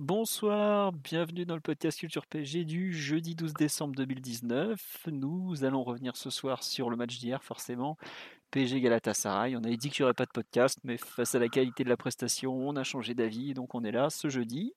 Bonsoir, 0.00 0.92
bienvenue 0.92 1.44
dans 1.44 1.56
le 1.56 1.60
podcast 1.60 2.00
Culture 2.00 2.26
PG 2.26 2.64
du 2.64 2.90
jeudi 2.90 3.34
12 3.34 3.52
décembre 3.52 3.94
2019. 3.96 5.08
Nous 5.12 5.62
allons 5.62 5.82
revenir 5.82 6.16
ce 6.16 6.30
soir 6.30 6.62
sur 6.62 6.88
le 6.88 6.96
match 6.96 7.18
d'hier, 7.18 7.44
forcément. 7.44 7.98
PG 8.50 8.80
Galatasaray. 8.80 9.56
On 9.56 9.62
avait 9.62 9.76
dit 9.76 9.90
qu'il 9.90 10.02
n'y 10.02 10.04
aurait 10.04 10.14
pas 10.14 10.24
de 10.24 10.30
podcast, 10.30 10.78
mais 10.84 10.96
face 10.96 11.34
à 11.34 11.38
la 11.38 11.50
qualité 11.50 11.84
de 11.84 11.90
la 11.90 11.98
prestation, 11.98 12.54
on 12.66 12.76
a 12.76 12.82
changé 12.82 13.12
d'avis, 13.12 13.52
donc 13.52 13.74
on 13.74 13.84
est 13.84 13.92
là 13.92 14.08
ce 14.08 14.30
jeudi. 14.30 14.72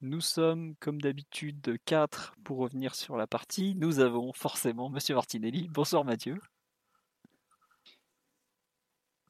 Nous 0.00 0.20
sommes, 0.20 0.74
comme 0.80 1.00
d'habitude, 1.00 1.78
quatre 1.84 2.34
pour 2.42 2.58
revenir 2.58 2.96
sur 2.96 3.16
la 3.16 3.28
partie. 3.28 3.76
Nous 3.76 4.00
avons 4.00 4.32
forcément 4.32 4.90
Monsieur 4.90 5.14
Martinelli. 5.14 5.68
Bonsoir 5.68 6.04
Mathieu. 6.04 6.40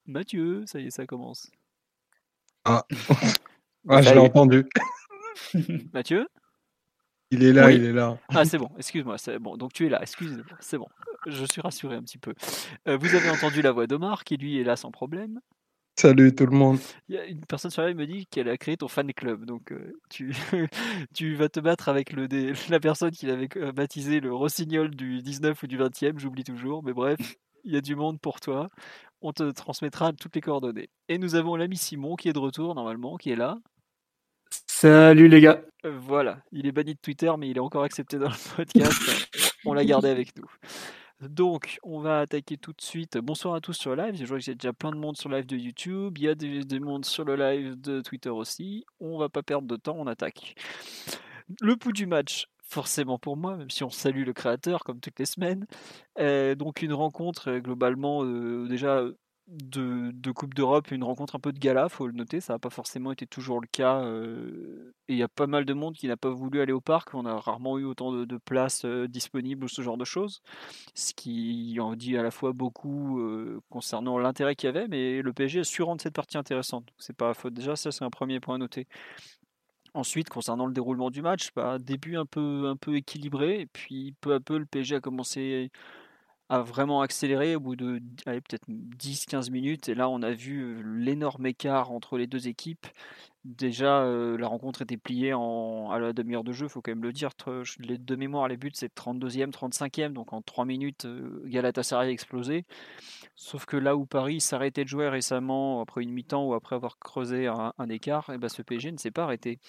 Mathieu, 0.07 0.65
ça 0.65 0.81
y 0.81 0.87
est, 0.87 0.91
ça 0.91 1.05
commence. 1.05 1.51
Ah, 2.65 2.87
ah 3.91 4.01
je 4.01 4.15
l'ai 4.15 4.19
entendu. 4.19 4.67
Mathieu 5.92 6.29
Il 7.31 7.42
est 7.45 7.53
là, 7.53 7.70
il 7.70 7.84
est 7.84 7.92
là. 7.92 8.19
Ah, 8.29 8.45
c'est 8.45 8.59
bon, 8.59 8.70
excuse-moi. 8.77 9.19
C'est 9.19 9.39
bon, 9.39 9.56
donc 9.56 9.73
tu 9.73 9.87
es 9.87 9.89
là, 9.89 10.01
excuse-moi, 10.03 10.45
c'est 10.61 10.78
bon. 10.78 10.89
Je 11.27 11.45
suis 11.45 11.61
rassuré 11.61 11.97
un 11.97 12.03
petit 12.03 12.19
peu. 12.19 12.34
Euh, 12.89 12.97
vous 12.97 13.15
avez 13.15 13.31
entendu 13.31 13.62
la 13.62 13.73
voix 13.73 13.87
d'Omar, 13.87 14.25
qui 14.25 14.37
lui 14.37 14.61
est 14.61 14.65
là 14.65 14.77
sans 14.77 14.91
problème. 14.91 15.41
Salut 15.98 16.34
tout 16.34 16.45
le 16.45 16.55
monde. 16.55 16.78
Il 17.09 17.15
y 17.15 17.19
a 17.19 17.25
une 17.25 17.41
personne 17.47 17.70
sur 17.70 17.81
la 17.81 17.95
me 17.95 18.06
dit 18.06 18.27
qu'elle 18.27 18.51
a 18.51 18.59
créé 18.59 18.77
ton 18.77 18.87
fan 18.87 19.11
club. 19.15 19.47
Donc 19.47 19.73
euh, 19.73 19.98
tu, 20.11 20.34
tu 21.15 21.34
vas 21.37 21.48
te 21.48 21.59
battre 21.59 21.89
avec 21.89 22.12
le, 22.12 22.28
la 22.71 22.81
personne 22.81 23.12
qui 23.12 23.25
l'avait 23.25 23.48
euh, 23.56 23.73
baptisé 23.73 24.21
le 24.21 24.34
rossignol 24.34 24.95
du 24.95 25.23
19 25.23 25.62
ou 25.62 25.67
du 25.67 25.78
20e, 25.78 26.19
j'oublie 26.19 26.45
toujours. 26.45 26.83
Mais 26.84 26.93
bref, 26.93 27.19
il 27.65 27.73
y 27.73 27.77
a 27.78 27.81
du 27.81 27.97
monde 27.97 28.21
pour 28.21 28.41
toi. 28.41 28.69
On 29.23 29.33
te 29.33 29.50
transmettra 29.50 30.12
toutes 30.12 30.34
les 30.34 30.43
coordonnées. 30.43 30.91
Et 31.09 31.17
nous 31.17 31.34
avons 31.34 31.56
l'ami 31.56 31.78
Simon 31.78 32.15
qui 32.17 32.28
est 32.28 32.34
de 32.34 32.39
retour 32.39 32.75
normalement, 32.75 33.17
qui 33.17 33.31
est 33.31 33.37
là. 33.37 33.56
Salut 34.78 35.28
les 35.28 35.41
gars. 35.41 35.62
Euh, 35.86 35.98
voilà, 35.98 36.41
il 36.52 36.66
est 36.66 36.70
banni 36.70 36.92
de 36.92 37.00
Twitter, 37.00 37.32
mais 37.38 37.48
il 37.48 37.56
est 37.56 37.60
encore 37.60 37.82
accepté 37.82 38.19
dans 38.19 38.28
le 38.28 38.34
podcast. 38.56 39.00
On 39.64 39.72
l'a 39.72 39.86
gardé 39.86 40.10
avec 40.10 40.36
nous. 40.36 40.44
Donc, 41.27 41.78
on 41.82 42.00
va 42.00 42.20
attaquer 42.20 42.58
tout 42.58 42.74
de 42.74 42.82
suite. 42.82 43.16
Bonsoir 43.16 43.54
à 43.54 43.62
tous 43.62 43.72
sur 43.72 43.97
le 43.97 44.02
live. 44.02 44.16
Je 44.16 44.27
vois 44.27 44.38
y 44.38 44.50
a 44.50 44.54
déjà 44.54 44.74
plein 44.74 44.91
de 44.91 44.98
monde 44.98 45.16
sur 45.16 45.30
le 45.30 45.38
live 45.38 45.47
de 45.47 45.56
YouTube. 45.56 46.19
Il 46.19 46.24
y 46.24 46.28
a 46.28 46.34
des, 46.34 46.62
des 46.62 46.78
monde 46.78 47.06
sur 47.06 47.24
le 47.24 47.36
live 47.36 47.80
de 47.80 48.02
Twitter 48.02 48.28
aussi. 48.28 48.84
On 49.00 49.16
va 49.16 49.30
pas 49.30 49.42
perdre 49.42 49.66
de 49.66 49.77
temps, 49.77 49.97
on 49.98 50.06
attaque. 50.06 50.54
Le 51.62 51.74
pouls 51.77 51.92
du 51.92 52.04
match, 52.04 52.47
forcément 52.62 53.19
pour 53.19 53.38
moi, 53.38 53.56
même 53.56 53.70
si 53.70 53.82
on 53.82 53.88
salue 53.88 54.27
le 54.27 54.34
créateur 54.34 54.84
comme 54.84 55.00
toutes 55.00 55.19
les 55.19 55.24
semaines. 55.24 55.64
Euh, 56.19 56.54
donc 56.54 56.82
une 56.82 56.92
rencontre 56.92 57.48
euh, 57.48 57.60
globalement 57.60 58.27
déjà 58.66 59.06
de, 59.48 60.30
Coupe 60.33 60.55
d'Europe, 60.55 60.91
une 60.91 61.05
rencontre 61.05 61.36
un 61.36 61.39
peu 61.39 61.52
de 61.52 61.58
gala, 61.58 61.89
faut 61.89 62.06
le 62.06 62.12
noter, 62.12 62.41
ça 62.41 62.55
n'a 62.55 62.58
pas 62.58 62.70
forcément 62.70 63.12
été 63.12 63.27
toujours 63.27 63.61
le 63.61 63.69
cas. 63.69 64.00
Euh, 64.03 64.92
et 65.08 65.14
il 65.14 65.19
y 65.19 65.22
a 65.22 65.28
pas 65.28 65.47
mal 65.47 65.64
de 65.64 65.72
monde 65.72 65.94
qui 65.94 66.08
n'a 66.08 66.16
pas 66.16 66.30
voulu 66.30 66.61
aller 66.61 66.72
au 66.72 66.80
parc, 66.80 67.14
on 67.14 67.25
a 67.27 67.38
rarement 67.38 67.78
eu 67.78 67.84
autant 67.84 68.12
de, 68.12 68.37
places 68.38 68.84
euh, 68.84 69.09
disponibles 69.09 69.65
ou 69.65 69.69
ce 69.69 69.82
genre 69.82 69.97
de 69.97 70.04
choses. 70.04 70.43
Ce 70.94 71.15
qui 71.15 71.78
en 71.81 71.94
dit 71.94 72.16
à 72.16 72.22
la 72.22 72.31
fois 72.31 72.53
beaucoup 72.53 73.21
euh, 73.21 73.60
concernant 73.71 74.19
l'intérêt 74.19 74.56
qu'il 74.56 74.66
y 74.66 74.71
avait, 74.71 74.88
mais 74.88 75.22
le 75.22 75.32
PSG 75.32 75.60
a 75.60 75.65
su 75.65 75.82
rendre 75.82 76.03
cette 76.03 76.15
partie 76.15 76.38
intéressante. 76.38 76.92
C'est 76.98 77.16
pas 77.16 77.32
faute 77.34 77.54
déjà, 77.54 77.76
ça 77.76 77.92
c'est 77.92 78.04
un 78.04 78.10
premier 78.10 78.41
point 78.41 78.56
à 78.56 78.59
noter. 78.59 78.87
Ensuite, 79.94 80.28
concernant 80.28 80.66
le 80.66 80.75
déroulement 80.75 81.10
du 81.10 81.22
match, 81.22 81.50
bah, 81.56 81.78
début 81.78 82.16
un 82.16 82.26
peu, 82.26 82.66
un 82.69 82.76
peu 82.76 82.97
équilibré, 82.97 83.60
et 83.60 83.66
puis 83.66 84.15
peu 84.21 84.34
à 84.34 84.41
peu 84.41 84.59
le 84.59 84.66
PSG 84.66 84.97
a 84.97 85.00
commencé 85.00 85.71
a 86.49 86.62
vraiment 86.62 87.01
accéléré 87.01 87.57
au 87.57 87.61
bout 87.61 87.77
de 87.77 88.01
peut-être 88.25 88.69
10-15 88.69 89.51
minutes. 89.51 89.89
Et 89.89 89.95
là, 89.95 90.09
on 90.09 90.23
a 90.23 90.33
vu 90.33 90.83
l'énorme 90.84 91.47
écart 91.47 91.93
entre 91.93 92.19
les 92.19 92.27
deux 92.27 92.49
équipes. 92.49 92.87
Déjà, 93.45 94.05
la 94.05 94.49
rencontre 94.49 94.83
était 94.83 94.97
pliée 94.97 95.31
à 95.31 95.99
la 96.01 96.12
demi-heure 96.12 96.43
de 96.43 96.53
jeu, 96.53 96.67
il 96.67 96.69
faut 96.69 96.83
quand 96.83 96.91
même 96.91 97.05
le 97.05 97.12
dire. 97.12 97.31
Les 97.79 97.97
deux 97.97 98.17
mémoires, 98.17 98.49
les 98.49 98.57
buts, 98.57 98.73
c'est 98.75 98.93
32e, 98.93 99.53
35e. 99.53 100.12
Donc 100.12 100.33
en 100.33 100.43
3 100.43 100.65
minutes, 100.65 101.07
Galatasaray 101.45 102.09
a 102.09 102.11
explosé. 102.11 102.65
Sauf 103.37 103.67
que 103.67 103.77
là 103.77 103.95
où 103.95 104.05
Paris 104.05 104.41
s'arrêtait 104.41 104.83
de 104.83 104.89
jouer 104.89 105.09
récemment, 105.09 105.81
après 105.81 106.03
une 106.03 106.11
mi-temps 106.11 106.45
ou 106.45 106.55
après 106.55 106.75
avoir 106.75 106.99
creusé 106.99 107.47
un, 107.47 107.89
écart, 107.89 108.31
et 108.31 108.34
eh 108.34 108.39
ben 108.39 108.49
ce 108.49 108.63
PSG 108.63 108.91
ne 108.91 108.99
s'est 108.99 109.13
pas 109.13 109.25
arrêté. 109.25 109.61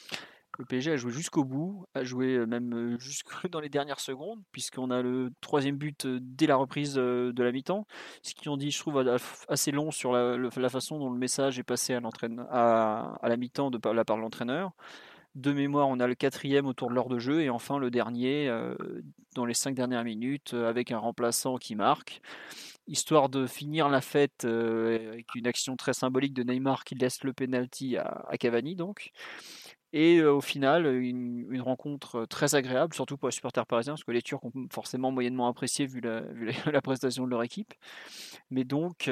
Le 0.57 0.65
PSG 0.65 0.91
a 0.91 0.97
joué 0.97 1.11
jusqu'au 1.11 1.43
bout, 1.43 1.85
a 1.93 2.03
joué 2.03 2.45
même 2.45 2.97
jusque 2.99 3.47
dans 3.49 3.59
les 3.59 3.69
dernières 3.69 3.99
secondes, 3.99 4.41
puisqu'on 4.51 4.91
a 4.91 5.01
le 5.01 5.31
troisième 5.41 5.77
but 5.77 6.07
dès 6.07 6.47
la 6.47 6.55
reprise 6.55 6.95
de 6.95 7.43
la 7.43 7.51
mi-temps. 7.51 7.85
Ce 8.23 8.33
qui 8.33 8.49
ont 8.49 8.57
dit, 8.57 8.71
je 8.71 8.79
trouve, 8.79 9.19
assez 9.47 9.71
long 9.71 9.91
sur 9.91 10.13
la, 10.13 10.69
façon 10.69 10.99
dont 10.99 11.11
le 11.11 11.17
message 11.17 11.59
est 11.59 11.63
passé 11.63 11.93
à, 11.93 12.01
à, 12.49 13.17
à 13.21 13.29
la 13.29 13.37
mi-temps 13.37 13.71
de 13.71 13.79
la 13.89 14.05
part 14.05 14.17
de 14.17 14.21
l'entraîneur. 14.21 14.71
De 15.35 15.51
mémoire, 15.51 15.87
on 15.87 15.99
a 15.99 16.07
le 16.07 16.15
quatrième 16.15 16.65
autour 16.65 16.89
de 16.89 16.95
l'heure 16.95 17.09
de 17.09 17.19
jeu 17.19 17.41
et 17.41 17.49
enfin 17.51 17.77
le 17.77 17.91
dernier 17.91 18.51
dans 19.35 19.45
les 19.45 19.53
cinq 19.53 19.75
dernières 19.75 20.03
minutes 20.03 20.55
avec 20.55 20.91
un 20.91 20.97
remplaçant 20.97 21.57
qui 21.57 21.75
marque 21.75 22.21
histoire 22.87 23.29
de 23.29 23.45
finir 23.45 23.89
la 23.89 24.01
fête 24.01 24.45
avec 24.45 25.35
une 25.35 25.45
action 25.45 25.75
très 25.75 25.93
symbolique 25.93 26.33
de 26.33 26.43
Neymar 26.43 26.83
qui 26.83 26.95
laisse 26.95 27.23
le 27.23 27.33
penalty 27.33 27.97
à, 27.97 28.25
à 28.29 28.37
Cavani 28.37 28.75
donc. 28.75 29.11
Et 29.93 30.21
au 30.21 30.41
final, 30.41 30.85
une, 30.85 31.61
rencontre 31.61 32.25
très 32.25 32.55
agréable, 32.55 32.93
surtout 32.93 33.17
pour 33.17 33.29
les 33.29 33.33
supporters 33.33 33.65
parisiens, 33.65 33.93
parce 33.93 34.03
que 34.03 34.11
les 34.11 34.21
Turcs 34.21 34.43
ont 34.43 34.51
forcément 34.71 35.11
moyennement 35.11 35.47
apprécié 35.47 35.85
vu 35.85 36.01
la, 36.65 36.81
prestation 36.81 37.25
de 37.25 37.29
leur 37.29 37.43
équipe. 37.43 37.73
Mais 38.49 38.63
donc, 38.63 39.09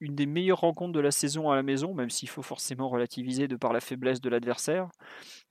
une 0.00 0.14
des 0.14 0.26
meilleures 0.26 0.60
rencontres 0.60 0.92
de 0.92 1.00
la 1.00 1.10
saison 1.10 1.50
à 1.50 1.56
la 1.56 1.62
maison, 1.62 1.94
même 1.94 2.10
s'il 2.10 2.28
faut 2.28 2.42
forcément 2.42 2.88
relativiser 2.88 3.48
de 3.48 3.56
par 3.56 3.72
la 3.72 3.80
faiblesse 3.80 4.20
de 4.20 4.28
l'adversaire. 4.28 4.88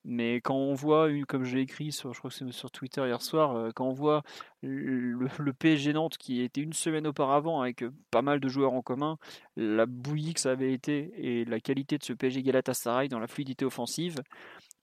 Mais 0.05 0.35
quand 0.35 0.55
on 0.55 0.73
voit, 0.73 1.09
comme 1.27 1.43
j'ai 1.43 1.59
écrit 1.59 1.91
sur, 1.91 2.13
je 2.13 2.19
crois 2.19 2.31
que 2.31 2.51
sur 2.51 2.71
Twitter 2.71 3.05
hier 3.05 3.21
soir, 3.21 3.55
euh, 3.55 3.71
quand 3.75 3.85
on 3.85 3.93
voit 3.93 4.23
le, 4.61 5.27
le, 5.39 5.53
PSG 5.53 5.91
Nantes 5.93 6.17
qui 6.17 6.41
était 6.41 6.61
une 6.61 6.73
semaine 6.73 7.07
auparavant 7.07 7.61
avec 7.61 7.83
euh, 7.83 7.91
pas 8.09 8.21
mal 8.21 8.39
de 8.39 8.47
joueurs 8.47 8.73
en 8.73 8.81
commun, 8.81 9.17
la 9.57 9.85
bouillie 9.85 10.33
que 10.33 10.39
ça 10.39 10.51
avait 10.51 10.71
été 10.71 11.11
et 11.17 11.45
la 11.45 11.59
qualité 11.59 11.97
de 11.97 12.03
ce 12.03 12.13
PSG 12.13 12.41
Galatasaray 12.41 13.09
dans 13.09 13.19
la 13.19 13.27
fluidité 13.27 13.65
offensive, 13.65 14.21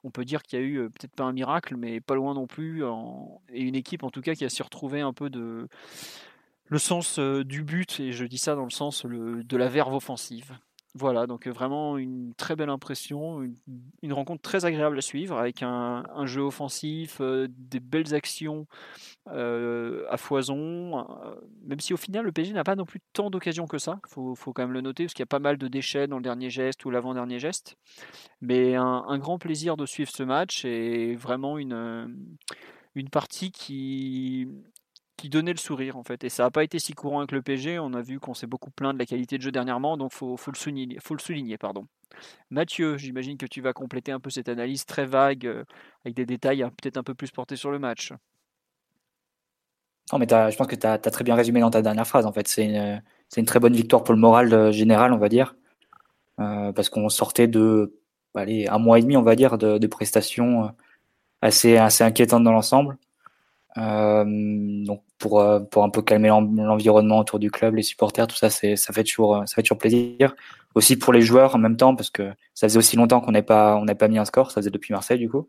on 0.02 0.10
peut 0.10 0.26
dire 0.26 0.42
qu'il 0.42 0.58
y 0.58 0.62
a 0.62 0.64
eu 0.64 0.76
euh, 0.76 0.88
peut-être 0.90 1.14
pas 1.14 1.24
un 1.24 1.32
miracle, 1.32 1.76
mais 1.76 2.02
pas 2.02 2.14
loin 2.14 2.34
non 2.34 2.46
plus, 2.46 2.82
et 3.50 3.62
une 3.62 3.74
équipe 3.76 4.02
en 4.02 4.10
tout 4.10 4.20
cas 4.20 4.34
qui 4.34 4.44
a 4.44 4.50
su 4.50 4.62
retrouver 4.62 5.00
un 5.00 5.14
peu 5.14 5.30
de 5.30 5.68
le 6.66 6.78
sens 6.78 7.18
du 7.18 7.62
but, 7.62 8.00
et 8.00 8.12
je 8.12 8.24
dis 8.24 8.38
ça 8.38 8.54
dans 8.54 8.64
le 8.64 8.70
sens 8.70 9.04
de 9.06 9.56
la 9.56 9.68
verve 9.68 9.94
offensive. 9.94 10.58
Voilà, 10.96 11.26
donc 11.26 11.48
vraiment 11.48 11.98
une 11.98 12.34
très 12.36 12.54
belle 12.54 12.68
impression, 12.68 13.42
une, 14.02 14.12
rencontre 14.12 14.42
très 14.42 14.64
agréable 14.64 14.96
à 14.96 15.00
suivre, 15.00 15.36
avec 15.36 15.64
un, 15.64 16.04
jeu 16.26 16.42
offensif, 16.42 17.20
des 17.20 17.80
belles 17.80 18.14
actions 18.14 18.68
à 19.26 20.16
foison, 20.16 21.04
même 21.64 21.80
si 21.80 21.94
au 21.94 21.96
final 21.96 22.24
le 22.24 22.30
PSG 22.30 22.52
n'a 22.52 22.62
pas 22.62 22.76
non 22.76 22.84
plus 22.84 23.00
tant 23.12 23.28
d'occasions 23.28 23.66
que 23.66 23.78
ça, 23.78 23.98
il 24.06 24.36
faut, 24.36 24.52
quand 24.52 24.62
même 24.62 24.72
le 24.72 24.82
noter, 24.82 25.02
parce 25.04 25.14
qu'il 25.14 25.22
y 25.22 25.24
a 25.24 25.26
pas 25.26 25.40
mal 25.40 25.58
de 25.58 25.66
déchets 25.66 26.06
dans 26.06 26.18
le 26.18 26.22
dernier 26.22 26.48
geste 26.48 26.84
ou 26.84 26.90
l'avant-dernier 26.90 27.40
geste, 27.40 27.76
mais 28.40 28.76
un, 28.76 29.18
grand 29.18 29.38
plaisir 29.40 29.76
de 29.76 29.86
suivre 29.86 30.12
ce 30.12 30.22
match, 30.22 30.64
et 30.64 31.16
vraiment 31.16 31.58
une, 31.58 32.16
une 32.94 33.10
partie 33.10 33.50
qui, 33.50 34.46
qui 35.16 35.28
donnait 35.28 35.52
le 35.52 35.58
sourire 35.58 35.96
en 35.96 36.02
fait. 36.02 36.24
Et 36.24 36.28
ça 36.28 36.44
n'a 36.44 36.50
pas 36.50 36.64
été 36.64 36.78
si 36.78 36.92
courant 36.92 37.18
avec 37.18 37.32
le 37.32 37.42
PG. 37.42 37.78
On 37.78 37.92
a 37.94 38.02
vu 38.02 38.20
qu'on 38.20 38.34
s'est 38.34 38.46
beaucoup 38.46 38.70
plaint 38.70 38.94
de 38.94 38.98
la 38.98 39.06
qualité 39.06 39.38
de 39.38 39.42
jeu 39.42 39.52
dernièrement, 39.52 39.96
donc 39.96 40.12
faut, 40.12 40.36
faut 40.36 40.50
le 40.50 40.56
souligner. 40.56 40.98
Faut 41.00 41.14
le 41.14 41.20
souligner, 41.20 41.58
pardon. 41.58 41.86
Mathieu, 42.50 42.96
j'imagine 42.96 43.36
que 43.36 43.46
tu 43.46 43.60
vas 43.60 43.72
compléter 43.72 44.12
un 44.12 44.20
peu 44.20 44.30
cette 44.30 44.48
analyse 44.48 44.84
très 44.86 45.06
vague 45.06 45.46
euh, 45.46 45.64
avec 46.04 46.14
des 46.14 46.26
détails 46.26 46.62
hein, 46.62 46.70
peut-être 46.70 46.96
un 46.96 47.02
peu 47.02 47.14
plus 47.14 47.30
portés 47.30 47.56
sur 47.56 47.70
le 47.70 47.78
match. 47.78 48.12
Non, 50.12 50.18
mais 50.18 50.26
je 50.28 50.56
pense 50.56 50.66
que 50.66 50.76
tu 50.76 50.86
as, 50.86 50.98
très 50.98 51.24
bien 51.24 51.34
résumé 51.34 51.60
dans 51.60 51.70
ta 51.70 51.80
dernière 51.80 52.06
phrase. 52.06 52.26
En 52.26 52.32
fait, 52.32 52.46
c'est 52.46 52.66
une, 52.66 53.02
une, 53.36 53.44
très 53.46 53.58
bonne 53.58 53.72
victoire 53.74 54.04
pour 54.04 54.14
le 54.14 54.20
moral 54.20 54.52
euh, 54.52 54.70
général, 54.70 55.12
on 55.12 55.18
va 55.18 55.28
dire, 55.28 55.56
euh, 56.40 56.72
parce 56.72 56.90
qu'on 56.90 57.08
sortait 57.08 57.48
de 57.48 57.98
allez, 58.34 58.66
un 58.68 58.78
mois 58.78 58.98
et 58.98 59.02
demi, 59.02 59.16
on 59.16 59.22
va 59.22 59.34
dire, 59.34 59.56
de, 59.58 59.78
de 59.78 59.86
prestations 59.86 60.70
assez, 61.40 61.76
assez 61.76 62.04
inquiétantes 62.04 62.44
dans 62.44 62.52
l'ensemble. 62.52 62.98
Euh, 63.76 64.24
donc 64.84 65.02
pour, 65.18 65.40
euh, 65.40 65.60
pour 65.60 65.84
un 65.84 65.90
peu 65.90 66.02
calmer 66.02 66.28
l'environnement 66.28 67.18
autour 67.18 67.38
du 67.38 67.50
club, 67.50 67.74
les 67.74 67.82
supporters, 67.82 68.26
tout 68.26 68.36
ça, 68.36 68.50
c'est, 68.50 68.76
ça 68.76 68.92
fait 68.92 69.04
toujours, 69.04 69.42
ça 69.46 69.54
fait 69.56 69.62
toujours 69.62 69.78
plaisir. 69.78 70.34
Aussi 70.74 70.96
pour 70.96 71.12
les 71.12 71.22
joueurs 71.22 71.54
en 71.54 71.58
même 71.58 71.76
temps, 71.76 71.94
parce 71.96 72.10
que 72.10 72.30
ça 72.54 72.68
faisait 72.68 72.78
aussi 72.78 72.96
longtemps 72.96 73.20
qu'on 73.20 73.32
n'avait 73.32 73.44
pas, 73.44 73.76
on 73.76 73.86
pas 73.86 74.08
mis 74.08 74.18
un 74.18 74.24
score, 74.24 74.50
ça 74.50 74.60
faisait 74.60 74.70
depuis 74.70 74.92
Marseille 74.92 75.18
du 75.18 75.28
coup. 75.28 75.48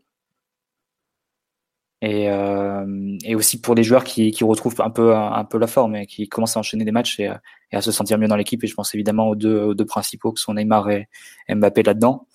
Et, 2.02 2.30
euh, 2.30 3.16
et 3.24 3.34
aussi 3.34 3.60
pour 3.60 3.74
les 3.74 3.82
joueurs 3.82 4.04
qui, 4.04 4.30
qui 4.30 4.44
retrouvent 4.44 4.80
un 4.80 4.90
peu, 4.90 5.16
un 5.16 5.44
peu 5.44 5.58
la 5.58 5.66
forme 5.66 5.96
et 5.96 6.06
qui 6.06 6.28
commencent 6.28 6.56
à 6.56 6.60
enchaîner 6.60 6.84
des 6.84 6.92
matchs 6.92 7.18
et, 7.20 7.30
à 7.72 7.80
se 7.80 7.90
sentir 7.90 8.18
mieux 8.18 8.28
dans 8.28 8.36
l'équipe. 8.36 8.62
Et 8.62 8.66
je 8.66 8.74
pense 8.74 8.94
évidemment 8.94 9.28
aux 9.28 9.34
deux, 9.34 9.58
aux 9.58 9.74
deux 9.74 9.86
principaux 9.86 10.32
que 10.32 10.40
sont 10.40 10.54
Neymar 10.54 10.90
et 10.90 11.08
Mbappé 11.48 11.82
là-dedans. 11.82 12.26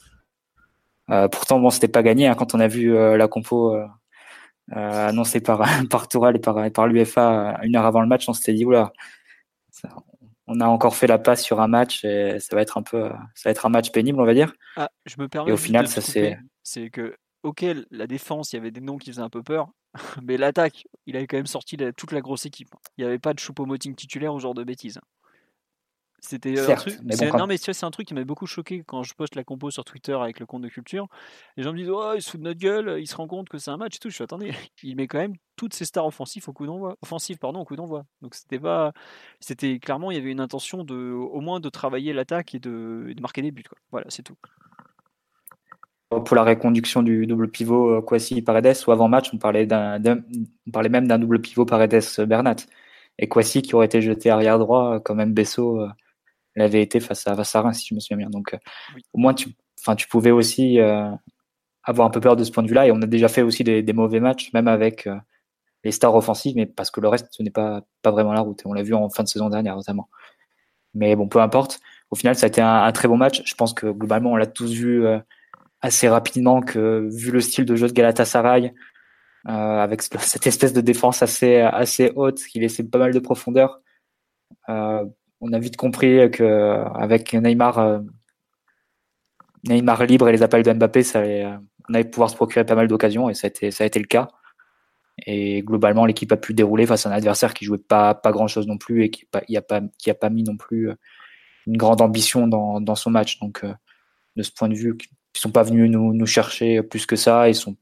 Euh, 1.11 1.27
pourtant, 1.27 1.59
bon, 1.59 1.69
c'était 1.69 1.87
pas 1.87 2.03
gagné 2.03 2.27
hein, 2.27 2.35
quand 2.35 2.55
on 2.55 2.59
a 2.59 2.67
vu 2.67 2.95
euh, 2.95 3.17
la 3.17 3.27
compo 3.27 3.77
euh, 4.75 5.09
annoncée 5.09 5.41
par 5.41 5.59
par 5.89 6.07
et 6.33 6.39
par 6.39 6.71
par 6.71 6.87
l'UFA 6.87 7.59
une 7.63 7.75
heure 7.75 7.85
avant 7.85 8.01
le 8.01 8.07
match. 8.07 8.27
On 8.29 8.33
s'était 8.33 8.53
dit 8.53 8.65
oula, 8.65 8.91
on 10.47 10.59
a 10.59 10.67
encore 10.67 10.95
fait 10.95 11.07
la 11.07 11.17
passe 11.17 11.43
sur 11.43 11.61
un 11.61 11.67
match 11.67 12.03
et 12.03 12.39
ça 12.39 12.55
va 12.55 12.61
être 12.61 12.77
un 12.77 12.83
peu, 12.83 13.09
ça 13.35 13.49
va 13.49 13.51
être 13.51 13.65
un 13.65 13.69
match 13.69 13.91
pénible, 13.91 14.19
on 14.19 14.25
va 14.25 14.33
dire. 14.33 14.53
Ah, 14.75 14.89
je 15.05 15.15
me 15.19 15.27
permets. 15.27 15.51
Et 15.51 15.53
au 15.53 15.57
final, 15.57 15.87
ça 15.87 16.01
c'est. 16.01 16.37
C'est 16.63 16.89
que 16.89 17.15
ok, 17.43 17.65
la 17.89 18.07
défense, 18.07 18.53
il 18.53 18.57
y 18.57 18.59
avait 18.59 18.71
des 18.71 18.81
noms 18.81 18.97
qui 18.97 19.11
faisaient 19.11 19.21
un 19.21 19.29
peu 19.29 19.43
peur, 19.43 19.71
mais 20.23 20.37
l'attaque, 20.37 20.85
il 21.05 21.15
avait 21.15 21.27
quand 21.27 21.37
même 21.37 21.47
sorti 21.47 21.77
toute 21.97 22.11
la 22.11 22.21
grosse 22.21 22.45
équipe. 22.45 22.69
Il 22.97 23.01
n'y 23.01 23.07
avait 23.07 23.19
pas 23.19 23.33
de 23.33 23.39
Choupo-Moting 23.39 23.95
titulaire 23.95 24.33
ou 24.33 24.39
genre 24.39 24.53
de 24.53 24.63
bêtises. 24.63 24.99
C'était 26.23 26.59
un 26.59 26.75
truc. 26.75 26.99
Non, 27.33 27.47
mais 27.47 27.57
c'est 27.57 27.83
un 27.83 27.89
truc 27.89 28.07
qui 28.07 28.13
m'a 28.13 28.23
beaucoup 28.23 28.45
choqué 28.45 28.83
quand 28.85 29.01
je 29.01 29.15
poste 29.15 29.33
la 29.33 29.43
compo 29.43 29.71
sur 29.71 29.83
Twitter 29.83 30.13
avec 30.13 30.39
le 30.39 30.45
compte 30.45 30.61
de 30.61 30.69
culture. 30.69 31.07
Les 31.57 31.63
gens 31.63 31.73
me 31.73 31.77
disent 31.77 31.89
Oh, 31.89 32.13
il 32.15 32.21
se 32.21 32.29
fout 32.29 32.39
de 32.39 32.45
notre 32.45 32.59
gueule, 32.59 32.97
il 32.99 33.07
se 33.07 33.15
rend 33.15 33.27
compte 33.27 33.49
que 33.49 33.57
c'est 33.57 33.71
un 33.71 33.77
match 33.77 33.95
et 33.95 33.99
tout. 33.99 34.09
Je 34.09 34.15
suis 34.15 34.23
attendez, 34.23 34.51
il 34.83 34.95
met 34.95 35.07
quand 35.07 35.17
même 35.17 35.33
toutes 35.55 35.73
ses 35.73 35.83
stars 35.83 36.05
offensives 36.05 36.47
au 36.47 36.53
coup 36.53 36.67
d'envoi. 36.67 36.95
Offensives, 37.01 37.39
pardon, 37.39 37.61
au 37.61 37.65
coup 37.65 37.75
d'envoi. 37.75 38.05
Donc 38.21 38.35
c'était 38.35 38.59
pas. 38.59 38.93
C'était 39.39 39.79
clairement, 39.79 40.11
il 40.11 40.17
y 40.17 40.19
avait 40.19 40.31
une 40.31 40.39
intention 40.39 40.83
de, 40.83 41.11
au 41.11 41.41
moins 41.41 41.59
de 41.59 41.69
travailler 41.69 42.13
l'attaque 42.13 42.53
et 42.53 42.59
de, 42.59 43.13
de, 43.15 43.21
marquer 43.21 43.41
des 43.41 43.51
buts. 43.51 43.63
Quoi. 43.67 43.79
Voilà, 43.89 44.05
c'est 44.09 44.23
tout. 44.23 44.35
Pour 46.11 46.35
la 46.35 46.43
reconduction 46.43 47.01
du 47.01 47.25
double 47.25 47.49
pivot 47.49 47.95
euh, 47.95 48.01
Kwasi 48.01 48.43
Paredes, 48.43 48.75
ou 48.85 48.91
avant 48.91 49.07
match, 49.07 49.31
on 49.33 49.37
parlait, 49.39 49.67
on 49.71 50.71
parlait 50.71 50.89
même 50.89 51.07
d'un 51.07 51.17
double 51.17 51.41
pivot 51.41 51.65
Paredes-Bernat. 51.65 52.57
Et 53.17 53.27
Kwasi 53.27 53.63
qui 53.63 53.73
aurait 53.73 53.87
été 53.87 54.01
jeté 54.01 54.29
arrière 54.29 54.59
droit, 54.59 54.99
quand 54.99 55.15
même 55.15 55.33
Besso 55.33 55.79
l'avait 56.55 56.81
été 56.81 56.99
face 56.99 57.25
à, 57.27 57.35
face 57.35 57.55
si 57.77 57.87
je 57.87 57.95
me 57.95 57.99
souviens 57.99 58.17
bien. 58.17 58.29
Donc, 58.29 58.53
euh, 58.53 58.57
au 59.13 59.19
moins, 59.19 59.33
tu, 59.33 59.49
enfin, 59.79 59.95
tu 59.95 60.07
pouvais 60.07 60.31
aussi 60.31 60.79
euh, 60.79 61.09
avoir 61.83 62.07
un 62.07 62.11
peu 62.11 62.19
peur 62.19 62.35
de 62.35 62.43
ce 62.43 62.51
point 62.51 62.63
de 62.63 62.67
vue-là. 62.67 62.87
Et 62.87 62.91
on 62.91 63.01
a 63.01 63.07
déjà 63.07 63.27
fait 63.27 63.41
aussi 63.41 63.63
des, 63.63 63.93
mauvais 63.93 64.19
matchs, 64.19 64.51
même 64.53 64.67
avec 64.67 65.07
euh, 65.07 65.15
les 65.83 65.91
stars 65.91 66.15
offensives, 66.15 66.55
mais 66.55 66.65
parce 66.65 66.91
que 66.91 66.99
le 66.99 67.07
reste, 67.07 67.27
ce 67.31 67.43
n'est 67.43 67.51
pas, 67.51 67.81
pas 68.01 68.11
vraiment 68.11 68.33
la 68.33 68.41
route. 68.41 68.61
Et 68.61 68.67
on 68.67 68.73
l'a 68.73 68.83
vu 68.83 68.93
en 68.93 69.09
fin 69.09 69.23
de 69.23 69.27
saison 69.27 69.49
dernière, 69.49 69.75
notamment. 69.75 70.09
Mais 70.93 71.15
bon, 71.15 71.27
peu 71.27 71.39
importe. 71.39 71.79
Au 72.11 72.15
final, 72.15 72.35
ça 72.35 72.47
a 72.47 72.49
été 72.49 72.61
un, 72.61 72.91
très 72.91 73.07
bon 73.07 73.17
match. 73.17 73.41
Je 73.45 73.55
pense 73.55 73.73
que 73.73 73.87
globalement, 73.87 74.31
on 74.33 74.35
l'a 74.35 74.47
tous 74.47 74.73
vu 74.73 75.05
assez 75.79 76.09
rapidement 76.09 76.61
que, 76.61 77.07
vu 77.09 77.31
le 77.31 77.39
style 77.39 77.63
de 77.63 77.77
jeu 77.77 77.87
de 77.87 77.93
Galatasaray, 77.93 78.73
avec 79.45 80.01
cette 80.01 80.45
espèce 80.45 80.73
de 80.73 80.81
défense 80.81 81.23
assez, 81.23 81.61
assez 81.61 82.11
haute 82.17 82.43
qui 82.43 82.59
laissait 82.59 82.83
pas 82.83 82.97
mal 82.97 83.13
de 83.13 83.19
profondeur, 83.19 83.79
on 85.41 85.53
a 85.53 85.59
vite 85.59 85.75
compris 85.75 86.29
que 86.31 86.83
avec 86.95 87.33
Neymar, 87.33 87.79
euh, 87.79 87.99
Neymar 89.67 90.05
libre 90.05 90.29
et 90.29 90.31
les 90.31 90.43
appels 90.43 90.63
de 90.63 90.71
Mbappé, 90.71 91.03
ça 91.03 91.19
euh, 91.19 91.57
on 91.89 91.93
allait 91.95 92.05
pouvoir 92.05 92.29
se 92.29 92.35
procurer 92.35 92.63
pas 92.63 92.75
mal 92.75 92.87
d'occasions 92.87 93.29
et 93.29 93.33
ça 93.33 93.47
a 93.47 93.49
été, 93.49 93.71
ça 93.71 93.83
a 93.83 93.87
été 93.87 93.99
le 93.99 94.05
cas. 94.05 94.27
Et 95.25 95.61
globalement, 95.61 96.05
l'équipe 96.05 96.31
a 96.31 96.37
pu 96.37 96.53
dérouler 96.53 96.85
face 96.85 97.05
à 97.05 97.09
un 97.09 97.11
adversaire 97.11 97.53
qui 97.53 97.65
jouait 97.65 97.77
pas, 97.79 98.13
pas 98.13 98.31
grand 98.31 98.47
chose 98.47 98.67
non 98.67 98.77
plus 98.77 99.03
et 99.03 99.09
qui 99.09 99.27
n'a 99.49 99.61
pas, 99.61 99.81
qui 99.97 100.09
a 100.09 100.13
pas 100.13 100.29
mis 100.29 100.43
non 100.43 100.57
plus 100.57 100.89
euh, 100.89 100.95
une 101.67 101.77
grande 101.77 102.01
ambition 102.01 102.47
dans, 102.47 102.79
dans 102.79 102.95
son 102.95 103.09
match. 103.09 103.39
Donc, 103.39 103.65
de 104.35 104.43
ce 104.43 104.51
point 104.51 104.69
de 104.69 104.75
vue, 104.75 104.97
ils 105.35 105.39
sont 105.39 105.51
pas 105.51 105.63
venus 105.63 105.89
nous, 105.89 106.13
nous 106.13 106.25
chercher 106.25 106.81
plus 106.81 107.05
que 107.05 107.15
ça. 107.15 107.49
Ils 107.49 107.55
sont, 107.55 107.75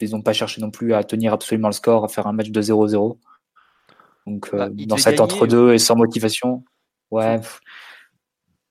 ils 0.00 0.10
n'ont 0.10 0.22
pas 0.22 0.32
cherché 0.32 0.60
non 0.60 0.70
plus 0.70 0.92
à 0.92 1.02
tenir 1.02 1.32
absolument 1.32 1.68
le 1.68 1.72
score, 1.72 2.04
à 2.04 2.08
faire 2.08 2.26
un 2.26 2.32
match 2.32 2.50
de 2.50 2.62
0-0. 2.62 3.18
Donc, 4.26 4.54
bah, 4.54 4.68
dans 4.70 4.96
cet 4.96 5.20
entre-deux 5.20 5.72
et 5.72 5.78
sans 5.78 5.96
motivation, 5.96 6.64
Ouais, 7.10 7.40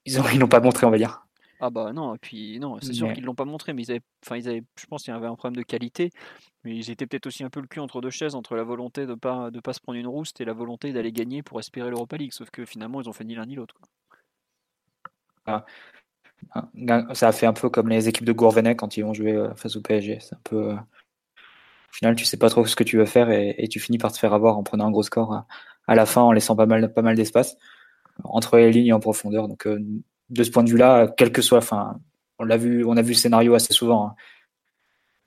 ils 0.06 0.18
n'ont 0.18 0.28
ils 0.30 0.48
pas 0.48 0.60
montré, 0.60 0.86
on 0.86 0.92
va 0.92 0.98
dire. 0.98 1.26
Ah 1.62 1.70
bah 1.70 1.94
non, 1.94 2.14
et 2.14 2.18
puis 2.18 2.60
non, 2.60 2.78
c'est 2.82 2.94
sûr 2.94 3.12
qu'ils 3.14 3.24
l'ont 3.24 3.34
pas 3.34 3.46
montré, 3.46 3.74
mais 3.74 3.84
ils 3.84 3.92
avaient, 3.92 4.02
enfin 4.24 4.36
ils 4.36 4.48
avaient, 4.50 4.64
je 4.78 4.86
pense 4.88 5.04
qu'il 5.04 5.14
y 5.14 5.18
avait 5.18 5.26
un 5.26 5.36
problème 5.36 5.56
de 5.56 5.64
qualité, 5.64 6.12
mais 6.64 6.76
ils 6.76 6.92
étaient 6.92 7.08
peut-être 7.08 7.28
aussi 7.28 7.44
un 7.46 7.50
peu 7.50 7.62
le 7.62 7.68
cul 7.68 7.80
entre 7.80 8.02
deux 8.02 8.10
chaises, 8.10 8.36
entre 8.36 8.56
la 8.56 8.64
volonté 8.64 9.06
de 9.06 9.16
pas 9.16 9.50
de 9.52 9.60
pas 9.62 9.72
se 9.72 9.80
prendre 9.80 9.98
une 9.98 10.08
rouste 10.08 10.42
et 10.42 10.46
la 10.46 10.54
volonté 10.54 10.92
d'aller 10.92 11.14
gagner 11.14 11.44
pour 11.44 11.60
espérer 11.60 11.90
l'Europa 11.90 12.18
League, 12.18 12.34
sauf 12.34 12.52
que 12.52 12.66
finalement 12.66 13.02
ils 13.02 13.08
ont 13.08 13.14
fait 13.14 13.24
ni 13.24 13.36
l'un 13.36 13.46
ni 13.46 13.56
l'autre. 13.56 13.76
Ah. 15.46 15.66
Ça 17.14 17.30
a 17.30 17.32
fait 17.32 17.46
un 17.46 17.54
peu 17.54 17.70
comme 17.70 17.90
les 17.90 18.10
équipes 18.10 18.26
de 18.26 18.34
Gourvenet 18.34 18.76
quand 18.76 18.98
ils 18.98 19.02
vont 19.04 19.14
jouer 19.14 19.34
euh, 19.34 19.56
face 19.56 19.76
au 19.78 19.82
PSG. 19.82 20.20
C'est 20.20 20.36
un 20.36 20.40
peu, 20.44 20.72
euh, 20.72 20.76
au 20.76 21.94
final, 21.94 22.16
tu 22.16 22.26
sais 22.26 22.38
pas 22.38 22.50
trop 22.50 22.66
ce 22.66 22.76
que 22.76 22.84
tu 22.84 22.98
veux 22.98 23.06
faire 23.06 23.32
et, 23.32 23.68
tu 23.70 23.80
finis 23.80 23.98
par 23.98 24.12
te 24.12 24.20
faire 24.20 24.34
avoir 24.34 24.58
en 24.58 24.64
prenant 24.64 24.88
un 24.88 24.92
gros 24.92 25.04
score 25.04 25.34
à, 25.34 25.48
à 25.88 25.96
la 25.96 26.06
fin, 26.06 26.22
en 26.22 26.32
laissant 26.32 26.56
pas 26.56 26.66
mal, 26.66 26.94
pas 26.94 27.02
mal 27.02 27.16
d'espace 27.16 27.58
entre 28.24 28.58
les 28.58 28.72
lignes 28.72 28.94
en 28.94 29.00
profondeur. 29.00 29.48
Donc, 29.48 29.68
euh, 29.68 29.80
de 30.30 30.44
ce 30.44 30.52
point 30.52 30.64
de 30.64 30.70
vue-là, 30.70 31.14
quel 31.18 31.32
que 31.32 31.42
soit, 31.42 31.60
enfin, 31.60 32.00
on 32.40 32.44
l'a 32.44 32.58
vu, 32.58 32.86
on 32.86 32.98
a 32.98 33.02
vu 33.02 33.10
le 33.10 33.18
scénario 33.18 33.54
assez 33.54 33.74
souvent. 33.74 34.16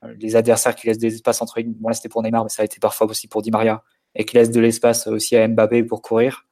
Hein. 0.03 0.09
Les 0.19 0.37
adversaires 0.37 0.75
qui 0.75 0.87
laissent 0.87 0.99
des 0.99 1.15
espaces 1.15 1.43
entre 1.43 1.59
lignes, 1.61 1.75
bon 1.75 1.89
là 1.89 1.95
c'était 1.95 2.09
pour 2.09 2.23
Neymar, 2.23 2.45
mais 2.45 2.51
ça 2.51 2.63
a 2.63 2.65
été 2.65 2.79
parfois 2.79 3.09
aussi 3.09 3.27
pour 3.27 3.43
Di 3.43 3.51
Maria, 3.51 3.83
et 4.15 4.25
qui 4.25 4.37
laissent 4.37 4.51
de 4.51 4.61
l'espace 4.61 5.07
aussi 5.09 5.37
à 5.37 5.47
Mbappé 5.47 5.83
pour 5.83 6.03
courir. 6.03 6.47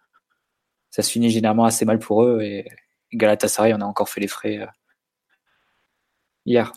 Ça 0.91 1.03
se 1.03 1.11
finit 1.11 1.31
généralement 1.31 1.65
assez 1.65 1.85
mal 1.85 1.99
pour 1.99 2.25
eux, 2.25 2.43
et 2.43 2.69
Galatasaray, 3.12 3.73
on 3.75 3.81
a 3.81 3.85
encore 3.85 4.09
fait 4.09 4.21
les 4.21 4.27
frais 4.27 4.59
euh, 4.59 4.67
hier. 6.44 6.73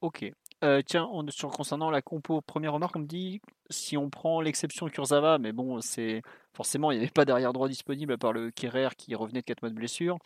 Ok. 0.00 0.32
Euh, 0.64 0.82
tiens, 0.84 1.08
on, 1.12 1.24
sur, 1.28 1.50
concernant 1.50 1.90
la 1.90 2.02
compo, 2.02 2.40
première 2.40 2.72
remarque, 2.72 2.96
on 2.96 3.00
me 3.00 3.06
dit 3.06 3.40
si 3.70 3.96
on 3.96 4.10
prend 4.10 4.40
l'exception 4.40 4.88
Kurzawa, 4.88 5.38
mais 5.38 5.52
bon, 5.52 5.80
c'est 5.80 6.22
forcément 6.52 6.90
il 6.90 6.96
n'y 6.96 7.02
avait 7.02 7.12
pas 7.12 7.24
derrière 7.24 7.52
droit 7.52 7.68
disponible 7.68 8.12
à 8.12 8.18
part 8.18 8.32
le 8.32 8.50
Kerrer 8.50 8.88
qui 8.96 9.14
revenait 9.14 9.40
de 9.40 9.44
4 9.44 9.62
mois 9.62 9.70
de 9.70 9.76
blessure. 9.76 10.18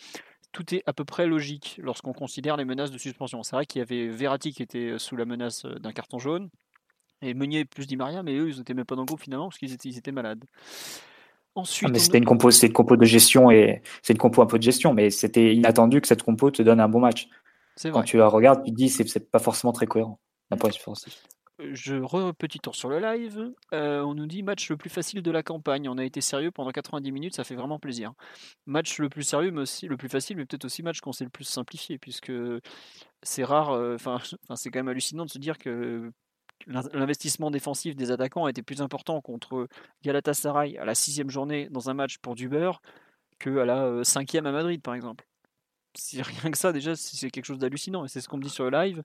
Tout 0.52 0.74
est 0.74 0.82
à 0.86 0.94
peu 0.94 1.04
près 1.04 1.26
logique 1.26 1.78
lorsqu'on 1.82 2.14
considère 2.14 2.56
les 2.56 2.64
menaces 2.64 2.90
de 2.90 2.98
suspension. 2.98 3.42
C'est 3.42 3.56
vrai 3.56 3.66
qu'il 3.66 3.80
y 3.80 3.82
avait 3.82 4.08
Verratti 4.08 4.52
qui 4.52 4.62
était 4.62 4.98
sous 4.98 5.16
la 5.16 5.26
menace 5.26 5.66
euh, 5.66 5.78
d'un 5.78 5.92
carton 5.92 6.18
jaune 6.18 6.48
et 7.20 7.34
Meunier 7.34 7.66
plus 7.66 7.86
Di 7.86 7.96
Maria, 7.96 8.22
mais 8.22 8.34
eux 8.34 8.48
ils 8.48 8.58
n'étaient 8.58 8.74
même 8.74 8.86
pas 8.86 8.96
dans 8.96 9.02
le 9.02 9.06
groupe 9.06 9.20
finalement 9.20 9.48
parce 9.48 9.58
qu'ils 9.58 9.72
étaient, 9.72 9.90
ils 9.90 9.98
étaient 9.98 10.12
malades. 10.12 10.44
Ensuite, 11.54 11.90
ah, 11.90 11.92
mais 11.92 11.98
c'était 11.98 12.16
une 12.16 12.24
compo, 12.24 12.50
c'est 12.50 12.68
une 12.68 12.72
compo 12.72 12.96
de 12.96 13.04
gestion 13.04 13.50
et 13.50 13.82
c'est 14.00 14.14
une 14.14 14.18
compo 14.18 14.40
un 14.40 14.46
peu 14.46 14.58
de 14.58 14.62
gestion, 14.62 14.94
mais 14.94 15.10
c'était 15.10 15.54
inattendu 15.54 16.00
que 16.00 16.08
cette 16.08 16.22
compo 16.22 16.50
te 16.50 16.62
donne 16.62 16.80
un 16.80 16.88
bon 16.88 17.00
match. 17.00 17.28
Quand 17.82 18.02
tu 18.02 18.16
la 18.16 18.28
regardes, 18.28 18.64
tu 18.64 18.70
te 18.70 18.76
dis 18.76 18.88
c'est 18.88 19.06
c'est 19.06 19.30
pas 19.30 19.38
forcément 19.38 19.72
très 19.72 19.86
cohérent 19.86 20.18
vue 20.54 21.72
Je 21.72 21.96
re 21.96 22.34
petit 22.34 22.58
tour 22.58 22.74
sur 22.74 22.88
le 22.88 22.98
live. 22.98 23.52
Euh, 23.72 24.02
on 24.02 24.14
nous 24.14 24.26
dit 24.26 24.42
match 24.42 24.70
le 24.70 24.76
plus 24.76 24.90
facile 24.90 25.22
de 25.22 25.30
la 25.30 25.42
campagne. 25.42 25.88
On 25.88 25.98
a 25.98 26.04
été 26.04 26.20
sérieux 26.20 26.50
pendant 26.50 26.70
90 26.70 27.12
minutes, 27.12 27.34
ça 27.34 27.44
fait 27.44 27.54
vraiment 27.54 27.78
plaisir. 27.78 28.12
Match 28.66 28.98
le 28.98 29.08
plus 29.08 29.22
sérieux, 29.22 29.50
mais 29.50 29.62
aussi 29.62 29.86
le 29.86 29.96
plus 29.96 30.08
facile, 30.08 30.36
mais 30.36 30.46
peut-être 30.46 30.64
aussi 30.64 30.82
match 30.82 31.00
qu'on 31.00 31.12
s'est 31.12 31.24
le 31.24 31.30
plus 31.30 31.44
simplifié, 31.44 31.98
puisque 31.98 32.32
c'est 33.22 33.44
rare. 33.44 33.70
Euh, 33.70 33.94
enfin, 33.94 34.18
c'est 34.56 34.70
quand 34.70 34.78
même 34.80 34.88
hallucinant 34.88 35.24
de 35.24 35.30
se 35.30 35.38
dire 35.38 35.58
que 35.58 36.10
l'investissement 36.66 37.50
défensif 37.50 37.96
des 37.96 38.10
attaquants 38.10 38.44
a 38.44 38.50
été 38.50 38.62
plus 38.62 38.82
important 38.82 39.20
contre 39.20 39.68
Galatasaray 40.04 40.78
à 40.78 40.84
la 40.84 40.94
sixième 40.94 41.28
journée 41.28 41.68
dans 41.70 41.90
un 41.90 41.94
match 41.94 42.18
pour 42.18 42.34
Duber 42.34 42.70
que 43.38 43.58
à 43.58 43.64
la 43.64 43.84
euh, 43.84 44.04
cinquième 44.04 44.46
à 44.46 44.52
Madrid, 44.52 44.80
par 44.80 44.94
exemple 44.94 45.26
c'est 45.94 46.22
rien 46.22 46.50
que 46.50 46.58
ça, 46.58 46.72
déjà, 46.72 46.96
c'est 46.96 47.30
quelque 47.30 47.44
chose 47.44 47.58
d'hallucinant. 47.58 48.04
Et 48.04 48.08
c'est 48.08 48.20
ce 48.20 48.28
qu'on 48.28 48.36
me 48.36 48.42
dit 48.42 48.50
sur 48.50 48.64
le 48.64 48.70
live. 48.70 49.02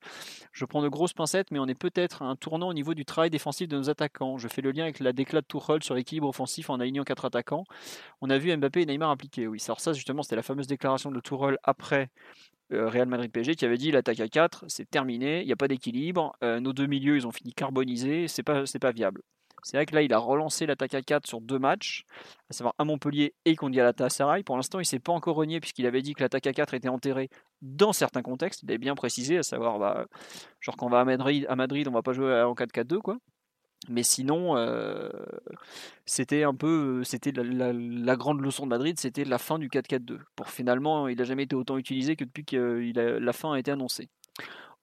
Je 0.51 0.65
prends 0.65 0.82
de 0.82 0.89
grosses 0.89 1.13
pincettes, 1.13 1.51
mais 1.51 1.60
on 1.60 1.67
est 1.67 1.75
peut-être 1.75 2.22
à 2.22 2.25
un 2.25 2.36
tournant 2.36 2.70
au 2.70 2.74
niveau 2.74 2.94
du 2.94 3.06
travail 3.06 3.29
défensif 3.29 3.67
de 3.67 3.77
nos 3.77 3.89
attaquants. 3.89 4.38
Je 4.38 4.48
fais 4.48 4.62
le 4.62 4.72
lien 4.72 4.84
avec 4.84 5.00
la 5.00 5.13
déclat 5.13 5.41
de 5.41 5.46
Tourelle 5.46 5.84
sur 5.84 5.96
l'équilibre 5.96 6.27
offensif 6.27 6.70
en 6.70 6.79
alignant 6.79 7.03
quatre 7.03 7.25
attaquants. 7.25 7.63
On 8.22 8.29
a 8.29 8.38
vu 8.38 8.56
Mbappé 8.56 8.82
et 8.82 8.86
Neymar 8.86 9.10
impliqués. 9.10 9.48
Oui, 9.48 9.62
alors 9.67 9.79
ça, 9.79 9.94
justement, 9.94 10.24
c'était 10.24 10.36
la 10.36 10.44
fameuse 10.44 10.67
déclaration 10.67 11.12
de 11.12 11.20
Tourelle 11.20 11.58
après 11.63 12.10
euh, 12.74 12.89
Real 12.89 13.08
Madrid 13.08 13.32
PSG 13.32 13.56
qui 13.56 13.65
avait 13.65 13.77
dit 13.77 13.91
l'attaque 13.91 14.20
à 14.20 14.27
4, 14.27 14.65
c'est 14.67 14.89
terminé, 14.89 15.41
il 15.41 15.46
n'y 15.46 15.53
a 15.53 15.56
pas 15.56 15.67
d'équilibre. 15.67 16.36
Euh, 16.44 16.60
nos 16.60 16.74
deux 16.74 16.88
milieux, 16.88 17.15
ils 17.15 17.27
ont 17.27 17.32
fini 17.32 17.53
carbonisés, 17.53 18.27
c'est 18.27 18.44
pas, 18.44 18.65
c'est 18.65 18.79
pas 18.79 18.91
viable. 18.91 19.22
C'est 19.64 19.78
vrai 19.78 19.86
que 19.86 19.96
là, 19.96 20.02
il 20.02 20.14
a 20.14 20.18
relancé 20.18 20.66
l'attaque 20.66 20.94
à 20.94 21.02
4 21.02 21.28
sur 21.28 21.42
deux 21.42 21.60
matchs, 21.60 22.06
à 22.50 22.54
savoir 22.54 22.76
à 22.78 22.86
Montpellier 22.86 23.34
et 23.46 23.56
contre 23.56 23.76
Galatasaray. 23.76 24.44
Pour 24.44 24.56
l'instant, 24.56 24.80
il 24.80 24.84
ne 24.84 24.88
s'est 24.88 25.00
pas 25.00 25.14
encore 25.14 25.36
renié 25.36 25.60
puisqu'il 25.60 25.86
avait 25.86 26.02
dit 26.02 26.14
que 26.14 26.22
l'attaque 26.22 26.48
à 26.48 26.54
4 26.54 26.74
était 26.74 26.90
enterrée 26.90 27.30
dans 27.62 27.94
certains 27.94 28.22
contextes. 28.22 28.64
Il 28.64 28.70
avait 28.70 28.78
bien 28.78 28.96
précisé, 28.96 29.38
à 29.38 29.44
savoir, 29.44 29.80
bah, 29.80 30.06
genre 30.62 30.78
quand 30.78 30.86
on 30.86 30.90
va 30.90 31.02
à 31.02 31.06
Madrid, 31.06 31.46
à 31.50 31.56
Madrid 31.56 31.88
on 31.88 31.92
va 31.92 32.02
pas 32.02 32.14
jouer 32.14 32.42
en 32.42 32.54
4-4-2, 32.54 33.00
quoi. 33.00 33.18
Mais 33.90 34.04
sinon, 34.04 34.58
euh, 34.58 35.10
c'était 36.06 36.44
un 36.44 36.54
peu, 36.54 37.04
c'était 37.04 37.32
la, 37.32 38.16
grande 38.16 38.42
leçon 38.42 38.66
de 38.66 38.70
Madrid, 38.70 39.00
c'était 39.00 39.24
la 39.24 39.38
fin 39.38 39.60
du 39.60 39.70
4-4-2. 39.70 40.20
Pour 40.36 40.50
finalement, 40.50 41.08
il 41.08 41.18
n'a 41.18 41.24
jamais 41.24 41.44
été 41.44 41.56
autant 41.56 41.78
utilisé 41.78 42.16
que 42.16 42.26
depuis 42.26 42.44
que 42.44 42.92
la 42.96 43.34
fin 43.34 43.54
a 43.54 43.60
été 43.60 43.72
annoncée. 43.72 44.10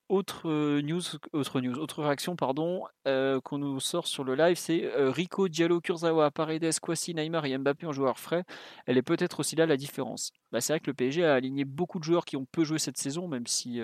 Autre 0.09 0.81
news, 0.81 1.03
autre 1.33 1.61
news, 1.61 1.79
autre 1.79 2.03
réaction, 2.03 2.37
pardon, 2.37 2.83
qu'on 3.05 3.59
nous 3.59 3.81
sort 3.81 4.07
sur 4.07 4.25
le 4.25 4.35
live, 4.35 4.57
c'est 4.57 4.91
Rico, 4.95 5.49
Diallo, 5.49 5.81
Kurzawa, 5.81 6.31
Paredes, 6.31 6.79
Kwasi, 6.81 7.15
Neymar 7.15 7.47
et 7.47 7.57
Mbappé 7.57 7.87
en 7.87 7.93
joueurs 7.93 8.19
frais. 8.19 8.45
Elle 8.87 8.99
est 8.99 9.03
peut-être 9.03 9.41
aussi 9.41 9.57
là 9.57 9.67
la 9.67 9.77
différence. 9.77 10.33
Bah, 10.53 10.61
c'est 10.61 10.73
vrai 10.73 10.81
que 10.81 10.89
le 10.89 10.95
PSG 10.95 11.25
a 11.25 11.35
aligné 11.35 11.65
beaucoup 11.65 11.99
de 11.99 12.05
joueurs 12.05 12.25
qui 12.25 12.37
ont 12.37 12.45
peu 12.45 12.65
joué 12.65 12.79
cette 12.79 12.99
saison, 12.99 13.29
même 13.29 13.47
si 13.47 13.81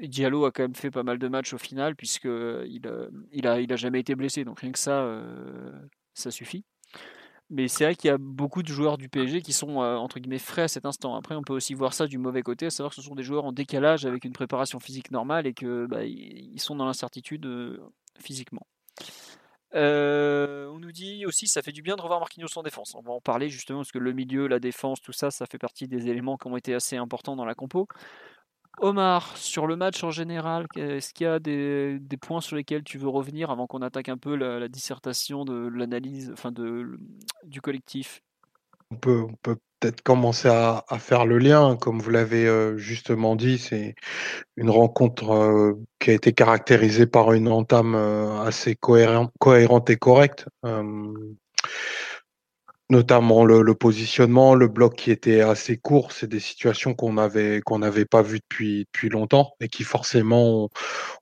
Diallo 0.00 0.44
a 0.46 0.52
quand 0.52 0.62
même 0.62 0.74
fait 0.74 0.90
pas 0.90 1.02
mal 1.02 1.18
de 1.18 1.28
matchs 1.28 1.52
au 1.52 1.58
final, 1.58 1.96
puisque 1.96 2.24
il, 2.24 2.82
il, 3.32 3.46
a, 3.46 3.60
il 3.60 3.72
a 3.72 3.76
jamais 3.76 4.00
été 4.00 4.14
blessé, 4.14 4.44
donc 4.44 4.60
rien 4.60 4.72
que 4.72 4.78
ça, 4.78 5.22
ça 6.14 6.30
suffit. 6.30 6.64
Mais 7.50 7.66
c'est 7.66 7.84
vrai 7.84 7.96
qu'il 7.96 8.08
y 8.08 8.12
a 8.12 8.18
beaucoup 8.18 8.62
de 8.62 8.68
joueurs 8.68 8.96
du 8.96 9.08
PSG 9.08 9.42
qui 9.42 9.52
sont 9.52 9.82
euh, 9.82 9.96
entre 9.96 10.20
guillemets 10.20 10.38
frais 10.38 10.62
à 10.62 10.68
cet 10.68 10.86
instant. 10.86 11.16
Après, 11.16 11.34
on 11.34 11.42
peut 11.42 11.52
aussi 11.52 11.74
voir 11.74 11.94
ça 11.94 12.06
du 12.06 12.16
mauvais 12.16 12.42
côté, 12.42 12.66
à 12.66 12.70
savoir 12.70 12.90
que 12.90 12.96
ce 12.96 13.02
sont 13.02 13.16
des 13.16 13.24
joueurs 13.24 13.44
en 13.44 13.52
décalage 13.52 14.06
avec 14.06 14.24
une 14.24 14.32
préparation 14.32 14.78
physique 14.78 15.10
normale 15.10 15.48
et 15.48 15.52
que 15.52 15.86
bah, 15.86 16.04
ils 16.04 16.60
sont 16.60 16.76
dans 16.76 16.86
l'incertitude 16.86 17.46
euh, 17.46 17.78
physiquement. 18.20 18.66
Euh, 19.74 20.68
on 20.68 20.80
nous 20.80 20.90
dit 20.90 21.26
aussi 21.26 21.46
ça 21.46 21.62
fait 21.62 21.70
du 21.70 21.82
bien 21.82 21.94
de 21.94 22.02
revoir 22.02 22.20
Marquinhos 22.20 22.56
en 22.56 22.62
défense. 22.62 22.94
On 22.94 23.02
va 23.02 23.12
en 23.12 23.20
parler 23.20 23.48
justement 23.48 23.80
parce 23.80 23.92
que 23.92 23.98
le 23.98 24.12
milieu, 24.12 24.46
la 24.46 24.60
défense, 24.60 25.00
tout 25.00 25.12
ça, 25.12 25.30
ça 25.30 25.46
fait 25.46 25.58
partie 25.58 25.88
des 25.88 26.08
éléments 26.08 26.36
qui 26.36 26.48
ont 26.48 26.56
été 26.56 26.74
assez 26.74 26.96
importants 26.96 27.36
dans 27.36 27.44
la 27.44 27.54
compo. 27.54 27.86
Omar, 28.80 29.36
sur 29.36 29.66
le 29.66 29.76
match 29.76 30.02
en 30.04 30.10
général, 30.10 30.66
est-ce 30.76 31.12
qu'il 31.12 31.24
y 31.24 31.28
a 31.28 31.38
des, 31.38 32.00
points 32.20 32.40
sur 32.40 32.56
lesquels 32.56 32.82
tu 32.82 32.98
veux 32.98 33.08
revenir 33.08 33.50
avant 33.50 33.66
qu'on 33.66 33.82
attaque 33.82 34.08
un 34.08 34.16
peu 34.16 34.34
la, 34.34 34.68
dissertation 34.68 35.44
de 35.44 35.68
l'analyse, 35.68 36.30
enfin 36.32 36.50
de, 36.50 36.98
du 37.44 37.60
collectif? 37.60 38.22
On 38.90 38.96
peut, 38.96 39.26
peut 39.42 39.58
être 39.82 40.02
commencer 40.02 40.48
à, 40.48 40.84
faire 40.98 41.26
le 41.26 41.38
lien, 41.38 41.76
comme 41.76 42.00
vous 42.00 42.10
l'avez 42.10 42.46
euh, 42.46 42.76
justement 42.76 43.36
dit, 43.36 43.58
c'est 43.58 43.94
une 44.56 44.70
rencontre 44.70 45.30
euh, 45.30 45.72
qui 45.98 46.10
a 46.10 46.14
été 46.14 46.32
caractérisée 46.32 47.06
par 47.06 47.32
une 47.32 47.48
entame 47.48 47.94
euh, 47.94 48.40
assez 48.42 48.74
cohérente 48.76 49.30
et 49.88 49.96
correcte 49.96 50.46
notamment 52.90 53.44
le, 53.44 53.74
positionnement, 53.74 54.54
le 54.54 54.66
bloc 54.68 54.96
qui 54.96 55.10
était 55.12 55.40
assez 55.40 55.76
court, 55.76 56.12
c'est 56.12 56.26
des 56.28 56.40
situations 56.40 56.94
qu'on 56.94 57.18
avait 57.18 57.60
qu'on 57.60 57.78
n'avait 57.78 58.04
pas 58.04 58.20
vues 58.22 58.40
depuis 58.40 58.84
depuis 58.84 59.08
longtemps 59.08 59.54
et 59.60 59.68
qui 59.68 59.84
forcément 59.84 60.68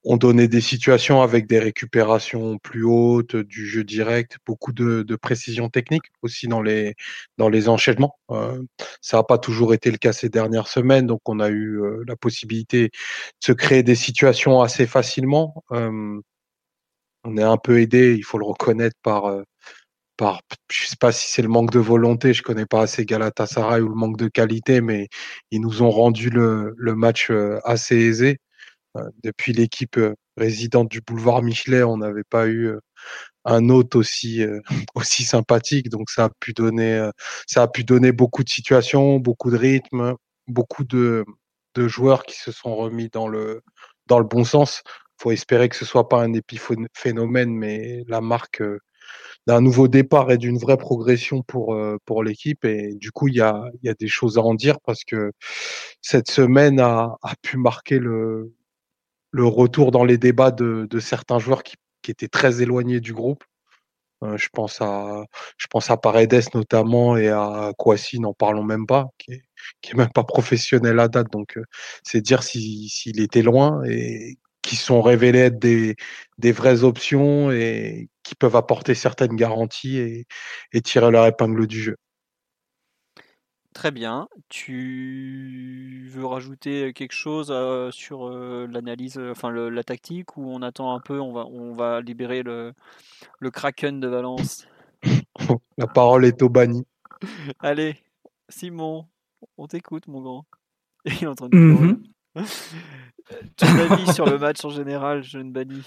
ont, 0.04 0.16
donné 0.16 0.48
des 0.48 0.62
situations 0.62 1.20
avec 1.22 1.46
des 1.46 1.58
récupérations 1.58 2.58
plus 2.58 2.84
hautes, 2.84 3.36
du 3.36 3.66
jeu 3.66 3.84
direct, 3.84 4.38
beaucoup 4.46 4.72
de, 4.72 5.04
précision 5.20 5.68
technique 5.68 6.04
aussi 6.22 6.48
dans 6.48 6.62
les 6.62 6.94
dans 7.36 7.48
les 7.50 7.68
enchaînements. 7.68 8.18
Euh, 8.30 8.62
ça 9.02 9.18
n'a 9.18 9.22
pas 9.22 9.38
toujours 9.38 9.74
été 9.74 9.90
le 9.90 9.98
cas 9.98 10.12
ces 10.12 10.30
dernières 10.30 10.68
semaines, 10.68 11.06
donc 11.06 11.20
on 11.26 11.38
a 11.40 11.50
eu 11.50 11.80
euh, 11.82 12.02
la 12.08 12.16
possibilité 12.16 12.84
de 12.88 12.90
se 13.40 13.52
créer 13.52 13.82
des 13.82 13.94
situations 13.94 14.62
assez 14.62 14.86
facilement. 14.86 15.62
Euh, 15.72 16.20
on 17.24 17.36
est 17.36 17.42
un 17.42 17.58
peu 17.58 17.80
aidé, 17.80 18.14
il 18.16 18.24
faut 18.24 18.38
le 18.38 18.46
reconnaître 18.46 18.96
par 19.02 19.42
par, 20.18 20.42
je 20.70 20.88
sais 20.88 20.96
pas 21.00 21.12
si 21.12 21.30
c'est 21.30 21.42
le 21.42 21.48
manque 21.48 21.70
de 21.70 21.78
volonté, 21.78 22.34
je 22.34 22.42
connais 22.42 22.66
pas 22.66 22.82
assez 22.82 23.06
Galatasaray 23.06 23.80
ou 23.80 23.88
le 23.88 23.94
manque 23.94 24.18
de 24.18 24.28
qualité, 24.28 24.80
mais 24.82 25.08
ils 25.50 25.60
nous 25.60 25.82
ont 25.82 25.90
rendu 25.90 26.28
le, 26.28 26.74
match 26.78 27.30
euh, 27.30 27.60
assez 27.64 27.96
aisé. 27.96 28.38
Euh, 28.96 29.02
depuis 29.22 29.52
l'équipe 29.52 29.96
euh, 29.96 30.14
résidente 30.36 30.90
du 30.90 31.00
boulevard 31.00 31.42
Michelet, 31.42 31.84
on 31.84 31.98
n'avait 31.98 32.24
pas 32.28 32.48
eu 32.48 32.72
un 33.44 33.68
hôte 33.70 33.94
aussi 34.94 35.24
sympathique, 35.24 35.88
donc 35.88 36.10
ça 36.10 36.24
a 36.24 36.30
pu 36.40 36.52
donner 36.52 37.10
ça 37.46 37.62
a 37.62 37.68
pu 37.68 37.84
donner 37.84 38.12
beaucoup 38.12 38.44
de 38.44 38.50
situations, 38.50 39.18
beaucoup 39.18 39.50
de 39.50 39.56
rythme, 39.56 40.16
beaucoup 40.48 40.84
de, 40.84 41.24
joueurs 41.76 42.24
qui 42.24 42.36
se 42.36 42.50
sont 42.50 42.74
remis 42.74 43.08
dans 43.08 43.28
le 43.28 43.62
bon 44.08 44.44
sens. 44.44 44.82
Faut 45.20 45.30
espérer 45.30 45.68
que 45.68 45.76
ce 45.76 45.84
soit 45.84 46.08
pas 46.08 46.22
un 46.22 46.32
épiphénomène, 46.32 47.54
mais 47.54 48.04
la 48.08 48.20
marque 48.20 48.62
d'un 49.46 49.60
nouveau 49.60 49.88
départ 49.88 50.30
et 50.30 50.38
d'une 50.38 50.58
vraie 50.58 50.76
progression 50.76 51.42
pour, 51.42 51.74
euh, 51.74 51.96
pour 52.04 52.22
l'équipe. 52.22 52.64
Et 52.64 52.94
du 52.94 53.10
coup, 53.12 53.28
il 53.28 53.34
y 53.34 53.40
a, 53.40 53.64
y 53.82 53.88
a 53.88 53.94
des 53.94 54.08
choses 54.08 54.38
à 54.38 54.42
en 54.42 54.54
dire 54.54 54.80
parce 54.80 55.04
que 55.04 55.32
cette 56.02 56.30
semaine 56.30 56.80
a, 56.80 57.16
a 57.22 57.34
pu 57.42 57.56
marquer 57.56 57.98
le, 57.98 58.52
le 59.30 59.46
retour 59.46 59.90
dans 59.90 60.04
les 60.04 60.18
débats 60.18 60.50
de, 60.50 60.86
de 60.90 61.00
certains 61.00 61.38
joueurs 61.38 61.62
qui, 61.62 61.76
qui 62.02 62.10
étaient 62.10 62.28
très 62.28 62.62
éloignés 62.62 63.00
du 63.00 63.14
groupe. 63.14 63.44
Euh, 64.24 64.36
je 64.36 64.48
pense 64.52 64.80
à 64.80 65.24
je 65.58 65.66
pense 65.68 65.90
à 65.90 65.96
Paredes 65.96 66.52
notamment 66.52 67.16
et 67.16 67.28
à 67.28 67.72
Kwasi, 67.78 68.18
n'en 68.18 68.34
parlons 68.34 68.64
même 68.64 68.84
pas, 68.86 69.06
qui 69.16 69.32
est, 69.32 69.42
qui 69.80 69.92
est 69.92 69.94
même 69.94 70.12
pas 70.12 70.24
professionnel 70.24 70.98
à 70.98 71.08
date. 71.08 71.30
Donc 71.30 71.56
euh, 71.56 71.62
c'est 72.02 72.20
dire 72.20 72.42
s'il 72.42 73.20
était 73.20 73.42
loin 73.42 73.80
et 73.84 74.38
qui 74.62 74.74
sont 74.76 75.02
révélés 75.02 75.38
être 75.38 75.58
des, 75.58 75.94
des 76.38 76.52
vraies 76.52 76.82
options 76.82 77.52
et 77.52 78.08
qui 78.28 78.34
peuvent 78.34 78.56
apporter 78.56 78.94
certaines 78.94 79.36
garanties 79.36 79.98
et, 79.98 80.82
tirer 80.82 81.10
leur 81.10 81.26
épingle 81.26 81.66
du 81.66 81.80
jeu. 81.80 81.96
Très 83.72 83.90
bien. 83.90 84.28
Tu 84.48 86.08
veux 86.10 86.26
rajouter 86.26 86.92
quelque 86.92 87.12
chose 87.12 87.48
euh, 87.50 87.90
sur 87.90 88.28
euh, 88.28 88.66
l'analyse, 88.70 89.18
euh, 89.18 89.30
enfin 89.30 89.50
la 89.50 89.84
tactique, 89.84 90.36
ou 90.36 90.50
on 90.50 90.62
attend 90.62 90.94
un 90.94 91.00
peu, 91.00 91.20
on 91.20 91.32
va, 91.32 91.46
on 91.46 91.74
va 91.74 92.00
libérer 92.00 92.42
le, 92.42 92.74
le 93.38 93.50
Kraken 93.50 94.00
de 94.00 94.08
Valence? 94.08 94.66
La 95.78 95.86
parole 95.86 96.24
est 96.24 96.42
au 96.42 96.48
banni. 96.48 96.84
Allez, 97.60 97.96
Simon, 98.48 99.06
on 99.56 99.66
t'écoute, 99.68 100.06
mon 100.08 100.20
grand. 100.20 100.46
Il 101.04 101.22
est 101.22 101.26
en 101.26 101.34
train 101.34 101.48
de 101.48 101.56
mm 101.56 102.02
Ton 103.56 103.66
avis 103.66 104.12
sur 104.12 104.26
le 104.26 104.38
match 104.40 104.64
en 104.64 104.70
général, 104.70 105.22
jeune 105.22 105.52
Bani 105.52 105.82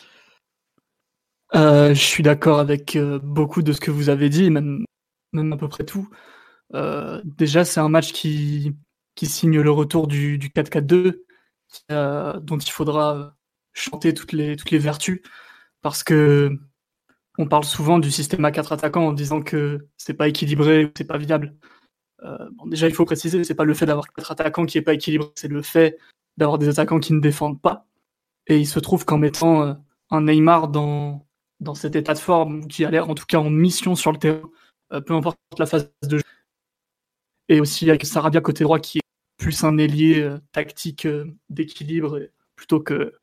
euh, 1.55 1.89
Je 1.89 1.99
suis 1.99 2.23
d'accord 2.23 2.59
avec 2.59 2.95
euh, 2.95 3.19
beaucoup 3.19 3.61
de 3.61 3.73
ce 3.73 3.81
que 3.81 3.91
vous 3.91 4.09
avez 4.09 4.29
dit, 4.29 4.49
même, 4.49 4.85
même 5.33 5.53
à 5.53 5.57
peu 5.57 5.67
près 5.67 5.85
tout. 5.85 6.09
Euh, 6.73 7.21
déjà, 7.25 7.65
c'est 7.65 7.79
un 7.79 7.89
match 7.89 8.13
qui, 8.13 8.75
qui 9.15 9.27
signe 9.27 9.59
le 9.59 9.71
retour 9.71 10.07
du, 10.07 10.37
du 10.37 10.49
4-4-2, 10.49 11.23
dont 11.89 12.57
il 12.57 12.71
faudra 12.71 13.35
chanter 13.73 14.13
toutes 14.13 14.33
les, 14.33 14.55
toutes 14.55 14.71
les 14.71 14.79
vertus, 14.79 15.21
parce 15.81 16.03
que 16.03 16.51
on 17.37 17.47
parle 17.47 17.63
souvent 17.63 17.99
du 17.99 18.11
système 18.11 18.43
à 18.45 18.51
4 18.51 18.73
attaquants 18.73 19.07
en 19.07 19.13
disant 19.13 19.41
que 19.41 19.87
c'est 19.97 20.13
pas 20.13 20.27
équilibré, 20.27 20.91
c'est 20.97 21.05
pas 21.07 21.17
viable. 21.17 21.55
bon, 22.21 22.67
déjà, 22.67 22.87
il 22.87 22.93
faut 22.93 23.05
préciser, 23.05 23.43
c'est 23.43 23.55
pas 23.55 23.63
le 23.65 23.73
fait 23.73 23.85
d'avoir 23.85 24.07
4 24.13 24.31
attaquants 24.31 24.65
qui 24.65 24.77
est 24.77 24.81
pas 24.81 24.93
équilibré, 24.93 25.29
c'est 25.35 25.47
le 25.47 25.61
fait 25.61 25.97
d'avoir 26.37 26.57
des 26.57 26.69
attaquants 26.69 26.99
qui 26.99 27.13
ne 27.13 27.19
défendent 27.21 27.61
pas. 27.61 27.87
Et 28.47 28.57
il 28.59 28.67
se 28.67 28.79
trouve 28.79 29.05
qu'en 29.05 29.17
mettant 29.17 29.63
euh, 29.63 29.73
un 30.09 30.21
Neymar 30.21 30.67
dans, 30.69 31.25
dans 31.61 31.75
cet 31.75 31.95
état 31.95 32.13
de 32.13 32.19
forme, 32.19 32.67
qui 32.67 32.83
a 32.85 32.91
l'air 32.91 33.09
en 33.09 33.15
tout 33.15 33.25
cas 33.25 33.37
en 33.39 33.49
mission 33.49 33.95
sur 33.95 34.11
le 34.11 34.17
terrain, 34.17 34.49
euh, 34.93 35.01
peu 35.01 35.13
importe 35.13 35.39
la 35.57 35.65
phase 35.65 35.89
de 36.03 36.17
jeu, 36.17 36.23
et 37.49 37.61
aussi 37.61 37.89
avec 37.89 38.05
Sarabia 38.05 38.41
côté 38.41 38.63
droit 38.63 38.79
qui 38.79 38.97
est 38.97 39.01
plus 39.37 39.63
un 39.63 39.77
ailier 39.77 40.21
euh, 40.21 40.37
tactique 40.51 41.07
d'équilibre 41.49 42.19
plutôt 42.55 42.81
que 42.81 43.13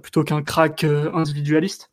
plutôt 0.00 0.22
qu'un 0.22 0.42
crack 0.44 0.84
individualiste. 0.84 1.90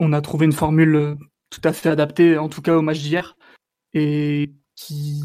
On 0.00 0.14
a 0.14 0.22
trouvé 0.22 0.46
une 0.46 0.52
formule 0.52 1.18
tout 1.50 1.60
à 1.62 1.74
fait 1.74 1.90
adaptée, 1.90 2.38
en 2.38 2.48
tout 2.48 2.62
cas 2.62 2.74
au 2.74 2.80
match 2.80 3.00
d'hier, 3.00 3.36
et 3.92 4.50
qui 4.74 5.22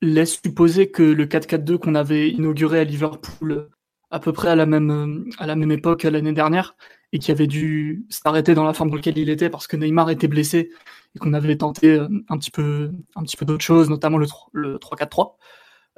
laisse 0.00 0.40
supposer 0.40 0.90
que 0.90 1.02
le 1.02 1.26
4-4-2 1.26 1.78
qu'on 1.78 1.94
avait 1.94 2.30
inauguré 2.30 2.80
à 2.80 2.84
Liverpool 2.84 3.68
à 4.10 4.20
peu 4.20 4.32
près 4.32 4.48
à 4.48 4.54
la 4.54 4.66
même, 4.66 5.28
à 5.38 5.46
la 5.46 5.56
même 5.56 5.72
époque 5.72 6.04
l'année 6.04 6.32
dernière 6.32 6.76
et 7.14 7.20
qui 7.20 7.30
avait 7.30 7.46
dû 7.46 8.04
s'arrêter 8.10 8.54
dans 8.54 8.64
la 8.64 8.74
forme 8.74 8.90
dans 8.90 8.96
laquelle 8.96 9.16
il 9.16 9.30
était 9.30 9.48
parce 9.48 9.68
que 9.68 9.76
Neymar 9.76 10.10
était 10.10 10.28
blessé 10.28 10.70
et 11.14 11.18
qu'on 11.20 11.32
avait 11.32 11.56
tenté 11.56 11.92
euh, 11.92 12.08
un 12.28 12.36
petit 12.36 12.50
peu, 12.50 12.90
un 13.14 13.22
petit 13.22 13.36
peu 13.36 13.46
d'autres 13.46 13.64
choses, 13.64 13.88
notamment 13.88 14.18
le, 14.18 14.26
le 14.52 14.78
3-4-3. 14.78 15.36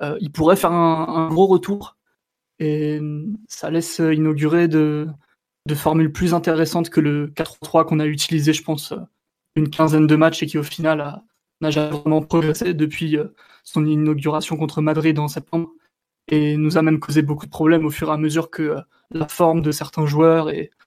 Euh, 0.03 0.19
il 0.21 0.31
pourrait 0.31 0.57
faire 0.57 0.73
un, 0.73 1.29
gros 1.31 1.47
retour 1.47 1.97
et 2.59 3.01
ça 3.49 3.71
laisse 3.71 3.99
inaugurer 3.99 4.69
de, 4.69 5.09
formules 5.75 6.13
plus 6.13 6.35
intéressantes 6.35 6.91
que 6.91 7.01
le 7.01 7.29
4-3 7.29 7.87
qu'on 7.87 7.99
a 7.99 8.07
utilisé, 8.07 8.53
je 8.53 8.63
pense, 8.63 8.93
une 9.57 9.71
quinzaine 9.71 10.07
de 10.07 10.17
matchs 10.17 10.43
et 10.43 10.47
qui 10.47 10.59
au 10.59 10.63
final 10.63 11.23
n'a 11.63 11.71
jamais 11.71 11.97
vraiment 11.97 12.21
progressé 12.21 12.75
depuis 12.75 13.17
euh, 13.17 13.35
son 13.65 13.87
inauguration 13.87 14.57
contre 14.59 14.83
Madrid 14.83 15.19
en 15.19 15.29
septembre 15.29 15.71
et 16.29 16.57
nous 16.57 16.77
a 16.77 16.83
même 16.83 17.01
causé 17.01 17.23
beaucoup 17.23 17.47
de 17.47 17.51
problèmes 17.51 17.87
au 17.87 17.91
fur 17.91 18.09
et 18.09 18.13
à 18.13 18.17
mesure 18.17 18.51
que 18.51 18.63
euh, 18.63 18.81
la 19.11 19.29
forme 19.29 19.63
de 19.63 19.73
certains 19.73 20.07
joueurs 20.07 20.51
et 20.51 20.71
euh, 20.71 20.86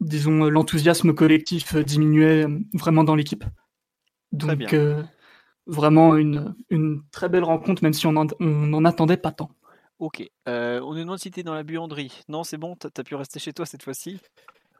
disons 0.00 0.44
l'enthousiasme 0.44 1.14
collectif 1.14 1.76
diminuait 1.76 2.46
vraiment 2.74 3.04
dans 3.04 3.14
l'équipe. 3.14 3.44
Donc 4.32 4.74
vraiment 5.66 6.16
une, 6.16 6.54
une, 6.70 7.02
très 7.10 7.28
belle 7.28 7.44
rencontre 7.44 7.82
même 7.82 7.92
si 7.92 8.06
on 8.06 8.12
n'en 8.12 8.84
attendait 8.84 9.16
pas 9.16 9.32
tant. 9.32 9.50
Ok, 9.98 10.22
on 10.46 10.94
nous 10.94 11.00
demande 11.00 11.18
si 11.18 11.30
tu 11.30 11.42
dans 11.42 11.54
la 11.54 11.64
buanderie. 11.64 12.22
Non, 12.28 12.44
c'est 12.44 12.58
bon, 12.58 12.76
tu 12.76 12.86
as 12.86 13.04
pu 13.04 13.14
rester 13.14 13.38
chez 13.38 13.52
toi 13.52 13.66
cette 13.66 13.82
fois-ci. 13.82 14.20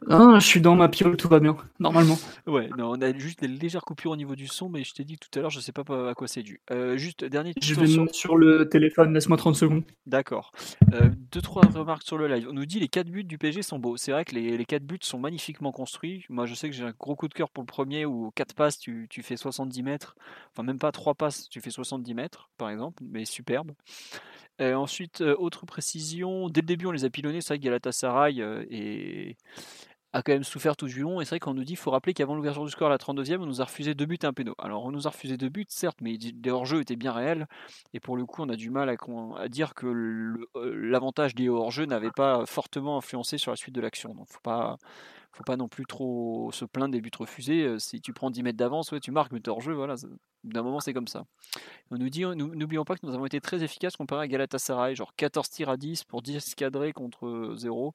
Ah, 0.09 0.39
je 0.39 0.47
suis 0.47 0.61
dans 0.61 0.77
ma 0.77 0.89
piole, 0.89 1.17
tout 1.17 1.29
va 1.29 1.41
bien, 1.41 1.57
normalement. 1.81 2.17
Ouais, 2.47 2.71
non, 2.79 2.93
on 2.93 3.03
a 3.03 3.13
juste 3.19 3.41
des 3.41 3.49
légères 3.49 3.83
coupures 3.83 4.13
au 4.13 4.17
niveau 4.17 4.35
du 4.35 4.47
son, 4.47 4.69
mais 4.69 4.83
je 4.83 4.95
t'ai 4.95 5.05
dit 5.05 5.19
tout 5.19 5.29
à 5.39 5.43
l'heure, 5.43 5.51
je 5.51 5.61
sais 5.61 5.73
pas 5.73 5.83
à 6.09 6.15
quoi 6.15 6.29
c'est 6.29 6.43
dû. 6.43 6.61
Euh, 6.71 6.97
juste, 6.97 7.25
dernier 7.25 7.53
Je 7.61 7.75
vais 7.75 7.87
mettre 7.87 8.15
sur 8.15 8.37
le 8.37 8.69
téléphone, 8.69 9.13
laisse-moi 9.13 9.37
30 9.37 9.57
secondes. 9.57 9.83
D'accord. 10.07 10.53
Euh, 10.95 11.11
deux, 11.33 11.43
trois 11.43 11.63
remarques 11.63 12.05
sur 12.05 12.17
le 12.17 12.27
live. 12.27 12.47
On 12.49 12.55
nous 12.55 12.65
dit 12.65 12.81
les 12.81 12.89
4 12.89 13.09
buts 13.09 13.25
du 13.25 13.37
PSG 13.37 13.63
sont 13.63 13.79
beaux. 13.79 13.97
C'est 13.97 14.13
vrai 14.13 14.25
que 14.25 14.35
les, 14.35 14.57
les 14.57 14.65
4 14.65 14.83
buts 14.83 14.99
sont 15.03 15.19
magnifiquement 15.19 15.73
construits. 15.73 16.25
Moi, 16.31 16.47
je 16.47 16.55
sais 16.55 16.71
que 16.71 16.75
j'ai 16.75 16.85
un 16.85 16.95
gros 16.99 17.17
coup 17.17 17.29
de 17.29 17.35
cœur 17.35 17.51
pour 17.51 17.63
le 17.63 17.67
premier 17.67 18.07
où 18.07 18.31
4 18.35 18.55
passes, 18.55 18.79
tu, 18.79 19.07
tu 19.11 19.23
fais 19.23 19.37
70 19.37 19.83
mètres. 19.83 20.17
Enfin, 20.53 20.63
même 20.63 20.79
pas 20.79 20.93
3 20.93 21.15
passes, 21.15 21.49
tu 21.51 21.61
fais 21.61 21.71
70 21.71 22.15
mètres, 22.15 22.49
par 22.57 22.71
exemple, 22.71 23.03
mais 23.05 23.25
superbe. 23.25 23.73
Euh, 24.61 24.75
ensuite, 24.75 25.21
euh, 25.21 25.37
autre 25.39 25.67
précision, 25.67 26.49
dès 26.49 26.63
le 26.63 26.67
début 26.67 26.87
on 26.87 26.91
les 26.91 27.05
a 27.05 27.11
pilonnés, 27.11 27.41
c'est 27.41 27.55
vrai 27.55 27.59
que 27.59 27.65
Galatasaray 27.65 28.41
et, 28.71 29.37
a 30.19 30.23
quand 30.23 30.33
même 30.33 30.45
souffert 30.45 30.77
tout 30.77 30.87
du 30.87 31.01
long. 31.01 31.21
Et 31.21 31.25
c'est 31.25 31.31
vrai 31.31 31.41
qu'on 31.41 31.55
nous 31.55 31.65
dit, 31.65 31.73
il 31.73 31.77
faut 31.77 31.91
rappeler 31.91 32.15
qu'avant 32.15 32.35
l'ouverture 32.35 32.65
du 32.65 32.71
score 32.71 32.89
à 32.89 32.91
la 32.91 32.99
32e, 32.99 33.39
on 33.39 33.47
nous 33.47 33.61
a 33.61 33.65
refusé 33.65 33.95
deux 33.95 34.07
buts 34.07 34.19
et 34.23 34.27
un 34.27 34.33
péno. 34.33 34.55
Alors 34.59 34.85
on 34.85 34.91
nous 34.91 35.07
a 35.07 35.11
refusé 35.11 35.37
deux 35.37 35.49
buts, 35.49 35.67
certes, 35.69 35.99
mais 36.01 36.17
les 36.17 36.51
hors-jeux 36.51 36.81
étaient 36.81 36.97
bien 36.97 37.13
réels. 37.13 37.47
Et 37.95 38.01
pour 38.01 38.17
le 38.17 38.27
coup, 38.27 38.43
on 38.43 38.49
a 38.49 38.57
du 38.57 38.71
mal 38.71 38.89
à, 38.91 39.49
dire 39.49 39.75
que 39.75 39.87
l'avantage 40.65 41.35
des 41.35 41.49
hors-jeux 41.49 41.87
n'avait 41.87 42.11
pas 42.11 42.45
fortement 42.47 42.99
influencé 42.99 43.39
sur 43.39 43.51
la 43.51 43.57
suite 43.57 43.75
de 43.75 43.81
l'action. 43.81 44.15
Donc 44.15 44.29
faut 44.29 44.41
pas 44.43 44.77
faut 45.39 45.45
pas 45.45 45.57
non 45.57 45.69
plus 45.69 45.87
trop 45.87 46.51
se 46.53 46.65
plaindre 46.65 46.93
des 46.93 47.01
buts 47.01 47.11
refusés. 47.17 47.63
Euh, 47.63 47.79
si 47.79 48.01
tu 48.01 48.13
prends 48.13 48.31
10 48.31 48.43
mètres 48.43 48.59
d'avance, 48.59 48.93
tu 49.01 49.13
marques, 49.13 49.33
mais 49.33 49.41
tu 49.41 49.51
hors 49.51 49.61
jeu. 49.61 49.73
Voilà, 49.73 49.95
d'un 50.43 50.63
moment, 50.63 50.81
c'est 50.81 50.93
comme 50.93 51.07
ça. 51.07 51.25
On 51.91 51.97
nous 51.97 52.11
dit, 52.11 52.25
n'oublions 52.25 52.85
pas 52.85 52.97
que 52.97 53.07
nous 53.07 53.15
avons 53.15 53.25
été 53.27 53.41
très 53.41 53.63
efficaces 53.63 53.97
comparé 53.97 54.25
à 54.25 54.29
Galatasaray, 54.29 54.97
genre 54.97 55.15
14 55.17 55.49
tirs 55.49 55.69
à 55.69 55.77
10 55.77 56.05
pour 56.05 56.23
10 56.23 56.57
cadrés 56.57 56.93
contre 56.93 57.55
0. 57.57 57.93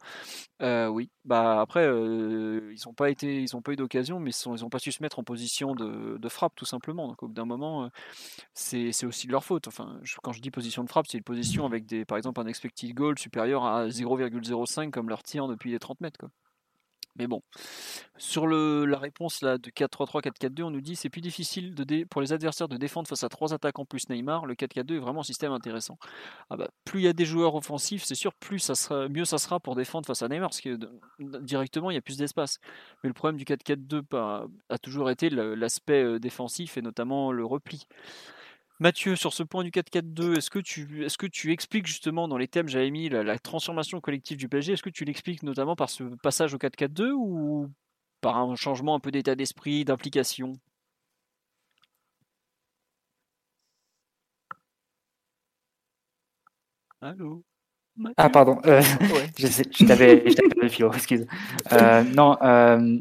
Euh, 0.62 0.88
oui, 0.88 1.10
bah 1.26 1.60
après, 1.60 1.86
euh, 1.86 2.74
ils 2.74 2.86
n'ont 2.86 2.94
pas 2.94 3.72
eu 3.72 3.76
d'occasion, 3.76 4.20
mais 4.20 4.32
ils 4.32 4.62
n'ont 4.62 4.70
pas 4.70 4.80
su 4.80 4.92
se 4.94 5.04
mettre 5.04 5.20
en 5.20 5.24
position 5.24 5.76
de, 5.76 6.30
frappe 6.30 6.56
tout 6.56 6.66
simplement. 6.66 7.08
Donc 7.10 7.22
au 7.24 7.28
bout 7.28 7.34
d'un 7.34 7.46
moment, 7.46 7.90
c'est 8.54 9.06
aussi 9.06 9.28
de 9.28 9.34
leur 9.34 9.44
faute. 9.44 9.68
Enfin, 9.68 10.00
quand 10.24 10.32
je 10.32 10.42
dis 10.42 10.50
position 10.50 10.84
de 10.84 10.90
frappe, 10.90 11.08
c'est 11.08 11.18
une 11.18 11.24
position 11.24 11.66
avec 11.66 11.86
des, 11.86 12.06
par 12.06 12.18
exemple, 12.18 12.40
un 12.40 12.48
expected 12.48 12.94
goal 12.94 13.20
supérieur 13.20 13.66
à 13.66 13.88
0,05 13.88 14.92
comme 14.92 15.10
leur 15.10 15.24
tir 15.24 15.48
depuis 15.48 15.72
les 15.72 15.80
30 15.80 16.00
mètres. 16.02 16.26
Mais 17.16 17.28
bon, 17.28 17.42
sur 18.18 18.48
le, 18.48 18.86
la 18.86 18.98
réponse 18.98 19.42
là, 19.42 19.58
de 19.58 19.70
4-3-3, 19.70 20.22
4-4-2, 20.22 20.64
on 20.64 20.72
nous 20.72 20.82
dit 20.82 20.96
c'est 20.96 21.10
plus 21.10 21.22
difficile 21.22 21.76
pour 22.10 22.22
les 22.22 22.34
adversaires 22.34 22.68
de 22.68 22.78
défendre 22.78 23.08
face 23.08 23.24
à 23.24 23.30
trois 23.30 23.54
attaquants 23.54 23.86
plus 23.86 24.10
Neymar. 24.10 24.46
Le 24.46 24.56
4-4-2 24.56 24.96
est 24.96 25.00
vraiment 25.00 25.22
un 25.22 25.24
système 25.24 25.52
intéressant. 25.52 25.98
Ah 26.50 26.58
bah, 26.58 26.70
plus 26.86 27.02
il 27.02 27.04
y 27.04 27.08
a 27.08 27.14
des 27.14 27.26
joueurs 27.26 27.56
offensifs, 27.56 28.04
c'est 28.04 28.16
sûr, 28.16 28.34
plus 28.34 28.60
ça 28.60 28.76
sera, 28.76 29.08
mieux 29.10 29.26
ça 29.26 29.38
sera 29.38 29.60
pour 29.60 29.76
défendre 29.76 30.08
face 30.08 30.24
à 30.24 30.28
Neymar, 30.28 30.50
parce 30.50 30.62
que 30.62 30.80
directement 31.20 31.92
il 31.92 31.96
y 31.96 31.98
a 31.98 32.02
plus 32.02 32.18
d'espace. 32.18 32.60
Mais 33.04 33.10
le 33.10 33.14
problème 33.14 33.38
du 33.38 33.46
4-4-2 33.46 34.02
bah, 34.10 34.48
a 34.70 34.78
toujours 34.80 35.12
été 35.12 35.30
l'aspect 35.30 36.04
euh, 36.04 36.20
défensif 36.20 36.78
et 36.78 36.82
notamment 36.82 37.32
le 37.32 37.46
repli. 37.46 37.88
Mathieu, 38.80 39.16
sur 39.16 39.34
ce 39.34 39.44
point 39.44 39.64
du 39.64 39.72
4-4-2, 39.72 40.38
est-ce 40.38 40.50
que, 40.50 40.60
tu, 40.60 41.06
est 41.06 41.18
que 41.18 41.28
tu 41.28 41.52
expliques 41.52 41.86
justement 41.88 42.28
dans 42.28 42.38
les 42.38 42.48
thèmes, 42.48 42.68
j'avais 42.68 42.90
mis 42.92 43.08
la, 43.10 43.38
transformation 43.40 44.02
collective 44.02 44.38
du 44.38 44.50
PSG, 44.50 44.74
est-ce 44.74 44.84
que 44.84 44.90
tu 44.90 45.06
l'expliques 45.06 45.44
notamment 45.44 45.76
par 45.76 45.90
ce 45.90 46.04
passage 46.22 46.54
au 46.54 46.58
4-4-2 46.58 47.12
ou 47.12 47.70
par 48.22 48.38
un 48.38 48.56
changement 48.56 48.96
un 48.96 49.00
peu 49.00 49.12
d'état 49.12 49.36
d'esprit, 49.36 49.86
d'implication? 49.86 50.54
Allô? 57.02 57.44
Ah 58.18 58.30
pardon, 58.30 58.60
euh, 58.66 58.82
je, 59.38 59.86
t'avais 59.86 60.24
le 60.62 60.68
filo, 60.68 60.92
excuse. 60.94 61.28
Euh, 61.72 62.04
non, 62.04 62.38
euh, 62.42 63.00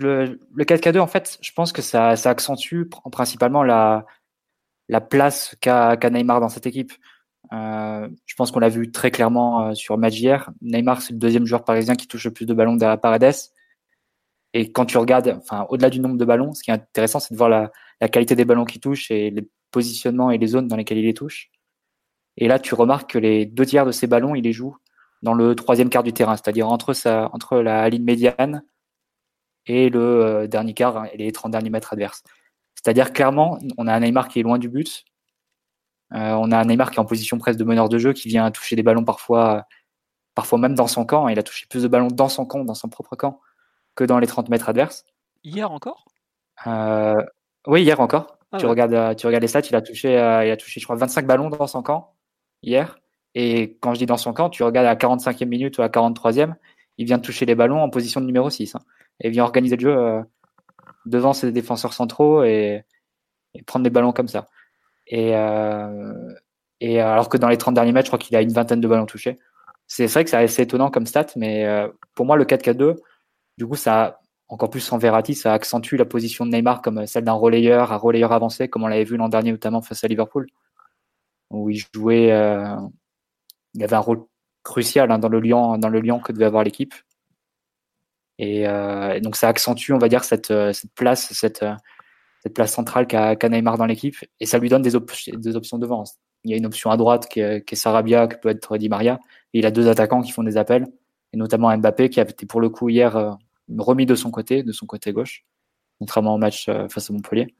le, 0.00 0.40
le 0.52 0.64
4K2 0.64 0.98
en 0.98 1.06
fait, 1.06 1.38
je 1.40 1.52
pense 1.52 1.72
que 1.72 1.80
ça, 1.80 2.16
ça 2.16 2.30
accentue 2.30 2.86
principalement 3.12 3.62
la, 3.62 4.04
la 4.90 5.00
place 5.00 5.56
qu'a 5.60 5.96
Neymar 6.10 6.40
dans 6.40 6.48
cette 6.48 6.66
équipe. 6.66 6.92
Euh, 7.52 8.08
je 8.26 8.34
pense 8.34 8.50
qu'on 8.50 8.58
l'a 8.58 8.68
vu 8.68 8.90
très 8.90 9.10
clairement 9.10 9.68
euh, 9.68 9.74
sur 9.74 9.96
le. 9.96 10.50
Neymar, 10.62 11.00
c'est 11.00 11.12
le 11.12 11.18
deuxième 11.18 11.46
joueur 11.46 11.64
parisien 11.64 11.94
qui 11.94 12.08
touche 12.08 12.24
le 12.24 12.32
plus 12.32 12.44
de 12.44 12.52
ballons 12.52 12.74
derrière 12.74 13.00
Paredes. 13.00 13.34
Et 14.52 14.72
quand 14.72 14.84
tu 14.86 14.98
regardes, 14.98 15.38
enfin, 15.38 15.66
au-delà 15.68 15.90
du 15.90 16.00
nombre 16.00 16.16
de 16.16 16.24
ballons, 16.24 16.54
ce 16.54 16.62
qui 16.64 16.72
est 16.72 16.74
intéressant, 16.74 17.20
c'est 17.20 17.32
de 17.34 17.38
voir 17.38 17.48
la, 17.48 17.70
qualité 18.08 18.34
des 18.34 18.44
ballons 18.44 18.64
qu'il 18.64 18.80
touche 18.80 19.10
et 19.12 19.30
les 19.30 19.48
positionnements 19.70 20.32
et 20.32 20.38
les 20.38 20.48
zones 20.48 20.66
dans 20.66 20.76
lesquelles 20.76 20.98
il 20.98 21.04
les 21.04 21.14
touche. 21.14 21.50
Et 22.36 22.48
là, 22.48 22.58
tu 22.58 22.74
remarques 22.74 23.10
que 23.10 23.18
les 23.18 23.46
deux 23.46 23.66
tiers 23.66 23.86
de 23.86 23.92
ces 23.92 24.08
ballons, 24.08 24.34
il 24.34 24.42
les 24.42 24.52
joue 24.52 24.76
dans 25.22 25.34
le 25.34 25.54
troisième 25.54 25.88
quart 25.88 26.02
du 26.02 26.12
terrain, 26.12 26.36
c'est-à-dire 26.36 26.68
entre, 26.68 26.94
entre 27.32 27.58
la 27.58 27.88
ligne 27.88 28.04
médiane 28.04 28.64
et 29.66 29.88
le 29.88 30.00
euh, 30.00 30.46
dernier 30.48 30.74
quart 30.74 30.96
hein, 30.96 31.08
et 31.12 31.18
les 31.18 31.30
30 31.30 31.52
derniers 31.52 31.70
mètres 31.70 31.92
adverses. 31.92 32.24
C'est-à-dire 32.82 33.12
clairement, 33.12 33.58
on 33.76 33.86
a 33.86 33.94
un 33.94 34.00
Neymar 34.00 34.28
qui 34.28 34.40
est 34.40 34.42
loin 34.42 34.58
du 34.58 34.70
but. 34.70 35.04
Euh, 36.14 36.32
on 36.32 36.50
a 36.50 36.58
un 36.58 36.64
Neymar 36.64 36.90
qui 36.90 36.96
est 36.96 37.00
en 37.00 37.04
position 37.04 37.36
presque 37.38 37.58
de 37.58 37.64
meneur 37.64 37.90
de 37.90 37.98
jeu, 37.98 38.14
qui 38.14 38.28
vient 38.28 38.50
toucher 38.50 38.74
des 38.74 38.82
ballons 38.82 39.04
parfois, 39.04 39.66
parfois 40.34 40.58
même 40.58 40.74
dans 40.74 40.86
son 40.86 41.04
camp. 41.04 41.28
Il 41.28 41.38
a 41.38 41.42
touché 41.42 41.66
plus 41.68 41.82
de 41.82 41.88
ballons 41.88 42.08
dans 42.08 42.30
son 42.30 42.46
camp, 42.46 42.64
dans 42.64 42.74
son 42.74 42.88
propre 42.88 43.16
camp, 43.16 43.40
que 43.96 44.04
dans 44.04 44.18
les 44.18 44.26
30 44.26 44.48
mètres 44.48 44.70
adverses. 44.70 45.04
Hier 45.44 45.70
encore? 45.70 46.06
Euh, 46.66 47.22
Oui, 47.66 47.82
hier 47.82 48.00
encore. 48.00 48.38
Ah 48.52 48.56
tu, 48.58 48.66
regardes, 48.66 48.94
euh, 48.94 49.14
tu 49.14 49.26
regardes 49.26 49.42
les 49.42 49.48
stats, 49.48 49.60
il 49.60 49.76
a 49.76 49.82
touché, 49.82 50.12
il 50.12 50.50
a 50.50 50.56
touché, 50.56 50.80
je 50.80 50.86
crois, 50.86 50.96
25 50.96 51.26
ballons 51.26 51.50
dans 51.50 51.66
son 51.66 51.82
camp 51.82 52.14
hier. 52.62 52.98
Et 53.34 53.76
quand 53.80 53.92
je 53.92 53.98
dis 53.98 54.06
dans 54.06 54.16
son 54.16 54.32
camp, 54.32 54.48
tu 54.48 54.62
regardes 54.64 54.86
à 54.86 54.90
la 54.90 54.96
45e 54.96 55.44
minute 55.44 55.76
ou 55.78 55.82
à 55.82 55.84
la 55.84 55.90
43e, 55.90 56.54
il 56.96 57.06
vient 57.06 57.18
toucher 57.18 57.44
les 57.46 57.54
ballons 57.54 57.80
en 57.80 57.90
position 57.90 58.20
de 58.20 58.26
numéro 58.26 58.48
6. 58.48 58.74
Hein. 58.74 58.80
et 59.20 59.28
il 59.28 59.32
vient 59.32 59.44
organiser 59.44 59.76
le 59.76 59.82
jeu 59.82 60.24
devant 61.06 61.32
ses 61.32 61.52
défenseurs 61.52 61.92
centraux 61.92 62.44
et, 62.44 62.84
prendre 63.66 63.82
des 63.82 63.90
ballons 63.90 64.12
comme 64.12 64.28
ça. 64.28 64.48
Et, 65.06 65.36
euh, 65.36 66.32
et 66.80 67.00
alors 67.00 67.28
que 67.28 67.36
dans 67.36 67.48
les 67.48 67.58
30 67.58 67.74
derniers 67.74 67.92
matchs, 67.92 68.06
je 68.06 68.10
crois 68.10 68.18
qu'il 68.18 68.36
a 68.36 68.42
une 68.42 68.52
vingtaine 68.52 68.80
de 68.80 68.88
ballons 68.88 69.06
touchés. 69.06 69.38
C'est 69.86 70.06
vrai 70.06 70.24
que 70.24 70.30
c'est 70.30 70.36
assez 70.36 70.62
étonnant 70.62 70.90
comme 70.90 71.06
stat, 71.06 71.26
mais 71.36 71.66
euh, 71.66 71.88
pour 72.14 72.26
moi, 72.26 72.36
le 72.36 72.44
4-4-2, 72.44 72.96
du 73.58 73.66
coup, 73.66 73.74
ça, 73.74 74.20
encore 74.48 74.70
plus 74.70 74.80
sans 74.80 74.98
Verratti, 74.98 75.34
ça 75.34 75.52
accentue 75.52 75.96
la 75.96 76.04
position 76.04 76.46
de 76.46 76.50
Neymar 76.52 76.80
comme 76.80 77.06
celle 77.06 77.24
d'un 77.24 77.32
relayeur, 77.32 77.92
un 77.92 77.96
relayeur 77.96 78.32
avancé, 78.32 78.68
comme 78.68 78.84
on 78.84 78.86
l'avait 78.86 79.04
vu 79.04 79.16
l'an 79.16 79.28
dernier, 79.28 79.50
notamment 79.50 79.82
face 79.82 80.04
à 80.04 80.08
Liverpool, 80.08 80.46
où 81.50 81.70
il 81.70 81.84
jouait, 81.92 82.32
euh, 82.32 82.76
il 83.74 83.82
avait 83.82 83.96
un 83.96 84.00
rôle 84.00 84.24
crucial 84.62 85.10
hein, 85.10 85.18
dans, 85.18 85.28
le 85.28 85.40
Lyon, 85.40 85.78
dans 85.78 85.88
le 85.88 86.00
Lyon 86.00 86.20
que 86.20 86.32
devait 86.32 86.44
avoir 86.44 86.64
l'équipe. 86.64 86.94
Euh, 88.40 89.12
et, 89.12 89.20
donc 89.20 89.36
ça 89.36 89.48
accentue, 89.48 89.92
on 89.92 89.98
va 89.98 90.08
dire, 90.08 90.24
cette, 90.24 90.50
euh, 90.50 90.72
cette 90.72 90.92
place, 90.94 91.32
cette, 91.32 91.62
euh, 91.62 91.74
cette 92.42 92.54
place 92.54 92.72
centrale 92.72 93.06
qu'a 93.06 93.48
Neymar 93.48 93.76
dans 93.76 93.86
l'équipe, 93.86 94.16
et 94.40 94.46
ça 94.46 94.58
lui 94.58 94.68
donne 94.68 94.82
des, 94.82 94.92
des, 95.34 95.56
options 95.56 95.78
devant. 95.78 96.04
Il 96.44 96.50
y 96.50 96.54
a 96.54 96.56
une 96.56 96.66
option 96.66 96.90
à 96.90 96.96
droite 96.96 97.28
qui 97.28 97.40
est, 97.40 97.64
qui 97.66 97.74
est 97.74 97.76
Sarabia, 97.76 98.28
qui 98.28 98.36
peut 98.40 98.48
être 98.48 98.78
Di 98.78 98.88
Maria, 98.88 99.20
et 99.52 99.58
il 99.58 99.66
a 99.66 99.70
deux 99.70 99.88
attaquants 99.88 100.22
qui 100.22 100.32
font 100.32 100.42
des 100.42 100.56
appels, 100.56 100.86
et 101.32 101.36
notamment 101.36 101.76
Mbappé 101.76 102.08
qui 102.08 102.20
a 102.20 102.22
été 102.22 102.46
pour 102.46 102.60
le 102.60 102.70
coup 102.70 102.88
hier 102.88 103.36
remis 103.78 104.06
de 104.06 104.14
son 104.14 104.30
côté, 104.30 104.62
de 104.62 104.72
son 104.72 104.86
côté 104.86 105.12
gauche, 105.12 105.44
contrairement 105.98 106.34
au 106.34 106.38
match 106.38 106.68
face 106.90 107.10
à 107.10 107.12
Montpellier. 107.12 107.54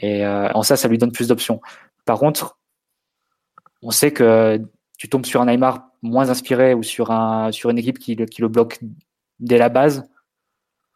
Et 0.00 0.26
en 0.26 0.62
ça, 0.62 0.76
ça 0.76 0.88
lui 0.88 0.98
donne 0.98 1.12
plus 1.12 1.28
d'options. 1.28 1.60
Par 2.06 2.18
contre, 2.18 2.58
on 3.82 3.90
sait 3.90 4.10
que 4.10 4.58
tu 4.96 5.08
tombes 5.08 5.26
sur 5.26 5.42
un 5.42 5.46
Neymar 5.46 5.90
moins 6.02 6.30
inspiré 6.30 6.74
ou 6.74 6.82
sur, 6.82 7.10
un, 7.10 7.52
sur 7.52 7.70
une 7.70 7.78
équipe 7.78 7.98
qui, 7.98 8.16
qui 8.16 8.40
le 8.40 8.48
bloque 8.48 8.80
dès 9.40 9.58
la 9.58 9.68
base, 9.68 10.08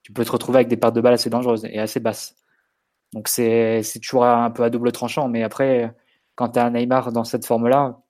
tu 0.03 0.13
peux 0.13 0.25
te 0.25 0.33
retrouver 0.33 0.59
avec 0.59 0.69
des 0.69 0.77
pertes 0.77 0.95
de 0.95 1.01
balles 1.01 1.15
assez 1.15 1.31
dangereuses 1.31 1.65
et 1.65 1.79
assez 1.79 2.01
basses. 2.01 2.35
Donc 3.13 3.29
c'est 3.29 3.83
toujours 4.03 4.25
un 4.25 4.51
peu 4.51 4.63
à 4.65 4.71
double 4.71 4.93
tranchant, 4.93 5.29
mais 5.29 5.43
après, 5.43 5.95
quand 6.35 6.51
tu 6.51 6.59
as 6.59 6.71
Neymar 6.71 7.13
dans 7.13 7.25
cette 7.25 7.47
forme-là, 7.47 8.01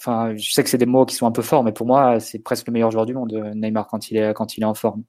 enfin, 0.00 0.34
je 0.36 0.52
sais 0.52 0.62
que 0.64 0.70
c'est 0.70 0.78
des 0.78 0.86
mots 0.86 1.06
qui 1.06 1.14
sont 1.14 1.26
un 1.26 1.32
peu 1.32 1.42
forts, 1.42 1.64
mais 1.64 1.72
pour 1.72 1.86
moi, 1.86 2.20
c'est 2.20 2.40
presque 2.40 2.66
le 2.66 2.72
meilleur 2.72 2.90
joueur 2.90 3.06
du 3.06 3.14
monde, 3.14 3.32
Neymar, 3.54 3.86
quand 3.88 4.10
il 4.10 4.16
est, 4.18 4.34
quand 4.34 4.56
il 4.56 4.62
est 4.62 4.66
en 4.66 4.74
forme. 4.74 5.04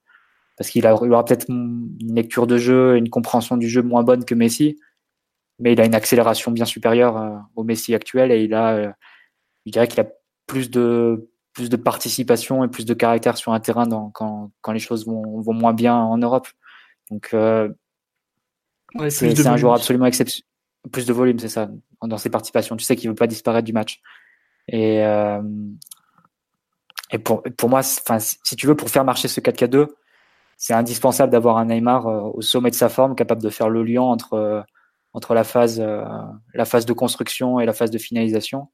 Parce 0.56 0.70
qu'il 0.70 0.86
aura 0.86 1.24
peut-être 1.24 1.48
une 1.48 2.14
lecture 2.14 2.46
de 2.46 2.58
jeu, 2.58 2.96
une 2.96 3.10
compréhension 3.10 3.56
du 3.56 3.68
jeu 3.68 3.82
moins 3.82 4.04
bonne 4.04 4.24
que 4.24 4.34
Messi, 4.34 4.76
mais 5.58 5.72
il 5.72 5.80
a 5.80 5.84
une 5.84 5.94
accélération 5.94 6.50
bien 6.52 6.64
supérieure 6.64 7.16
euh, 7.16 7.36
au 7.56 7.64
Messi 7.64 7.94
actuel 7.94 8.32
et 8.32 8.44
il 8.44 8.54
a, 8.54 8.74
euh, 8.74 8.92
je 9.66 9.72
dirais 9.72 9.88
qu'il 9.88 10.00
a 10.00 10.06
plus 10.46 10.70
de 10.70 11.30
plus 11.54 11.70
de 11.70 11.76
participation 11.76 12.64
et 12.64 12.68
plus 12.68 12.84
de 12.84 12.94
caractère 12.94 13.36
sur 13.36 13.52
un 13.52 13.60
terrain 13.60 13.86
dans, 13.86 14.10
quand, 14.10 14.50
quand, 14.60 14.72
les 14.72 14.80
choses 14.80 15.06
vont, 15.06 15.40
vont, 15.40 15.54
moins 15.54 15.72
bien 15.72 15.94
en 15.94 16.18
Europe. 16.18 16.48
Donc, 17.10 17.30
euh, 17.32 17.68
c'est 19.08 19.46
un 19.46 19.56
joueur 19.56 19.74
absolument 19.74 20.06
exceptionnel. 20.06 20.48
Plus 20.92 21.06
de 21.06 21.12
volume, 21.12 21.38
c'est 21.38 21.48
ça, 21.48 21.70
dans 22.02 22.18
ses 22.18 22.28
participations. 22.28 22.76
Tu 22.76 22.84
sais 22.84 22.96
qu'il 22.96 23.08
ne 23.08 23.12
veut 23.12 23.16
pas 23.16 23.26
disparaître 23.26 23.64
du 23.64 23.72
match. 23.72 24.02
Et, 24.68 25.02
euh, 25.02 25.40
et 27.10 27.18
pour, 27.18 27.42
pour 27.56 27.68
moi, 27.68 27.82
si 27.82 28.56
tu 28.56 28.66
veux, 28.66 28.74
pour 28.74 28.90
faire 28.90 29.04
marcher 29.04 29.28
ce 29.28 29.40
4K2, 29.40 29.88
c'est 30.56 30.74
indispensable 30.74 31.32
d'avoir 31.32 31.58
un 31.58 31.66
Neymar 31.66 32.06
euh, 32.06 32.30
au 32.34 32.42
sommet 32.42 32.70
de 32.70 32.74
sa 32.74 32.88
forme, 32.88 33.14
capable 33.14 33.42
de 33.42 33.50
faire 33.50 33.68
le 33.68 33.82
lien 33.82 34.02
entre, 34.02 34.34
euh, 34.34 34.62
entre 35.12 35.34
la, 35.34 35.44
phase, 35.44 35.80
euh, 35.80 36.04
la 36.54 36.64
phase 36.64 36.86
de 36.86 36.92
construction 36.92 37.60
et 37.60 37.66
la 37.66 37.72
phase 37.72 37.90
de 37.90 37.98
finalisation 37.98 38.68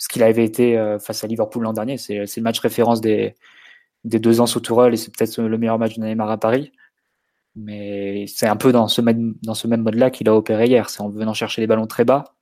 ce 0.00 0.08
qu'il 0.08 0.22
avait 0.22 0.44
été 0.44 0.78
euh, 0.78 0.98
face 0.98 1.22
à 1.22 1.26
Liverpool 1.26 1.62
l'an 1.62 1.74
dernier. 1.74 1.98
C'est 1.98 2.24
le 2.24 2.42
match 2.42 2.58
référence 2.58 3.02
des, 3.02 3.34
des 4.04 4.18
deux 4.18 4.40
ans 4.40 4.46
sous 4.46 4.60
Tourelle 4.60 4.94
et 4.94 4.96
c'est 4.96 5.14
peut-être 5.14 5.40
le 5.42 5.58
meilleur 5.58 5.78
match 5.78 5.96
de 5.98 6.02
Neymar 6.02 6.30
à 6.30 6.38
Paris. 6.38 6.72
Mais 7.54 8.24
c'est 8.26 8.46
un 8.46 8.56
peu 8.56 8.72
dans 8.72 8.88
ce 8.88 9.02
même, 9.02 9.34
dans 9.42 9.54
ce 9.54 9.68
même 9.68 9.82
mode-là 9.82 10.10
qu'il 10.10 10.28
a 10.30 10.34
opéré 10.34 10.66
hier. 10.66 10.88
C'est 10.88 11.02
en 11.02 11.10
venant 11.10 11.34
chercher 11.34 11.60
les 11.60 11.66
ballons 11.66 11.86
très 11.86 12.04
bas 12.04 12.34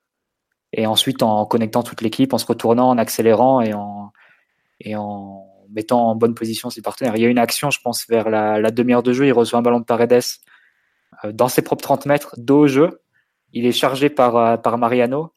et 0.73 0.87
ensuite 0.87 1.23
en 1.23 1.47
connectant 1.47 1.83
toute 1.83 2.01
l'équipe, 2.01 2.33
en 2.33 2.38
se 2.38 2.47
retournant, 2.47 2.90
en 2.90 2.99
accélérant 2.99 3.61
et 3.61 3.75
en, 3.75 4.12
et 4.81 4.94
en 4.94 5.44
mettant 5.71 6.11
en 6.11 6.14
bonne 6.14 6.35
position 6.35 6.71
ses 6.71 6.81
partenaires. 6.81 7.16
Il 7.16 7.23
y 7.23 7.27
a 7.27 7.29
une 7.29 7.38
action, 7.38 7.71
je 7.71 7.81
pense, 7.81 8.07
vers 8.09 8.31
la, 8.31 8.61
la 8.61 8.71
demi-heure 8.71 9.03
de 9.03 9.12
jeu. 9.12 9.27
Il 9.27 9.33
reçoit 9.33 9.59
un 9.59 9.62
ballon 9.62 9.81
de 9.81 9.85
Paredes 9.85 10.23
euh, 11.25 11.33
dans 11.33 11.49
ses 11.49 11.62
propres 11.62 11.83
30 11.83 12.07
mètres, 12.07 12.35
dos 12.38 12.61
au 12.61 12.68
jeu. 12.68 13.03
Il 13.53 13.66
est 13.66 13.73
chargé 13.73 14.11
par, 14.11 14.37
euh, 14.37 14.57
par 14.57 14.79
Mariano. 14.79 15.33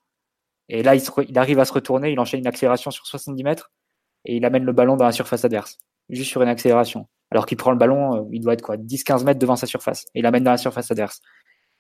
Et 0.69 0.83
là, 0.83 0.95
il, 0.95 1.37
arrive 1.37 1.59
à 1.59 1.65
se 1.65 1.73
retourner. 1.73 2.11
Il 2.11 2.19
enchaîne 2.19 2.39
une 2.39 2.47
accélération 2.47 2.91
sur 2.91 3.05
70 3.05 3.43
mètres 3.43 3.71
et 4.25 4.35
il 4.35 4.45
amène 4.45 4.63
le 4.63 4.73
ballon 4.73 4.95
dans 4.95 5.05
la 5.05 5.11
surface 5.11 5.43
adverse, 5.45 5.77
juste 6.09 6.29
sur 6.29 6.41
une 6.41 6.49
accélération. 6.49 7.07
Alors 7.31 7.45
qu'il 7.45 7.57
prend 7.57 7.71
le 7.71 7.77
ballon, 7.77 8.15
euh, 8.15 8.29
il 8.31 8.41
doit 8.41 8.53
être 8.53 8.61
quoi 8.61 8.77
10-15 8.77 9.23
mètres 9.23 9.39
devant 9.39 9.55
sa 9.55 9.67
surface. 9.67 10.05
Et 10.13 10.19
il 10.19 10.23
l'amène 10.23 10.43
dans 10.43 10.51
la 10.51 10.57
surface 10.57 10.91
adverse. 10.91 11.21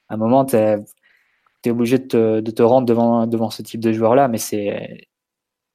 À 0.09 0.15
un 0.15 0.17
moment, 0.17 0.45
tu 0.45 0.55
es, 0.55 1.69
obligé 1.69 1.99
de 1.99 2.41
te, 2.41 2.61
rendre 2.63 2.87
devant, 2.87 3.27
devant 3.27 3.49
ce 3.49 3.61
type 3.61 3.81
de 3.81 3.91
joueur-là, 3.91 4.27
mais 4.27 4.37
c'est 4.37 5.07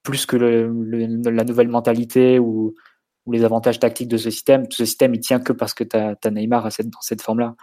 plus 0.03 0.27
que 0.27 0.37
la 0.37 1.45
nouvelle 1.45 1.69
mentalité 1.69 2.39
ou, 2.39 2.75
les 3.29 3.45
avantages 3.45 3.81
tactiques 3.81 4.07
de 4.07 4.19
ce 4.19 4.31
système. 4.31 4.67
Ce 4.71 4.85
système, 4.85 5.13
il 5.13 5.19
tient 5.19 5.41
que 5.41 5.53
parce 5.53 5.75
que 5.75 5.83
tu 5.83 5.97
as, 5.97 6.15
as, 6.23 6.31
Neymar 6.31 6.65
à 6.65 6.71
cette, 6.71 6.91
dans 6.91 7.01
cette 7.01 7.23
forme-là. 7.23 7.57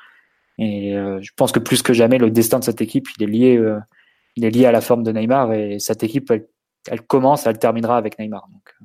Et 0.58 0.95
euh, 0.95 1.19
je 1.21 1.32
pense 1.36 1.51
que 1.51 1.60
plus 1.60 1.82
que 1.82 1.93
jamais, 1.93 2.17
le 2.17 2.29
destin 2.32 2.60
de 2.60 2.63
cette 2.63 2.82
équipe, 2.82 3.08
il 3.17 3.23
est 3.23 3.27
lié, 3.27 3.58
euh, 3.58 3.79
il 4.36 4.46
est 4.46 4.52
lié 4.52 4.65
à 4.65 4.72
la 4.72 4.82
forme 4.82 5.04
de 5.04 5.12
Neymar. 5.12 5.54
Et 5.54 5.80
cette 5.80 6.04
équipe, 6.04 6.32
elle, 6.32 6.48
elle 6.88 7.02
commence, 7.02 7.46
elle 7.46 7.60
terminera 7.60 7.98
avec 7.98 8.19
Neymar. 8.19 8.48
Donc, 8.50 8.76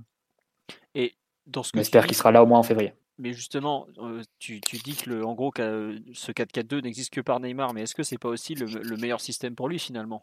et 0.94 1.14
dans 1.46 1.62
ce 1.62 1.72
on 1.74 1.80
espère 1.80 2.06
qu'il 2.06 2.16
sera 2.16 2.32
là 2.32 2.42
au 2.42 2.46
moins 2.46 2.58
en 2.58 2.62
février. 2.62 2.92
Mais 3.18 3.32
justement, 3.32 3.88
euh, 3.98 4.22
tu, 4.38 4.60
tu, 4.60 4.76
dis 4.76 4.96
que 4.96 5.10
le, 5.10 5.26
en 5.26 5.34
gros, 5.34 5.50
que 5.50 6.00
ce 6.14 6.30
4-4-2 6.30 6.82
n'existe 6.82 7.12
que 7.12 7.20
par 7.20 7.40
Neymar, 7.40 7.74
mais 7.74 7.82
est-ce 7.82 7.94
que 7.94 8.04
c'est 8.04 8.18
pas 8.18 8.28
aussi 8.28 8.54
le, 8.54 8.66
le, 8.66 8.96
meilleur 8.96 9.20
système 9.20 9.56
pour 9.56 9.68
lui 9.68 9.80
finalement? 9.80 10.22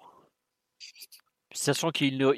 Sachant 1.57 1.89
qu'il 1.91 2.29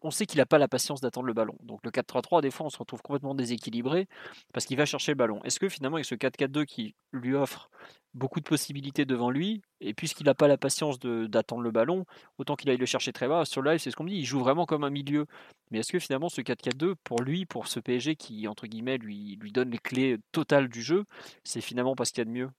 on 0.00 0.12
sait 0.12 0.26
qu'il 0.26 0.38
n'a 0.38 0.46
pas 0.46 0.58
la 0.58 0.68
patience 0.68 1.00
d'attendre 1.00 1.26
le 1.26 1.32
ballon. 1.32 1.56
Donc 1.62 1.80
le 1.82 1.90
4-3-3, 1.90 2.40
des 2.40 2.52
fois, 2.52 2.66
on 2.66 2.70
se 2.70 2.78
retrouve 2.78 3.02
complètement 3.02 3.34
déséquilibré 3.34 4.06
parce 4.52 4.64
qu'il 4.64 4.76
va 4.76 4.86
chercher 4.86 5.10
le 5.10 5.16
ballon. 5.16 5.42
Est-ce 5.42 5.58
que 5.58 5.68
finalement, 5.68 5.96
avec 5.96 6.06
ce 6.06 6.14
4-4-2 6.14 6.64
qui 6.64 6.94
lui 7.12 7.34
offre 7.34 7.68
beaucoup 8.14 8.38
de 8.38 8.44
possibilités 8.44 9.04
devant 9.04 9.30
lui, 9.30 9.62
et 9.80 9.92
puisqu'il 9.92 10.24
n'a 10.24 10.34
pas 10.34 10.48
la 10.48 10.56
patience 10.56 10.98
d'attendre 11.00 11.62
le 11.62 11.70
ballon, 11.70 12.04
autant 12.38 12.54
qu'il 12.54 12.70
aille 12.70 12.76
le 12.76 12.86
chercher 12.86 13.12
très 13.12 13.28
bas, 13.28 13.44
sur 13.44 13.62
live, 13.62 13.78
c'est 13.78 13.90
ce 13.90 13.96
qu'on 13.96 14.04
me 14.04 14.10
dit, 14.10 14.16
il 14.16 14.24
joue 14.24 14.40
vraiment 14.40 14.66
comme 14.66 14.84
un 14.84 14.90
milieu. 14.90 15.26
Mais 15.70 15.80
est-ce 15.80 15.92
que 15.92 15.98
finalement, 15.98 16.28
ce 16.28 16.40
4-4-2, 16.40 16.94
pour 17.02 17.22
lui, 17.22 17.46
pour 17.46 17.66
ce 17.66 17.80
PSG 17.80 18.16
qui, 18.16 18.46
entre 18.46 18.66
guillemets, 18.66 18.98
lui, 18.98 19.36
donne 19.52 19.70
les 19.70 19.78
clés 19.78 20.18
totales 20.32 20.68
du 20.68 20.82
jeu, 20.82 21.04
c'est 21.44 21.60
finalement 21.60 21.96
pas 21.96 22.04
ce 22.04 22.12
qu'il 22.12 22.20
y 22.20 22.22
a 22.22 22.24
de 22.26 22.30
mieux? 22.30 22.50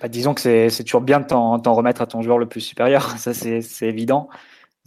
Bah, 0.00 0.08
disons 0.08 0.34
que 0.34 0.40
c'est 0.40 0.84
toujours 0.84 1.00
bien 1.00 1.20
de 1.20 1.26
t'en 1.26 1.74
remettre 1.74 2.02
à 2.02 2.06
ton 2.06 2.22
joueur 2.22 2.38
le 2.38 2.46
plus 2.46 2.60
supérieur, 2.60 3.10
ça 3.18 3.34
c'est 3.34 3.62
évident. 3.82 4.28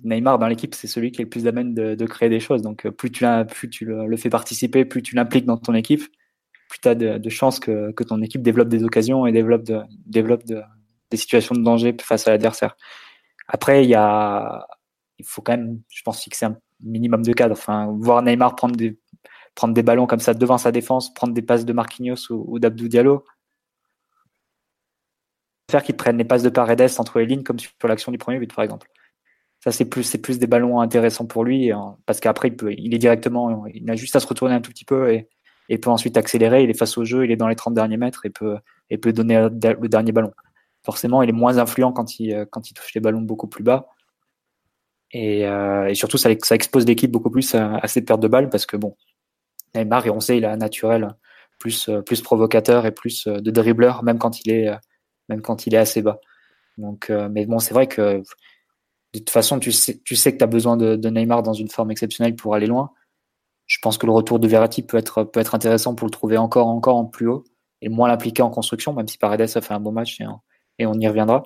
Neymar 0.04 0.40
dans 0.40 0.48
l'équipe, 0.48 0.76
c'est 0.76 0.88
celui 0.88 1.12
qui 1.12 1.22
est 1.22 1.26
le 1.26 1.30
plus 1.30 1.48
amène 1.48 1.74
de, 1.74 1.94
de, 1.96 2.06
créer 2.06 2.30
des 2.30 2.40
choses. 2.40 2.62
Donc 2.62 2.88
plus 2.90 3.12
tu, 3.12 3.26
plus 3.50 3.70
tu 3.70 3.86
le, 3.86 4.08
le 4.08 4.18
fais 4.18 4.30
participer, 4.30 4.86
plus 4.86 5.02
tu 5.02 5.16
l'impliques 5.16 5.46
dans 5.46 5.58
ton 5.58 5.74
équipe, 5.74 6.04
plus 6.70 6.80
tu 6.80 6.88
as 6.88 6.96
de, 6.96 7.18
de 7.18 7.30
chances 7.30 7.60
que, 7.60 7.92
que, 7.92 8.04
ton 8.04 8.22
équipe 8.22 8.42
développe 8.42 8.70
des 8.70 8.84
occasions 8.84 9.26
et 9.26 9.32
développe, 9.32 9.64
de, 9.64 9.82
développe 10.06 10.46
de, 10.46 10.62
des 11.12 11.18
situations 11.18 11.56
de 11.56 11.64
danger 11.64 11.96
face 12.02 12.28
à 12.28 12.32
l'adversaire. 12.32 12.78
Après, 13.48 13.84
il 13.84 13.90
y 13.90 13.96
a, 13.96 14.68
il 15.18 15.26
faut 15.26 15.42
quand 15.42 15.54
même, 15.58 15.82
je 15.90 16.02
pense, 16.04 16.22
fixer 16.24 16.46
un 16.46 16.58
minimum 16.82 17.24
de 17.24 17.34
cadre. 17.34 17.54
Enfin, 17.54 17.94
voir 18.00 18.22
Neymar 18.22 18.56
prendre 18.56 18.76
des, 18.76 18.98
prendre 19.56 19.74
des 19.74 19.84
ballons 19.84 20.08
comme 20.08 20.20
ça 20.20 20.34
devant 20.34 20.58
sa 20.58 20.72
défense, 20.72 21.14
prendre 21.14 21.34
des 21.34 21.42
passes 21.42 21.66
de 21.66 21.74
Marquinhos 21.74 22.32
ou, 22.32 22.46
ou 22.48 22.60
d'Abdou 22.60 22.88
Diallo, 22.88 23.26
faire 25.70 25.84
qu'ils 25.84 25.96
prennent 25.96 26.18
les 26.18 26.26
passes 26.26 26.44
de 26.44 26.50
Paredes 26.50 26.90
entre 26.98 27.20
les 27.20 27.26
lignes, 27.26 27.44
comme 27.44 27.60
sur 27.60 27.72
l'action 27.84 28.12
du 28.12 28.18
premier 28.18 28.40
but, 28.40 28.54
par 28.54 28.64
exemple. 28.64 28.90
Ça, 29.64 29.72
c'est 29.72 29.86
plus, 29.86 30.04
c'est 30.04 30.20
plus 30.20 30.40
des 30.40 30.48
ballons 30.48 30.80
intéressants 30.80 31.26
pour 31.26 31.44
lui, 31.44 31.72
hein, 31.72 31.98
parce 32.06 32.20
qu'après, 32.20 32.48
il, 32.48 32.56
peut, 32.56 32.74
il 32.74 32.94
est 32.94 32.98
directement, 32.98 33.66
il 33.68 33.90
a 33.90 33.96
juste 33.96 34.16
à 34.16 34.20
se 34.20 34.28
retourner 34.28 34.56
un 34.56 34.62
tout 34.62 34.72
petit 34.72 34.86
peu 34.86 35.12
et, 35.12 35.28
et 35.68 35.78
peut 35.78 35.90
ensuite 35.90 36.18
accélérer. 36.18 36.64
Il 36.64 36.70
est 36.70 36.78
face 36.78 36.98
au 36.98 37.04
jeu, 37.06 37.26
il 37.26 37.32
est 37.32 37.36
dans 37.36 37.48
les 37.48 37.56
30 37.56 37.74
derniers 37.74 37.98
mètres 37.98 38.26
et 38.26 38.30
peut, 38.30 38.58
et 38.90 38.98
peut 38.98 39.12
donner 39.12 39.50
le 39.50 39.88
dernier 39.88 40.12
ballon. 40.12 40.32
Forcément, 40.84 41.22
il 41.22 41.30
est 41.30 41.34
moins 41.34 41.58
influent 41.58 41.92
quand 41.92 42.20
il, 42.20 42.48
touche 42.74 42.94
les 42.96 43.02
ballons 43.02 43.22
beaucoup 43.22 43.48
plus 43.48 43.64
bas. 43.64 43.88
Et, 45.12 45.46
euh, 45.46 45.94
surtout, 45.94 46.18
ça, 46.18 46.30
expose 46.32 46.86
l'équipe 46.86 47.12
beaucoup 47.12 47.30
plus 47.30 47.54
à, 47.56 47.76
à, 47.78 47.88
pertes 48.06 48.22
de 48.22 48.28
balles, 48.28 48.50
parce 48.50 48.66
que 48.66 48.78
bon, 48.78 48.96
Neymar, 49.76 50.06
et 50.08 50.10
on 50.10 50.22
sait, 50.22 50.38
il 50.38 50.46
a 50.46 50.52
un 50.52 50.58
naturel 50.58 51.16
plus, 51.60 51.90
plus 52.06 52.22
provocateur 52.22 52.86
et 52.86 52.92
plus 52.92 53.28
de 53.28 53.52
dribbleur, 53.52 54.04
même 54.04 54.20
quand 54.20 54.40
il 54.46 54.52
est 54.52 54.72
même 55.30 55.42
quand 55.42 55.68
il 55.68 55.76
est 55.76 55.78
assez 55.78 56.02
bas. 56.02 56.20
Donc, 56.78 57.10
euh, 57.10 57.30
mais 57.30 57.46
bon, 57.46 57.60
c'est 57.60 57.74
vrai 57.74 57.88
que 57.88 58.22
de 59.14 59.20
toute 59.20 59.30
façon, 59.30 59.60
tu 59.60 59.72
sais, 59.72 60.00
tu 60.04 60.16
sais 60.16 60.34
que 60.34 60.38
tu 60.38 60.44
as 60.44 60.48
besoin 60.48 60.78
de, 60.78 60.96
Neymar 61.10 61.44
dans 61.44 61.54
une 61.54 61.70
forme 61.70 61.92
exceptionnelle 61.92 62.36
pour 62.36 62.56
aller 62.56 62.68
loin. 62.68 62.92
Je 63.68 63.78
pense 63.82 63.98
que 63.98 64.06
le 64.06 64.12
retour 64.12 64.40
de 64.40 64.48
Verratti 64.48 64.84
peut 64.84 64.98
être, 64.98 65.24
peut 65.24 65.40
être 65.40 65.56
intéressant 65.56 65.96
pour 65.96 66.08
le 66.08 66.12
trouver 66.12 66.38
encore, 66.38 66.68
encore 66.68 66.98
en 66.98 67.06
plus 67.06 67.28
haut 67.28 67.44
et 67.82 67.90
moins 67.90 68.08
l'impliquer 68.08 68.42
en 68.42 68.50
construction, 68.50 68.94
même 68.94 69.08
si 69.08 69.18
Paredes 69.18 69.42
a 69.56 69.62
fait 69.62 69.74
un 69.74 69.80
bon 69.80 69.92
match 69.92 70.20
et, 70.20 70.26
et 70.80 70.86
on 70.86 70.94
y 70.94 71.08
reviendra. 71.08 71.44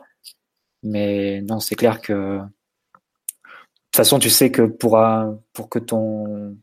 Mais 0.83 1.41
non, 1.41 1.59
c'est 1.59 1.75
clair 1.75 2.01
que 2.01 2.39
de 2.39 2.41
toute 2.41 3.95
façon, 3.95 4.19
tu 4.19 4.29
sais 4.29 4.51
que 4.51 4.63
pour, 4.63 4.99
pour 5.53 5.69
que 5.69 5.79
ton, 5.79 6.57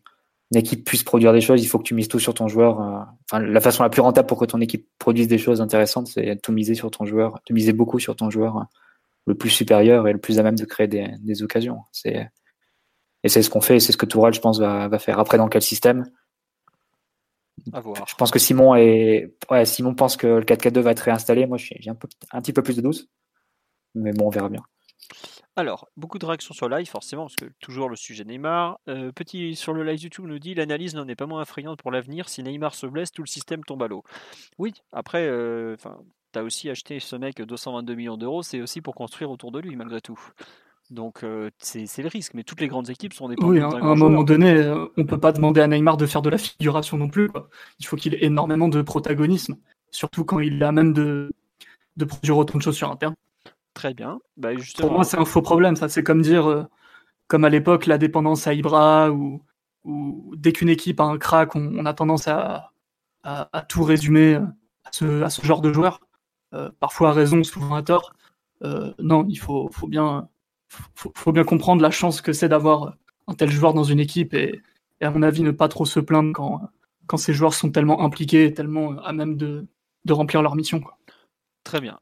équipe 0.59 0.85
puisse 0.85 1.05
produire 1.05 1.33
des 1.33 1.41
choses, 1.41 1.63
il 1.63 1.67
faut 1.67 1.79
que 1.79 1.85
tu 1.85 1.95
mises 1.95 2.09
tout 2.09 2.19
sur 2.19 2.35
ton 2.35 2.49
joueur. 2.49 2.81
Euh, 2.81 3.01
enfin, 3.31 3.41
la 3.41 3.61
façon 3.61 3.83
la 3.83 3.91
plus 3.91 4.03
rentable 4.03 4.27
pour 4.27 4.39
que 4.39 4.45
ton 4.45 4.61
équipe 4.61 4.89
produise 4.99 5.29
des 5.29 5.39
choses 5.39 5.61
intéressantes, 5.61 6.09
c'est 6.09 6.35
de 6.35 6.41
tout 6.41 6.53
miser 6.53 6.75
sur 6.75 6.91
ton 6.91 7.05
joueur, 7.05 7.41
de 7.49 7.55
miser 7.55 7.73
beaucoup 7.73 7.99
sur 7.99 8.17
ton 8.17 8.31
joueur 8.31 8.57
euh, 8.57 8.63
le 9.27 9.35
plus 9.35 9.51
supérieur 9.51 10.09
et 10.09 10.13
le 10.13 10.19
plus 10.19 10.39
à 10.39 10.43
même 10.43 10.57
de 10.57 10.65
créer 10.65 10.89
des, 10.89 11.09
des 11.21 11.43
occasions. 11.43 11.81
C'est 11.93 12.29
et 13.23 13.29
c'est 13.29 13.43
ce 13.43 13.51
qu'on 13.51 13.61
fait, 13.61 13.77
et 13.77 13.81
c'est 13.81 13.93
ce 13.93 13.97
que 13.97 14.07
Toural, 14.07 14.33
je 14.33 14.41
pense, 14.41 14.59
va, 14.59 14.89
va, 14.89 14.99
faire. 14.99 15.19
Après, 15.19 15.37
dans 15.37 15.49
quel 15.49 15.63
système? 15.63 16.11
Je 17.67 18.15
pense 18.17 18.31
que 18.31 18.39
Simon 18.39 18.75
est, 18.75 19.35
ouais, 19.51 19.67
Simon 19.67 19.95
pense 19.95 20.17
que 20.17 20.27
le 20.27 20.45
4-4-2 20.45 20.81
va 20.81 20.93
être 20.93 21.01
réinstallé. 21.01 21.47
Moi, 21.47 21.59
j'ai 21.59 21.91
un, 21.91 21.95
peu, 21.95 22.09
un 22.33 22.41
petit 22.41 22.55
peu 22.55 22.63
plus 22.63 22.77
de 22.77 22.81
doute, 22.81 23.09
mais 23.95 24.13
bon, 24.13 24.29
on 24.29 24.31
verra 24.31 24.49
bien. 24.49 24.63
Alors, 25.57 25.89
beaucoup 25.97 26.19
de 26.19 26.27
réactions 26.27 26.55
sur 26.55 26.69
live, 26.69 26.89
forcément, 26.89 27.25
parce 27.25 27.37
que 27.37 27.47
toujours 27.61 27.89
le 27.89 27.97
sujet 27.97 28.25
Neymar. 28.25 28.79
Euh, 28.89 29.13
petit 29.13 29.57
sur 29.57 29.73
le 29.73 29.83
live 29.83 30.01
YouTube 30.01 30.27
nous 30.27 30.39
dit 30.39 30.55
l'analyse 30.55 30.95
n'en 30.95 31.09
est 31.09 31.17
pas 31.17 31.27
moins 31.27 31.43
effrayante 31.43 31.81
pour 31.81 31.91
l'avenir. 31.91 32.29
Si 32.29 32.43
Neymar 32.43 32.75
se 32.75 32.87
blesse, 32.87 33.13
tout 33.13 33.23
le 33.23 33.29
système 33.29 33.65
tombe 33.65 33.83
à 33.83 33.89
l'eau. 33.89 34.05
Oui, 34.59 34.73
après, 34.93 35.27
euh, 35.27 35.77
tu 36.33 36.39
as 36.39 36.43
aussi 36.45 36.71
acheté 36.71 37.01
ce 37.01 37.17
mec 37.17 37.43
222 37.43 37.95
millions 37.95 38.17
d'euros, 38.17 38.43
c'est 38.43 38.61
aussi 38.61 38.81
pour 38.81 38.95
construire 38.95 39.31
autour 39.31 39.53
de 39.53 39.59
lui, 39.59 39.77
malgré 39.77 40.01
tout. 40.01 40.19
Donc 40.91 41.23
euh, 41.23 41.51
c'est 41.59 42.03
le 42.03 42.09
risque, 42.09 42.35
mais 42.35 42.43
toutes 42.43 42.61
les 42.61 42.69
grandes 42.69 42.91
équipes 42.91 43.13
sont 43.13 43.29
dépendantes. 43.29 43.53
Oui, 43.53 43.61
à 43.61 43.67
un 43.67 43.95
moment 43.95 44.25
donné, 44.25 44.53
euh, 44.53 44.87
on 44.97 45.05
peut 45.05 45.21
pas 45.21 45.33
demander 45.33 45.61
à 45.61 45.69
Neymar 45.69 45.97
de 45.97 46.07
faire 46.07 46.23
de 46.23 46.31
la 46.31 46.39
figuration 46.39 46.97
non 46.97 47.09
plus. 47.09 47.29
Quoi. 47.29 47.49
Il 47.79 47.87
faut 47.87 47.97
qu'il 47.97 48.15
ait 48.15 48.25
énormément 48.25 48.69
de 48.69 48.83
protagonisme, 48.83 49.57
surtout 49.91 50.25
quand 50.25 50.41
il 50.41 50.63
a 50.65 50.73
même 50.73 50.93
de, 50.93 51.31
de 51.97 52.05
produire 52.05 52.37
autant 52.37 52.59
de 52.59 52.63
choses 52.63 52.77
sur 52.77 52.91
un 52.91 52.97
terrain. 52.97 53.15
Très 53.75 53.95
bien. 53.95 54.21
Bah, 54.37 54.55
justement... 54.57 54.89
Pour 54.89 54.97
moi, 54.97 55.05
c'est 55.05 55.19
un 55.19 55.25
faux 55.25 55.43
problème. 55.43 55.77
Ça, 55.77 55.89
c'est 55.89 56.03
comme 56.03 56.23
dire, 56.23 56.49
euh, 56.49 56.65
comme 57.29 57.45
à 57.45 57.49
l'époque, 57.49 57.87
la 57.87 57.99
dépendance 57.99 58.47
à 58.47 58.55
Ibra 58.55 59.11
ou, 59.11 59.43
ou 59.85 60.35
dès 60.37 60.53
qu'une 60.53 60.69
équipe 60.69 61.01
a 61.01 61.05
un 61.05 61.19
crack, 61.19 61.55
on, 61.55 61.73
on 61.77 61.87
a 61.87 61.95
tendance 61.95 62.29
à, 62.29 62.73
à, 63.23 63.49
à, 63.57 63.63
tout 63.63 63.83
résumer 63.83 64.35
à 64.35 64.91
ce, 64.93 65.23
à 65.23 65.31
ce 65.31 65.45
genre 65.45 65.61
de 65.61 65.73
joueur. 65.73 66.01
Euh, 66.53 66.71
parfois 66.81 67.11
à 67.11 67.13
raison, 67.13 67.45
souvent 67.45 67.75
à 67.75 67.83
tort. 67.83 68.13
Euh, 68.63 68.93
non, 68.99 69.25
il 69.29 69.37
faut, 69.37 69.71
faut 69.73 69.87
bien, 69.87 70.29
faut, 70.69 71.13
faut, 71.15 71.33
bien 71.33 71.45
comprendre 71.45 71.81
la 71.81 71.91
chance 71.91 72.21
que 72.21 72.33
c'est 72.33 72.49
d'avoir 72.49 72.97
un 73.29 73.35
tel 73.35 73.51
joueur 73.51 73.73
dans 73.73 73.85
une 73.85 74.01
équipe 74.01 74.35
et, 74.35 74.61
et, 75.01 75.05
à 75.05 75.11
mon 75.11 75.23
avis 75.23 75.43
ne 75.43 75.53
pas 75.53 75.69
trop 75.69 75.87
se 75.87 76.01
plaindre 76.01 76.33
quand, 76.35 76.69
quand 77.07 77.17
ces 77.17 77.33
joueurs 77.33 77.55
sont 77.55 77.71
tellement 77.71 78.03
impliqués, 78.03 78.53
tellement 78.53 78.99
à 78.99 79.13
même 79.13 79.37
de, 79.37 79.67
de 80.05 80.13
remplir 80.13 80.43
leur 80.43 80.57
mission. 80.57 80.81
Quoi. 80.81 80.99
Très 81.65 81.81
bien. 81.81 81.99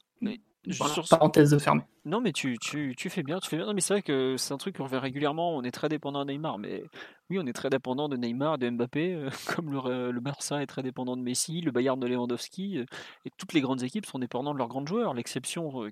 Voilà, 0.76 0.94
sur 0.94 1.08
parenthèse 1.08 1.56
fermée. 1.58 1.82
Non, 2.04 2.20
mais 2.20 2.32
tu, 2.32 2.58
tu, 2.58 2.94
tu, 2.96 3.10
fais 3.10 3.22
bien, 3.22 3.38
tu 3.38 3.48
fais 3.48 3.56
bien. 3.56 3.66
Non, 3.66 3.74
mais 3.74 3.80
c'est 3.80 3.94
vrai 3.94 4.02
que 4.02 4.36
c'est 4.36 4.52
un 4.52 4.58
truc 4.58 4.76
qu'on 4.76 4.84
revient 4.84 4.98
régulièrement. 4.98 5.56
On 5.56 5.62
est 5.62 5.70
très 5.70 5.88
dépendant 5.88 6.24
de 6.24 6.32
Neymar, 6.32 6.58
mais 6.58 6.82
oui, 7.30 7.38
on 7.38 7.46
est 7.46 7.52
très 7.52 7.68
dépendant 7.70 8.08
de 8.08 8.16
Neymar, 8.16 8.58
de 8.58 8.70
Mbappé, 8.70 9.14
euh, 9.14 9.30
comme 9.56 9.70
le, 9.72 10.10
le, 10.10 10.20
Barça 10.20 10.62
est 10.62 10.66
très 10.66 10.82
dépendant 10.82 11.16
de 11.16 11.22
Messi, 11.22 11.60
le 11.60 11.70
Bayern 11.70 12.00
de 12.00 12.06
Lewandowski, 12.06 12.78
euh, 12.78 12.84
et 13.24 13.30
toutes 13.36 13.52
les 13.52 13.60
grandes 13.60 13.82
équipes 13.82 14.06
sont 14.06 14.18
dépendantes 14.18 14.54
de 14.54 14.58
leurs 14.58 14.68
grands 14.68 14.86
joueurs. 14.86 15.12
L'exception, 15.14 15.84
euh, 15.84 15.90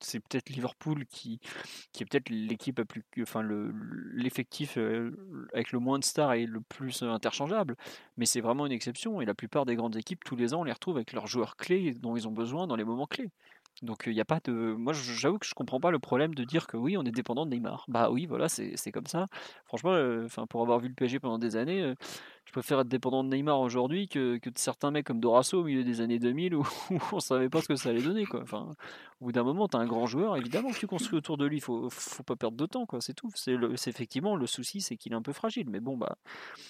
c'est 0.00 0.20
peut-être 0.20 0.48
Liverpool 0.50 1.06
qui, 1.06 1.40
qui 1.92 2.04
est 2.04 2.06
peut-être 2.06 2.30
l'équipe 2.30 2.80
plus, 2.84 3.02
enfin 3.20 3.42
l'effectif 4.12 4.78
avec 5.52 5.72
le 5.72 5.80
moins 5.80 5.98
de 5.98 6.04
stars 6.04 6.34
et 6.34 6.46
le 6.46 6.60
plus 6.60 7.02
interchangeable, 7.02 7.74
mais 8.16 8.24
c'est 8.24 8.40
vraiment 8.40 8.64
une 8.66 8.70
exception. 8.70 9.20
Et 9.20 9.24
la 9.24 9.34
plupart 9.34 9.66
des 9.66 9.74
grandes 9.74 9.96
équipes, 9.96 10.22
tous 10.24 10.36
les 10.36 10.54
ans, 10.54 10.60
on 10.60 10.64
les 10.64 10.72
retrouve 10.72 10.96
avec 10.98 11.12
leurs 11.12 11.26
joueurs 11.26 11.56
clés 11.56 11.94
dont 11.94 12.16
ils 12.16 12.28
ont 12.28 12.32
besoin 12.32 12.68
dans 12.68 12.76
les 12.76 12.84
moments 12.84 13.08
clés. 13.08 13.32
Donc 13.82 14.04
il 14.06 14.12
n'y 14.12 14.20
a 14.20 14.24
pas 14.24 14.40
de. 14.44 14.52
Moi 14.52 14.92
j'avoue 14.92 15.38
que 15.38 15.46
je 15.46 15.54
comprends 15.54 15.80
pas 15.80 15.90
le 15.90 15.98
problème 15.98 16.34
de 16.34 16.44
dire 16.44 16.66
que 16.66 16.76
oui 16.76 16.96
on 16.96 17.04
est 17.04 17.12
dépendant 17.12 17.46
de 17.46 17.50
Neymar. 17.50 17.84
Bah 17.88 18.10
oui 18.10 18.26
voilà 18.26 18.48
c'est 18.48 18.92
comme 18.92 19.06
ça. 19.06 19.26
Franchement, 19.66 19.96
pour 20.48 20.62
avoir 20.62 20.80
vu 20.80 20.88
le 20.88 20.94
PSG 20.94 21.20
pendant 21.20 21.38
des 21.38 21.56
années, 21.56 21.94
je 22.48 22.52
préfère 22.52 22.80
être 22.80 22.88
dépendant 22.88 23.22
de 23.22 23.28
Neymar 23.28 23.60
aujourd'hui 23.60 24.08
que, 24.08 24.38
que, 24.38 24.48
de 24.48 24.56
certains 24.56 24.90
mecs 24.90 25.06
comme 25.06 25.20
Dorasso 25.20 25.60
au 25.60 25.64
milieu 25.64 25.84
des 25.84 26.00
années 26.00 26.18
2000 26.18 26.54
où, 26.56 26.66
on 27.12 27.20
savait 27.20 27.50
pas 27.50 27.60
ce 27.60 27.68
que 27.68 27.76
ça 27.76 27.90
allait 27.90 28.00
donner. 28.00 28.24
Quoi. 28.24 28.40
Enfin, 28.40 28.70
au 29.20 29.26
bout 29.26 29.32
d'un 29.32 29.42
moment, 29.42 29.68
tu 29.68 29.76
as 29.76 29.80
un 29.80 29.86
grand 29.86 30.06
joueur, 30.06 30.34
évidemment 30.34 30.70
tu 30.70 30.86
construis 30.86 31.18
autour 31.18 31.36
de 31.36 31.44
lui, 31.44 31.60
faut, 31.60 31.90
faut 31.90 32.22
pas 32.22 32.36
perdre 32.36 32.56
de 32.56 32.64
temps, 32.64 32.86
quoi. 32.86 33.02
c'est 33.02 33.12
tout. 33.12 33.30
C'est, 33.34 33.54
effectivement 33.86 34.34
le 34.34 34.46
souci, 34.46 34.80
c'est 34.80 34.96
qu'il 34.96 35.12
est 35.12 35.14
un 35.14 35.20
peu 35.20 35.34
fragile, 35.34 35.68
mais 35.68 35.80
bon, 35.80 35.98
bah, 35.98 36.16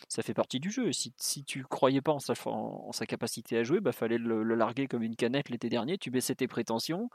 ça 0.09 0.25
fait 0.25 0.35
partie 0.35 0.59
du 0.59 0.73
jeu. 0.73 0.91
Si, 0.91 1.13
si 1.17 1.45
tu 1.45 1.63
croyais 1.63 2.01
pas 2.01 2.11
en 2.11 2.19
sa, 2.19 2.35
en, 2.47 2.91
sa 2.91 3.07
capacité 3.07 3.57
à 3.57 3.63
jouer, 3.63 3.79
bah, 3.79 3.93
fallait 3.93 4.19
le, 4.19 4.43
larguer 4.43 4.89
comme 4.89 5.05
une 5.05 5.15
canette 5.15 5.49
l'été 5.49 5.69
dernier, 5.69 5.97
tu 5.97 6.11
baissais 6.11 6.35
tes 6.35 6.49
prétentions, 6.49 7.09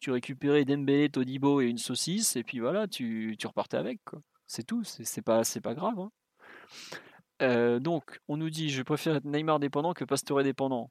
tu 0.00 0.12
récupérais 0.12 0.64
Dembélé, 0.64 1.10
Todibo 1.10 1.60
et 1.60 1.66
une 1.66 1.76
saucisse, 1.76 2.36
et 2.36 2.42
puis 2.42 2.58
voilà, 2.60 2.88
tu, 2.88 3.36
tu 3.38 3.46
repartais 3.46 3.76
avec. 3.76 4.02
Quoi. 4.06 4.20
C'est 4.46 4.64
tout, 4.64 4.82
c'est, 4.82 5.04
c'est 5.04 5.20
pas, 5.20 5.44
c'est 5.44 5.60
pas 5.60 5.74
grave. 5.74 5.98
Hein. 5.98 6.10
Donc, 7.40 8.20
on 8.28 8.36
nous 8.36 8.50
dit 8.50 8.70
je 8.70 8.82
préfère 8.82 9.16
être 9.16 9.24
Neymar 9.24 9.60
dépendant 9.60 9.92
que 9.92 10.04
Pastore 10.04 10.42
dépendant. 10.42 10.90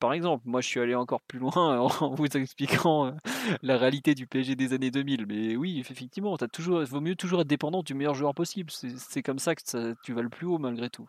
Par 0.00 0.12
exemple, 0.12 0.44
moi 0.46 0.60
je 0.60 0.68
suis 0.68 0.78
allé 0.78 0.94
encore 0.94 1.22
plus 1.22 1.40
loin 1.40 1.80
en 2.00 2.14
vous 2.14 2.26
expliquant 2.26 3.12
la 3.62 3.76
réalité 3.76 4.14
du 4.14 4.26
PSG 4.26 4.54
des 4.54 4.72
années 4.72 4.90
2000. 4.90 5.26
Mais 5.26 5.56
oui, 5.56 5.80
effectivement, 5.80 6.34
as 6.36 6.48
toujours, 6.48 6.84
vaut 6.84 7.00
mieux 7.00 7.16
toujours 7.16 7.40
être 7.40 7.48
dépendant 7.48 7.82
du 7.82 7.94
meilleur 7.94 8.14
joueur 8.14 8.34
possible. 8.34 8.70
C'est 8.70 9.22
comme 9.22 9.40
ça 9.40 9.54
que 9.54 9.94
tu 10.04 10.12
vas 10.12 10.22
le 10.22 10.28
plus 10.28 10.46
haut 10.46 10.58
malgré 10.58 10.88
tout. 10.88 11.08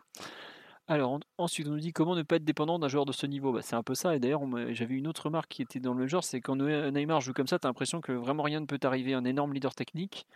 Alors 0.90 1.20
ensuite, 1.38 1.68
on 1.68 1.70
nous 1.70 1.78
dit 1.78 1.92
comment 1.92 2.16
ne 2.16 2.22
pas 2.22 2.34
être 2.34 2.44
dépendant 2.44 2.80
d'un 2.80 2.88
joueur 2.88 3.06
de 3.06 3.12
ce 3.12 3.24
niveau? 3.24 3.52
Bah, 3.52 3.62
c'est 3.62 3.76
un 3.76 3.82
peu 3.84 3.94
ça. 3.94 4.16
Et 4.16 4.18
d'ailleurs, 4.18 4.42
j'avais 4.70 4.96
une 4.96 5.06
autre 5.06 5.26
remarque 5.26 5.48
qui 5.48 5.62
était 5.62 5.78
dans 5.78 5.94
le 5.94 6.08
genre, 6.08 6.24
c'est 6.24 6.40
quand 6.40 6.56
Neymar 6.56 7.20
joue 7.20 7.32
comme 7.32 7.46
ça, 7.46 7.60
tu 7.60 7.66
as 7.68 7.70
l'impression 7.70 8.00
que 8.00 8.10
vraiment 8.10 8.42
rien 8.42 8.58
ne 8.58 8.66
peut 8.66 8.78
t'arriver. 8.78 9.14
Un 9.14 9.24
énorme 9.24 9.54
leader 9.54 9.72
technique. 9.72 10.26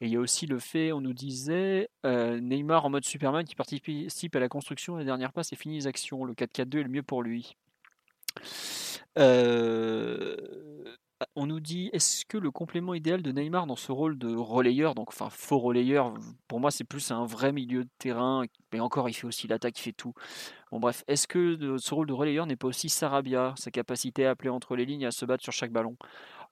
Et 0.00 0.06
il 0.06 0.12
y 0.12 0.16
a 0.16 0.20
aussi 0.20 0.46
le 0.46 0.58
fait, 0.58 0.92
on 0.92 1.00
nous 1.00 1.14
disait, 1.14 1.88
euh, 2.04 2.38
Neymar 2.38 2.84
en 2.84 2.90
mode 2.90 3.04
Superman 3.04 3.44
qui 3.44 3.54
participe 3.54 4.36
à 4.36 4.40
la 4.40 4.48
construction, 4.48 4.96
la 4.96 5.04
dernière 5.04 5.32
passe 5.32 5.52
et 5.52 5.56
finit 5.56 5.76
les 5.76 5.86
actions. 5.86 6.24
Le 6.24 6.34
4-4-2 6.34 6.80
est 6.80 6.82
le 6.82 6.88
mieux 6.90 7.02
pour 7.02 7.22
lui. 7.22 7.56
Euh, 9.18 10.36
on 11.34 11.46
nous 11.46 11.60
dit, 11.60 11.88
est-ce 11.94 12.26
que 12.26 12.36
le 12.36 12.50
complément 12.50 12.92
idéal 12.92 13.22
de 13.22 13.32
Neymar 13.32 13.66
dans 13.66 13.76
ce 13.76 13.90
rôle 13.90 14.18
de 14.18 14.34
relayeur, 14.34 14.94
donc 14.94 15.08
enfin 15.08 15.30
faux 15.30 15.58
relayeur, 15.58 16.12
pour 16.46 16.60
moi 16.60 16.70
c'est 16.70 16.84
plus 16.84 17.10
un 17.10 17.24
vrai 17.24 17.52
milieu 17.52 17.84
de 17.84 17.90
terrain, 17.98 18.44
mais 18.72 18.80
encore 18.80 19.08
il 19.08 19.14
fait 19.14 19.26
aussi 19.26 19.48
l'attaque, 19.48 19.78
il 19.78 19.82
fait 19.82 19.92
tout. 19.92 20.12
Bon 20.70 20.78
bref, 20.78 21.04
est-ce 21.08 21.26
que 21.26 21.78
ce 21.78 21.94
rôle 21.94 22.06
de 22.06 22.12
relayeur 22.12 22.46
n'est 22.46 22.56
pas 22.56 22.68
aussi 22.68 22.90
Sarabia, 22.90 23.54
sa 23.56 23.70
capacité 23.70 24.26
à 24.26 24.32
appeler 24.32 24.50
entre 24.50 24.76
les 24.76 24.84
lignes 24.84 25.02
et 25.02 25.06
à 25.06 25.10
se 25.10 25.24
battre 25.24 25.42
sur 25.42 25.54
chaque 25.54 25.72
ballon? 25.72 25.96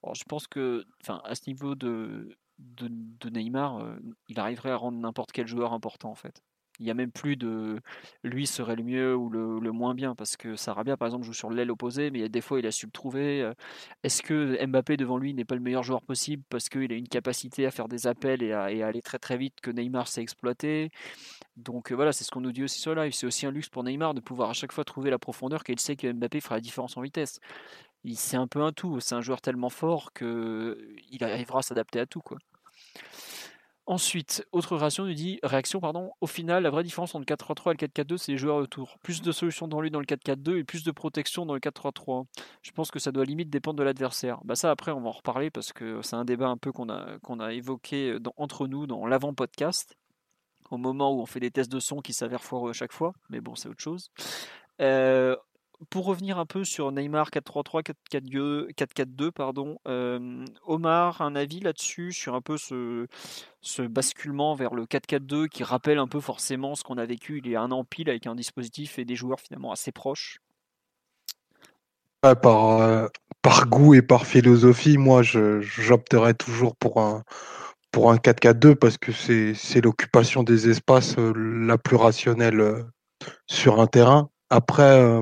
Alors, 0.03 0.15
Je 0.15 0.25
pense 0.25 0.47
que, 0.47 0.85
enfin, 1.03 1.21
à 1.25 1.35
ce 1.35 1.43
niveau 1.47 1.75
de, 1.75 2.29
de, 2.59 3.31
Neymar, 3.31 3.79
euh, 3.79 3.97
il 4.29 4.39
arriverait 4.41 4.71
à 4.71 4.77
rendre 4.77 4.99
n'importe 4.99 5.33
quel 5.33 5.47
joueur 5.47 5.73
important 5.73 6.11
en 6.11 6.15
fait. 6.15 6.43
Il 6.81 6.85
n'y 6.85 6.91
a 6.91 6.95
même 6.95 7.13
plus 7.13 7.37
de 7.37 7.81
lui 8.25 8.49
serait 8.49 8.75
le 8.75 8.83
mieux 8.83 9.15
ou 9.15 9.31
le, 9.31 9.71
moins 9.71 9.95
bien 9.95 10.17
parce 10.17 10.37
que 10.37 10.57
Sarabia 10.57 10.97
par 10.97 11.07
exemple 11.07 11.25
joue 11.25 11.33
sur 11.33 11.51
l'aile 11.51 11.71
opposée 11.71 12.11
mais 12.11 12.29
des 12.29 12.41
fois 12.41 12.59
il 12.59 12.67
a 12.67 12.73
su 12.73 12.87
le 12.87 12.93
trouver. 12.93 13.43
Euh, 13.43 13.55
est-ce 14.03 14.23
que 14.23 14.65
Mbappé 14.67 14.97
devant 14.97 15.17
lui 15.17 15.35
n'est 15.35 15.45
pas 15.45 15.55
le 15.55 15.61
meilleur 15.61 15.85
joueur 15.85 16.03
possible 16.03 16.43
parce 16.49 16.69
qu'il 16.69 16.93
a 16.93 16.97
une 16.97 17.07
capacité 17.07 17.65
à 17.65 17.71
faire 17.71 17.87
des 17.87 18.09
appels 18.09 18.43
et 18.43 18.53
à, 18.53 18.65
aller 18.65 19.03
très 19.03 19.21
très 19.21 19.37
vite 19.37 19.61
que 19.63 19.71
Neymar 19.71 20.09
sait 20.09 20.23
exploiter 20.23 20.91
Donc 21.57 21.93
euh, 21.93 21.95
voilà 21.95 22.13
c'est 22.13 22.25
ce 22.25 22.31
qu'on 22.33 22.41
nous 22.41 22.53
dit 22.53 22.65
aussi 22.65 22.81
sur 22.81 22.95
live. 22.97 23.13
C'est 23.13 23.27
aussi 23.27 23.47
un 23.47 23.53
luxe 23.53 23.69
pour 23.69 23.85
Neymar 23.85 24.15
de 24.15 24.21
pouvoir 24.21 24.51
à 24.51 24.55
chaque 24.55 24.73
fois 24.73 24.85
trouver 24.85 25.11
la 25.11 25.19
profondeur 25.19 25.63
qu'il 25.63 25.79
sait 25.79 25.95
que 25.95 26.13
Mbappé 26.13 26.41
fera 26.41 26.57
la 26.57 26.61
différence 26.61 26.97
en 26.97 27.03
vitesse 27.03 27.39
c'est 28.13 28.37
un 28.37 28.47
peu 28.47 28.63
un 28.63 28.73
tout. 28.73 29.01
C'est 29.01 29.15
un 29.15 29.21
joueur 29.21 29.41
tellement 29.41 29.71
fort 29.71 30.13
qu'il 30.13 31.19
arrivera 31.23 31.61
à 31.61 31.63
s'adapter 31.63 32.01
à 32.01 32.07
tout. 32.07 32.23
Ensuite, 33.87 34.47
autre 34.53 34.77
réaction, 34.79 35.05
nous 35.05 35.13
dit, 35.13 35.39
réaction, 35.43 35.79
pardon, 35.79 36.13
au 36.23 36.27
final, 36.27 36.63
la 36.63 36.71
vraie 36.71 36.85
différence 36.85 37.15
entre 37.15 37.27
le 37.29 37.37
4-3-3 37.37 37.71
et 37.71 37.87
le 37.87 37.89
4-4-2, 37.89 38.17
c'est 38.17 38.33
les 38.33 38.39
joueurs 38.39 38.57
autour. 38.57 38.99
Plus 39.03 39.21
de 39.21 39.31
solutions 39.31 39.69
dans 39.69 39.83
lui 39.83 39.91
dans 39.91 40.01
le 40.01 40.07
4-4-2 40.07 40.57
et 40.57 40.65
plus 40.65 40.85
de 40.85 40.91
protection 40.91 41.45
dans 41.45 41.53
le 41.53 41.61
4-3-3. 41.61 42.25
Je 42.63 42.71
pense 42.71 42.91
que 42.91 42.99
ça 42.99 43.13
doit 43.13 43.27
limite 43.27 43.51
dépendre 43.51 43.79
de 43.79 43.83
l'adversaire. 43.83 44.41
Bah 44.45 44.55
ça, 44.55 44.71
après, 44.71 44.91
on 44.91 45.03
va 45.03 45.09
en 45.09 45.13
reparler 45.13 45.51
parce 45.51 45.75
que 45.75 46.01
c'est 46.01 46.17
un 46.17 46.25
débat 46.25 46.49
un 46.49 46.57
peu 46.57 46.73
qu'on 46.73 46.89
a, 46.89 47.19
a 47.41 47.53
évoqué 47.53 48.17
entre 48.39 48.67
nous 48.69 48.87
dans 48.87 49.05
l'avant-podcast, 49.05 49.99
au 50.71 50.79
moment 50.79 51.13
où 51.13 51.21
on 51.21 51.27
fait 51.27 51.41
des 51.41 51.51
tests 51.51 51.71
de 51.71 51.81
son 51.81 52.01
qui 52.01 52.15
s'avèrent 52.15 52.43
foireux 52.43 52.71
à 52.71 52.75
chaque 52.75 52.93
fois, 52.93 53.13
mais 53.29 53.43
bon, 53.43 53.55
c'est 53.55 53.69
autre 53.69 53.83
chose. 53.83 54.11
Euh, 54.81 55.37
pour 55.91 56.07
revenir 56.07 56.39
un 56.39 56.47
peu 56.47 56.65
sur 56.65 56.93
Neymar 56.93 57.31
4-3-3, 57.31 57.83
4-4-2, 58.11 59.31
pardon, 59.31 59.79
euh, 59.89 60.45
Omar, 60.67 61.21
un 61.21 61.35
avis 61.35 61.61
là-dessus 61.61 62.13
sur 62.13 62.35
un 62.35 62.41
peu 62.41 62.57
ce, 62.57 63.07
basculement 63.87 64.55
vers 64.55 64.75
le 64.75 64.87
4-4-2 64.87 65.49
qui 65.49 65.65
rappelle 65.65 65.99
un 65.99 66.09
peu 66.09 66.21
forcément 66.21 66.75
ce 66.75 66.85
qu'on 66.85 66.99
a 66.99 67.07
vécu 67.07 67.41
il 67.45 67.51
y 67.51 67.57
a 67.57 67.61
un 67.61 67.71
an 67.71 67.85
pile 67.85 68.09
avec 68.09 68.27
un 68.27 68.35
dispositif 68.35 68.99
et 68.99 69.05
des 69.05 69.17
joueurs 69.17 69.41
finalement 69.41 69.73
assez 69.73 69.93
proches? 69.93 70.41
par, 72.35 72.81
euh, 72.81 73.07
par 73.43 73.67
goût 73.67 73.93
et 73.93 74.01
par 74.01 74.27
philosophie, 74.27 74.97
moi 74.97 75.21
j'opterais 75.23 76.33
toujours 76.33 76.75
pour 76.77 77.03
un, 77.03 77.23
pour 77.91 78.11
un 78.11 78.17
4-4-2 78.17 78.77
parce 78.77 78.97
que 78.97 79.13
c'est 79.13 79.81
l'occupation 79.83 80.43
des 80.43 80.71
espaces 80.71 81.17
euh, 81.19 81.35
la 81.37 81.77
plus 81.77 81.97
rationnelle 81.97 82.87
sur 83.47 83.81
un 83.81 83.87
terrain. 83.87 84.31
Après, 84.55 85.21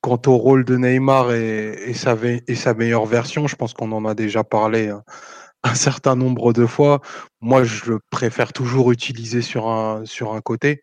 quant 0.00 0.20
au 0.26 0.36
rôle 0.36 0.64
de 0.64 0.76
Neymar 0.76 1.30
et, 1.30 1.94
sa, 1.94 2.74
meilleure 2.74 3.06
version, 3.06 3.46
je 3.46 3.54
pense 3.54 3.72
qu'on 3.72 3.92
en 3.92 4.04
a 4.04 4.16
déjà 4.16 4.42
parlé 4.42 4.88
hein, 4.88 5.04
un 5.62 5.76
certain 5.76 6.16
nombre 6.16 6.52
de 6.52 6.66
fois. 6.66 7.00
Moi, 7.40 7.62
je 7.62 7.92
le 7.92 8.00
préfère 8.10 8.52
toujours 8.52 8.90
utiliser 8.90 9.42
sur 9.42 9.68
un, 9.68 10.40
côté. 10.40 10.82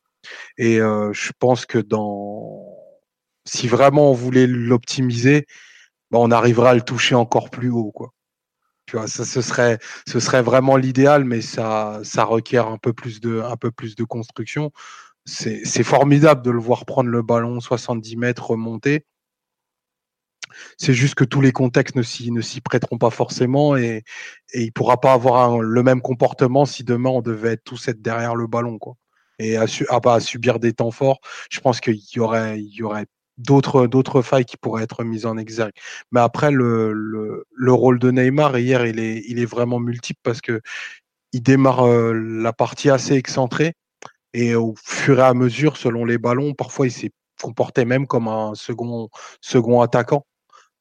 Et 0.58 0.78
je 0.78 1.32
pense 1.38 1.66
que 1.66 1.80
dans 1.80 2.66
si 3.44 3.68
vraiment 3.68 4.10
on 4.12 4.14
voulait 4.14 4.48
l'optimiser, 4.48 5.46
bah, 6.12 6.20
on 6.22 6.32
arriverait 6.32 6.70
à 6.70 6.76
le 6.76 6.82
toucher 6.82 7.16
encore 7.16 7.50
plus 7.50 7.72
haut. 7.72 7.94
Tu 8.86 8.96
vois, 8.96 9.08
ça, 9.08 9.26
ce, 9.26 9.42
serait, 9.42 10.42
vraiment 10.42 10.78
l'idéal, 10.78 11.26
mais 11.26 11.42
ça, 11.42 12.00
requiert 12.20 12.68
un 12.68 12.78
peu 12.78 12.94
plus 12.94 13.20
de 13.20 14.04
construction 14.06 14.72
c'est 15.30 15.84
formidable 15.84 16.42
de 16.42 16.52
le 16.52 16.60
voir 16.60 16.86
prendre 16.86 17.10
le 17.10 17.22
ballon 17.22 17.60
70 17.60 18.18
mètres, 18.18 18.52
remonter. 18.52 19.06
C'est 20.78 20.94
juste 20.94 21.16
que 21.16 21.24
tous 21.24 21.42
les 21.42 21.52
contextes 21.52 21.96
ne 21.96 22.02
s'y 22.02 22.62
prêteront 22.62 22.98
pas 22.98 23.12
forcément 23.12 23.76
et, 23.76 24.04
il 24.54 24.72
pourra 24.74 25.00
pas 25.00 25.14
avoir 25.14 25.60
le 25.60 25.84
même 25.84 26.02
comportement 26.02 26.66
si 26.66 26.84
demain 26.84 27.12
on 27.12 27.22
devait 27.22 27.58
tous 27.58 27.88
être 27.88 28.02
derrière 28.02 28.36
le 28.36 28.48
ballon. 28.48 28.80
Et 29.38 29.58
à, 29.58 29.68
subir 30.20 30.60
des 30.60 30.74
temps 30.74 30.92
forts, 30.92 31.20
je 31.50 31.60
pense 31.60 31.80
qu'il 31.80 32.00
y 32.16 32.20
aurait, 32.20 32.58
d'autres 33.38 34.22
failles 34.22 34.46
qui 34.46 34.58
pourraient 34.58 34.84
être 34.84 35.04
mises 35.04 35.26
en 35.26 35.38
exergue. 35.38 35.74
Mais 36.12 36.20
après 36.20 36.52
le, 36.52 36.94
le, 36.94 37.74
rôle 37.74 38.00
de 38.00 38.12
Neymar 38.12 38.58
hier 38.58 38.86
il 38.86 39.00
est 39.00 39.46
vraiment 39.46 39.80
multiple 39.80 40.20
parce 40.24 40.42
que 40.42 40.62
il 41.32 41.44
démarre 41.44 41.86
euh, 41.86 42.14
la 42.14 42.54
partie 42.54 42.90
assez 42.90 43.14
excentrée 43.14 43.76
et 44.34 44.56
au 44.56 44.76
fur 44.84 45.20
et 45.20 45.24
à 45.24 45.34
mesure, 45.34 45.78
selon 45.78 46.06
les 46.06 46.18
ballons, 46.18 46.54
parfois 46.54 46.88
il 46.88 46.92
s'est 46.92 47.12
comporté 47.42 47.86
même 47.86 48.08
comme 48.08 48.28
un 48.28 48.54
second, 48.56 49.10
second 49.42 49.82
attaquant. 49.82 50.26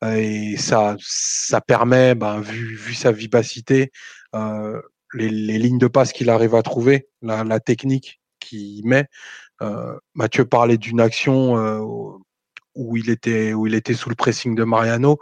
Et 0.07 0.57
ça, 0.57 0.97
ça 1.01 1.61
permet, 1.61 2.15
ben, 2.15 2.41
vu, 2.41 2.77
vu 2.77 2.95
sa 2.95 3.11
vivacité, 3.11 3.91
euh, 4.35 4.81
les, 5.13 5.29
les, 5.29 5.59
lignes 5.59 5.79
de 5.79 5.89
passe 5.89 6.13
qu'il 6.13 6.31
arrive 6.31 6.55
à 6.55 6.63
trouver, 6.63 7.09
la, 7.23 7.43
la 7.43 7.59
technique 7.59 8.21
qu'il 8.39 8.87
met. 8.87 9.07
Euh, 9.63 9.99
Mathieu 10.15 10.45
parlait 10.45 10.79
d'une 10.79 11.01
action 11.01 11.57
euh, 11.59 11.81
où 12.75 12.97
il 12.97 13.11
était 13.11 13.53
où 13.55 13.67
il 13.67 13.75
était 13.75 13.95
sous 13.95 14.09
le 14.09 14.15
pressing 14.15 14.55
de 14.55 14.63
Mariano. 14.65 15.19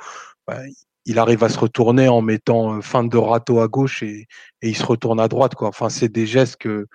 Ben, 0.47 0.63
il 1.07 1.19
arrive 1.19 1.45
à 1.45 1.49
se 1.49 1.59
retourner 1.59 2.09
en 2.09 2.21
mettant 2.21 2.83
fin 2.83 3.05
de 3.05 3.17
râteau 3.17 3.61
à 3.61 3.69
gauche 3.69 4.03
et, 4.03 4.27
et 4.61 4.69
il 4.69 4.77
se 4.77 4.85
retourne 4.85 5.21
à 5.21 5.29
droite. 5.29 5.55
Quoi. 5.55 5.69
Enfin, 5.69 5.89
c'est 5.89 6.09
des 6.09 6.27
gestes 6.27 6.57
que 6.57 6.87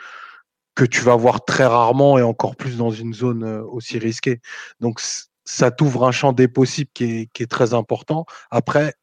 que 0.76 0.86
tu 0.86 1.02
vas 1.02 1.16
voir 1.16 1.44
très 1.46 1.66
rarement 1.66 2.18
et 2.18 2.22
encore 2.22 2.56
plus 2.56 2.78
dans 2.78 2.92
une 2.92 3.14
zone 3.14 3.44
euh, 3.44 3.64
aussi 3.64 4.00
risquée. 4.00 4.42
Donc 4.80 5.02
ça 5.46 5.72
t'ouvre 5.72 6.06
un 6.08 6.12
champ 6.12 6.34
des 6.34 6.48
possibles 6.48 6.92
qui 6.94 7.30
est, 7.36 7.50
très 7.50 7.74
important. 7.74 8.26
Après, 8.52 8.94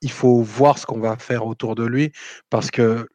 il 0.00 0.10
faut 0.10 0.42
voir 0.42 0.78
ce 0.78 0.86
qu'on 0.86 1.00
va 1.00 1.16
faire 1.18 1.46
autour 1.46 1.74
de 1.74 1.84
lui 1.84 2.12
parce 2.50 2.70
que 2.70 3.06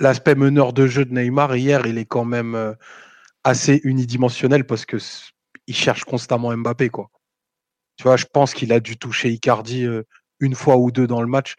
l'aspect 0.00 0.34
meneur 0.34 0.72
de 0.72 0.86
jeu 0.86 1.04
de 1.04 1.12
Neymar 1.12 1.56
hier, 1.56 1.86
il 1.86 1.98
est 1.98 2.06
quand 2.06 2.24
même 2.24 2.54
euh, 2.54 2.74
assez 3.44 3.80
unidimensionnel 3.84 4.64
parce 4.64 4.86
que 4.86 4.98
il 5.66 5.74
cherche 5.74 6.04
constamment 6.04 6.56
Mbappé. 6.56 6.90
Tu 6.90 8.04
vois, 8.04 8.16
je 8.16 8.24
pense 8.32 8.54
qu'il 8.54 8.72
a 8.72 8.80
dû 8.80 8.96
toucher 8.96 9.30
Icardi 9.30 9.84
euh, 9.84 10.04
une 10.40 10.54
fois 10.54 10.76
ou 10.78 10.90
deux 10.90 11.06
dans 11.06 11.20
le 11.20 11.26
match. 11.26 11.56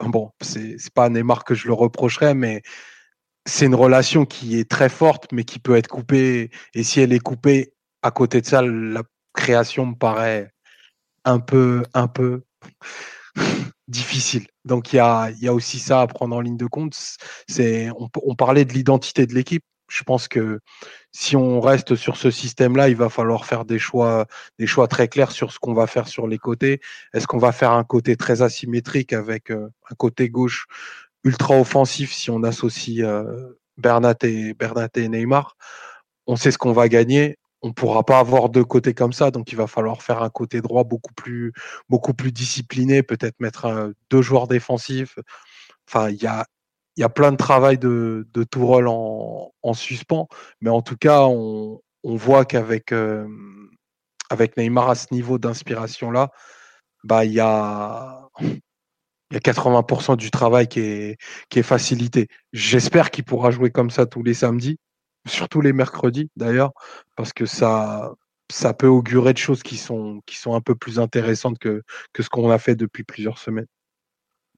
Bon, 0.00 0.30
c'est 0.40 0.76
pas 0.94 1.06
à 1.06 1.08
Neymar 1.08 1.44
que 1.44 1.54
je 1.54 1.66
le 1.66 1.74
reprocherais, 1.74 2.34
mais 2.34 2.62
c'est 3.48 3.66
une 3.66 3.74
relation 3.74 4.26
qui 4.26 4.58
est 4.58 4.70
très 4.70 4.88
forte, 4.88 5.32
mais 5.32 5.44
qui 5.44 5.58
peut 5.58 5.76
être 5.76 5.88
coupée. 5.88 6.50
Et 6.74 6.82
si 6.84 7.00
elle 7.00 7.12
est 7.12 7.18
coupée, 7.18 7.72
à 8.02 8.10
côté 8.10 8.40
de 8.40 8.46
ça, 8.46 8.62
la 8.62 9.02
création 9.34 9.86
me 9.86 9.94
paraît 9.94 10.52
un 11.24 11.40
peu, 11.40 11.82
un 11.94 12.08
peu 12.08 12.42
difficile. 13.88 14.46
Donc 14.64 14.92
il 14.92 14.96
y 14.96 14.98
a, 15.00 15.54
aussi 15.54 15.78
ça 15.78 16.02
à 16.02 16.06
prendre 16.06 16.36
en 16.36 16.40
ligne 16.40 16.56
de 16.56 16.66
compte. 16.66 16.96
On, 17.58 18.34
parlait 18.34 18.64
de 18.64 18.72
l'identité 18.74 19.26
de 19.26 19.34
l'équipe. 19.34 19.64
je 19.88 20.02
pense 20.04 20.28
que 20.28 20.60
si 21.12 21.34
on 21.34 21.60
reste 21.60 21.96
sur 21.96 22.18
ce 22.18 22.30
système-là, 22.30 22.90
il 22.90 22.96
va 22.96 23.08
falloir 23.08 23.46
faire 23.46 23.64
des 23.64 23.78
choix, 23.78 24.26
des 24.58 24.66
choix 24.66 24.88
très 24.88 25.08
clairs 25.08 25.32
sur 25.32 25.52
ce 25.52 25.58
qu'on 25.58 25.72
va 25.72 25.86
faire 25.86 26.06
sur 26.06 26.26
les 26.26 26.38
côtés. 26.38 26.80
Est-ce 27.14 27.26
qu'on 27.26 27.38
va 27.38 27.52
faire 27.52 27.72
un 27.72 27.84
côté 27.84 28.16
très 28.16 28.42
asymétrique 28.42 29.14
avec 29.14 29.50
euh, 29.50 29.68
un 29.90 29.94
côté 29.94 30.28
gauche 30.28 30.66
ultra 31.24 31.58
offensif 31.58 32.12
si 32.12 32.30
on 32.30 32.42
associe 32.42 33.04
euh, 33.04 33.58
Bernat 33.76 34.16
et 34.22 34.54
et 34.96 35.08
Neymar 35.08 35.56
On 36.26 36.36
sait 36.36 36.50
ce 36.50 36.58
qu'on 36.58 36.72
va 36.72 36.88
gagner. 36.88 37.38
On 37.62 37.68
ne 37.68 37.72
pourra 37.72 38.04
pas 38.04 38.20
avoir 38.20 38.50
deux 38.50 38.64
côtés 38.64 38.94
comme 38.94 39.12
ça, 39.12 39.30
donc 39.32 39.50
il 39.50 39.56
va 39.56 39.66
falloir 39.66 40.02
faire 40.02 40.22
un 40.22 40.30
côté 40.30 40.60
droit 40.60 40.84
beaucoup 40.84 41.12
plus, 41.12 41.52
discipliné, 42.32 43.02
peut-être 43.02 43.40
mettre 43.40 43.92
deux 44.10 44.22
joueurs 44.22 44.46
défensifs. 44.46 45.18
Enfin, 45.88 46.10
il 46.10 46.22
y 46.22 47.02
a 47.02 47.08
plein 47.08 47.32
de 47.32 47.36
travail 47.36 47.78
de, 47.78 48.28
de 48.32 48.44
Tourelle 48.44 48.86
en, 48.86 49.52
en, 49.62 49.74
suspens, 49.74 50.28
mais 50.60 50.70
en 50.70 50.82
tout 50.82 50.96
cas, 50.96 51.22
on, 51.22 51.80
on 52.04 52.16
voit 52.16 52.44
qu'avec 52.44 52.92
euh, 52.92 53.26
avec 54.30 54.56
Neymar 54.56 54.90
à 54.90 54.94
ce 54.94 55.06
niveau 55.12 55.38
d'inspiration-là, 55.38 56.30
bah, 57.04 57.24
il 57.24 57.32
y 57.32 57.40
a, 57.40 58.28
il 59.30 59.34
y 59.34 59.36
a 59.36 59.40
80% 59.40 60.16
du 60.16 60.30
travail 60.30 60.68
qui 60.68 60.80
est, 60.80 61.18
qui 61.48 61.58
est 61.58 61.62
facilité. 61.62 62.28
J'espère 62.52 63.10
qu'il 63.10 63.24
pourra 63.24 63.50
jouer 63.50 63.70
comme 63.70 63.90
ça 63.90 64.06
tous 64.06 64.22
les 64.22 64.34
samedis, 64.34 64.78
surtout 65.26 65.60
les 65.60 65.72
mercredis 65.72 66.30
d'ailleurs, 66.36 66.72
parce 67.16 67.32
que 67.32 67.46
ça, 67.46 68.12
ça 68.50 68.72
peut 68.74 68.86
augurer 68.86 69.32
de 69.32 69.38
choses 69.38 69.62
qui 69.62 69.76
sont, 69.76 70.20
qui 70.26 70.36
sont 70.36 70.54
un 70.54 70.60
peu 70.60 70.74
plus 70.74 70.98
intéressantes 70.98 71.58
que, 71.58 71.82
que 72.12 72.22
ce 72.22 72.30
qu'on 72.30 72.50
a 72.50 72.58
fait 72.58 72.76
depuis 72.76 73.04
plusieurs 73.04 73.38
semaines. 73.38 73.66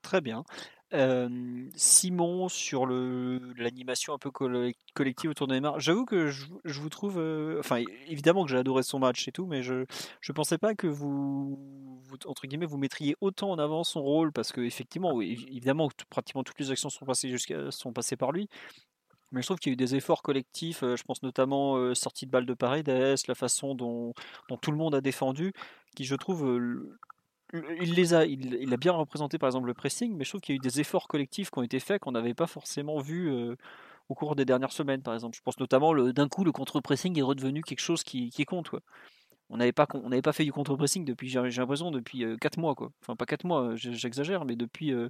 Très 0.02 0.20
bien. 0.20 0.44
Simon 0.92 2.48
sur 2.48 2.86
l'animation 2.86 4.12
un 4.12 4.18
peu 4.18 4.30
collective 4.30 5.30
autour 5.30 5.46
de 5.46 5.54
Neymar. 5.54 5.78
J'avoue 5.78 6.04
que 6.04 6.28
je, 6.28 6.46
vous 6.64 6.88
trouve, 6.88 7.18
enfin 7.58 7.82
évidemment 8.08 8.44
que 8.44 8.50
j'ai 8.50 8.58
adoré 8.58 8.82
son 8.82 8.98
match 8.98 9.28
et 9.28 9.32
tout, 9.32 9.46
mais 9.46 9.62
je 9.62 9.84
je 10.20 10.32
pensais 10.32 10.58
pas 10.58 10.74
que 10.74 10.86
vous, 10.86 12.02
entre 12.26 12.46
guillemets 12.46 12.66
vous 12.66 12.78
mettriez 12.78 13.16
autant 13.20 13.50
en 13.50 13.58
avant 13.58 13.84
son 13.84 14.02
rôle 14.02 14.32
parce 14.32 14.52
que 14.52 14.60
effectivement, 14.60 15.20
évidemment 15.20 15.88
pratiquement 16.08 16.42
toutes 16.42 16.58
les 16.58 16.70
actions 16.70 16.90
sont 16.90 17.06
passées 17.06 17.28
jusqu'à 17.28 17.70
sont 17.70 17.92
passées 17.92 18.16
par 18.16 18.32
lui. 18.32 18.48
Mais 19.32 19.42
je 19.42 19.46
trouve 19.46 19.58
qu'il 19.58 19.70
y 19.70 19.72
a 19.72 19.74
eu 19.74 19.76
des 19.76 19.94
efforts 19.94 20.22
collectifs, 20.22 20.80
je 20.80 21.02
pense 21.04 21.22
notamment 21.22 21.94
sortie 21.94 22.26
de 22.26 22.32
balle 22.32 22.46
de 22.46 22.54
Paredes, 22.54 22.88
la 23.28 23.34
façon 23.36 23.76
dont, 23.76 24.12
tout 24.60 24.72
le 24.72 24.76
monde 24.76 24.94
a 24.94 25.00
défendu, 25.00 25.52
qui 25.94 26.04
je 26.04 26.16
trouve 26.16 26.44
il 27.52 27.94
les 27.94 28.14
a, 28.14 28.24
il, 28.24 28.72
a 28.72 28.76
bien 28.76 28.92
représenté 28.92 29.38
par 29.38 29.48
exemple 29.48 29.66
le 29.66 29.74
pressing, 29.74 30.16
mais 30.16 30.24
je 30.24 30.30
trouve 30.30 30.40
qu'il 30.40 30.54
y 30.54 30.56
a 30.56 30.58
eu 30.58 30.60
des 30.60 30.80
efforts 30.80 31.08
collectifs 31.08 31.50
qui 31.50 31.58
ont 31.58 31.62
été 31.62 31.80
faits 31.80 32.00
qu'on 32.00 32.12
n'avait 32.12 32.34
pas 32.34 32.46
forcément 32.46 32.98
vu 32.98 33.30
euh, 33.30 33.56
au 34.08 34.14
cours 34.14 34.36
des 34.36 34.44
dernières 34.44 34.72
semaines, 34.72 35.02
par 35.02 35.14
exemple. 35.14 35.36
Je 35.36 35.42
pense 35.42 35.58
notamment 35.58 35.94
d'un 35.94 36.28
coup 36.28 36.44
le 36.44 36.52
contre-pressing 36.52 37.18
est 37.18 37.22
redevenu 37.22 37.62
quelque 37.62 37.80
chose 37.80 38.02
qui, 38.02 38.30
compte. 38.46 38.70
On 39.48 39.56
n'avait 39.56 39.72
pas, 39.72 39.86
on 39.94 40.32
fait 40.32 40.44
du 40.44 40.52
contre-pressing 40.52 41.04
depuis, 41.04 41.28
j'ai 41.28 41.40
l'impression 41.40 41.90
depuis 41.90 42.24
4 42.40 42.58
euh, 42.58 42.60
mois, 42.60 42.74
quoi. 42.74 42.92
Enfin 43.02 43.16
pas 43.16 43.26
4 43.26 43.44
mois, 43.44 43.74
j'exagère, 43.74 44.44
mais 44.44 44.56
depuis 44.56 44.92
euh, 44.92 45.08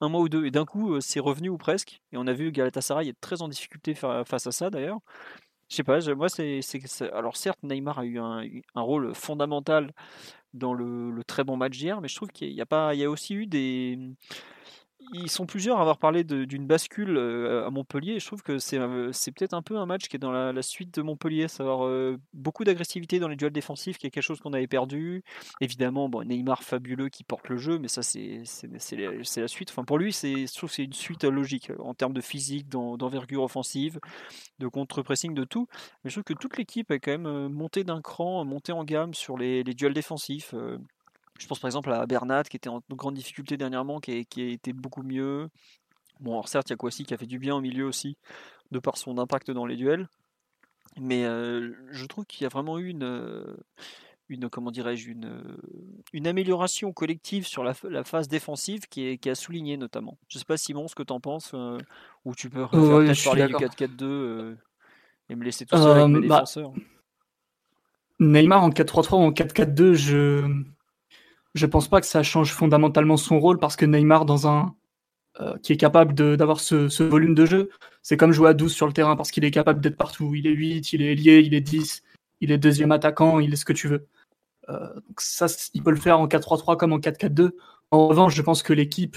un 0.00 0.08
mois 0.08 0.20
ou 0.20 0.28
deux. 0.28 0.44
Et 0.46 0.50
d'un 0.50 0.66
coup, 0.66 1.00
c'est 1.00 1.20
revenu 1.20 1.48
ou 1.48 1.58
presque. 1.58 2.02
Et 2.12 2.16
on 2.18 2.26
a 2.26 2.32
vu 2.32 2.52
Galatasaray 2.52 3.08
être 3.08 3.20
très 3.20 3.42
en 3.42 3.48
difficulté 3.48 3.94
face 3.94 4.46
à 4.46 4.52
ça 4.52 4.70
d'ailleurs. 4.70 5.00
Je 5.68 5.76
sais 5.76 5.84
pas, 5.84 5.98
moi 6.14 6.28
c'est, 6.28 6.60
alors 7.12 7.36
certes 7.36 7.62
Neymar 7.62 7.98
a 7.98 8.06
eu 8.06 8.18
un, 8.18 8.50
rôle 8.74 9.14
fondamental 9.14 9.92
dans 10.54 10.72
le, 10.72 11.22
très 11.26 11.44
bon 11.44 11.56
match 11.56 11.76
d'hier, 11.76 12.00
mais 12.00 12.08
je 12.08 12.16
trouve 12.16 12.30
qu'il 12.30 12.52
y 12.52 12.60
a 12.60 12.66
pas, 12.66 12.94
y 12.94 13.04
a 13.04 13.10
aussi 13.10 13.34
eu 13.34 13.46
des, 13.46 13.98
ils 15.12 15.30
sont 15.30 15.46
plusieurs 15.46 15.78
à 15.78 15.80
avoir 15.80 15.98
parlé 15.98 16.24
d'une 16.24 16.66
bascule 16.66 17.16
euh, 17.16 17.66
à 17.66 17.70
Montpellier. 17.70 18.18
je 18.20 18.26
trouve 18.26 18.42
que 18.42 18.58
c'est 18.58 18.78
peut-être 18.78 19.54
un 19.54 19.62
peu 19.62 19.76
un 19.76 19.86
match 19.86 20.08
qui 20.08 20.16
est 20.16 20.18
dans 20.18 20.32
la, 20.32 20.62
suite 20.62 20.94
de 20.94 21.02
Montpellier, 21.02 21.48
savoir 21.48 21.86
euh, 21.86 22.18
beaucoup 22.32 22.64
d'agressivité 22.64 23.18
dans 23.18 23.28
les 23.28 23.36
duels 23.36 23.52
défensifs, 23.52 23.98
qui 23.98 24.06
est 24.06 24.10
quelque 24.10 24.22
chose 24.22 24.40
qu'on 24.40 24.52
avait 24.52 24.66
perdu. 24.66 25.22
Évidemment, 25.60 26.08
bon, 26.08 26.26
Neymar 26.26 26.62
fabuleux 26.62 27.08
qui 27.08 27.24
porte 27.24 27.48
le 27.48 27.56
jeu, 27.56 27.78
mais 27.78 27.88
ça 27.88 28.02
c'est 28.02 28.42
la 29.36 29.48
suite. 29.48 29.70
Enfin 29.70 29.84
pour 29.84 29.98
lui, 29.98 30.12
je 30.12 30.56
trouve 30.56 30.70
c'est 30.70 30.84
une 30.84 30.92
suite 30.92 31.24
logique 31.24 31.72
en 31.78 31.94
termes 31.94 32.12
de 32.12 32.20
physique, 32.20 32.68
d'envergure 32.68 33.42
offensive, 33.42 33.98
de 34.58 34.68
contre-pressing, 34.68 35.34
de 35.34 35.44
tout. 35.44 35.66
Mais 36.04 36.10
je 36.10 36.16
trouve 36.16 36.24
que 36.24 36.34
toute 36.34 36.56
l'équipe 36.56 36.90
est 36.90 37.00
quand 37.00 37.12
même 37.12 37.26
euh, 37.26 37.48
montée 37.48 37.84
d'un 37.84 38.02
cran, 38.02 38.44
montée 38.44 38.72
en 38.72 38.84
gamme 38.84 39.14
sur 39.14 39.36
les, 39.36 39.62
les 39.62 39.74
duels 39.74 39.94
défensifs. 39.94 40.54
Je 41.38 41.46
pense 41.46 41.60
par 41.60 41.68
exemple 41.68 41.92
à 41.92 42.04
Bernat 42.06 42.44
qui 42.44 42.56
était 42.56 42.68
en 42.68 42.82
grande 42.90 43.14
difficulté 43.14 43.56
dernièrement, 43.56 44.00
qui 44.00 44.12
a, 44.12 44.42
été 44.42 44.72
beaucoup 44.72 45.02
mieux. 45.02 45.48
Bon, 46.20 46.32
alors 46.32 46.48
certes, 46.48 46.68
il 46.68 46.72
y 46.72 46.74
a 46.74 46.76
Kwasi 46.76 47.04
qui 47.04 47.14
a 47.14 47.16
fait 47.16 47.26
du 47.26 47.38
bien 47.38 47.54
au 47.54 47.60
milieu 47.60 47.86
aussi, 47.86 48.16
de 48.72 48.78
par 48.80 48.96
son 48.96 49.18
impact 49.18 49.50
dans 49.50 49.66
les 49.66 49.76
duels. 49.76 50.08
Mais 51.00 51.24
euh, 51.24 51.72
je 51.90 52.04
trouve 52.06 52.26
qu'il 52.26 52.42
y 52.42 52.46
a 52.46 52.48
vraiment 52.48 52.78
eu 52.78 52.88
une, 52.88 53.44
une 54.28 54.48
comment 54.48 54.72
dirais-je, 54.72 55.10
une, 55.10 55.42
une 56.12 56.26
amélioration 56.26 56.92
collective 56.92 57.46
sur 57.46 57.62
la, 57.62 57.74
phase 58.02 58.26
défensive 58.26 58.82
qui, 58.90 59.06
est, 59.06 59.18
qui 59.18 59.30
a 59.30 59.36
souligné 59.36 59.76
notamment. 59.76 60.18
Je 60.28 60.38
sais 60.38 60.44
pas 60.44 60.56
Simon 60.56 60.88
ce 60.88 60.96
que 60.96 61.04
tu 61.04 61.12
en 61.12 61.20
penses, 61.20 61.54
ou 62.24 62.34
tu 62.34 62.50
peux 62.50 62.66
peut-être 62.66 63.24
parler 63.24 63.46
du 63.46 63.54
4-4-2 63.54 64.56
et 65.28 65.36
me 65.36 65.44
laisser 65.44 65.66
tout 65.66 65.76
seul 65.76 65.98
avec 65.98 66.08
mes 66.08 66.26
bah, 66.26 66.36
défenseurs. 66.36 66.72
Neymar 68.18 68.64
en 68.64 68.70
4-3-3 68.70 69.14
ou 69.14 69.18
en 69.18 69.30
4-4-2, 69.30 69.92
je 69.92 70.64
je 71.54 71.66
pense 71.66 71.88
pas 71.88 72.00
que 72.00 72.06
ça 72.06 72.22
change 72.22 72.52
fondamentalement 72.52 73.16
son 73.16 73.40
rôle 73.40 73.58
parce 73.58 73.76
que 73.76 73.86
Neymar, 73.86 74.24
dans 74.24 74.46
un 74.48 74.74
euh, 75.40 75.56
qui 75.62 75.72
est 75.72 75.76
capable 75.76 76.14
d'avoir 76.36 76.60
ce, 76.60 77.02
volume 77.02 77.34
de 77.34 77.46
jeu, 77.46 77.70
c'est 78.02 78.16
comme 78.16 78.32
jouer 78.32 78.50
à 78.50 78.54
12 78.54 78.72
sur 78.72 78.86
le 78.86 78.92
terrain 78.92 79.16
parce 79.16 79.30
qu'il 79.30 79.44
est 79.44 79.50
capable 79.50 79.80
d'être 79.80 79.96
partout. 79.96 80.34
Il 80.34 80.46
est 80.46 80.52
8, 80.52 80.92
il 80.92 81.02
est 81.02 81.14
lié, 81.14 81.40
il 81.44 81.54
est 81.54 81.60
10, 81.60 82.02
il 82.40 82.50
est 82.52 82.58
deuxième 82.58 82.92
attaquant, 82.92 83.38
il 83.38 83.52
est 83.52 83.56
ce 83.56 83.64
que 83.64 83.72
tu 83.72 83.88
veux. 83.88 84.06
Euh, 84.68 84.94
donc 84.94 85.20
ça, 85.20 85.46
il 85.74 85.82
peut 85.82 85.90
le 85.90 85.96
faire 85.96 86.18
en 86.20 86.26
4-3-3 86.26 86.76
comme 86.76 86.92
en 86.92 86.98
4-4-2. 86.98 87.52
En 87.90 88.08
revanche, 88.08 88.34
je 88.34 88.42
pense 88.42 88.62
que 88.62 88.72
l'équipe 88.72 89.16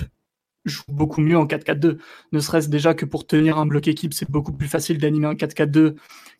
joue 0.65 0.83
beaucoup 0.89 1.21
mieux 1.21 1.37
en 1.37 1.45
4-4-2. 1.45 1.97
Ne 2.31 2.39
serait-ce 2.39 2.69
déjà 2.69 2.93
que 2.93 3.05
pour 3.05 3.25
tenir 3.25 3.57
un 3.57 3.65
bloc 3.65 3.87
équipe, 3.87 4.13
c'est 4.13 4.29
beaucoup 4.29 4.53
plus 4.53 4.67
facile 4.67 4.99
d'animer 4.99 5.27
un 5.27 5.33
4-4-2 5.33 5.95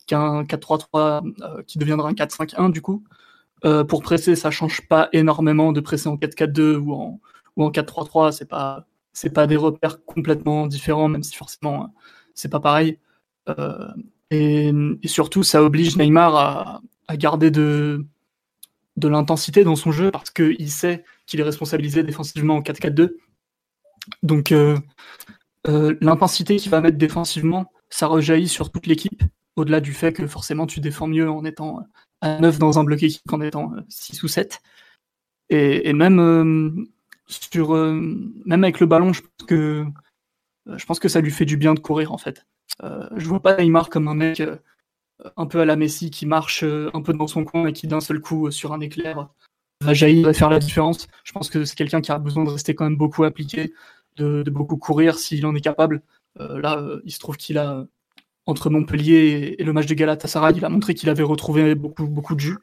qu'un 0.06 0.44
4-3-3 0.44 1.24
euh, 1.42 1.62
qui 1.66 1.78
deviendra 1.78 2.08
un 2.08 2.12
4-5-1 2.12 2.70
du 2.70 2.82
coup. 2.82 3.04
Euh, 3.64 3.84
pour 3.84 4.02
presser, 4.02 4.34
ça 4.34 4.50
change 4.50 4.86
pas 4.88 5.08
énormément 5.12 5.72
de 5.72 5.80
presser 5.80 6.08
en 6.08 6.16
4-4-2 6.16 6.76
ou 6.76 6.94
en, 6.94 7.20
ou 7.56 7.64
en 7.64 7.70
4-3-3. 7.70 8.32
C'est 8.32 8.48
pas, 8.48 8.86
c'est 9.12 9.32
pas 9.32 9.46
des 9.46 9.56
repères 9.56 10.04
complètement 10.04 10.66
différents, 10.66 11.08
même 11.08 11.22
si 11.22 11.36
forcément 11.36 11.84
euh, 11.84 11.86
c'est 12.34 12.50
pas 12.50 12.60
pareil. 12.60 12.98
Euh, 13.48 13.88
et, 14.30 14.72
surtout, 15.04 15.42
ça 15.42 15.62
oblige 15.62 15.96
Neymar 15.96 16.34
à, 16.36 16.80
à 17.08 17.16
garder 17.16 17.50
de, 17.50 18.04
de 18.96 19.08
l'intensité 19.08 19.64
dans 19.64 19.76
son 19.76 19.92
jeu 19.92 20.10
parce 20.10 20.30
qu'il 20.30 20.70
sait 20.70 21.04
qu'il 21.26 21.40
est 21.40 21.44
responsabilisé 21.44 22.02
défensivement 22.02 22.56
en 22.56 22.62
4-4-2. 22.62 23.16
Donc, 24.22 24.52
euh, 24.52 24.76
l'intensité 26.00 26.56
qu'il 26.56 26.70
va 26.70 26.80
mettre 26.80 26.98
défensivement, 26.98 27.66
ça 27.90 28.06
rejaillit 28.06 28.48
sur 28.48 28.72
toute 28.72 28.86
l'équipe, 28.86 29.22
au-delà 29.56 29.80
du 29.80 29.92
fait 29.92 30.12
que 30.12 30.26
forcément 30.26 30.66
tu 30.66 30.80
défends 30.80 31.06
mieux 31.06 31.30
en 31.30 31.44
étant 31.44 31.80
à 32.22 32.38
9 32.38 32.58
dans 32.58 32.78
un 32.78 32.84
bloc 32.84 33.02
équipe 33.02 33.22
qu'en 33.28 33.40
étant 33.40 33.72
6 33.88 34.16
euh, 34.16 34.24
ou 34.24 34.28
7. 34.28 34.62
Et, 35.50 35.92
même, 35.92 36.18
euh, 36.18 36.70
sur, 37.26 37.74
euh, 37.74 38.00
même 38.46 38.64
avec 38.64 38.80
le 38.80 38.86
ballon, 38.86 39.12
je 39.12 39.20
pense, 39.20 39.46
que, 39.46 39.84
je 40.66 40.84
pense 40.86 40.98
que 40.98 41.08
ça 41.08 41.20
lui 41.20 41.30
fait 41.30 41.44
du 41.44 41.58
bien 41.58 41.74
de 41.74 41.80
courir 41.80 42.12
en 42.12 42.18
fait. 42.18 42.46
je 42.80 43.26
vois 43.26 43.42
pas 43.42 43.56
Neymar 43.56 43.90
comme 43.90 44.08
un 44.08 44.14
mec 44.14 44.42
un 45.36 45.46
peu 45.46 45.60
à 45.60 45.64
la 45.66 45.76
Messi 45.76 46.10
qui 46.10 46.24
marche 46.24 46.62
un 46.62 47.02
peu 47.02 47.12
dans 47.12 47.26
son 47.26 47.44
coin 47.44 47.66
et 47.66 47.72
qui 47.74 47.86
d'un 47.86 48.00
seul 48.00 48.20
coup 48.20 48.50
sur 48.50 48.72
un 48.72 48.80
éclair 48.80 49.28
va 49.82 49.94
jaillir 49.94 50.28
et 50.28 50.34
faire 50.34 50.48
la 50.48 50.58
différence. 50.58 51.06
Je 51.24 51.32
pense 51.32 51.50
que 51.50 51.64
c'est 51.64 51.76
quelqu'un 51.76 52.00
qui 52.00 52.12
a 52.12 52.18
besoin 52.18 52.44
de 52.44 52.50
rester 52.50 52.74
quand 52.74 52.84
même 52.84 52.96
beaucoup 52.96 53.24
appliqué, 53.24 53.74
de 54.16 54.42
beaucoup 54.50 54.78
courir 54.78 55.18
s'il 55.18 55.44
en 55.44 55.54
est 55.54 55.60
capable. 55.60 56.02
là, 56.38 56.82
il 57.04 57.12
se 57.12 57.18
trouve 57.18 57.36
qu'il 57.36 57.58
a 57.58 57.86
entre 58.46 58.70
Montpellier 58.70 59.56
et, 59.58 59.64
le 59.64 59.72
match 59.72 59.86
de 59.86 59.94
Galatasaray, 59.94 60.54
il 60.56 60.64
a 60.64 60.68
montré 60.68 60.94
qu'il 60.94 61.08
avait 61.10 61.22
retrouvé 61.22 61.74
beaucoup, 61.74 62.34
de 62.34 62.40
jus, 62.40 62.58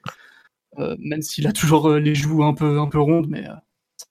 euh, 0.78 0.96
même 1.00 1.22
s'il 1.22 1.48
a 1.48 1.52
toujours 1.52 1.90
euh, 1.90 2.00
les 2.00 2.16
joues 2.16 2.44
un 2.44 2.54
peu, 2.54 3.00
rondes, 3.00 3.28
mais 3.30 3.48
euh, 3.48 3.54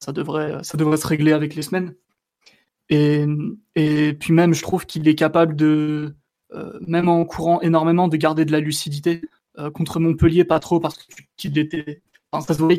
ça, 0.00 0.12
devrait, 0.12 0.62
se 0.62 1.06
régler 1.06 1.32
avec 1.32 1.54
les 1.54 1.62
semaines. 1.62 1.94
Et, 2.90 3.26
puis 4.18 4.32
même, 4.32 4.54
je 4.54 4.62
trouve 4.62 4.86
qu'il 4.86 5.06
est 5.08 5.14
capable 5.14 5.56
de, 5.56 6.14
même 6.86 7.08
en 7.08 7.24
courant 7.26 7.60
énormément, 7.60 8.08
de 8.08 8.16
garder 8.16 8.44
de 8.44 8.52
la 8.52 8.60
lucidité. 8.60 9.22
contre 9.74 10.00
Montpellier, 10.00 10.44
pas 10.44 10.58
trop, 10.58 10.80
parce 10.80 10.98
qu'il 11.36 11.58
était, 11.58 12.02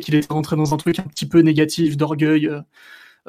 qu'il 0.00 0.20
rentré 0.28 0.56
dans 0.56 0.74
un 0.74 0.76
truc 0.76 0.98
un 0.98 1.04
petit 1.04 1.28
peu 1.28 1.40
négatif, 1.40 1.96
d'orgueil, 1.96 2.50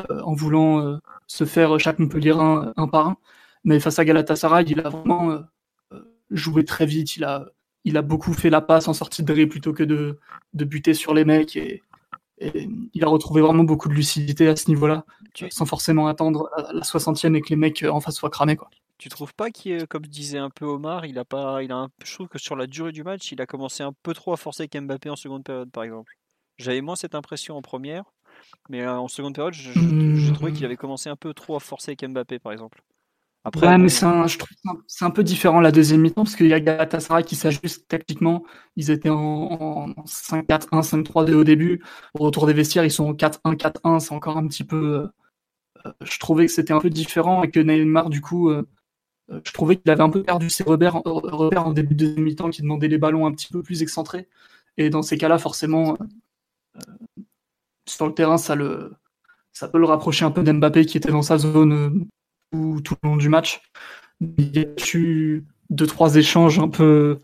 en 0.10 0.34
voulant 0.34 1.00
se 1.28 1.46
faire 1.46 1.80
chaque 1.80 2.00
Montpellier 2.00 2.32
un, 2.32 2.74
un 2.76 2.88
par 2.88 3.10
un. 3.10 3.18
Mais 3.64 3.80
face 3.80 4.00
à 4.00 4.06
Galatasaray, 4.06 4.66
il 4.68 4.80
a 4.80 4.90
vraiment 4.90 5.40
joué 6.32 6.66
très 6.66 6.86
vite. 6.86 7.18
Il 7.18 7.24
a, 7.24 7.46
il 7.84 7.98
a 7.98 8.02
beaucoup 8.02 8.34
fait 8.34 8.50
la 8.50 8.62
passe 8.62 8.88
en 8.88 8.94
sortie 8.94 9.22
de 9.24 9.32
dribble 9.32 9.52
plutôt 9.52 9.74
que 9.74 9.84
de, 9.84 10.20
de 10.54 10.66
buter 10.66 10.94
sur 10.94 11.14
les 11.14 11.26
mecs. 11.26 11.56
Et, 11.56 11.84
il 12.94 13.04
a 13.04 13.08
retrouvé 13.08 13.40
vraiment 13.40 13.64
beaucoup 13.64 13.88
de 13.88 13.94
lucidité 13.94 14.48
à 14.48 14.56
ce 14.56 14.68
niveau-là, 14.68 15.06
sans 15.52 15.68
forcément 15.68 16.08
attendre 16.08 16.50
la 16.74 16.82
60e 16.82 17.36
et 17.36 17.42
que 17.42 17.50
les 17.50 17.56
mecs 17.56 17.86
en 17.88 18.02
face 18.02 18.16
soient 18.16 18.32
cramés. 18.32 18.56
Quoi. 18.56 18.68
Tu 18.98 19.10
trouves 19.10 19.34
pas 19.34 19.52
qu'il, 19.52 19.88
comme 19.88 20.06
disait 20.08 20.40
un 20.40 20.50
peu 20.50 20.66
Omar, 20.66 21.06
il 21.06 21.20
a 21.20 21.26
pas, 21.26 21.62
il 21.64 21.72
a 21.72 21.76
un, 21.76 21.90
je 22.04 22.14
trouve 22.14 22.28
que 22.28 22.40
sur 22.40 22.56
la 22.56 22.68
durée 22.68 22.92
du 22.92 23.04
match, 23.04 23.32
il 23.32 23.42
a 23.42 23.46
commencé 23.46 23.84
un 23.84 23.94
peu 24.04 24.14
trop 24.14 24.34
à 24.34 24.38
forcer 24.38 24.68
Mbappé 24.74 25.10
en 25.10 25.16
seconde 25.16 25.44
période, 25.44 25.72
par 25.72 25.84
exemple. 25.84 26.18
J'avais 26.58 26.82
moins 26.82 26.96
cette 26.96 27.16
impression 27.16 27.58
en 27.58 27.62
première, 27.62 28.06
mais 28.70 28.88
en 28.88 29.08
seconde 29.08 29.36
période, 29.36 29.54
j'ai 29.54 30.34
trouvé 30.34 30.54
qu'il 30.54 30.66
avait 30.66 30.78
commencé 30.78 31.10
un 31.10 31.16
peu 31.16 31.34
trop 31.34 31.56
à 31.56 31.60
forcer 31.60 31.92
avec 31.92 32.08
Mbappé, 32.08 32.40
par 32.40 32.52
exemple. 32.52 32.84
Après, 33.44 33.68
ouais, 33.68 33.78
mais 33.80 33.89
c'est 33.89 34.06
un, 34.06 34.28
je 34.28 34.38
trouve 34.38 34.50
c'est 34.88 35.04
un 35.04 35.10
peu 35.10 35.24
différent 35.24 35.62
la 35.62 35.72
deuxième 35.72 36.02
mi-temps 36.02 36.24
parce 36.24 36.36
qu'il 36.36 36.48
y 36.48 36.54
a 36.54 36.60
Galatasaray 36.60 37.24
qui 37.24 37.36
s'ajuste 37.36 37.88
tactiquement. 37.88 38.44
Ils 38.76 38.92
étaient 38.92 39.10
en, 39.10 39.89
5-4-1, 40.06 41.04
5-3-2 41.04 41.34
au 41.34 41.44
début. 41.44 41.84
Au 42.14 42.24
retour 42.26 42.46
des 42.46 42.54
vestiaires, 42.54 42.86
ils 42.86 42.92
sont 42.92 43.06
en 43.06 43.14
4-1, 43.14 43.56
4-1. 43.56 44.00
C'est 44.00 44.14
encore 44.14 44.38
un 44.38 44.48
petit 44.48 44.64
peu. 44.64 45.10
Euh, 45.86 45.92
je 46.02 46.20
trouvais 46.20 46.46
que 46.46 46.52
c'était 46.52 46.74
un 46.74 46.80
peu 46.80 46.92
différent 46.92 47.44
et 47.44 47.50
que 47.50 47.60
Neymar, 47.60 48.10
du 48.10 48.22
coup, 48.22 48.50
euh, 48.50 48.68
euh, 49.32 49.42
je 49.44 49.52
trouvais 49.54 49.78
qu'il 49.78 49.89
avait 49.92 50.04
un 50.04 50.10
peu 50.12 50.24
perdu 50.24 50.50
ses 50.52 50.64
repères, 50.64 51.02
repères 51.06 51.68
en 51.68 51.74
début 51.74 51.96
de 51.96 52.06
deuxième 52.06 52.24
mi-temps, 52.26 52.50
qui 52.52 52.62
demandait 52.62 52.88
les 52.89 53.00
ballons 53.00 53.26
un 53.26 53.32
petit 53.32 53.48
peu 53.52 53.64
plus 53.64 53.82
excentrés. 53.82 54.28
Et 54.78 54.89
dans 54.92 55.02
ces 55.02 55.18
cas-là, 55.18 55.39
forcément, 55.39 55.98
sur 57.88 58.08
le 58.08 58.14
terrain, 58.14 58.38
ça 58.38 58.56
le, 58.56 58.94
ça 59.54 59.68
peut 59.68 59.80
le 59.80 59.86
rapprocher 59.86 60.26
un 60.26 60.32
peu 60.32 60.44
d'Mbappé 60.44 60.86
qui 60.86 60.98
était 60.98 61.12
dans 61.12 61.22
sa 61.24 61.38
zone 61.38 62.08
tout, 62.52 62.95
le 63.04 63.10
long 63.10 63.18
du 63.18 63.30
match. 63.30 63.62
Il 64.20 64.56
y 64.56 64.60
a 64.60 64.66
eu 64.93 65.45
deux, 65.70 65.88
trois 65.88 66.16
échanges 66.16 66.60
un 66.60 66.70
peu, 66.70 67.22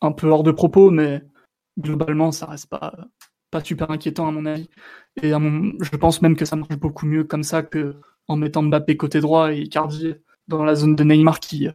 un 0.00 0.12
peu 0.12 0.28
hors 0.28 0.42
de 0.42 0.52
propos, 0.52 0.90
mais 0.90 1.22
globalement, 1.78 2.32
ça 2.32 2.46
reste 2.46 2.68
pas, 2.68 2.96
pas 3.50 3.62
super 3.62 3.90
inquiétant 3.90 4.28
à 4.28 4.30
mon 4.30 4.46
avis. 4.46 4.68
Et 5.22 5.30
je 5.30 5.96
pense 5.96 6.22
même 6.22 6.36
que 6.36 6.44
ça 6.44 6.56
marche 6.56 6.76
beaucoup 6.76 7.06
mieux 7.06 7.24
comme 7.24 7.42
ça 7.42 7.62
que 7.62 7.96
en 8.28 8.36
mettant 8.36 8.62
Mbappé 8.62 8.96
côté 8.96 9.20
droit 9.20 9.52
et 9.52 9.60
Icardi 9.60 10.14
dans 10.48 10.64
la 10.64 10.74
zone 10.74 10.96
de 10.96 11.04
Neymar 11.04 11.40
qui, 11.40 11.68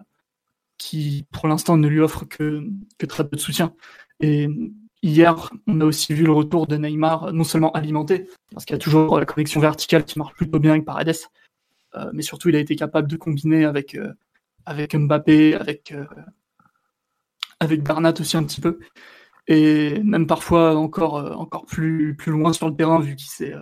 qui 0.77 1.25
pour 1.31 1.47
l'instant 1.47 1.77
ne 1.77 1.87
lui 1.87 1.99
offre 1.99 2.25
que, 2.25 2.63
que 2.97 3.05
très 3.05 3.27
peu 3.27 3.35
de 3.35 3.41
soutien. 3.41 3.73
Et 4.19 4.47
hier, 5.01 5.49
on 5.67 5.81
a 5.81 5.85
aussi 5.85 6.13
vu 6.13 6.23
le 6.23 6.31
retour 6.31 6.67
de 6.67 6.77
Neymar 6.77 7.33
non 7.33 7.43
seulement 7.43 7.71
alimenté, 7.71 8.29
parce 8.51 8.65
qu'il 8.65 8.75
y 8.75 8.79
a 8.79 8.79
toujours 8.79 9.19
la 9.19 9.25
connexion 9.25 9.59
verticale 9.59 10.05
qui 10.05 10.19
marche 10.19 10.33
plutôt 10.35 10.59
bien 10.59 10.71
avec 10.71 10.85
Paredes, 10.85 11.15
mais 12.13 12.21
surtout 12.21 12.49
il 12.49 12.55
a 12.55 12.59
été 12.59 12.75
capable 12.75 13.07
de 13.07 13.17
combiner 13.17 13.65
avec, 13.65 13.95
euh, 13.95 14.13
avec 14.65 14.95
Mbappé, 14.95 15.55
avec, 15.55 15.91
euh, 15.91 16.05
avec 17.59 17.83
Bernat 17.83 18.13
aussi 18.19 18.37
un 18.37 18.43
petit 18.43 18.61
peu, 18.61 18.79
et 19.47 19.99
même 20.03 20.27
parfois 20.27 20.75
encore, 20.75 21.15
encore 21.39 21.65
plus, 21.65 22.15
plus 22.15 22.31
loin 22.31 22.53
sur 22.53 22.69
le 22.69 22.75
terrain 22.75 22.99
vu 22.99 23.15
qu'il 23.15 23.29
s'est 23.29 23.55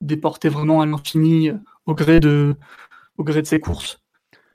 déporté 0.00 0.48
vraiment 0.48 0.80
à 0.80 0.86
l'infini 0.86 1.50
au 1.86 1.94
gré 1.94 2.20
de 2.20 2.56
au 3.18 3.24
gré 3.24 3.42
de 3.42 3.46
ses 3.46 3.60
courses. 3.60 4.00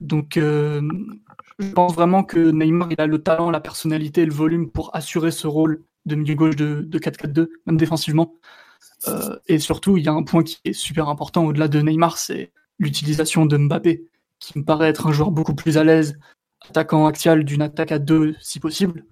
Donc 0.02 0.34
je 0.36 1.72
pense 1.74 1.96
vraiment 1.96 2.24
que 2.24 2.40
Neymar 2.52 2.92
il 2.92 3.02
a 3.02 3.08
le 3.08 3.22
talent, 3.22 3.50
la 3.50 3.60
personnalité 3.60 4.22
et 4.22 4.26
le 4.26 4.34
volume 4.34 4.70
pour 4.72 4.96
assurer 4.96 5.32
ce 5.32 5.48
rôle 5.48 5.84
de 6.06 6.16
milieu 6.16 6.36
gauche 6.36 6.56
de 6.56 7.00
4-4-2, 7.00 7.50
même 7.66 7.78
défensivement. 7.78 8.36
et 9.48 9.60
surtout, 9.60 9.98
il 9.98 10.06
y 10.06 10.08
a 10.08 10.14
un 10.14 10.24
point 10.24 10.44
qui 10.44 10.60
est 10.66 10.74
super 10.74 11.10
important 11.10 11.46
au-delà 11.46 11.68
de 11.68 11.82
Neymar, 11.82 12.18
c'est 12.18 12.52
l'utilisation 12.80 13.46
de 13.46 13.58
Mbappé, 13.58 14.04
qui 14.40 14.58
me 14.58 14.64
paraît 14.64 14.90
être 14.90 15.08
un 15.08 15.12
joueur 15.12 15.32
beaucoup 15.32 15.56
plus 15.56 15.78
à 15.78 15.84
l'aise, 15.84 16.18
attaquant 16.70 17.08
axial 17.08 17.44
d'une 17.44 17.62
attaque 17.62 17.92
à 17.92 18.00
deux 18.00 18.36
si 18.40 18.60
possible. 18.60 19.06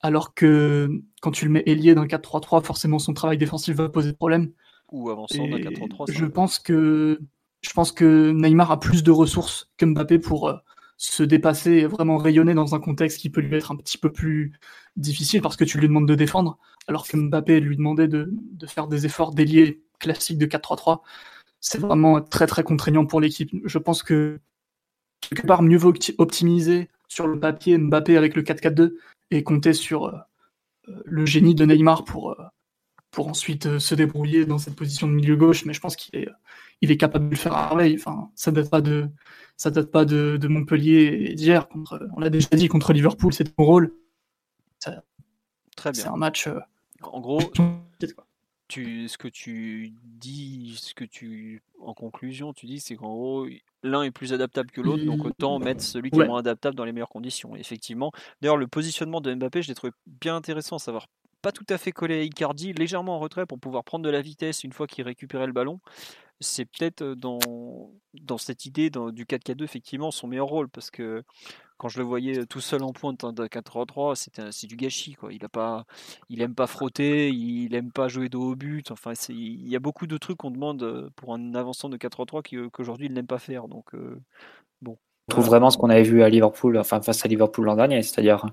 Alors 0.00 0.34
que 0.34 0.88
quand 1.20 1.30
tu 1.30 1.46
le 1.46 1.50
mets 1.50 1.62
ailier 1.66 1.94
d'un 1.94 2.06
4-3-3, 2.06 2.62
forcément 2.62 2.98
son 2.98 3.14
travail 3.14 3.38
défensif 3.38 3.76
va 3.76 3.88
poser 3.88 4.12
problème. 4.12 4.52
Ou 4.92 5.10
avançant 5.10 5.48
d'un 5.48 5.58
4-3-3. 5.58 6.12
Je 6.12 6.26
pense 6.26 6.58
que 6.58 7.20
je 7.62 7.72
pense 7.72 7.90
que 7.90 8.30
Neymar 8.30 8.70
a 8.70 8.78
plus 8.78 9.02
de 9.02 9.10
ressources 9.10 9.70
que 9.76 9.86
Mbappé 9.86 10.18
pour 10.20 10.48
euh, 10.48 10.56
se 10.96 11.22
dépasser 11.22 11.72
et 11.72 11.86
vraiment 11.86 12.16
rayonner 12.16 12.54
dans 12.54 12.74
un 12.74 12.80
contexte 12.80 13.18
qui 13.18 13.30
peut 13.30 13.40
lui 13.40 13.56
être 13.56 13.72
un 13.72 13.76
petit 13.76 13.98
peu 13.98 14.12
plus 14.12 14.52
difficile 14.96 15.42
parce 15.42 15.56
que 15.56 15.64
tu 15.64 15.78
lui 15.78 15.88
demandes 15.88 16.06
de 16.06 16.14
défendre, 16.14 16.58
alors 16.86 17.08
que 17.08 17.16
Mbappé 17.16 17.60
lui 17.60 17.76
demandait 17.76 18.08
de, 18.08 18.30
de 18.32 18.66
faire 18.66 18.86
des 18.86 19.06
efforts 19.06 19.34
d'ailier 19.34 19.82
classiques 19.98 20.38
de 20.38 20.46
4-3-3 20.46 21.00
c'est 21.60 21.78
vraiment 21.78 22.20
très 22.20 22.46
très 22.46 22.62
contraignant 22.62 23.06
pour 23.06 23.20
l'équipe. 23.20 23.50
Je 23.64 23.78
pense 23.78 24.02
que 24.02 24.40
quelque 25.20 25.46
part 25.46 25.62
mieux 25.62 25.78
vaut 25.78 25.94
optimiser 26.18 26.88
sur 27.08 27.26
le 27.26 27.38
papier 27.38 27.78
Mbappé 27.78 28.16
avec 28.16 28.34
le 28.34 28.42
4-4-2 28.42 28.94
et 29.30 29.42
compter 29.42 29.72
sur 29.72 30.06
euh, 30.06 30.16
euh, 30.88 31.02
le 31.04 31.26
génie 31.26 31.54
de 31.54 31.64
Neymar 31.64 32.04
pour, 32.04 32.32
euh, 32.32 32.44
pour 33.10 33.28
ensuite 33.28 33.78
se 33.78 33.94
débrouiller 33.94 34.46
dans 34.46 34.58
cette 34.58 34.76
position 34.76 35.08
de 35.08 35.12
milieu 35.12 35.36
gauche. 35.36 35.64
Mais 35.64 35.72
je 35.72 35.80
pense 35.80 35.96
qu'il 35.96 36.18
est, 36.20 36.28
il 36.80 36.90
est 36.90 36.96
capable 36.96 37.26
de 37.26 37.30
le 37.30 37.36
faire 37.36 37.54
à 37.54 37.68
merveille. 37.68 37.96
Enfin, 37.98 38.30
ça 38.34 38.50
date 38.50 38.70
pas 38.70 38.80
de, 38.80 39.08
ça 39.56 39.70
date 39.70 39.90
pas 39.90 40.04
de, 40.04 40.36
de 40.40 40.48
Montpellier 40.48 41.34
d'hier. 41.34 41.68
On 42.16 42.20
l'a 42.20 42.30
déjà 42.30 42.48
dit 42.52 42.68
contre 42.68 42.92
Liverpool, 42.92 43.32
c'est 43.32 43.56
mon 43.58 43.64
rôle. 43.64 43.92
Très 45.76 45.92
bien. 45.92 46.02
C'est 46.02 46.08
un 46.08 46.16
match. 46.16 46.48
en 47.02 47.20
gros, 47.20 47.40
tu, 48.68 49.08
ce 49.08 49.18
que 49.18 49.28
tu 49.28 49.92
dis, 50.02 50.76
ce 50.78 50.94
que 50.94 51.04
tu, 51.04 51.62
en 51.80 51.94
conclusion, 51.94 52.52
tu 52.52 52.66
dis, 52.66 52.80
c'est 52.80 52.96
qu'en 52.96 53.14
gros, 53.14 53.46
l'un 53.82 54.02
est 54.02 54.10
plus 54.10 54.32
adaptable 54.32 54.70
que 54.70 54.80
l'autre, 54.80 55.04
donc 55.04 55.24
autant 55.24 55.58
mettre 55.58 55.82
celui 55.82 56.10
qui 56.10 56.20
est 56.20 56.26
moins 56.26 56.40
adaptable 56.40 56.76
dans 56.76 56.84
les 56.84 56.92
meilleures 56.92 57.08
conditions. 57.08 57.56
Effectivement. 57.56 58.12
D'ailleurs, 58.40 58.56
le 58.56 58.66
positionnement 58.66 59.20
de 59.20 59.34
Mbappé, 59.34 59.62
je 59.62 59.68
l'ai 59.68 59.74
trouvé 59.74 59.92
bien 60.06 60.36
intéressant, 60.36 60.78
savoir 60.78 61.06
pas 61.42 61.52
tout 61.52 61.66
à 61.68 61.78
fait 61.78 61.92
collé 61.92 62.18
à 62.18 62.22
Icardi, 62.22 62.72
légèrement 62.72 63.16
en 63.16 63.18
retrait 63.20 63.46
pour 63.46 63.60
pouvoir 63.60 63.84
prendre 63.84 64.04
de 64.04 64.10
la 64.10 64.20
vitesse 64.20 64.64
une 64.64 64.72
fois 64.72 64.88
qu'il 64.88 65.04
récupérait 65.04 65.46
le 65.46 65.52
ballon. 65.52 65.78
C'est 66.40 66.66
peut-être 66.66 67.02
dans, 67.02 67.38
dans 68.14 68.38
cette 68.38 68.66
idée 68.66 68.90
du 68.90 69.24
4K2 69.24 69.64
effectivement 69.64 70.10
son 70.10 70.26
meilleur 70.26 70.46
rôle 70.46 70.68
parce 70.68 70.90
que 70.90 71.24
quand 71.78 71.88
je 71.88 71.98
le 71.98 72.04
voyais 72.04 72.46
tout 72.46 72.60
seul 72.60 72.82
en 72.82 72.92
pointe 72.92 73.24
d'un 73.34 73.46
4-3, 73.46 74.50
c'est 74.50 74.66
du 74.66 74.76
gâchis. 74.76 75.14
Quoi. 75.14 75.32
Il 75.32 75.44
a 75.44 75.48
pas, 75.48 75.84
il 76.30 76.40
aime 76.40 76.54
pas 76.54 76.66
frotter, 76.66 77.28
il 77.28 77.74
aime 77.74 77.92
pas 77.92 78.08
jouer 78.08 78.28
dos 78.28 78.52
au 78.52 78.56
but. 78.56 78.90
Enfin, 78.90 79.12
il 79.28 79.68
y 79.68 79.76
a 79.76 79.78
beaucoup 79.78 80.06
de 80.06 80.16
trucs 80.16 80.38
qu'on 80.38 80.50
demande 80.50 80.82
euh, 80.82 81.10
pour 81.16 81.34
un 81.34 81.54
avançant 81.54 81.88
de 81.88 81.96
4-3 81.96 82.70
qu'aujourd'hui 82.70 83.06
il 83.06 83.12
n'aime 83.12 83.26
pas 83.26 83.38
faire. 83.38 83.68
Donc, 83.68 83.94
euh, 83.94 84.18
bon. 84.80 84.96
On 85.28 85.32
trouve 85.32 85.46
vraiment 85.46 85.70
ce 85.70 85.76
qu'on 85.76 85.90
avait 85.90 86.02
vu 86.02 86.22
à 86.22 86.28
Liverpool, 86.28 86.78
enfin 86.78 87.02
face 87.02 87.24
à 87.24 87.28
Liverpool 87.28 87.66
l'an 87.66 87.76
dernier, 87.76 88.00
c'est-à-dire 88.02 88.46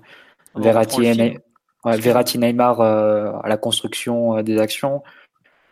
Verratti, 0.56 1.04
et 1.04 2.38
Neymar 2.38 2.80
euh, 2.80 3.32
à 3.42 3.48
la 3.48 3.56
construction 3.56 4.42
des 4.42 4.58
actions 4.58 5.02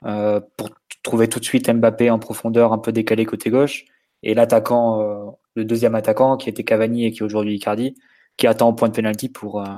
pour 0.00 0.70
trouver 1.02 1.28
tout 1.28 1.40
de 1.40 1.44
suite 1.44 1.70
Mbappé 1.70 2.10
en 2.10 2.18
profondeur 2.18 2.72
un 2.72 2.78
peu 2.78 2.92
décalé 2.92 3.24
côté 3.26 3.50
gauche 3.50 3.84
et 4.22 4.34
l'attaquant 4.34 5.36
le 5.54 5.64
deuxième 5.64 5.94
attaquant 5.94 6.36
qui 6.36 6.48
était 6.48 6.64
Cavani 6.64 7.06
et 7.06 7.12
qui 7.12 7.20
est 7.20 7.22
aujourd'hui 7.22 7.56
Icardi, 7.56 7.94
qui 8.36 8.46
attend 8.46 8.68
au 8.68 8.72
point 8.72 8.88
de 8.88 8.94
pénalty 8.94 9.28
pour, 9.28 9.60
euh, 9.60 9.68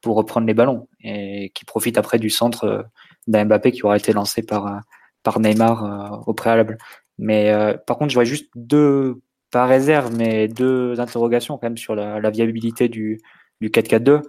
pour 0.00 0.16
reprendre 0.16 0.46
les 0.46 0.54
ballons 0.54 0.88
et 1.02 1.50
qui 1.54 1.64
profite 1.64 1.98
après 1.98 2.18
du 2.18 2.30
centre 2.30 2.64
euh, 2.64 2.82
d'un 3.26 3.44
Mbappé 3.44 3.72
qui 3.72 3.84
aura 3.84 3.96
été 3.96 4.12
lancé 4.12 4.42
par, 4.42 4.66
euh, 4.66 4.78
par 5.22 5.40
Neymar 5.40 6.24
au 6.26 6.34
préalable. 6.34 6.78
Mais 7.18 7.52
par 7.86 7.98
contre, 7.98 8.08
je 8.08 8.14
vois 8.14 8.24
juste 8.24 8.50
deux, 8.54 9.20
pas 9.50 9.66
réserve, 9.66 10.16
mais 10.16 10.48
deux 10.48 10.98
interrogations 10.98 11.58
quand 11.58 11.66
même 11.66 11.76
sur 11.76 11.94
la, 11.94 12.30
viabilité 12.30 12.88
du, 12.88 13.20
du 13.60 13.68
4-4-2. 13.68 14.22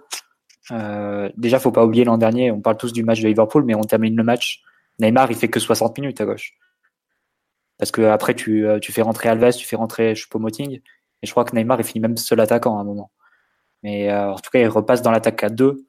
Euh, 0.72 1.30
déjà, 1.38 1.58
faut 1.58 1.72
pas 1.72 1.86
oublier 1.86 2.04
l'an 2.04 2.18
dernier, 2.18 2.50
on 2.50 2.60
parle 2.60 2.76
tous 2.76 2.92
du 2.92 3.02
match 3.02 3.22
de 3.22 3.28
Liverpool, 3.28 3.64
mais 3.64 3.74
on 3.74 3.80
termine 3.80 4.14
le 4.14 4.22
match. 4.22 4.62
Neymar, 5.02 5.30
il 5.30 5.36
fait 5.36 5.48
que 5.48 5.60
60 5.60 5.98
minutes 5.98 6.20
à 6.20 6.24
gauche. 6.24 6.54
Parce 7.78 7.90
que 7.90 8.02
après, 8.02 8.34
tu, 8.34 8.66
euh, 8.66 8.78
tu 8.78 8.92
fais 8.92 9.02
rentrer 9.02 9.28
Alves, 9.28 9.56
tu 9.56 9.66
fais 9.66 9.76
rentrer 9.76 10.14
Choupo-Moting. 10.14 10.80
Et 11.22 11.26
je 11.26 11.30
crois 11.30 11.44
que 11.44 11.54
Neymar, 11.54 11.80
il 11.80 11.84
finit 11.84 12.00
même 12.00 12.16
seul 12.16 12.40
attaquant 12.40 12.78
à 12.78 12.80
un 12.80 12.84
moment. 12.84 13.10
Mais 13.82 14.10
euh, 14.10 14.32
en 14.32 14.36
tout 14.36 14.50
cas, 14.50 14.60
il 14.60 14.68
repasse 14.68 15.02
dans 15.02 15.10
l'attaque 15.10 15.42
à 15.42 15.48
deux 15.48 15.84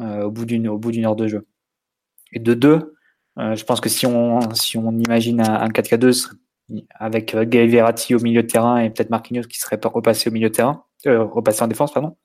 euh, 0.00 0.22
au 0.24 0.30
bout 0.30 0.46
d'une 0.46 1.06
heure 1.06 1.16
de 1.16 1.28
jeu. 1.28 1.46
Et 2.32 2.40
de 2.40 2.54
deux, 2.54 2.94
je 3.36 3.62
pense 3.64 3.80
que 3.80 3.88
si 3.88 4.06
on 4.06 4.40
si 4.54 4.78
on 4.78 4.92
imagine 4.92 5.40
un, 5.40 5.68
4K2 5.68 6.32
avec 6.90 7.36
Gay 7.36 7.66
Verratti 7.66 8.14
au 8.14 8.20
milieu 8.20 8.42
de 8.42 8.46
terrain 8.46 8.78
et 8.78 8.90
peut-être 8.90 9.10
Marquinhos 9.10 9.42
qui 9.42 9.58
serait 9.58 9.78
repassé 9.84 10.30
au 10.30 10.32
milieu 10.32 10.48
de 10.48 10.54
terrain, 10.54 10.84
repassé 11.04 11.62
en 11.62 11.68
défense, 11.68 11.92
pardon. 11.92 12.16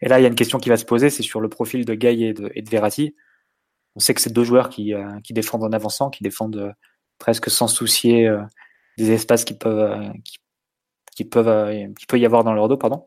Et 0.00 0.08
là, 0.08 0.18
il 0.18 0.22
y 0.22 0.26
a 0.26 0.28
une 0.28 0.34
question 0.34 0.58
qui 0.58 0.68
va 0.68 0.76
se 0.76 0.84
poser, 0.84 1.10
c'est 1.10 1.22
sur 1.22 1.40
le 1.40 1.48
profil 1.48 1.84
de 1.84 1.94
Gay 1.94 2.20
et 2.20 2.32
de, 2.32 2.50
et 2.54 2.62
de 2.62 2.70
Verratti. 2.70 3.14
On 3.96 4.00
sait 4.00 4.14
que 4.14 4.20
c'est 4.20 4.32
deux 4.32 4.44
joueurs 4.44 4.68
qui, 4.68 4.92
qui 5.24 5.32
défendent 5.32 5.64
en 5.64 5.72
avançant, 5.72 6.10
qui 6.10 6.22
défendent 6.22 6.74
presque 7.20 7.48
sans 7.48 7.68
soucier 7.68 8.26
euh, 8.26 8.42
des 8.98 9.12
espaces 9.12 9.44
qui 9.44 9.54
peuvent, 9.54 9.78
euh, 9.78 10.08
qui, 11.14 11.24
peuvent, 11.24 11.46
euh, 11.46 11.86
qui 11.96 12.06
peut 12.06 12.18
y 12.18 12.26
avoir 12.26 12.42
dans 12.42 12.52
leur 12.52 12.66
dos, 12.66 12.76
pardon. 12.76 13.06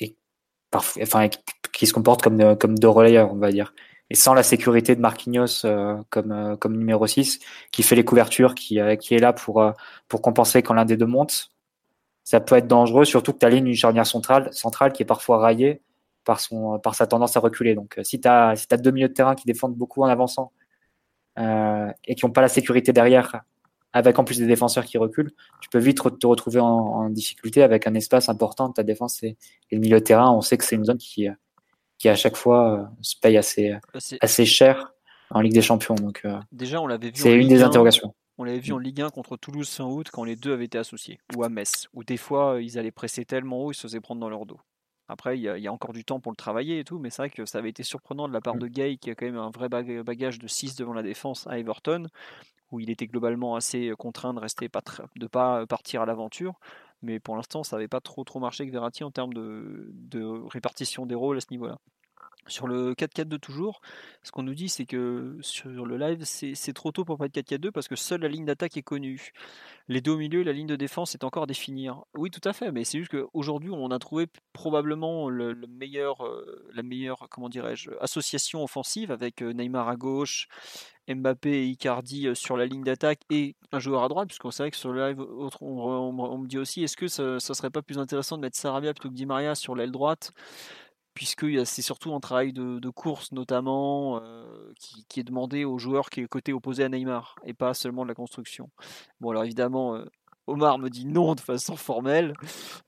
et 0.00 0.16
parfois, 0.70 1.02
enfin, 1.02 1.28
qui 1.72 1.86
se 1.86 1.92
comportent 1.92 2.22
comme, 2.22 2.56
comme 2.56 2.78
deux 2.78 2.88
relayeurs, 2.88 3.30
on 3.30 3.36
va 3.36 3.52
dire. 3.52 3.74
Et 4.08 4.14
sans 4.14 4.34
la 4.34 4.44
sécurité 4.44 4.94
de 4.94 5.00
Marquinhos 5.00 5.66
comme, 6.10 6.56
comme 6.58 6.76
numéro 6.76 7.06
6, 7.06 7.40
qui 7.72 7.82
fait 7.82 7.96
les 7.96 8.04
couvertures, 8.04 8.54
qui, 8.54 8.78
qui 9.00 9.14
est 9.14 9.18
là 9.18 9.32
pour, 9.32 9.72
pour 10.08 10.22
compenser 10.22 10.62
quand 10.62 10.74
l'un 10.74 10.84
des 10.84 10.96
deux 10.96 11.06
monte, 11.06 11.50
ça 12.22 12.40
peut 12.40 12.56
être 12.56 12.68
dangereux, 12.68 13.04
surtout 13.04 13.32
que 13.32 13.38
tu 13.38 13.46
alignes 13.46 13.66
une 13.66 13.74
charnière 13.74 14.06
centrale, 14.06 14.48
centrale 14.52 14.92
qui 14.92 15.02
est 15.02 15.06
parfois 15.06 15.38
raillée 15.38 15.82
par, 16.26 16.40
son, 16.40 16.78
par 16.78 16.94
sa 16.94 17.06
tendance 17.06 17.36
à 17.38 17.40
reculer. 17.40 17.74
Donc 17.74 17.98
si 18.02 18.20
tu 18.20 18.28
as, 18.28 18.56
si 18.56 18.66
as 18.70 18.76
deux 18.76 18.90
milieux 18.90 19.08
de 19.08 19.14
terrain 19.14 19.34
qui 19.34 19.46
défendent 19.46 19.76
beaucoup 19.76 20.02
en 20.02 20.06
avançant 20.06 20.52
euh, 21.38 21.90
et 22.04 22.14
qui 22.14 22.26
n'ont 22.26 22.32
pas 22.32 22.42
la 22.42 22.48
sécurité 22.48 22.92
derrière 22.92 23.40
avec 23.92 24.18
en 24.18 24.24
plus 24.24 24.38
des 24.38 24.46
défenseurs 24.46 24.84
qui 24.84 24.98
reculent, 24.98 25.32
tu 25.62 25.70
peux 25.70 25.78
vite 25.78 26.02
te 26.18 26.26
retrouver 26.26 26.60
en, 26.60 27.08
difficulté 27.08 27.62
avec 27.62 27.86
un 27.86 27.94
espace 27.94 28.28
important 28.28 28.68
de 28.68 28.74
ta 28.74 28.82
défense 28.82 29.22
et, 29.22 29.38
le 29.72 29.78
milieu 29.78 30.00
de 30.00 30.04
terrain. 30.04 30.30
On 30.30 30.42
sait 30.42 30.58
que 30.58 30.64
c'est 30.64 30.76
une 30.76 30.84
zone 30.84 30.98
qui, 30.98 31.28
qui 31.96 32.10
à 32.10 32.16
chaque 32.16 32.36
fois 32.36 32.90
se 33.00 33.16
paye 33.18 33.38
assez, 33.38 33.74
assez 34.20 34.44
cher 34.44 34.92
en 35.30 35.40
Ligue 35.40 35.54
des 35.54 35.62
Champions. 35.62 35.94
Donc, 35.94 36.26
Déjà, 36.52 36.82
on 36.82 36.86
l'avait 36.86 37.08
vu. 37.08 37.16
C'est 37.16 37.34
une 37.34 37.48
des 37.48 37.62
interrogations. 37.62 38.14
On 38.36 38.44
l'avait 38.44 38.58
vu 38.58 38.74
en 38.74 38.78
Ligue 38.78 39.00
1 39.00 39.08
contre 39.08 39.38
Toulouse 39.38 39.70
fin 39.70 39.84
août 39.84 40.08
quand 40.12 40.24
les 40.24 40.36
deux 40.36 40.52
avaient 40.52 40.66
été 40.66 40.76
associés, 40.76 41.18
ou 41.34 41.42
à 41.42 41.48
Metz, 41.48 41.88
où 41.94 42.04
des 42.04 42.18
fois 42.18 42.58
ils 42.60 42.78
allaient 42.78 42.90
presser 42.90 43.24
tellement 43.24 43.64
haut, 43.64 43.72
ils 43.72 43.74
se 43.74 43.82
faisaient 43.82 44.00
prendre 44.00 44.20
dans 44.20 44.28
leur 44.28 44.44
dos. 44.44 44.60
Après, 45.08 45.38
il 45.38 45.42
y, 45.42 45.68
a, 45.68 45.72
encore 45.72 45.92
du 45.92 46.04
temps 46.04 46.20
pour 46.20 46.32
le 46.32 46.36
travailler 46.36 46.80
et 46.80 46.84
tout, 46.84 46.98
mais 46.98 47.10
c'est 47.10 47.22
vrai 47.22 47.30
que 47.30 47.44
ça 47.44 47.58
avait 47.58 47.70
été 47.70 47.82
surprenant 47.82 48.26
de 48.26 48.32
la 48.32 48.40
part 48.40 48.56
mm. 48.56 48.60
de 48.60 48.66
Gay, 48.68 48.96
qui 48.96 49.10
a 49.10 49.14
quand 49.14 49.26
même 49.26 49.38
un 49.38 49.50
vrai 49.50 49.68
bagage 49.68 50.38
de 50.38 50.48
6 50.48 50.74
devant 50.76 50.94
la 50.94 51.02
défense 51.02 51.46
à 51.46 51.58
Everton, 51.58 52.08
où 52.72 52.80
il 52.80 52.90
était 52.90 53.06
globalement 53.06 53.54
assez 53.54 53.92
contraint 53.98 54.34
de 54.34 54.40
rester 54.40 54.68
pas 54.68 54.82
de 55.16 55.22
ne 55.22 55.26
pas 55.28 55.66
partir 55.66 56.02
à 56.02 56.06
l'aventure. 56.06 56.58
Mais 57.02 57.20
pour 57.20 57.36
l'instant, 57.36 57.62
ça 57.62 57.76
n'avait 57.76 57.88
pas 57.88 58.00
trop 58.00 58.24
trop 58.24 58.40
marché 58.40 58.62
avec 58.62 58.72
Verratti 58.72 59.04
en 59.04 59.10
termes 59.10 59.34
de, 59.34 59.90
de 59.92 60.24
répartition 60.48 61.06
des 61.06 61.14
rôles 61.14 61.36
à 61.36 61.40
ce 61.40 61.48
niveau-là. 61.50 61.78
Sur 62.48 62.66
le 62.66 62.94
4-4-2 62.94 63.38
toujours, 63.38 63.80
ce 64.22 64.30
qu'on 64.30 64.42
nous 64.42 64.54
dit 64.54 64.68
c'est 64.68 64.86
que 64.86 65.36
sur 65.40 65.68
le 65.68 65.96
live 65.96 66.24
c'est 66.24 66.72
trop 66.72 66.92
tôt 66.92 67.04
pour 67.04 67.18
pas 67.18 67.26
être 67.26 67.36
4-4-2 67.36 67.70
parce 67.70 67.88
que 67.88 67.96
seule 67.96 68.20
la 68.20 68.28
ligne 68.28 68.44
d'attaque 68.44 68.76
est 68.76 68.82
connue. 68.82 69.32
Les 69.88 70.00
deux 70.00 70.12
au 70.12 70.18
milieu, 70.18 70.42
la 70.42 70.52
ligne 70.52 70.66
de 70.66 70.76
défense 70.76 71.14
est 71.14 71.24
encore 71.24 71.44
à 71.44 71.46
définir. 71.46 72.04
Oui 72.14 72.30
tout 72.30 72.46
à 72.48 72.52
fait, 72.52 72.72
mais 72.72 72.84
c'est 72.84 72.98
juste 72.98 73.10
qu'aujourd'hui 73.10 73.70
on 73.70 73.90
a 73.90 73.98
trouvé 73.98 74.26
probablement 74.52 75.28
le, 75.28 75.50
euh, 75.50 76.68
la 76.72 76.82
meilleure 76.82 77.28
comment 77.30 77.48
association 78.00 78.62
offensive 78.64 79.10
avec 79.10 79.42
euh, 79.42 79.52
Neymar 79.52 79.88
à 79.88 79.96
gauche, 79.96 80.48
Mbappé 81.08 81.50
et 81.50 81.66
Icardi 81.66 82.26
euh, 82.26 82.34
sur 82.34 82.56
la 82.56 82.66
ligne 82.66 82.82
d'attaque 82.82 83.20
et 83.30 83.56
un 83.72 83.78
joueur 83.78 84.02
à 84.02 84.08
droite, 84.08 84.28
puisqu'on 84.28 84.50
sait 84.50 84.70
que 84.70 84.76
sur 84.76 84.92
le 84.92 85.08
live 85.08 85.20
on, 85.60 86.38
me 86.38 86.46
dit 86.46 86.58
aussi 86.58 86.82
est-ce 86.82 86.96
que 86.96 87.08
ça, 87.08 87.38
ça, 87.40 87.54
serait 87.54 87.70
pas 87.70 87.82
plus 87.82 87.98
intéressant 87.98 88.36
de 88.36 88.42
mettre 88.42 88.56
Sarabia 88.56 88.92
plutôt 88.92 89.08
que 89.08 89.14
Di 89.14 89.26
Maria 89.26 89.54
sur 89.54 89.74
l'aile 89.74 89.92
droite? 89.92 90.32
Puisque 91.16 91.46
c'est 91.66 91.82
surtout 91.82 92.14
un 92.14 92.20
travail 92.20 92.52
de, 92.52 92.90
course 92.90 93.32
notamment 93.32 94.20
euh, 94.22 94.72
qui, 95.08 95.18
est 95.18 95.24
demandé 95.24 95.64
aux 95.64 95.78
joueurs 95.78 96.10
qui 96.10 96.20
est 96.20 96.28
côté 96.28 96.52
opposé 96.52 96.84
à 96.84 96.88
Neymar 96.90 97.36
et 97.44 97.54
pas 97.54 97.72
seulement 97.72 98.02
de 98.02 98.08
la 98.08 98.14
construction. 98.14 98.70
Bon 99.20 99.30
alors 99.30 99.44
évidemment 99.44 99.96
euh, 99.96 100.04
Omar 100.46 100.78
me 100.78 100.90
dit 100.90 101.06
non 101.06 101.34
de 101.34 101.40
façon 101.40 101.74
formelle, 101.74 102.34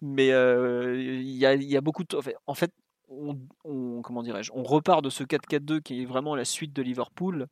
mais 0.02 0.30
euh, 0.30 0.94
il 1.00 1.36
y, 1.36 1.46
a, 1.76 1.80
beaucoup 1.80 2.04
de... 2.04 2.18
En 2.46 2.54
fait, 2.54 2.72
on, 3.10 4.02
comment 4.02 4.22
dirais-je, 4.22 4.52
on 4.54 4.62
repart 4.62 5.02
de 5.02 5.10
ce 5.10 5.24
4-4-2 5.24 5.80
qui 5.80 6.02
est 6.02 6.04
vraiment 6.04 6.34
la 6.34 6.44
suite 6.44 6.72
de 6.72 6.82
Liverpool, 6.82 7.46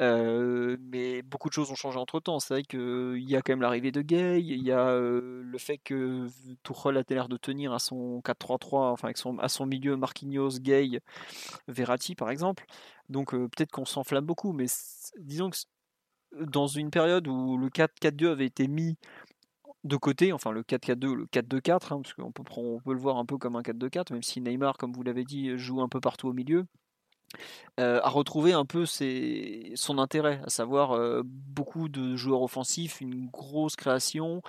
euh, 0.00 0.76
mais 0.80 1.22
beaucoup 1.22 1.48
de 1.48 1.54
choses 1.54 1.70
ont 1.70 1.76
changé 1.76 1.98
entre 1.98 2.20
temps. 2.20 2.40
C'est 2.40 2.54
vrai 2.54 2.62
qu'il 2.62 3.28
y 3.28 3.36
a 3.36 3.42
quand 3.42 3.52
même 3.52 3.62
l'arrivée 3.62 3.92
de 3.92 4.02
Gay, 4.02 4.42
il 4.42 4.62
y 4.62 4.72
a 4.72 4.88
euh, 4.88 5.42
le 5.42 5.58
fait 5.58 5.78
que 5.78 6.26
Tuchel 6.62 6.96
a 6.96 7.02
l'air 7.08 7.28
de 7.28 7.36
tenir 7.36 7.72
à 7.72 7.78
son 7.78 8.20
4-3-3, 8.20 8.92
enfin 8.92 9.08
avec 9.08 9.18
son, 9.18 9.38
à 9.38 9.48
son 9.48 9.66
milieu 9.66 9.96
Marquinhos, 9.96 10.58
Gay, 10.60 11.00
Verratti 11.68 12.14
par 12.14 12.30
exemple. 12.30 12.64
Donc 13.08 13.34
euh, 13.34 13.48
peut-être 13.48 13.70
qu'on 13.70 13.84
s'enflamme 13.84 14.26
beaucoup, 14.26 14.52
mais 14.52 14.66
disons 15.18 15.50
que 15.50 15.56
dans 16.40 16.66
une 16.66 16.90
période 16.90 17.26
où 17.26 17.56
le 17.56 17.68
4-4-2 17.68 18.28
avait 18.28 18.46
été 18.46 18.68
mis 18.68 18.96
de 19.84 19.96
côté, 19.96 20.32
enfin 20.32 20.52
le 20.52 20.62
4-4-2, 20.62 21.14
le 21.14 21.26
4-2-4, 21.26 21.92
hein, 21.92 22.00
parce 22.02 22.14
qu'on 22.14 22.32
peut, 22.32 22.42
on 22.56 22.80
peut 22.80 22.92
le 22.92 22.98
voir 22.98 23.16
un 23.16 23.24
peu 23.24 23.38
comme 23.38 23.56
un 23.56 23.62
4-2-4, 23.62 24.12
même 24.12 24.22
si 24.22 24.40
Neymar, 24.40 24.76
comme 24.76 24.92
vous 24.92 25.02
l'avez 25.02 25.24
dit, 25.24 25.56
joue 25.58 25.80
un 25.80 25.88
peu 25.88 26.00
partout 26.00 26.28
au 26.28 26.32
milieu, 26.32 26.66
euh, 27.78 28.00
a 28.02 28.08
retrouvé 28.08 28.52
un 28.52 28.64
peu 28.64 28.84
son 28.86 29.98
intérêt, 29.98 30.40
à 30.44 30.50
savoir 30.50 30.92
euh, 30.92 31.22
beaucoup 31.24 31.88
de 31.88 32.16
joueurs 32.16 32.42
offensifs, 32.42 33.00
une 33.00 33.28
grosse 33.28 33.76
création, 33.76 34.42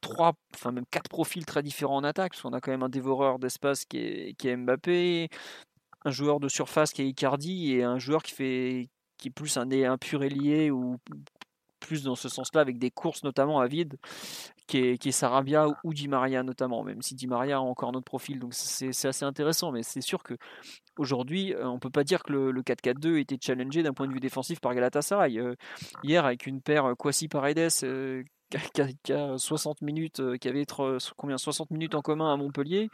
trois, 0.00 0.32
enfin 0.54 0.72
même 0.72 0.86
quatre 0.90 1.08
profils 1.08 1.44
très 1.44 1.62
différents 1.62 1.96
en 1.96 2.04
attaque, 2.04 2.32
parce 2.32 2.42
qu'on 2.42 2.52
a 2.52 2.60
quand 2.60 2.70
même 2.70 2.82
un 2.82 2.88
dévoreur 2.88 3.38
d'espace 3.38 3.84
qui 3.84 3.98
est, 3.98 4.56
Mbappé, 4.56 5.28
un 6.04 6.10
joueur 6.10 6.40
de 6.40 6.48
surface 6.48 6.92
qui 6.92 7.02
est 7.02 7.08
Icardi 7.08 7.72
et 7.74 7.84
un 7.84 7.98
joueur 7.98 8.22
qui 8.22 8.32
fait 8.32 8.88
est 9.24 9.30
plus 9.30 9.56
un, 9.56 9.70
un 9.70 9.98
pur 9.98 10.22
ailier 10.22 10.70
ou 10.70 10.98
plus 11.80 12.02
dans 12.02 12.14
ce 12.14 12.28
sens-là, 12.28 12.60
avec 12.60 12.78
des 12.78 12.90
courses 12.90 13.22
notamment 13.24 13.60
à 13.60 13.66
vide, 13.66 13.96
qui 14.66 14.78
est, 14.78 15.10
Sarabia 15.10 15.68
ou 15.84 15.94
Di 15.94 16.08
Maria 16.08 16.42
notamment, 16.42 16.82
même 16.82 17.02
si 17.02 17.14
Di 17.14 17.26
Maria 17.26 17.56
a 17.56 17.60
encore 17.60 17.90
un 17.90 17.94
autre 17.94 18.04
profil, 18.04 18.38
donc 18.38 18.52
c'est 18.54 18.90
assez 19.06 19.24
intéressant, 19.24 19.70
mais 19.70 19.82
c'est 19.82 20.00
sûr 20.00 20.22
que 20.22 20.34
aujourd'hui, 20.98 21.54
euh, 21.54 21.68
on 21.68 21.78
peut 21.78 21.90
pas 21.90 22.04
dire 22.04 22.22
que 22.22 22.32
le, 22.32 22.62
4-4-2 22.62 23.18
était 23.18 23.38
challengé 23.40 23.82
d'un 23.82 23.92
point 23.92 24.08
de 24.08 24.12
vue 24.12 24.20
défensif 24.20 24.60
par 24.60 24.74
Galatasaray. 24.74 25.38
Euh, 25.38 25.54
hier, 26.02 26.24
avec 26.24 26.46
une 26.46 26.60
paire 26.60 26.94
Kwasi 26.98 27.28
Paredes 27.28 27.70
euh, 27.84 28.22
qui 29.04 29.12
a, 29.12 29.38
60 29.38 29.82
minutes, 29.82 30.22
qui 30.38 30.48
avait 30.48 30.64
combien 31.16 31.38
60 31.38 31.70
minutes 31.70 31.94
en 31.94 32.00
commun 32.00 32.32
à 32.32 32.36
Montpellier, 32.36 32.88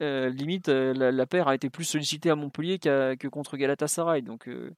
euh, 0.00 0.28
limite, 0.28 0.68
euh, 0.68 0.92
la, 0.94 1.26
paire 1.26 1.48
a 1.48 1.54
été 1.54 1.70
plus 1.70 1.84
sollicitée 1.84 2.30
à 2.30 2.36
Montpellier 2.36 2.78
que 2.78 3.28
contre 3.28 3.56
Galatasaray. 3.56 4.22
Donc, 4.22 4.48
euh, 4.48 4.70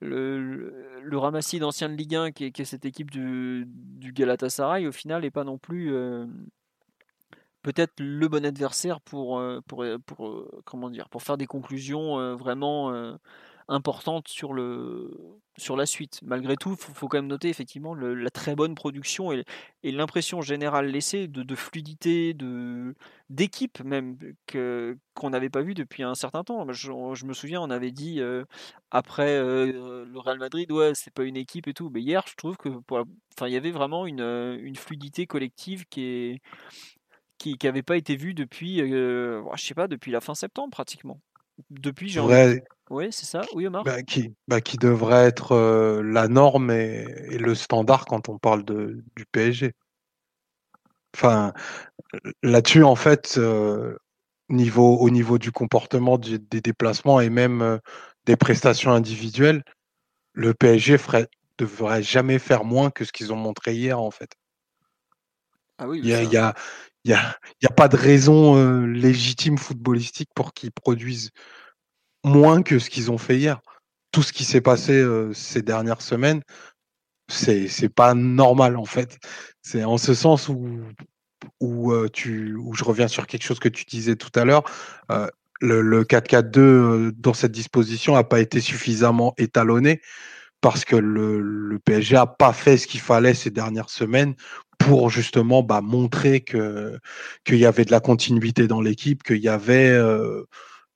le, 0.00 1.18
ramassis 1.18 1.58
d'anciens 1.58 1.88
de 1.88 1.94
Ligue 1.94 2.14
1, 2.14 2.32
qui 2.32 2.44
est, 2.44 2.64
cette 2.64 2.84
équipe 2.84 3.10
du, 3.10 3.66
du, 3.66 4.12
Galatasaray, 4.12 4.86
au 4.86 4.92
final, 4.92 5.22
n'est 5.22 5.30
pas 5.30 5.44
non 5.44 5.58
plus 5.58 5.92
peut-être 7.62 7.94
le 7.98 8.28
bon 8.28 8.44
adversaire 8.44 9.00
pour, 9.00 9.42
comment 10.64 10.90
dire, 10.90 11.08
pour 11.08 11.22
faire 11.22 11.36
des 11.36 11.46
conclusions 11.46 12.36
vraiment 12.36 13.18
importante 13.68 14.28
sur, 14.28 14.52
le, 14.52 15.10
sur 15.56 15.76
la 15.76 15.86
suite. 15.86 16.20
Malgré 16.22 16.56
tout, 16.56 16.76
il 16.78 16.94
faut, 16.94 17.08
quand 17.08 17.18
même 17.18 17.26
noter 17.26 17.48
effectivement 17.48 17.94
la 17.94 18.30
très 18.30 18.54
bonne 18.54 18.74
production 18.74 19.32
et, 19.32 19.44
l'impression 19.82 20.42
générale 20.42 20.86
laissée 20.86 21.28
de, 21.28 21.54
fluidité, 21.54 22.34
de, 22.34 22.94
d'équipe 23.30 23.82
même, 23.84 24.18
que, 24.46 24.96
qu'on 25.14 25.30
n'avait 25.30 25.50
pas 25.50 25.62
vu 25.62 25.74
depuis 25.74 26.02
un 26.02 26.14
certain 26.14 26.44
temps. 26.44 26.70
Je, 26.72 27.26
me 27.26 27.32
souviens, 27.32 27.60
on 27.60 27.70
avait 27.70 27.92
dit 27.92 28.20
euh, 28.20 28.44
après 28.90 29.36
euh, 29.36 30.04
le 30.04 30.18
Real 30.18 30.38
Madrid, 30.38 30.70
ouais, 30.72 30.92
c'est 30.94 31.12
pas 31.12 31.24
une 31.24 31.36
équipe 31.36 31.68
et 31.68 31.74
tout. 31.74 31.90
Mais 31.90 32.00
hier, 32.00 32.24
je 32.28 32.34
trouve 32.36 32.56
que 32.56 32.68
y 33.46 33.56
avait 33.56 33.70
vraiment 33.70 34.06
une, 34.06 34.58
une 34.60 34.76
fluidité 34.76 35.26
collective 35.26 35.86
qui 35.86 36.02
est 36.02 36.42
qui 37.38 37.58
n'avait 37.62 37.82
pas 37.82 37.96
été 37.96 38.16
vue 38.16 38.34
depuis, 38.34 38.80
euh, 38.80 39.42
je 39.56 39.64
sais 39.64 39.74
pas, 39.74 39.88
depuis 39.88 40.10
la 40.10 40.20
fin 40.20 40.34
septembre 40.34 40.70
pratiquement. 40.70 41.20
Depuis, 41.70 42.08
j'ai 42.08 42.20
oui, 42.90 43.08
c'est 43.10 43.24
ça. 43.24 43.42
Oui, 43.54 43.66
Omar 43.66 43.82
bah, 43.82 44.02
qui, 44.02 44.34
bah, 44.46 44.60
qui 44.60 44.76
devrait 44.76 45.26
être 45.26 45.56
la 46.02 46.28
norme 46.28 46.70
et, 46.70 47.38
le 47.38 47.54
standard 47.54 48.04
quand 48.04 48.28
on 48.28 48.38
parle 48.38 48.64
de, 48.64 49.02
du 49.16 49.24
PSG. 49.26 49.72
Enfin, 51.14 51.54
là-dessus, 52.42 52.84
en 52.84 52.96
fait, 52.96 53.40
niveau, 54.50 54.98
au 54.98 55.10
niveau 55.10 55.38
du 55.38 55.50
comportement 55.50 56.18
des, 56.18 56.38
déplacements 56.38 57.20
et 57.20 57.30
même 57.30 57.80
des 58.26 58.36
prestations 58.36 58.92
individuelles, 58.92 59.64
le 60.34 60.52
PSG 60.52 60.98
ferait, 60.98 61.28
devrait 61.58 62.02
jamais 62.02 62.38
faire 62.38 62.64
moins 62.64 62.90
que 62.90 63.04
ce 63.04 63.12
qu'ils 63.12 63.32
ont 63.32 63.36
montré 63.36 63.74
hier, 63.74 63.98
en 63.98 64.10
fait. 64.10 64.36
Ah 65.78 65.88
oui, 65.88 66.00
il 66.04 66.12
a, 66.12 66.22
y 66.22 66.36
a, 66.36 66.54
y 67.04 67.12
a, 67.12 67.36
y 67.62 67.66
a, 67.66 67.70
pas 67.70 67.88
de 67.88 67.96
raison 67.96 68.84
légitime 68.86 69.58
footballistique 69.58 70.30
pour 70.34 70.54
qu'ils 70.54 70.72
produisent 70.72 71.30
moins 72.24 72.62
que 72.62 72.78
ce 72.78 72.90
qu'ils 72.90 73.10
ont 73.10 73.18
fait 73.18 73.36
hier. 73.36 73.60
Tout 74.12 74.22
ce 74.22 74.32
qui 74.32 74.44
s'est 74.44 74.60
passé 74.60 75.04
ces 75.34 75.62
dernières 75.62 76.00
semaines, 76.02 76.42
c'est 77.28 77.68
c'est 77.68 77.88
pas 77.88 78.14
normal 78.14 78.76
en 78.76 78.84
fait. 78.84 79.18
C'est 79.62 79.84
en 79.84 79.98
ce 79.98 80.14
sens 80.14 80.48
où 80.48 80.80
où 81.60 81.92
je 82.14 82.84
reviens 82.84 83.08
sur 83.08 83.26
quelque 83.26 83.44
chose 83.44 83.58
que 83.58 83.68
tu 83.68 83.84
disais 83.84 84.16
tout 84.16 84.32
à 84.38 84.44
l'heure. 84.44 84.64
le, 85.60 85.80
le 85.80 86.04
4-4-2 86.04 87.12
dans 87.12 87.34
cette 87.34 87.52
disposition 87.52 88.14
n'a 88.14 88.24
pas 88.24 88.40
été 88.40 88.60
suffisamment 88.60 89.34
étalonné 89.38 90.00
parce 90.60 90.84
que 90.84 90.96
le, 90.96 91.40
le 91.40 91.78
PSG 91.78 92.16
a 92.16 92.26
pas 92.26 92.54
fait 92.54 92.78
ce 92.78 92.86
qu'il 92.86 93.00
fallait 93.00 93.34
ces 93.34 93.50
dernières 93.50 93.90
semaines 93.90 94.34
pour 94.86 95.10
justement 95.10 95.62
bah, 95.62 95.80
montrer 95.80 96.40
que 96.40 96.98
qu'il 97.44 97.58
y 97.58 97.66
avait 97.66 97.84
de 97.84 97.90
la 97.90 98.00
continuité 98.00 98.66
dans 98.66 98.80
l'équipe, 98.80 99.22
qu'il 99.22 99.42
y 99.42 99.48
avait 99.48 99.98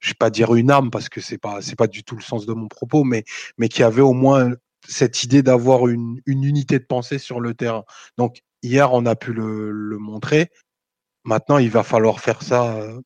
je 0.01 0.11
vais 0.11 0.15
pas 0.15 0.31
dire 0.31 0.55
une 0.55 0.71
âme 0.71 0.91
parce 0.91 1.09
que 1.09 1.21
c'est 1.21 1.39
pas 1.39 1.61
c'est 1.63 1.77
pas 1.77 1.87
du 1.87 2.05
tout 2.05 2.17
le 2.17 2.23
sens 2.23 2.47
de 2.47 2.53
mon 2.53 2.69
propos, 2.69 3.05
mais 3.05 3.25
mais 3.59 3.69
qui 3.69 3.83
avait 3.83 4.03
au 4.03 4.13
moins 4.13 4.53
cette 4.87 5.25
idée 5.25 5.43
d'avoir 5.43 5.89
une, 5.89 6.21
une, 6.27 6.45
unité 6.45 6.79
de 6.79 6.85
pensée 6.85 7.19
sur 7.19 7.41
le 7.41 7.55
terrain. 7.55 7.85
Donc 8.17 8.41
hier 8.63 8.93
on 8.93 9.07
a 9.07 9.17
pu 9.17 9.33
le, 9.33 9.99
montrer. 9.99 10.51
Maintenant 11.25 11.59
il 11.59 11.71
va 11.71 11.83
falloir 11.83 12.21
faire 12.21 12.43
ça 12.43 12.77
euh, 12.77 13.01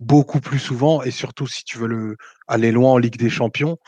beaucoup 0.00 0.40
plus 0.40 0.58
souvent 0.58 1.02
et 1.02 1.10
surtout 1.10 1.46
si 1.46 1.64
tu 1.64 1.78
veux 1.78 1.88
le 1.88 2.16
aller 2.48 2.72
loin 2.72 2.92
en 2.92 2.98
Ligue 2.98 3.16
des 3.16 3.30
Champions, 3.30 3.78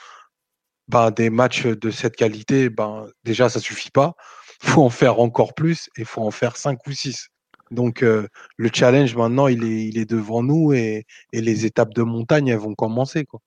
ben 0.88 1.10
des 1.10 1.30
matchs 1.30 1.66
de 1.66 1.90
cette 1.90 2.16
qualité, 2.16 2.70
ben 2.70 3.06
déjà 3.24 3.48
ça 3.48 3.60
suffit 3.60 3.90
pas. 3.90 4.14
Faut 4.60 4.82
en 4.82 4.90
faire 4.90 5.20
encore 5.20 5.54
plus 5.54 5.88
et 5.96 6.04
faut 6.04 6.22
en 6.22 6.30
faire 6.30 6.56
cinq 6.56 6.86
ou 6.86 6.92
six. 6.92 7.28
Donc 7.70 8.02
euh, 8.02 8.28
le 8.56 8.70
challenge 8.72 9.14
maintenant, 9.16 9.48
il 9.48 9.64
est, 9.64 9.86
il 9.86 9.98
est 9.98 10.08
devant 10.08 10.42
nous 10.42 10.72
et, 10.72 11.06
les 11.32 11.66
étapes 11.66 11.94
de 11.94 12.02
montagne, 12.02 12.48
elles 12.48 12.58
vont 12.58 12.74
commencer. 12.74 13.24
Quoi. 13.24 13.40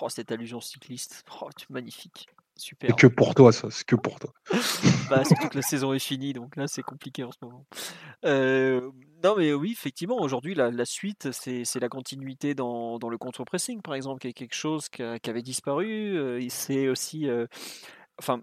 Oh, 0.00 0.08
cette 0.08 0.32
allusion 0.32 0.60
cycliste, 0.60 1.24
oh, 1.40 1.48
magnifique. 1.70 2.26
Super. 2.56 2.96
que 2.96 3.06
pour 3.06 3.36
toi, 3.36 3.52
ça. 3.52 3.70
C'est 3.70 3.84
que 3.84 3.94
pour 3.94 4.18
toi. 4.18 4.32
bah, 5.08 5.24
surtout 5.24 5.48
que 5.48 5.54
la 5.54 5.62
saison 5.62 5.92
est 5.92 6.00
finie, 6.00 6.32
donc 6.32 6.56
là, 6.56 6.66
c'est 6.66 6.82
compliqué 6.82 7.22
en 7.22 7.30
ce 7.30 7.38
moment. 7.40 7.64
Euh, 8.24 8.90
non, 9.22 9.36
mais 9.36 9.52
oui, 9.52 9.70
effectivement, 9.70 10.16
aujourd'hui, 10.16 10.56
la, 10.56 10.72
la, 10.72 10.84
suite, 10.84 11.30
c'est 11.30 11.78
la 11.78 11.88
continuité 11.88 12.56
dans, 12.56 12.98
dans 12.98 13.10
le 13.10 13.16
contre-pressing, 13.16 13.80
par 13.80 13.94
exemple, 13.94 14.18
qui 14.18 14.26
est 14.26 14.32
quelque 14.32 14.56
chose 14.56 14.88
qui, 14.88 15.04
qui 15.22 15.30
avait 15.30 15.42
disparu. 15.42 16.44
c'est 16.50 16.88
aussi. 16.88 17.28
enfin, 18.18 18.42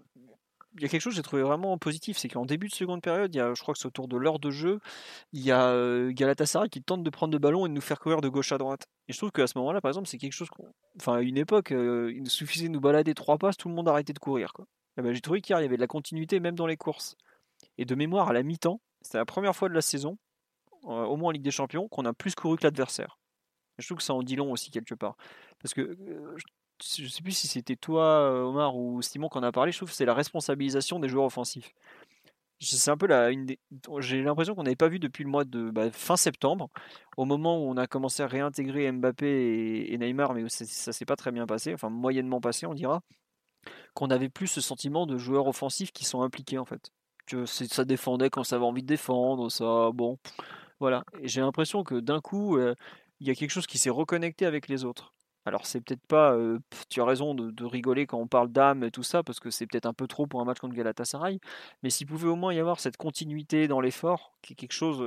il 0.76 0.82
y 0.82 0.84
a 0.84 0.88
quelque 0.88 1.00
chose 1.00 1.12
que 1.12 1.16
j'ai 1.16 1.22
trouvé 1.22 1.42
vraiment 1.42 1.76
positif, 1.78 2.18
c'est 2.18 2.28
qu'en 2.28 2.44
début 2.44 2.68
de 2.68 2.74
seconde 2.74 3.02
période, 3.02 3.34
il 3.34 3.38
y 3.38 3.40
a, 3.40 3.54
je 3.54 3.62
crois 3.62 3.74
que 3.74 3.80
c'est 3.80 3.86
autour 3.86 4.08
de 4.08 4.16
l'heure 4.16 4.38
de 4.38 4.50
jeu, 4.50 4.80
il 5.32 5.40
y 5.40 5.50
a 5.50 5.70
euh, 5.70 6.12
Galatasaray 6.12 6.68
qui 6.68 6.82
tente 6.82 7.02
de 7.02 7.10
prendre 7.10 7.32
le 7.32 7.38
ballon 7.38 7.66
et 7.66 7.68
de 7.68 7.74
nous 7.74 7.80
faire 7.80 7.98
courir 7.98 8.20
de 8.20 8.28
gauche 8.28 8.52
à 8.52 8.58
droite. 8.58 8.86
Et 9.08 9.12
je 9.12 9.18
trouve 9.18 9.32
qu'à 9.32 9.46
ce 9.46 9.56
moment-là, 9.58 9.80
par 9.80 9.90
exemple, 9.90 10.08
c'est 10.08 10.18
quelque 10.18 10.32
chose 10.32 10.48
Enfin, 11.00 11.16
à 11.16 11.20
une 11.20 11.38
époque, 11.38 11.72
euh, 11.72 12.12
il 12.14 12.28
suffisait 12.30 12.68
de 12.68 12.72
nous 12.72 12.80
balader 12.80 13.14
trois 13.14 13.38
passes, 13.38 13.56
tout 13.56 13.68
le 13.68 13.74
monde 13.74 13.88
arrêtait 13.88 14.12
de 14.12 14.18
courir. 14.18 14.52
Quoi. 14.52 14.66
ben, 14.96 15.12
j'ai 15.12 15.20
trouvé 15.20 15.40
qu'il 15.40 15.54
y 15.54 15.58
avait 15.58 15.76
de 15.76 15.80
la 15.80 15.86
continuité 15.86 16.40
même 16.40 16.54
dans 16.54 16.66
les 16.66 16.76
courses. 16.76 17.16
Et 17.78 17.84
de 17.84 17.94
mémoire, 17.94 18.28
à 18.28 18.32
la 18.32 18.42
mi-temps, 18.42 18.80
c'était 19.02 19.18
la 19.18 19.26
première 19.26 19.54
fois 19.54 19.68
de 19.68 19.74
la 19.74 19.82
saison, 19.82 20.18
euh, 20.84 21.04
au 21.04 21.16
moins 21.16 21.28
en 21.28 21.32
Ligue 21.32 21.42
des 21.42 21.50
Champions, 21.50 21.88
qu'on 21.88 22.04
a 22.04 22.12
plus 22.12 22.34
couru 22.34 22.56
que 22.56 22.64
l'adversaire. 22.64 23.18
Je 23.78 23.86
trouve 23.86 23.98
que 23.98 24.04
ça 24.04 24.14
en 24.14 24.22
dit 24.22 24.36
long 24.36 24.52
aussi 24.52 24.70
quelque 24.70 24.94
part. 24.94 25.16
Parce 25.60 25.74
que 25.74 25.96
je 26.82 27.08
sais 27.08 27.22
plus 27.22 27.32
si 27.32 27.48
c'était 27.48 27.76
toi, 27.76 28.44
Omar, 28.46 28.76
ou 28.76 29.00
Simon, 29.02 29.28
qui 29.28 29.38
en 29.38 29.42
a 29.42 29.52
parlé, 29.52 29.72
je 29.72 29.78
trouve 29.78 29.92
c'est 29.92 30.04
la 30.04 30.14
responsabilisation 30.14 30.98
des 31.00 31.08
joueurs 31.08 31.26
offensifs. 31.26 31.72
C'est 32.58 32.90
un 32.90 32.96
peu 32.96 33.06
la, 33.06 33.30
une 33.30 33.54
j'ai 33.98 34.22
l'impression 34.22 34.54
qu'on 34.54 34.62
n'avait 34.62 34.76
pas 34.76 34.88
vu 34.88 34.98
depuis 34.98 35.24
le 35.24 35.30
mois 35.30 35.44
de 35.44 35.70
bah, 35.70 35.90
fin 35.90 36.16
septembre, 36.16 36.70
au 37.18 37.26
moment 37.26 37.58
où 37.58 37.68
on 37.70 37.76
a 37.76 37.86
commencé 37.86 38.22
à 38.22 38.26
réintégrer 38.26 38.90
Mbappé 38.90 39.92
et, 39.92 39.98
Neymar, 39.98 40.32
mais 40.32 40.48
ça 40.48 40.92
s'est 40.92 41.04
pas 41.04 41.16
très 41.16 41.32
bien 41.32 41.46
passé, 41.46 41.74
enfin 41.74 41.90
moyennement 41.90 42.40
passé, 42.40 42.66
on 42.66 42.72
dira, 42.72 43.02
qu'on 43.94 44.08
avait 44.10 44.30
plus 44.30 44.46
ce 44.46 44.60
sentiment 44.62 45.06
de 45.06 45.18
joueurs 45.18 45.46
offensifs 45.46 45.92
qui 45.92 46.04
sont 46.04 46.22
impliqués 46.22 46.58
en 46.58 46.64
fait. 46.64 46.92
Que 47.26 47.44
ça 47.46 47.84
défendait 47.84 48.30
quand 48.30 48.44
ça 48.44 48.56
avait 48.56 48.64
envie 48.64 48.82
de 48.82 48.86
défendre, 48.86 49.50
ça, 49.50 49.90
bon, 49.92 50.18
voilà. 50.80 51.04
J'ai 51.22 51.40
l'impression 51.40 51.84
que 51.84 51.96
d'un 51.96 52.20
coup, 52.20 52.58
il 52.58 53.26
y 53.26 53.30
a 53.30 53.34
quelque 53.34 53.50
chose 53.50 53.66
qui 53.66 53.78
s'est 53.78 53.90
reconnecté 53.90 54.46
avec 54.46 54.68
les 54.68 54.84
autres. 54.84 55.12
Alors 55.46 55.64
c'est 55.64 55.80
peut-être 55.80 56.04
pas, 56.06 56.36
tu 56.88 57.00
as 57.00 57.04
raison 57.04 57.32
de, 57.34 57.64
rigoler 57.64 58.06
quand 58.06 58.18
on 58.18 58.26
parle 58.26 58.50
d'âme 58.50 58.82
et 58.82 58.90
tout 58.90 59.04
ça, 59.04 59.22
parce 59.22 59.38
que 59.38 59.50
c'est 59.50 59.66
peut-être 59.66 59.86
un 59.86 59.92
peu 59.92 60.08
trop 60.08 60.26
pour 60.26 60.40
un 60.40 60.44
match 60.44 60.58
contre 60.58 60.74
Galatasaray, 60.74 61.38
mais 61.82 61.90
s'il 61.90 62.08
pouvait 62.08 62.28
au 62.28 62.34
moins 62.34 62.52
y 62.52 62.58
avoir 62.58 62.80
cette 62.80 62.96
continuité 62.96 63.68
dans 63.68 63.80
l'effort, 63.80 64.32
qui 64.42 64.54
est 64.54 64.56
quelque 64.56 64.72
chose 64.72 64.98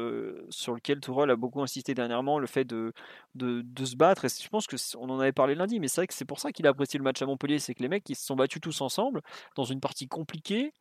sur 0.50 0.74
lequel 0.74 1.02
Tourelle 1.02 1.30
a 1.30 1.36
beaucoup 1.36 1.62
insisté 1.62 1.94
dernièrement, 1.94 2.40
le 2.40 2.48
fait 2.48 2.64
de, 2.64 2.94
de, 3.36 3.86
se 3.86 3.98
battre, 3.98 4.26
et 4.26 4.30
je 4.30 4.48
pense 4.48 4.66
qu'on 4.66 5.10
en 5.10 5.20
avait 5.20 5.34
parlé 5.34 5.56
lundi, 5.56 5.80
mais 5.80 5.90
c'est 5.90 6.02
vrai 6.02 6.08
que 6.08 6.14
c'est 6.14 6.26
pour 6.26 6.40
ça 6.40 6.54
qu'il 6.54 6.66
a 6.68 6.70
apprécié 6.70 6.98
le 6.98 7.04
match 7.04 7.22
à 7.22 7.26
Montpellier, 7.26 7.60
c'est 7.60 7.76
que 7.76 7.84
les 7.84 7.90
mecs 7.90 8.10
ils 8.10 8.16
se 8.16 8.26
sont 8.26 8.38
battus 8.38 8.62
tous 8.62 8.80
ensemble, 8.80 9.22
dans 9.58 9.66
une 9.66 9.82
partie 9.82 10.08
compliquée, 10.08 10.72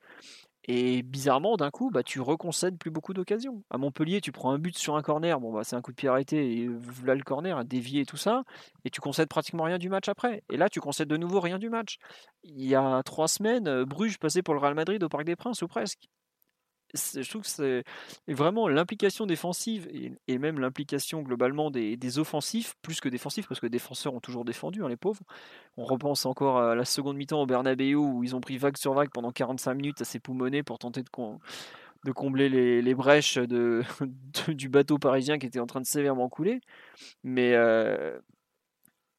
et 0.68 1.02
bizarrement, 1.02 1.56
d'un 1.56 1.70
coup, 1.70 1.90
bah, 1.90 2.02
tu 2.02 2.20
reconcèdes 2.20 2.78
plus 2.78 2.90
beaucoup 2.90 3.14
d'occasions. 3.14 3.64
À 3.70 3.78
Montpellier, 3.78 4.20
tu 4.20 4.32
prends 4.32 4.50
un 4.52 4.58
but 4.58 4.76
sur 4.76 4.96
un 4.96 5.02
corner, 5.02 5.40
bon, 5.40 5.52
bah, 5.52 5.64
c'est 5.64 5.76
un 5.76 5.80
coup 5.80 5.92
de 5.92 5.96
pied 5.96 6.08
arrêté, 6.08 6.58
et 6.58 6.68
voilà 6.68 7.14
le 7.14 7.22
corner, 7.22 7.64
dévié 7.64 8.02
et 8.02 8.06
tout 8.06 8.18
ça, 8.18 8.44
et 8.84 8.90
tu 8.90 9.00
concèdes 9.00 9.28
pratiquement 9.28 9.64
rien 9.64 9.78
du 9.78 9.88
match 9.88 10.08
après. 10.08 10.44
Et 10.50 10.58
là, 10.58 10.68
tu 10.68 10.80
concèdes 10.80 11.08
de 11.08 11.16
nouveau 11.16 11.40
rien 11.40 11.58
du 11.58 11.70
match. 11.70 11.96
Il 12.44 12.64
y 12.64 12.74
a 12.74 13.02
trois 13.02 13.28
semaines, 13.28 13.84
Bruges 13.84 14.18
passait 14.18 14.42
pour 14.42 14.54
le 14.54 14.60
Real 14.60 14.74
Madrid 14.74 15.02
au 15.02 15.08
Parc 15.08 15.24
des 15.24 15.36
Princes, 15.36 15.62
ou 15.62 15.68
presque 15.68 16.08
je 16.94 17.28
trouve 17.28 17.42
que 17.42 17.48
c'est 17.48 17.84
vraiment 18.26 18.68
l'implication 18.68 19.26
défensive 19.26 19.88
et, 20.26 20.38
même 20.38 20.58
l'implication 20.58 21.22
globalement 21.22 21.70
des, 21.70 22.18
offensifs, 22.18 22.74
plus 22.82 23.00
que 23.00 23.08
défensifs, 23.08 23.46
parce 23.48 23.60
que 23.60 23.66
les 23.66 23.70
défenseurs 23.70 24.14
ont 24.14 24.20
toujours 24.20 24.44
défendu, 24.44 24.82
hein, 24.82 24.88
les 24.88 24.96
pauvres. 24.96 25.22
On 25.76 25.84
repense 25.84 26.24
encore 26.26 26.58
à 26.58 26.74
la 26.74 26.84
seconde 26.84 27.16
mi-temps 27.16 27.42
au 27.42 27.46
Bernabeu 27.46 27.94
où 27.94 28.24
ils 28.24 28.34
ont 28.34 28.40
pris 28.40 28.56
vague 28.56 28.76
sur 28.76 28.94
vague 28.94 29.10
pendant 29.10 29.32
45 29.32 29.74
minutes 29.74 30.00
à 30.00 30.04
s'époumoner 30.04 30.62
pour 30.62 30.78
tenter 30.78 31.02
de, 31.02 32.12
combler 32.12 32.48
les, 32.48 32.94
brèches 32.94 33.38
du 34.48 34.68
bateau 34.68 34.98
parisien 34.98 35.38
qui 35.38 35.46
était 35.46 35.60
en 35.60 35.66
train 35.66 35.80
de 35.80 35.86
sévèrement 35.86 36.28
couler. 36.28 36.60
Mais 37.22 37.54
euh, 37.54 38.18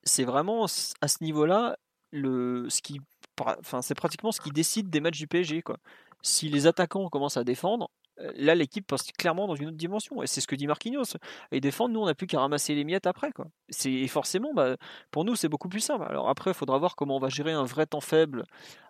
c'est 0.04 0.24
vraiment 0.24 0.66
à 1.02 1.08
ce 1.08 1.24
niveau-là 1.24 1.78
ce 2.14 2.82
qui 2.82 3.00
enfin 3.40 3.82
c'est 3.82 3.96
pratiquement 3.96 4.32
ce 4.32 4.42
qui 4.42 4.50
décide 4.50 4.90
des 4.90 5.00
matchs 5.00 5.20
du 5.20 5.28
PSG 5.28 5.62
quoi 5.62 5.78
si 6.22 6.50
les 6.50 6.68
attaquants 6.68 7.10
commencent 7.10 7.38
à 7.38 7.44
défendre, 7.44 7.90
euh, 8.20 8.32
là 8.36 8.56
l'équipe 8.56 8.86
passe 8.86 9.04
clairement 9.12 9.48
dans 9.48 9.56
une 9.56 9.68
autre 9.68 9.78
dimension. 9.78 10.22
Et 10.24 10.28
c'est 10.28 10.42
ce 10.42 10.48
que 10.48 10.56
dit 10.56 10.68
Marquinhos. 10.68 11.18
Et 11.52 11.62
défendre, 11.62 11.94
nous 11.94 12.02
on 12.02 12.06
n'a 12.06 12.16
plus 12.16 12.28
qu'à 12.28 12.40
ramasser 12.40 12.76
les 12.76 12.84
miettes 12.84 13.08
après. 13.08 13.32
Quoi. 13.32 13.48
C'est 13.70 14.08
forcément, 14.08 14.54
bah, 14.54 14.78
pour 15.12 15.26
nous 15.26 15.36
c'est 15.36 15.50
beaucoup 15.50 15.70
plus 15.70 15.80
simple. 15.80 16.06
Alors 16.08 16.30
après, 16.30 16.52
il 16.52 16.56
faudra 16.56 16.78
voir 16.78 16.96
comment 16.96 17.18
on 17.18 17.20
va 17.20 17.30
gérer 17.30 17.52
un 17.52 17.66
vrai 17.66 17.86
temps 17.86 18.02
faible 18.02 18.44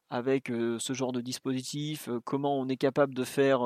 avec 0.09 0.49
euh, 0.49 0.79
ce 0.79 0.93
genre 0.93 1.11
de 1.11 1.21
dispositif, 1.21 2.09
euh, 2.09 2.19
comment 2.23 2.59
on 2.59 2.67
est 2.67 2.77
capable 2.77 3.13
de 3.13 3.23
faire 3.23 3.61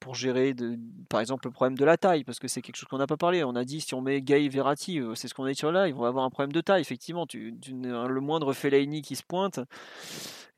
pour 0.00 0.14
gérer, 0.14 0.54
de, 0.54 0.78
par 1.08 1.20
exemple, 1.20 1.46
le 1.46 1.52
problème 1.52 1.76
de 1.76 1.84
la 1.84 1.96
taille, 1.96 2.24
parce 2.24 2.38
que 2.38 2.48
c'est 2.48 2.62
quelque 2.62 2.76
chose 2.76 2.88
qu'on 2.88 2.98
n'a 2.98 3.06
pas 3.06 3.16
parlé. 3.16 3.44
On 3.44 3.54
a 3.54 3.64
dit 3.64 3.80
si 3.80 3.94
on 3.94 4.00
met 4.00 4.22
Gay 4.22 4.48
Verratti, 4.48 5.00
c'est 5.14 5.28
ce 5.28 5.34
qu'on 5.34 5.44
a 5.44 5.50
dit 5.50 5.54
sur 5.54 5.70
là, 5.70 5.88
ils 5.88 5.94
vont 5.94 6.04
avoir 6.04 6.24
un 6.24 6.30
problème 6.30 6.52
de 6.52 6.60
taille, 6.60 6.80
effectivement. 6.80 7.26
Tu, 7.26 7.54
le 7.70 8.20
moindre 8.20 8.52
Fellaini 8.52 9.02
qui 9.02 9.16
se 9.16 9.22
pointe, 9.22 9.60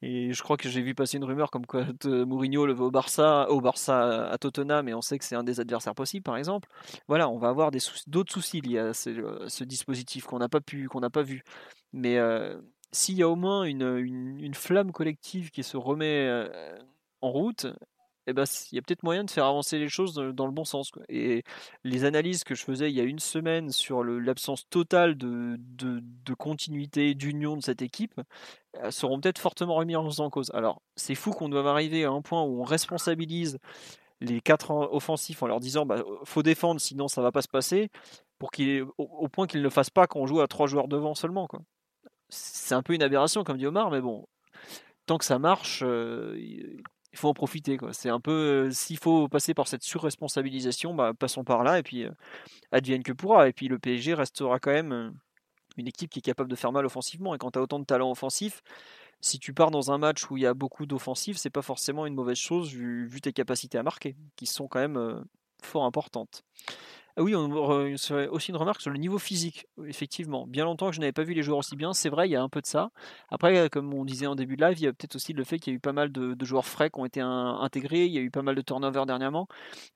et 0.03 0.32
je 0.32 0.43
crois 0.43 0.57
que 0.57 0.68
j'ai 0.68 0.82
vu 0.82 0.95
passer 0.95 1.16
une 1.16 1.24
rumeur 1.24 1.51
comme 1.51 1.64
quoi 1.64 1.84
Mourinho 2.05 2.66
le 2.66 2.74
veut 2.74 2.84
au 2.84 2.90
Barça, 2.90 3.49
au 3.51 3.61
Barça 3.61 4.28
à 4.28 4.36
Tottenham, 4.36 4.84
mais 4.84 4.95
on 4.95 5.01
sait 5.01 5.16
que 5.16 5.24
c'est 5.24 5.36
un 5.36 5.45
des 5.45 5.61
adversaires 5.61 5.95
possibles, 5.95 6.24
par 6.24 6.36
exemple. 6.36 6.68
Voilà, 7.07 7.28
on 7.28 7.38
va 7.38 7.49
avoir 7.49 7.70
d'autres 8.09 8.32
soucis, 8.32 8.61
liés 8.61 8.78
à 8.78 8.95
ce, 8.95 9.64
dispositif 9.64 10.26
qu'on 10.26 10.40
n'a 10.40 10.49
pas 10.49 10.61
pu, 10.61 10.88
qu'on 10.88 11.01
n'a 11.01 11.11
pas 11.11 11.22
vu. 11.22 11.45
Mais 11.93 12.18
euh, 12.18 12.61
s'il 12.90 13.16
y 13.16 13.22
a 13.22 13.28
au 13.28 13.36
moins 13.36 13.62
une, 13.62 13.97
une, 13.97 14.55
flamme 14.55 14.90
collective 14.90 15.51
qui 15.51 15.62
se 15.62 15.76
remet 15.76 16.26
euh, 16.26 16.49
en 17.20 17.30
route, 17.30 17.66
eh 18.27 18.33
ben, 18.33 18.45
il 18.70 18.77
y 18.77 18.79
a 18.79 18.83
peut-être 18.83 19.03
moyen 19.03 19.25
de 19.25 19.31
faire 19.31 19.47
avancer 19.47 19.79
les 19.79 19.89
choses 19.89 20.14
dans 20.14 20.47
le 20.47 20.53
bon 20.53 20.64
sens. 20.64 20.93
Et 21.09 21.43
les 21.85 22.05
analyses 22.05 22.45
que 22.45 22.55
je 22.55 22.64
faisais 22.64 22.91
il 22.91 22.97
y 22.97 23.01
a 23.01 23.05
une 23.05 23.18
semaine 23.18 23.70
sur 23.70 24.05
l'absence 24.05 24.68
totale 24.68 25.16
de, 25.16 25.59
continuité, 26.39 27.14
d'union 27.14 27.57
de 27.57 27.62
cette 27.62 27.83
équipe, 27.83 28.20
seront 28.91 29.20
peut-être 29.20 29.39
fortement 29.39 29.75
remises 29.75 30.20
en 30.20 30.31
cause. 30.31 30.51
Alors, 30.55 30.83
c'est 30.97 31.14
fou 31.14 31.31
qu'on 31.33 31.49
doive 31.49 31.66
arriver 31.66 32.05
à 32.05 32.11
un 32.11 32.23
point 32.23 32.43
où 32.43 32.61
on 32.61 32.64
responsabilise 32.64 33.59
les 34.20 34.41
quatre 34.41 34.70
offensifs 34.70 35.43
en 35.43 35.49
leur 35.49 35.61
disant 35.61 35.85
bah, 35.85 36.03
faut 36.25 36.43
défendre, 36.45 36.81
sinon 36.81 37.09
ça 37.09 37.23
va 37.23 37.33
pas 37.33 37.43
se 37.43 37.49
passer, 37.49 37.91
pour 38.39 38.51
au, 38.99 39.29
point 39.29 39.47
qu'ils 39.47 39.62
ne 39.62 39.68
fassent 39.68 39.91
pas 39.91 40.07
quand 40.07 40.20
on 40.20 40.27
joue 40.27 40.41
à 40.41 40.49
trois 40.49 40.66
joueurs 40.66 40.89
devant 40.89 41.14
seulement. 41.14 41.49
C'est 42.29 42.75
un 42.75 42.83
peu 42.83 42.95
une 42.95 43.03
aberration, 43.03 43.45
comme 43.45 43.59
dit 43.59 43.66
Omar, 43.66 43.91
mais 43.91 44.01
bon, 44.01 44.27
tant 45.07 45.18
que 45.18 45.25
ça 45.25 45.39
marche, 45.39 45.85
il 47.13 47.19
faut 47.19 47.29
en 47.29 47.35
profiter. 47.35 47.79
C'est 47.93 48.09
un 48.09 48.21
peu, 48.21 48.71
s'il 48.71 48.99
faut 48.99 49.29
passer 49.29 49.55
par 49.55 49.69
cette 49.69 49.83
surresponsabilisation, 49.83 50.95
bah, 50.95 51.13
passons 51.19 51.45
par 51.45 51.63
là 51.63 51.79
et 51.79 51.83
puis 51.83 52.07
advienne 52.71 53.03
que 53.03 53.13
pourra. 53.13 53.49
Et 53.49 53.53
puis 53.53 53.69
le 53.69 53.79
PSG 53.79 54.15
restera 54.15 54.59
quand 54.59 54.73
même 54.73 55.15
une 55.77 55.89
équipe 55.89 56.11
qui 56.11 56.21
est 56.21 56.23
capable 56.23 56.51
de 56.51 56.57
faire 56.57 56.73
mal 56.73 56.87
offensivement. 56.87 57.35
Et 57.35 57.39
quand 57.39 57.51
tu 57.53 57.59
as 57.59 57.63
autant 57.63 57.79
de 57.79 57.85
talent 57.85 58.11
offensif, 58.11 58.63
si 59.21 59.39
tu 59.39 59.53
pars 59.53 59.71
dans 59.71 59.93
un 59.93 59.99
match 59.99 60.31
où 60.31 60.37
il 60.37 60.43
y 60.43 60.47
a 60.47 60.55
beaucoup 60.55 60.87
d'offensifs, 60.87 61.37
c'est 61.37 61.51
pas 61.51 61.63
forcément 61.63 62.07
une 62.07 62.15
mauvaise 62.15 62.39
chose 62.39 62.75
vu, 62.75 63.21
tes 63.21 63.33
capacités 63.33 63.79
à 63.79 63.83
marquer, 63.83 64.17
qui 64.37 64.47
sont 64.47 64.67
quand 64.67 64.81
même 64.81 65.25
fort 65.63 65.85
importantes. 65.85 66.45
Ah 67.17 67.23
oui, 67.23 67.35
on 67.35 67.97
serait 67.99 68.29
aussi 68.29 68.51
une 68.51 68.57
remarque 68.57 68.81
sur 68.81 68.91
le 68.91 68.99
niveau 68.99 69.19
physique, 69.19 69.67
effectivement. 69.87 70.47
Bien 70.47 70.65
longtemps 70.65 70.89
que 70.89 70.97
je 70.97 71.01
n'avais 71.01 71.13
pas 71.13 71.25
vu 71.25 71.35
les 71.35 71.43
joueurs 71.43 71.59
aussi 71.59 71.77
bien, 71.77 71.93
c'est 71.93 72.09
vrai, 72.09 72.29
il 72.29 72.33
y 72.33 72.37
a 72.37 72.43
un 72.43 72.49
peu 72.49 72.61
de 72.61 72.67
ça. 72.67 72.91
Après, 73.31 73.69
comme 73.69 73.93
on 73.93 74.05
disait 74.05 74.27
en 74.27 74.35
début 74.35 74.57
de 74.57 74.65
live, 74.65 74.79
il 74.79 74.85
y 74.85 74.87
a 74.87 74.93
peut-être 74.93 75.17
aussi 75.17 75.35
le 75.35 75.45
fait 75.45 75.59
qu'il 75.59 75.73
y 75.73 75.75
a 75.75 75.77
eu 75.77 75.81
pas 75.81 75.93
mal 75.93 76.11
de, 76.11 76.37
joueurs 76.45 76.67
frais 76.67 76.91
qui 76.91 76.99
ont 77.01 77.05
été 77.05 77.21
intégrés, 77.21 78.07
il 78.07 78.13
y 78.13 78.19
a 78.19 78.23
eu 78.23 78.31
pas 78.31 78.43
mal 78.43 78.55
de 78.55 78.63
turnover 78.63 79.05
dernièrement. 79.07 79.47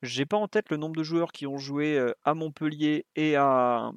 J'ai 0.03 0.27
pas 0.27 0.37
en 0.37 0.47
tête 0.47 0.71
le 0.71 0.77
nombre 0.77 0.97
de 0.97 1.03
joueurs 1.03 1.33
qui 1.33 1.47
ont 1.47 1.59
joué 1.59 1.99
à 2.25 2.35
Montpellier 2.35 3.07
et 3.17 3.37
à 3.37 3.93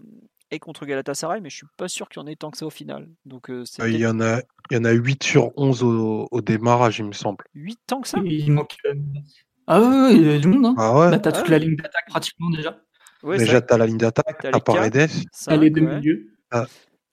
et 0.51 0.59
contre 0.59 0.85
Galatasaray, 0.85 1.41
mais 1.41 1.49
je 1.49 1.57
suis 1.57 1.67
pas 1.77 1.87
sûr 1.87 2.09
qu'il 2.09 2.21
y 2.21 2.23
en 2.23 2.27
ait 2.27 2.35
tant 2.35 2.51
que 2.51 2.57
ça 2.57 2.65
au 2.65 2.71
final. 2.71 3.07
Donc, 3.25 3.49
il, 3.49 3.97
y 3.97 4.07
en 4.07 4.19
a, 4.19 4.41
il 4.71 4.77
y 4.77 4.77
en 4.77 4.85
a 4.85 4.91
8 4.91 5.23
sur 5.23 5.51
11 5.57 5.83
au, 5.83 6.41
démarrage, 6.41 6.99
il 6.99 7.05
me 7.05 7.11
semble. 7.11 7.45
8 7.53 7.79
tant 7.85 8.01
que 8.01 8.07
ça? 8.07 8.19
Il 8.23 8.51
manque. 8.51 8.75
Ah 9.67 9.81
oui, 9.81 10.15
il 10.15 10.25
y 10.25 10.33
a 10.33 10.39
du 10.39 10.47
monde. 10.47 10.65
Hein. 10.65 10.75
Ah 10.77 10.97
ouais. 10.97 11.11
Bah, 11.11 11.19
t'as 11.19 11.31
toute 11.31 11.49
la 11.49 11.59
ligne 11.59 11.75
d'attaque 11.75 12.07
pratiquement 12.07 12.49
déjà. 12.49 12.81
Déjà, 13.23 13.61
tu 13.61 13.73
as 13.73 13.77
la 13.77 13.85
ligne 13.85 13.97
d'attaque, 13.97 14.41
tu 14.41 14.47
as 14.47 14.59
Paredes. 14.59 15.09
Elle 15.47 15.63
est 15.63 15.69
de 15.69 15.81
milieu. 15.81 16.27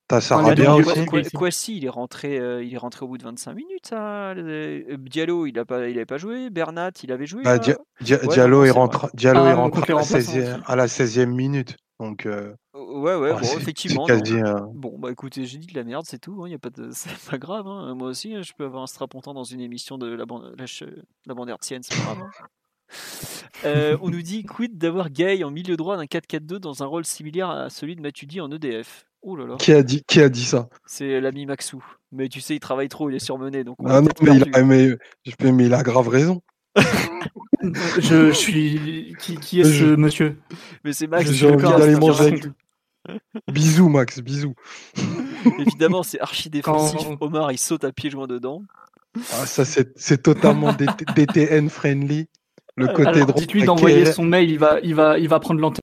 T'as 0.08 0.20
Sarabia 0.20 0.74
aussi. 0.74 1.04
Kwasi, 1.34 1.78
il 1.78 1.84
est 1.84 1.90
rentré, 1.90 2.38
euh, 2.38 2.62
il 2.62 2.72
est 2.72 2.78
rentré 2.78 3.04
au 3.04 3.08
bout 3.08 3.18
de 3.18 3.24
25 3.24 3.54
minutes. 3.54 3.86
Ça. 3.88 4.30
Euh, 4.30 4.96
Diallo, 4.98 5.46
il 5.46 5.58
a 5.58 5.64
pas, 5.64 5.88
il 5.88 5.96
avait 5.96 6.06
pas 6.06 6.16
joué. 6.16 6.48
Bernat, 6.48 6.92
il 7.02 7.10
avait 7.10 7.26
joué. 7.26 7.42
Bah, 7.42 7.58
Diallo, 7.58 8.64
est 8.64 8.70
rentré, 8.70 9.08
Diallo 9.14 9.40
ah, 9.42 9.50
est 9.50 9.54
rentré 9.54 9.92
à, 9.92 9.96
la 9.96 10.02
16e, 10.02 10.62
à 10.64 10.76
la 10.76 10.86
16e 10.86 11.26
minute. 11.26 11.76
Donc. 11.98 12.26
Euh... 12.26 12.54
Ouais, 12.74 13.16
ouais, 13.16 13.32
bon, 13.32 13.40
effectivement. 13.40 14.06
Quasi, 14.06 14.36
Bon, 14.74 14.96
bah 14.96 15.10
écoutez, 15.10 15.44
j'ai 15.44 15.58
dit 15.58 15.66
de 15.66 15.74
la 15.74 15.82
merde, 15.82 16.04
c'est 16.06 16.20
tout. 16.20 16.40
Hein, 16.44 16.48
y 16.48 16.54
a 16.54 16.58
pas 16.58 16.70
de... 16.70 16.90
C'est 16.92 17.30
pas 17.30 17.38
grave. 17.38 17.66
Hein. 17.66 17.94
Moi 17.96 18.08
aussi, 18.08 18.32
hein, 18.32 18.42
je 18.42 18.52
peux 18.56 18.64
avoir 18.64 18.84
un 18.84 18.86
strapontant 18.86 19.34
dans 19.34 19.44
une 19.44 19.60
émission 19.60 19.98
de 19.98 20.06
la 20.06 20.24
bande, 20.24 20.54
la, 20.56 20.66
la 21.26 21.34
bande 21.34 21.48
hertzienne, 21.48 21.82
c'est 21.82 21.96
pas 21.96 22.14
grave. 22.14 22.28
Euh, 23.64 23.96
on 24.02 24.10
nous 24.10 24.22
dit 24.22 24.44
quid 24.44 24.76
d'avoir 24.78 25.10
Gay 25.10 25.42
en 25.44 25.50
milieu 25.50 25.76
droit 25.76 25.96
d'un 25.96 26.04
4-4-2 26.04 26.58
dans 26.58 26.82
un 26.82 26.86
rôle 26.86 27.04
similaire 27.04 27.50
à 27.50 27.70
celui 27.70 27.96
de 27.96 28.00
Matuidi 28.02 28.40
en 28.40 28.50
EDF. 28.50 29.06
Oh 29.22 29.34
là 29.34 29.46
là. 29.46 29.56
Qui 29.56 29.72
a 29.72 29.82
dit, 29.82 30.02
qui 30.06 30.20
a 30.20 30.28
dit 30.28 30.44
ça? 30.44 30.68
C'est 30.86 31.20
l'ami 31.20 31.46
Maxou. 31.46 31.82
Mais 32.12 32.28
tu 32.28 32.40
sais, 32.40 32.54
il 32.54 32.60
travaille 32.60 32.88
trop, 32.88 33.10
il 33.10 33.16
est 33.16 33.24
surmené. 33.24 33.64
Donc 33.64 33.76
on 33.80 33.86
Ah 33.86 34.00
non, 34.00 34.08
mais 34.22 34.36
il, 34.36 34.54
a, 34.54 34.62
mais, 34.62 34.96
je- 35.24 35.48
mais 35.48 35.66
il 35.66 35.74
a 35.74 35.82
grave 35.82 36.08
raison. 36.08 36.42
Je, 37.62 38.28
je 38.28 38.30
suis. 38.32 39.14
Qui, 39.18 39.36
qui 39.36 39.60
est 39.60 39.64
ce 39.64 39.70
Je- 39.72 39.86
monsieur? 39.96 40.38
Mais 40.84 40.92
c'est 40.92 41.06
Max. 41.08 41.30
J'ai 41.32 41.46
envie 41.46 41.56
d'accord, 41.56 41.78
d'aller 41.80 41.96
manger 41.96 42.24
avec 42.26 42.44
lui. 42.44 42.52
Bisous, 43.52 43.88
Max, 43.88 44.20
bisous. 44.20 44.54
Évidemment, 45.58 46.02
c'est 46.02 46.20
archi 46.20 46.50
défensif. 46.50 46.98
Quand- 47.08 47.16
Omar, 47.20 47.50
il 47.52 47.58
saute 47.58 47.84
à 47.84 47.92
pieds 47.92 48.10
joints 48.10 48.26
dedans. 48.26 48.62
Ah, 49.32 49.46
ça, 49.46 49.64
c'est 49.64 49.92
c'est 49.96 50.22
totalement 50.22 50.72
DT 50.78 51.04
DTN 51.16 51.68
friendly. 51.70 52.28
Le 52.76 52.88
côté 52.88 53.08
Alors, 53.08 53.26
droit. 53.26 53.40
dites-lui 53.40 53.64
d'envoyer 53.64 54.04
son 54.06 54.24
mail, 54.24 54.50
il 54.50 54.58
va, 54.58 54.78
il 54.82 54.94
va, 54.94 55.18
il 55.18 55.28
va 55.28 55.40
prendre 55.40 55.60
l'antenne. 55.60 55.80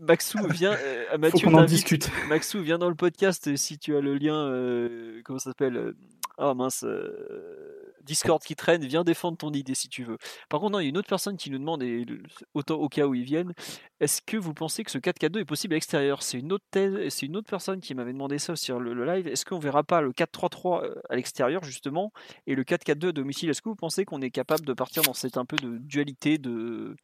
Maxou, 0.00 0.38
viens. 0.50 0.72
euh, 0.78 1.04
Faut 1.12 1.18
Mathieu 1.18 1.46
qu'on 1.48 1.54
en 1.54 1.64
discute. 1.64 2.10
Maxou, 2.28 2.60
viens 2.62 2.78
dans 2.78 2.88
le 2.88 2.94
podcast 2.96 3.54
si 3.56 3.78
tu 3.78 3.96
as 3.96 4.00
le 4.00 4.16
lien. 4.16 4.34
euh, 4.48 5.20
comment 5.24 5.38
ça 5.38 5.50
s'appelle 5.50 5.94
Ah 6.38 6.54
mince. 6.54 6.82
euh, 6.84 7.75
Discord 8.06 8.42
qui 8.42 8.56
traîne, 8.56 8.84
viens 8.84 9.04
défendre 9.04 9.36
ton 9.36 9.52
idée 9.52 9.74
si 9.74 9.88
tu 9.88 10.04
veux. 10.04 10.16
Par 10.48 10.60
contre, 10.60 10.72
non, 10.72 10.80
il 10.80 10.84
y 10.84 10.86
a 10.86 10.88
une 10.90 10.98
autre 10.98 11.08
personne 11.08 11.36
qui 11.36 11.50
nous 11.50 11.58
demande, 11.58 11.82
et 11.82 12.06
autant 12.54 12.76
au 12.76 12.88
cas 12.88 13.06
où 13.06 13.14
ils 13.14 13.24
viennent, 13.24 13.52
est-ce 14.00 14.22
que 14.22 14.36
vous 14.36 14.54
pensez 14.54 14.84
que 14.84 14.90
ce 14.90 14.98
4-4-2 14.98 15.40
est 15.40 15.44
possible 15.44 15.74
à 15.74 15.76
l'extérieur? 15.76 16.22
C'est 16.22 16.38
une 16.38 16.52
autre 16.52 16.64
thèse, 16.70 17.08
c'est 17.10 17.26
une 17.26 17.36
autre 17.36 17.48
personne 17.48 17.80
qui 17.80 17.94
m'avait 17.94 18.12
demandé 18.12 18.38
ça 18.38 18.56
sur 18.56 18.80
le, 18.80 18.94
le 18.94 19.04
live. 19.04 19.28
Est-ce 19.28 19.44
qu'on 19.44 19.58
verra 19.58 19.82
pas 19.82 20.00
le 20.00 20.12
4-3-3 20.12 20.84
euh, 20.84 20.94
à 21.10 21.16
l'extérieur 21.16 21.64
justement 21.64 22.12
et 22.46 22.54
le 22.54 22.64
4-4-2 22.64 23.08
à 23.08 23.12
domicile? 23.12 23.50
Est-ce 23.50 23.60
que 23.60 23.68
vous 23.68 23.76
pensez 23.76 24.04
qu'on 24.04 24.22
est 24.22 24.30
capable 24.30 24.64
de 24.64 24.72
partir 24.72 25.02
dans 25.02 25.14
cette 25.14 25.36
un 25.36 25.44
peu 25.44 25.56
de 25.56 25.78
dualité 25.78 26.38
de, 26.38 26.96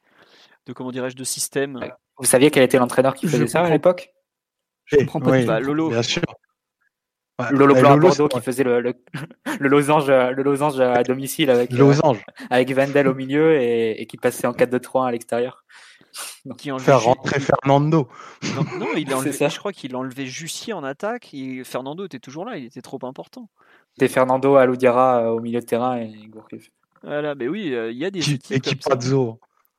de 0.67 0.73
comment 0.73 0.93
dirais-je, 0.93 1.17
de 1.17 1.25
système? 1.25 1.81
Vous 2.19 2.27
saviez 2.27 2.51
quel 2.51 2.63
était 2.63 2.79
l'entraîneur 2.79 3.15
qui 3.15 3.27
Je 3.27 3.33
faisait 3.33 3.47
ça 3.47 3.63
à 3.63 3.71
l'époque? 3.71 4.13
Je 4.85 4.97
comprends 4.97 5.21
pas 5.21 5.31
Oui. 5.31 5.45
Bah, 5.45 5.61
Lolo. 5.61 5.91
Bien 5.91 6.03
sûr. 6.03 6.23
Ouais, 7.39 7.47
Lolo 7.51 7.75
et 7.77 7.81
Blanc 7.81 7.93
à 7.93 7.97
Lolo, 7.97 8.09
Bordeaux 8.09 8.29
c'est- 8.31 8.39
qui 8.39 8.45
faisait 8.45 8.63
le, 8.65 8.81
le, 8.81 8.95
le 9.61 9.69
losange, 9.69 10.09
le 10.11 10.43
losange 10.43 10.79
à 10.81 11.03
domicile 11.03 11.51
avec, 11.51 11.73
euh, 11.73 11.95
avec 12.51 12.71
Vendel 12.73 13.09
au 13.09 13.15
milieu 13.15 13.59
et, 13.61 14.01
et 14.03 14.07
qui 14.07 14.17
passait 14.19 14.47
en 14.47 14.53
4-2-3 14.53 15.09
à 15.09 15.11
l'extérieur. 15.13 15.65
qui 16.59 16.71
enlevait 16.71 16.85
Faire 16.85 17.03
rentrer 17.03 17.41
Fernando. 17.41 18.07
Non, 18.55 18.65
non, 18.79 18.87
il 18.97 19.11
a 19.13 19.17
enlevé- 19.17 19.33
ça. 19.33 19.49
je 19.49 19.59
crois 19.59 19.73
qu'il 19.73 19.95
a 19.95 19.99
enlevé 19.99 20.27
Jussier 20.27 20.75
en 20.75 20.85
attaque 20.85 21.33
et 21.33 21.65
Fernando 21.65 22.05
était 22.05 22.19
toujours 22.19 22.45
là, 22.45 22.59
il 22.59 22.67
était 22.67 22.83
trop 22.83 22.99
important. 23.05 23.49
C'était 23.95 24.09
Fernando 24.13 24.57
Aloudiara 24.57 25.23
euh, 25.23 25.29
au 25.31 25.41
milieu 25.41 25.61
de 25.61 25.65
terrain 25.67 25.97
et 25.99 26.13
Gourcuff. 26.29 26.69
Voilà, 27.03 27.35
mais 27.35 27.49
oui, 27.49 27.73
euh, 27.75 27.91
il 27.91 27.97
y 27.99 28.05
a 28.05 28.11
des 28.11 28.21
Équipe, 28.21 28.53
équipes 28.53 28.83
comme 28.85 28.99
équipe. 28.99 29.11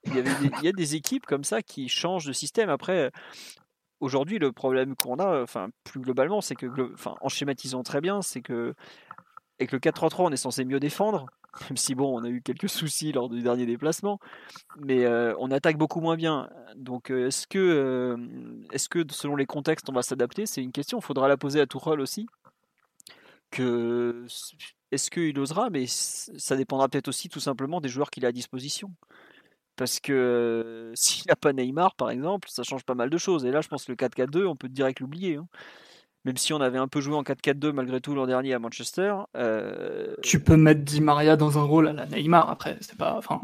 Il 0.05 0.15
y, 0.15 0.19
avait 0.19 0.29
des, 0.33 0.51
il 0.59 0.65
y 0.65 0.67
a 0.67 0.71
des 0.73 0.95
équipes 0.95 1.25
comme 1.25 1.43
ça 1.45 1.61
qui 1.61 1.87
changent 1.87 2.25
de 2.25 2.33
système. 2.33 2.69
Après, 2.69 3.11
aujourd'hui, 4.03 4.37
le 4.37 4.51
problème 4.51 4.95
qu'on 4.95 5.17
a, 5.17 5.41
enfin, 5.41 5.69
plus 5.83 6.01
globalement, 6.01 6.41
c'est 6.41 6.55
que, 6.55 6.67
en 7.21 7.29
schématisant 7.29 7.83
très 7.83 8.01
bien, 8.01 8.21
c'est 8.21 8.41
que 8.41 8.75
avec 9.59 9.71
le 9.71 9.79
4-3-3, 9.79 10.23
on 10.25 10.31
est 10.31 10.37
censé 10.37 10.65
mieux 10.65 10.79
défendre, 10.79 11.27
même 11.69 11.77
si 11.77 11.95
bon, 11.95 12.19
on 12.19 12.23
a 12.23 12.29
eu 12.29 12.41
quelques 12.41 12.69
soucis 12.69 13.11
lors 13.11 13.29
du 13.29 13.41
dernier 13.41 13.65
déplacement, 13.65 14.19
mais 14.77 15.05
euh, 15.05 15.33
on 15.39 15.51
attaque 15.51 15.77
beaucoup 15.77 16.01
moins 16.01 16.17
bien. 16.17 16.49
Donc, 16.75 17.11
euh, 17.11 17.27
est-ce 17.27 17.47
que, 17.47 17.59
euh, 17.59 18.17
est-ce 18.71 18.89
que 18.89 19.03
selon 19.09 19.35
les 19.35 19.45
contextes, 19.45 19.89
on 19.89 19.93
va 19.93 20.01
s'adapter? 20.01 20.45
C'est 20.45 20.61
une 20.61 20.71
question. 20.71 20.99
Il 20.99 21.03
faudra 21.03 21.27
la 21.27 21.37
poser 21.37 21.61
à 21.61 21.67
Tourelle 21.67 22.01
aussi. 22.01 22.27
Est-ce 23.55 25.11
qu'il 25.11 25.37
osera? 25.39 25.69
Mais 25.69 25.85
ça 25.87 26.55
dépendra 26.55 26.89
peut-être 26.89 27.07
aussi 27.07 27.29
tout 27.29 27.39
simplement 27.39 27.81
des 27.81 27.89
joueurs 27.89 28.09
qu'il 28.09 28.25
a 28.25 28.29
à 28.29 28.31
disposition. 28.31 28.91
Parce 29.75 29.99
que 29.99 30.13
euh, 30.13 30.91
s'il 30.95 31.23
n'a 31.27 31.35
pas 31.35 31.53
Neymar, 31.53 31.95
par 31.95 32.09
exemple, 32.09 32.47
ça 32.51 32.63
change 32.63 32.83
pas 32.83 32.95
mal 32.95 33.09
de 33.09 33.17
choses. 33.17 33.45
Et 33.45 33.51
là, 33.51 33.61
je 33.61 33.67
pense 33.67 33.85
que 33.85 33.91
le 33.91 33.95
4-4-2, 33.95 34.45
on 34.45 34.55
peut 34.55 34.69
direct 34.69 34.99
l'oublier. 34.99 35.37
hein. 35.37 35.47
Même 36.25 36.37
si 36.37 36.53
on 36.53 36.61
avait 36.61 36.77
un 36.77 36.87
peu 36.87 37.01
joué 37.01 37.15
en 37.15 37.23
4-4-2 37.23 37.73
malgré 37.73 37.99
tout 37.99 38.15
l'an 38.15 38.25
dernier 38.25 38.53
à 38.53 38.59
Manchester. 38.59 39.13
Tu 40.21 40.39
peux 40.39 40.55
mettre 40.55 40.81
Di 40.81 41.01
Maria 41.01 41.35
dans 41.35 41.59
un 41.59 41.63
rôle 41.63 41.89
à 41.89 41.93
la 41.93 42.05
Neymar. 42.05 42.49
Après, 42.49 42.77
c'est 42.79 42.97
pas. 42.97 43.17
Enfin, 43.17 43.41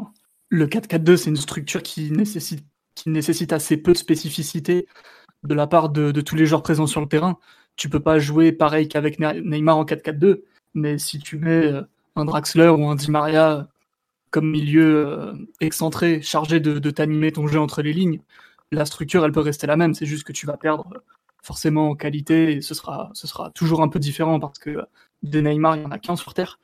le 0.48 0.66
4-4-2, 0.66 1.16
c'est 1.16 1.28
une 1.30 1.36
structure 1.36 1.82
qui 1.82 2.10
nécessite, 2.10 3.52
assez 3.52 3.76
peu 3.76 3.92
de 3.92 3.98
spécificité 3.98 4.86
de 5.42 5.54
la 5.54 5.66
part 5.66 5.90
de, 5.90 6.10
de 6.10 6.20
tous 6.22 6.36
les 6.36 6.46
joueurs 6.46 6.62
présents 6.62 6.86
sur 6.86 7.02
le 7.02 7.06
terrain. 7.06 7.38
Tu 7.76 7.90
peux 7.90 8.00
pas 8.00 8.18
jouer 8.18 8.50
pareil 8.50 8.88
qu'avec 8.88 9.18
Ne- 9.18 9.40
Neymar 9.40 9.76
en 9.76 9.84
4-4-2. 9.84 10.42
Mais 10.72 10.96
si 10.98 11.18
tu 11.18 11.36
mets 11.36 11.70
un 12.16 12.24
Draxler 12.24 12.68
ou 12.68 12.86
un 12.88 12.94
Di 12.94 13.10
Maria 13.10 13.68
comme 14.30 14.48
milieu 14.48 15.06
euh, 15.06 15.34
excentré, 15.60 16.22
chargé 16.22 16.60
de, 16.60 16.90
t'animer 16.90 17.32
ton 17.32 17.46
jeu 17.46 17.60
entre 17.60 17.82
les 17.82 17.92
lignes, 17.92 18.20
la 18.72 18.84
structure, 18.84 19.24
elle 19.24 19.32
peut 19.32 19.40
rester 19.40 19.66
la 19.66 19.76
même. 19.76 19.94
C'est 19.94 20.06
juste 20.06 20.24
que 20.24 20.32
tu 20.32 20.46
vas 20.46 20.56
perdre 20.56 20.86
euh, 20.94 20.98
forcément 21.42 21.90
en 21.90 21.94
qualité 21.96 22.52
et 22.52 22.60
ce 22.60 22.74
sera, 22.74 23.10
ce 23.14 23.26
sera 23.26 23.50
toujours 23.50 23.82
un 23.82 23.88
peu 23.88 23.98
différent 23.98 24.38
parce 24.38 24.58
que 24.58 24.70
euh, 24.70 24.82
des 25.22 25.42
Neymar, 25.42 25.76
il 25.76 25.82
y 25.82 25.86
en 25.86 25.90
a 25.90 25.98
qu'un 25.98 26.16
sur 26.16 26.34
Terre. 26.34 26.58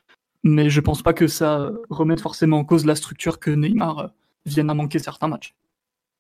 Mais 0.45 0.71
je 0.71 0.81
pense 0.81 1.03
pas 1.03 1.13
que 1.13 1.27
ça 1.27 1.73
remette 1.91 2.21
forcément 2.21 2.59
en 2.59 2.65
cause 2.65 2.87
la 2.87 2.95
structure 2.95 3.41
que 3.41 3.51
Neymar 3.51 4.11
vienne 4.45 4.71
à 4.71 4.75
manquer 4.75 5.01
certains 5.01 5.27
matchs, 5.27 5.57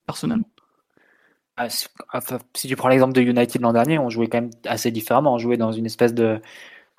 personnellement. 0.04 0.48
Ah, 1.56 1.68
si, 1.70 2.68
tu 2.68 2.76
prends 2.76 2.88
l'exemple 2.88 3.14
de 3.14 3.20
United 3.22 3.62
l'an 3.62 3.72
dernier, 3.72 3.98
on 3.98 4.10
jouait 4.10 4.26
quand 4.26 4.40
même 4.40 4.50
assez 4.66 4.90
différemment. 4.90 5.34
On 5.34 5.38
jouait 5.38 5.56
dans 5.56 5.70
une 5.70 5.86
espèce 5.86 6.12
de, 6.12 6.40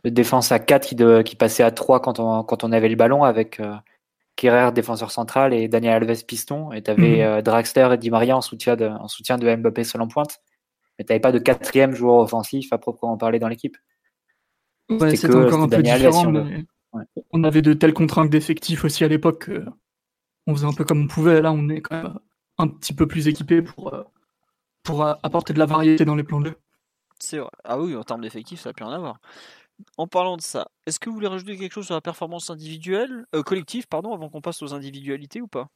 défense 0.05 0.51
à 0.53 0.59
4 0.59 1.23
qui, 1.23 1.35
passait 1.35 1.63
à 1.63 1.71
3 1.71 2.01
quand 2.01 2.19
on, 2.19 2.43
quand 2.43 2.63
on 2.63 2.71
avait 2.71 2.89
le 2.89 2.95
ballon 2.95 3.23
avec 3.23 3.59
Kerrer, 4.37 4.71
défenseur 4.71 5.11
central, 5.11 5.53
et 5.53 5.67
Daniel 5.67 6.03
Alves, 6.03 6.23
piston. 6.25 6.71
Et 6.71 6.81
tu 6.81 6.91
avais 6.91 7.25
Mhm. 7.37 7.41
Draxler 7.41 7.89
et 7.93 7.97
Di 7.97 8.09
Maria 8.09 8.37
en 8.37 8.41
soutien 8.41 8.77
de, 8.77 8.85
en 8.85 9.09
soutien 9.09 9.37
de 9.37 9.53
Mbappé 9.55 9.83
seul 9.83 10.01
en 10.01 10.07
pointe. 10.07 10.39
Mais 10.97 11.05
tu 11.05 11.19
pas 11.19 11.31
de 11.33 11.39
quatrième 11.39 11.93
joueur 11.93 12.19
offensif 12.19 12.71
à 12.71 12.77
proprement 12.77 13.17
parler 13.17 13.39
dans 13.39 13.49
l'équipe. 13.49 13.75
Ouais, 14.89 15.15
C'était 15.15 15.35
encore 15.35 15.61
un 15.61 15.65
peu 15.67 15.75
Daniel 15.77 15.97
différent, 15.97 16.21
si 16.21 16.27
on 16.27 16.31
veut. 16.31 16.43
mais 16.43 16.65
Ouais. 16.93 17.03
on 17.31 17.43
avait 17.43 17.61
de 17.61 17.73
telles 17.73 17.93
contraintes 17.93 18.29
d'effectifs 18.29 18.85
aussi 18.85 19.03
à 19.03 19.07
l'époque 19.09 19.45
que 19.45 19.65
on 20.47 20.55
faisait 20.55 20.65
un 20.65 20.73
peu 20.73 20.85
comme 20.85 21.01
on 21.03 21.07
pouvait. 21.07 21.41
Là, 21.41 21.51
on 21.51 21.67
est 21.67 21.81
quand 21.81 22.01
même 22.01 22.17
un 22.57 22.67
petit 22.69 22.93
peu 22.93 23.05
plus 23.07 23.27
équipé 23.27 23.61
pour, 23.61 23.93
euh, 23.93 24.03
pour 24.83 25.03
euh, 25.03 25.13
apporter 25.21 25.53
de 25.53 25.59
la 25.59 25.65
variété 25.65 26.05
dans 26.05 26.15
les 26.15 26.23
plans 26.23 26.39
de 26.39 26.47
jeu. 26.47 26.55
C'est 27.19 27.39
vrai. 27.39 27.49
Ah 27.65 27.77
oui, 27.79 27.95
en 27.95 28.03
termes 28.03 28.21
d'effectifs, 28.21 28.61
ça 28.61 28.69
n'a 28.69 28.73
plus 28.73 28.85
rien 28.85 28.93
à 28.95 28.99
voir. 28.99 29.19
En 29.97 30.07
parlant 30.07 30.37
de 30.37 30.41
ça, 30.41 30.69
est-ce 30.85 30.99
que 30.99 31.09
vous 31.09 31.15
voulez 31.15 31.27
rajouter 31.27 31.57
quelque 31.57 31.71
chose 31.73 31.85
sur 31.85 31.95
la 31.95 32.01
performance 32.01 32.49
individuelle, 32.49 33.25
euh, 33.35 33.43
collective, 33.43 33.87
pardon, 33.87 34.13
avant 34.13 34.29
qu'on 34.29 34.41
passe 34.41 34.61
aux 34.61 34.73
individualités 34.73 35.41
ou 35.41 35.47
pas? 35.47 35.69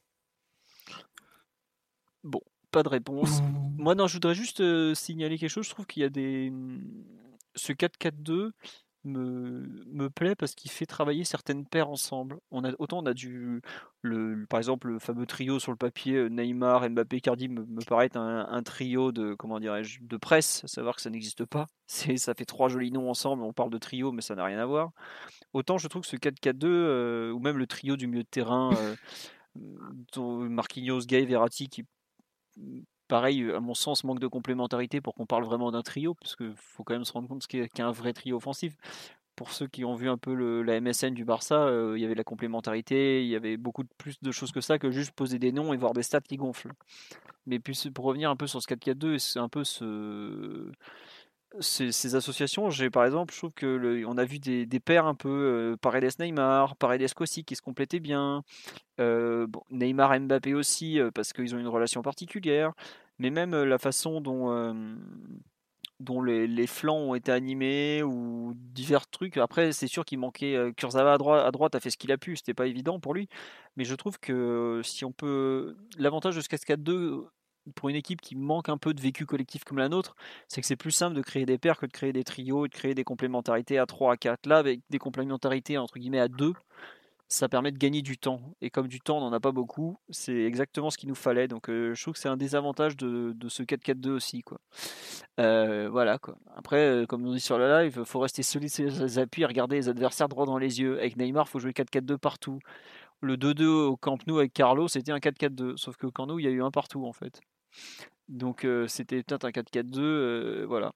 Bon, 2.24 2.40
pas 2.70 2.82
de 2.82 2.88
réponse. 2.88 3.38
Euh, 3.40 3.42
Moi, 3.76 3.94
non, 3.94 4.06
je 4.06 4.14
voudrais 4.14 4.34
juste 4.34 4.60
euh, 4.60 4.94
signaler 4.94 5.38
quelque 5.38 5.50
chose. 5.50 5.66
Je 5.66 5.70
trouve 5.70 5.86
qu'il 5.86 6.02
y 6.02 6.06
a 6.06 6.08
des. 6.08 6.48
hum, 6.50 7.04
Ce 7.54 7.72
4-4-2 7.72 8.52
me, 9.04 10.08
plaît 10.08 10.34
parce 10.34 10.54
qu'il 10.54 10.70
fait 10.70 10.86
travailler 10.86 11.24
certaines 11.24 11.66
paires 11.66 11.88
ensemble. 11.90 12.38
On 12.50 12.64
a, 12.64 12.72
autant 12.78 12.98
on 12.98 13.06
a 13.06 13.14
du. 13.14 13.62
Par 14.48 14.58
exemple, 14.58 14.88
le 14.88 14.98
fameux 14.98 15.26
trio 15.26 15.58
sur 15.58 15.72
le 15.72 15.76
papier, 15.76 16.16
euh, 16.16 16.28
Neymar, 16.28 16.88
Mbappé, 16.90 17.20
Cardi, 17.20 17.48
me, 17.48 17.84
paraît 17.84 18.16
un, 18.16 18.46
un 18.48 18.62
trio 18.62 19.12
de. 19.12 19.34
Comment 19.34 19.60
dirais-je 19.60 20.02
De 20.02 20.16
presse, 20.16 20.62
à 20.64 20.68
savoir 20.68 20.96
que 20.96 21.02
ça 21.02 21.10
n'existe 21.10 21.44
pas. 21.44 21.66
C'est, 21.86 22.16
ça 22.16 22.34
fait 22.34 22.44
trois 22.44 22.68
jolis 22.68 22.90
noms 22.90 23.10
ensemble. 23.10 23.42
On 23.42 23.52
parle 23.52 23.70
de 23.70 23.78
trio, 23.78 24.12
mais 24.12 24.22
ça 24.22 24.34
n'a 24.34 24.44
rien 24.44 24.58
à 24.58 24.66
voir. 24.66 24.92
Autant 25.52 25.78
je 25.78 25.88
trouve 25.88 26.02
que 26.02 26.08
ce 26.08 26.16
4-4-2, 26.16 26.64
euh, 26.64 27.30
ou 27.32 27.38
même 27.40 27.58
le 27.58 27.66
trio 27.66 27.96
du 27.96 28.06
milieu 28.06 28.22
de 28.22 28.28
terrain, 28.28 28.70
euh, 29.56 30.48
Marquinhos, 30.48 31.00
Gay, 31.00 31.24
Verratti, 31.24 31.68
qui 31.68 31.84
pareil, 33.12 33.50
à 33.50 33.60
mon 33.60 33.74
sens, 33.74 34.04
manque 34.04 34.20
de 34.20 34.26
complémentarité 34.26 35.02
pour 35.02 35.14
qu'on 35.14 35.26
parle 35.26 35.44
vraiment 35.44 35.70
d'un 35.70 35.82
trio, 35.82 36.14
parce 36.14 36.34
qu'il 36.34 36.54
faut 36.56 36.82
quand 36.82 36.94
même 36.94 37.04
se 37.04 37.12
rendre 37.12 37.28
compte 37.28 37.46
qu'il 37.46 37.60
y 37.60 37.80
a 37.82 37.86
un 37.86 37.92
vrai 37.92 38.14
trio 38.14 38.38
offensif. 38.38 38.72
Pour 39.36 39.50
ceux 39.50 39.66
qui 39.66 39.84
ont 39.84 39.94
vu 39.94 40.08
un 40.08 40.16
peu 40.16 40.32
le- 40.32 40.62
la 40.62 40.76
MSN 40.80 41.12
du 41.12 41.26
Barça, 41.26 41.56
euh, 41.56 41.92
il 41.94 42.00
y 42.00 42.06
avait 42.06 42.14
la 42.14 42.24
complémentarité, 42.24 43.22
il 43.22 43.28
y 43.28 43.36
avait 43.36 43.58
beaucoup 43.58 43.84
plus 43.98 44.18
de 44.22 44.32
choses 44.32 44.50
que 44.50 44.62
ça 44.62 44.78
que 44.78 44.90
juste 44.90 45.12
poser 45.12 45.38
des 45.38 45.52
noms 45.52 45.74
et 45.74 45.76
voir 45.76 45.92
des 45.92 46.02
stats 46.02 46.22
qui 46.22 46.38
gonflent. 46.38 46.72
Mais 47.44 47.58
puis 47.58 47.78
pour 47.94 48.06
revenir 48.06 48.30
un 48.30 48.36
peu 48.36 48.46
sur 48.46 48.62
ce 48.62 48.66
4-4-2, 48.66 49.18
c'est 49.18 49.40
un 49.40 49.50
peu 49.50 49.62
ce, 49.62 50.72
ces, 51.60 52.14
associations. 52.14 52.70
J'ai 52.70 52.90
par 52.90 53.04
exemple, 53.04 53.32
je 53.32 53.38
trouve 53.38 53.52
que 53.52 54.04
on 54.06 54.16
a 54.18 54.24
vu 54.24 54.38
des, 54.38 54.66
des 54.66 54.80
paires 54.80 55.06
un 55.06 55.14
peu 55.14 55.28
euh, 55.28 55.76
Paredes 55.76 56.18
Neymar, 56.18 56.76
Paredes 56.76 57.12
aussi 57.20 57.44
qui 57.44 57.56
se 57.56 57.62
complétaient 57.62 58.00
bien. 58.00 58.42
Euh, 59.00 59.46
Neymar 59.70 60.18
Mbappé 60.20 60.54
aussi 60.54 61.00
euh, 61.00 61.10
parce 61.10 61.32
qu'ils 61.32 61.54
ont 61.54 61.58
une 61.58 61.68
relation 61.68 62.02
particulière. 62.02 62.72
Mais 63.18 63.30
même 63.30 63.54
euh, 63.54 63.64
la 63.64 63.78
façon 63.78 64.20
dont 64.20 64.52
les, 66.22 66.66
flancs 66.66 67.10
ont 67.10 67.14
été 67.14 67.32
animés 67.32 68.02
ou 68.02 68.52
divers 68.56 69.08
trucs. 69.08 69.36
Après, 69.36 69.72
c'est 69.72 69.86
sûr 69.86 70.04
qu'il 70.04 70.18
manquait 70.18 70.72
Kurzawa 70.76 71.14
à 71.14 71.50
droite, 71.50 71.74
a 71.74 71.80
fait 71.80 71.90
ce 71.90 71.96
qu'il 71.96 72.12
a 72.12 72.18
pu, 72.18 72.36
c'était 72.36 72.54
pas 72.54 72.66
évident 72.66 73.00
pour 73.00 73.14
lui. 73.14 73.28
Mais 73.76 73.84
je 73.84 73.94
trouve 73.94 74.18
que 74.18 74.80
si 74.84 75.04
on 75.04 75.12
peut, 75.12 75.76
l'avantage 75.98 76.36
de 76.36 76.40
ce 76.40 76.48
4-4-2 76.48 77.26
pour 77.74 77.88
une 77.88 77.96
équipe 77.96 78.20
qui 78.20 78.34
manque 78.36 78.68
un 78.68 78.78
peu 78.78 78.94
de 78.94 79.00
vécu 79.00 79.26
collectif 79.26 79.64
comme 79.64 79.78
la 79.78 79.88
nôtre, 79.88 80.14
c'est 80.48 80.60
que 80.60 80.66
c'est 80.66 80.76
plus 80.76 80.90
simple 80.90 81.14
de 81.14 81.22
créer 81.22 81.46
des 81.46 81.58
paires 81.58 81.78
que 81.78 81.86
de 81.86 81.92
créer 81.92 82.12
des 82.12 82.24
trios 82.24 82.66
et 82.66 82.68
de 82.68 82.74
créer 82.74 82.94
des 82.94 83.04
complémentarités 83.04 83.78
à 83.78 83.86
3, 83.86 84.14
à 84.14 84.16
4. 84.16 84.46
Là, 84.46 84.58
avec 84.58 84.80
des 84.90 84.98
complémentarités 84.98 85.78
entre 85.78 85.98
guillemets 85.98 86.20
à 86.20 86.28
2, 86.28 86.52
ça 87.28 87.48
permet 87.48 87.72
de 87.72 87.78
gagner 87.78 88.02
du 88.02 88.18
temps. 88.18 88.40
Et 88.60 88.68
comme 88.70 88.88
du 88.88 89.00
temps, 89.00 89.18
on 89.18 89.20
n'en 89.22 89.32
a 89.32 89.40
pas 89.40 89.52
beaucoup, 89.52 89.96
c'est 90.10 90.42
exactement 90.42 90.90
ce 90.90 90.98
qu'il 90.98 91.08
nous 91.08 91.14
fallait. 91.14 91.48
Donc 91.48 91.68
je 91.68 92.00
trouve 92.00 92.14
que 92.14 92.20
c'est 92.20 92.28
un 92.28 92.36
désavantage 92.36 92.96
de, 92.96 93.32
de 93.34 93.48
ce 93.48 93.62
4-4-2 93.62 94.10
aussi. 94.10 94.42
Quoi. 94.42 94.58
voilà. 95.38 96.18
Quoi. 96.18 96.36
Après, 96.56 97.06
comme 97.08 97.26
on 97.26 97.32
dit 97.32 97.40
sur 97.40 97.58
le 97.58 97.68
live, 97.68 97.96
il 97.98 98.04
faut 98.04 98.20
rester 98.20 98.42
solide 98.42 98.70
sur 98.70 98.84
les 98.84 99.18
appuis 99.18 99.42
et 99.42 99.46
regarder 99.46 99.76
les 99.76 99.88
adversaires 99.88 100.28
droit 100.28 100.44
dans 100.44 100.58
les 100.58 100.80
yeux. 100.80 100.98
Avec 100.98 101.16
Neymar, 101.16 101.46
il 101.48 101.50
faut 101.50 101.58
jouer 101.58 101.72
4-4-2 101.72 102.18
partout. 102.18 102.58
Le 103.22 103.36
2-2 103.36 103.64
au 103.64 103.96
Camp 103.96 104.18
Nou 104.26 104.38
avec 104.38 104.52
Carlo, 104.52 104.88
c'était 104.88 105.12
un 105.12 105.18
4-4-2. 105.18 105.76
Sauf 105.76 105.96
que 105.96 106.06
au 106.06 106.10
Camp 106.10 106.26
Nou, 106.26 106.38
il 106.38 106.44
y 106.44 106.48
a 106.48 106.50
eu 106.50 106.62
un 106.62 106.70
partout 106.70 107.06
en 107.06 107.12
fait. 107.12 107.40
Donc 108.28 108.66
c'était 108.86 109.22
peut-être 109.22 109.44
un 109.44 109.50
4-4-2. 109.50 110.64
voilà. 110.64 110.92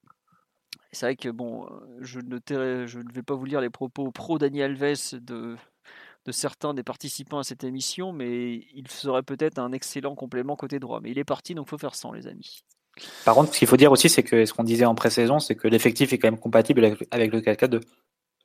C'est 0.92 1.06
vrai 1.06 1.16
que 1.16 1.28
bon, 1.28 1.68
je 2.00 2.20
ne, 2.20 2.38
je 2.86 2.98
ne 2.98 3.12
vais 3.12 3.22
pas 3.22 3.34
vous 3.34 3.44
lire 3.44 3.60
les 3.60 3.70
propos 3.70 4.10
pro 4.10 4.38
Daniel 4.38 4.82
Alves 4.82 5.20
de, 5.20 5.56
certains 6.30 6.74
des 6.74 6.82
participants 6.82 7.38
à 7.38 7.44
cette 7.44 7.64
émission, 7.64 8.12
mais 8.12 8.66
il 8.74 8.88
serait 8.88 9.22
peut-être 9.22 9.58
un 9.58 9.72
excellent 9.72 10.14
complément 10.14 10.56
côté 10.56 10.78
droit. 10.78 11.00
Mais 11.02 11.10
il 11.10 11.18
est 11.18 11.24
parti, 11.24 11.54
donc 11.54 11.68
faut 11.68 11.78
faire 11.78 11.94
sans, 11.94 12.12
les 12.12 12.26
amis. 12.26 12.62
Par 13.24 13.34
contre, 13.34 13.52
ce 13.52 13.58
qu'il 13.58 13.68
faut 13.68 13.76
dire 13.76 13.92
aussi, 13.92 14.08
c'est 14.08 14.22
que 14.22 14.46
ce 14.46 14.54
qu'on 14.54 14.64
disait 14.64 14.86
en 14.86 14.94
pré-saison, 14.94 15.38
c'est 15.38 15.54
que 15.54 15.68
l'effectif 15.68 16.12
est 16.12 16.18
quand 16.18 16.28
même 16.28 16.40
compatible 16.40 16.96
avec 17.10 17.32
le 17.32 17.40
4-4-2. 17.40 17.82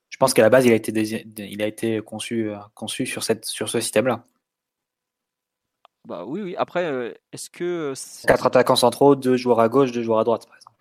Je 0.10 0.18
pense 0.18 0.34
qu'à 0.34 0.42
la 0.42 0.50
base, 0.50 0.66
il 0.66 0.72
a 0.74 1.68
été, 1.68 2.02
conçu, 2.02 2.52
euh, 2.52 2.58
sur 2.86 3.24
ce 3.24 3.80
système-là. 3.80 4.26
Bah 6.08 6.26
oui, 6.26 6.42
oui. 6.42 6.56
Après, 6.58 6.86
euh, 6.86 7.14
est-ce 7.32 7.50
que. 7.50 7.94
Quatre 8.26 8.48
attaquants 8.48 8.76
centraux, 8.76 9.16
deux 9.16 9.38
joueurs 9.38 9.60
à 9.60 9.70
gauche, 9.70 9.92
deux 9.92 10.04
joueurs 10.04 10.20
à 10.20 10.24
droite, 10.24 10.48
par 10.48 10.56
exemple. 10.56 10.78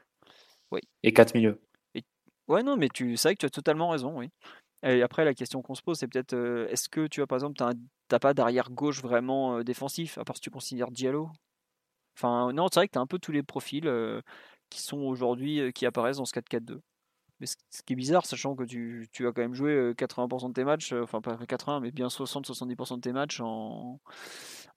Oui. 0.70 0.80
Et 1.02 1.12
quatre 1.12 1.34
milieux. 1.34 1.60
Ouais, 2.48 2.62
non, 2.62 2.76
mais 2.76 2.88
tu 2.88 3.16
sais 3.16 3.34
que 3.34 3.40
tu 3.40 3.46
as 3.46 3.50
totalement 3.50 3.90
raison, 3.90 4.18
oui. 4.18 4.30
Et 4.82 5.02
après, 5.02 5.24
la 5.24 5.34
question 5.34 5.62
qu'on 5.62 5.74
se 5.74 5.82
pose, 5.82 5.98
c'est 5.98 6.08
peut-être 6.08 6.34
est-ce 6.68 6.88
que 6.88 7.06
tu 7.06 7.22
as 7.22 7.26
par 7.26 7.36
exemple, 7.36 7.54
tu 7.56 7.64
n'as 7.64 8.18
pas 8.18 8.34
d'arrière 8.34 8.70
gauche 8.70 9.02
vraiment 9.02 9.62
défensif, 9.62 10.18
à 10.18 10.24
part 10.24 10.36
si 10.36 10.42
tu 10.42 10.50
considères 10.50 10.90
Diallo? 10.90 11.28
Enfin, 12.16 12.52
non, 12.52 12.66
c'est 12.68 12.80
vrai 12.80 12.88
que 12.88 12.92
tu 12.92 12.98
as 12.98 13.02
un 13.02 13.06
peu 13.06 13.18
tous 13.18 13.30
les 13.30 13.42
profils 13.42 13.88
qui 14.68 14.80
sont 14.80 14.98
aujourd'hui, 14.98 15.72
qui 15.74 15.86
apparaissent 15.86 16.16
dans 16.16 16.24
ce 16.24 16.32
4-4-2. 16.32 16.80
Mais 17.40 17.46
ce 17.46 17.82
qui 17.84 17.94
est 17.94 17.96
bizarre, 17.96 18.26
sachant 18.26 18.54
que 18.54 18.64
tu, 18.64 19.08
tu 19.12 19.26
as 19.26 19.32
quand 19.32 19.40
même 19.40 19.54
joué 19.54 19.92
80% 19.92 20.48
de 20.48 20.52
tes 20.52 20.64
matchs, 20.64 20.92
enfin 20.92 21.20
pas 21.20 21.36
80, 21.36 21.80
mais 21.80 21.90
bien 21.90 22.08
60-70% 22.08 22.96
de 22.96 23.00
tes 23.00 23.12
matchs 23.12 23.40
en, 23.40 23.98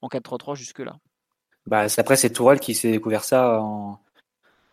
en 0.02 0.08
4-3-3 0.08 0.56
jusque-là. 0.56 0.98
Bah, 1.66 1.86
après, 1.98 2.16
c'est 2.16 2.30
Tourelle 2.30 2.60
qui 2.60 2.74
s'est 2.74 2.92
découvert 2.92 3.24
ça 3.24 3.62
en. 3.62 4.00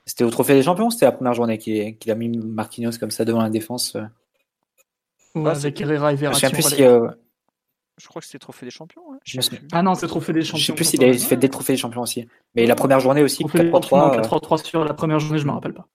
C'était 0.07 0.25
au 0.25 0.31
Trophée 0.31 0.55
des 0.55 0.63
Champions, 0.63 0.91
c'était 0.91 1.05
la 1.05 1.13
première 1.13 1.35
journée 1.35 1.59
qu'il 1.59 2.11
a 2.11 2.15
mis 2.15 2.29
Marquinhos 2.29 2.99
comme 2.99 3.13
ça 3.13 3.25
devant 3.25 3.43
la 3.43 3.51
défense. 3.51 3.97
Ouais, 5.35 5.51
avec 5.51 5.81
Herrera 5.81 6.13
et 6.13 6.17
Verratti. 6.17 6.83
Euh, 6.83 7.09
je 7.97 8.09
crois 8.09 8.21
que 8.21 8.27
c'était 8.27 8.39
Trophée 8.39 8.67
des 8.67 8.71
Champions. 8.71 9.03
Hein. 9.13 9.41
Ah 9.73 9.83
non, 9.83 9.95
c'est 9.95 10.09
Trophée 10.09 10.33
des 10.33 10.43
Champions. 10.43 10.59
Je 10.59 10.67
sais 10.67 10.73
plus 10.73 10.85
s'il 10.85 11.05
a 11.05 11.13
fait 11.13 11.37
des 11.37 11.49
Trophées 11.49 11.75
des 11.75 11.79
Champions 11.79 12.03
aussi. 12.03 12.27
Mais 12.55 12.67
la 12.67 12.75
première 12.75 12.99
journée 12.99 13.23
aussi, 13.23 13.45
4-3-3. 13.45 14.21
4-3-3 14.21 14.55
euh. 14.55 14.57
sur 14.65 14.85
la 14.85 14.95
première 14.95 15.21
journée, 15.21 15.39
je 15.39 15.47
me 15.47 15.53
rappelle 15.53 15.75
pas. 15.75 15.87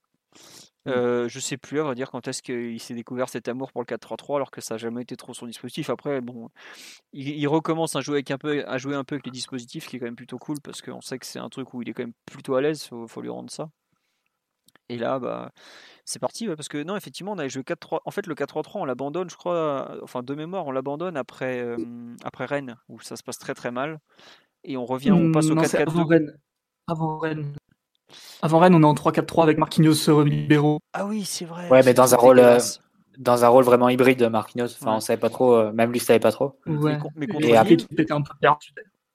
Euh, 0.88 1.28
je 1.28 1.40
sais 1.40 1.58
plus, 1.58 1.80
à 1.80 1.84
vrai 1.84 1.96
dire, 1.96 2.12
quand 2.12 2.28
est-ce 2.28 2.42
qu'il 2.42 2.80
s'est 2.80 2.94
découvert 2.94 3.30
cet 3.30 3.48
amour 3.48 3.72
pour 3.72 3.82
le 3.82 3.86
4-3-3, 3.86 4.36
alors 4.36 4.52
que 4.52 4.62
ça 4.62 4.76
n'a 4.76 4.78
jamais 4.78 5.02
été 5.02 5.16
trop 5.16 5.34
son 5.34 5.48
dispositif. 5.48 5.90
Après, 5.90 6.22
bon, 6.22 6.50
il, 7.14 7.48
recommence 7.48 7.96
à 7.96 8.02
jouer, 8.02 8.16
avec 8.16 8.32
un 8.32 8.38
peu, 8.38 8.64
à 8.68 8.78
jouer 8.78 8.96
un 8.96 9.04
peu 9.04 9.16
avec 9.16 9.26
les 9.26 9.32
dispositifs, 9.32 9.88
qui 9.88 9.96
est 9.96 10.00
quand 10.00 10.06
même 10.06 10.16
plutôt 10.16 10.38
cool, 10.38 10.58
parce 10.62 10.82
qu'on 10.82 11.02
sait 11.02 11.18
que 11.18 11.26
c'est 11.26 11.40
un 11.40 11.50
truc 11.50 11.74
où 11.74 11.82
il 11.82 11.90
est 11.90 11.94
quand 11.94 12.04
même 12.04 12.14
plutôt 12.26 12.56
à 12.56 12.62
l'aise, 12.62 12.88
il 12.92 13.08
faut 13.08 13.22
lui 13.22 13.30
rendre 13.30 13.50
ça. 13.50 13.70
Et 14.88 15.00
là, 15.00 15.18
bah, 15.18 15.52
c'est 16.04 16.20
parti, 16.20 16.48
parce 16.48 16.68
que 16.68 16.84
non, 16.84 16.96
effectivement, 16.96 17.32
on 17.32 17.40
a 17.40 17.48
joué 17.48 17.64
4-3. 17.64 18.02
En 18.06 18.12
fait, 18.12 18.28
le 18.28 18.36
4-3-3, 18.36 18.72
on 18.76 18.86
l'abandonne, 18.86 19.30
je 19.30 19.36
crois, 19.36 19.98
enfin 20.04 20.22
de 20.22 20.36
mémoire, 20.36 20.68
on 20.68 20.72
l'abandonne 20.72 21.18
après, 21.18 21.66
après 22.24 22.46
Rennes, 22.46 22.78
où 22.90 23.00
ça 23.00 23.16
se 23.16 23.24
passe 23.24 23.40
très 23.40 23.56
très 23.56 23.72
mal. 23.72 24.00
Et 24.64 24.78
on 24.78 24.86
revient, 24.86 25.12
on 25.12 25.32
passe 25.32 25.50
au 25.50 25.56
4-4-2. 25.56 26.36
Avant 26.88 27.18
Rennes. 27.18 27.56
Avant 28.42 28.60
Rennes. 28.60 28.76
On 28.76 28.82
est 28.82 28.86
en 28.86 28.94
3-4-3 28.94 29.44
avec 29.44 29.58
Marquinhos 29.58 30.24
libéraux. 30.24 30.80
Ah 30.94 31.06
oui, 31.06 31.24
c'est 31.26 31.46
vrai. 31.46 31.68
Ouais, 31.70 31.82
mais 31.84 31.94
dans 31.94 32.14
un 32.14 32.18
rôle. 32.18 32.40
Euh, 32.40 32.60
dans 33.18 33.46
un 33.46 33.48
rôle 33.48 33.64
vraiment 33.64 33.90
hybride, 33.90 34.24
Marquinhos. 34.24 34.74
Enfin, 34.80 34.96
on 34.96 35.00
savait 35.00 35.20
pas 35.20 35.30
trop, 35.30 35.56
euh, 35.56 35.72
même 35.72 35.92
lui 35.92 36.00
savait 36.00 36.20
pas 36.20 36.32
trop. 36.32 36.60
Ouais. 36.66 36.98
Mais, 37.16 37.28
contre, 37.28 37.48
Nîmes, 37.48 38.24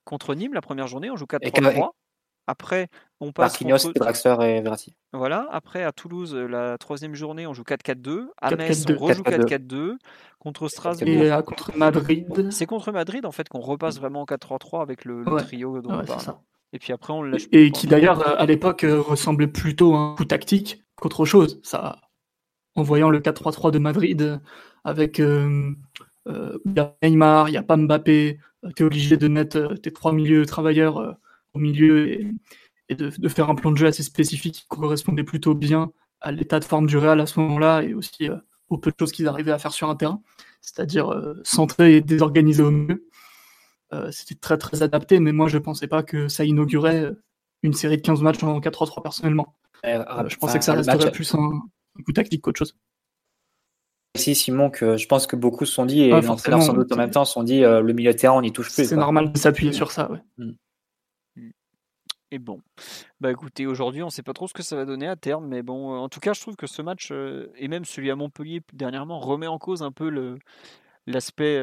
contre 0.05 0.34
Nîmes, 0.34 0.55
la 0.55 0.62
première 0.62 0.86
journée, 0.86 1.11
on 1.11 1.16
joue 1.16 1.26
4-3-3. 1.26 1.91
Après, 2.47 2.88
on 3.20 3.30
passe. 3.30 3.53
Marquinhos, 3.53 3.93
Draxler 3.95 4.36
et 4.41 4.61
Verratti. 4.62 4.97
Voilà. 5.12 5.47
Après, 5.53 5.84
à 5.84 5.93
Toulouse, 5.93 6.34
la 6.34 6.78
troisième 6.78 7.14
journée, 7.14 7.47
on 7.47 7.53
joue 7.53 7.62
4-4-2. 7.62 8.28
À 8.41 8.57
Metz, 8.57 8.84
on 8.88 8.97
rejoue 8.97 9.22
4-4-2. 9.22 9.97
Contre 10.38 10.68
Strasbourg. 10.68 11.09
Et 11.09 11.43
contre 11.45 11.76
Madrid. 11.76 12.49
C'est 12.51 12.66
contre 12.66 12.91
Madrid, 12.91 13.26
en 13.26 13.32
fait, 13.32 13.49
qu'on 13.49 13.61
repasse 13.61 13.99
vraiment 14.01 14.22
en 14.22 14.24
4-3-3 14.24 14.82
avec 14.82 15.05
le, 15.05 15.24
trio. 15.45 15.78
Ouais, 15.78 16.07
ça. 16.18 16.41
Et 16.72 16.78
puis 16.78 16.92
après, 16.92 17.12
on 17.12 17.22
lâche. 17.22 17.46
Et 17.52 17.70
qui 17.70 17.86
d'ailleurs, 17.86 18.26
à 18.40 18.46
l'époque, 18.46 18.84
euh, 18.84 19.00
ressemblait 19.00 19.48
plutôt 19.48 19.94
à 19.94 19.98
un 19.98 20.14
coup 20.14 20.24
tactique 20.24 20.82
qu'autre 20.96 21.24
chose. 21.24 21.60
Ça, 21.62 22.00
en 22.76 22.82
voyant 22.82 23.10
le 23.10 23.20
4-3-3 23.20 23.70
de 23.72 23.78
Madrid, 23.78 24.40
avec 24.84 25.20
euh, 25.20 25.72
euh, 26.28 26.58
il 26.64 26.72
y 26.76 26.80
a 26.80 26.94
Neymar, 27.02 27.48
il 27.48 27.52
n'y 27.52 27.58
a 27.58 27.62
pas 27.62 27.76
Mbappé, 27.76 28.38
tu 28.76 28.82
es 28.82 28.86
obligé 28.86 29.16
de 29.16 29.28
mettre 29.28 29.74
tes 29.82 29.92
trois 29.92 30.12
milieux 30.12 30.46
travailleurs 30.46 31.16
au 31.54 31.58
milieu 31.58 32.08
et, 32.88 32.94
de, 32.94 33.28
faire 33.28 33.48
un 33.50 33.54
plan 33.54 33.70
de 33.70 33.76
jeu 33.76 33.86
assez 33.86 34.02
spécifique 34.02 34.54
qui 34.54 34.66
correspondait 34.66 35.24
plutôt 35.24 35.54
bien 35.54 35.92
à 36.20 36.32
l'état 36.32 36.60
de 36.60 36.64
forme 36.64 36.86
du 36.86 36.96
Real 36.96 37.20
à 37.20 37.26
ce 37.26 37.40
moment-là 37.40 37.82
et 37.82 37.94
aussi 37.94 38.28
euh, 38.28 38.36
aux 38.68 38.78
peu 38.78 38.90
de 38.90 38.96
choses 38.98 39.12
qu'ils 39.12 39.28
arrivaient 39.28 39.52
à 39.52 39.58
faire 39.58 39.72
sur 39.72 39.88
un 39.88 39.96
terrain, 39.96 40.22
c'est-à-dire 40.60 41.10
euh, 41.10 41.40
centré 41.44 41.96
et 41.96 42.00
désorganisé 42.00 42.62
au 42.62 42.70
mieux. 42.70 43.06
Euh, 43.93 44.11
c'était 44.12 44.36
très 44.36 44.57
très 44.57 44.82
adapté, 44.82 45.18
mais 45.18 45.32
moi 45.32 45.49
je 45.49 45.59
pensais 45.59 45.88
pas 45.88 46.03
que 46.03 46.28
ça 46.28 46.45
inaugurait 46.45 47.11
une 47.62 47.72
série 47.72 47.97
de 47.97 48.03
15 48.03 48.22
matchs 48.22 48.43
en 48.43 48.61
4-3-3 48.61 49.03
personnellement. 49.03 49.57
je 49.84 50.36
pensais 50.36 50.59
que 50.59 50.64
ça 50.64 50.74
resterait 50.74 51.11
plus 51.11 51.34
un, 51.34 51.51
coup 52.05 52.12
tactique 52.12 52.43
qu'autre 52.43 52.59
chose. 52.59 52.76
Si 54.16 54.34
Simon, 54.34 54.70
que 54.70 54.97
je 54.97 55.07
pense 55.07 55.26
que 55.26 55.36
beaucoup 55.36 55.64
se 55.64 55.72
sont 55.72 55.86
dit, 55.86 56.03
et 56.03 56.20
l'entraîneur 56.20 56.62
sans 56.62 56.72
doute 56.72 56.91
en 56.93 56.97
même 56.97 57.11
temps, 57.11 57.24
se 57.24 57.32
sont 57.32 57.43
dit 57.43 57.61
le 57.61 57.93
milieu 57.93 58.12
de 58.12 58.18
terrain, 58.18 58.36
on 58.36 58.43
n'y 58.43 58.53
touche 58.53 58.72
plus. 58.72 58.86
C'est 58.86 58.97
normal 58.97 59.32
de 59.32 59.38
s'appuyer 59.38 59.72
sur 59.72 59.91
ça, 59.91 60.11
ouais. 60.11 60.18
Mm. 60.38 60.53
Et 62.32 62.38
bon, 62.38 62.61
bah 63.18 63.32
écoutez, 63.32 63.66
aujourd'hui, 63.66 64.05
on 64.05 64.07
ne 64.07 64.11
sait 64.11 64.22
pas 64.22 64.32
trop 64.32 64.47
ce 64.47 64.55
que 64.55 64.62
ça 64.62 64.76
va 64.76 64.84
donner 64.84 65.09
à 65.09 65.16
terme, 65.16 65.49
mais 65.49 65.62
bon, 65.62 65.97
en 65.99 66.09
tout 66.09 66.20
cas, 66.20 66.32
je 66.32 66.41
trouve 66.41 66.55
que 66.55 66.68
ce 66.68 66.80
match, 66.80 67.11
et 67.57 67.66
même 67.66 67.84
celui 67.84 68.09
à 68.09 68.14
Montpellier 68.14 68.62
dernièrement, 68.72 69.18
remet 69.18 69.49
en 69.49 69.59
cause 69.59 69.82
un 69.82 69.91
peu 69.91 70.09
le, 70.09 70.38
l'aspect 71.09 71.61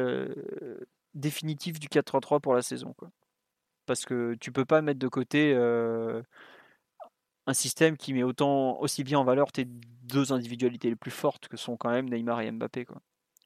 définitif 1.18 1.78
du 1.78 1.88
4-3-3 1.88 2.40
pour 2.40 2.54
la 2.54 2.62
saison. 2.62 2.94
Quoi. 2.96 3.10
Parce 3.86 4.04
que 4.04 4.34
tu 4.40 4.52
peux 4.52 4.64
pas 4.64 4.82
mettre 4.82 4.98
de 4.98 5.08
côté 5.08 5.54
un 5.54 7.54
système 7.54 7.96
qui 7.96 8.12
met 8.12 8.22
autant 8.22 8.78
aussi 8.80 9.04
bien 9.04 9.18
en 9.18 9.24
valeur 9.24 9.52
tes 9.52 9.64
deux 9.66 10.32
individualités 10.32 10.90
les 10.90 10.96
plus 10.96 11.10
fortes 11.10 11.48
que 11.48 11.56
sont 11.56 11.76
quand 11.76 11.90
même 11.90 12.08
Neymar 12.08 12.42
et 12.42 12.50
Mbappé. 12.50 12.84
Quoi. 12.84 12.98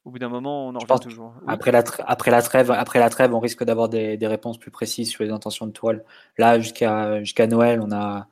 Au 0.03 0.11
bout 0.11 0.19
d'un 0.19 0.27
moment, 0.27 0.67
on 0.67 0.75
en 0.75 0.79
revient 0.79 1.01
toujours. 1.01 1.33
Après, 1.47 1.71
la 1.71 1.81
après, 2.05 2.29
la 2.29 2.41
trêve, 2.41 2.71
après 2.71 2.99
la 2.99 3.09
trêve, 3.09 3.33
on 3.33 3.39
risque 3.39 3.63
d'avoir 3.63 3.87
des, 3.87 4.17
des, 4.17 4.27
réponses 4.27 4.57
plus 4.57 4.71
précises 4.71 5.09
sur 5.09 5.23
les 5.23 5.31
intentions 5.31 5.65
de 5.65 5.71
toile. 5.71 6.03
Là, 6.37 6.59
jusqu'à 6.59 7.23
jusqu'à 7.23 7.47
Noël, 7.47 7.79
on 7.81 7.91
a 7.93 8.27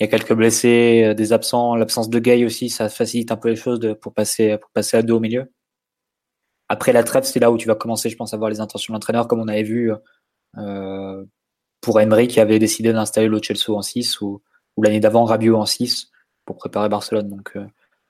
il 0.00 0.04
y 0.04 0.06
a 0.06 0.08
quelques 0.08 0.34
blessés, 0.34 1.04
euh, 1.04 1.14
des 1.14 1.32
absents, 1.32 1.76
l'absence 1.76 2.10
de 2.10 2.18
Gay 2.18 2.44
aussi, 2.44 2.70
ça 2.70 2.88
facilite 2.88 3.30
un 3.30 3.36
peu 3.36 3.50
les 3.50 3.56
choses 3.56 3.78
de, 3.78 3.92
pour 3.92 4.12
passer 4.12 4.58
pour 4.58 4.70
passer 4.70 4.96
à 4.96 5.02
deux 5.02 5.14
au 5.14 5.20
milieu. 5.20 5.48
Après 6.72 6.94
la 6.94 7.04
trêve, 7.04 7.24
c'est 7.24 7.38
là 7.38 7.52
où 7.52 7.58
tu 7.58 7.68
vas 7.68 7.74
commencer, 7.74 8.08
je 8.08 8.16
pense, 8.16 8.32
à 8.32 8.38
voir 8.38 8.48
les 8.48 8.60
intentions 8.60 8.92
de 8.92 8.96
l'entraîneur, 8.96 9.28
comme 9.28 9.40
on 9.40 9.48
avait 9.48 9.62
vu 9.62 9.92
euh, 10.56 11.24
pour 11.82 12.00
Emery 12.00 12.28
qui 12.28 12.40
avait 12.40 12.58
décidé 12.58 12.94
d'installer 12.94 13.28
le 13.28 13.42
Chelsea 13.42 13.68
en 13.68 13.82
6 13.82 14.22
ou, 14.22 14.40
l'année 14.82 14.98
d'avant 14.98 15.26
Rabiot 15.26 15.54
en 15.54 15.66
6 15.66 16.10
pour 16.46 16.56
préparer 16.56 16.88
Barcelone. 16.88 17.28
Donc 17.28 17.52
euh, 17.56 17.66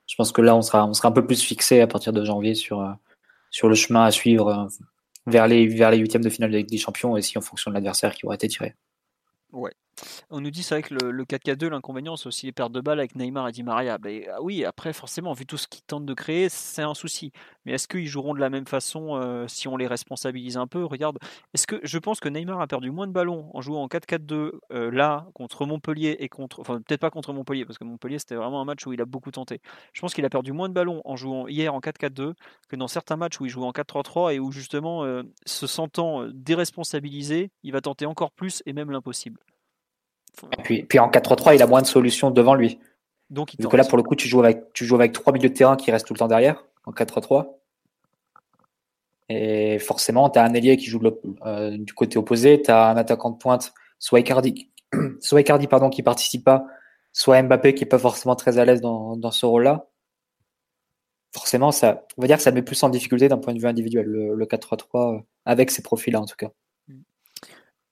je 0.07 0.15
pense 0.15 0.31
que 0.31 0.41
là, 0.41 0.55
on 0.55 0.61
sera, 0.61 0.87
on 0.87 0.93
sera 0.93 1.09
un 1.09 1.11
peu 1.11 1.27
plus 1.27 1.43
fixé 1.43 1.81
à 1.81 1.87
partir 1.87 2.13
de 2.13 2.23
janvier 2.23 2.55
sur, 2.55 2.79
euh, 2.79 2.93
sur 3.51 3.67
le 3.67 3.75
chemin 3.75 4.05
à 4.05 4.11
suivre 4.11 4.69
vers 5.27 5.47
les, 5.47 5.67
vers 5.67 5.91
les 5.91 5.97
huitièmes 5.97 6.23
de 6.23 6.29
finale 6.29 6.51
de 6.51 6.55
Ligue 6.55 6.69
des 6.69 6.77
Champions 6.77 7.17
et 7.17 7.21
si 7.21 7.37
en 7.37 7.41
fonction 7.41 7.69
de 7.69 7.75
l'adversaire 7.75 8.15
qui 8.15 8.25
aura 8.25 8.35
été 8.35 8.47
tiré. 8.47 8.75
Ouais. 9.51 9.73
On 10.29 10.41
nous 10.41 10.51
dit, 10.51 10.63
c'est 10.63 10.75
vrai 10.75 10.83
que 10.83 10.93
le, 10.93 11.23
4-4-2, 11.25 11.67
l'inconvénient, 11.67 12.15
c'est 12.15 12.27
aussi 12.27 12.45
les 12.45 12.51
pertes 12.51 12.71
de 12.71 12.81
balles 12.81 12.99
avec 12.99 13.15
Neymar 13.15 13.47
et 13.47 13.51
Di 13.51 13.63
Maria. 13.63 13.97
Ben, 13.97 14.23
ah 14.31 14.41
oui, 14.41 14.65
après, 14.65 14.93
forcément, 14.93 15.33
vu 15.33 15.45
tout 15.45 15.57
ce 15.57 15.67
qu'ils 15.67 15.83
tentent 15.83 16.05
de 16.05 16.13
créer, 16.13 16.49
c'est 16.49 16.81
un 16.81 16.93
souci. 16.93 17.31
Mais 17.65 17.73
est-ce 17.73 17.87
qu'ils 17.87 18.07
joueront 18.07 18.33
de 18.33 18.39
la 18.39 18.49
même 18.49 18.67
façon 18.67 19.15
euh, 19.15 19.47
si 19.47 19.67
on 19.67 19.77
les 19.77 19.87
responsabilise 19.87 20.57
un 20.57 20.67
peu? 20.67 20.83
Regarde, 20.83 21.19
est-ce 21.53 21.67
que 21.67 21.79
je 21.83 21.97
pense 21.97 22.19
que 22.19 22.29
Neymar 22.29 22.59
a 22.59 22.67
perdu 22.67 22.91
moins 22.91 23.07
de 23.07 23.13
ballons 23.13 23.49
en 23.53 23.61
jouant 23.61 23.83
en 23.83 23.87
4-4-2 23.87 24.51
euh, 24.71 24.91
là 24.91 25.27
contre 25.33 25.65
Montpellier 25.65 26.17
et 26.19 26.29
contre, 26.29 26.59
enfin 26.59 26.81
peut-être 26.81 27.01
pas 27.01 27.09
contre 27.09 27.33
Montpellier 27.33 27.65
parce 27.65 27.77
que 27.77 27.83
Montpellier 27.83 28.19
c'était 28.19 28.35
vraiment 28.35 28.61
un 28.61 28.65
match 28.65 28.85
où 28.85 28.93
il 28.93 29.01
a 29.01 29.05
beaucoup 29.05 29.31
tenté. 29.31 29.61
Je 29.93 30.01
pense 30.01 30.13
qu'il 30.13 30.25
a 30.25 30.29
perdu 30.29 30.51
moins 30.51 30.69
de 30.69 30.73
ballons 30.73 31.01
en 31.05 31.15
jouant 31.15 31.47
hier 31.47 31.73
en 31.73 31.79
4-4-2 31.79 32.33
que 32.67 32.75
dans 32.75 32.87
certains 32.87 33.15
matchs 33.15 33.39
où 33.39 33.45
il 33.45 33.49
jouait 33.49 33.65
en 33.65 33.71
4-3-3 33.71 34.33
et 34.33 34.39
où 34.39 34.51
justement, 34.51 35.03
euh, 35.05 35.23
se 35.45 35.67
sentant 35.67 36.27
déresponsabilisé, 36.33 37.51
il 37.63 37.71
va 37.71 37.81
tenter 37.81 38.05
encore 38.05 38.31
plus 38.31 38.61
et 38.65 38.73
même 38.73 38.91
l'impossible. 38.91 39.39
Puis, 40.63 40.99
en 40.99 41.09
4-3-3, 41.09 41.55
il 41.55 41.61
a 41.61 41.67
moins 41.67 41.81
de 41.81 41.87
solutions 41.87 42.31
devant 42.31 42.55
lui. 42.55 42.79
Donc, 43.29 43.51
là, 43.73 43.83
pour 43.83 43.97
le 43.97 44.03
coup, 44.03 44.15
tu 44.15 44.27
joues, 44.27 44.41
avec, 44.41 44.73
tu 44.73 44.85
joues 44.85 44.95
avec 44.95 45.11
trois 45.11 45.33
milieux 45.33 45.49
de 45.49 45.53
terrain 45.53 45.75
qui 45.75 45.91
restent 45.91 46.07
tout 46.07 46.13
le 46.13 46.19
temps 46.19 46.27
derrière, 46.27 46.65
en 46.85 46.91
4-3-3. 46.91 47.47
Et 49.29 49.79
forcément, 49.79 50.29
tu 50.29 50.39
as 50.39 50.43
un 50.43 50.53
ailier 50.53 50.77
qui 50.77 50.85
joue 50.85 50.99
euh, 51.45 51.77
du 51.77 51.93
côté 51.93 52.17
opposé, 52.17 52.61
tu 52.61 52.71
as 52.71 52.89
un 52.89 52.97
attaquant 52.97 53.31
de 53.31 53.37
pointe, 53.37 53.73
soit 53.97 54.19
Icardi, 54.19 54.69
soit 55.19 55.41
Icardi 55.41 55.67
pardon, 55.67 55.89
qui 55.89 56.03
participe 56.03 56.43
pas, 56.43 56.65
soit 57.13 57.41
Mbappé 57.41 57.73
qui 57.73 57.83
est 57.83 57.87
pas 57.87 57.99
forcément 57.99 58.35
très 58.35 58.57
à 58.57 58.65
l'aise 58.65 58.81
dans, 58.81 59.15
dans 59.15 59.31
ce 59.31 59.45
rôle-là. 59.45 59.87
Forcément, 61.33 61.71
ça, 61.71 62.05
on 62.17 62.21
va 62.21 62.27
dire 62.27 62.37
que 62.37 62.43
ça 62.43 62.51
met 62.51 62.61
plus 62.61 62.83
en 62.83 62.89
difficulté 62.89 63.27
d'un 63.27 63.39
point 63.39 63.53
de 63.53 63.59
vue 63.59 63.67
individuel, 63.67 64.05
le, 64.05 64.35
le 64.35 64.45
4-3-3, 64.45 65.17
euh, 65.17 65.19
avec 65.45 65.71
ces 65.71 65.81
profils-là 65.81 66.21
en 66.21 66.25
tout 66.25 66.35
cas. 66.37 66.51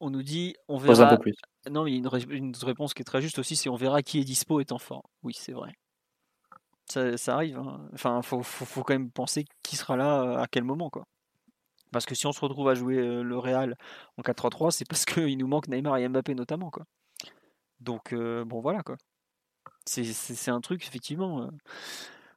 On 0.03 0.09
nous 0.09 0.23
dit, 0.23 0.55
on 0.67 0.77
verra. 0.77 1.05
Un 1.05 1.15
peu 1.15 1.21
plus. 1.21 1.35
Non, 1.69 1.83
mais 1.83 1.91
il 1.91 2.03
y 2.03 2.07
a 2.07 2.17
une, 2.29 2.35
une, 2.35 2.55
réponse 2.63 2.95
qui 2.95 3.03
est 3.03 3.05
très 3.05 3.21
juste 3.21 3.37
aussi, 3.37 3.55
c'est 3.55 3.69
on 3.69 3.75
verra 3.75 4.01
qui 4.01 4.19
est 4.19 4.23
dispo 4.23 4.59
étant 4.59 4.79
fort. 4.79 5.03
Oui, 5.21 5.33
c'est 5.37 5.51
vrai. 5.51 5.73
Ça, 6.89 7.17
ça 7.17 7.35
arrive. 7.35 7.57
Hein. 7.57 7.87
Enfin, 7.93 8.21
faut, 8.23 8.41
faut, 8.41 8.65
faut, 8.65 8.83
quand 8.83 8.95
même 8.95 9.11
penser 9.11 9.45
qui 9.63 9.77
sera 9.77 9.95
là 9.95 10.23
euh, 10.23 10.37
à 10.37 10.47
quel 10.47 10.63
moment, 10.63 10.89
quoi. 10.89 11.05
Parce 11.91 12.05
que 12.05 12.15
si 12.15 12.25
on 12.25 12.31
se 12.31 12.41
retrouve 12.41 12.67
à 12.67 12.73
jouer 12.73 12.97
euh, 12.97 13.21
le 13.21 13.37
Real 13.37 13.75
en 14.17 14.23
4-3-3, 14.23 14.71
c'est 14.71 14.85
parce 14.85 15.05
qu'il 15.05 15.37
nous 15.37 15.47
manque 15.47 15.67
Neymar 15.67 15.97
et 15.97 16.09
Mbappé 16.09 16.33
notamment, 16.33 16.71
quoi. 16.71 16.85
Donc 17.79 18.11
euh, 18.11 18.43
bon, 18.43 18.59
voilà, 18.59 18.81
quoi. 18.81 18.97
C'est 19.85 20.49
un 20.49 20.61
truc 20.61 20.83
effectivement. 20.85 21.49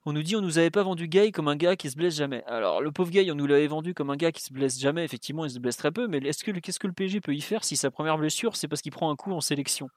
On 0.06 0.12
nous 0.12 0.22
dit 0.22 0.36
on 0.36 0.42
nous 0.42 0.58
avait 0.58 0.70
pas 0.70 0.82
vendu 0.82 1.08
Gay 1.08 1.32
comme 1.32 1.48
un 1.48 1.56
gars 1.56 1.76
qui 1.76 1.90
se 1.90 1.96
blesse 1.96 2.16
jamais. 2.16 2.44
Alors 2.44 2.82
le 2.82 2.92
pauvre 2.92 3.10
Gay, 3.10 3.30
on 3.30 3.34
nous 3.34 3.46
l'avait 3.46 3.66
vendu 3.66 3.94
comme 3.94 4.10
un 4.10 4.16
gars 4.16 4.32
qui 4.32 4.42
se 4.42 4.52
blesse 4.52 4.78
jamais. 4.78 5.04
Effectivement, 5.04 5.46
il 5.46 5.50
se 5.50 5.58
blesse 5.58 5.78
très 5.78 5.92
peu, 5.92 6.08
mais 6.08 6.18
est-ce 6.18 6.44
que 6.44 6.50
qu'est-ce 6.50 6.78
que 6.78 6.86
le 6.86 6.92
PSG 6.92 7.20
peut 7.20 7.34
y 7.34 7.40
faire 7.40 7.64
si 7.64 7.76
sa 7.76 7.90
première 7.90 8.18
blessure 8.18 8.56
c'est 8.56 8.68
parce 8.68 8.82
qu'il 8.82 8.92
prend 8.92 9.10
un 9.10 9.16
coup 9.16 9.32
en 9.32 9.40
sélection? 9.40 9.88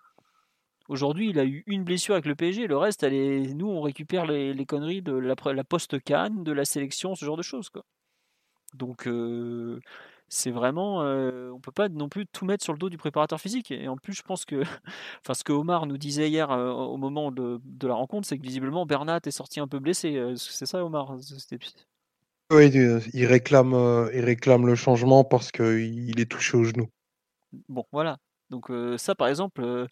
Aujourd'hui, 0.87 1.31
il 1.31 1.39
a 1.39 1.43
eu 1.43 1.63
une 1.67 1.83
blessure 1.83 2.13
avec 2.15 2.25
le 2.25 2.35
PSG, 2.35 2.67
le 2.67 2.77
reste, 2.77 3.03
est... 3.03 3.53
nous 3.53 3.67
on 3.67 3.81
récupère 3.81 4.25
les, 4.25 4.65
conneries 4.65 5.01
de 5.01 5.11
la, 5.11 5.35
la 5.53 5.63
post-canne, 5.65 6.43
de 6.43 6.53
la 6.53 6.63
sélection, 6.63 7.13
ce 7.15 7.25
genre 7.25 7.35
de 7.35 7.41
choses. 7.43 7.69
Donc 8.73 9.07
euh, 9.07 9.81
c'est 10.29 10.51
vraiment, 10.51 11.03
euh, 11.03 11.51
on 11.51 11.59
peut 11.59 11.71
pas 11.71 11.89
non 11.89 12.09
plus 12.09 12.25
tout 12.27 12.45
mettre 12.45 12.63
sur 12.63 12.73
le 12.73 12.79
dos 12.79 12.89
du 12.89 12.97
préparateur 12.97 13.39
physique. 13.39 13.71
Et 13.71 13.87
en 13.87 13.95
plus, 13.95 14.13
je 14.13 14.23
pense 14.23 14.45
que, 14.45 14.61
enfin, 15.21 15.33
ce 15.33 15.43
que 15.43 15.53
Omar 15.53 15.85
nous 15.85 15.97
disait 15.97 16.29
hier 16.29 16.51
euh, 16.51 16.71
au 16.71 16.97
moment 16.97 17.31
de, 17.31 17.59
de 17.63 17.87
la 17.87 17.93
rencontre, 17.93 18.27
c'est 18.27 18.37
que 18.37 18.43
visiblement 18.43 18.85
Bernat 18.85 19.21
est 19.25 19.31
sorti 19.31 19.59
un 19.59 19.67
peu 19.67 19.79
blessé. 19.79 20.33
C'est 20.35 20.65
ça, 20.65 20.83
Omar 20.83 21.15
Oui, 22.51 22.71
il 23.13 23.25
réclame, 23.25 24.09
il 24.13 24.23
réclame 24.23 24.67
le 24.67 24.75
changement 24.75 25.23
parce 25.23 25.51
qu'il 25.51 26.19
est 26.19 26.31
touché 26.31 26.57
au 26.57 26.63
genou. 26.63 26.87
Bon, 27.69 27.85
voilà. 27.91 28.17
Donc 28.49 28.71
ça, 28.97 29.15
par 29.15 29.27
exemple, 29.27 29.87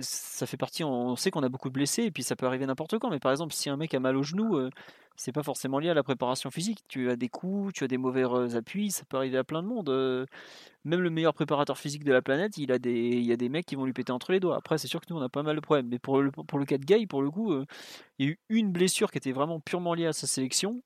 ça 0.00 0.46
fait 0.46 0.56
partie. 0.56 0.84
On 0.84 1.16
sait 1.16 1.30
qu'on 1.30 1.42
a 1.42 1.48
beaucoup 1.48 1.68
de 1.68 1.74
blessés 1.74 2.04
et 2.04 2.10
puis 2.10 2.22
ça 2.22 2.36
peut 2.36 2.46
arriver 2.46 2.66
n'importe 2.66 2.98
quand. 2.98 3.10
Mais 3.10 3.20
par 3.20 3.32
exemple, 3.32 3.52
si 3.52 3.68
un 3.70 3.76
mec 3.76 3.94
a 3.94 4.00
mal 4.00 4.16
au 4.16 4.22
genou, 4.22 4.58
c'est 5.16 5.32
pas 5.32 5.42
forcément 5.42 5.78
lié 5.78 5.90
à 5.90 5.94
la 5.94 6.02
préparation 6.02 6.50
physique. 6.50 6.84
Tu 6.88 7.10
as 7.10 7.16
des 7.16 7.28
coups, 7.28 7.74
tu 7.74 7.84
as 7.84 7.88
des 7.88 7.98
mauvais 7.98 8.24
appuis, 8.56 8.90
ça 8.90 9.04
peut 9.04 9.16
arriver 9.16 9.38
à 9.38 9.44
plein 9.44 9.62
de 9.62 9.68
monde. 9.68 9.90
Même 10.84 11.00
le 11.00 11.10
meilleur 11.10 11.34
préparateur 11.34 11.78
physique 11.78 12.04
de 12.04 12.12
la 12.12 12.22
planète, 12.22 12.56
il 12.58 12.72
a 12.72 12.78
des, 12.78 12.92
il 12.92 13.24
y 13.24 13.32
a 13.32 13.36
des 13.36 13.48
mecs 13.48 13.66
qui 13.66 13.76
vont 13.76 13.84
lui 13.84 13.92
péter 13.92 14.12
entre 14.12 14.32
les 14.32 14.40
doigts. 14.40 14.56
Après, 14.56 14.78
c'est 14.78 14.88
sûr 14.88 15.00
que 15.00 15.06
nous, 15.10 15.16
on 15.18 15.22
a 15.22 15.28
pas 15.28 15.42
mal 15.42 15.56
de 15.56 15.60
problèmes. 15.60 15.88
Mais 15.88 15.98
pour 15.98 16.20
le, 16.20 16.30
pour 16.30 16.58
le 16.58 16.64
cas 16.64 16.78
de 16.78 16.84
Guy, 16.84 17.06
pour 17.06 17.22
le 17.22 17.30
coup, 17.30 17.54
il 18.18 18.26
y 18.26 18.28
a 18.30 18.32
eu 18.32 18.38
une 18.48 18.72
blessure 18.72 19.10
qui 19.10 19.18
était 19.18 19.32
vraiment 19.32 19.60
purement 19.60 19.94
liée 19.94 20.06
à 20.06 20.12
sa 20.12 20.26
sélection. 20.26 20.82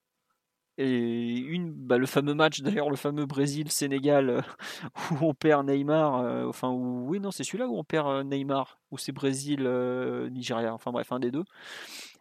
Et 0.78 1.36
une, 1.38 1.72
bah, 1.72 1.96
le 1.96 2.06
fameux 2.06 2.34
match, 2.34 2.60
d'ailleurs, 2.60 2.90
le 2.90 2.96
fameux 2.96 3.26
Brésil-Sénégal, 3.26 4.44
où 5.10 5.16
on 5.22 5.34
perd 5.34 5.66
Neymar, 5.66 6.46
enfin, 6.48 6.68
où, 6.70 7.06
oui, 7.08 7.20
non, 7.20 7.30
c'est 7.30 7.44
celui-là 7.44 7.66
où 7.68 7.78
on 7.78 7.84
perd 7.84 8.26
Neymar, 8.26 8.78
ou 8.90 8.98
c'est 8.98 9.12
Brésil-Nigeria, 9.12 10.74
enfin 10.74 10.92
bref, 10.92 11.12
un 11.12 11.20
des 11.20 11.30
deux. 11.30 11.44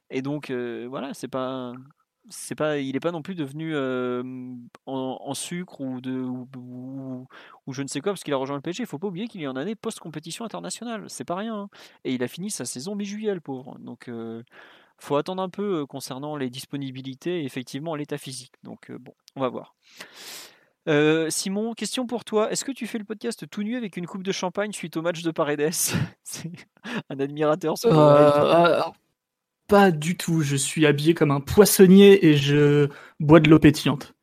Et 0.09 0.21
donc, 0.21 0.51
voilà, 0.51 1.13
c'est 1.13 1.27
pas. 1.27 1.73
C'est 2.29 2.55
pas, 2.55 2.79
il 2.79 2.93
n'est 2.93 2.99
pas 2.99 3.11
non 3.11 3.21
plus 3.21 3.35
devenu 3.35 3.75
en, 4.87 5.33
sucre 5.35 5.79
ou, 5.81 6.01
de, 6.01 6.11
ou, 6.57 7.27
je 7.71 7.83
ne 7.83 7.87
sais 7.87 8.01
quoi 8.01 8.13
parce 8.13 8.23
qu'il 8.23 8.33
a 8.33 8.37
rejoint 8.37 8.55
le 8.55 8.63
PSG. 8.63 8.81
Il 8.81 8.87
faut 8.87 8.97
pas 8.97 9.07
oublier 9.07 9.27
qu'il 9.27 9.43
est 9.43 9.47
en 9.47 9.55
année 9.55 9.75
post-compétition 9.75 10.43
internationale. 10.43 11.05
C'est 11.07 11.23
pas 11.23 11.35
rien. 11.35 11.55
Hein. 11.55 11.69
Et 12.03 12.15
il 12.15 12.23
a 12.23 12.27
fini 12.27 12.49
sa 12.49 12.65
saison 12.65 12.95
mi-juillet, 12.95 13.35
le 13.35 13.41
pauvre. 13.41 13.77
Donc, 13.79 14.09
faut 14.99 15.15
attendre 15.15 15.41
un 15.41 15.49
peu 15.49 15.85
concernant 15.85 16.37
les 16.37 16.49
disponibilités 16.49 17.41
et 17.41 17.45
effectivement 17.45 17.95
l'état 17.95 18.17
physique. 18.17 18.53
Donc, 18.63 18.91
bon, 18.91 19.13
on 19.35 19.41
va 19.41 19.49
voir. 19.49 19.75
Simon, 21.29 21.73
question 21.73 22.05
pour 22.05 22.23
toi. 22.25 22.51
Est-ce 22.51 22.63
que 22.63 22.71
tu 22.71 22.87
fais 22.87 22.99
le 22.99 23.05
podcast 23.05 23.49
tout 23.49 23.63
nu 23.63 23.75
avec 23.75 23.97
une 23.97 24.05
coupe 24.05 24.23
de 24.23 24.31
champagne 24.31 24.71
suite 24.71 24.97
au 24.97 25.01
match 25.01 25.23
de 25.23 25.31
Paredes? 25.31 25.71
C'est 26.23 26.51
un 27.09 27.19
admirateur. 27.19 27.77
Sur 27.77 27.91
pas 29.67 29.91
du 29.91 30.17
tout. 30.17 30.41
Je 30.41 30.55
suis 30.55 30.85
habillé 30.85 31.13
comme 31.13 31.31
un 31.31 31.41
poissonnier 31.41 32.25
et 32.25 32.37
je 32.37 32.89
bois 33.19 33.39
de 33.39 33.49
l'eau 33.49 33.59
pétillante. 33.59 34.13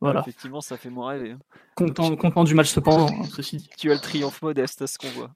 Voilà. 0.00 0.20
Effectivement, 0.20 0.60
ça 0.60 0.76
fait 0.76 0.90
moins 0.90 1.10
rêver. 1.10 1.32
Hein. 1.32 1.38
Content, 1.74 2.14
content 2.16 2.44
du 2.44 2.54
match 2.54 2.68
cependant, 2.68 3.08
hein, 3.08 3.24
ceci 3.34 3.56
dit. 3.58 3.70
Tu 3.76 3.90
as 3.90 3.94
le 3.94 4.00
triomphe 4.00 4.42
modeste 4.42 4.82
à 4.82 4.86
ce 4.86 4.98
qu'on 4.98 5.08
voit. 5.08 5.30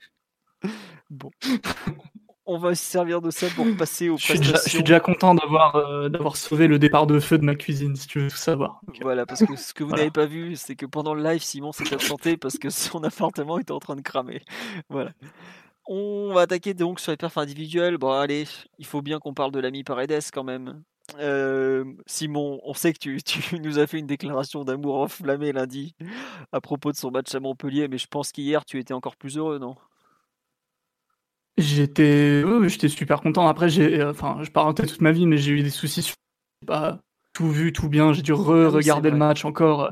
Bon. 1.11 1.31
On 2.53 2.59
va 2.59 2.75
se 2.75 2.83
servir 2.83 3.23
de 3.23 3.31
ça 3.31 3.47
pour 3.55 3.65
passer 3.79 4.09
au 4.09 4.17
je 4.17 4.35
je 4.35 4.69
suis 4.69 4.83
déjà 4.83 4.99
content 4.99 5.37
d'avoir 5.37 5.77
euh, 5.77 6.09
d'avoir 6.09 6.37
sauvé 6.37 6.67
le 6.67 6.81
départ 6.81 7.07
de 7.07 7.21
feu 7.21 7.39
de 7.39 7.45
ma 7.45 7.55
cuisine, 7.55 7.95
si 7.95 8.09
tu 8.09 8.19
veux 8.19 8.29
tout 8.29 8.37
savoir. 8.37 8.81
Voilà, 9.03 9.25
parce 9.25 9.45
que 9.47 9.55
ce 9.55 9.73
que 9.73 9.85
vous 9.85 9.93
n'avez 9.93 10.11
pas 10.11 10.27
vu, 10.27 10.57
c'est 10.57 10.75
que 10.75 10.85
pendant 10.85 11.15
le 11.15 11.23
live, 11.23 11.41
Simon 11.41 11.71
s'est 11.71 11.95
absenté 11.95 12.37
parce 12.37 12.59
que 12.59 12.69
son 12.71 13.05
appartement 13.05 13.61
était 13.61 13.71
en 13.71 13.79
train 13.79 13.95
de 13.95 14.01
cramer. 14.01 14.43
Voilà. 14.89 15.13
On 15.87 16.33
va 16.35 16.41
attaquer 16.41 16.75
donc 16.75 16.99
sur 16.99 17.13
les 17.13 17.17
perfs 17.17 17.39
individuels. 17.39 17.99
Bon, 17.99 18.11
allez, 18.11 18.49
il 18.79 18.87
faut 18.87 19.01
bien 19.01 19.21
qu'on 19.21 19.33
parle 19.33 19.53
de 19.53 19.61
l'ami 19.61 19.85
Paredes 19.85 20.25
quand 20.33 20.45
même. 20.45 20.83
Euh, 21.21 21.85
Simon, 22.07 22.61
on 22.65 22.75
sait 22.75 22.93
que 22.93 22.99
tu, 22.99 23.23
tu, 23.23 23.61
nous 23.61 23.79
as 23.79 23.87
fait 23.87 24.01
une 24.01 24.09
déclaration 24.09 24.65
d'amour 24.65 24.97
enflammée 24.97 25.53
lundi 25.53 25.95
à 26.51 26.61
propos 26.61 26.91
de 26.91 26.97
son 26.97 27.13
match 27.13 27.33
à 27.33 27.39
Montpellier, 27.39 27.87
mais 27.87 27.99
je 27.99 28.09
pense 28.09 28.33
qu'hier 28.33 28.65
tu 28.65 28.81
étais 28.81 28.93
encore 28.95 29.15
plus 29.15 29.39
heureux, 29.39 29.61
non? 29.61 29.77
J'étais, 31.59 32.43
j'étais 32.69 32.89
super 32.89 33.21
content. 33.21 33.47
Après, 33.47 33.69
j'ai, 33.69 34.03
enfin, 34.05 34.39
je 34.43 34.51
parentais 34.51 34.87
toute 34.87 35.01
ma 35.01 35.13
vie, 35.13 35.27
mais 35.27 35.39
j'ai 35.39 35.53
eu 35.53 35.63
des 35.63 35.71
soucis. 35.71 36.03
Sur... 36.03 36.15
Pas 36.67 37.01
tout 37.33 37.51
vu, 37.51 37.73
tout 37.73 37.89
bien. 37.89 38.13
J'ai 38.13 38.23
dû 38.23 38.33
re-regarder 38.33 39.09
ah 39.09 39.13
le 39.13 39.19
match 39.19 39.45
encore 39.45 39.85
euh, 39.85 39.91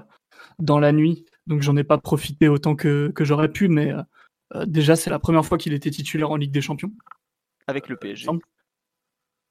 dans 0.59 0.78
la 0.78 0.92
nuit, 0.92 1.24
donc 1.46 1.62
j'en 1.62 1.76
ai 1.76 1.84
pas 1.84 1.98
profité 1.98 2.48
autant 2.48 2.74
que, 2.74 3.11
que 3.14 3.24
j'aurais 3.24 3.50
pu, 3.50 3.68
mais 3.68 3.92
euh, 3.92 4.02
euh, 4.54 4.66
déjà, 4.66 4.96
c'est 4.96 5.11
la 5.11 5.18
première 5.18 5.44
fois 5.44 5.59
qu'il 5.59 5.72
était 5.72 5.90
titulaire 5.90 6.30
en 6.30 6.36
Ligue 6.36 6.52
des 6.52 6.61
Champions. 6.61 6.92
Avec 7.66 7.88
le 7.88 7.96
PSG. 7.96 8.28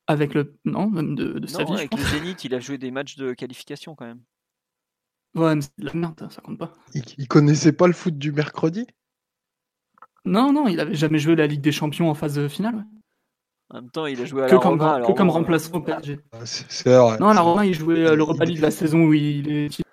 Avec 0.07 0.33
le. 0.33 0.57
Non, 0.65 0.89
même 0.89 1.15
de, 1.15 1.33
de 1.33 1.47
sa 1.47 1.63
vie. 1.63 1.73
Avec 1.73 1.95
le 1.95 2.03
Zénith, 2.03 2.43
il 2.43 2.55
a 2.55 2.59
joué 2.59 2.77
des 2.77 2.91
matchs 2.91 3.15
de 3.17 3.33
qualification 3.33 3.95
quand 3.95 4.05
même. 4.05 4.21
Ouais, 5.35 5.53
mais 5.53 5.61
c'est 5.61 5.77
de 5.77 5.85
la 5.85 5.93
merde, 5.93 6.27
ça 6.31 6.41
compte 6.41 6.57
pas. 6.57 6.73
Il, 6.93 7.27
connaissait 7.27 7.73
pas 7.73 7.85
le 7.85 7.93
foot 7.93 8.17
du 8.17 8.31
mercredi? 8.31 8.87
Non, 10.27 10.51
non, 10.51 10.67
il 10.67 10.79
avait 10.79 10.95
jamais 10.95 11.19
joué 11.19 11.35
la 11.35 11.47
Ligue 11.47 11.61
des 11.61 11.71
Champions 11.71 12.09
en 12.09 12.13
phase 12.13 12.47
finale. 12.47 12.85
En 13.69 13.81
même 13.81 13.89
temps, 13.89 14.05
il 14.05 14.21
a 14.21 14.25
joué 14.25 14.43
à 14.43 14.47
que 14.47 14.55
la 14.55 14.61
comme, 14.61 14.79
Roma, 14.79 15.01
que 15.05 15.11
comme 15.11 15.29
remplaçant 15.29 15.77
au 15.77 15.81
PSG. 15.81 16.19
Ah, 16.31 16.45
c'est 16.45 16.95
vrai. 16.95 17.17
Non, 17.19 17.29
à 17.29 17.33
la 17.33 17.41
Roma, 17.41 17.65
il 17.65 17.73
jouait 17.73 18.15
l'Europa 18.15 18.45
League 18.45 18.59
la 18.59 18.71
saison 18.71 19.05
où 19.05 19.13
il 19.13 19.49
est 19.49 19.83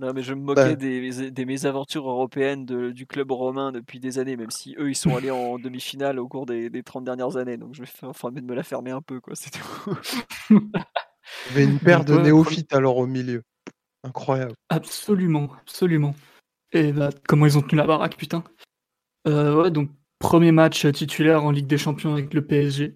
non, 0.00 0.12
mais 0.12 0.22
je 0.22 0.32
me 0.32 0.40
moquais 0.40 0.76
des, 0.76 1.32
des, 1.32 1.44
mésaventures 1.44 2.08
européennes 2.08 2.64
de, 2.64 2.92
du 2.92 3.04
club 3.04 3.32
romain 3.32 3.72
depuis 3.72 3.98
des 3.98 4.20
années, 4.20 4.36
même 4.36 4.52
si 4.52 4.76
eux, 4.78 4.90
ils 4.90 4.94
sont 4.94 5.16
allés 5.16 5.32
en 5.32 5.58
demi-finale 5.58 6.20
au 6.20 6.28
cours 6.28 6.46
des, 6.46 6.70
des 6.70 6.84
30 6.84 7.02
dernières 7.02 7.36
années. 7.36 7.56
Donc 7.56 7.74
je 7.74 7.80
vais 7.80 7.86
faire, 7.86 8.08
enfin, 8.08 8.30
de 8.30 8.40
me 8.40 8.54
la 8.54 8.62
fermer 8.62 8.92
un 8.92 9.02
peu, 9.02 9.20
quoi, 9.20 9.34
c'est 9.34 9.50
tout. 9.50 9.98
Il 10.50 10.56
y 11.50 11.50
avait 11.50 11.64
une 11.64 11.80
paire 11.80 12.04
de 12.04 12.16
néophytes 12.16 12.72
alors 12.72 12.96
au 12.96 13.06
milieu. 13.06 13.42
Incroyable. 14.04 14.54
Absolument, 14.68 15.48
absolument. 15.60 16.14
Et 16.72 16.92
bah, 16.92 17.10
comment 17.26 17.46
ils 17.46 17.58
ont 17.58 17.62
tenu 17.62 17.76
la 17.78 17.86
baraque, 17.86 18.16
putain? 18.16 18.44
Euh, 19.28 19.62
ouais, 19.62 19.70
donc 19.70 19.90
premier 20.18 20.52
match 20.52 20.86
titulaire 20.92 21.44
en 21.44 21.50
Ligue 21.50 21.66
des 21.66 21.78
Champions 21.78 22.12
avec 22.12 22.32
le 22.34 22.44
PSG, 22.46 22.94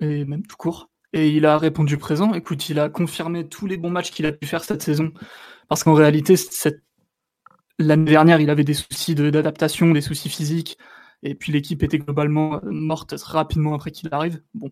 et 0.00 0.24
même 0.24 0.46
tout 0.46 0.56
court. 0.56 0.90
Et 1.12 1.28
il 1.30 1.44
a 1.46 1.58
répondu 1.58 1.98
présent. 1.98 2.32
Écoute, 2.32 2.68
il 2.68 2.78
a 2.78 2.88
confirmé 2.88 3.48
tous 3.48 3.66
les 3.66 3.76
bons 3.76 3.90
matchs 3.90 4.12
qu'il 4.12 4.24
a 4.26 4.32
pu 4.32 4.46
faire 4.46 4.64
cette 4.64 4.82
saison. 4.82 5.12
Parce 5.68 5.84
qu'en 5.84 5.94
réalité, 5.94 6.36
l'année 7.78 8.10
dernière, 8.10 8.40
il 8.40 8.50
avait 8.50 8.64
des 8.64 8.74
soucis 8.74 9.14
d'adaptation, 9.14 9.90
des 9.92 10.00
soucis 10.00 10.28
physiques. 10.28 10.78
Et 11.22 11.34
puis 11.34 11.52
l'équipe 11.52 11.82
était 11.82 11.98
globalement 11.98 12.56
euh, 12.56 12.70
morte 12.70 13.14
rapidement 13.22 13.74
après 13.74 13.90
qu'il 13.90 14.08
arrive. 14.12 14.42
Bon, 14.54 14.70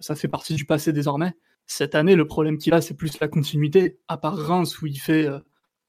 ça 0.00 0.14
fait 0.16 0.28
partie 0.28 0.54
du 0.54 0.64
passé 0.64 0.92
désormais. 0.92 1.32
Cette 1.66 1.94
année, 1.94 2.16
le 2.16 2.26
problème 2.26 2.58
qu'il 2.58 2.74
a, 2.74 2.80
c'est 2.80 2.94
plus 2.94 3.20
la 3.20 3.28
continuité. 3.28 3.98
À 4.08 4.16
part 4.16 4.36
Reims, 4.36 4.80
où 4.82 4.86
il 4.86 4.98
fait 4.98 5.26
euh, 5.26 5.38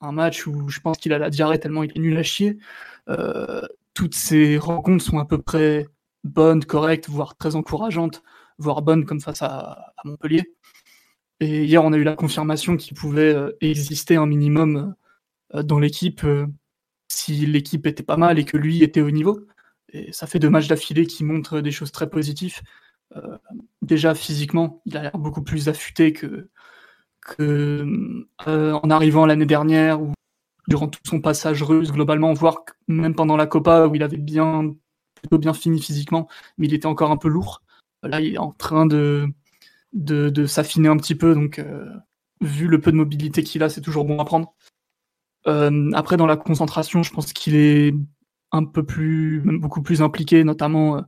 un 0.01 0.11
match 0.11 0.47
où 0.47 0.69
je 0.69 0.79
pense 0.79 0.97
qu'il 0.97 1.13
a 1.13 1.17
la 1.17 1.29
diarrhée 1.29 1.59
tellement 1.59 1.83
il 1.83 1.91
est 1.95 1.99
nul 1.99 2.17
à 2.17 2.23
chier. 2.23 2.57
Toutes 3.99 4.15
ces 4.15 4.57
rencontres 4.57 5.03
sont 5.03 5.19
à 5.19 5.25
peu 5.25 5.41
près 5.41 5.85
bonnes, 6.23 6.63
correctes, 6.63 7.09
voire 7.09 7.35
très 7.35 7.57
encourageantes 7.57 8.23
voire 8.57 8.81
bonne 8.81 9.03
comme 9.03 9.19
face 9.19 9.41
à, 9.41 9.93
Montpellier. 10.05 10.53
Et 11.41 11.65
hier, 11.65 11.83
on 11.83 11.91
a 11.91 11.97
eu 11.97 12.03
la 12.03 12.15
confirmation 12.15 12.77
qu'il 12.77 12.95
pouvait 12.95 13.33
euh, 13.33 13.51
exister 13.59 14.15
un 14.15 14.25
minimum 14.25 14.95
euh, 15.53 15.63
dans 15.63 15.79
l'équipe 15.79 16.23
euh, 16.23 16.47
si 17.09 17.45
l'équipe 17.45 17.85
était 17.87 18.03
pas 18.03 18.15
mal 18.15 18.39
et 18.39 18.45
que 18.45 18.55
lui 18.55 18.83
était 18.83 19.01
au 19.01 19.11
niveau. 19.11 19.45
Et 19.91 20.13
ça 20.13 20.27
fait 20.27 20.39
deux 20.39 20.49
matchs 20.49 20.69
d'affilée 20.69 21.05
qui 21.05 21.25
montrent 21.25 21.59
des 21.59 21.71
choses 21.71 21.91
très 21.91 22.09
positives. 22.09 22.61
déjà 23.81 24.15
physiquement, 24.15 24.81
il 24.85 24.95
a 24.95 25.01
l'air 25.01 25.17
beaucoup 25.17 25.43
plus 25.43 25.67
affûté 25.67 26.13
que, 26.13 26.49
en 28.45 28.89
arrivant 28.89 29.25
l'année 29.25 29.45
dernière 29.45 29.99
durant 30.69 30.87
tout 30.87 30.99
son 31.05 31.19
passage 31.19 31.63
russe, 31.63 31.91
globalement, 31.91 32.31
voire 32.33 32.63
même 32.87 33.15
pendant 33.15 33.35
la 33.35 33.47
Copa 33.47 33.87
où 33.87 33.95
il 33.95 34.03
avait 34.03 34.17
bien, 34.17 34.75
plutôt 35.15 35.39
bien 35.39 35.53
fini 35.53 35.81
physiquement, 35.81 36.29
mais 36.57 36.67
il 36.67 36.73
était 36.73 36.85
encore 36.85 37.11
un 37.11 37.17
peu 37.17 37.27
lourd. 37.27 37.63
Là, 38.03 38.21
il 38.21 38.35
est 38.35 38.37
en 38.37 38.51
train 38.51 38.85
de, 38.85 39.27
de, 39.93 40.45
s'affiner 40.45 40.87
un 40.87 40.97
petit 40.97 41.15
peu, 41.15 41.33
donc 41.33 41.61
vu 42.41 42.67
le 42.67 42.79
peu 42.79 42.91
de 42.91 42.97
mobilité 42.97 43.43
qu'il 43.43 43.63
a, 43.63 43.69
c'est 43.69 43.81
toujours 43.81 44.05
bon 44.05 44.19
à 44.19 44.25
prendre. 44.25 44.53
après, 45.45 46.17
dans 46.17 46.27
la 46.27 46.37
concentration, 46.37 47.03
je 47.03 47.11
pense 47.11 47.33
qu'il 47.33 47.55
est 47.55 47.93
un 48.51 48.63
peu 48.63 48.83
plus, 48.83 49.41
beaucoup 49.59 49.81
plus 49.81 50.01
impliqué, 50.01 50.43
notamment 50.43 51.03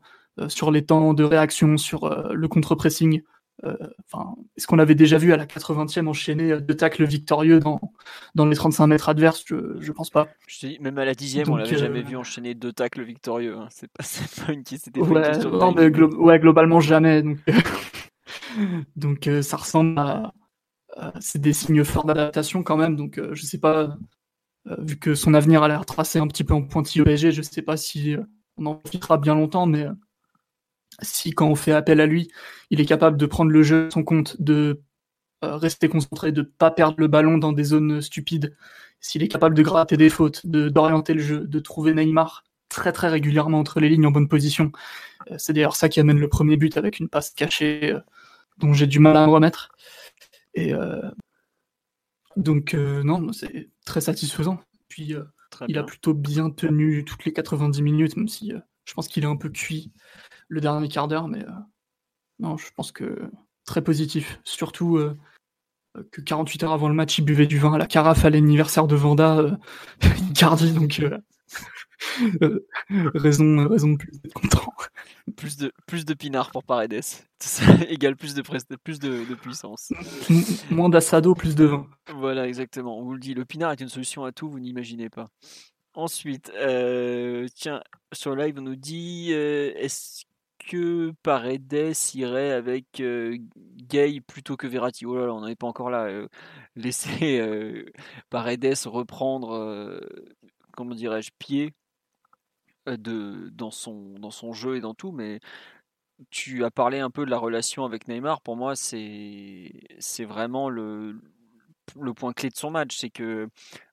sur 0.47 0.71
les 0.71 0.85
temps 0.85 1.13
de 1.13 1.23
réaction, 1.23 1.77
sur 1.77 2.33
le 2.33 2.47
contre-pressing. 2.47 3.21
Euh, 3.63 3.75
enfin, 4.11 4.35
est-ce 4.57 4.65
qu'on 4.65 4.79
avait 4.79 4.95
déjà 4.95 5.17
vu 5.17 5.33
à 5.33 5.37
la 5.37 5.45
80e 5.45 6.07
enchaîner 6.07 6.51
euh, 6.51 6.61
deux 6.61 6.75
tacles 6.75 7.05
victorieux 7.05 7.59
dans, 7.59 7.79
dans 8.33 8.45
les 8.45 8.55
35 8.55 8.87
mètres 8.87 9.09
adverses? 9.09 9.43
Je, 9.45 9.79
je 9.79 9.91
pense 9.91 10.09
pas. 10.09 10.27
Je 10.47 10.67
dis, 10.67 10.79
même 10.79 10.97
à 10.97 11.05
la 11.05 11.13
10e, 11.13 11.49
on 11.49 11.57
l'avait 11.57 11.77
jamais 11.77 11.99
euh, 11.99 12.03
vu 12.03 12.15
enchaîner 12.15 12.55
deux 12.55 12.73
tacles 12.73 13.03
victorieux. 13.03 13.57
Hein. 13.57 13.67
C'est 13.69 13.91
pas, 13.91 14.03
pas, 14.45 14.53
une, 14.53 14.63
ouais, 15.01 15.37
non, 15.37 15.73
mais 15.73 15.89
ouais, 15.89 16.39
globalement 16.39 16.79
jamais. 16.79 17.21
Donc, 17.21 17.39
donc 18.95 19.29
ça 19.41 19.57
ressemble 19.57 19.99
à. 19.99 20.33
c'est 21.19 21.41
des 21.41 21.53
signes 21.53 21.83
forts 21.83 22.05
d'adaptation 22.05 22.63
quand 22.63 22.77
même. 22.77 22.95
Donc 22.95 23.19
je 23.31 23.45
sais 23.45 23.59
pas. 23.59 23.95
vu 24.79 24.97
que 24.97 25.13
son 25.13 25.35
avenir 25.35 25.61
a 25.61 25.67
l'air 25.67 25.85
tracé 25.85 26.17
un 26.17 26.27
petit 26.27 26.43
peu 26.43 26.55
en 26.55 26.63
pointillé 26.63 27.01
au 27.01 27.05
PSG, 27.05 27.31
je 27.31 27.41
sais 27.43 27.61
pas 27.61 27.77
si 27.77 28.15
on 28.57 28.65
en 28.65 28.75
profitera 28.75 29.19
bien 29.19 29.35
longtemps, 29.35 29.67
mais 29.67 29.85
si 31.01 31.31
quand 31.31 31.47
on 31.47 31.55
fait 31.55 31.71
appel 31.71 31.99
à 31.99 32.05
lui, 32.05 32.31
il 32.69 32.79
est 32.79 32.85
capable 32.85 33.17
de 33.17 33.25
prendre 33.25 33.51
le 33.51 33.63
jeu 33.63 33.87
à 33.87 33.91
son 33.91 34.03
compte, 34.03 34.41
de 34.41 34.81
euh, 35.43 35.55
rester 35.55 35.89
concentré, 35.89 36.31
de 36.31 36.41
pas 36.41 36.71
perdre 36.71 36.95
le 36.99 37.07
ballon 37.07 37.37
dans 37.37 37.51
des 37.51 37.63
zones 37.63 38.01
stupides, 38.01 38.55
s'il 38.99 39.23
est 39.23 39.27
capable 39.27 39.55
de 39.55 39.63
gratter 39.63 39.97
des 39.97 40.09
fautes, 40.09 40.45
de 40.45 40.69
d'orienter 40.69 41.13
le 41.13 41.21
jeu, 41.21 41.39
de 41.47 41.59
trouver 41.59 41.93
Neymar 41.93 42.43
très 42.69 42.91
très 42.91 43.09
régulièrement 43.09 43.59
entre 43.59 43.79
les 43.79 43.89
lignes 43.89 44.05
en 44.05 44.11
bonne 44.11 44.27
position. 44.27 44.71
Euh, 45.31 45.35
c'est 45.37 45.53
d'ailleurs 45.53 45.75
ça 45.75 45.89
qui 45.89 45.99
amène 45.99 46.19
le 46.19 46.29
premier 46.29 46.57
but 46.57 46.77
avec 46.77 46.99
une 46.99 47.09
passe 47.09 47.31
cachée 47.31 47.93
euh, 47.93 47.99
dont 48.59 48.73
j'ai 48.73 48.87
du 48.87 48.99
mal 48.99 49.17
à 49.17 49.25
me 49.25 49.31
remettre. 49.31 49.71
Et 50.53 50.73
donc 52.35 52.73
non, 52.73 53.31
c'est 53.31 53.69
très 53.85 54.01
satisfaisant. 54.01 54.59
Puis 54.89 55.15
il 55.69 55.77
a 55.77 55.83
plutôt 55.83 56.13
bien 56.13 56.49
tenu 56.49 57.05
toutes 57.05 57.23
les 57.23 57.31
90 57.31 57.81
minutes, 57.81 58.17
même 58.17 58.27
si 58.27 58.51
je 58.83 58.93
pense 58.93 59.07
qu'il 59.07 59.23
est 59.23 59.27
un 59.27 59.37
peu 59.37 59.49
cuit 59.49 59.93
le 60.51 60.59
dernier 60.59 60.89
quart 60.89 61.07
d'heure, 61.07 61.29
mais 61.29 61.43
euh, 61.43 61.51
non, 62.39 62.57
je 62.57 62.67
pense 62.75 62.91
que 62.91 63.31
très 63.65 63.81
positif. 63.81 64.41
Surtout 64.43 64.97
euh, 64.97 65.17
que 66.11 66.19
48 66.19 66.63
heures 66.63 66.73
avant 66.73 66.89
le 66.89 66.93
match, 66.93 67.17
il 67.17 67.23
buvait 67.23 67.47
du 67.47 67.57
vin 67.57 67.73
à 67.73 67.77
la 67.77 67.87
carafe 67.87 68.25
à 68.25 68.29
l'anniversaire 68.29 68.85
de 68.85 68.95
Vanda, 68.95 69.37
euh, 69.37 69.55
Icardi, 70.29 70.73
donc 70.73 71.01
raison, 72.89 73.67
raison 73.69 73.93
de 73.93 73.97
plus 73.97 74.11
d'être 74.19 74.33
content. 74.33 74.73
Plus 75.37 75.55
de, 75.55 75.71
plus 75.87 76.03
de 76.03 76.13
pinard 76.13 76.51
pour 76.51 76.65
Paredes, 76.65 76.99
égale 77.87 78.17
plus 78.17 78.33
de, 78.33 78.41
plus 78.41 78.99
de, 78.99 79.35
puissance. 79.35 79.93
moins 80.69 80.89
d'assado, 80.89 81.33
plus 81.33 81.55
de 81.55 81.63
vin. 81.63 81.87
Voilà, 82.13 82.45
exactement. 82.45 82.99
On 82.99 83.03
vous 83.03 83.13
le 83.13 83.19
dit, 83.19 83.33
le 83.33 83.45
pinard 83.45 83.71
est 83.71 83.79
une 83.79 83.87
solution 83.87 84.25
à 84.25 84.33
tout, 84.33 84.49
vous 84.49 84.59
n'imaginez 84.59 85.09
pas. 85.09 85.29
Ensuite, 85.93 86.51
tiens, 87.55 87.81
sur 88.11 88.35
live, 88.35 88.55
on 88.57 88.63
nous 88.63 88.75
dit 88.75 89.31
est-ce 89.31 90.25
que 90.71 91.11
Paredes 91.21 91.93
irait 92.13 92.51
avec 92.51 93.01
Gay 93.01 94.21
plutôt 94.21 94.55
que 94.55 94.67
Verratti. 94.67 95.05
Oh 95.05 95.17
on 95.17 95.41
n'en 95.41 95.47
est 95.47 95.55
pas 95.55 95.67
encore 95.67 95.89
là. 95.89 96.25
laisser 96.75 97.85
Paredes 98.29 98.85
reprendre, 98.85 99.99
comment 100.71 100.95
dirais-je, 100.95 101.31
pied 101.37 101.73
de, 102.87 103.49
dans, 103.49 103.71
son, 103.71 104.17
dans 104.19 104.31
son 104.31 104.53
jeu 104.53 104.77
et 104.77 104.81
dans 104.81 104.93
tout, 104.93 105.11
mais 105.11 105.39
tu 106.29 106.63
as 106.63 106.71
parlé 106.71 106.99
un 106.99 107.09
peu 107.09 107.25
de 107.25 107.31
la 107.31 107.37
relation 107.37 107.83
avec 107.83 108.07
Neymar. 108.07 108.41
Pour 108.41 108.55
moi, 108.55 108.75
c'est 108.75 109.71
vraiment 110.19 110.69
le, 110.69 111.19
le 111.99 112.13
point 112.13 112.31
clé 112.31 112.49
de 112.49 112.57
son 112.57 112.71
match. 112.71 112.97
C'est 112.97 113.09
que 113.09 113.49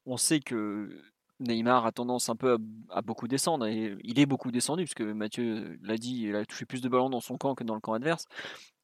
on 0.07 0.17
sait 0.17 0.41
que 0.41 1.03
Neymar 1.41 1.87
a 1.87 1.93
tendance 1.93 2.29
un 2.29 2.37
peu 2.37 2.59
à, 2.91 3.03
beaucoup 3.03 3.29
descendre, 3.29 3.67
et 3.67 3.97
il 4.03 4.19
est 4.19 4.27
beaucoup 4.27 4.51
descendu, 4.51 4.85
puisque 4.85 5.03
Mathieu 5.03 5.79
l'a 5.83 5.97
dit, 5.97 6.25
il 6.25 6.37
a 6.37 6.45
touché 6.45 6.65
plus 6.65 6.81
de 6.81 6.89
ballons 6.89 7.11
dans 7.11 7.21
son 7.21 7.37
camp 7.39 7.55
que 7.55 7.65
dans 7.65 7.75
le 7.75 7.81
camp 7.81 7.93
adverse. 7.93 8.27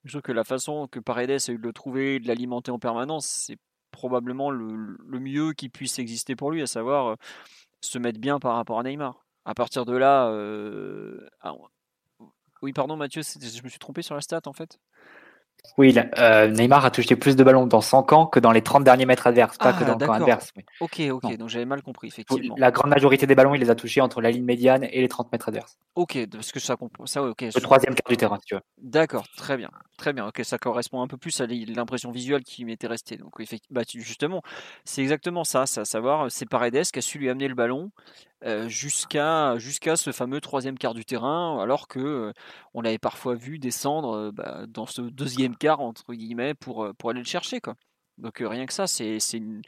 Je 0.04 0.10
trouve 0.10 0.22
que 0.22 0.32
la 0.32 0.44
façon 0.44 0.86
que 0.86 1.00
Paredes 1.00 1.30
a 1.48 1.52
eu 1.52 1.58
de 1.58 1.62
le 1.62 1.72
trouver, 1.72 2.20
de 2.20 2.28
l'alimenter 2.28 2.70
en 2.70 2.78
permanence, 2.78 3.26
c'est 3.26 3.58
probablement 3.90 4.50
le, 4.50 4.96
mieux 5.18 5.52
qui 5.52 5.68
puisse 5.68 5.98
exister 5.98 6.36
pour 6.36 6.50
lui, 6.50 6.62
à 6.62 6.66
savoir 6.66 7.06
euh, 7.06 7.16
se 7.80 7.98
mettre 7.98 8.20
bien 8.20 8.38
par 8.38 8.56
rapport 8.56 8.78
à 8.78 8.82
Neymar. 8.82 9.24
À 9.44 9.54
partir 9.54 9.84
de 9.84 9.96
là, 9.96 10.28
euh, 10.28 11.28
ah, 11.40 11.54
oui, 12.62 12.72
pardon 12.72 12.96
Mathieu, 12.96 13.22
je 13.22 13.62
me 13.62 13.68
suis 13.68 13.78
trompé 13.78 14.02
sur 14.02 14.14
la 14.14 14.20
stat 14.20 14.40
en 14.46 14.52
fait? 14.52 14.78
Oui, 15.76 15.94
euh, 16.18 16.48
Neymar 16.48 16.84
a 16.84 16.90
touché 16.90 17.16
plus 17.16 17.36
de 17.36 17.42
ballons 17.42 17.66
dans 17.66 17.80
son 17.80 18.02
camp 18.02 18.26
que 18.26 18.38
dans 18.38 18.52
les 18.52 18.62
30 18.62 18.84
derniers 18.84 19.06
mètres 19.06 19.26
adverses, 19.26 19.56
pas 19.58 19.72
que 19.72 19.82
ah, 19.82 19.86
dans 19.86 19.98
le 19.98 20.06
camp 20.06 20.12
adverse. 20.12 20.52
Ok, 20.80 21.00
ok, 21.10 21.36
donc 21.36 21.48
j'avais 21.48 21.64
mal 21.64 21.82
compris, 21.82 22.08
effectivement. 22.08 22.54
La 22.58 22.70
grande 22.70 22.90
majorité 22.90 23.26
des 23.26 23.34
ballons, 23.34 23.54
il 23.54 23.60
les 23.60 23.70
a 23.70 23.74
touchés 23.74 24.00
entre 24.00 24.20
la 24.20 24.30
ligne 24.30 24.44
médiane 24.44 24.84
et 24.84 25.00
les 25.00 25.08
30 25.08 25.32
mètres 25.32 25.48
adverses. 25.48 25.78
Ok, 25.94 26.18
parce 26.30 26.52
que 26.52 26.60
ça 26.60 26.76
comprend. 26.76 27.06
Ça, 27.06 27.22
ok. 27.22 27.42
Le 27.42 27.60
troisième 27.60 27.94
quart 27.94 28.08
du 28.08 28.16
terrain, 28.16 28.38
si 28.40 28.46
tu 28.46 28.54
veux. 28.54 28.60
D'accord, 28.78 29.26
très 29.36 29.56
bien. 29.56 29.70
Très 29.96 30.12
bien, 30.12 30.26
ok, 30.26 30.40
ça 30.44 30.58
correspond 30.58 31.02
un 31.02 31.06
peu 31.06 31.16
plus 31.16 31.40
à 31.40 31.46
l'impression 31.46 32.10
visuelle 32.10 32.42
qui 32.42 32.64
m'était 32.64 32.88
restée. 32.88 33.16
Donc, 33.16 33.32
bah, 33.70 33.82
justement, 33.88 34.42
c'est 34.84 35.02
exactement 35.02 35.44
ça, 35.44 35.66
c'est 35.66 35.80
à 35.80 35.84
savoir, 35.84 36.30
c'est 36.30 36.46
Paredes 36.48 36.84
qui 36.92 36.98
a 36.98 37.02
su 37.02 37.18
lui 37.18 37.30
amener 37.30 37.48
le 37.48 37.54
ballon 37.54 37.90
jusqu'à 38.68 39.56
jusqu'à 39.58 39.96
ce 39.96 40.12
fameux 40.12 40.40
troisième 40.40 40.78
quart 40.78 40.94
du 40.94 41.04
terrain, 41.04 41.60
alors 41.60 41.88
que 41.88 41.98
euh, 41.98 42.32
on 42.74 42.82
l'avait 42.82 42.98
parfois 42.98 43.34
vu 43.34 43.58
descendre 43.58 44.16
euh, 44.16 44.32
bah, 44.32 44.66
dans 44.68 44.86
ce 44.86 45.02
deuxième 45.02 45.56
quart 45.56 45.80
entre 45.80 46.12
guillemets 46.14 46.54
pour 46.54 46.88
pour 46.98 47.10
aller 47.10 47.20
le 47.20 47.26
chercher 47.26 47.60
quoi. 47.60 47.74
Donc 48.18 48.38
rien 48.38 48.66
que 48.66 48.72
ça, 48.72 48.86
c'est 48.86 49.18
une, 49.32 49.62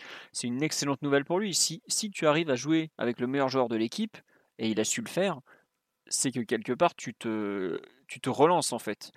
une 0.44 0.62
excellente 0.62 1.02
nouvelle 1.02 1.24
pour 1.24 1.40
lui. 1.40 1.52
Si, 1.52 1.82
si 1.88 2.10
tu 2.10 2.28
arrives 2.28 2.50
à 2.50 2.54
jouer 2.54 2.92
avec 2.96 3.18
le 3.18 3.26
meilleur 3.26 3.48
joueur 3.48 3.68
de 3.68 3.74
l'équipe, 3.74 4.16
et 4.58 4.70
il 4.70 4.78
a 4.78 4.84
su 4.84 5.00
le 5.02 5.08
faire, 5.08 5.40
c'est 6.06 6.30
que 6.30 6.40
quelque 6.40 6.72
part 6.72 6.94
tu 6.94 7.12
te, 7.12 7.80
tu 8.06 8.20
te 8.20 8.30
relances 8.30 8.72
en 8.72 8.78
fait. 8.78 9.12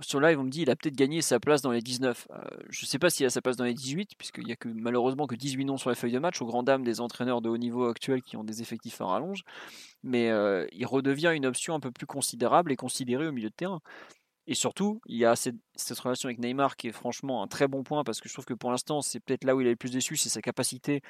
Sur 0.00 0.20
live, 0.20 0.38
on 0.38 0.44
me 0.44 0.50
dit 0.50 0.62
il 0.62 0.70
a 0.70 0.76
peut-être 0.76 0.96
gagné 0.96 1.22
sa 1.22 1.40
place 1.40 1.62
dans 1.62 1.70
les 1.70 1.80
19. 1.80 2.28
Euh, 2.30 2.42
je 2.68 2.84
ne 2.84 2.86
sais 2.86 2.98
pas 2.98 3.10
s'il 3.10 3.26
a 3.26 3.30
sa 3.30 3.40
place 3.40 3.56
dans 3.56 3.64
les 3.64 3.74
18, 3.74 4.12
puisqu'il 4.18 4.44
n'y 4.44 4.52
a 4.52 4.56
que 4.56 4.68
malheureusement 4.68 5.26
que 5.26 5.34
18 5.34 5.64
noms 5.64 5.76
sur 5.76 5.90
la 5.90 5.96
feuille 5.96 6.12
de 6.12 6.18
match, 6.18 6.42
aux 6.42 6.46
grand 6.46 6.62
dames 6.62 6.84
des 6.84 7.00
entraîneurs 7.00 7.40
de 7.40 7.48
haut 7.48 7.56
niveau 7.56 7.86
actuels 7.86 8.22
qui 8.22 8.36
ont 8.36 8.44
des 8.44 8.60
effectifs 8.60 9.00
à 9.00 9.06
rallonge. 9.06 9.42
Mais 10.02 10.30
euh, 10.30 10.66
il 10.72 10.86
redevient 10.86 11.32
une 11.34 11.46
option 11.46 11.74
un 11.74 11.80
peu 11.80 11.90
plus 11.90 12.06
considérable 12.06 12.72
et 12.72 12.76
considérée 12.76 13.26
au 13.26 13.32
milieu 13.32 13.50
de 13.50 13.54
terrain. 13.54 13.80
Et 14.46 14.54
surtout, 14.54 15.00
il 15.06 15.16
y 15.16 15.24
a 15.24 15.36
cette, 15.36 15.56
relation 15.98 16.28
avec 16.28 16.38
Neymar 16.38 16.76
qui 16.76 16.88
est 16.88 16.92
franchement 16.92 17.42
un 17.42 17.46
très 17.46 17.66
bon 17.66 17.82
point 17.82 18.04
parce 18.04 18.20
que 18.20 18.28
je 18.28 18.34
trouve 18.34 18.44
que 18.44 18.54
pour 18.54 18.70
l'instant, 18.70 19.00
c'est 19.00 19.20
peut-être 19.20 19.44
là 19.44 19.56
où 19.56 19.62
il 19.62 19.66
est 19.66 19.70
le 19.70 19.76
plus 19.76 19.92
déçu, 19.92 20.16
c'est 20.16 20.28
sa 20.28 20.42
capacité 20.42 21.00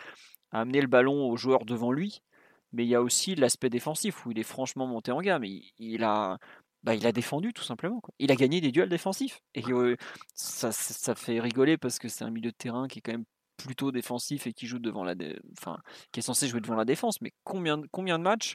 à 0.52 0.60
amener 0.60 0.80
le 0.80 0.86
ballon 0.86 1.28
aux 1.28 1.36
joueurs 1.36 1.64
devant 1.64 1.90
lui 1.90 2.22
mais 2.74 2.84
il 2.84 2.88
y 2.88 2.94
a 2.94 3.02
aussi 3.02 3.34
l'aspect 3.36 3.70
défensif 3.70 4.26
où 4.26 4.32
il 4.32 4.38
est 4.38 4.42
franchement 4.42 4.86
monté 4.86 5.12
en 5.12 5.20
gamme. 5.20 5.44
Il 5.44 6.04
a, 6.04 6.38
bah, 6.84 6.94
il 6.94 7.06
a 7.06 7.12
défendu 7.12 7.52
tout 7.52 7.64
simplement. 7.64 8.00
Il 8.18 8.30
a 8.30 8.36
gagné 8.36 8.60
des 8.60 8.70
duels 8.70 8.90
défensifs. 8.90 9.40
Et 9.54 9.62
ça, 10.34 10.70
ça, 10.70 11.14
fait 11.14 11.40
rigoler 11.40 11.78
parce 11.78 11.98
que 11.98 12.08
c'est 12.08 12.24
un 12.24 12.30
milieu 12.30 12.50
de 12.50 12.56
terrain 12.56 12.86
qui 12.88 12.98
est 12.98 13.02
quand 13.02 13.12
même 13.12 13.24
plutôt 13.56 13.90
défensif 13.90 14.46
et 14.46 14.52
qui 14.52 14.66
joue 14.66 14.78
devant 14.78 15.02
la, 15.02 15.14
enfin, 15.58 15.78
qui 16.12 16.20
est 16.20 16.22
censé 16.22 16.46
jouer 16.46 16.60
devant 16.60 16.76
la 16.76 16.84
défense. 16.84 17.20
Mais 17.22 17.32
combien, 17.42 17.80
combien 17.90 18.18
de 18.18 18.24
matchs 18.24 18.54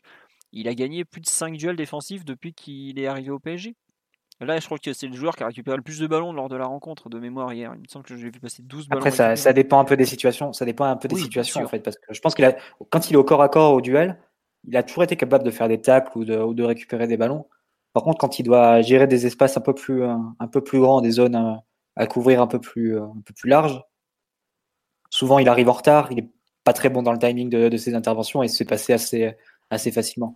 il 0.52 0.68
a 0.68 0.76
gagné 0.76 1.06
plus 1.06 1.22
de 1.22 1.28
5 1.28 1.58
duels 1.58 1.76
défensifs 1.76 2.24
depuis 2.24 2.54
qu'il 2.54 3.00
est 3.00 3.08
arrivé 3.08 3.32
au 3.32 3.40
PSG 3.40 3.76
Là, 4.42 4.58
je 4.60 4.66
crois 4.66 4.78
que 4.78 4.94
c'est 4.94 5.08
le 5.08 5.16
joueur 5.16 5.36
qui 5.36 5.44
a 5.44 5.48
récupéré 5.48 5.76
le 5.76 5.84
plus 5.84 6.00
de 6.00 6.08
ballons 6.08 6.32
lors 6.32 6.48
de 6.48 6.56
la 6.56 6.66
rencontre 6.66 7.10
de 7.10 7.20
mémoire 7.20 7.52
hier. 7.52 7.74
Il 7.76 7.82
me 7.82 7.88
semble 7.90 8.06
que 8.06 8.16
j'ai 8.16 8.30
vu 8.30 8.40
passer 8.40 8.62
12 8.64 8.88
ballons. 8.88 9.02
Après, 9.02 9.12
ça, 9.12 9.36
ça, 9.36 9.52
dépend 9.52 9.80
un 9.80 9.86
peu 9.86 9.98
des 9.98 10.06
situations. 10.06 10.54
Ça 10.54 10.64
dépend 10.64 10.86
un 10.86 10.96
peu 10.96 11.10
des 11.10 11.18
situations, 11.18 11.62
en 11.62 11.68
fait. 11.68 11.80
Parce 11.80 11.98
que 11.98 12.14
je 12.14 12.22
pense 12.22 12.36
qu'il 12.36 12.46
a, 12.46 12.56
quand 12.90 13.10
il 13.10 13.16
est 13.16 13.18
au 13.18 13.26
corps 13.26 13.42
à 13.42 13.50
corps 13.50 13.74
au 13.74 13.82
duel, 13.82 14.18
il 14.66 14.78
a 14.78 14.84
toujours 14.84 15.04
été 15.04 15.18
capable 15.18 15.44
de 15.44 15.52
faire 15.52 15.68
des 15.68 15.82
tacles 15.82 16.18
ou 16.18 16.24
de, 16.24 16.38
ou 16.38 16.54
de 16.54 16.64
récupérer 16.64 17.06
des 17.06 17.18
ballons. 17.18 17.48
Par 17.94 18.04
contre, 18.04 18.20
quand 18.20 18.40
il 18.40 18.44
doit 18.44 18.82
gérer 18.82 19.08
des 19.08 19.26
espaces 19.26 19.58
un 19.58 19.62
peu 19.62 19.74
plus, 19.74 20.04
un, 20.04 20.48
peu 20.52 20.64
plus 20.64 20.80
grands, 20.80 21.02
des 21.02 21.12
zones 21.12 21.36
à, 21.36 21.64
à, 21.96 22.08
couvrir 22.08 22.42
un 22.42 22.48
peu 22.48 22.60
plus, 22.60 22.98
un 22.98 23.22
peu 23.26 23.34
plus 23.34 23.50
larges, 23.50 23.82
souvent 25.10 25.40
il 25.40 25.50
arrive 25.50 25.70
en 25.70 25.74
retard. 25.74 26.12
Il 26.12 26.20
est 26.20 26.30
pas 26.64 26.74
très 26.74 26.90
bon 26.90 27.02
dans 27.02 27.12
le 27.12 27.20
timing 27.20 27.50
de, 27.50 27.78
ses 27.78 27.96
interventions 27.96 28.44
et 28.44 28.48
c'est 28.48 28.66
passé 28.66 28.94
assez, 28.94 29.34
assez 29.70 29.92
facilement. 29.92 30.36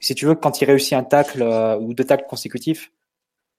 Si 0.00 0.14
tu 0.14 0.26
veux, 0.26 0.34
quand 0.34 0.60
il 0.60 0.64
réussit 0.64 0.94
un 0.94 1.04
tacle 1.04 1.42
euh, 1.42 1.78
ou 1.78 1.92
deux 1.92 2.04
tacles 2.04 2.26
consécutifs, 2.26 2.92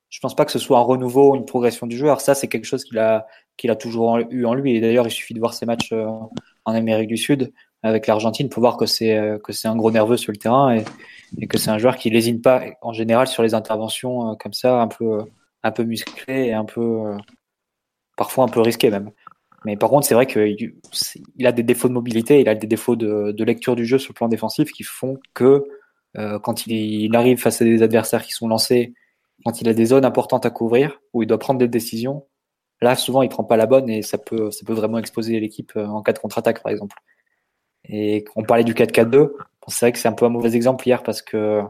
je 0.09 0.19
pense 0.19 0.35
pas 0.35 0.43
que 0.43 0.51
ce 0.51 0.59
soit 0.59 0.79
un 0.79 0.81
renouveau, 0.81 1.35
une 1.35 1.45
progression 1.45 1.87
du 1.87 1.95
joueur. 1.97 2.19
Ça, 2.19 2.35
c'est 2.35 2.47
quelque 2.47 2.65
chose 2.65 2.83
qu'il 2.83 2.97
a, 2.99 3.27
qu'il 3.55 3.71
a 3.71 3.75
toujours 3.75 4.17
eu 4.17 4.45
en 4.45 4.53
lui. 4.53 4.75
Et 4.75 4.81
d'ailleurs, 4.81 5.07
il 5.07 5.11
suffit 5.11 5.33
de 5.33 5.39
voir 5.39 5.53
ses 5.53 5.65
matchs 5.65 5.93
euh, 5.93 6.05
en 6.65 6.73
Amérique 6.73 7.07
du 7.07 7.17
Sud 7.17 7.53
avec 7.83 8.07
l'Argentine 8.07 8.49
pour 8.49 8.61
voir 8.61 8.77
que 8.77 8.85
c'est 8.85 9.17
euh, 9.17 9.39
que 9.39 9.53
c'est 9.53 9.67
un 9.67 9.75
gros 9.75 9.91
nerveux 9.91 10.17
sur 10.17 10.31
le 10.31 10.37
terrain 10.37 10.75
et, 11.37 11.47
que 11.47 11.57
c'est 11.57 11.69
un 11.69 11.77
joueur 11.77 11.95
qui 11.95 12.09
lésine 12.09 12.41
pas 12.41 12.63
en 12.81 12.93
général 12.93 13.27
sur 13.27 13.43
les 13.43 13.53
interventions 13.53 14.31
euh, 14.31 14.35
comme 14.35 14.53
ça, 14.53 14.81
un 14.81 14.87
peu 14.87 15.19
un 15.63 15.71
peu 15.71 15.83
musclé 15.83 16.47
et 16.47 16.53
un 16.53 16.65
peu 16.65 17.15
parfois 18.17 18.45
un 18.45 18.47
peu 18.47 18.61
risqué 18.61 18.89
même. 18.89 19.11
Mais 19.65 19.77
par 19.77 19.89
contre, 19.89 20.07
c'est 20.07 20.15
vrai 20.15 20.25
qu'il 20.25 20.73
a 21.45 21.51
des 21.51 21.63
défauts 21.63 21.87
de 21.87 21.93
mobilité, 21.93 22.41
il 22.41 22.49
a 22.49 22.55
des 22.55 22.67
défauts 22.67 22.95
de, 22.95 23.43
lecture 23.43 23.75
du 23.75 23.85
jeu 23.85 23.99
sur 23.99 24.11
le 24.11 24.15
plan 24.15 24.27
défensif 24.27 24.71
qui 24.71 24.83
font 24.83 25.19
que 25.33 25.67
euh, 26.17 26.39
quand 26.39 26.65
il, 26.67 27.15
arrive 27.15 27.37
face 27.39 27.61
à 27.61 27.65
des 27.65 27.83
adversaires 27.83 28.23
qui 28.23 28.31
sont 28.31 28.47
lancés, 28.47 28.93
quand 29.45 29.61
il 29.61 29.69
a 29.69 29.73
des 29.73 29.85
zones 29.85 30.05
importantes 30.05 30.45
à 30.45 30.49
couvrir, 30.49 30.99
où 31.13 31.23
il 31.23 31.27
doit 31.27 31.39
prendre 31.39 31.59
des 31.59 31.67
décisions, 31.67 32.25
là, 32.81 32.95
souvent, 32.95 33.21
il 33.21 33.29
prend 33.29 33.43
pas 33.43 33.57
la 33.57 33.67
bonne 33.67 33.89
et 33.89 34.01
ça 34.01 34.17
peut, 34.17 34.51
ça 34.51 34.65
peut 34.65 34.73
vraiment 34.73 34.97
exposer 34.97 35.39
l'équipe 35.39 35.71
euh, 35.75 35.85
en 35.85 36.01
cas 36.01 36.13
de 36.13 36.19
contre-attaque, 36.19 36.63
par 36.63 36.71
exemple. 36.71 36.97
Et 37.85 38.25
on 38.35 38.43
parlait 38.43 38.63
du 38.63 38.73
4-4-2. 38.73 39.31
C'est 39.67 39.85
vrai 39.85 39.91
que 39.91 39.99
c'est 39.99 40.07
un 40.07 40.13
peu 40.13 40.25
un 40.25 40.29
mauvais 40.29 40.55
exemple 40.55 40.87
hier 40.87 41.03
parce 41.03 41.21
que 41.21 41.61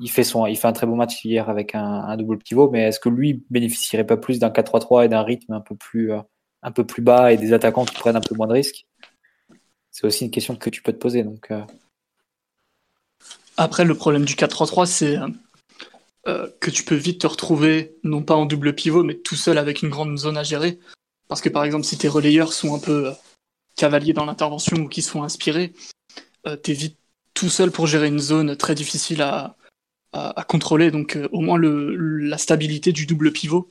il 0.00 0.10
fait, 0.10 0.24
son, 0.24 0.46
il 0.46 0.56
fait 0.56 0.68
un 0.68 0.72
très 0.72 0.86
beau 0.86 0.94
match 0.94 1.24
hier 1.24 1.48
avec 1.48 1.74
un, 1.74 2.16
double 2.16 2.38
pivot, 2.38 2.70
mais 2.70 2.84
est-ce 2.84 3.00
que 3.00 3.08
lui 3.08 3.44
bénéficierait 3.50 4.06
pas 4.06 4.16
plus 4.16 4.38
d'un 4.38 4.50
4-3-3 4.50 5.04
et 5.04 5.08
d'un 5.08 5.22
rythme 5.22 5.52
un 5.52 5.60
peu 5.60 5.74
plus, 5.74 6.12
euh, 6.12 6.20
un 6.62 6.70
peu 6.70 6.84
plus 6.84 7.02
bas 7.02 7.32
et 7.32 7.36
des 7.36 7.52
attaquants 7.52 7.84
qui 7.84 7.94
prennent 7.94 8.16
un 8.16 8.20
peu 8.20 8.34
moins 8.34 8.46
de 8.46 8.52
risques? 8.52 8.86
C'est 9.90 10.06
aussi 10.06 10.24
une 10.24 10.30
question 10.30 10.54
que 10.54 10.70
tu 10.70 10.82
peux 10.82 10.92
te 10.92 10.98
poser. 10.98 11.24
Donc, 11.24 11.50
euh. 11.50 11.62
Après, 13.56 13.84
le 13.84 13.94
problème 13.94 14.24
du 14.24 14.34
4-3-3, 14.34 14.86
c'est 14.86 15.18
euh, 16.28 16.48
que 16.60 16.70
tu 16.70 16.84
peux 16.84 16.94
vite 16.94 17.20
te 17.20 17.26
retrouver, 17.26 17.96
non 18.04 18.22
pas 18.22 18.34
en 18.36 18.46
double 18.46 18.74
pivot, 18.74 19.02
mais 19.02 19.16
tout 19.16 19.36
seul 19.36 19.58
avec 19.58 19.82
une 19.82 19.90
grande 19.90 20.16
zone 20.16 20.38
à 20.38 20.44
gérer. 20.44 20.78
Parce 21.28 21.40
que 21.40 21.48
par 21.48 21.64
exemple, 21.64 21.84
si 21.84 21.98
tes 21.98 22.08
relayeurs 22.08 22.52
sont 22.52 22.74
un 22.74 22.78
peu 22.78 23.10
cavaliers 23.80 24.12
dans 24.12 24.26
l'intervention 24.26 24.76
ou 24.76 24.88
qui 24.88 25.02
sont 25.02 25.22
inspirés, 25.22 25.72
t'es 26.62 26.72
vite 26.72 26.96
tout 27.34 27.48
seul 27.48 27.70
pour 27.70 27.86
gérer 27.86 28.08
une 28.08 28.18
zone 28.18 28.56
très 28.56 28.74
difficile 28.74 29.22
à, 29.22 29.56
à, 30.12 30.44
contrôler. 30.46 30.90
Donc 30.90 31.16
euh, 31.16 31.28
au 31.32 31.40
moins 31.40 31.56
le, 31.56 31.96
la 31.96 32.38
stabilité 32.38 32.92
du 32.92 33.06
double 33.06 33.32
pivot 33.32 33.70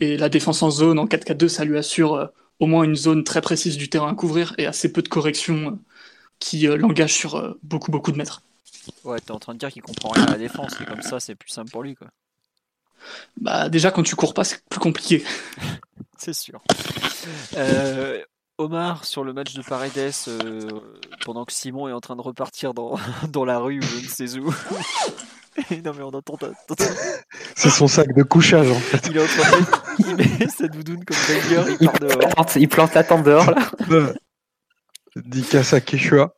et 0.00 0.16
la 0.16 0.28
défense 0.28 0.62
en 0.62 0.70
zone 0.70 0.98
en 0.98 1.06
4-4-2, 1.06 1.48
ça 1.48 1.64
lui 1.64 1.78
assure 1.78 2.14
euh, 2.14 2.26
au 2.58 2.66
moins 2.66 2.84
une 2.84 2.96
zone 2.96 3.24
très 3.24 3.40
précise 3.40 3.76
du 3.76 3.88
terrain 3.88 4.10
à 4.10 4.14
couvrir 4.14 4.54
et 4.58 4.66
assez 4.66 4.92
peu 4.92 5.02
de 5.02 5.08
corrections 5.08 5.68
euh, 5.68 5.78
qui 6.38 6.66
l'engagent 6.66 7.14
sur 7.14 7.56
beaucoup 7.62 7.90
beaucoup 7.90 8.12
de 8.12 8.18
mètres. 8.18 8.42
Ouais, 9.04 9.18
t'es 9.20 9.30
en 9.30 9.38
train 9.38 9.54
de 9.54 9.58
dire 9.58 9.70
qu'il 9.70 9.80
comprend 9.80 10.10
rien 10.10 10.24
à 10.24 10.32
la 10.32 10.38
défense, 10.38 10.78
et 10.82 10.84
comme 10.84 11.00
ça 11.00 11.18
c'est 11.18 11.34
plus 11.34 11.48
simple 11.48 11.70
pour 11.70 11.82
lui 11.82 11.94
quoi. 11.94 12.08
Bah 13.40 13.70
déjà 13.70 13.90
quand 13.90 14.02
tu 14.02 14.16
cours 14.16 14.34
pas 14.34 14.44
c'est 14.44 14.62
plus 14.68 14.80
compliqué. 14.80 15.24
c'est 16.18 16.34
sûr. 16.34 16.60
Omar 18.58 19.04
sur 19.04 19.22
le 19.22 19.32
match 19.32 19.54
de 19.54 19.62
Paredes 19.62 20.14
pendant 21.24 21.44
que 21.44 21.52
Simon 21.52 21.88
est 21.88 21.92
en 21.92 22.00
train 22.00 22.16
de 22.16 22.22
repartir 22.22 22.72
dans, 22.72 22.98
dans 23.28 23.44
la 23.44 23.58
rue 23.58 23.80
ou 23.80 23.82
je 23.82 24.04
ne 24.04 24.28
sais 24.28 24.38
où. 24.38 24.46
non 25.84 25.92
mais 25.96 26.02
on 26.02 26.08
entend. 26.08 26.38
C'est 27.54 27.70
son 27.70 27.86
sac 27.86 28.14
de 28.14 28.22
couchage 28.22 28.70
en 28.70 28.78
fait. 28.78 29.06
Il 29.10 29.16
est 29.16 29.22
en 29.22 29.26
train 29.26 29.60
de 29.60 29.66
il 29.98 30.16
met 30.16 30.48
sa 30.48 30.68
doudoune 30.68 31.04
comme 31.04 31.16
banger, 31.28 31.76
il 31.80 31.86
part 31.88 31.98
dehors. 32.00 32.56
Il 32.56 32.68
plante 32.68 32.94
la 32.94 33.04
tente 33.04 33.24
dehors 33.24 33.50
là. 33.50 34.12
Dit 35.16 35.46
à 35.54 35.80
Keshua. 35.80 36.34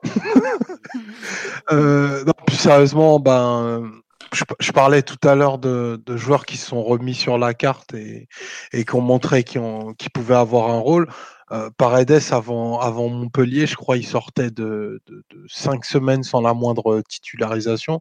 euh, 1.73 2.25
non, 2.25 2.33
plus 2.47 2.57
sérieusement, 2.57 3.19
ben, 3.19 3.91
je, 4.33 4.71
parlais 4.71 5.03
tout 5.03 5.19
à 5.29 5.35
l'heure 5.35 5.59
de, 5.59 6.01
de, 6.07 6.17
joueurs 6.17 6.47
qui 6.47 6.57
se 6.57 6.67
sont 6.67 6.85
remis 6.85 7.15
sur 7.15 7.39
la 7.39 7.55
carte 7.55 7.95
et, 7.95 8.29
et 8.73 8.85
qui 8.85 8.95
ont 8.95 9.01
montré 9.01 9.43
qu'ils 9.43 9.61
qu 9.99 10.11
pouvaient 10.11 10.37
avoir 10.37 10.71
un 10.71 10.79
rôle. 10.79 11.09
Euh, 11.53 11.71
Paredes 11.77 12.23
avant, 12.31 12.79
avant 12.81 13.09
Montpellier, 13.09 13.67
je 13.67 13.77
crois, 13.77 13.97
il 13.97 14.07
sortait 14.07 14.51
de, 14.51 15.01
de, 15.07 15.25
de, 15.31 15.47
cinq 15.49 15.85
semaines 15.85 16.23
sans 16.23 16.41
la 16.41 16.55
moindre 16.55 17.03
titularisation. 17.09 18.01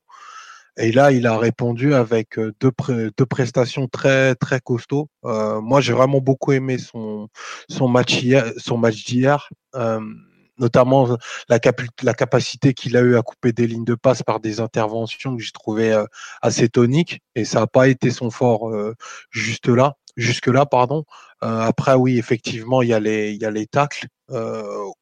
Et 0.77 0.91
là, 0.91 1.11
il 1.11 1.25
a 1.25 1.37
répondu 1.37 1.93
avec 1.95 2.37
euh, 2.37 2.53
deux, 2.59 2.71
deux 3.17 3.25
prestations 3.25 3.87
très 3.87 4.35
très 4.35 4.59
costauds. 4.59 5.09
Euh, 5.25 5.59
moi, 5.59 5.81
j'ai 5.81 5.93
vraiment 5.93 6.19
beaucoup 6.21 6.51
aimé 6.51 6.77
son 6.77 7.29
son 7.69 7.87
match 7.87 8.21
hier, 8.21 8.51
son 8.57 8.77
match 8.77 9.03
d'hier, 9.05 9.49
euh, 9.75 9.99
notamment 10.59 11.17
la, 11.49 11.59
la 12.03 12.13
capacité 12.13 12.73
qu'il 12.73 12.95
a 12.97 13.01
eu 13.01 13.15
à 13.17 13.21
couper 13.23 13.53
des 13.53 13.65
lignes 13.67 13.85
de 13.85 13.95
passe 13.95 14.23
par 14.23 14.39
des 14.39 14.59
interventions 14.59 15.35
que 15.35 15.41
j'ai 15.41 15.51
trouvé 15.51 15.93
euh, 15.93 16.05
assez 16.41 16.69
toniques. 16.69 17.21
Et 17.35 17.45
ça 17.45 17.61
n'a 17.61 17.67
pas 17.67 17.87
été 17.87 18.11
son 18.11 18.29
fort 18.29 18.69
euh, 18.69 18.93
juste 19.31 19.67
là, 19.69 19.95
jusque 20.17 20.47
là, 20.47 20.65
pardon. 20.65 21.05
après, 21.41 21.93
oui, 21.93 22.17
effectivement, 22.17 22.81
il 22.81 22.89
y 22.89 22.93
a 22.93 22.99
les 22.99 23.31
il 23.31 23.41
y 23.41 23.45
a 23.45 23.51
les 23.51 23.67
tacles 23.67 24.07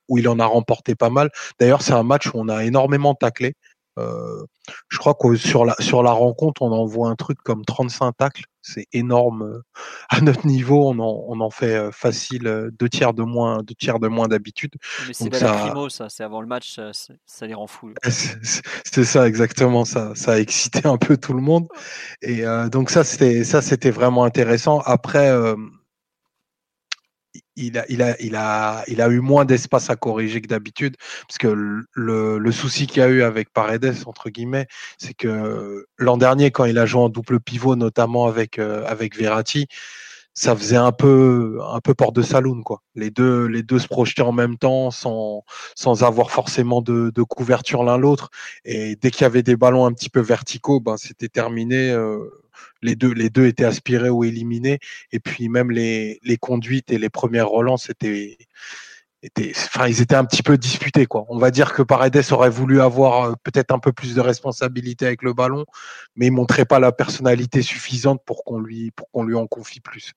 où 0.07 0.17
il 0.17 0.27
en 0.29 0.39
a 0.39 0.45
remporté 0.45 0.95
pas 0.95 1.09
mal. 1.09 1.29
D'ailleurs, 1.59 1.81
c'est 1.81 1.93
un 1.93 2.03
match 2.03 2.27
où 2.27 2.31
on 2.35 2.49
a 2.49 2.63
énormément 2.63 3.15
taclé. 3.15 3.55
Euh, 3.97 4.45
je 4.89 4.97
crois 4.97 5.13
que 5.13 5.35
sur 5.35 5.65
la, 5.65 5.75
sur 5.79 6.03
la 6.03 6.11
rencontre, 6.11 6.61
on 6.61 6.71
envoie 6.71 7.09
un 7.09 7.15
truc 7.15 7.37
comme 7.43 7.63
35 7.65 8.13
tacles. 8.17 8.43
C'est 8.67 8.87
énorme. 8.93 9.43
Euh, 9.43 9.63
à 10.09 10.21
notre 10.21 10.47
niveau, 10.47 10.89
on 10.89 10.99
en, 10.99 11.25
on 11.27 11.39
en 11.39 11.49
fait 11.49 11.75
euh, 11.75 11.91
facile 11.91 12.69
deux 12.79 12.89
tiers 12.89 13.13
de 13.13 13.23
moins, 13.23 13.61
deux 13.63 13.75
tiers 13.75 13.99
de 13.99 14.07
moins 14.07 14.27
d'habitude. 14.27 14.73
Mais 15.07 15.13
c'est 15.13 15.33
ça... 15.35 15.53
primo, 15.53 15.89
ça. 15.89 16.09
C'est 16.09 16.23
avant 16.23 16.41
le 16.41 16.47
match, 16.47 16.75
ça, 16.75 16.91
ça 17.25 17.47
les 17.47 17.53
rend 17.53 17.67
fous. 17.67 17.93
C'est 18.05 19.03
ça, 19.03 19.27
exactement. 19.27 19.85
Ça, 19.85 20.15
ça 20.15 20.33
a 20.33 20.39
excité 20.39 20.87
un 20.87 20.97
peu 20.97 21.17
tout 21.17 21.33
le 21.33 21.41
monde. 21.41 21.67
Et 22.21 22.43
donc 22.71 22.89
ça, 22.89 23.03
c'était, 23.03 23.43
ça, 23.43 23.61
c'était 23.61 23.91
vraiment 23.91 24.23
intéressant. 24.23 24.79
Après, 24.85 25.31
il 27.55 27.77
a, 27.77 27.85
il, 27.89 28.01
a, 28.01 28.21
il, 28.21 28.35
a, 28.35 28.83
il 28.87 29.01
a 29.01 29.09
eu 29.09 29.19
moins 29.19 29.45
d'espace 29.45 29.89
à 29.89 29.95
corriger 29.95 30.41
que 30.41 30.47
d'habitude, 30.47 30.95
parce 31.27 31.37
que 31.37 31.47
le, 31.93 32.51
souci 32.51 32.87
qu'il 32.87 33.01
y 33.01 33.05
a 33.05 33.09
eu 33.09 33.21
avec 33.21 33.51
Paredes, 33.51 33.95
entre 34.05 34.29
guillemets, 34.29 34.67
c'est 34.97 35.13
que 35.13 35.85
l'an 35.97 36.17
dernier, 36.17 36.51
quand 36.51 36.65
il 36.65 36.77
a 36.77 36.85
joué 36.85 37.01
en 37.01 37.09
double 37.09 37.39
pivot, 37.39 37.75
notamment 37.75 38.27
avec, 38.27 38.59
euh, 38.59 38.83
avec 38.87 39.17
Verratti, 39.17 39.67
ça 40.35 40.55
faisait 40.55 40.75
un 40.75 40.91
peu 40.91 41.59
un 41.63 41.79
peu 41.79 41.93
porte 41.93 42.13
de 42.15 42.21
saloon 42.21 42.61
quoi. 42.61 42.83
Les 42.93 43.09
deux 43.09 43.45
les 43.45 43.63
deux 43.63 43.79
se 43.79 43.87
projetaient 43.87 44.21
en 44.21 44.33
même 44.33 44.57
temps 44.57 44.91
sans 44.91 45.45
sans 45.75 46.03
avoir 46.03 46.29
forcément 46.29 46.81
de, 46.81 47.09
de 47.15 47.23
couverture 47.23 47.83
l'un 47.83 47.97
l'autre 47.97 48.29
et 48.65 48.97
dès 48.97 49.11
qu'il 49.11 49.21
y 49.21 49.25
avait 49.25 49.43
des 49.43 49.55
ballons 49.55 49.85
un 49.85 49.93
petit 49.93 50.09
peu 50.09 50.19
verticaux, 50.19 50.81
ben 50.81 50.97
c'était 50.97 51.29
terminé. 51.29 51.89
Euh, 51.89 52.19
les 52.81 52.95
deux, 52.95 53.13
les 53.13 53.29
deux 53.29 53.45
étaient 53.45 53.65
aspirés 53.65 54.09
ou 54.09 54.23
éliminés. 54.23 54.79
Et 55.11 55.19
puis 55.19 55.49
même 55.49 55.71
les, 55.71 56.19
les 56.23 56.37
conduites 56.37 56.91
et 56.91 56.97
les 56.97 57.09
premières 57.09 57.49
relances 57.49 57.89
étaient, 57.89 58.37
étaient, 59.21 59.51
enfin, 59.55 59.87
ils 59.87 60.01
étaient 60.01 60.15
un 60.15 60.25
petit 60.25 60.43
peu 60.43 60.57
disputés. 60.57 61.05
Quoi. 61.05 61.25
On 61.29 61.37
va 61.37 61.51
dire 61.51 61.73
que 61.73 61.81
Paredes 61.81 62.21
aurait 62.31 62.49
voulu 62.49 62.81
avoir 62.81 63.23
euh, 63.23 63.33
peut-être 63.43 63.71
un 63.71 63.79
peu 63.79 63.91
plus 63.91 64.15
de 64.15 64.21
responsabilité 64.21 65.05
avec 65.05 65.23
le 65.23 65.33
ballon, 65.33 65.65
mais 66.15 66.27
il 66.27 66.31
montrait 66.31 66.65
pas 66.65 66.79
la 66.79 66.91
personnalité 66.91 67.61
suffisante 67.61 68.21
pour 68.25 68.43
qu'on 68.43 68.59
lui, 68.59 68.91
pour 68.91 69.09
qu'on 69.11 69.23
lui 69.23 69.35
en 69.35 69.47
confie 69.47 69.81
plus. 69.81 70.13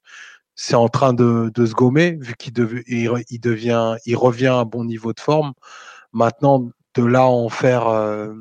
C'est 0.54 0.74
en 0.74 0.88
train 0.88 1.12
de, 1.12 1.50
de 1.54 1.66
se 1.66 1.72
gommer 1.72 2.18
vu 2.20 2.34
qu'il 2.36 2.52
il, 2.88 3.40
devient, 3.40 3.96
il 4.06 4.16
revient 4.16 4.48
à 4.48 4.56
un 4.56 4.64
bon 4.64 4.84
niveau 4.84 5.12
de 5.12 5.20
forme. 5.20 5.52
Maintenant, 6.12 6.68
de 6.94 7.04
là 7.04 7.26
en 7.26 7.48
faire 7.48 7.86
euh, 7.88 8.34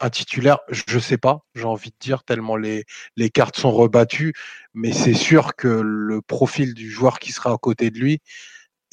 un 0.00 0.10
titulaire, 0.10 0.58
je 0.70 0.98
sais 0.98 1.18
pas, 1.18 1.44
j'ai 1.54 1.64
envie 1.64 1.90
de 1.90 1.96
dire, 2.00 2.24
tellement 2.24 2.56
les, 2.56 2.84
les 3.16 3.30
cartes 3.30 3.56
sont 3.56 3.72
rebattues, 3.72 4.34
mais 4.74 4.92
c'est 4.92 5.14
sûr 5.14 5.56
que 5.56 5.68
le 5.68 6.22
profil 6.22 6.74
du 6.74 6.90
joueur 6.90 7.18
qui 7.18 7.32
sera 7.32 7.52
à 7.52 7.58
côté 7.58 7.90
de 7.90 7.98
lui 7.98 8.20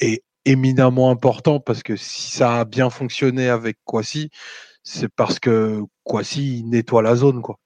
est 0.00 0.24
éminemment 0.44 1.10
important 1.10 1.60
parce 1.60 1.82
que 1.82 1.96
si 1.96 2.30
ça 2.32 2.60
a 2.60 2.64
bien 2.64 2.90
fonctionné 2.90 3.48
avec 3.48 3.78
Kwasi, 3.84 4.30
c'est 4.82 5.08
parce 5.08 5.38
que 5.40 5.82
Kwasi 6.04 6.64
nettoie 6.64 7.02
la 7.02 7.16
zone, 7.16 7.42
quoi. 7.42 7.58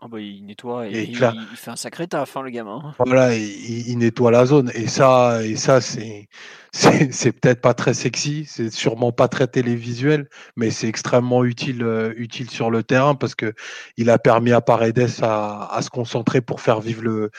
Ah 0.00 0.06
bah, 0.06 0.20
il 0.20 0.46
nettoie 0.46 0.86
et, 0.86 1.02
il, 1.02 1.16
fait 1.16 1.70
un 1.70 1.76
sacré 1.76 2.06
taf, 2.06 2.36
hein, 2.36 2.42
le 2.42 2.50
gamin. 2.50 2.94
Voilà, 3.04 3.34
il, 3.34 3.88
il, 3.88 3.98
nettoie 3.98 4.30
la 4.30 4.46
zone. 4.46 4.70
Et 4.74 4.86
ça, 4.86 5.44
et 5.44 5.56
ça 5.56 5.80
c'est, 5.80 6.28
c'est, 6.72 7.32
peut-être 7.32 7.60
pas 7.60 7.74
très 7.74 7.94
sexy, 7.94 8.44
c'est 8.46 8.70
sûrement 8.70 9.10
pas 9.10 9.26
très 9.26 9.48
télévisuel, 9.48 10.28
mais 10.54 10.70
c'est 10.70 10.86
extrêmement 10.86 11.44
utile, 11.44 11.82
euh, 11.82 12.14
utile 12.16 12.48
sur 12.48 12.70
le 12.70 12.84
terrain 12.84 13.16
parce 13.16 13.34
que 13.34 13.54
il 13.96 14.08
a 14.10 14.18
permis 14.18 14.52
à 14.52 14.60
Paredes 14.60 15.08
à, 15.20 15.74
à, 15.74 15.82
se 15.82 15.90
concentrer 15.90 16.42
pour 16.42 16.60
faire 16.60 16.80
vivre 16.80 17.02
le, 17.02 17.30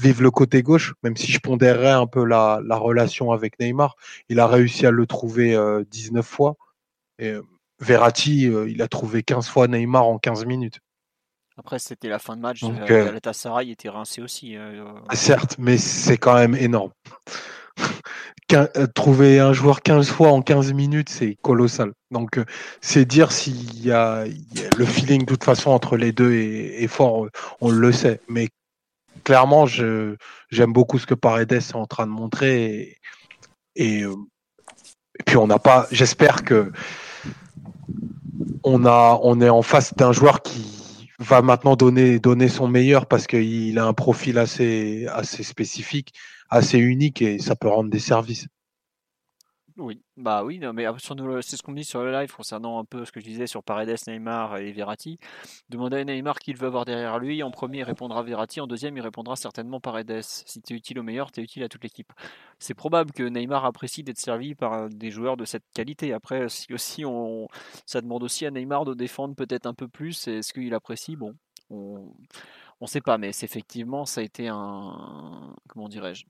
vivre 0.00 0.22
le 0.22 0.30
côté 0.30 0.62
gauche, 0.62 0.94
même 1.02 1.16
si 1.16 1.30
je 1.30 1.40
pondérerais 1.40 1.90
un 1.90 2.06
peu 2.06 2.24
la, 2.24 2.60
la 2.64 2.76
relation 2.76 3.32
avec 3.32 3.60
Neymar. 3.60 3.96
Il 4.30 4.40
a 4.40 4.46
réussi 4.46 4.86
à 4.86 4.90
le 4.90 5.06
trouver 5.06 5.58
19 5.90 6.20
euh, 6.20 6.22
fois. 6.22 6.56
Et 7.18 7.30
euh, 7.30 7.42
Verratti, 7.80 8.50
il 8.68 8.82
a 8.82 8.88
trouvé 8.88 9.22
15 9.22 9.48
fois 9.48 9.68
Neymar 9.68 10.06
en 10.06 10.18
15 10.18 10.46
minutes. 10.46 10.80
Après, 11.60 11.78
c'était 11.78 12.08
la 12.08 12.18
fin 12.18 12.36
de 12.36 12.40
match. 12.40 12.62
Donc, 12.62 12.90
euh, 12.90 13.04
Galatasaray 13.04 13.70
était 13.70 13.90
rincé 13.90 14.22
aussi. 14.22 14.56
Euh, 14.56 14.82
ah, 15.10 15.14
certes, 15.14 15.56
mais 15.58 15.76
c'est 15.76 16.16
quand 16.16 16.34
même 16.34 16.54
énorme. 16.54 16.90
Euh, 18.52 18.88
trouver 18.96 19.38
un 19.38 19.52
joueur 19.52 19.80
15 19.80 20.08
fois 20.08 20.32
en 20.32 20.42
15 20.42 20.72
minutes, 20.72 21.08
c'est 21.08 21.36
colossal. 21.40 21.92
Donc, 22.10 22.40
c'est 22.80 23.04
dire 23.04 23.30
s'il 23.30 23.80
y, 23.80 23.92
a 23.92 24.24
le 24.76 24.84
feeling 24.84 25.20
de 25.20 25.26
toute 25.26 25.44
façon 25.44 25.70
entre 25.70 25.96
les 25.96 26.10
deux 26.10 26.32
est, 26.32 26.88
fort, 26.88 27.28
on 27.60 27.70
le 27.70 27.92
sait. 27.92 28.20
Mais 28.28 28.48
clairement, 29.22 29.66
j'aime 29.66 30.72
beaucoup 30.72 30.98
ce 30.98 31.06
que 31.06 31.14
Paredes 31.14 31.52
est 31.52 31.76
en 31.76 31.86
train 31.86 32.08
de 32.08 32.10
montrer. 32.10 32.98
Et, 33.76 34.00
et, 34.00 34.04
puis, 35.24 35.36
on 35.36 35.46
n'a 35.46 35.60
pas. 35.60 35.86
J'espère 35.92 36.42
que 36.42 36.72
on, 38.64 38.84
a, 38.84 39.20
on 39.22 39.40
est 39.40 39.48
en 39.48 39.62
face 39.62 39.94
d'un 39.94 40.10
joueur 40.10 40.42
qui 40.42 40.79
va 41.20 41.42
maintenant 41.42 41.76
donner, 41.76 42.18
donner 42.18 42.48
son 42.48 42.66
meilleur 42.68 43.06
parce 43.06 43.26
qu'il 43.26 43.78
a 43.78 43.86
un 43.86 43.92
profil 43.92 44.38
assez, 44.38 45.06
assez 45.08 45.42
spécifique, 45.42 46.14
assez 46.48 46.78
unique 46.78 47.22
et 47.22 47.38
ça 47.38 47.56
peut 47.56 47.68
rendre 47.68 47.90
des 47.90 47.98
services. 48.00 48.48
Oui, 49.80 50.02
bah 50.18 50.44
oui, 50.44 50.58
non, 50.58 50.74
mais 50.74 50.84
c'est 50.98 51.56
ce 51.56 51.62
qu'on 51.62 51.72
dit 51.72 51.84
sur 51.84 52.02
le 52.02 52.12
live 52.12 52.30
concernant 52.34 52.78
un 52.78 52.84
peu 52.84 53.06
ce 53.06 53.12
que 53.12 53.18
je 53.18 53.24
disais 53.24 53.46
sur 53.46 53.62
Paredes, 53.62 53.96
Neymar 54.06 54.58
et 54.58 54.72
Verratti. 54.72 55.18
Demandez 55.70 55.96
à 55.96 56.04
Neymar 56.04 56.38
qui 56.38 56.50
il 56.50 56.58
veut 56.58 56.66
avoir 56.66 56.84
derrière 56.84 57.18
lui. 57.18 57.42
En 57.42 57.50
premier, 57.50 57.78
il 57.78 57.84
répondra 57.84 58.22
Verratti. 58.22 58.60
En 58.60 58.66
deuxième, 58.66 58.94
il 58.98 59.00
répondra 59.00 59.36
certainement 59.36 59.80
Paredes. 59.80 60.20
Si 60.20 60.60
tu 60.60 60.74
es 60.74 60.76
utile 60.76 60.98
au 60.98 61.02
meilleur, 61.02 61.32
tu 61.32 61.40
es 61.40 61.44
utile 61.44 61.62
à 61.62 61.70
toute 61.70 61.82
l'équipe. 61.82 62.12
C'est 62.58 62.74
probable 62.74 63.12
que 63.12 63.22
Neymar 63.22 63.64
apprécie 63.64 64.02
d'être 64.02 64.18
servi 64.18 64.54
par 64.54 64.90
des 64.90 65.10
joueurs 65.10 65.38
de 65.38 65.46
cette 65.46 65.64
qualité. 65.72 66.12
Après, 66.12 66.50
si 66.50 66.74
aussi 66.74 67.06
on, 67.06 67.48
ça 67.86 68.02
demande 68.02 68.22
aussi 68.22 68.44
à 68.44 68.50
Neymar 68.50 68.84
de 68.84 68.92
défendre 68.92 69.34
peut-être 69.34 69.64
un 69.64 69.74
peu 69.74 69.88
plus. 69.88 70.28
Est-ce 70.28 70.52
qu'il 70.52 70.74
apprécie 70.74 71.16
Bon, 71.16 71.34
on 71.70 72.12
ne 72.82 72.86
sait 72.86 73.00
pas, 73.00 73.16
mais 73.16 73.30
effectivement, 73.30 74.04
ça 74.04 74.20
a 74.20 74.24
été 74.24 74.48
un. 74.48 75.54
Comment 75.68 75.88
dirais-je? 75.88 76.26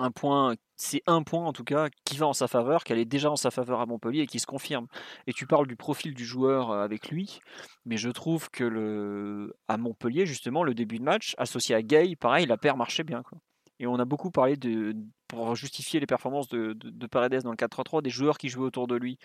Un 0.00 0.10
point, 0.10 0.54
c'est 0.76 1.02
un 1.06 1.22
point 1.22 1.44
en 1.44 1.52
tout 1.52 1.64
cas 1.64 1.88
qui 2.04 2.16
va 2.16 2.26
en 2.26 2.32
sa 2.32 2.48
faveur, 2.48 2.84
qui 2.84 2.92
allait 2.92 3.04
déjà 3.04 3.30
en 3.30 3.36
sa 3.36 3.50
faveur 3.50 3.80
à 3.80 3.86
Montpellier 3.86 4.22
et 4.22 4.26
qui 4.26 4.40
se 4.40 4.46
confirme. 4.46 4.86
Et 5.26 5.32
tu 5.32 5.46
parles 5.46 5.66
du 5.66 5.76
profil 5.76 6.14
du 6.14 6.24
joueur 6.24 6.70
euh, 6.70 6.82
avec 6.82 7.10
lui, 7.10 7.40
mais 7.84 7.96
je 7.96 8.10
trouve 8.10 8.50
que 8.50 8.64
le 8.64 9.54
à 9.68 9.76
Montpellier 9.76 10.26
justement 10.26 10.64
le 10.64 10.74
début 10.74 10.98
de 10.98 11.04
match 11.04 11.34
associé 11.38 11.74
à 11.74 11.82
Gay, 11.82 12.16
pareil, 12.16 12.46
la 12.46 12.56
paire 12.56 12.76
marchait 12.76 13.04
bien. 13.04 13.22
Quoi. 13.22 13.38
Et 13.78 13.86
on 13.86 13.98
a 13.98 14.04
beaucoup 14.04 14.30
parlé 14.30 14.56
de 14.56 14.94
pour 15.26 15.54
justifier 15.54 16.00
les 16.00 16.06
performances 16.06 16.48
de, 16.48 16.74
de, 16.74 17.06
Paredes 17.06 17.42
dans 17.44 17.52
le 17.52 17.56
4-3-3 17.56 18.02
des 18.02 18.10
joueurs 18.10 18.36
qui 18.36 18.48
jouaient 18.48 18.66
autour 18.66 18.88
de 18.88 18.96
lui, 18.96 19.16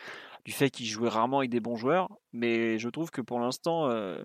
du 0.46 0.52
fait 0.52 0.70
qu'il 0.70 0.86
jouait 0.86 1.10
rarement 1.10 1.40
avec 1.40 1.50
des 1.50 1.60
bons 1.60 1.76
joueurs. 1.76 2.10
Mais 2.32 2.78
je 2.78 2.88
trouve 2.90 3.10
que 3.10 3.22
pour 3.22 3.40
l'instant, 3.40 3.90
euh, 3.90 4.24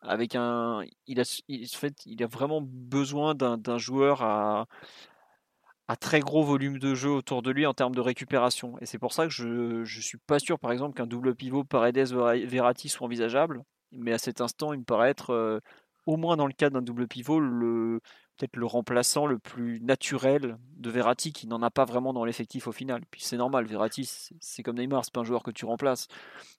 avec 0.00 0.34
un, 0.34 0.82
il 1.06 1.20
a, 1.20 1.42
il, 1.48 1.66
fait, 1.68 1.94
il 2.06 2.22
a 2.22 2.26
vraiment 2.26 2.60
besoin 2.62 3.34
d'un 3.34 3.78
joueur 3.78 4.22
à 4.22 4.66
à 5.88 5.96
très 5.96 6.20
gros 6.20 6.42
volume 6.42 6.78
de 6.78 6.94
jeu 6.94 7.10
autour 7.10 7.42
de 7.42 7.50
lui 7.50 7.66
en 7.66 7.74
termes 7.74 7.94
de 7.94 8.00
récupération. 8.00 8.76
Et 8.80 8.86
c'est 8.86 8.98
pour 8.98 9.12
ça 9.12 9.24
que 9.24 9.32
je 9.32 9.80
ne 9.80 9.84
suis 9.84 10.18
pas 10.18 10.38
sûr, 10.38 10.58
par 10.58 10.72
exemple, 10.72 10.96
qu'un 10.96 11.06
double 11.06 11.34
pivot 11.34 11.64
Paredes-Verratti 11.64 12.88
soit 12.88 13.06
envisageable. 13.06 13.62
Mais 13.92 14.12
à 14.12 14.18
cet 14.18 14.40
instant, 14.40 14.72
il 14.72 14.80
me 14.80 14.84
paraît 14.84 15.10
être, 15.10 15.30
euh, 15.30 15.60
au 16.06 16.16
moins 16.16 16.36
dans 16.36 16.46
le 16.46 16.52
cas 16.52 16.70
d'un 16.70 16.82
double 16.82 17.06
pivot, 17.06 17.38
le, 17.38 18.00
peut-être 18.36 18.56
le 18.56 18.66
remplaçant 18.66 19.26
le 19.26 19.38
plus 19.38 19.80
naturel 19.80 20.58
de 20.76 20.90
Verratti, 20.90 21.32
qui 21.32 21.46
n'en 21.46 21.62
a 21.62 21.70
pas 21.70 21.84
vraiment 21.84 22.12
dans 22.12 22.24
l'effectif 22.24 22.66
au 22.66 22.72
final. 22.72 23.02
Puis 23.10 23.22
c'est 23.22 23.36
normal, 23.36 23.66
Verratti, 23.66 24.08
c'est 24.40 24.62
comme 24.62 24.76
Neymar, 24.76 25.04
c'est 25.04 25.12
pas 25.12 25.20
un 25.20 25.24
joueur 25.24 25.42
que 25.42 25.50
tu 25.50 25.64
remplaces. 25.64 26.08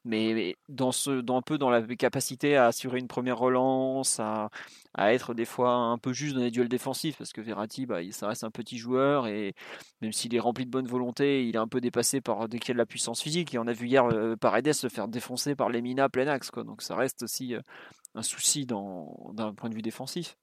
Mais 0.06 0.56
dans, 0.70 0.92
un 1.10 1.42
peu 1.42 1.58
dans 1.58 1.70
la 1.70 1.82
capacité 1.82 2.56
à 2.58 2.68
assurer 2.68 3.00
une 3.00 3.08
première 3.08 3.38
relance, 3.38 4.20
à, 4.20 4.50
être 4.98 5.34
des 5.34 5.46
fois 5.46 5.74
un 5.74 5.98
peu 5.98 6.14
juste 6.14 6.36
dans 6.36 6.42
les 6.42 6.52
duels 6.52 6.70
défensifs, 6.70 7.18
parce 7.18 7.32
que 7.32 7.42
Verratti, 7.42 7.86
bah, 7.86 8.00
ça 8.12 8.28
reste 8.28 8.44
un 8.44 8.52
petit 8.52 8.78
joueur, 8.78 9.28
et 9.28 9.54
même 10.02 10.12
s'il 10.12 10.34
est 10.36 10.40
rempli 10.40 10.66
de 10.66 10.72
bonne 10.72 10.88
volonté, 10.88 11.48
il 11.48 11.56
est 11.56 11.60
un 11.60 11.68
peu 11.68 11.82
dépassé 11.82 12.22
par 12.22 12.50
dès 12.50 12.60
qu'il 12.60 12.72
a 12.72 12.74
de 12.74 12.80
la 12.80 12.86
puissance 12.86 13.22
physique. 13.22 13.54
Et 13.54 13.60
on 13.60 13.68
a 13.68 13.74
vu 13.74 13.88
hier 13.88 14.06
euh, 14.06 14.36
Paredes 14.36 14.74
se 14.74 14.90
faire 14.90 15.08
défoncer 15.08 15.56
par 15.56 15.70
Lemina 15.70 16.10
plein 16.10 16.28
axe. 16.28 16.52
Quoi. 16.52 16.64
Donc 16.64 16.82
ça 16.82 16.96
reste 16.96 17.24
aussi 17.24 17.56
euh, 17.56 17.62
un 18.16 18.24
souci 18.24 18.66
d'un 18.66 19.54
point 19.54 19.70
de 19.70 19.76
vue 19.76 19.82
défensif. 19.82 20.38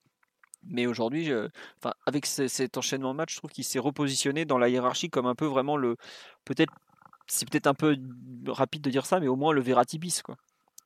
Mais 0.69 0.87
aujourd'hui, 0.87 1.31
enfin, 1.79 1.95
avec 2.07 2.27
cet 2.27 2.77
enchaînement 2.77 3.13
de 3.13 3.19
match, 3.19 3.35
je 3.35 3.39
trouve 3.39 3.51
qu'il 3.51 3.65
s'est 3.65 3.79
repositionné 3.79 4.45
dans 4.45 4.59
la 4.59 4.69
hiérarchie 4.69 5.11
comme 5.11 5.27
un 5.27 5.35
peu 5.35 5.47
vraiment 5.47 5.77
le. 5.77 5.97
Peut-être, 6.45 6.73
c'est 7.27 7.49
peut-être 7.49 7.67
un 7.67 7.75
peu 7.75 7.97
rapide 8.47 8.83
de 8.83 8.91
dire 8.91 9.07
ça, 9.07 9.21
mais 9.21 9.29
au 9.29 9.37
moins 9.37 9.53
le 9.53 9.61
Verratti 9.61 9.99
bis, 9.99 10.23
quoi. 10.23 10.37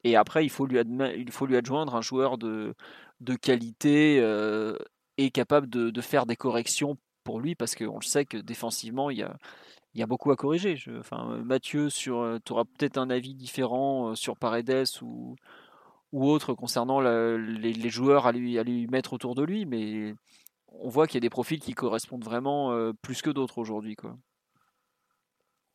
Et 0.04 0.16
après, 0.16 0.44
il 0.44 0.50
faut 0.50 0.66
lui, 0.66 0.78
il 1.16 1.30
faut 1.32 1.46
lui 1.46 1.56
adjoindre 1.56 1.96
un 1.96 2.02
joueur 2.02 2.38
de, 2.38 2.74
de 3.20 3.34
qualité 3.34 4.20
euh, 4.20 4.76
et 5.16 5.30
capable 5.30 5.68
de, 5.68 6.00
faire 6.00 6.26
des 6.26 6.36
corrections 6.36 6.96
pour 7.24 7.40
lui, 7.40 7.54
parce 7.54 7.74
qu'on 7.74 7.98
le 7.98 8.04
sait 8.04 8.24
que 8.24 8.38
défensivement, 8.38 9.10
il 9.10 9.18
y 9.18 9.22
a, 9.22 9.36
il 9.94 10.00
y 10.00 10.02
a 10.02 10.06
beaucoup 10.06 10.30
à 10.30 10.36
corriger. 10.36 10.78
Enfin, 10.98 11.42
Mathieu, 11.44 11.88
tu 11.90 12.10
auras 12.10 12.64
peut-être 12.64 12.98
un 12.98 13.10
avis 13.10 13.34
différent 13.34 14.14
sur 14.14 14.36
Paredes 14.36 14.86
ou, 15.02 15.34
ou 16.12 16.26
autre 16.26 16.54
concernant 16.54 17.00
les, 17.00 17.90
joueurs 17.90 18.26
à 18.26 18.32
lui, 18.32 18.58
à 18.58 18.62
lui 18.62 18.86
mettre 18.86 19.12
autour 19.12 19.34
de 19.34 19.42
lui, 19.42 19.66
mais 19.66 20.14
on 20.68 20.88
voit 20.88 21.06
qu'il 21.06 21.16
y 21.16 21.18
a 21.18 21.20
des 21.20 21.30
profils 21.30 21.60
qui 21.60 21.74
correspondent 21.74 22.24
vraiment 22.24 22.72
euh, 22.72 22.92
plus 23.02 23.22
que 23.22 23.30
d'autres 23.30 23.58
aujourd'hui. 23.58 23.96
Quoi. 23.96 24.16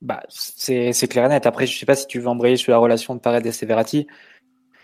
Bah, 0.01 0.21
c'est, 0.27 0.91
clair 1.07 1.25
et 1.25 1.29
net. 1.29 1.45
Après, 1.45 1.65
je 1.65 1.73
ne 1.73 1.79
sais 1.79 1.85
pas 1.85 1.95
si 1.95 2.07
tu 2.07 2.19
veux 2.19 2.27
embrayer 2.27 2.57
sur 2.57 2.71
la 2.71 2.77
relation 2.77 3.15
de 3.15 3.19
Paredes 3.19 3.45
et 3.47 3.65
Verratti. 3.65 4.07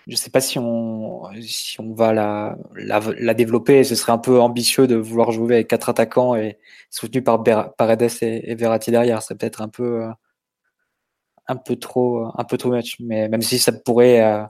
Je 0.08 0.14
ne 0.14 0.18
sais 0.18 0.30
pas 0.30 0.42
si 0.42 0.58
on, 0.58 1.24
si 1.42 1.80
on 1.80 1.94
va 1.94 2.14
la, 2.14 2.58
la, 2.74 3.34
développer. 3.34 3.84
Ce 3.84 3.96
serait 3.96 4.14
un 4.14 4.18
peu 4.18 4.40
ambitieux 4.40 4.88
de 4.88 4.96
vouloir 4.96 5.32
jouer 5.32 5.56
avec 5.56 5.68
quatre 5.68 5.90
attaquants 5.90 6.36
et 6.36 6.58
soutenu 6.90 7.22
par 7.22 7.44
Paredes 7.78 8.10
et, 8.22 8.56
Verratti 8.56 8.92
derrière. 8.92 9.22
C'est 9.22 9.36
peut-être 9.36 9.62
un 9.62 9.68
peu, 9.68 10.06
un 11.48 11.56
peu 11.58 11.76
trop, 11.76 12.32
un 12.34 12.44
peu 12.46 12.58
trop 12.58 12.72
much. 12.72 12.96
Mais 13.00 13.28
même 13.28 13.42
si 13.42 13.60
ça 13.60 13.74
pourrait 13.74 14.22
euh, 14.22 14.44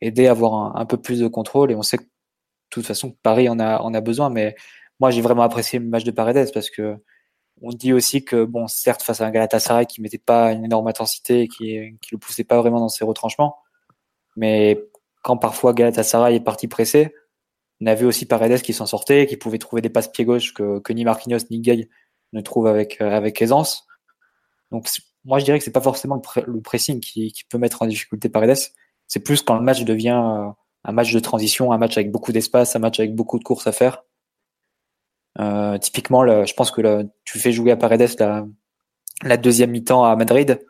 aider 0.00 0.26
à 0.26 0.32
avoir 0.32 0.76
un, 0.76 0.86
peu 0.86 0.96
plus 0.96 1.20
de 1.20 1.28
contrôle. 1.28 1.72
Et 1.72 1.74
on 1.74 1.82
sait 1.82 1.98
que 1.98 2.04
de 2.04 2.08
toute 2.70 2.86
façon, 2.86 3.16
Paris 3.22 3.48
en 3.48 3.58
a, 3.58 3.78
en 3.80 3.94
a 3.94 4.00
besoin. 4.00 4.30
Mais 4.30 4.54
moi, 5.00 5.10
j'ai 5.10 5.20
vraiment 5.20 5.42
apprécié 5.42 5.78
le 5.78 5.86
match 5.86 6.04
de 6.04 6.10
Paredes 6.10 6.50
parce 6.52 6.70
que 6.70 6.96
on 7.60 7.70
dit 7.70 7.92
aussi 7.92 8.24
que, 8.24 8.44
bon, 8.44 8.68
certes, 8.68 9.02
face 9.02 9.20
à 9.20 9.26
un 9.26 9.30
Galatasaray 9.30 9.86
qui 9.86 10.00
mettait 10.00 10.18
pas 10.18 10.52
une 10.52 10.64
énorme 10.64 10.86
intensité 10.86 11.42
et 11.42 11.48
qui, 11.48 11.98
qui 12.00 12.10
le 12.12 12.18
poussait 12.18 12.44
pas 12.44 12.60
vraiment 12.60 12.78
dans 12.78 12.88
ses 12.88 13.04
retranchements, 13.04 13.56
mais 14.36 14.80
quand 15.22 15.36
parfois 15.36 15.72
Galatasaray 15.72 16.36
est 16.36 16.40
parti 16.40 16.68
pressé, 16.68 17.12
on 17.80 17.86
a 17.86 17.94
vu 17.94 18.06
aussi 18.06 18.26
Paredes 18.26 18.62
qui 18.62 18.72
s'en 18.72 18.86
sortait, 18.86 19.26
qui 19.26 19.36
pouvait 19.36 19.58
trouver 19.58 19.82
des 19.82 19.88
passes 19.88 20.08
pied 20.08 20.24
gauche 20.24 20.54
que, 20.54 20.78
que 20.80 20.92
ni 20.92 21.04
Marquinhos 21.04 21.46
ni 21.50 21.60
Gay 21.60 21.88
ne 22.32 22.40
trouvent 22.40 22.66
avec, 22.66 23.00
avec 23.00 23.40
aisance. 23.42 23.86
Donc, 24.70 24.86
moi, 25.24 25.38
je 25.38 25.44
dirais 25.44 25.58
que 25.58 25.64
c'est 25.64 25.72
pas 25.72 25.80
forcément 25.80 26.20
le, 26.46 26.60
pressing 26.60 27.00
qui, 27.00 27.32
qui, 27.32 27.44
peut 27.44 27.58
mettre 27.58 27.82
en 27.82 27.86
difficulté 27.86 28.28
Paredes, 28.28 28.58
c'est 29.08 29.20
plus 29.20 29.42
quand 29.42 29.56
le 29.56 29.62
match 29.62 29.84
devient 29.84 30.22
euh, 30.22 30.50
un 30.84 30.92
match 30.92 31.12
de 31.12 31.18
transition, 31.18 31.72
un 31.72 31.78
match 31.78 31.96
avec 31.96 32.12
beaucoup 32.12 32.30
d'espace, 32.30 32.76
un 32.76 32.78
match 32.78 33.00
avec 33.00 33.14
beaucoup 33.14 33.38
de 33.38 33.44
courses 33.44 33.66
à 33.66 33.72
faire. 33.72 34.04
Euh, 35.40 35.78
typiquement, 35.78 36.26
je 36.44 36.54
pense 36.54 36.70
que 36.70 37.06
tu 37.24 37.38
fais 37.38 37.52
jouer 37.52 37.72
à 37.72 37.76
Paredes 37.76 38.16
la, 39.22 39.36
deuxième 39.36 39.70
mi-temps 39.70 40.04
à 40.04 40.14
Madrid, 40.14 40.64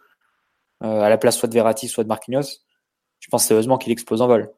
euh, 0.83 1.01
à 1.01 1.09
la 1.09 1.19
place 1.19 1.37
soit 1.37 1.49
de 1.49 1.55
Verratti, 1.55 1.89
soit 1.89 2.05
de 2.05 2.09
Marquinhos. 2.09 2.65
Je 3.21 3.29
pense 3.29 3.45
sérieusement 3.45 3.77
qu'il 3.77 3.93
explose 3.93 4.23
en 4.23 4.27
vol. 4.27 4.51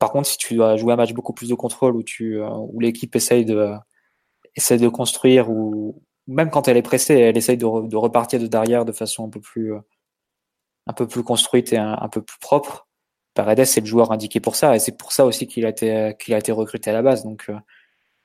Par 0.00 0.10
contre, 0.10 0.28
si 0.28 0.38
tu 0.38 0.54
dois 0.54 0.76
jouer 0.76 0.92
un 0.92 0.96
match 0.96 1.12
beaucoup 1.12 1.32
plus 1.32 1.48
de 1.48 1.54
contrôle, 1.54 1.96
où, 1.96 2.80
l'équipe 2.80 3.14
essaye 3.16 3.44
de, 3.44 4.88
construire, 4.88 5.50
ou 5.50 6.02
même 6.26 6.50
quand 6.50 6.68
elle 6.68 6.76
est 6.76 6.82
pressée, 6.82 7.14
elle 7.14 7.36
essaye 7.36 7.58
de 7.58 7.96
repartir 7.96 8.40
de 8.40 8.46
derrière 8.46 8.84
de 8.84 8.92
façon 8.92 9.26
un 9.26 9.30
peu 9.30 9.40
plus, 9.40 9.74
un 10.88 10.92
peu 10.94 11.06
plus 11.06 11.22
construite 11.22 11.72
et 11.72 11.78
un, 11.78 12.08
peu 12.08 12.22
plus 12.22 12.38
propre. 12.40 12.88
Paredes, 13.34 13.64
c'est 13.64 13.80
le 13.80 13.86
joueur 13.86 14.10
indiqué 14.10 14.40
pour 14.40 14.56
ça, 14.56 14.74
et 14.74 14.78
c'est 14.78 14.96
pour 14.96 15.12
ça 15.12 15.26
aussi 15.26 15.46
qu'il 15.46 15.66
a 15.66 15.68
été 15.68 16.14
été 16.28 16.52
recruté 16.52 16.90
à 16.90 16.94
la 16.94 17.02
base. 17.02 17.24
Donc, 17.24 17.46
euh, 17.50 17.56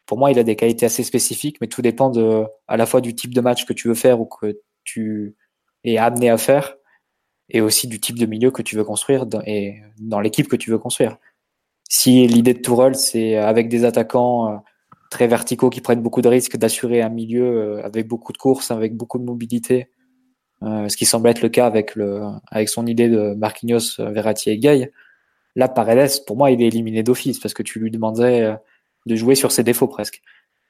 pour 0.06 0.18
moi, 0.18 0.32
il 0.32 0.40
a 0.40 0.44
des 0.44 0.56
qualités 0.56 0.86
assez 0.86 1.04
spécifiques, 1.04 1.58
mais 1.62 1.68
tout 1.68 1.82
dépend 1.82 2.10
de 2.10 2.46
à 2.68 2.78
la 2.78 2.86
fois 2.86 3.02
du 3.02 3.14
type 3.16 3.34
de 3.34 3.42
match 3.42 3.66
que 3.66 3.74
tu 3.74 3.90
veux 3.90 3.94
faire 3.96 4.20
ou 4.22 4.26
que 4.26 4.60
tu 4.84 5.36
es 5.84 5.98
amené 5.98 6.30
à 6.30 6.38
faire, 6.38 6.76
et 7.50 7.62
aussi 7.62 7.88
du 7.88 8.00
type 8.00 8.18
de 8.18 8.26
milieu 8.26 8.52
que 8.52 8.62
tu 8.62 8.76
veux 8.76 8.86
construire 8.86 9.26
et 9.46 9.82
dans 10.00 10.22
l'équipe 10.22 10.48
que 10.48 10.56
tu 10.56 10.72
veux 10.72 10.80
construire. 10.80 11.18
Si 11.90 12.26
l'idée 12.28 12.54
de 12.54 12.60
Tourelle, 12.60 12.96
c'est 12.96 13.36
avec 13.36 13.70
des 13.70 13.86
attaquants 13.86 14.54
euh, 14.54 14.58
très 15.12 15.28
verticaux 15.28 15.70
qui 15.70 15.82
prennent 15.82 16.02
beaucoup 16.02 16.22
de 16.22 16.30
risques 16.30 16.58
d'assurer 16.58 17.02
un 17.02 17.10
milieu 17.10 17.44
euh, 17.44 17.86
avec 17.86 18.08
beaucoup 18.08 18.34
de 18.34 18.38
courses, 18.38 18.72
avec 18.72 18.96
beaucoup 18.96 19.20
de 19.20 19.26
mobilité, 19.26 19.90
euh, 20.64 20.88
ce 20.88 20.98
qui 20.98 21.06
semble 21.06 21.28
être 21.30 21.42
le 21.42 21.50
cas 21.50 21.66
avec, 21.66 21.96
le, 21.96 22.22
avec 22.50 22.70
son 22.70 22.88
idée 22.88 23.10
de 23.10 23.34
Marquinhos, 23.34 24.00
euh, 24.00 24.12
Verratti 24.12 24.50
et 24.50 24.58
Gay. 24.58 24.92
Là, 25.56 25.68
Paredes, 25.68 26.24
pour 26.26 26.38
moi, 26.38 26.52
il 26.52 26.62
est 26.62 26.68
éliminé 26.68 27.04
d'office 27.04 27.40
parce 27.40 27.54
que 27.54 27.64
tu 27.64 27.80
lui 27.80 27.92
demandais 27.92 28.42
euh, 28.42 28.56
de 29.06 29.16
jouer 29.16 29.36
sur 29.36 29.52
ses 29.52 29.64
défauts 29.64 29.88
presque. 29.88 30.22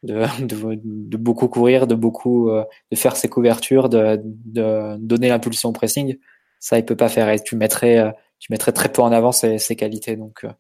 De, 0.02 0.26
de, 0.44 0.80
de 0.84 1.18
beaucoup 1.18 1.48
courir, 1.48 1.88
de 1.88 1.96
beaucoup 1.96 2.50
de 2.50 2.96
faire 2.96 3.16
ses 3.16 3.30
couvertures, 3.30 3.88
de, 3.88 4.20
de 4.24 4.98
donner 4.98 5.30
l'impulsion 5.30 5.70
au 5.70 5.74
pressing. 5.74 6.18
Ça, 6.60 6.78
il 6.78 6.86
peut 6.86 6.98
pas 6.98 7.10
faire. 7.10 7.30
Et 7.30 7.40
tu 7.40 7.56
mettrais, 7.56 8.14
tu 8.40 8.52
mettrais 8.52 8.74
très 8.74 8.92
peu 8.92 9.02
en 9.02 9.12
avant 9.12 9.32
ses, 9.32 9.60
ses 9.60 9.76
qualités. 9.76 10.18
Donc, 10.18 10.44
en 10.44 10.56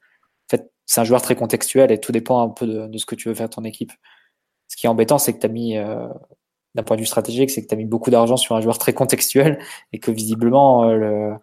fait, 0.49 0.71
c'est 0.85 1.01
un 1.01 1.03
joueur 1.03 1.21
très 1.21 1.35
contextuel 1.35 1.91
et 1.91 1.99
tout 1.99 2.13
dépend 2.13 2.41
un 2.41 2.49
peu 2.49 2.65
de, 2.67 2.87
de 2.87 2.97
ce 2.97 3.05
que 3.05 3.15
tu 3.15 3.27
veux 3.27 3.35
faire 3.35 3.49
ton 3.49 3.63
équipe. 3.65 3.91
Ce 4.69 4.77
qui 4.77 4.85
est 4.85 4.89
embêtant, 4.89 5.17
c'est 5.17 5.33
que 5.33 5.39
tu 5.39 5.45
as 5.45 5.49
mis 5.49 5.77
d'un 6.75 6.83
point 6.83 6.95
de 6.95 7.01
vue 7.01 7.07
stratégique, 7.07 7.51
c'est 7.51 7.61
que 7.61 7.67
tu 7.67 7.73
as 7.73 7.77
mis 7.77 7.85
beaucoup 7.85 8.09
d'argent 8.09 8.37
sur 8.37 8.55
un 8.55 8.61
joueur 8.61 8.77
très 8.77 8.93
contextuel 8.93 9.59
et 9.91 9.99
que 9.99 10.11
visiblement 10.11 10.89
euh, 10.89 11.33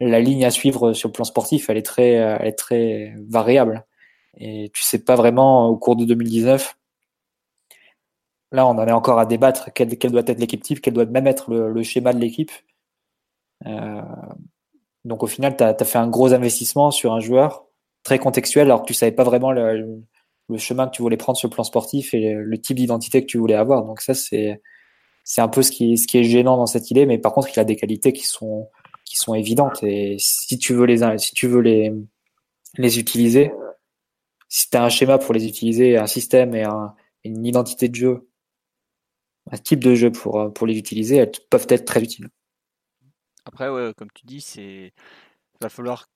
la 0.00 0.20
ligne 0.20 0.44
à 0.44 0.50
suivre 0.50 0.92
sur 0.92 1.08
le 1.08 1.12
plan 1.12 1.24
sportif, 1.24 1.68
elle 1.68 1.76
est 1.76 1.82
très, 1.82 2.12
elle 2.12 2.46
est 2.46 2.58
très 2.58 3.14
variable. 3.28 3.84
Et 4.38 4.70
tu 4.72 4.82
sais 4.82 5.04
pas 5.04 5.16
vraiment 5.16 5.68
au 5.68 5.76
cours 5.76 5.96
de 5.96 6.04
2019. 6.04 6.76
Là, 8.52 8.66
on 8.66 8.70
en 8.70 8.86
est 8.86 8.92
encore 8.92 9.18
à 9.18 9.26
débattre 9.26 9.72
quelle, 9.72 9.88
doit 9.96 10.22
être 10.26 10.40
l'équipe 10.40 10.62
type, 10.62 10.80
quel 10.80 10.94
doit 10.94 11.04
même 11.04 11.26
être 11.26 11.52
le, 11.52 11.82
schéma 11.82 12.12
de 12.12 12.18
l'équipe. 12.18 12.50
Euh, 13.66 14.02
donc 15.04 15.22
au 15.22 15.26
final, 15.26 15.56
tu 15.56 15.62
as, 15.64 15.74
fait 15.84 15.98
un 15.98 16.08
gros 16.08 16.32
investissement 16.32 16.90
sur 16.90 17.12
un 17.12 17.20
joueur 17.20 17.64
très 18.02 18.18
contextuel 18.18 18.66
alors 18.66 18.82
que 18.82 18.86
tu 18.86 18.94
savais 18.94 19.12
pas 19.12 19.24
vraiment 19.24 19.52
le, 19.52 20.02
le 20.50 20.58
chemin 20.58 20.86
que 20.86 20.92
tu 20.92 21.02
voulais 21.02 21.16
prendre 21.16 21.38
sur 21.38 21.48
le 21.48 21.54
plan 21.54 21.64
sportif 21.64 22.14
et 22.14 22.34
le 22.34 22.60
type 22.60 22.76
d'identité 22.76 23.22
que 23.22 23.26
tu 23.26 23.38
voulais 23.38 23.54
avoir. 23.54 23.84
Donc 23.84 24.00
ça, 24.00 24.14
c'est 24.14 24.60
c'est 25.24 25.40
un 25.40 25.48
peu 25.48 25.62
ce 25.62 25.70
qui, 25.70 25.96
ce 25.96 26.06
qui 26.06 26.18
est 26.18 26.24
gênant 26.24 26.56
dans 26.56 26.66
cette 26.66 26.90
idée, 26.90 27.06
mais 27.06 27.18
par 27.18 27.32
contre, 27.32 27.48
il 27.54 27.60
a 27.60 27.64
des 27.64 27.76
qualités 27.76 28.12
qui 28.12 28.24
sont, 28.24 28.68
qui 29.04 29.16
sont 29.16 29.34
évidentes. 29.34 29.82
Et 29.82 30.16
si 30.18 30.58
tu 30.58 30.74
veux 30.74 30.86
les, 30.86 31.18
si 31.18 31.34
tu 31.34 31.46
veux 31.46 31.60
les, 31.60 31.92
les 32.78 32.98
utiliser, 32.98 33.52
si 34.48 34.68
tu 34.68 34.76
as 34.76 34.82
un 34.82 34.88
schéma 34.88 35.18
pour 35.18 35.34
les 35.34 35.46
utiliser, 35.46 35.96
un 35.96 36.06
système 36.06 36.54
et 36.54 36.64
une 37.24 37.46
identité 37.46 37.88
de 37.88 37.94
jeu, 37.94 38.28
un 39.50 39.58
type 39.58 39.84
de 39.84 39.94
jeu 39.94 40.10
pour, 40.10 40.52
pour 40.52 40.66
les 40.66 40.76
utiliser, 40.76 41.16
elles 41.16 41.32
peuvent 41.50 41.66
être 41.68 41.84
très 41.84 42.02
utiles. 42.02 42.28
Après, 43.44 43.68
ouais, 43.68 43.92
comme 43.96 44.10
tu 44.14 44.26
dis, 44.26 44.40
c'est 44.40 44.92
va 45.60 45.68
falloir 45.68 46.08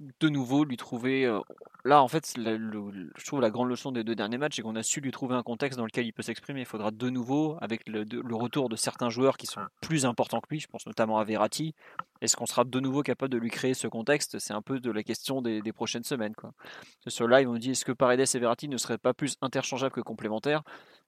de 0.00 0.28
nouveau 0.28 0.64
lui 0.64 0.76
trouver. 0.76 1.24
Euh, 1.24 1.40
là, 1.84 2.02
en 2.02 2.08
fait, 2.08 2.34
je 2.36 3.24
trouve 3.24 3.40
la 3.40 3.50
grande 3.50 3.68
leçon 3.68 3.92
des 3.92 4.04
deux 4.04 4.14
derniers 4.14 4.38
matchs, 4.38 4.56
c'est 4.56 4.62
qu'on 4.62 4.76
a 4.76 4.82
su 4.82 5.00
lui 5.00 5.10
trouver 5.10 5.34
un 5.34 5.42
contexte 5.42 5.78
dans 5.78 5.84
lequel 5.84 6.06
il 6.06 6.12
peut 6.12 6.22
s'exprimer. 6.22 6.60
Il 6.60 6.66
faudra 6.66 6.90
de 6.90 7.10
nouveau, 7.10 7.56
avec 7.60 7.88
le, 7.88 8.04
retour 8.34 8.68
de 8.68 8.76
certains 8.76 9.10
joueurs 9.10 9.36
qui 9.36 9.46
sont 9.46 9.60
plus 9.80 10.06
importants 10.06 10.40
que 10.40 10.48
lui, 10.50 10.60
je 10.60 10.68
pense 10.68 10.86
notamment 10.86 11.18
à 11.18 11.24
Verratti, 11.24 11.74
est-ce 12.20 12.36
qu'on 12.36 12.46
sera 12.46 12.64
de 12.64 12.80
nouveau 12.80 13.02
capable 13.02 13.32
de 13.32 13.38
lui 13.38 13.50
créer 13.50 13.74
ce 13.74 13.88
contexte? 13.88 14.38
C'est 14.38 14.54
un 14.54 14.62
peu 14.62 14.80
de 14.80 14.90
la 14.90 15.02
question 15.02 15.42
des, 15.42 15.72
prochaines 15.72 16.04
semaines. 16.04 16.34
Quoi. 16.34 16.52
Sur 17.06 17.28
live, 17.28 17.48
on 17.48 17.52
me 17.52 17.58
dit 17.58 17.70
est-ce 17.70 17.84
que 17.84 17.92
Paredes 17.92 18.20
et 18.20 18.38
Verratti 18.38 18.68
ne 18.68 18.76
seraient 18.76 18.98
pas 18.98 19.14
plus 19.14 19.36
interchangeables 19.42 19.92
que 19.92 20.00
complémentaires? 20.00 20.62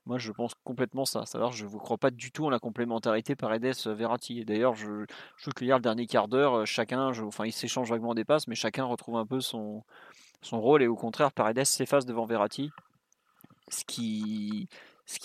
Moi, 0.06 0.18
je 0.18 0.32
pense 0.32 0.54
complètement 0.64 1.04
ça. 1.04 1.24
Alors, 1.34 1.52
je 1.52 1.64
ne 1.64 1.70
vous 1.70 1.78
crois 1.78 1.98
pas 1.98 2.10
du 2.10 2.32
tout 2.32 2.46
en 2.46 2.50
la 2.50 2.58
complémentarité 2.58 3.36
Paredes-Verratti. 3.36 4.44
D'ailleurs, 4.44 4.74
je, 4.74 5.04
je, 5.36 5.42
trouve 5.42 5.54
que 5.54 5.64
hier, 5.64 5.76
le 5.76 5.82
dernier 5.82 6.06
quart 6.06 6.26
d'heure, 6.28 6.54
euh, 6.54 6.64
chacun, 6.64 7.10
enfin, 7.22 7.46
ils 7.46 7.52
s'échangent 7.52 7.90
vaguement 7.90 8.14
des 8.14 8.24
passes, 8.24 8.48
mais 8.48 8.54
chacun 8.54 8.84
retrouve 8.84 9.16
un 9.16 9.26
peu 9.26 9.40
son, 9.40 9.84
rôle. 10.52 10.82
Et 10.82 10.86
au 10.86 10.96
contraire, 10.96 11.32
Paredes 11.32 11.64
s'efface 11.64 12.06
devant 12.06 12.24
Verratti. 12.24 12.70
Ce 13.68 13.84
qui, 13.84 14.68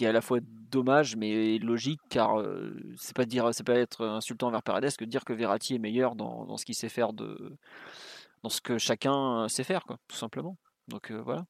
est 0.02 0.06
à 0.06 0.12
la 0.12 0.22
fois 0.22 0.40
dommage 0.42 1.16
mais 1.16 1.58
logique 1.58 2.02
car 2.10 2.40
euh, 2.40 2.76
c'est 2.98 3.16
pas 3.16 3.26
pas 3.26 3.74
être 3.74 4.06
insultant 4.06 4.48
envers 4.48 4.62
Paredes 4.62 4.96
que 4.96 5.06
de 5.06 5.10
dire 5.10 5.26
que 5.26 5.34
Verratti 5.34 5.76
est 5.76 5.80
meilleur 5.80 6.16
dans, 6.16 6.58
ce 6.58 6.66
qu'il 6.66 6.76
sait 6.76 6.90
faire 6.90 7.14
dans 7.14 8.50
ce 8.50 8.62
que 8.62 8.78
chacun 8.78 9.48
sait 9.48 9.64
faire 9.64 9.84
tout 10.08 10.16
simplement 10.16 10.58
donc 10.88 11.12
euh, 11.12 11.22
voilà 11.22 11.46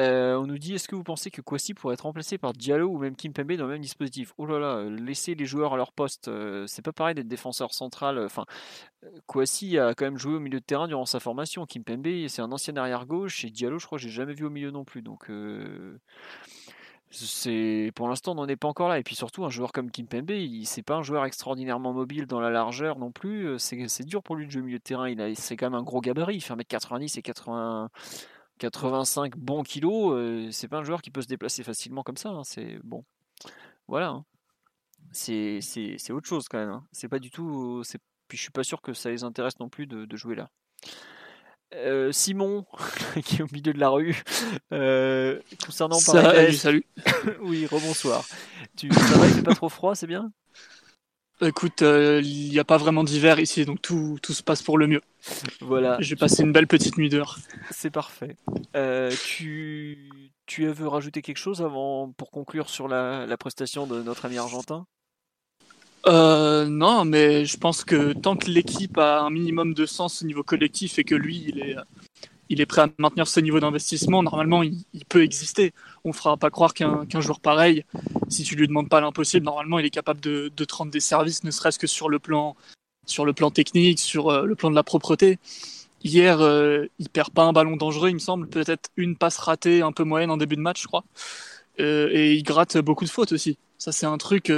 euh, 0.00 0.34
on 0.36 0.46
nous 0.46 0.58
dit 0.58 0.74
est-ce 0.74 0.88
que 0.88 0.96
vous 0.96 1.04
pensez 1.04 1.30
que 1.30 1.40
Kwasi 1.40 1.72
pourrait 1.72 1.94
être 1.94 2.02
remplacé 2.02 2.36
par 2.36 2.52
Diallo 2.52 2.88
ou 2.88 2.98
même 2.98 3.14
Kimpembe 3.14 3.52
dans 3.52 3.66
le 3.66 3.72
même 3.72 3.82
dispositif? 3.82 4.32
Oh 4.38 4.46
là 4.46 4.58
là, 4.58 4.84
laisser 4.90 5.34
les 5.34 5.46
joueurs 5.46 5.74
à 5.74 5.76
leur 5.76 5.92
poste, 5.92 6.28
euh, 6.28 6.66
c'est 6.66 6.82
pas 6.82 6.92
pareil 6.92 7.14
d'être 7.14 7.28
défenseur 7.28 7.72
central. 7.72 8.18
Enfin, 8.18 8.44
Kwasi 9.26 9.78
a 9.78 9.94
quand 9.94 10.04
même 10.04 10.18
joué 10.18 10.34
au 10.34 10.40
milieu 10.40 10.58
de 10.58 10.64
terrain 10.64 10.88
durant 10.88 11.06
sa 11.06 11.20
formation. 11.20 11.64
Kimpembe, 11.64 12.26
c'est 12.28 12.42
un 12.42 12.50
ancien 12.50 12.76
arrière 12.76 13.06
gauche 13.06 13.44
et 13.44 13.50
Diallo, 13.50 13.78
je 13.78 13.86
crois, 13.86 13.98
j'ai 13.98 14.10
jamais 14.10 14.34
vu 14.34 14.44
au 14.44 14.50
milieu 14.50 14.72
non 14.72 14.84
plus. 14.84 15.02
Donc, 15.02 15.30
euh, 15.30 15.96
c'est 17.10 17.92
pour 17.94 18.08
l'instant, 18.08 18.32
on 18.32 18.34
n'en 18.34 18.48
est 18.48 18.56
pas 18.56 18.66
encore 18.66 18.88
là. 18.88 18.98
Et 18.98 19.04
puis 19.04 19.14
surtout, 19.14 19.44
un 19.44 19.50
joueur 19.50 19.70
comme 19.70 19.92
Kimpembe, 19.92 20.32
c'est 20.64 20.82
pas 20.82 20.96
un 20.96 21.02
joueur 21.04 21.24
extraordinairement 21.24 21.92
mobile 21.92 22.26
dans 22.26 22.40
la 22.40 22.50
largeur 22.50 22.98
non 22.98 23.12
plus. 23.12 23.60
C'est 23.60 24.04
dur 24.04 24.24
pour 24.24 24.34
lui 24.34 24.46
de 24.46 24.50
jouer 24.50 24.62
au 24.62 24.64
milieu 24.64 24.78
de 24.78 24.82
terrain. 24.82 25.08
Il 25.08 25.36
c'est 25.36 25.56
quand 25.56 25.66
même 25.66 25.78
un 25.78 25.84
gros 25.84 26.00
gabarit. 26.00 26.36
Il 26.36 26.40
fait 26.40 26.54
1m90 26.54 27.16
et 27.16 27.22
80. 27.22 27.90
85 28.58 29.36
bons 29.36 29.62
kilos, 29.62 30.14
euh, 30.14 30.48
c'est 30.50 30.68
pas 30.68 30.78
un 30.78 30.84
joueur 30.84 31.02
qui 31.02 31.10
peut 31.10 31.22
se 31.22 31.26
déplacer 31.26 31.62
facilement 31.62 32.02
comme 32.02 32.16
ça. 32.16 32.30
Hein, 32.30 32.44
c'est 32.44 32.78
bon, 32.84 33.04
voilà. 33.88 34.08
Hein. 34.08 34.24
C'est 35.12 36.10
autre 36.10 36.26
chose 36.26 36.48
quand 36.48 36.58
même. 36.58 36.70
Hein. 36.70 36.84
C'est 36.92 37.08
pas 37.08 37.18
du 37.18 37.30
tout. 37.30 37.82
Puis 38.28 38.38
je 38.38 38.42
suis 38.42 38.50
pas 38.50 38.64
sûr 38.64 38.80
que 38.80 38.94
ça 38.94 39.10
les 39.10 39.24
intéresse 39.24 39.58
non 39.60 39.68
plus 39.68 39.86
de, 39.86 40.16
jouer 40.16 40.34
là. 40.34 40.50
Euh, 41.74 42.12
Simon, 42.12 42.64
qui 43.24 43.36
est 43.36 43.42
au 43.42 43.48
milieu 43.52 43.72
de 43.72 43.80
la 43.80 43.88
rue, 43.88 44.22
euh, 44.72 45.40
concernant 45.64 45.98
Salut, 45.98 46.52
salut. 46.52 46.86
oui, 47.40 47.66
rebonsoir. 47.66 48.24
Tu, 48.76 48.92
ça 48.92 49.18
va, 49.18 49.26
il 49.26 49.34
fait 49.34 49.42
pas 49.42 49.54
trop 49.54 49.68
froid, 49.68 49.96
c'est 49.96 50.06
bien? 50.06 50.30
Écoute, 51.40 51.82
euh, 51.82 52.20
il 52.22 52.50
n'y 52.50 52.58
a 52.58 52.64
pas 52.64 52.76
vraiment 52.76 53.02
d'hiver 53.02 53.40
ici, 53.40 53.64
donc 53.64 53.82
tout, 53.82 54.18
tout, 54.22 54.32
se 54.32 54.42
passe 54.42 54.62
pour 54.62 54.78
le 54.78 54.86
mieux. 54.86 55.02
Voilà. 55.60 55.96
J'ai 56.00 56.14
passé 56.16 56.42
une 56.42 56.52
belle 56.52 56.68
petite 56.68 56.96
nuit 56.96 57.08
dehors. 57.08 57.38
C'est 57.70 57.90
parfait. 57.90 58.36
Euh, 58.76 59.10
tu, 59.26 60.10
tu 60.46 60.66
veux 60.66 60.86
rajouter 60.86 61.22
quelque 61.22 61.38
chose 61.38 61.60
avant 61.60 62.12
pour 62.16 62.30
conclure 62.30 62.70
sur 62.70 62.86
la, 62.86 63.26
la 63.26 63.36
prestation 63.36 63.86
de 63.86 64.02
notre 64.02 64.26
ami 64.26 64.38
argentin? 64.38 64.86
Euh, 66.06 66.66
Non, 66.66 67.04
mais 67.04 67.44
je 67.44 67.56
pense 67.56 67.84
que 67.84 68.12
tant 68.12 68.36
que 68.36 68.48
l'équipe 68.48 68.96
a 68.98 69.22
un 69.22 69.30
minimum 69.30 69.74
de 69.74 69.86
sens 69.86 70.22
au 70.22 70.26
niveau 70.26 70.44
collectif 70.44 70.98
et 70.98 71.04
que 71.04 71.14
lui, 71.14 71.46
il 71.48 71.58
est, 71.60 71.76
il 72.48 72.60
est 72.60 72.66
prêt 72.66 72.82
à 72.82 72.88
maintenir 72.98 73.26
ce 73.26 73.40
niveau 73.40 73.60
d'investissement, 73.60 74.22
normalement, 74.22 74.62
il, 74.62 74.84
peut 75.08 75.22
exister. 75.22 75.72
On 76.04 76.10
ne 76.10 76.14
fera 76.14 76.36
pas 76.36 76.50
croire 76.50 76.74
qu'un 76.74 77.20
joueur 77.20 77.40
pareil, 77.40 77.84
si 78.28 78.42
tu 78.42 78.54
lui 78.54 78.68
demandes 78.68 78.88
pas 78.88 79.00
l'impossible, 79.00 79.46
normalement, 79.46 79.78
il 79.78 79.86
est 79.86 79.90
capable 79.90 80.20
de, 80.20 80.48
te 80.48 80.74
rendre 80.74 80.90
des 80.90 81.00
services, 81.00 81.44
ne 81.44 81.50
serait-ce 81.50 81.78
que 81.78 81.86
sur 81.86 82.08
le 82.08 82.18
plan, 82.18 82.56
technique, 83.52 83.98
sur 83.98 84.28
euh, 84.28 84.44
le 84.44 84.54
plan 84.54 84.70
de 84.70 84.74
la 84.74 84.82
propreté. 84.82 85.38
Hier, 86.02 86.40
euh, 86.40 86.86
il 86.98 87.08
perd 87.08 87.30
pas 87.30 87.44
un 87.44 87.52
ballon 87.52 87.76
dangereux, 87.76 88.10
il 88.10 88.14
me 88.14 88.18
semble, 88.18 88.46
peut-être 88.46 88.90
une 88.96 89.16
passe 89.16 89.38
ratée 89.38 89.80
un 89.80 89.92
peu 89.92 90.04
moyenne 90.04 90.30
en 90.30 90.36
début 90.36 90.56
de 90.56 90.60
match, 90.60 90.82
je 90.82 90.86
crois. 90.86 91.04
Euh, 91.80 92.08
et 92.12 92.34
il 92.34 92.42
gratte 92.42 92.76
beaucoup 92.78 93.04
de 93.04 93.10
fautes 93.10 93.32
aussi. 93.32 93.56
Ça, 93.78 93.90
c'est 93.90 94.06
un 94.06 94.18
truc 94.18 94.52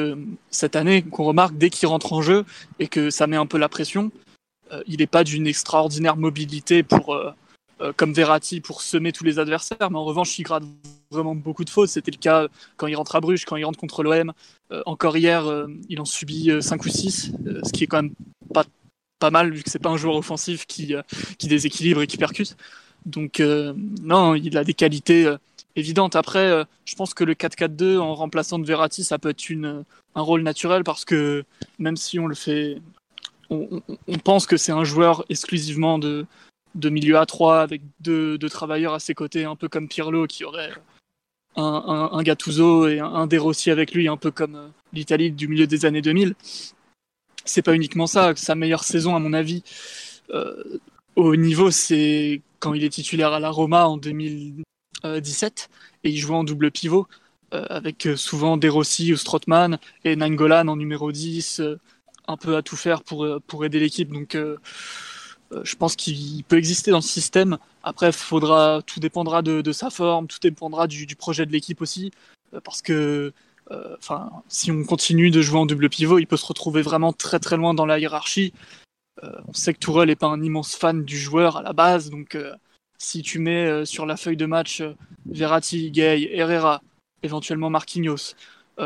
cette 0.50 0.76
année 0.76 1.02
qu'on 1.02 1.24
remarque 1.24 1.56
dès 1.56 1.70
qu'il 1.70 1.88
rentre 1.88 2.12
en 2.12 2.22
jeu 2.22 2.44
et 2.78 2.86
que 2.86 3.10
ça 3.10 3.26
met 3.26 3.36
un 3.36 3.46
peu 3.46 3.58
la 3.58 3.68
pression. 3.68 4.12
il 4.86 4.98
n'est 4.98 5.06
pas 5.06 5.24
d'une 5.24 5.46
extraordinaire 5.48 6.16
mobilité 6.16 6.82
pour 6.84 7.18
euh, 7.82 7.92
comme 7.94 8.14
Verratti 8.14 8.60
pour 8.60 8.80
semer 8.80 9.12
tous 9.12 9.24
les 9.24 9.38
adversaires, 9.38 9.90
mais 9.90 9.98
en 9.98 10.04
revanche, 10.04 10.38
il 10.38 10.44
gratte 10.44 10.64
vraiment 11.10 11.34
beaucoup 11.34 11.64
de 11.64 11.70
fautes. 11.70 11.90
C'était 11.90 12.10
le 12.10 12.16
cas 12.16 12.48
quand 12.78 12.86
il 12.86 12.96
rentre 12.96 13.16
à 13.16 13.20
Bruges, 13.20 13.44
quand 13.44 13.56
il 13.56 13.64
rentre 13.64 13.78
contre 13.78 14.02
l'OM. 14.02 14.32
Euh, 14.72 14.82
encore 14.86 15.16
hier, 15.16 15.46
euh, 15.46 15.66
il 15.90 16.00
en 16.00 16.06
subit 16.06 16.50
5 16.60 16.84
ou 16.84 16.88
6, 16.88 17.32
ce 17.64 17.72
qui 17.72 17.84
est 17.84 17.86
quand 17.86 18.02
même 18.02 18.14
pas, 18.54 18.64
pas 19.18 19.30
mal, 19.30 19.52
vu 19.52 19.62
que 19.62 19.70
c'est 19.70 19.78
pas 19.78 19.90
un 19.90 19.98
joueur 19.98 20.16
offensif 20.16 20.66
qui, 20.66 20.94
qui 21.38 21.48
déséquilibre 21.48 22.00
et 22.00 22.06
qui 22.06 22.16
percute. 22.16 22.56
Donc, 23.04 23.40
non, 23.40 24.34
il 24.34 24.56
a 24.56 24.64
des 24.64 24.74
qualités 24.74 25.32
évidentes. 25.76 26.16
Après, 26.16 26.64
je 26.86 26.94
pense 26.96 27.14
que 27.14 27.24
le 27.24 27.34
4-4-2 27.34 27.98
en 27.98 28.14
remplaçant 28.14 28.58
de 28.58 28.66
Verratti, 28.66 29.04
ça 29.04 29.18
peut 29.18 29.28
être 29.28 29.48
une, 29.48 29.84
un 30.14 30.20
rôle 30.22 30.42
naturel 30.42 30.82
parce 30.82 31.04
que 31.04 31.44
même 31.78 31.96
si 31.96 32.18
on 32.18 32.26
le 32.26 32.34
fait 32.34 32.78
on, 33.50 33.82
pense 34.24 34.46
que 34.46 34.56
c'est 34.56 34.72
un 34.72 34.84
joueur 34.84 35.24
exclusivement 35.28 35.98
de, 35.98 36.26
de 36.76 36.90
milieu 36.90 37.18
à 37.18 37.26
3 37.26 37.60
avec 37.60 37.82
deux, 38.00 38.38
travailleurs 38.50 38.94
à 38.94 39.00
ses 39.00 39.14
côtés, 39.14 39.44
un 39.44 39.56
peu 39.56 39.68
comme 39.68 39.88
Pirlo 39.88 40.26
qui 40.26 40.44
aurait 40.44 40.72
un, 41.56 42.10
un, 42.12 42.22
Gattuso 42.22 42.86
et 42.86 43.00
un, 43.00 43.06
un 43.06 43.28
avec 43.28 43.92
lui, 43.92 44.08
un 44.08 44.16
peu 44.16 44.30
comme 44.30 44.56
euh, 44.56 44.68
l'Italie 44.92 45.30
du 45.30 45.48
milieu 45.48 45.66
des 45.66 45.86
années 45.86 46.02
2000. 46.02 46.34
C'est 47.44 47.62
pas 47.62 47.74
uniquement 47.74 48.06
ça, 48.06 48.34
sa 48.36 48.54
meilleure 48.54 48.84
saison 48.84 49.16
à 49.16 49.18
mon 49.18 49.32
avis 49.32 49.62
euh, 50.30 50.78
au 51.14 51.36
niveau 51.36 51.70
c'est 51.70 52.42
quand 52.58 52.74
il 52.74 52.84
est 52.84 52.90
titulaire 52.90 53.32
à 53.32 53.40
la 53.40 53.50
Roma 53.50 53.86
en 53.86 53.96
2017 53.96 55.70
et 56.02 56.10
il 56.10 56.18
jouait 56.18 56.34
en 56.34 56.42
double 56.44 56.72
pivot 56.72 57.06
euh, 57.54 57.64
avec 57.70 58.08
souvent 58.16 58.56
De 58.56 58.68
Rossi 58.68 59.12
ou 59.12 59.16
Strootman 59.16 59.78
et 60.04 60.16
Nangolan 60.16 60.66
en 60.66 60.76
numéro 60.76 61.12
10 61.12 61.62
un 62.26 62.36
peu 62.36 62.56
à 62.56 62.62
tout 62.62 62.76
faire 62.76 63.04
pour, 63.04 63.24
pour 63.46 63.64
aider 63.64 63.78
l'équipe 63.78 64.12
donc 64.12 64.36
je 65.52 65.76
pense 65.76 65.96
qu'il 65.96 66.44
peut 66.44 66.56
exister 66.56 66.90
dans 66.90 67.00
ce 67.00 67.08
système. 67.08 67.58
Après, 67.82 68.12
faudra, 68.12 68.82
tout 68.84 69.00
dépendra 69.00 69.42
de, 69.42 69.72
sa 69.72 69.90
forme, 69.90 70.26
tout 70.26 70.38
dépendra 70.40 70.86
du, 70.86 71.06
projet 71.16 71.46
de 71.46 71.52
l'équipe 71.52 71.80
aussi, 71.80 72.10
euh, 72.54 72.60
parce 72.60 72.82
que 72.82 73.32
euh, 73.70 73.96
si 74.48 74.70
on 74.70 74.84
continue 74.84 75.30
de 75.30 75.42
jouer 75.42 75.58
en 75.58 75.66
double 75.66 75.88
pivot, 75.88 76.18
il 76.18 76.26
peut 76.26 76.36
se 76.36 76.46
retrouver 76.46 76.82
vraiment 76.82 77.12
très 77.12 77.38
très 77.38 77.56
loin 77.56 77.74
dans 77.74 77.86
la 77.86 77.98
hiérarchie. 77.98 78.52
on 79.22 79.52
sait 79.52 79.74
que 79.74 79.78
Tourelle 79.78 80.08
n'est 80.08 80.16
pas 80.16 80.28
un 80.28 80.42
immense 80.42 80.76
fan 80.76 81.04
du 81.04 81.18
joueur 81.18 81.56
à 81.56 81.62
la 81.62 81.72
base, 81.72 82.10
donc 82.10 82.36
si 82.98 83.22
tu 83.22 83.38
mets 83.38 83.84
sur 83.84 84.06
la 84.06 84.16
feuille 84.16 84.36
de 84.36 84.46
match 84.46 84.82
Verratti, 85.26 85.90
Gay, 85.90 86.28
Herrera, 86.32 86.82
éventuellement 87.22 87.70
Marquinhos, 87.70 88.34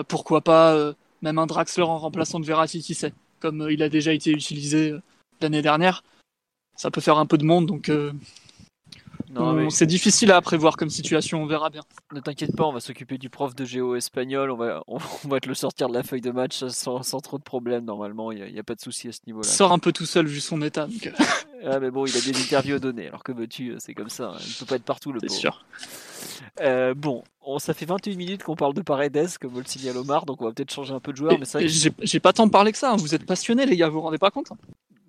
pourquoi 0.08 0.40
pas 0.40 0.94
même 1.20 1.38
un 1.38 1.46
Draxler 1.46 1.82
en 1.82 1.98
remplaçant 1.98 2.40
de 2.40 2.46
Verratti, 2.46 2.80
qui 2.80 2.94
sait, 2.94 3.12
comme 3.38 3.68
il 3.70 3.82
a 3.82 3.90
déjà 3.90 4.14
été 4.14 4.30
utilisé 4.30 4.94
l'année 5.42 5.62
dernière 5.62 6.02
ça 6.80 6.90
peut 6.90 7.02
faire 7.02 7.18
un 7.18 7.26
peu 7.26 7.36
de 7.36 7.44
monde, 7.44 7.66
donc 7.66 7.90
euh, 7.90 8.10
c'est 9.68 9.84
difficile 9.84 10.32
à 10.32 10.40
prévoir 10.40 10.78
comme 10.78 10.88
situation, 10.88 11.42
on 11.42 11.46
verra 11.46 11.68
bien. 11.68 11.82
Ne 12.14 12.20
t'inquiète 12.20 12.56
pas, 12.56 12.64
on 12.64 12.72
va 12.72 12.80
s'occuper 12.80 13.18
du 13.18 13.28
prof 13.28 13.54
de 13.54 13.66
géo 13.66 13.96
espagnol, 13.96 14.50
on 14.50 14.56
va, 14.56 14.82
on, 14.86 14.96
va 15.28 15.40
te 15.40 15.48
le 15.48 15.54
sortir 15.54 15.90
de 15.90 15.92
la 15.92 16.02
feuille 16.02 16.22
de 16.22 16.30
match 16.30 16.64
sans, 16.68 17.02
trop 17.20 17.36
de 17.36 17.42
problèmes, 17.42 17.84
normalement, 17.84 18.32
il 18.32 18.50
n'y 18.50 18.58
a, 18.58 18.62
pas 18.62 18.74
de 18.74 18.80
souci 18.80 19.08
à 19.08 19.12
ce 19.12 19.20
niveau-là. 19.26 19.46
Sort 19.46 19.72
un 19.72 19.78
peu 19.78 19.92
tout 19.92 20.06
seul 20.06 20.24
vu 20.26 20.40
son 20.40 20.62
état. 20.62 20.86
Donc... 20.86 21.06
Euh. 21.06 21.12
ah 21.66 21.80
mais 21.80 21.90
bon, 21.90 22.06
il 22.06 22.16
a 22.16 22.20
des 22.22 22.40
interviews 22.40 22.76
à 22.76 22.78
donner, 22.78 23.08
alors 23.08 23.24
que 23.24 23.32
veux-tu, 23.32 23.74
c'est 23.78 23.92
comme 23.92 24.08
ça, 24.08 24.30
hein. 24.30 24.38
il 24.40 24.48
ne 24.48 24.58
peut 24.60 24.64
pas 24.64 24.76
être 24.76 24.84
partout 24.84 25.12
le 25.12 25.20
C'est 25.20 25.28
sûr. 25.28 25.66
Euh, 26.62 26.94
bon, 26.94 27.24
on, 27.42 27.58
ça 27.58 27.74
fait 27.74 27.84
21 27.84 28.16
minutes 28.16 28.42
qu'on 28.42 28.56
parle 28.56 28.72
de 28.72 28.80
Paredes, 28.80 29.36
comme 29.38 29.58
le 29.58 29.64
signale 29.66 29.98
Omar, 29.98 30.24
donc 30.24 30.40
on 30.40 30.46
va 30.46 30.52
peut-être 30.52 30.72
changer 30.72 30.94
un 30.94 31.00
peu 31.00 31.12
de 31.12 31.18
joueur. 31.18 31.38
Mais 31.38 31.44
ça, 31.44 31.58
j'ai 31.62 32.20
pas 32.20 32.32
tant 32.32 32.48
parlé 32.48 32.72
que 32.72 32.78
ça, 32.78 32.92
hein. 32.92 32.96
vous 32.96 33.14
êtes 33.14 33.26
passionnés 33.26 33.66
les 33.66 33.76
gars, 33.76 33.88
vous 33.88 33.96
vous 33.96 34.00
rendez 34.00 34.16
pas 34.16 34.30
compte 34.30 34.50
hein. 34.50 34.56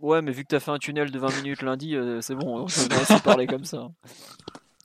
Ouais, 0.01 0.21
mais 0.21 0.31
vu 0.31 0.43
que 0.43 0.49
t'as 0.49 0.59
fait 0.59 0.71
un 0.71 0.79
tunnel 0.79 1.11
de 1.11 1.19
20 1.19 1.35
minutes 1.37 1.61
lundi, 1.61 1.95
euh, 1.95 2.21
c'est 2.21 2.35
bon, 2.35 2.61
on 2.61 2.65
va 2.65 3.19
parler 3.19 3.47
comme 3.47 3.65
ça. 3.65 3.89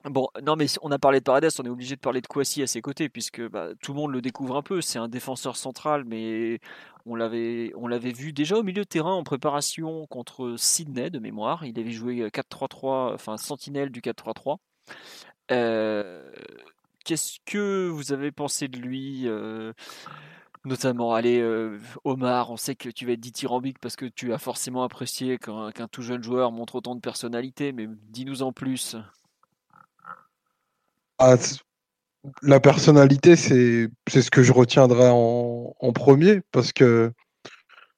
Bon, 0.05 0.29
non, 0.43 0.55
mais 0.55 0.67
on 0.83 0.93
a 0.93 0.99
parlé 0.99 1.19
de 1.19 1.25
Paredes, 1.25 1.49
on 1.59 1.65
est 1.65 1.69
obligé 1.69 1.97
de 1.97 2.01
parler 2.01 2.21
de 2.21 2.27
Kouassi 2.29 2.63
à 2.63 2.67
ses 2.69 2.81
côtés, 2.81 3.09
puisque 3.09 3.41
bah, 3.49 3.71
tout 3.83 3.93
le 3.93 3.99
monde 3.99 4.13
le 4.13 4.21
découvre 4.21 4.57
un 4.57 4.63
peu. 4.63 4.81
C'est 4.81 4.99
un 5.01 5.09
défenseur 5.09 5.57
central, 5.57 6.05
mais 6.05 6.61
on 7.07 7.17
l'avait, 7.17 7.73
vu 8.13 8.33
déjà 8.33 8.57
au 8.57 8.63
milieu 8.63 8.83
de 8.83 8.89
terrain 8.89 9.15
en 9.15 9.25
préparation 9.25 10.07
contre 10.07 10.55
Sydney 10.59 11.11
de 11.11 11.19
mémoire. 11.19 11.65
Il 11.65 11.79
avait 11.81 11.91
joué 11.91 12.29
4-3-3, 12.29 13.15
enfin 13.15 13.37
sentinelle 13.37 13.91
du 13.91 14.01
4-3-3. 14.01 14.59
Euh, 15.51 16.31
qu'est-ce 17.05 17.39
que 17.47 17.89
vous 17.89 18.13
avez 18.13 18.33
pensé 18.33 18.69
de 18.69 18.79
lui 18.79 19.27
euh, 19.27 19.73
Notamment, 20.67 21.15
allez, 21.15 21.39
euh, 21.39 21.79
Omar, 22.03 22.51
on 22.51 22.57
sait 22.57 22.75
que 22.75 22.89
tu 22.89 23.07
vas 23.07 23.13
être 23.13 23.21
dithyrambique 23.21 23.79
parce 23.79 23.95
que 23.95 24.05
tu 24.05 24.33
as 24.33 24.39
forcément 24.39 24.83
apprécié 24.83 25.39
qu'un 25.39 25.71
tout 25.93 26.03
jeune 26.03 26.25
joueur 26.25 26.51
montre 26.51 26.75
autant 26.75 26.97
de 26.97 27.01
personnalité, 27.01 27.71
mais 27.71 27.87
dis-nous 28.09 28.43
en 28.43 28.53
plus. 28.53 28.97
Ah, 31.21 31.37
la 32.43 32.59
personnalité, 32.59 33.37
c'est 33.37 33.89
ce 34.09 34.29
que 34.29 34.43
je 34.43 34.53
retiendrai 34.53 35.09
en, 35.09 35.93
premier 35.95 36.41
parce 36.51 36.73
que 36.73 37.13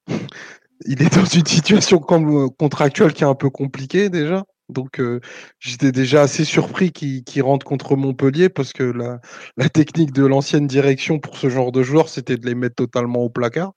il 0.85 1.03
est 1.03 1.17
dans 1.17 1.25
une 1.25 1.47
situation 1.47 2.01
contractuelle 2.01 3.15
qui 3.15 3.25
est 3.25 3.27
un 3.27 3.35
peu 3.35 3.49
compliquée 3.49 4.11
déjà. 4.11 4.45
Donc 4.69 5.01
euh, 5.01 5.21
j'étais 5.61 5.93
déjà 5.93 6.23
assez 6.23 6.45
surpris 6.45 6.93
qu'il 6.93 7.43
rentre 7.43 7.65
contre 7.65 7.97
Montpellier 7.97 8.49
parce 8.49 8.73
que 8.73 8.83
la, 8.83 9.21
la 9.57 9.69
technique 9.69 10.13
de 10.13 10.27
l'ancienne 10.27 10.67
direction 10.67 11.19
pour 11.19 11.37
ce 11.37 11.49
genre 11.49 11.73
de 11.73 11.83
joueurs, 11.83 12.09
c'était 12.09 12.37
de 12.37 12.47
les 12.47 12.55
mettre 12.55 12.77
totalement 12.77 13.21
au 13.21 13.31
placard. 13.31 13.73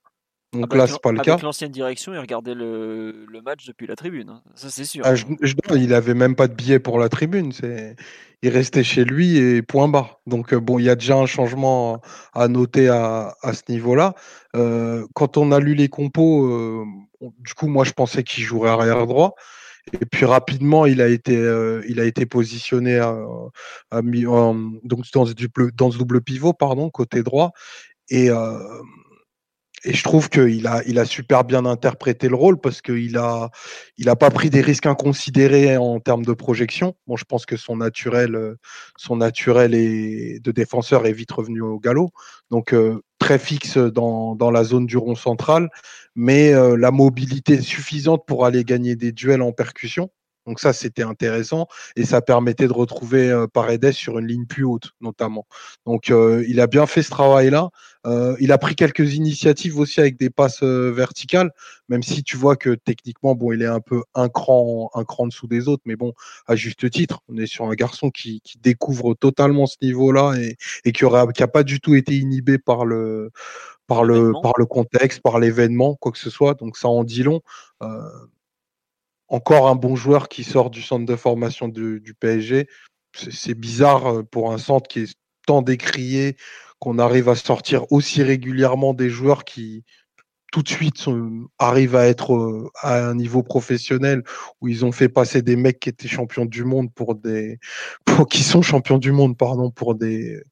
Donc 0.52 0.64
ah 0.64 0.66
bah, 0.66 0.76
là, 0.76 0.86
c'est 0.86 1.00
pas 1.00 1.12
le 1.12 1.20
cas. 1.20 1.32
Avec 1.32 1.44
l'ancienne 1.44 1.70
direction, 1.70 2.12
il 2.12 2.18
regardait 2.18 2.54
le, 2.54 3.24
le, 3.26 3.40
match 3.40 3.66
depuis 3.66 3.86
la 3.86 3.96
tribune. 3.96 4.28
Hein. 4.28 4.42
Ça, 4.54 4.68
c'est 4.68 4.84
sûr. 4.84 5.02
Ah, 5.06 5.14
je, 5.14 5.24
il 5.74 5.94
avait 5.94 6.12
même 6.12 6.36
pas 6.36 6.46
de 6.46 6.52
billet 6.52 6.78
pour 6.78 6.98
la 6.98 7.08
tribune. 7.08 7.52
C'est, 7.52 7.96
il 8.42 8.50
restait 8.50 8.84
chez 8.84 9.04
lui 9.04 9.38
et 9.38 9.62
point 9.62 9.88
bas. 9.88 10.20
Donc 10.26 10.54
bon, 10.54 10.78
il 10.78 10.84
y 10.84 10.90
a 10.90 10.94
déjà 10.94 11.16
un 11.16 11.24
changement 11.24 12.02
à 12.34 12.48
noter 12.48 12.88
à, 12.88 13.34
à 13.40 13.54
ce 13.54 13.62
niveau-là. 13.70 14.14
Euh, 14.54 15.06
quand 15.14 15.38
on 15.38 15.52
a 15.52 15.58
lu 15.58 15.74
les 15.74 15.88
compos, 15.88 16.44
euh, 16.44 16.84
du 17.38 17.54
coup, 17.54 17.68
moi, 17.68 17.84
je 17.84 17.92
pensais 17.92 18.22
qu'il 18.22 18.44
jouerait 18.44 18.70
arrière 18.70 19.06
droit. 19.06 19.34
Et 19.92 20.06
puis 20.06 20.24
rapidement, 20.24 20.86
il 20.86 21.00
a 21.00 21.08
été, 21.08 21.36
euh, 21.36 21.82
il 21.88 22.00
a 22.00 22.04
été 22.04 22.24
positionné 22.26 22.98
à, 22.98 23.16
donc 23.92 25.04
dans 25.12 25.26
ce, 25.26 25.32
double, 25.32 25.72
dans 25.72 25.90
ce 25.90 25.98
double 25.98 26.22
pivot, 26.22 26.52
pardon, 26.52 26.90
côté 26.90 27.22
droit. 27.22 27.52
Et 28.08 28.30
euh, 28.30 28.58
et 29.84 29.92
je 29.92 30.04
trouve 30.04 30.28
qu'il 30.28 30.66
a, 30.66 30.82
il 30.86 30.98
a 30.98 31.04
super 31.04 31.44
bien 31.44 31.64
interprété 31.64 32.28
le 32.28 32.36
rôle 32.36 32.60
parce 32.60 32.80
qu'il 32.82 33.16
a, 33.18 33.50
il 33.96 34.08
a 34.08 34.16
pas 34.16 34.30
pris 34.30 34.48
des 34.48 34.60
risques 34.60 34.86
inconsidérés 34.86 35.76
en 35.76 35.98
termes 35.98 36.24
de 36.24 36.32
projection. 36.32 36.94
Bon, 37.06 37.16
je 37.16 37.24
pense 37.24 37.46
que 37.46 37.56
son 37.56 37.76
naturel, 37.76 38.56
son 38.96 39.16
naturel 39.16 39.74
est, 39.74 40.38
de 40.40 40.52
défenseur 40.52 41.06
est 41.06 41.12
vite 41.12 41.32
revenu 41.32 41.62
au 41.62 41.80
galop. 41.80 42.10
Donc, 42.50 42.72
euh, 42.72 43.02
très 43.18 43.38
fixe 43.38 43.76
dans, 43.76 44.36
dans, 44.36 44.50
la 44.50 44.64
zone 44.64 44.86
du 44.86 44.96
rond 44.96 45.14
central, 45.14 45.68
mais 46.14 46.52
euh, 46.52 46.76
la 46.76 46.90
mobilité 46.90 47.60
suffisante 47.60 48.24
pour 48.26 48.46
aller 48.46 48.64
gagner 48.64 48.96
des 48.96 49.12
duels 49.12 49.42
en 49.42 49.52
percussion. 49.52 50.10
Donc 50.46 50.58
ça, 50.58 50.72
c'était 50.72 51.02
intéressant 51.02 51.68
et 51.94 52.04
ça 52.04 52.20
permettait 52.20 52.66
de 52.66 52.72
retrouver 52.72 53.30
euh, 53.30 53.46
Paredes 53.46 53.92
sur 53.92 54.18
une 54.18 54.26
ligne 54.26 54.46
plus 54.46 54.64
haute, 54.64 54.90
notamment. 55.00 55.46
Donc 55.86 56.10
euh, 56.10 56.44
il 56.48 56.60
a 56.60 56.66
bien 56.66 56.86
fait 56.86 57.02
ce 57.02 57.10
travail-là. 57.10 57.70
Euh, 58.06 58.36
il 58.40 58.50
a 58.50 58.58
pris 58.58 58.74
quelques 58.74 59.14
initiatives 59.14 59.78
aussi 59.78 60.00
avec 60.00 60.18
des 60.18 60.30
passes 60.30 60.64
verticales, 60.64 61.52
même 61.88 62.02
si 62.02 62.24
tu 62.24 62.36
vois 62.36 62.56
que 62.56 62.70
techniquement, 62.70 63.36
bon, 63.36 63.52
il 63.52 63.62
est 63.62 63.66
un 63.66 63.80
peu 63.80 64.02
un 64.14 64.28
cran, 64.28 64.90
un 64.94 65.04
cran 65.04 65.28
dessous 65.28 65.46
des 65.46 65.68
autres, 65.68 65.84
mais 65.86 65.94
bon, 65.94 66.12
à 66.48 66.56
juste 66.56 66.90
titre, 66.90 67.20
on 67.28 67.36
est 67.36 67.46
sur 67.46 67.66
un 67.66 67.74
garçon 67.74 68.10
qui, 68.10 68.42
découvre 68.60 69.14
totalement 69.14 69.66
ce 69.66 69.76
niveau-là 69.82 70.34
et, 70.36 70.56
et 70.84 70.92
qui 70.92 71.04
n'a 71.04 71.26
qui 71.32 71.44
pas 71.46 71.62
du 71.62 71.80
tout 71.80 71.94
été 71.94 72.16
inhibé 72.16 72.58
par 72.58 72.84
le 72.84 73.30
par 73.86 74.04
le, 74.04 74.32
par 74.42 74.54
le 74.58 74.66
contexte, 74.66 75.20
par 75.20 75.38
l'événement, 75.38 75.96
quoi 75.96 76.12
que 76.12 76.18
ce 76.18 76.30
soit. 76.30 76.54
Donc 76.54 76.76
ça 76.76 76.88
en 76.88 77.04
dit 77.04 77.22
long. 77.22 77.40
Euh, 77.82 78.00
encore 79.28 79.68
un 79.68 79.74
bon 79.74 79.96
joueur 79.96 80.28
qui 80.28 80.44
sort 80.44 80.70
du 80.70 80.82
centre 80.82 81.06
de 81.06 81.16
formation 81.16 81.68
du, 81.68 82.14
PSG. 82.20 82.68
C'est 83.14 83.54
bizarre 83.54 84.06
euh, 84.06 84.22
pour 84.22 84.52
un 84.52 84.58
centre 84.58 84.88
qui 84.88 85.00
est 85.00 85.14
tant 85.46 85.62
décrié 85.62 86.36
qu'on 86.78 86.98
arrive 86.98 87.28
à 87.28 87.34
sortir 87.34 87.90
aussi 87.92 88.22
régulièrement 88.22 88.94
des 88.94 89.10
joueurs 89.10 89.44
qui 89.44 89.84
tout 90.52 90.62
de 90.62 90.68
suite 90.68 91.06
arrivent 91.58 91.96
à 91.96 92.06
être 92.06 92.34
euh, 92.34 92.70
à 92.80 93.08
un 93.08 93.14
niveau 93.14 93.42
professionnel 93.42 94.22
où 94.60 94.68
ils 94.68 94.84
ont 94.84 94.92
fait 94.92 95.08
passer 95.08 95.40
des 95.40 95.56
mecs 95.56 95.80
qui 95.80 95.88
étaient 95.88 96.08
champions 96.08 96.44
du 96.44 96.64
monde 96.64 96.92
pour 96.92 97.14
des 97.14 97.58
pour, 98.04 98.28
qui 98.28 98.42
sont 98.42 98.62
champions 98.62 98.98
du 98.98 99.12
monde 99.12 99.36
pardon 99.36 99.70
pour 99.70 99.94
des 99.94 100.42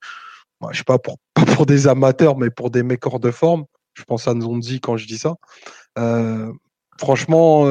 je 0.71 0.79
sais 0.79 0.85
pas 0.85 0.99
pour 0.99 1.17
pas 1.35 1.45
pour 1.45 1.67
des 1.67 1.89
amateurs 1.89 2.37
mais 2.37 2.51
pour 2.51 2.71
des 2.71 2.83
mecs 2.83 3.05
hors 3.07 3.21
de 3.21 3.31
forme 3.31 3.65
je 3.95 4.05
pense 4.05 4.29
à 4.29 4.35
Nzondi 4.35 4.81
quand 4.81 4.97
je 4.97 5.07
dis 5.07 5.19
ça 5.19 5.35
euh, 5.99 6.53
franchement 6.99 7.67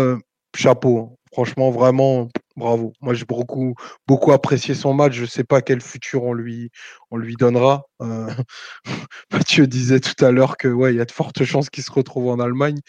chapeau. 0.55 0.99
Hein. 0.99 1.15
Franchement, 1.31 1.69
vraiment, 1.69 2.27
bravo. 2.55 2.91
Moi, 3.01 3.13
j'ai 3.13 3.25
beaucoup, 3.25 3.75
beaucoup 4.07 4.31
apprécié 4.31 4.73
son 4.73 4.95
match. 4.95 5.13
Je 5.13 5.21
ne 5.21 5.27
sais 5.27 5.43
pas 5.43 5.61
quel 5.61 5.79
futur 5.79 6.23
on 6.23 6.33
lui, 6.33 6.71
on 7.11 7.17
lui 7.17 7.35
donnera. 7.35 7.83
Euh, 8.01 8.27
Mathieu 9.31 9.67
disait 9.67 9.99
tout 9.99 10.25
à 10.25 10.31
l'heure 10.31 10.57
que 10.57 10.67
ouais, 10.67 10.91
il 10.91 10.97
y 10.97 11.01
a 11.01 11.05
de 11.05 11.11
fortes 11.11 11.43
chances 11.43 11.69
qu'il 11.69 11.83
se 11.83 11.91
retrouve 11.91 12.29
en 12.29 12.39
Allemagne. 12.39 12.79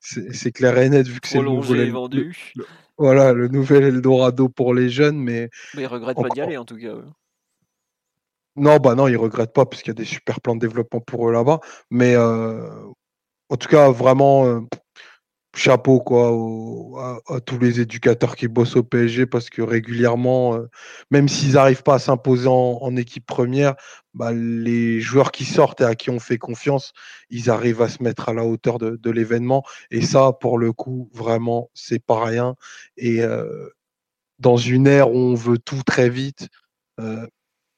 C'est 0.00 0.50
clair 0.50 0.78
et 0.78 0.88
net 0.88 1.06
vu 1.06 1.20
que 1.20 1.28
c'est 1.28 1.42
le 1.42 1.50
nouvel, 1.50 1.90
vendu. 1.90 2.54
voilà, 2.96 3.34
le 3.34 3.48
nouvel 3.48 3.84
Eldorado 3.84 4.48
pour 4.48 4.72
les 4.72 4.88
jeunes, 4.88 5.18
mais. 5.18 5.50
Mais 5.74 5.82
il 5.82 5.86
regrette 5.86 6.16
pas 6.16 6.28
d'y 6.30 6.40
aller 6.40 6.56
en 6.56 6.64
tout 6.64 6.78
cas. 6.78 6.94
Non, 8.56 8.78
bah 8.78 8.94
non, 8.94 9.06
il 9.08 9.16
regrette 9.16 9.52
pas 9.52 9.64
puisqu'il 9.66 9.90
y 9.90 9.92
a 9.92 9.94
des 9.94 10.04
super 10.04 10.40
plans 10.40 10.56
de 10.56 10.60
développement 10.60 11.00
pour 11.00 11.28
eux 11.28 11.32
là-bas. 11.32 11.60
Mais 11.90 12.14
euh, 12.16 12.68
en 13.48 13.56
tout 13.56 13.68
cas, 13.68 13.90
vraiment, 13.90 14.46
euh, 14.46 14.60
chapeau 15.56 16.96
à, 16.98 17.40
tous 17.40 17.58
les 17.58 17.80
éducateurs 17.80 18.36
qui 18.36 18.48
bossent 18.48 18.76
au 18.76 18.82
PSG 18.84 19.26
parce 19.26 19.50
que 19.50 19.62
régulièrement, 19.62 20.56
euh, 20.56 20.68
même 21.10 21.28
s'ils 21.28 21.54
n'arrivent 21.54 21.82
pas 21.82 21.94
à 21.96 21.98
s'imposer 21.98 22.48
en, 22.48 22.96
équipe 22.96 23.26
première, 23.26 23.74
bah, 24.14 24.32
les 24.32 25.00
joueurs 25.00 25.32
qui 25.32 25.44
sortent 25.44 25.80
et 25.80 25.84
à 25.84 25.94
qui 25.94 26.10
on 26.10 26.20
fait 26.20 26.38
confiance, 26.38 26.92
ils 27.30 27.50
arrivent 27.50 27.82
à 27.82 27.88
se 27.88 28.02
mettre 28.02 28.28
à 28.28 28.34
la 28.34 28.44
hauteur 28.44 28.78
de, 28.78 29.10
l'événement. 29.10 29.64
Et 29.90 30.02
ça, 30.02 30.32
pour 30.32 30.58
le 30.58 30.72
coup, 30.72 31.10
vraiment, 31.14 31.70
c'est 31.74 32.04
pas 32.04 32.24
rien. 32.24 32.56
Et 32.96 33.20
dans 34.38 34.56
une 34.56 34.86
ère 34.86 35.10
où 35.12 35.16
on 35.16 35.34
veut 35.34 35.58
tout 35.58 35.82
très 35.84 36.10
vite, 36.10 36.48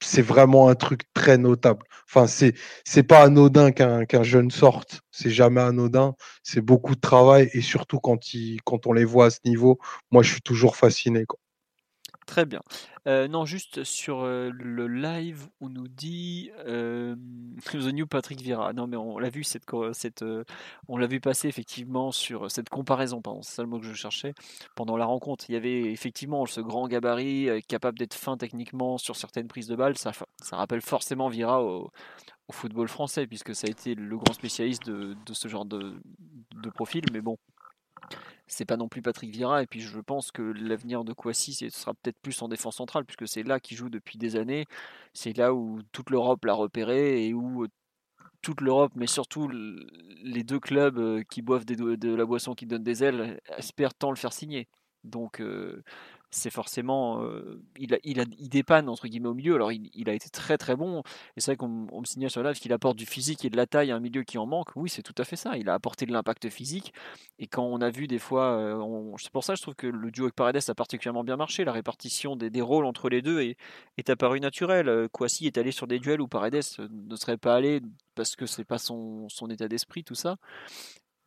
c'est 0.03 0.23
vraiment 0.23 0.69
un 0.69 0.75
truc 0.75 1.03
très 1.15 1.39
notable. 1.39 1.85
Enfin, 2.09 2.27
c'est 2.27 2.55
c'est 2.85 3.03
pas 3.03 3.23
anodin 3.23 3.73
qu'un 3.73 4.05
qu'un 4.05 4.23
jeune 4.23 4.51
sorte. 4.51 5.03
C'est 5.11 5.31
jamais 5.31 5.61
anodin. 5.61 6.15
C'est 6.43 6.61
beaucoup 6.61 6.95
de 6.95 7.01
travail 7.01 7.51
et 7.55 7.61
surtout 7.63 8.01
quand 8.01 8.35
il 8.35 8.59
quand 8.65 8.87
on 8.87 8.93
les 8.93 9.05
voit 9.05 9.27
à 9.27 9.31
ce 9.31 9.41
niveau, 9.45 9.79
moi 10.11 10.23
je 10.23 10.33
suis 10.33 10.43
toujours 10.43 10.77
fasciné. 10.77 11.25
Très 12.27 12.47
bien. 12.47 12.61
Euh, 13.09 13.27
non, 13.27 13.45
juste 13.45 13.83
sur 13.83 14.21
euh, 14.21 14.51
le 14.55 14.87
live, 14.87 15.49
on 15.61 15.69
nous 15.69 15.89
dit 15.89 16.51
euh, 16.67 17.17
The 17.73 17.93
New 17.93 18.07
Patrick 18.07 18.41
Vira. 18.41 18.73
Non, 18.73 18.87
mais 18.87 18.97
on 18.97 19.19
l'a 19.19 19.29
vu 19.29 19.43
cette, 19.45 19.65
cette 19.93 20.25
on 20.89 20.97
l'a 20.97 21.07
vu 21.07 21.21
passer 21.21 21.49
effectivement 21.49 22.13
sur 22.13 22.51
cette 22.51 22.69
comparaison. 22.69 23.21
Pardon, 23.21 23.43
c'est 23.43 23.57
ça 23.57 23.63
le 23.63 23.69
mot 23.69 23.81
que 23.81 23.87
je 23.87 23.95
cherchais. 23.95 24.35
Pendant 24.77 24.97
la 24.97 25.05
rencontre, 25.05 25.47
il 25.49 25.55
y 25.55 25.57
avait 25.57 25.93
effectivement 25.93 26.47
ce 26.47 26.61
grand 26.61 26.87
gabarit 26.87 27.63
capable 27.69 27.99
d'être 27.99 28.15
fin 28.15 28.37
techniquement 28.37 28.99
sur 28.99 29.17
certaines 29.17 29.49
prises 29.49 29.67
de 29.67 29.77
balles. 29.77 29.99
Ça, 29.99 30.13
ça 30.43 30.57
rappelle 30.57 30.83
forcément 30.83 31.29
Vira 31.29 31.63
au, 31.63 31.91
football 32.51 32.87
français 32.87 33.27
puisque 33.27 33.55
ça 33.55 33.67
a 33.67 33.71
été 33.71 33.95
le 33.95 34.19
grand 34.19 34.35
spécialiste 34.35 34.85
de, 34.85 35.17
de 35.25 35.33
ce 35.33 35.49
genre 35.49 35.65
de, 35.65 35.95
de 36.55 36.71
profil. 36.71 37.03
Mais 37.11 37.23
bon, 37.23 37.39
c'est 38.47 38.65
pas 38.65 38.77
non 38.77 38.89
plus 38.89 39.03
Patrick 39.03 39.31
Vira. 39.31 39.63
Et 39.63 39.67
puis 39.67 39.81
je 39.81 39.99
pense 40.01 40.31
que 40.31 40.43
l'avenir 40.43 41.05
de 41.05 41.13
Kouassi, 41.13 41.55
ce 41.55 41.69
sera 41.71 41.95
peut-être 41.95 42.19
plus 42.21 42.41
en 42.43 42.49
défense 42.49 42.77
centrale, 42.77 43.05
puisque 43.05 43.29
c'est 43.29 43.43
là 43.43 43.61
qu'il 43.61 43.77
joue 43.77 43.91
depuis 43.91 44.19
des 44.19 44.37
années. 44.37 44.67
C'est 45.15 45.37
là 45.37 45.55
où 45.55 45.81
toute 45.93 46.11
l'Europe 46.11 46.45
l'a 46.45 46.55
repéré 46.55 47.27
et 47.27 47.35
où 47.35 47.65
euh, 47.65 47.69
toute 48.43 48.61
l'Europe, 48.61 48.93
mais 48.97 49.07
surtout 49.07 49.49
les 49.49 50.45
deux 50.45 50.61
clubs 50.61 50.99
euh, 50.99 51.23
qui 51.31 51.43
boivent 51.43 51.65
de 51.65 52.15
la 52.15 52.25
boisson 52.27 52.55
qui 52.55 52.67
donne 52.67 52.83
des 52.83 53.05
ailes, 53.05 53.41
espèrent 53.57 53.95
tant 53.95 54.11
le 54.11 54.17
faire 54.17 54.33
signer. 54.33 54.69
Donc 55.05 55.41
euh, 55.41 55.83
c'est 56.35 56.51
forcément. 56.51 57.23
Euh, 57.23 57.63
il, 57.79 57.99
il, 58.05 58.25
il, 58.39 58.49
dépanne 58.49 58.89
entre 58.89 59.07
guillemets 59.07 59.29
au 59.29 59.35
milieu. 59.35 59.55
Alors 59.55 59.71
il, 59.71 60.09
a 60.09 60.15
été 60.15 60.31
très 60.31 60.57
très 60.57 60.77
bon. 60.77 61.03
Et 61.37 61.41
c'est 61.41 61.53
vrai 61.53 61.57
qu'on 61.57 61.69
me 61.69 62.05
signale 62.07 62.31
sur 62.31 62.43
live 62.43 62.59
qu'il 62.59 62.73
apporte 62.73 62.97
du 62.97 63.07
physique 63.07 63.45
et 63.45 63.51
de 63.51 63.57
la 63.57 63.67
taille 63.67 63.91
à 63.91 63.97
un 63.97 64.01
milieu 64.01 64.23
qui 64.23 64.39
en 64.39 64.47
manque. 64.47 64.75
Oui, 64.75 64.89
c'est 64.89 65.03
tout 65.03 65.15
à 65.19 65.25
fait 65.25 65.37
ça. 65.37 65.57
Il 65.59 65.69
a 65.69 65.75
apporté 65.75 66.07
de 66.07 66.13
l'impact 66.13 66.49
physique. 66.49 66.95
Et 67.39 67.47
quand 67.47 67.65
on 67.65 67.81
a 67.81 67.91
vu 67.91 68.07
des 68.07 68.19
fois. 68.19 68.57
Euh, 68.57 69.15
c'est 69.19 69.31
pour 69.31 69.45
ça 69.45 69.53
que 69.53 69.59
je 69.59 69.63
trouve 69.63 69.75
que 69.75 69.87
le 69.87 70.11
duo 70.11 70.25
avec 70.25 70.35
Paredes 70.35 70.63
a 70.67 70.75
particulièrement 70.75 71.25
bien 71.25 71.37
marché. 71.37 71.65
La 71.65 71.73
répartition 71.73 72.35
des, 72.35 72.49
des 72.51 72.63
rôles 72.63 72.87
entre 72.87 73.11
les 73.11 73.21
deux 73.21 73.41
est, 73.43 73.57
est 73.99 74.09
apparue 74.09 74.41
naturelle. 74.41 74.89
Euh, 74.89 75.09
Kwasi 75.09 75.47
est 75.47 75.59
allé 75.59 75.71
sur 75.71 75.87
des 75.87 75.99
duels 75.99 76.23
où 76.23 76.29
Paredes 76.29 76.63
ne 76.79 77.17
serait 77.17 77.37
pas 77.37 77.55
allé 77.55 77.83
parce 78.15 78.37
que 78.37 78.47
c'est 78.47 78.65
pas 78.65 78.79
son, 78.79 79.29
son 79.29 79.51
état 79.51 79.69
d'esprit, 79.69 80.03
tout 80.03 80.15
ça. 80.15 80.37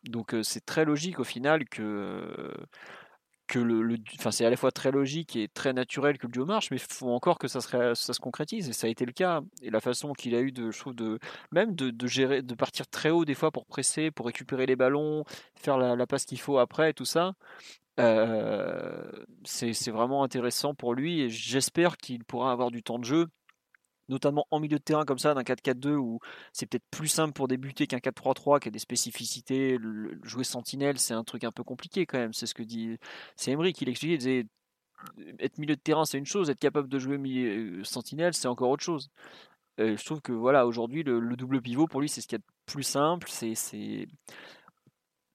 Donc 0.04 0.36
c'est 0.42 0.64
très 0.64 0.84
logique 0.84 1.18
au 1.18 1.24
final 1.24 1.64
que 1.68 2.52
que 3.46 3.58
le, 3.58 3.96
enfin 4.18 4.30
c'est 4.30 4.44
à 4.44 4.50
la 4.50 4.56
fois 4.56 4.72
très 4.72 4.90
logique 4.90 5.36
et 5.36 5.48
très 5.48 5.72
naturel 5.72 6.18
que 6.18 6.26
le 6.26 6.32
duo 6.32 6.44
marche, 6.44 6.70
mais 6.70 6.76
il 6.76 6.82
faut 6.82 7.10
encore 7.10 7.38
que 7.38 7.48
ça, 7.48 7.60
ça 7.60 7.94
se 7.94 8.20
concrétise 8.20 8.68
et 8.68 8.72
ça 8.72 8.86
a 8.86 8.90
été 8.90 9.04
le 9.04 9.12
cas. 9.12 9.40
Et 9.62 9.70
la 9.70 9.80
façon 9.80 10.12
qu'il 10.12 10.34
a 10.34 10.40
eu 10.40 10.52
de, 10.52 10.70
je 10.70 10.90
de 10.90 11.18
même 11.52 11.74
de, 11.74 12.06
gérer, 12.06 12.42
de 12.42 12.54
partir 12.54 12.86
très 12.88 13.10
haut 13.10 13.24
des 13.24 13.34
fois 13.34 13.50
pour 13.50 13.66
presser, 13.66 14.10
pour 14.10 14.26
récupérer 14.26 14.66
les 14.66 14.76
ballons, 14.76 15.24
faire 15.54 15.78
la, 15.78 16.06
passe 16.06 16.24
qu'il 16.24 16.40
faut 16.40 16.58
après, 16.58 16.92
tout 16.92 17.04
ça, 17.04 17.34
euh, 17.98 19.10
c'est 19.44 19.90
vraiment 19.90 20.22
intéressant 20.22 20.74
pour 20.74 20.94
lui 20.94 21.22
et 21.22 21.30
j'espère 21.30 21.96
qu'il 21.96 22.24
pourra 22.24 22.52
avoir 22.52 22.70
du 22.70 22.82
temps 22.82 22.98
de 22.98 23.04
jeu 23.04 23.26
notamment 24.08 24.46
en 24.50 24.60
milieu 24.60 24.78
de 24.78 24.82
terrain 24.82 25.04
comme 25.04 25.18
ça, 25.18 25.34
d'un 25.34 25.42
4-4-2 25.42 25.94
où 25.96 26.20
c'est 26.52 26.66
peut-être 26.66 26.86
plus 26.90 27.08
simple 27.08 27.32
pour 27.32 27.48
débuter 27.48 27.86
qu'un 27.86 27.98
4-3-3 27.98 28.60
qui 28.60 28.68
a 28.68 28.70
des 28.70 28.78
spécificités. 28.78 29.78
jouer 30.22 30.44
sentinelle, 30.44 30.98
c'est 30.98 31.14
un 31.14 31.24
truc 31.24 31.44
un 31.44 31.52
peu 31.52 31.64
compliqué 31.64 32.06
quand 32.06 32.18
même. 32.18 32.32
C'est 32.32 32.46
ce 32.46 32.54
que 32.54 32.62
dit. 32.62 32.98
C'est 33.36 33.50
Emery 33.52 33.72
qui 33.72 33.84
l'expliquait. 33.84 34.14
Il 34.14 34.18
disait 34.18 34.46
être 35.40 35.58
milieu 35.58 35.76
de 35.76 35.80
terrain, 35.80 36.04
c'est 36.04 36.18
une 36.18 36.26
chose, 36.26 36.50
être 36.50 36.58
capable 36.60 36.88
de 36.88 36.98
jouer 36.98 37.18
milieu, 37.18 37.80
euh, 37.80 37.84
sentinelle, 37.84 38.34
c'est 38.34 38.48
encore 38.48 38.70
autre 38.70 38.84
chose. 38.84 39.10
Euh, 39.80 39.96
je 39.96 40.04
trouve 40.04 40.20
que 40.22 40.32
voilà, 40.32 40.66
aujourd'hui, 40.66 41.02
le, 41.02 41.20
double 41.36 41.60
pivot 41.60 41.86
pour 41.86 42.00
lui, 42.00 42.08
c'est 42.08 42.20
ce 42.20 42.28
qu'il 42.28 42.36
y 42.36 42.40
a 42.40 42.44
de 42.44 42.44
plus 42.66 42.82
simple. 42.82 43.28
C'est 43.30 43.54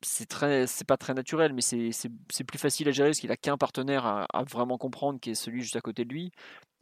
c'est 0.04 0.26
très 0.26 0.66
c'est 0.66 0.86
pas 0.88 0.98
très 0.98 1.14
naturel 1.14 1.54
mais 1.54 1.62
c'est 1.62 2.44
plus 2.44 2.58
facile 2.58 2.88
à 2.88 2.92
gérer 2.92 3.10
parce 3.10 3.20
qu'il 3.20 3.32
a 3.32 3.38
qu'un 3.38 3.58
partenaire 3.58 4.06
à, 4.06 4.26
à, 4.34 4.44
vraiment 4.44 4.80
comprendre 4.80 5.20
qui 5.20 5.30
est 5.30 5.36
celui 5.36 5.62
juste 5.62 5.76
à 5.76 5.82
côté 5.82 6.06
de 6.06 6.10
lui 6.12 6.32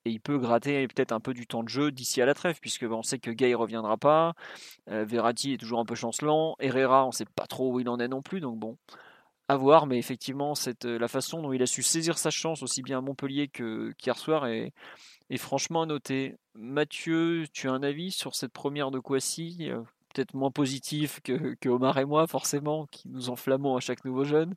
et 0.05 0.11
il 0.11 0.19
peut 0.19 0.37
gratter 0.37 0.87
peut-être 0.87 1.11
un 1.11 1.19
peu 1.19 1.33
du 1.33 1.47
temps 1.47 1.63
de 1.63 1.69
jeu 1.69 1.91
d'ici 1.91 2.21
à 2.21 2.25
la 2.25 2.33
trêve, 2.33 2.59
puisque 2.61 2.83
on 2.89 3.03
sait 3.03 3.19
que 3.19 3.31
Gay 3.31 3.53
reviendra 3.53 3.97
pas, 3.97 4.33
euh, 4.89 5.05
Verratti 5.05 5.53
est 5.53 5.57
toujours 5.57 5.79
un 5.79 5.85
peu 5.85 5.95
chancelant, 5.95 6.55
Herrera 6.59 7.05
on 7.05 7.11
sait 7.11 7.25
pas 7.25 7.47
trop 7.47 7.73
où 7.73 7.79
il 7.79 7.89
en 7.89 7.99
est 7.99 8.07
non 8.07 8.21
plus, 8.21 8.39
donc 8.39 8.57
bon, 8.59 8.77
à 9.49 9.57
voir, 9.57 9.87
mais 9.87 9.97
effectivement 9.97 10.53
euh, 10.85 10.99
la 10.99 11.07
façon 11.07 11.41
dont 11.41 11.51
il 11.51 11.61
a 11.61 11.65
su 11.65 11.83
saisir 11.83 12.17
sa 12.17 12.29
chance 12.29 12.63
aussi 12.63 12.83
bien 12.83 12.99
à 12.99 13.01
Montpellier 13.01 13.47
qu'hier 13.49 14.17
soir 14.17 14.45
est, 14.47 14.73
franchement 15.37 15.81
à 15.81 15.85
noter. 15.85 16.37
Mathieu, 16.55 17.45
tu 17.51 17.67
as 17.67 17.71
un 17.71 17.83
avis 17.83 18.11
sur 18.11 18.35
cette 18.35 18.53
première 18.53 18.91
de 18.91 18.99
Kwasi 18.99 19.69
euh, 19.69 19.81
Peut-être 20.13 20.33
moins 20.33 20.49
positif 20.49 21.19
que, 21.21 21.53
que 21.61 21.69
Omar 21.69 21.99
et 21.99 22.05
moi, 22.05 22.25
forcément, 22.25 22.87
qui 22.87 23.09
nous 23.09 23.29
enflammons 23.29 23.75
à 23.75 23.79
chaque 23.79 24.05
nouveau 24.05 24.23
jeune? 24.23 24.55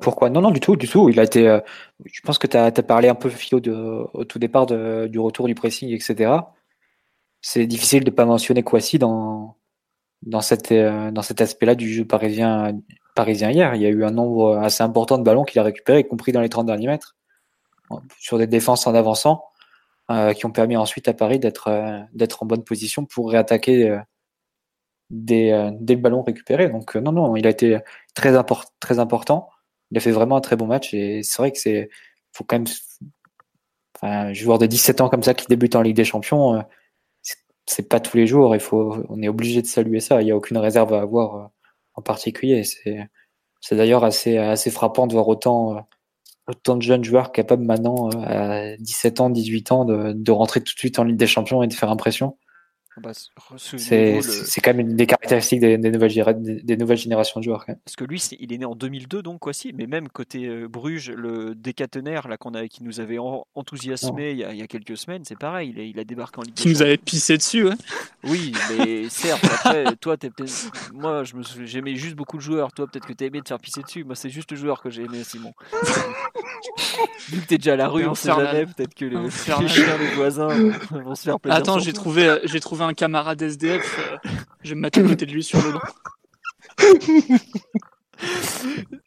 Pourquoi? 0.00 0.30
Non, 0.30 0.40
non, 0.40 0.50
du 0.50 0.60
tout, 0.60 0.76
du 0.76 0.88
tout. 0.88 1.10
Il 1.10 1.20
a 1.20 1.24
été. 1.24 1.46
Euh, 1.46 1.60
je 2.06 2.20
pense 2.22 2.38
que 2.38 2.46
tu 2.46 2.56
as, 2.56 2.72
parlé 2.72 3.08
un 3.08 3.14
peu 3.14 3.28
Philo 3.28 3.60
de, 3.60 3.72
au 4.14 4.24
tout 4.24 4.38
départ 4.38 4.66
du 4.66 5.18
retour 5.18 5.46
du 5.46 5.54
pressing, 5.54 5.90
etc. 5.90 6.32
C'est 7.42 7.66
difficile 7.66 8.04
de 8.04 8.10
pas 8.10 8.24
mentionner 8.24 8.62
Kwasi 8.62 8.98
dans 8.98 9.56
dans 10.22 10.40
cette 10.40 10.72
euh, 10.72 11.10
dans 11.10 11.22
cet 11.22 11.40
aspect-là 11.42 11.74
du 11.74 11.92
jeu 11.92 12.06
parisien 12.06 12.80
parisien 13.14 13.50
hier. 13.50 13.74
Il 13.74 13.82
y 13.82 13.86
a 13.86 13.90
eu 13.90 14.04
un 14.04 14.10
nombre 14.10 14.56
assez 14.58 14.82
important 14.82 15.18
de 15.18 15.24
ballons 15.24 15.44
qu'il 15.44 15.60
a 15.60 15.64
récupérés, 15.64 16.00
y 16.00 16.08
compris 16.08 16.32
dans 16.32 16.40
les 16.40 16.48
30 16.48 16.66
derniers 16.66 16.86
mètres, 16.86 17.16
sur 18.18 18.38
des 18.38 18.46
défenses 18.46 18.86
en 18.86 18.94
avançant, 18.94 19.44
euh, 20.10 20.32
qui 20.34 20.46
ont 20.46 20.52
permis 20.52 20.76
ensuite 20.76 21.08
à 21.08 21.14
Paris 21.14 21.38
d'être 21.38 22.06
d'être 22.14 22.42
en 22.42 22.46
bonne 22.46 22.64
position 22.64 23.04
pour 23.06 23.30
réattaquer 23.30 23.98
des, 25.10 25.70
des 25.80 25.96
ballons 25.96 26.22
récupérés. 26.22 26.68
Donc 26.70 26.96
non, 26.96 27.12
non, 27.12 27.36
il 27.36 27.46
a 27.46 27.50
été 27.50 27.78
très, 28.14 28.32
très 28.80 28.98
important 28.98 29.50
il 29.94 29.98
a 29.98 30.00
fait 30.00 30.10
vraiment 30.10 30.36
un 30.36 30.40
très 30.40 30.56
bon 30.56 30.66
match 30.66 30.92
et 30.92 31.22
c'est 31.22 31.36
vrai 31.38 31.52
que 31.52 31.58
c'est 31.58 31.88
faut 32.32 32.42
quand 32.42 32.58
même 32.58 32.66
un 34.02 34.32
joueur 34.32 34.58
de 34.58 34.66
17 34.66 35.00
ans 35.00 35.08
comme 35.08 35.22
ça 35.22 35.34
qui 35.34 35.46
débute 35.46 35.76
en 35.76 35.82
Ligue 35.82 35.96
des 35.96 36.04
Champions 36.04 36.56
euh, 36.56 36.62
c'est 37.66 37.88
pas 37.88 38.00
tous 38.00 38.16
les 38.16 38.26
jours 38.26 38.56
il 38.56 38.60
faut 38.60 39.04
on 39.08 39.22
est 39.22 39.28
obligé 39.28 39.62
de 39.62 39.66
saluer 39.68 40.00
ça. 40.00 40.20
Il 40.20 40.24
n'y 40.24 40.32
a 40.32 40.36
aucune 40.36 40.58
réserve 40.58 40.92
à 40.94 41.00
avoir 41.00 41.36
euh, 41.36 41.46
en 41.94 42.02
particulier 42.02 42.64
c'est 42.64 43.08
c'est 43.60 43.76
d'ailleurs 43.76 44.04
assez 44.04 44.36
assez 44.36 44.70
frappant 44.72 45.06
de 45.06 45.12
voir 45.12 45.28
autant 45.28 45.76
euh, 45.76 45.80
autant 46.48 46.76
de 46.76 46.82
jeunes 46.82 47.04
joueurs 47.04 47.30
capables 47.30 47.64
maintenant 47.64 48.10
à 48.24 48.76
17 48.78 49.20
ans 49.20 49.30
18 49.30 49.70
ans 49.72 49.84
de, 49.84 50.12
de 50.12 50.32
rentrer 50.32 50.60
tout 50.60 50.74
de 50.74 50.78
suite 50.78 50.98
en 50.98 51.04
Ligue 51.04 51.16
des 51.16 51.28
Champions 51.28 51.62
et 51.62 51.68
de 51.68 51.72
faire 51.72 51.90
impression 51.90 52.36
bah, 53.02 53.10
c'est 53.56 54.60
quand 54.60 54.72
même 54.72 54.88
une 54.88 54.96
des 54.96 55.06
caractéristiques 55.06 55.60
des, 55.60 55.76
nouvelles, 55.78 56.62
des, 56.64 56.76
nouvelles, 56.76 56.96
générations 56.96 57.40
de 57.40 57.44
joueurs. 57.44 57.64
Parce 57.66 57.96
que 57.96 58.04
lui, 58.04 58.22
il 58.38 58.52
est 58.52 58.58
né 58.58 58.64
en 58.64 58.76
2002, 58.76 59.22
donc 59.22 59.40
quoi 59.40 59.52
si, 59.52 59.72
mais 59.72 59.86
même 59.86 60.08
côté 60.08 60.46
euh, 60.46 60.68
Bruges, 60.68 61.10
le 61.10 61.54
décatenaire 61.56 62.28
là, 62.28 62.36
qu'on 62.36 62.54
a, 62.54 62.68
qui 62.68 62.84
nous 62.84 63.00
avait 63.00 63.18
enthousiasmé 63.18 64.30
il 64.30 64.38
y, 64.38 64.44
a, 64.44 64.52
il 64.52 64.58
y, 64.58 64.62
a, 64.62 64.68
quelques 64.68 64.96
semaines, 64.96 65.22
c'est 65.24 65.38
pareil, 65.38 65.72
il 65.74 65.80
a, 65.80 65.84
il 65.84 65.98
a, 65.98 66.04
débarqué 66.04 66.38
en 66.38 66.42
Ligue 66.42 66.54
Qui 66.54 66.68
nous 66.68 66.82
avait 66.82 66.96
pissé 66.96 67.36
dessus, 67.36 67.64
ouais. 67.64 67.74
Oui, 68.22 68.52
mais 68.78 69.08
certes, 69.08 69.44
après, 69.44 69.96
toi, 69.96 70.16
es 70.22 70.30
moi, 70.92 71.22
j'aimais 71.64 71.96
juste 71.96 72.14
beaucoup 72.14 72.36
de 72.36 72.42
joueurs, 72.42 72.72
toi, 72.72 72.86
peut-être 72.86 73.06
que 73.06 73.12
tu 73.12 73.24
aimé 73.24 73.42
te 73.42 73.48
faire 73.48 73.58
pisser 73.58 73.82
dessus, 73.82 74.04
moi, 74.04 74.14
c'est 74.14 74.30
juste 74.30 74.52
le 74.52 74.56
joueur 74.56 74.80
que 74.80 74.90
j'ai 74.90 75.02
aimé, 75.02 75.24
Simon. 75.24 75.52
Vu 77.28 77.40
que 77.40 77.46
t'es 77.46 77.58
déjà 77.58 77.72
à 77.72 77.76
la 77.76 77.88
rue, 77.88 78.06
on 78.06 78.14
sait 78.14 78.28
jamais, 78.28 78.66
peut-être 78.66 78.94
que 78.94 79.04
les, 79.06 79.30
chiens 79.30 79.58
des 79.98 80.14
voisins 80.14 80.48
vont 80.90 81.14
se 81.14 81.22
faire 81.22 81.40
plaisir. 81.40 81.58
Attends, 81.58 81.78
j'ai 81.78 81.92
trouvé, 81.92 82.26
euh, 82.26 82.38
j'ai 82.44 82.60
trouvé 82.60 82.83
un 82.86 82.94
camarade 82.94 83.42
SDF, 83.42 83.98
euh, 83.98 84.16
je 84.62 84.70
vais 84.70 84.74
me 84.74 84.80
mettre 84.80 84.98
à 84.98 85.02
côté 85.02 85.26
de 85.26 85.32
lui 85.32 85.42
sur 85.42 85.62
le 85.62 85.72
banc. 85.72 85.80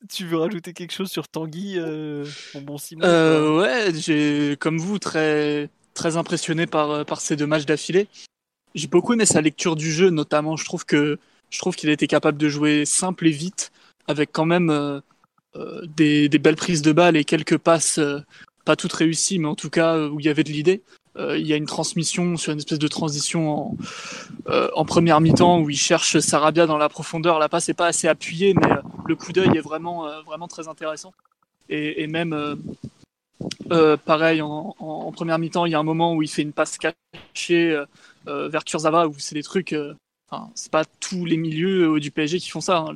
tu 0.10 0.26
veux 0.26 0.38
rajouter 0.38 0.74
quelque 0.74 0.94
chose 0.94 1.10
sur 1.10 1.28
Tanguy, 1.28 1.76
euh, 1.78 2.26
mon 2.56 2.62
bon 2.62 2.78
Simon 2.78 3.04
euh, 3.04 3.58
Ouais, 3.58 3.92
j'ai, 3.94 4.56
comme 4.60 4.78
vous, 4.78 5.00
très, 5.00 5.70
très 5.94 6.18
impressionné 6.18 6.68
par, 6.68 7.06
par 7.06 7.22
ces 7.22 7.36
deux 7.36 7.48
matchs 7.48 7.66
d'affilée. 7.66 8.08
J'ai 8.76 8.88
beaucoup 8.88 9.14
aimé 9.14 9.26
sa 9.26 9.42
lecture 9.42 9.76
du 9.76 9.92
jeu, 9.92 10.10
notamment. 10.10 10.56
Je 10.56 10.66
trouve 10.66 10.86
que 10.86 11.18
je 11.50 11.60
trouve 11.60 11.76
qu'il 11.76 11.90
était 11.90 12.08
capable 12.08 12.38
de 12.38 12.50
jouer 12.50 12.86
simple 12.86 13.28
et 13.28 13.32
vite, 13.32 13.72
avec 14.08 14.32
quand 14.32 14.46
même 14.46 15.02
des, 15.96 16.30
des, 16.30 16.40
belles 16.40 16.58
prises 16.58 16.82
de 16.82 16.92
balles 16.92 17.16
et 17.16 17.24
quelques 17.24 17.58
passes, 17.58 18.00
pas 18.66 18.76
toutes 18.76 18.94
réussies, 18.94 19.40
mais 19.40 19.48
en 19.48 19.56
tout 19.56 19.70
cas 19.70 20.08
où 20.08 20.20
il 20.20 20.26
y 20.26 20.30
avait 20.30 20.44
de 20.44 20.52
l'idée. 20.52 20.84
Euh, 21.18 21.38
il 21.38 21.48
y 21.48 21.54
a 21.54 21.56
une 21.56 21.66
transmission 21.66 22.38
sur 22.38 22.52
une 22.52 22.60
espèce 22.60 22.80
de 22.80 22.88
transition 22.88 23.50
en, 23.52 23.78
euh, 24.50 24.70
en 24.76 24.86
première 24.86 25.20
mi-temps 25.20 25.60
où 25.60 25.70
il 25.70 25.78
cherche 25.78 26.20
Sarabia 26.20 26.68
dans 26.68 26.78
la 26.78 26.90
profondeur. 26.90 27.40
La 27.40 27.50
passe 27.50 27.68
n'est 27.68 27.74
pas 27.74 27.88
assez 27.88 28.08
appuyée, 28.08 28.54
mais 28.54 28.72
euh, 28.72 28.82
le 29.08 29.16
coup 29.16 29.32
d'œil 29.32 29.58
est 29.58 29.62
vraiment, 29.62 30.08
vraiment 30.24 30.48
très 30.48 30.68
intéressant. 30.68 31.14
Et, 31.70 32.08
même, 32.08 32.58
pareil, 34.06 34.42
en, 34.42 35.12
première 35.14 35.40
mi-temps, 35.40 35.66
il 35.66 35.72
y 35.72 35.76
a 35.76 35.80
un 35.80 35.84
moment 35.84 36.14
où 36.14 36.22
il 36.22 36.30
fait 36.30 36.44
une 36.44 36.54
passe 36.54 36.78
cachée 36.78 37.78
vers 38.26 38.64
Kurzawa, 38.64 39.08
où 39.08 39.16
c'est 39.18 39.36
des 39.36 39.44
trucs. 39.44 39.76
Enfin, 40.30 40.50
c'est 40.56 40.72
pas 40.72 40.86
tous 40.86 41.26
les 41.26 41.36
milieux 41.36 42.00
du 42.00 42.12
PSG 42.12 42.40
qui 42.40 42.50
font 42.50 42.62
ça. 42.62 42.78
Hein. 42.78 42.94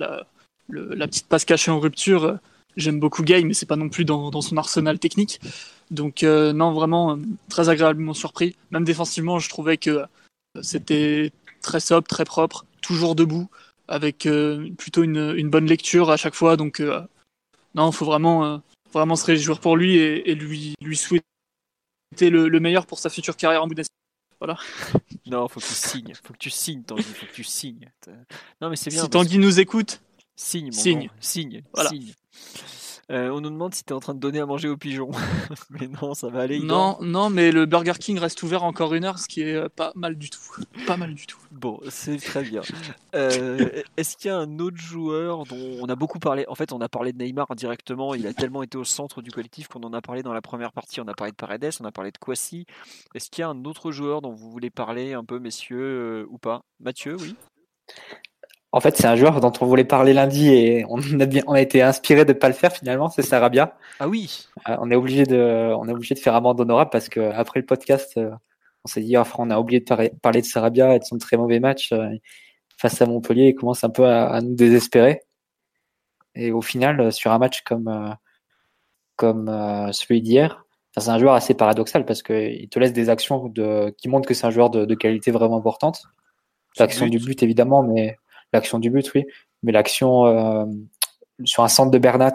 La, 0.70 1.08
petite 1.08 1.28
passe 1.28 1.44
cachée 1.44 1.72
en 1.72 1.80
rupture, 1.80 2.38
j'aime 2.78 3.00
beaucoup 3.00 3.24
Gay, 3.24 3.44
mais 3.44 3.54
c'est 3.54 3.66
pas 3.66 3.76
non 3.76 3.90
plus 3.90 4.06
dans, 4.06 4.32
dans 4.32 4.42
son 4.42 4.58
arsenal 4.58 5.00
technique. 5.00 5.40
Donc 5.92 6.24
euh, 6.24 6.54
non, 6.54 6.72
vraiment 6.72 7.12
euh, 7.12 7.18
très 7.50 7.70
agréablement 7.70 8.14
surpris. 8.14 8.56
Même 8.72 8.86
défensivement, 8.86 9.40
je 9.40 9.50
trouvais 9.50 9.78
que 9.78 10.06
euh, 10.56 10.62
c'était 10.62 11.32
très 11.62 11.82
sobre, 11.82 12.08
très 12.08 12.26
propre, 12.26 12.66
toujours 12.82 13.14
debout, 13.14 13.50
avec 13.88 14.28
plutôt 14.78 15.04
une, 15.04 15.50
bonne 15.50 15.66
lecture 15.66 16.10
à 16.10 16.18
chaque 16.18 16.34
fois. 16.34 16.58
Donc 16.58 16.82
non, 17.76 17.90
il 17.90 17.94
faut 17.94 18.06
vraiment, 18.06 18.62
vraiment 18.94 19.16
se 19.16 19.26
réjouir 19.26 19.60
pour 19.60 19.78
lui 19.78 19.98
et, 19.98 20.34
lui, 20.34 20.76
lui 20.82 20.98
souhaiter 20.98 21.24
le, 22.22 22.60
meilleur 22.60 22.86
pour 22.86 23.00
sa 23.00 23.10
future 23.10 23.36
carrière 23.36 23.64
en 23.64 23.68
Bundesliga. 23.68 23.94
Voilà. 24.40 24.58
Non, 25.28 25.48
faut 25.48 25.60
que 25.60 25.66
tu 25.66 25.74
signes. 25.74 26.14
Faut 26.24 26.34
que 26.34 26.40
tu 26.40 26.50
signes, 26.50 26.84
Tanguy. 26.84 27.04
Faut 27.04 27.26
que 27.28 27.32
tu 27.32 27.44
signes. 27.44 27.90
Non, 28.60 28.70
mais 28.70 28.76
c'est 28.76 28.90
bien. 28.90 29.04
Si 29.04 29.10
Tanguy 29.10 29.38
nous 29.38 29.60
écoute, 29.60 30.02
signe. 30.36 30.66
Mon 30.66 30.72
signe. 30.72 31.10
Signe. 31.22 31.64
Voilà. 31.74 31.90
Signe. 31.92 32.12
Euh, 33.12 33.30
on 33.30 33.42
nous 33.42 33.50
demande 33.50 33.74
si 33.74 33.84
tu 33.84 33.92
es 33.92 33.96
en 33.96 34.00
train 34.00 34.14
de 34.14 34.20
donner 34.20 34.40
à 34.40 34.46
manger 34.46 34.70
aux 34.70 34.78
pigeons. 34.78 35.12
mais 35.70 35.90
non, 36.02 36.14
ça 36.14 36.30
va 36.30 36.42
aller. 36.42 36.60
Non, 36.60 36.98
non, 37.02 37.30
mais 37.30 37.52
le 37.52 37.66
Burger 37.66 37.96
King 38.00 38.18
reste 38.18 38.42
ouvert 38.44 38.64
encore 38.64 38.94
une 38.94 39.04
heure, 39.04 39.20
ce 39.20 39.28
qui 39.28 39.42
est 39.42 39.56
euh, 39.56 39.68
pas 39.68 39.92
mal 39.96 40.16
du 40.16 40.30
tout. 40.30 40.40
Pas 40.88 40.98
mal 40.98 41.14
du 41.14 41.28
tout. 41.28 41.38
Bon, 41.52 41.80
c'est 41.90 42.18
très 42.18 42.44
bien. 42.44 42.62
Euh, 43.16 43.82
est-ce 43.98 44.16
qu'il 44.18 44.30
y 44.30 44.32
a 44.32 44.38
un 44.38 44.60
autre 44.60 44.78
joueur 44.78 45.46
dont 45.46 45.78
on 45.82 45.88
a 45.88 45.96
beaucoup 45.96 46.20
parlé? 46.20 46.46
En 46.48 46.56
fait, 46.56 46.72
on 46.74 46.82
a 46.82 46.90
parlé 46.90 47.14
de 47.14 47.22
Neymar 47.22 47.54
directement. 47.56 48.16
Il 48.16 48.28
a 48.28 48.34
tellement 48.34 48.64
été 48.64 48.78
au 48.78 48.84
centre 48.84 49.22
du 49.22 49.32
collectif 49.32 49.68
qu'on 49.68 49.82
en 49.84 49.94
a 49.94 50.02
parlé 50.02 50.24
dans 50.24 50.34
la 50.34 50.42
première 50.42 50.72
partie. 50.72 51.02
On 51.02 51.08
a 51.08 51.14
parlé 51.14 51.32
de 51.32 51.38
Paredes, 51.38 51.72
on 51.82 51.86
a 51.86 51.92
parlé 51.92 52.12
de 52.12 52.18
Kwasi. 52.18 52.66
Est-ce 53.14 53.30
qu'il 53.30 53.42
y 53.42 53.46
a 53.46 53.50
un 53.50 53.66
autre 53.66 53.92
joueur 53.92 54.22
dont 54.22 54.32
vous 54.32 54.50
voulez 54.50 54.70
parler 54.70 55.14
un 55.14 55.26
peu, 55.26 55.40
messieurs, 55.40 56.26
ou 56.30 56.38
pas? 56.38 56.64
Mathieu, 56.80 57.18
oui? 57.20 57.36
En 58.74 58.80
fait, 58.80 58.96
c'est 58.96 59.08
un 59.08 59.16
joueur 59.16 59.42
dont 59.42 59.52
on 59.60 59.66
voulait 59.66 59.84
parler 59.84 60.14
lundi 60.14 60.50
et 60.50 60.86
on 60.88 60.98
a 61.20 61.26
bien, 61.26 61.44
on 61.48 61.54
a 61.54 61.62
été 61.62 61.82
inspiré 61.82 62.24
de 62.24 62.34
pas 62.34 62.48
le 62.48 62.54
faire 62.54 62.72
finalement. 62.72 63.10
C'est 63.10 63.22
Sarabia. 63.22 63.76
Ah 64.00 64.08
oui. 64.08 64.48
Euh, 64.70 64.78
on 64.80 64.90
est 64.90 64.96
obligé 64.96 65.26
de, 65.26 65.74
on 65.78 65.88
est 65.90 65.92
obligé 65.92 66.16
de 66.16 66.20
faire 66.20 66.36
amende 66.36 66.60
honorable 66.62 66.90
parce 66.90 67.10
que 67.10 67.20
après 67.20 67.60
le 67.60 67.66
podcast, 67.66 68.14
euh, 68.18 68.32
on 68.86 68.88
s'est 68.88 69.02
dit, 69.02 69.18
oh, 69.18 69.24
on 69.38 69.50
a 69.50 69.60
oublié 69.60 69.82
de 69.82 70.10
parler 70.22 70.42
de 70.42 70.46
Sarabia 70.46 70.96
et 70.96 71.00
de 71.00 71.04
son 71.04 71.18
très 71.18 71.36
mauvais 71.36 71.60
match 71.60 71.92
euh, 71.92 72.08
face 72.78 73.02
à 73.02 73.06
Montpellier. 73.06 73.50
Il 73.50 73.56
commence 73.56 73.84
un 73.84 73.90
peu 73.90 74.06
à, 74.08 74.40
nous 74.42 74.56
désespérer. 74.56 75.22
Et 76.36 76.54
au 76.54 76.62
final, 76.62 77.12
sur 77.12 77.32
un 77.34 77.40
match 77.40 77.64
comme, 77.64 78.16
comme 79.18 79.48
celui 79.92 80.22
d'hier, 80.22 80.66
c'est 80.98 81.10
un 81.10 81.20
joueur 81.20 81.34
assez 81.34 81.54
paradoxal 81.54 82.06
parce 82.06 82.24
qu'il 82.24 82.70
te 82.70 82.80
laisse 82.80 82.94
des 82.94 83.10
actions 83.10 83.50
de, 83.50 83.94
qui 83.98 84.08
montrent 84.08 84.30
que 84.30 84.34
c'est 84.34 84.48
un 84.48 84.52
joueur 84.52 84.70
de, 84.70 84.86
de 84.86 84.96
qualité 84.96 85.32
vraiment 85.32 85.58
importante. 85.58 86.04
L'action 86.80 87.08
du 87.08 87.20
but 87.20 87.44
évidemment, 87.44 87.84
mais 87.84 88.16
L'action 88.54 88.80
du 88.80 88.90
but, 88.90 89.12
oui. 89.16 89.26
Mais 89.64 89.72
l'action 89.72 90.26
euh, 90.26 90.66
sur 91.44 91.64
un 91.64 91.68
centre 91.68 91.92
de 91.92 91.98
Bernat, 91.98 92.34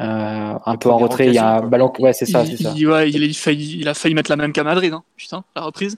Euh, 0.00 0.58
un 0.64 0.76
peu 0.78 0.90
en 0.90 0.96
retrait, 0.96 1.28
il 1.28 1.34
y 1.34 1.38
a 1.38 1.56
un 1.58 1.66
ballon. 1.66 1.92
Ouais, 1.98 2.12
c'est 2.12 2.26
ça, 2.26 2.42
il, 2.44 2.58
ça. 2.58 2.72
Il, 2.74 2.88
ouais, 2.88 3.10
il, 3.10 3.22
a 3.22 3.32
failli, 3.34 3.78
il 3.78 3.88
a 3.88 3.94
failli 3.94 4.14
mettre 4.14 4.30
la 4.30 4.36
même 4.36 4.52
qu'à 4.52 4.64
Madrid, 4.64 4.92
hein. 4.92 5.04
putain, 5.16 5.44
la 5.54 5.62
reprise. 5.62 5.96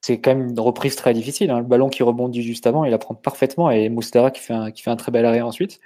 C'est 0.00 0.20
quand 0.20 0.34
même 0.34 0.48
une 0.50 0.60
reprise 0.60 0.96
très 0.96 1.12
difficile. 1.12 1.50
Hein. 1.50 1.58
Le 1.58 1.66
ballon 1.66 1.88
qui 1.88 2.02
rebondit 2.02 2.42
juste 2.42 2.66
avant, 2.66 2.84
il 2.84 2.90
la 2.90 2.98
prend 2.98 3.14
parfaitement 3.14 3.70
et 3.70 3.88
Moustera 3.88 4.30
qui 4.30 4.40
fait 4.40 4.54
un, 4.54 4.70
qui 4.70 4.82
fait 4.82 4.90
un 4.90 4.96
très 4.96 5.12
bel 5.12 5.26
arrêt 5.26 5.42
ensuite. 5.42 5.80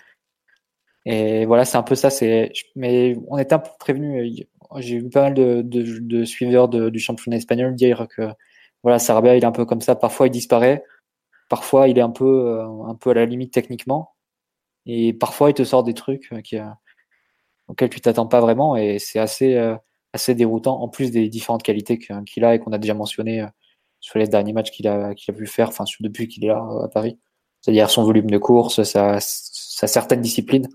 Et 1.06 1.44
voilà, 1.46 1.64
c'est 1.64 1.78
un 1.78 1.82
peu 1.82 1.94
ça. 1.94 2.10
C'est, 2.10 2.52
mais 2.76 3.16
on 3.26 3.38
était 3.38 3.54
un 3.54 3.58
peu 3.58 3.70
prévenu. 3.78 4.46
J'ai 4.76 4.98
vu 4.98 5.08
pas 5.08 5.22
mal 5.22 5.34
de, 5.34 5.62
de, 5.62 5.98
de 6.00 6.24
suiveurs 6.24 6.68
de, 6.68 6.90
du 6.90 6.98
championnat 6.98 7.36
espagnol 7.38 7.74
dire 7.74 8.06
que 8.14 8.22
voilà, 8.82 8.98
Sarabia, 8.98 9.36
il 9.36 9.42
est 9.42 9.46
un 9.46 9.52
peu 9.52 9.64
comme 9.64 9.80
ça. 9.80 9.96
Parfois, 9.96 10.28
il 10.28 10.30
disparaît. 10.30 10.84
Parfois, 11.48 11.88
il 11.88 11.98
est 11.98 12.02
un 12.02 12.10
peu, 12.10 12.24
euh, 12.24 12.84
un 12.84 12.94
peu 12.94 13.10
à 13.10 13.14
la 13.14 13.26
limite 13.26 13.52
techniquement. 13.52 14.14
Et 14.86 15.12
parfois, 15.12 15.50
il 15.50 15.54
te 15.54 15.64
sort 15.64 15.84
des 15.84 15.94
trucs 15.94 16.32
euh, 16.32 16.40
qui, 16.40 16.58
euh, 16.58 16.64
auxquels 17.68 17.90
tu 17.90 18.00
t'attends 18.00 18.26
pas 18.26 18.40
vraiment. 18.40 18.76
Et 18.76 18.98
c'est 18.98 19.18
assez, 19.18 19.56
assez 20.12 20.34
déroutant, 20.34 20.80
en 20.80 20.88
plus 20.88 21.10
des 21.10 21.28
différentes 21.28 21.62
qualités 21.62 21.98
qu'il 21.98 22.44
a 22.44 22.54
et 22.54 22.60
qu'on 22.60 22.72
a 22.72 22.78
déjà 22.78 22.94
mentionné 22.94 23.46
sur 24.00 24.18
les 24.18 24.28
derniers 24.28 24.52
matchs 24.52 24.70
qu'il 24.70 24.88
a, 24.88 25.14
qu'il 25.14 25.34
a 25.34 25.36
pu 25.36 25.46
faire, 25.46 25.68
enfin, 25.68 25.84
depuis 26.00 26.28
qu'il 26.28 26.44
est 26.44 26.48
là 26.48 26.64
à 26.84 26.88
Paris. 26.88 27.18
C'est-à-dire 27.60 27.90
son 27.90 28.04
volume 28.04 28.30
de 28.30 28.38
course, 28.38 28.82
sa, 28.84 29.18
sa 29.20 29.86
certaine 29.86 30.20
discipline 30.20 30.68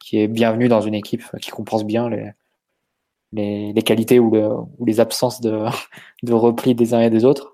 qui 0.00 0.18
est 0.18 0.28
bienvenue 0.28 0.68
dans 0.68 0.82
une 0.82 0.94
équipe 0.94 1.24
qui 1.40 1.50
compense 1.50 1.84
bien 1.84 2.10
les, 2.10 2.32
les, 3.32 3.72
les 3.72 3.82
qualités 3.82 4.18
ou, 4.18 4.36
ou, 4.36 4.84
les 4.84 5.00
absences 5.00 5.40
de, 5.40 5.64
de 6.22 6.32
repli 6.32 6.74
des 6.74 6.94
uns 6.94 7.00
et 7.00 7.10
des 7.10 7.24
autres, 7.24 7.51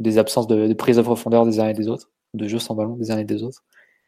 des 0.00 0.18
absences 0.18 0.46
de, 0.46 0.66
de, 0.66 0.74
prise 0.74 0.96
de 0.96 1.02
profondeur 1.02 1.46
des 1.46 1.60
uns 1.60 1.68
et 1.68 1.74
des 1.74 1.88
autres, 1.88 2.10
de 2.34 2.48
jeu 2.48 2.58
sans 2.58 2.74
ballon 2.74 2.96
des 2.96 3.10
uns 3.10 3.18
et 3.18 3.24
des 3.24 3.42
autres. 3.42 3.62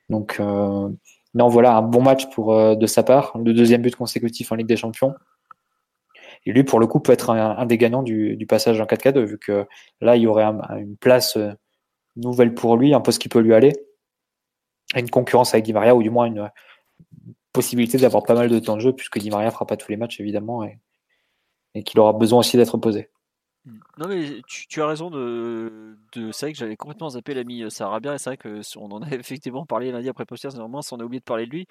Donc, 0.08 0.38
euh, 0.40 0.88
non, 1.34 1.48
voilà, 1.48 1.76
un 1.76 1.82
bon 1.82 2.02
match 2.02 2.28
pour, 2.30 2.54
euh, 2.54 2.74
de 2.74 2.86
sa 2.86 3.02
part, 3.02 3.36
le 3.38 3.52
deuxième 3.54 3.82
but 3.82 3.94
consécutif 3.94 4.50
en 4.52 4.56
Ligue 4.56 4.66
des 4.66 4.76
Champions. 4.76 5.14
Et 6.44 6.52
lui, 6.52 6.64
pour 6.64 6.80
le 6.80 6.86
coup, 6.86 6.98
peut 6.98 7.12
être 7.12 7.30
un, 7.30 7.66
des 7.66 7.78
gagnants 7.78 8.02
du, 8.02 8.46
passage 8.48 8.80
en 8.80 8.84
4K2, 8.84 9.24
vu 9.24 9.38
que 9.38 9.66
là, 10.00 10.16
il 10.16 10.22
y 10.22 10.26
aurait 10.26 10.42
un, 10.42 10.60
une 10.76 10.96
place 10.96 11.36
euh, 11.36 11.52
nouvelle 12.16 12.52
pour 12.54 12.76
lui, 12.76 12.94
un 12.94 13.02
ce 13.08 13.18
qui 13.18 13.28
peut 13.28 13.38
lui 13.38 13.54
aller, 13.54 13.72
une 14.96 15.08
concurrence 15.08 15.54
avec 15.54 15.64
Di 15.64 15.72
Maria, 15.72 15.94
ou 15.94 16.02
du 16.02 16.10
moins 16.10 16.26
une 16.26 16.50
possibilité 17.52 17.98
d'avoir 17.98 18.24
pas 18.24 18.34
mal 18.34 18.48
de 18.48 18.58
temps 18.58 18.76
de 18.76 18.80
jeu, 18.80 18.92
puisque 18.92 19.18
Di 19.18 19.30
Maria 19.30 19.50
fera 19.50 19.66
pas 19.66 19.76
tous 19.76 19.90
les 19.90 19.96
matchs, 19.96 20.20
évidemment, 20.20 20.64
et, 20.64 20.78
et 21.74 21.84
qu'il 21.84 22.00
aura 22.00 22.12
besoin 22.12 22.40
aussi 22.40 22.56
d'être 22.56 22.76
posé. 22.76 23.08
Mmh. 23.64 23.78
Non 23.98 24.08
mais 24.08 24.42
tu, 24.48 24.66
tu 24.66 24.82
as 24.82 24.86
raison 24.88 25.08
de, 25.08 25.96
de 26.14 26.32
c'est 26.32 26.46
vrai 26.46 26.52
que 26.52 26.58
j'avais 26.58 26.76
complètement 26.76 27.10
zappé 27.10 27.32
l'ami 27.32 27.70
Sarabia 27.70 28.14
et 28.14 28.18
c'est 28.18 28.30
vrai 28.30 28.36
que 28.36 28.60
on 28.76 28.90
en 28.90 29.02
a 29.02 29.10
effectivement 29.12 29.64
parlé 29.66 29.92
lundi 29.92 30.08
après 30.08 30.24
poster 30.24 30.48
néanmoins 30.48 30.80
on 30.90 30.98
a 30.98 31.04
oublié 31.04 31.20
de 31.20 31.24
parler 31.24 31.46
de 31.46 31.52
lui. 31.52 31.68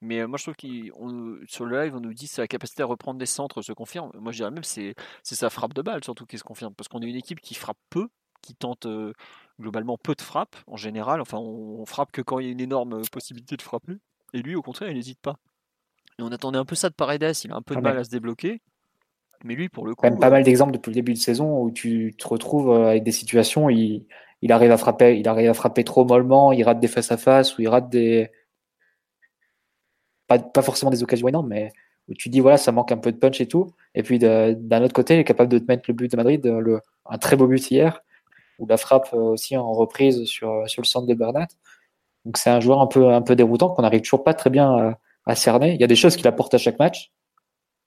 Mais 0.00 0.24
moi 0.28 0.38
je 0.38 0.44
trouve 0.44 0.54
qu'on 0.54 1.38
sur 1.48 1.64
le 1.64 1.82
live 1.82 1.96
on 1.96 2.00
nous 2.00 2.14
dit 2.14 2.28
sa 2.28 2.46
capacité 2.46 2.84
à 2.84 2.86
reprendre 2.86 3.18
des 3.18 3.26
centres 3.26 3.60
se 3.60 3.72
confirme. 3.72 4.12
Moi 4.14 4.30
je 4.30 4.38
dirais 4.38 4.52
même 4.52 4.62
c'est 4.62 4.94
c'est 5.24 5.34
sa 5.34 5.50
frappe 5.50 5.74
de 5.74 5.82
balle 5.82 6.04
surtout 6.04 6.26
qui 6.26 6.38
se 6.38 6.44
confirme. 6.44 6.74
Parce 6.74 6.86
qu'on 6.86 7.00
est 7.02 7.08
une 7.08 7.16
équipe 7.16 7.40
qui 7.40 7.54
frappe 7.54 7.78
peu 7.90 8.08
qui 8.40 8.54
tente 8.54 8.86
euh, 8.86 9.12
globalement 9.60 9.98
peu 9.98 10.14
de 10.14 10.22
frappes 10.22 10.56
en 10.68 10.76
général. 10.76 11.20
Enfin 11.20 11.38
on, 11.38 11.80
on, 11.80 11.86
frappe 11.86 12.12
que 12.12 12.22
quand 12.22 12.38
il 12.38 12.46
y 12.46 12.48
a 12.48 12.52
une 12.52 12.60
énorme 12.60 13.02
possibilité 13.10 13.56
de 13.56 13.62
frapper. 13.62 13.94
Et 14.32 14.42
lui 14.42 14.54
au 14.54 14.62
contraire 14.62 14.90
il 14.90 14.94
n'hésite 14.94 15.20
pas. 15.20 15.38
Et 16.20 16.22
on 16.22 16.30
attendait 16.30 16.58
un 16.58 16.64
peu 16.64 16.76
ça 16.76 16.88
de 16.88 16.94
Paredes. 16.94 17.34
Il 17.44 17.50
a 17.50 17.56
un 17.56 17.62
peu 17.62 17.74
de 17.74 17.80
mal 17.80 17.98
à 17.98 18.04
se 18.04 18.10
débloquer 18.10 18.60
mais 19.44 19.54
lui, 19.54 19.68
pour 19.68 19.86
le 19.86 19.94
coup. 19.94 20.04
Même 20.04 20.18
pas 20.18 20.30
mal 20.30 20.42
d'exemples 20.42 20.72
depuis 20.72 20.90
le 20.90 20.94
début 20.94 21.12
de 21.12 21.18
saison 21.18 21.62
où 21.62 21.70
tu 21.70 22.14
te 22.16 22.26
retrouves 22.28 22.72
avec 22.72 23.02
des 23.02 23.12
situations, 23.12 23.68
il, 23.70 24.06
il, 24.42 24.52
arrive 24.52 24.70
à 24.70 24.76
frapper, 24.76 25.18
il 25.18 25.28
arrive 25.28 25.50
à 25.50 25.54
frapper 25.54 25.84
trop 25.84 26.04
mollement, 26.04 26.52
il 26.52 26.62
rate 26.64 26.80
des 26.80 26.88
face 26.88 27.12
à 27.12 27.16
face, 27.16 27.56
ou 27.58 27.62
il 27.62 27.68
rate 27.68 27.88
des. 27.88 28.30
Pas, 30.26 30.38
pas 30.38 30.62
forcément 30.62 30.90
des 30.90 31.02
occasions 31.02 31.28
énormes, 31.28 31.48
mais 31.48 31.70
où 32.08 32.14
tu 32.14 32.28
dis 32.28 32.40
voilà, 32.40 32.56
ça 32.56 32.72
manque 32.72 32.92
un 32.92 32.96
peu 32.96 33.12
de 33.12 33.18
punch 33.18 33.40
et 33.40 33.46
tout. 33.46 33.72
Et 33.94 34.02
puis 34.02 34.18
d'un 34.18 34.82
autre 34.82 34.94
côté, 34.94 35.14
il 35.14 35.20
est 35.20 35.24
capable 35.24 35.50
de 35.50 35.58
te 35.58 35.64
mettre 35.66 35.84
le 35.88 35.94
but 35.94 36.10
de 36.10 36.16
Madrid, 36.16 36.44
le, 36.44 36.80
un 37.06 37.18
très 37.18 37.36
beau 37.36 37.46
but 37.46 37.70
hier, 37.70 38.02
ou 38.58 38.66
la 38.66 38.76
frappe 38.76 39.12
aussi 39.12 39.56
en 39.56 39.72
reprise 39.72 40.24
sur, 40.24 40.68
sur 40.68 40.82
le 40.82 40.86
centre 40.86 41.06
de 41.06 41.14
Bernat. 41.14 41.48
Donc 42.24 42.36
c'est 42.38 42.50
un 42.50 42.60
joueur 42.60 42.80
un 42.80 42.86
peu, 42.86 43.08
un 43.08 43.22
peu 43.22 43.36
déroutant 43.36 43.70
qu'on 43.70 43.82
n'arrive 43.82 44.02
toujours 44.02 44.24
pas 44.24 44.34
très 44.34 44.50
bien 44.50 44.70
à, 44.70 44.98
à 45.26 45.34
cerner. 45.34 45.74
Il 45.74 45.80
y 45.80 45.84
a 45.84 45.88
des 45.88 45.96
choses 45.96 46.16
qu'il 46.16 46.26
apporte 46.28 46.54
à 46.54 46.58
chaque 46.58 46.78
match, 46.78 47.12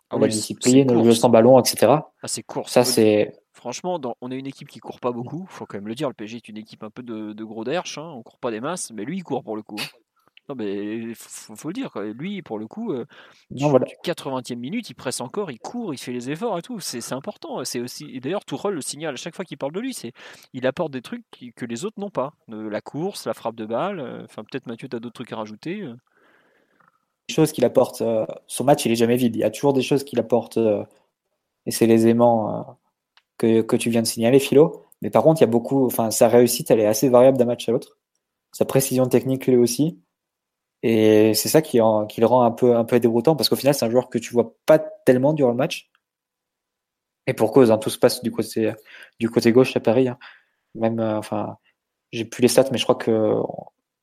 ah 0.09 0.17
la 0.17 0.23
oui, 0.23 0.29
discipline, 0.29 0.91
le 0.91 1.03
jeu 1.03 1.13
sans 1.13 1.29
ballon, 1.29 1.59
etc. 1.59 1.91
Ah, 2.21 2.27
c'est 2.27 2.43
court. 2.43 2.69
Ça, 2.69 2.83
c'est. 2.83 3.33
Franchement, 3.53 3.99
dans, 3.99 4.15
on 4.21 4.31
est 4.31 4.37
une 4.37 4.47
équipe 4.47 4.67
qui 4.67 4.79
court 4.79 4.99
pas 4.99 5.11
beaucoup, 5.11 5.45
faut 5.49 5.65
quand 5.65 5.77
même 5.77 5.87
le 5.87 5.95
dire. 5.95 6.07
Le 6.09 6.13
PSG 6.13 6.37
est 6.37 6.49
une 6.49 6.57
équipe 6.57 6.83
un 6.83 6.89
peu 6.89 7.01
de, 7.03 7.33
de 7.33 7.43
gros 7.43 7.63
derche, 7.63 7.97
hein, 7.97 8.11
on 8.15 8.21
court 8.21 8.37
pas 8.39 8.51
des 8.51 8.59
masses, 8.61 8.91
mais 8.91 9.05
lui 9.05 9.17
il 9.17 9.23
court 9.23 9.43
pour 9.43 9.55
le 9.55 9.63
coup. 9.63 9.77
Non, 10.47 10.53
mais 10.55 11.15
faut, 11.15 11.55
faut 11.55 11.69
le 11.69 11.73
dire, 11.73 11.91
quoi. 11.91 12.05
lui 12.05 12.43
pour 12.43 12.59
le 12.59 12.67
coup, 12.67 12.91
euh, 12.93 13.05
non, 13.49 13.69
voilà. 13.69 13.87
80e 14.03 14.59
minute, 14.59 14.89
il 14.91 14.93
presse 14.93 15.19
encore, 15.21 15.49
il 15.49 15.57
court, 15.59 15.93
il 15.95 15.97
fait 15.97 16.11
les 16.11 16.29
efforts 16.29 16.59
et 16.59 16.61
tout. 16.61 16.79
C'est 16.79 17.13
important. 17.13 17.63
C'est 17.65 17.79
aussi. 17.79 18.19
D'ailleurs, 18.19 18.45
Tourelle 18.45 18.75
le 18.75 18.81
signale 18.81 19.15
à 19.15 19.17
chaque 19.17 19.35
fois 19.35 19.43
qu'il 19.45 19.57
parle 19.57 19.71
de 19.73 19.79
lui, 19.79 19.93
c'est 19.95 20.11
il 20.53 20.67
apporte 20.67 20.91
des 20.91 21.01
trucs 21.01 21.23
que 21.55 21.65
les 21.65 21.83
autres 21.85 21.99
n'ont 21.99 22.11
pas. 22.11 22.33
la 22.47 22.81
course, 22.81 23.25
la 23.25 23.33
frappe 23.33 23.55
de 23.55 23.65
balle. 23.65 23.99
euh, 23.99 24.23
Enfin, 24.25 24.43
peut-être 24.43 24.67
Mathieu, 24.67 24.87
tu 24.87 24.95
as 24.95 24.99
d'autres 24.99 25.15
trucs 25.15 25.31
à 25.33 25.37
rajouter. 25.37 25.87
Choses 27.33 27.51
qu'il 27.51 27.65
apporte. 27.65 28.01
euh, 28.01 28.25
son 28.47 28.63
match, 28.63 28.85
il 28.85 28.91
est 28.91 28.95
jamais 28.95 29.17
vide. 29.17 29.35
Il 29.35 29.39
y 29.39 29.43
a 29.43 29.49
toujours 29.51 29.73
des 29.73 29.81
choses 29.81 30.03
qu'il 30.03 30.19
apporte. 30.19 30.57
euh, 30.57 30.83
et 31.65 31.71
c'est 31.71 31.87
les 31.87 32.07
aimants 32.07 32.59
euh, 32.61 32.63
que, 33.37 33.61
que 33.63 33.75
tu 33.77 33.89
viens 33.89 34.01
de 34.03 34.07
signaler, 34.07 34.39
Philo. 34.39 34.85
Mais 35.01 35.09
par 35.11 35.23
contre, 35.23 35.41
il 35.41 35.45
y 35.45 35.49
a 35.49 35.51
beaucoup. 35.51 35.85
Enfin, 35.87 36.11
sa 36.11 36.27
réussite, 36.29 36.71
elle 36.71 36.79
est 36.81 36.87
assez 36.87 37.09
variable 37.09 37.37
d'un 37.37 37.45
match 37.45 37.67
à 37.69 37.73
l'autre. 37.73 37.97
Sa 38.53 38.65
précision 38.65 39.07
technique, 39.07 39.47
lui 39.47 39.57
aussi. 39.57 39.99
Et 40.83 41.33
c'est 41.35 41.49
ça 41.49 41.61
qui, 41.61 41.77
le 41.79 42.25
rend 42.25 42.43
un 42.43 42.51
peu, 42.51 42.75
un 42.77 42.85
peu 42.85 42.99
déroutant 42.99 43.35
parce 43.35 43.49
qu'au 43.49 43.55
final, 43.57 43.73
c'est 43.75 43.85
un 43.85 43.89
joueur 43.91 44.09
que 44.09 44.19
tu 44.19 44.33
vois 44.33 44.55
pas 44.65 44.79
tellement 44.79 45.33
durant 45.33 45.51
le 45.51 45.57
match. 45.57 45.89
Et 47.27 47.33
pour 47.33 47.51
cause, 47.51 47.71
hein, 47.71 47.77
tout 47.77 47.89
se 47.89 47.97
passe 47.99 48.21
du 48.23 48.31
côté, 48.31 48.71
du 49.19 49.29
côté 49.29 49.51
gauche 49.51 49.75
à 49.75 49.79
Paris. 49.79 50.07
hein. 50.07 50.17
Même, 50.75 50.99
enfin, 51.01 51.57
j'ai 52.11 52.25
plus 52.25 52.41
les 52.43 52.49
stats, 52.49 52.69
mais 52.71 52.77
je 52.79 52.83
crois 52.83 52.95
que 52.95 53.35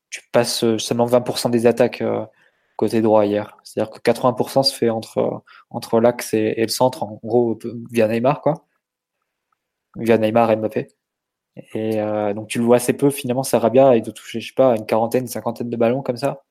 tu 0.09 0.21
passes 0.31 0.77
seulement 0.77 1.05
20% 1.05 1.49
des 1.49 1.67
attaques 1.67 2.03
côté 2.83 3.01
droit 3.01 3.25
hier. 3.25 3.57
C'est-à-dire 3.63 3.91
que 3.91 3.99
80% 3.99 4.63
se 4.63 4.75
fait 4.75 4.89
entre, 4.89 5.43
entre 5.69 5.99
l'axe 5.99 6.33
et, 6.33 6.53
et 6.57 6.61
le 6.63 6.67
centre, 6.69 7.03
en 7.03 7.19
gros, 7.23 7.57
via 7.91 8.07
Neymar, 8.07 8.41
quoi. 8.41 8.65
Via 9.95 10.17
Neymar 10.17 10.51
et 10.51 10.55
Mbappé. 10.57 10.87
Et 11.73 12.01
euh, 12.01 12.33
donc 12.33 12.47
tu 12.47 12.57
le 12.59 12.65
vois 12.65 12.77
assez 12.77 12.93
peu, 12.93 13.09
finalement, 13.11 13.43
Sarabia, 13.43 13.95
il 13.95 14.01
doit 14.01 14.13
toucher, 14.13 14.39
je 14.39 14.47
sais 14.47 14.53
pas, 14.55 14.75
une 14.75 14.85
quarantaine, 14.85 15.23
une 15.23 15.27
cinquantaine 15.27 15.69
de 15.69 15.77
ballons 15.77 16.01
comme 16.01 16.17
ça. 16.17 16.43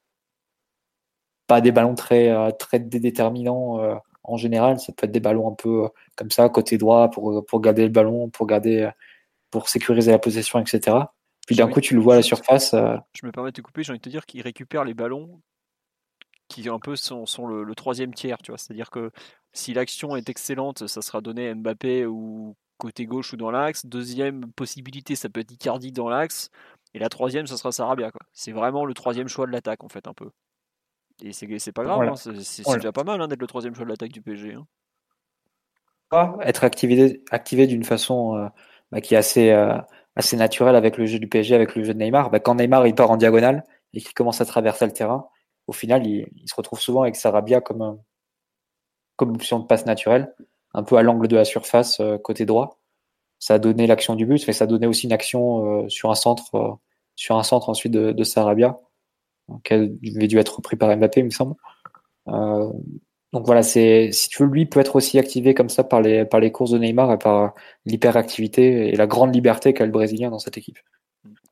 Pas 1.48 1.60
des 1.60 1.72
ballons 1.72 1.94
très, 1.94 2.30
euh, 2.30 2.50
très 2.52 2.78
déterminants 2.78 3.80
euh, 3.80 3.94
en 4.24 4.36
général, 4.36 4.78
ça 4.78 4.92
peut 4.92 5.06
être 5.06 5.12
des 5.12 5.20
ballons 5.20 5.50
un 5.50 5.54
peu 5.54 5.88
comme 6.16 6.30
ça, 6.30 6.48
côté 6.48 6.78
droit, 6.78 7.10
pour, 7.10 7.44
pour 7.44 7.60
garder 7.60 7.82
le 7.82 7.88
ballon, 7.90 8.30
pour 8.30 8.46
garder, 8.46 8.88
pour 9.50 9.68
sécuriser 9.68 10.12
la 10.12 10.20
possession, 10.20 10.60
etc. 10.60 10.96
Puis 11.46 11.56
d'un 11.56 11.68
coup, 11.68 11.80
tu 11.80 11.94
le 11.94 12.00
vois 12.00 12.14
à 12.14 12.16
la 12.18 12.22
surface. 12.22 12.72
euh, 12.74 12.96
Je 13.14 13.26
me 13.26 13.32
permets 13.32 13.50
de 13.50 13.56
te 13.56 13.60
couper, 13.60 13.82
j'ai 13.82 13.90
envie 13.90 13.98
de 13.98 14.04
te 14.04 14.08
dire 14.08 14.24
qu'il 14.26 14.40
récupère 14.42 14.84
les 14.84 14.94
ballons 14.94 15.40
qui 16.52 16.68
un 16.68 16.78
peu 16.80 16.96
sont, 16.96 17.26
sont 17.26 17.46
le, 17.46 17.64
le 17.64 17.74
troisième 17.74 18.14
tiers, 18.14 18.38
tu 18.42 18.50
vois. 18.52 18.58
C'est-à-dire 18.58 18.90
que 18.90 19.10
si 19.52 19.74
l'action 19.74 20.16
est 20.16 20.28
excellente, 20.28 20.86
ça 20.88 21.02
sera 21.02 21.20
donné 21.20 21.48
à 21.48 21.54
Mbappé 21.54 22.06
ou 22.06 22.56
côté 22.78 23.06
gauche 23.06 23.32
ou 23.32 23.36
dans 23.36 23.50
l'axe. 23.50 23.86
Deuxième 23.86 24.52
possibilité, 24.52 25.14
ça 25.16 25.28
peut 25.28 25.40
être 25.40 25.52
Icardi 25.52 25.92
dans 25.92 26.08
l'axe. 26.08 26.50
Et 26.94 26.98
la 26.98 27.08
troisième, 27.08 27.46
ça 27.46 27.56
sera 27.56 27.72
Sarabia. 27.72 28.10
C'est 28.32 28.52
vraiment 28.52 28.84
le 28.84 28.94
troisième 28.94 29.28
choix 29.28 29.46
de 29.46 29.52
l'attaque, 29.52 29.84
en 29.84 29.88
fait, 29.88 30.06
un 30.08 30.14
peu. 30.14 30.30
Et 31.22 31.32
c'est 31.32 31.72
pas 31.72 31.84
grave, 31.84 32.06
Voilà. 32.06 32.08
hein, 32.08 32.16
c'est 32.16 32.64
Voilà. 32.64 32.80
déjà 32.80 32.92
pas 32.92 33.04
mal 33.04 33.20
hein, 33.22 33.28
d'être 33.28 33.40
le 33.40 33.46
troisième 33.46 33.74
choix 33.74 33.84
de 33.86 33.90
l'attaque 33.90 34.12
du 34.12 34.22
PSG. 34.22 34.54
hein. 34.54 34.66
être 36.42 36.64
activé, 36.64 37.22
activé 37.30 37.66
d'une 37.66 37.84
façon 37.84 38.36
euh, 38.36 38.48
bah, 38.90 39.00
qui 39.00 39.14
est 39.14 39.16
assez, 39.16 39.50
euh, 39.50 39.76
assez 40.16 40.36
naturelle 40.36 40.76
avec 40.76 40.96
le 40.98 41.06
jeu 41.06 41.18
du 41.18 41.28
PSG, 41.28 41.54
avec 41.54 41.74
le 41.76 41.84
jeu 41.84 41.94
de 41.94 41.98
Neymar. 41.98 42.30
Bah, 42.30 42.40
quand 42.40 42.56
Neymar 42.56 42.86
il 42.86 42.94
part 42.94 43.10
en 43.10 43.16
diagonale 43.16 43.64
et 43.94 44.00
qu'il 44.00 44.14
commence 44.14 44.40
à 44.40 44.44
traverser 44.46 44.86
le 44.86 44.92
terrain, 44.92 45.28
au 45.66 45.72
final, 45.72 46.06
il, 46.06 46.26
se 46.46 46.54
retrouve 46.54 46.80
souvent 46.80 47.02
avec 47.02 47.16
Sarabia 47.16 47.60
comme, 47.60 47.98
option 49.18 49.60
de 49.60 49.66
passe 49.66 49.86
naturelle, 49.86 50.34
un 50.74 50.82
peu 50.82 50.96
à 50.96 51.02
l'angle 51.02 51.28
de 51.28 51.36
la 51.36 51.44
surface, 51.44 52.00
euh, 52.00 52.18
côté 52.18 52.44
droit. 52.44 52.80
Ça 53.38 53.54
a 53.54 53.58
donné 53.58 53.86
l'action 53.86 54.14
du 54.14 54.26
but, 54.26 54.44
mais 54.46 54.52
ça 54.52 54.64
a 54.64 54.66
donné 54.66 54.86
aussi 54.86 55.06
une 55.06 55.12
action 55.12 55.84
euh, 55.84 55.88
sur 55.88 56.10
un 56.10 56.14
centre, 56.14 56.54
euh, 56.54 56.72
sur 57.14 57.36
un 57.36 57.42
centre 57.42 57.68
ensuite 57.68 57.92
de, 57.92 58.24
Sarabia, 58.24 58.76
qui 59.64 59.74
avait 59.74 60.28
dû 60.28 60.38
être 60.38 60.56
repris 60.56 60.76
par 60.76 60.96
Mbappé, 60.96 61.20
il 61.20 61.26
me 61.26 61.30
semble. 61.30 61.54
Donc 63.32 63.46
voilà, 63.46 63.62
si 63.62 64.10
tu 64.28 64.42
veux, 64.42 64.48
lui 64.48 64.66
peut 64.66 64.80
être 64.80 64.96
aussi 64.96 65.18
activé 65.18 65.54
comme 65.54 65.70
ça 65.70 65.84
par 65.84 66.02
les 66.02 66.26
par 66.26 66.38
les 66.38 66.52
courses 66.52 66.72
de 66.72 66.78
Neymar 66.78 67.12
et 67.12 67.18
par 67.18 67.54
l'hyperactivité 67.86 68.88
et 68.88 68.96
la 68.96 69.06
grande 69.06 69.34
liberté 69.34 69.72
qu'a 69.72 69.86
le 69.86 69.92
Brésilien 69.92 70.30
dans 70.30 70.38
cette 70.38 70.58
équipe. 70.58 70.78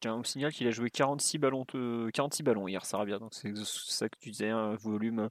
Tiens, 0.00 0.16
on 0.16 0.24
signale 0.24 0.52
qu'il 0.52 0.66
a 0.66 0.70
joué 0.70 0.88
46 0.90 1.38
ballons, 1.38 1.64
de- 1.74 2.10
46 2.14 2.42
ballons 2.42 2.66
hier, 2.66 2.84
Sarabia. 2.84 3.18
Donc 3.18 3.34
c'est 3.34 3.52
ça 3.56 4.08
que 4.08 4.16
tu 4.18 4.30
disais, 4.30 4.48
un 4.48 4.74
volume 4.76 5.28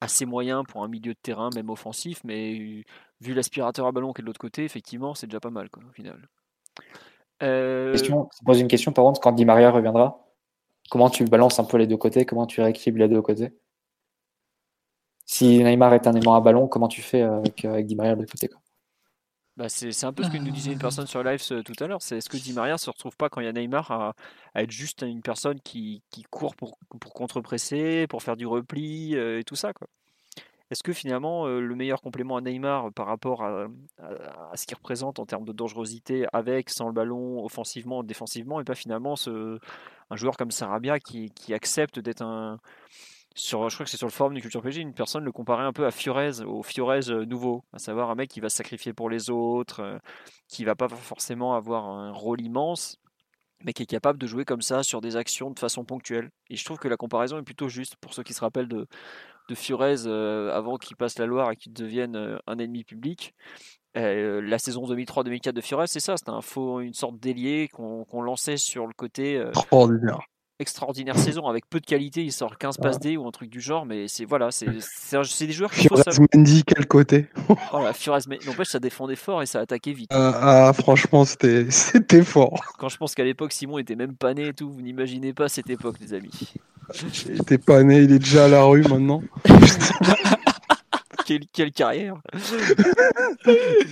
assez 0.00 0.26
moyen 0.26 0.62
pour 0.64 0.82
un 0.84 0.88
milieu 0.88 1.12
de 1.14 1.18
terrain, 1.22 1.50
même 1.54 1.70
offensif. 1.70 2.20
Mais 2.24 2.84
vu 3.20 3.34
l'aspirateur 3.34 3.86
à 3.86 3.92
ballon 3.92 4.12
qui 4.12 4.20
est 4.20 4.22
de 4.22 4.26
l'autre 4.26 4.40
côté, 4.40 4.64
effectivement, 4.64 5.14
c'est 5.14 5.26
déjà 5.26 5.40
pas 5.40 5.50
mal, 5.50 5.70
quoi, 5.70 5.82
au 5.88 5.92
final. 5.92 6.28
Euh, 7.42 7.92
Question, 7.92 8.28
ça 8.32 8.40
pose 8.44 8.60
une 8.60 8.68
question 8.68 8.92
par 8.92 9.04
contre 9.04 9.20
quand 9.20 9.32
Di 9.32 9.46
Maria 9.46 9.70
reviendra. 9.70 10.26
Comment 10.90 11.08
tu 11.08 11.24
balances 11.24 11.58
un 11.58 11.64
peu 11.64 11.78
les 11.78 11.86
deux 11.86 11.96
côtés 11.96 12.26
Comment 12.26 12.46
tu 12.46 12.60
rééquilibres 12.60 12.98
les 12.98 13.08
deux 13.08 13.22
côtés? 13.22 13.52
Si 15.24 15.62
Neymar 15.62 15.94
est 15.94 16.06
un 16.06 16.14
aimant 16.14 16.34
à 16.34 16.40
ballon, 16.40 16.66
comment 16.68 16.88
tu 16.88 17.00
fais 17.00 17.22
avec, 17.22 17.64
avec 17.64 17.86
Di 17.86 17.94
Maria 17.94 18.16
de 18.16 18.26
côté 18.26 18.48
quoi? 18.48 18.60
Bah 19.56 19.68
c'est 19.68 20.04
un 20.04 20.12
peu 20.12 20.22
ce 20.22 20.30
que 20.30 20.38
nous 20.38 20.50
disait 20.50 20.72
une 20.72 20.78
personne 20.78 21.06
sur 21.06 21.22
live 21.22 21.42
tout 21.62 21.74
à 21.80 21.86
l'heure. 21.86 22.00
C'est 22.02 22.18
est-ce 22.18 22.28
que 22.28 22.36
Di 22.36 22.52
Maria 22.52 22.78
se 22.78 22.88
retrouve 22.88 23.16
pas 23.16 23.28
quand 23.28 23.40
il 23.40 23.44
y 23.44 23.48
a 23.48 23.52
Neymar 23.52 23.90
à, 23.90 24.14
être 24.54 24.70
juste 24.70 25.02
une 25.02 25.22
personne 25.22 25.60
qui, 25.60 26.02
qui 26.10 26.22
court 26.22 26.56
pour, 26.56 26.78
pour 27.00 27.12
contre-presser, 27.12 28.06
pour 28.08 28.22
faire 28.22 28.36
du 28.36 28.46
repli 28.46 29.14
et 29.14 29.44
tout 29.44 29.56
ça. 29.56 29.72
Est-ce 30.70 30.82
que 30.84 30.92
finalement 30.92 31.46
le 31.46 31.74
meilleur 31.74 32.00
complément 32.00 32.36
à 32.36 32.40
Neymar 32.40 32.92
par 32.92 33.06
rapport 33.06 33.42
à, 33.42 33.66
à, 33.98 34.56
ce 34.56 34.66
qu'il 34.66 34.76
représente 34.76 35.18
en 35.18 35.26
termes 35.26 35.44
de 35.44 35.52
dangerosité 35.52 36.26
avec, 36.32 36.70
sans 36.70 36.86
le 36.86 36.92
ballon, 36.92 37.44
offensivement, 37.44 38.02
défensivement, 38.02 38.60
et 38.60 38.64
pas 38.64 38.76
finalement 38.76 39.16
ce, 39.16 39.58
un 40.10 40.16
joueur 40.16 40.36
comme 40.36 40.52
Sarabia 40.52 41.00
qui, 41.00 41.30
qui 41.30 41.54
accepte 41.54 41.98
d'être 41.98 42.22
un, 42.22 42.60
sur, 43.34 43.68
je 43.68 43.76
crois 43.76 43.84
que 43.84 43.90
c'est 43.90 43.96
sur 43.96 44.08
le 44.08 44.12
forum 44.12 44.34
du 44.34 44.40
Culture 44.40 44.62
PG, 44.62 44.80
une 44.80 44.92
personne 44.92 45.24
le 45.24 45.32
comparait 45.32 45.64
un 45.64 45.72
peu 45.72 45.86
à 45.86 45.90
Fiorez, 45.90 46.40
au 46.40 46.62
Fiorez 46.62 47.10
euh, 47.10 47.24
nouveau, 47.24 47.64
à 47.72 47.78
savoir 47.78 48.10
un 48.10 48.14
mec 48.16 48.28
qui 48.28 48.40
va 48.40 48.50
se 48.50 48.56
sacrifier 48.56 48.92
pour 48.92 49.08
les 49.08 49.30
autres, 49.30 49.80
euh, 49.80 49.98
qui 50.48 50.64
va 50.64 50.74
pas 50.74 50.88
forcément 50.88 51.54
avoir 51.54 51.86
un 51.86 52.10
rôle 52.10 52.40
immense, 52.40 52.98
mais 53.64 53.72
qui 53.72 53.84
est 53.84 53.86
capable 53.86 54.18
de 54.18 54.26
jouer 54.26 54.44
comme 54.44 54.62
ça 54.62 54.82
sur 54.82 55.00
des 55.00 55.16
actions 55.16 55.50
de 55.50 55.58
façon 55.58 55.84
ponctuelle. 55.84 56.30
Et 56.48 56.56
je 56.56 56.64
trouve 56.64 56.78
que 56.78 56.88
la 56.88 56.96
comparaison 56.96 57.38
est 57.38 57.44
plutôt 57.44 57.68
juste 57.68 57.94
pour 58.00 58.14
ceux 58.14 58.24
qui 58.24 58.34
se 58.34 58.40
rappellent 58.40 58.68
de, 58.68 58.88
de 59.48 59.54
Fiorez 59.54 60.06
euh, 60.06 60.52
avant 60.52 60.76
qu'il 60.76 60.96
passe 60.96 61.16
la 61.18 61.26
Loire 61.26 61.52
et 61.52 61.56
qu'il 61.56 61.72
devienne 61.72 62.38
un 62.46 62.58
ennemi 62.58 62.82
public. 62.82 63.34
la 63.94 64.58
saison 64.58 64.84
2003-2004 64.86 65.52
de 65.52 65.60
Fiorez, 65.60 65.86
c'est 65.86 66.00
ça, 66.00 66.16
c'était 66.16 66.30
un 66.30 66.42
faux, 66.42 66.80
une 66.80 66.94
sorte 66.94 67.20
d'ailier 67.20 67.68
qu'on 67.68 68.22
lançait 68.22 68.56
sur 68.56 68.88
le 68.88 68.92
côté 68.92 69.40
extraordinaire 70.60 71.18
saison 71.18 71.46
avec 71.46 71.68
peu 71.68 71.80
de 71.80 71.86
qualité. 71.86 72.22
Il 72.22 72.32
sort 72.32 72.58
15 72.58 72.76
passes 72.78 73.00
D 73.00 73.16
ou 73.16 73.26
un 73.26 73.30
truc 73.30 73.50
du 73.50 73.60
genre, 73.60 73.86
mais 73.86 74.06
c'est 74.06 74.24
voilà, 74.24 74.50
c'est 74.50 74.66
des 74.66 75.52
joueurs 75.52 75.70
qui 75.72 75.88
Fiorez 75.88 76.02
Mendy, 76.34 76.62
quel 76.64 76.86
côté 76.86 77.26
oh 77.72 77.82
là, 77.82 77.92
Fiorez 77.92 78.20
N'empêche, 78.46 78.68
ça 78.68 78.78
défendait 78.78 79.16
fort 79.16 79.42
et 79.42 79.46
ça 79.46 79.60
attaquait 79.60 79.92
vite. 79.92 80.10
Ah, 80.12 80.68
ah 80.68 80.72
franchement, 80.72 81.24
c'était 81.24 82.22
fort. 82.22 82.60
Quand 82.78 82.88
je 82.88 82.96
pense 82.96 83.14
qu'à 83.14 83.24
l'époque, 83.24 83.52
Simon 83.52 83.78
était 83.78 83.96
même 83.96 84.14
pas 84.14 84.34
né 84.34 84.48
et 84.48 84.54
tout, 84.54 84.70
vous 84.70 84.82
n'imaginez 84.82 85.32
pas 85.32 85.48
cette 85.48 85.70
époque, 85.70 85.96
les 86.00 86.14
amis. 86.14 86.54
Il 87.26 87.40
était 87.40 87.58
pas 87.58 87.82
né, 87.82 88.02
il 88.02 88.12
est 88.12 88.18
déjà 88.18 88.44
à 88.44 88.48
la 88.48 88.62
rue 88.62 88.82
maintenant. 88.82 89.22
quelle, 91.24 91.46
quelle, 91.52 91.72
carrière 91.72 92.16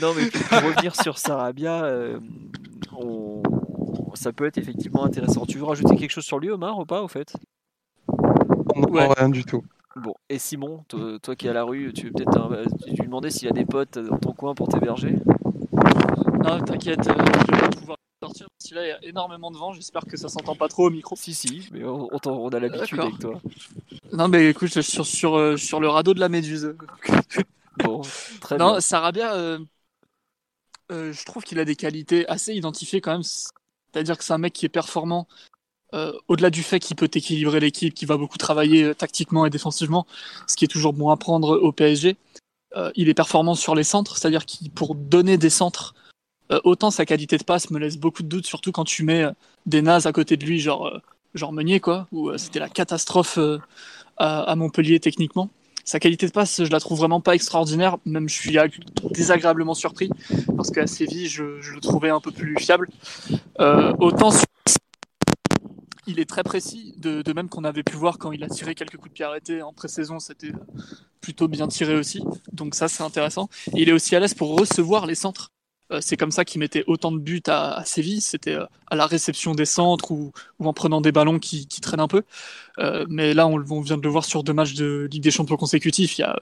Non, 0.01 0.13
mais 0.15 0.27
pour 0.27 0.69
revenir 0.69 1.01
sur 1.01 1.17
Sarabia, 1.17 1.85
euh, 1.85 2.19
on 2.93 3.43
ça 4.17 4.33
peut 4.33 4.47
être 4.47 4.59
effectivement 4.59 5.05
intéressant. 5.05 5.47
Tu 5.47 5.59
veux 5.59 5.65
rajouter 5.65 5.97
quelque 5.97 6.11
chose 6.11 6.25
sur 6.25 6.39
lui, 6.39 6.51
Omar, 6.51 6.79
ou 6.79 6.85
pas, 6.85 7.03
au 7.03 7.09
fait? 7.09 7.35
Non, 8.77 9.09
rien 9.11 9.29
du 9.29 9.45
tout. 9.45 9.63
Bon, 9.97 10.15
et 10.29 10.39
Simon, 10.39 10.85
toi, 10.89 11.37
qui 11.37 11.47
es 11.47 11.51
à 11.51 11.53
la 11.53 11.65
rue, 11.65 11.93
tu 11.93 12.07
veux 12.07 12.13
peut-être 12.13 12.65
lui 12.87 13.05
demander 13.05 13.31
s'il 13.31 13.47
y 13.47 13.51
a 13.51 13.53
des 13.55 13.65
potes 13.65 13.99
dans 13.99 14.19
ton 14.19 14.33
coin 14.33 14.55
pour 14.55 14.69
t'héberger? 14.69 15.17
Non, 16.45 16.61
t'inquiète, 16.61 17.07
euh, 17.09 17.15
je 17.17 17.53
vais 17.53 17.61
pas 17.61 17.69
pouvoir 17.69 17.99
sortir 18.23 18.47
parce 18.59 18.71
là, 18.73 18.85
il 18.85 18.89
y 18.89 18.93
a 18.93 19.05
énormément 19.05 19.51
de 19.51 19.57
vent. 19.57 19.73
J'espère 19.73 20.05
que 20.05 20.17
ça 20.17 20.29
s'entend 20.29 20.55
pas 20.55 20.69
trop 20.69 20.87
au 20.87 20.91
micro. 20.91 21.17
Si, 21.17 21.35
si, 21.35 21.69
mais 21.73 21.85
on, 21.85 22.09
on 22.13 22.49
a 22.49 22.61
l'habitude 22.61 23.01
avec 23.01 23.19
toi. 23.19 23.41
Non, 24.13 24.29
mais 24.29 24.51
écoute, 24.51 24.69
je 24.73 24.81
suis 24.81 24.93
sur, 24.93 25.07
sur, 25.07 25.37
euh, 25.37 25.57
sur 25.57 25.81
le 25.81 25.89
radeau 25.89 26.15
de 26.15 26.21
la 26.21 26.29
Méduse. 26.29 26.75
bon, 27.79 28.03
très 28.41 28.57
non, 28.57 28.73
bien. 28.73 28.81
Sarabia, 28.81 29.35
euh, 29.35 29.59
euh, 30.91 31.13
je 31.13 31.25
trouve 31.25 31.43
qu'il 31.43 31.59
a 31.59 31.65
des 31.65 31.77
qualités 31.77 32.27
assez 32.29 32.55
identifiées 32.55 33.01
quand 33.01 33.13
même. 33.13 33.23
C'est-à-dire 33.93 34.19
que 34.19 34.25
c'est 34.25 34.33
un 34.33 34.39
mec 34.39 34.53
qui 34.53 34.67
est 34.67 34.71
performant, 34.71 35.27
euh, 35.95 36.13
au-delà 36.29 36.51
du 36.51 36.63
fait 36.63 36.81
qu'il 36.81 36.97
peut 36.97 37.09
équilibrer 37.13 37.61
l'équipe, 37.61 37.95
qu'il 37.95 38.09
va 38.09 38.17
beaucoup 38.17 38.37
travailler 38.37 38.85
euh, 38.85 38.95
tactiquement 38.95 39.47
et 39.47 39.51
défensivement, 39.51 40.07
ce 40.47 40.57
qui 40.57 40.65
est 40.67 40.69
toujours 40.69 40.93
bon 40.93 41.09
à 41.11 41.17
prendre 41.17 41.59
au 41.59 41.73
PSG. 41.73 42.17
Euh, 42.77 42.91
il 42.95 43.09
est 43.09 43.15
performant 43.15 43.55
sur 43.55 43.75
les 43.75 43.85
centres, 43.85 44.19
c'est-à-dire 44.19 44.45
qu'il 44.45 44.71
pour 44.71 44.95
donner 44.95 45.39
des 45.39 45.51
centres, 45.51 45.95
autant 46.65 46.91
sa 46.91 47.05
qualité 47.05 47.37
de 47.37 47.45
passe 47.45 47.71
me 47.71 47.79
laisse 47.79 47.99
beaucoup 47.99 48.23
de 48.23 48.29
doutes, 48.29 48.47
surtout 48.47 48.73
quand 48.73 48.85
tu 48.85 49.05
mets 49.05 49.27
des 49.67 49.83
nazes 49.83 50.07
à 50.07 50.13
côté 50.13 50.39
de 50.39 50.47
lui, 50.47 50.61
genre, 50.61 50.99
genre 51.35 51.53
Meunier, 51.53 51.79
quoi, 51.79 52.09
où 52.11 52.37
c'était 52.39 52.59
la 52.59 52.71
catastrophe 52.71 53.39
à, 54.17 54.57
Montpellier 54.57 54.99
techniquement 54.99 55.51
sa 55.89 55.99
qualité 55.99 56.27
de 56.27 56.33
passe, 56.33 56.63
je 56.63 56.71
la 56.71 56.81
trouve 56.81 56.99
vraiment 56.99 57.23
pas 57.23 57.35
extraordinaire. 57.35 57.97
Même 58.05 58.29
je 58.29 58.35
suis 58.35 58.59
désagréablement 59.11 59.73
surpris 59.73 60.11
parce 60.55 60.71
qu'à 60.71 60.87
Séville, 60.87 61.29
je, 61.29 61.63
je, 61.63 61.73
le 61.73 61.81
trouvais 61.81 62.11
un 62.11 62.21
peu 62.21 62.31
plus 62.31 62.55
fiable. 62.59 62.91
Euh, 63.61 63.95
autant 63.99 64.31
il 66.07 66.21
est 66.21 66.29
très 66.29 66.43
précis, 66.43 66.95
de, 66.99 67.23
de 67.23 67.33
même 67.33 67.49
qu'on 67.49 67.65
avait 67.65 67.83
pu 67.83 67.97
voir 67.97 68.19
quand 68.19 68.33
il 68.33 68.45
a 68.45 68.49
tiré 68.49 68.75
quelques 68.75 68.97
coups 68.97 69.09
de 69.09 69.15
pied 69.15 69.25
arrêtés 69.25 69.63
en 69.63 69.73
pré-saison, 69.73 70.19
c'était 70.19 70.53
plutôt 71.23 71.49
bien 71.49 71.69
tiré 71.69 71.95
aussi. 71.97 72.23
Donc 72.53 72.75
ça, 72.75 72.89
c'est 72.89 73.03
intéressant. 73.03 73.49
Et 73.75 73.83
il 73.83 73.89
est 73.89 73.93
aussi 73.93 74.15
à 74.15 74.21
l'aise 74.21 74.35
pour 74.35 74.59
recevoir 74.59 75.07
les 75.07 75.15
centres. 75.15 75.53
Euh, 75.91 76.01
c'est 76.01 76.17
comme 76.17 76.31
ça 76.31 76.45
qu'il 76.45 76.61
mettait 76.61 76.85
autant 76.87 77.13
de 77.13 77.19
buts 77.19 77.43
à, 77.47 77.83
Séville, 77.85 78.21
c'était 78.21 78.55
euh, 78.55 78.67
à 78.89 78.97
la 78.97 79.07
réception 79.07 79.55
des 79.55 79.65
centres 79.65 80.11
ou, 80.11 80.33
en 80.59 80.73
prenant 80.73 81.01
des 81.01 81.13
ballons 81.13 81.39
qui, 81.39 81.67
traînent 81.81 82.01
un 82.01 82.09
peu. 82.09 82.23
Euh, 82.79 83.07
mais 83.09 83.35
là, 83.35 83.47
on, 83.47 83.81
vient 83.81 83.97
de 83.97 84.03
le 84.03 84.09
voir 84.09 84.25
sur 84.25 84.43
deux 84.43 84.53
matchs 84.53 84.75
de 84.75 85.09
Ligue 85.11 85.23
des 85.23 85.31
Champions 85.31 85.57
consécutifs. 85.57 86.19
Il 86.19 86.23
y 86.23 86.25
a 86.25 86.41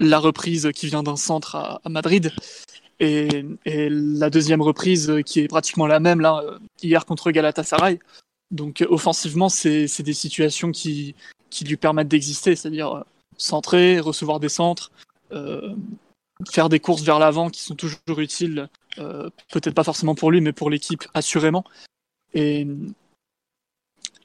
la 0.00 0.18
reprise 0.18 0.70
qui 0.74 0.86
vient 0.86 1.02
d'un 1.02 1.16
centre 1.16 1.56
à, 1.56 1.80
Madrid 1.88 2.32
et, 3.00 3.44
la 3.64 4.30
deuxième 4.30 4.62
reprise 4.62 5.12
qui 5.24 5.40
est 5.40 5.48
pratiquement 5.48 5.86
la 5.86 6.00
même 6.00 6.20
là 6.20 6.42
hier 6.82 7.06
contre 7.06 7.30
Galatasaray. 7.30 7.98
Donc 8.50 8.84
offensivement, 8.88 9.48
c'est 9.48 10.02
des 10.02 10.12
situations 10.12 10.72
qui, 10.72 11.14
qui 11.50 11.64
lui 11.64 11.76
permettent 11.76 12.08
d'exister, 12.08 12.56
c'est-à-dire 12.56 13.04
centrer, 13.36 14.00
recevoir 14.00 14.40
des 14.40 14.48
centres, 14.48 14.90
faire 16.46 16.68
des 16.68 16.80
courses 16.80 17.02
vers 17.02 17.18
l'avant 17.18 17.50
qui 17.50 17.62
sont 17.62 17.74
toujours 17.74 18.18
utiles, 18.18 18.68
euh, 18.98 19.30
peut-être 19.50 19.74
pas 19.74 19.84
forcément 19.84 20.14
pour 20.14 20.30
lui, 20.30 20.40
mais 20.40 20.52
pour 20.52 20.70
l'équipe, 20.70 21.04
assurément. 21.14 21.64
Et, 22.34 22.66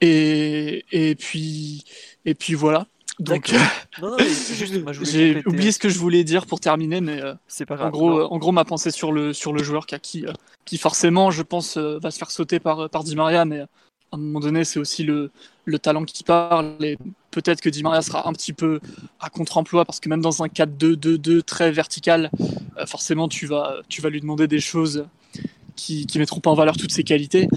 et, 0.02 0.86
et, 0.92 1.16
puis, 1.16 1.86
et 2.26 2.36
puis 2.36 2.54
voilà. 2.54 2.88
Donc, 3.20 3.54
j'ai 5.02 5.44
oublié 5.46 5.72
ce 5.72 5.80
que 5.80 5.90
je 5.90 6.00
voulais 6.00 6.24
dire 6.24 6.46
pour 6.48 6.60
terminer, 6.60 7.00
mais 7.00 7.22
euh, 7.22 7.36
c'est 7.48 7.66
pas 7.66 7.76
grave. 7.76 7.88
En 7.90 7.92
gros, 7.92 8.22
en 8.22 8.38
gros, 8.38 8.52
ma 8.52 8.66
pensée 8.66 8.92
sur 8.92 9.12
le 9.12 9.34
sur 9.34 9.54
le 9.54 9.62
joueur 9.62 9.86
qui, 9.86 10.26
euh, 10.26 10.34
qui 10.66 10.78
forcément, 10.78 11.30
je 11.30 11.44
pense, 11.44 11.78
va 11.78 12.10
se 12.10 12.18
faire 12.18 12.32
sauter 12.32 12.60
par 12.60 12.90
par 12.90 13.04
Di 13.04 13.16
Maria, 13.16 13.46
mais 13.46 13.60
à 13.60 13.68
un 14.14 14.18
moment 14.18 14.40
donné, 14.40 14.64
c'est 14.64 14.80
aussi 14.80 15.04
le, 15.04 15.32
le 15.66 15.80
talent 15.80 16.04
qui 16.06 16.24
parle. 16.24 16.76
Et 16.82 16.98
peut-être 17.32 17.62
que 17.62 17.70
Di 17.70 17.84
Maria 17.84 18.02
sera 18.02 18.28
un 18.28 18.34
petit 18.34 18.54
peu 18.54 18.80
à 19.20 19.30
contre-emploi 19.30 19.86
parce 19.86 20.00
que 20.00 20.10
même 20.10 20.22
dans 20.22 20.44
un 20.44 20.48
4-2-2-2 20.48 21.44
très 21.44 21.72
vertical, 21.72 22.30
euh, 22.78 22.86
forcément, 22.86 23.28
tu 23.28 23.46
vas, 23.46 23.78
tu 23.90 24.02
vas 24.02 24.10
lui 24.10 24.22
demander 24.22 24.48
des 24.48 24.60
choses 24.60 25.08
qui 25.76 26.08
mettront 26.16 26.40
pas 26.40 26.52
en 26.52 26.56
valeur 26.56 26.78
toutes 26.78 26.92
ses 26.92 27.04
qualités. 27.04 27.48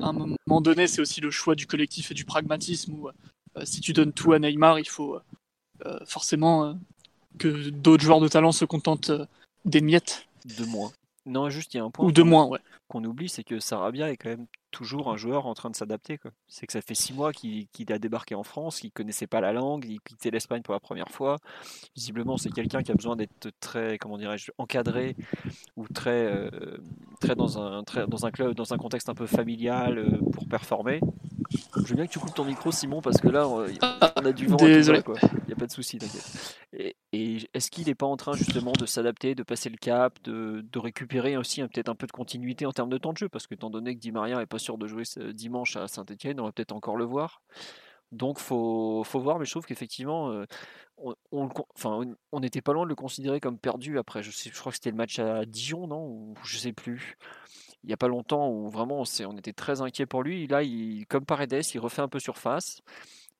à 0.00 0.08
un 0.08 0.12
moment 0.12 0.60
donné, 0.60 0.86
c'est 0.86 1.00
aussi 1.00 1.20
le 1.20 1.30
choix 1.30 1.54
du 1.54 1.66
collectif 1.66 2.10
et 2.10 2.14
du 2.14 2.24
pragmatisme 2.24 2.92
où 2.94 3.08
euh, 3.08 3.62
si 3.64 3.80
tu 3.80 3.92
donnes 3.92 4.12
tout 4.12 4.32
à 4.32 4.38
Neymar, 4.38 4.78
il 4.78 4.88
faut 4.88 5.18
euh, 5.86 5.98
forcément 6.06 6.78
que 7.38 7.70
d'autres 7.70 8.04
joueurs 8.04 8.20
de 8.20 8.28
talent 8.28 8.52
se 8.52 8.64
contentent 8.64 9.12
des 9.64 9.80
miettes. 9.80 10.26
De 10.58 10.64
moins. 10.66 10.92
Non, 11.26 11.48
juste 11.48 11.72
il 11.74 11.78
y 11.78 11.80
a 11.80 11.84
un 11.84 11.90
point. 11.90 12.04
Ou 12.04 12.12
de 12.12 12.22
moins, 12.22 12.46
ouais. 12.46 12.58
Qu'on 12.88 13.02
oublie, 13.04 13.28
c'est 13.28 13.44
que 13.44 13.58
Sarabia 13.58 14.10
est 14.10 14.16
quand 14.16 14.28
même 14.28 14.46
toujours 14.70 15.10
un 15.10 15.16
joueur 15.16 15.46
en 15.46 15.54
train 15.54 15.70
de 15.70 15.76
s'adapter. 15.76 16.18
C'est 16.48 16.66
que 16.66 16.72
ça 16.72 16.82
fait 16.82 16.94
six 16.94 17.14
mois 17.14 17.32
qu'il 17.32 17.68
a 17.90 17.98
débarqué 17.98 18.34
en 18.34 18.42
France, 18.42 18.80
qu'il 18.80 18.90
connaissait 18.92 19.26
pas 19.26 19.40
la 19.40 19.52
langue, 19.52 19.86
il 19.88 20.00
quittait 20.00 20.30
l'Espagne 20.30 20.62
pour 20.62 20.74
la 20.74 20.80
première 20.80 21.08
fois. 21.08 21.38
Visiblement, 21.96 22.36
c'est 22.36 22.50
quelqu'un 22.50 22.82
qui 22.82 22.90
a 22.90 22.94
besoin 22.94 23.16
d'être 23.16 23.50
très, 23.60 23.98
comment 23.98 24.18
dirais-je, 24.18 24.50
encadré 24.58 25.16
ou 25.76 25.86
très, 25.88 26.26
euh, 26.26 26.76
très 27.20 27.36
dans 27.36 27.58
un, 27.58 27.84
très, 27.84 28.06
dans 28.06 28.26
un 28.26 28.30
club, 28.30 28.54
dans 28.54 28.74
un 28.74 28.78
contexte 28.78 29.08
un 29.08 29.14
peu 29.14 29.26
familial 29.26 29.98
euh, 29.98 30.18
pour 30.32 30.46
performer. 30.48 31.00
Je 31.76 31.88
veux 31.88 31.94
bien 31.94 32.06
que 32.06 32.12
tu 32.12 32.18
coupes 32.18 32.34
ton 32.34 32.44
micro, 32.44 32.72
Simon, 32.72 33.00
parce 33.00 33.20
que 33.20 33.28
là, 33.28 33.48
on 33.48 33.64
a 34.24 34.32
du 34.32 34.46
vent. 34.46 34.56
Il 34.60 34.80
n'y 34.80 35.52
a 35.52 35.56
pas 35.56 35.66
de 35.66 35.72
souci, 35.72 35.98
Et, 36.72 36.96
et 37.12 37.38
est-ce 37.54 37.70
qu'il 37.70 37.86
n'est 37.86 37.94
pas 37.94 38.06
en 38.06 38.16
train 38.16 38.32
justement 38.34 38.72
de 38.72 38.86
s'adapter, 38.86 39.34
de 39.34 39.42
passer 39.42 39.70
le 39.70 39.76
cap, 39.76 40.20
de, 40.22 40.64
de 40.70 40.78
récupérer 40.78 41.36
aussi 41.36 41.62
peut-être 41.62 41.88
un 41.88 41.94
peu 41.94 42.06
de 42.06 42.12
continuité 42.12 42.66
en 42.66 42.72
termes 42.72 42.90
de 42.90 42.98
temps 42.98 43.12
de 43.12 43.18
jeu? 43.18 43.28
Parce 43.28 43.46
que 43.46 43.54
étant 43.54 43.70
donné 43.70 43.94
que 43.94 44.00
Di 44.00 44.12
Maria 44.12 44.38
n'est 44.38 44.46
pas 44.46 44.58
sûr 44.58 44.78
de 44.78 44.86
jouer 44.86 45.04
ce 45.04 45.20
dimanche 45.20 45.76
à 45.76 45.88
Saint-Etienne, 45.88 46.40
on 46.40 46.44
va 46.44 46.52
peut-être 46.52 46.72
encore 46.72 46.96
le 46.96 47.04
voir. 47.04 47.42
Donc 48.12 48.38
faut, 48.38 49.02
faut 49.04 49.20
voir, 49.20 49.38
mais 49.38 49.44
je 49.44 49.50
trouve 49.50 49.66
qu'effectivement, 49.66 50.30
euh, 50.30 50.44
on, 51.32 51.48
enfin, 51.76 52.00
on 52.32 52.40
n'était 52.40 52.60
pas 52.60 52.72
loin 52.72 52.84
de 52.84 52.88
le 52.88 52.94
considérer 52.94 53.40
comme 53.40 53.58
perdu 53.58 53.98
après. 53.98 54.22
Je, 54.22 54.30
sais, 54.30 54.50
je 54.52 54.58
crois 54.58 54.70
que 54.70 54.76
c'était 54.76 54.90
le 54.90 54.96
match 54.96 55.18
à 55.18 55.44
Dijon, 55.44 55.88
non? 55.88 56.06
Ou 56.06 56.34
je 56.44 56.58
sais 56.58 56.72
plus 56.72 57.16
il 57.84 57.88
n'y 57.88 57.92
a 57.92 57.98
pas 57.98 58.08
longtemps 58.08 58.48
où 58.48 58.70
vraiment 58.70 59.02
on, 59.02 59.36
était 59.36 59.52
très 59.52 59.82
inquiet 59.82 60.06
pour 60.06 60.22
lui. 60.22 60.46
Là, 60.46 60.62
comme 61.08 61.26
Paredes, 61.26 61.62
il 61.74 61.78
refait 61.78 62.00
un 62.00 62.08
peu 62.08 62.18
surface. 62.18 62.80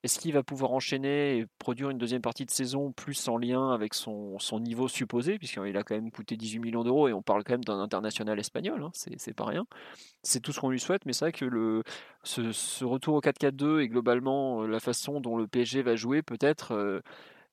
Est-ce 0.03 0.19
qu'il 0.19 0.35
va 0.35 0.43
pouvoir 0.43 0.73
enchaîner 0.73 1.39
et 1.39 1.47
produire 1.59 1.89
une 1.89 1.97
deuxième 1.97 2.21
partie 2.21 2.45
de 2.45 2.51
saison 2.51 2.93
plus 2.93 3.27
en 3.27 3.39
lien 3.39 3.71
avec 3.71 3.95
son, 3.95 4.37
niveau 4.61 4.87
supposé, 4.87 5.39
puisqu'il 5.39 5.79
a 5.79 5.83
quand 5.83 5.95
même 5.95 6.11
coûté 6.11 6.37
18 6.37 6.59
millions 6.59 6.85
d'euros 6.85 7.09
et 7.09 7.15
on 7.15 7.23
parle 7.23 7.43
quand 7.43 7.55
même 7.55 7.65
d'un 7.65 7.81
international 7.81 8.39
espagnol, 8.39 8.83
hein, 8.83 8.91
c'est 8.93 9.33
pas 9.33 9.47
rien. 9.47 9.65
C'est 10.23 10.41
tout 10.41 10.53
ce 10.53 10.61
qu'on 10.61 10.69
lui 10.69 10.79
souhaite, 10.79 11.07
mais 11.07 11.15
c'est 11.15 11.25
vrai 11.25 11.33
que 11.33 11.83
ce, 12.23 12.85
retour 12.85 13.15
au 13.15 13.21
4-4-2 13.23 13.81
et 13.81 13.89
globalement 13.89 14.63
euh, 14.63 14.67
la 14.67 14.79
façon 14.79 15.23
dont 15.23 15.39
le 15.39 15.47
PSG 15.47 15.81
va 15.81 15.97
jouer, 15.97 16.21
peut-être, 16.21 16.73
euh, 16.73 17.01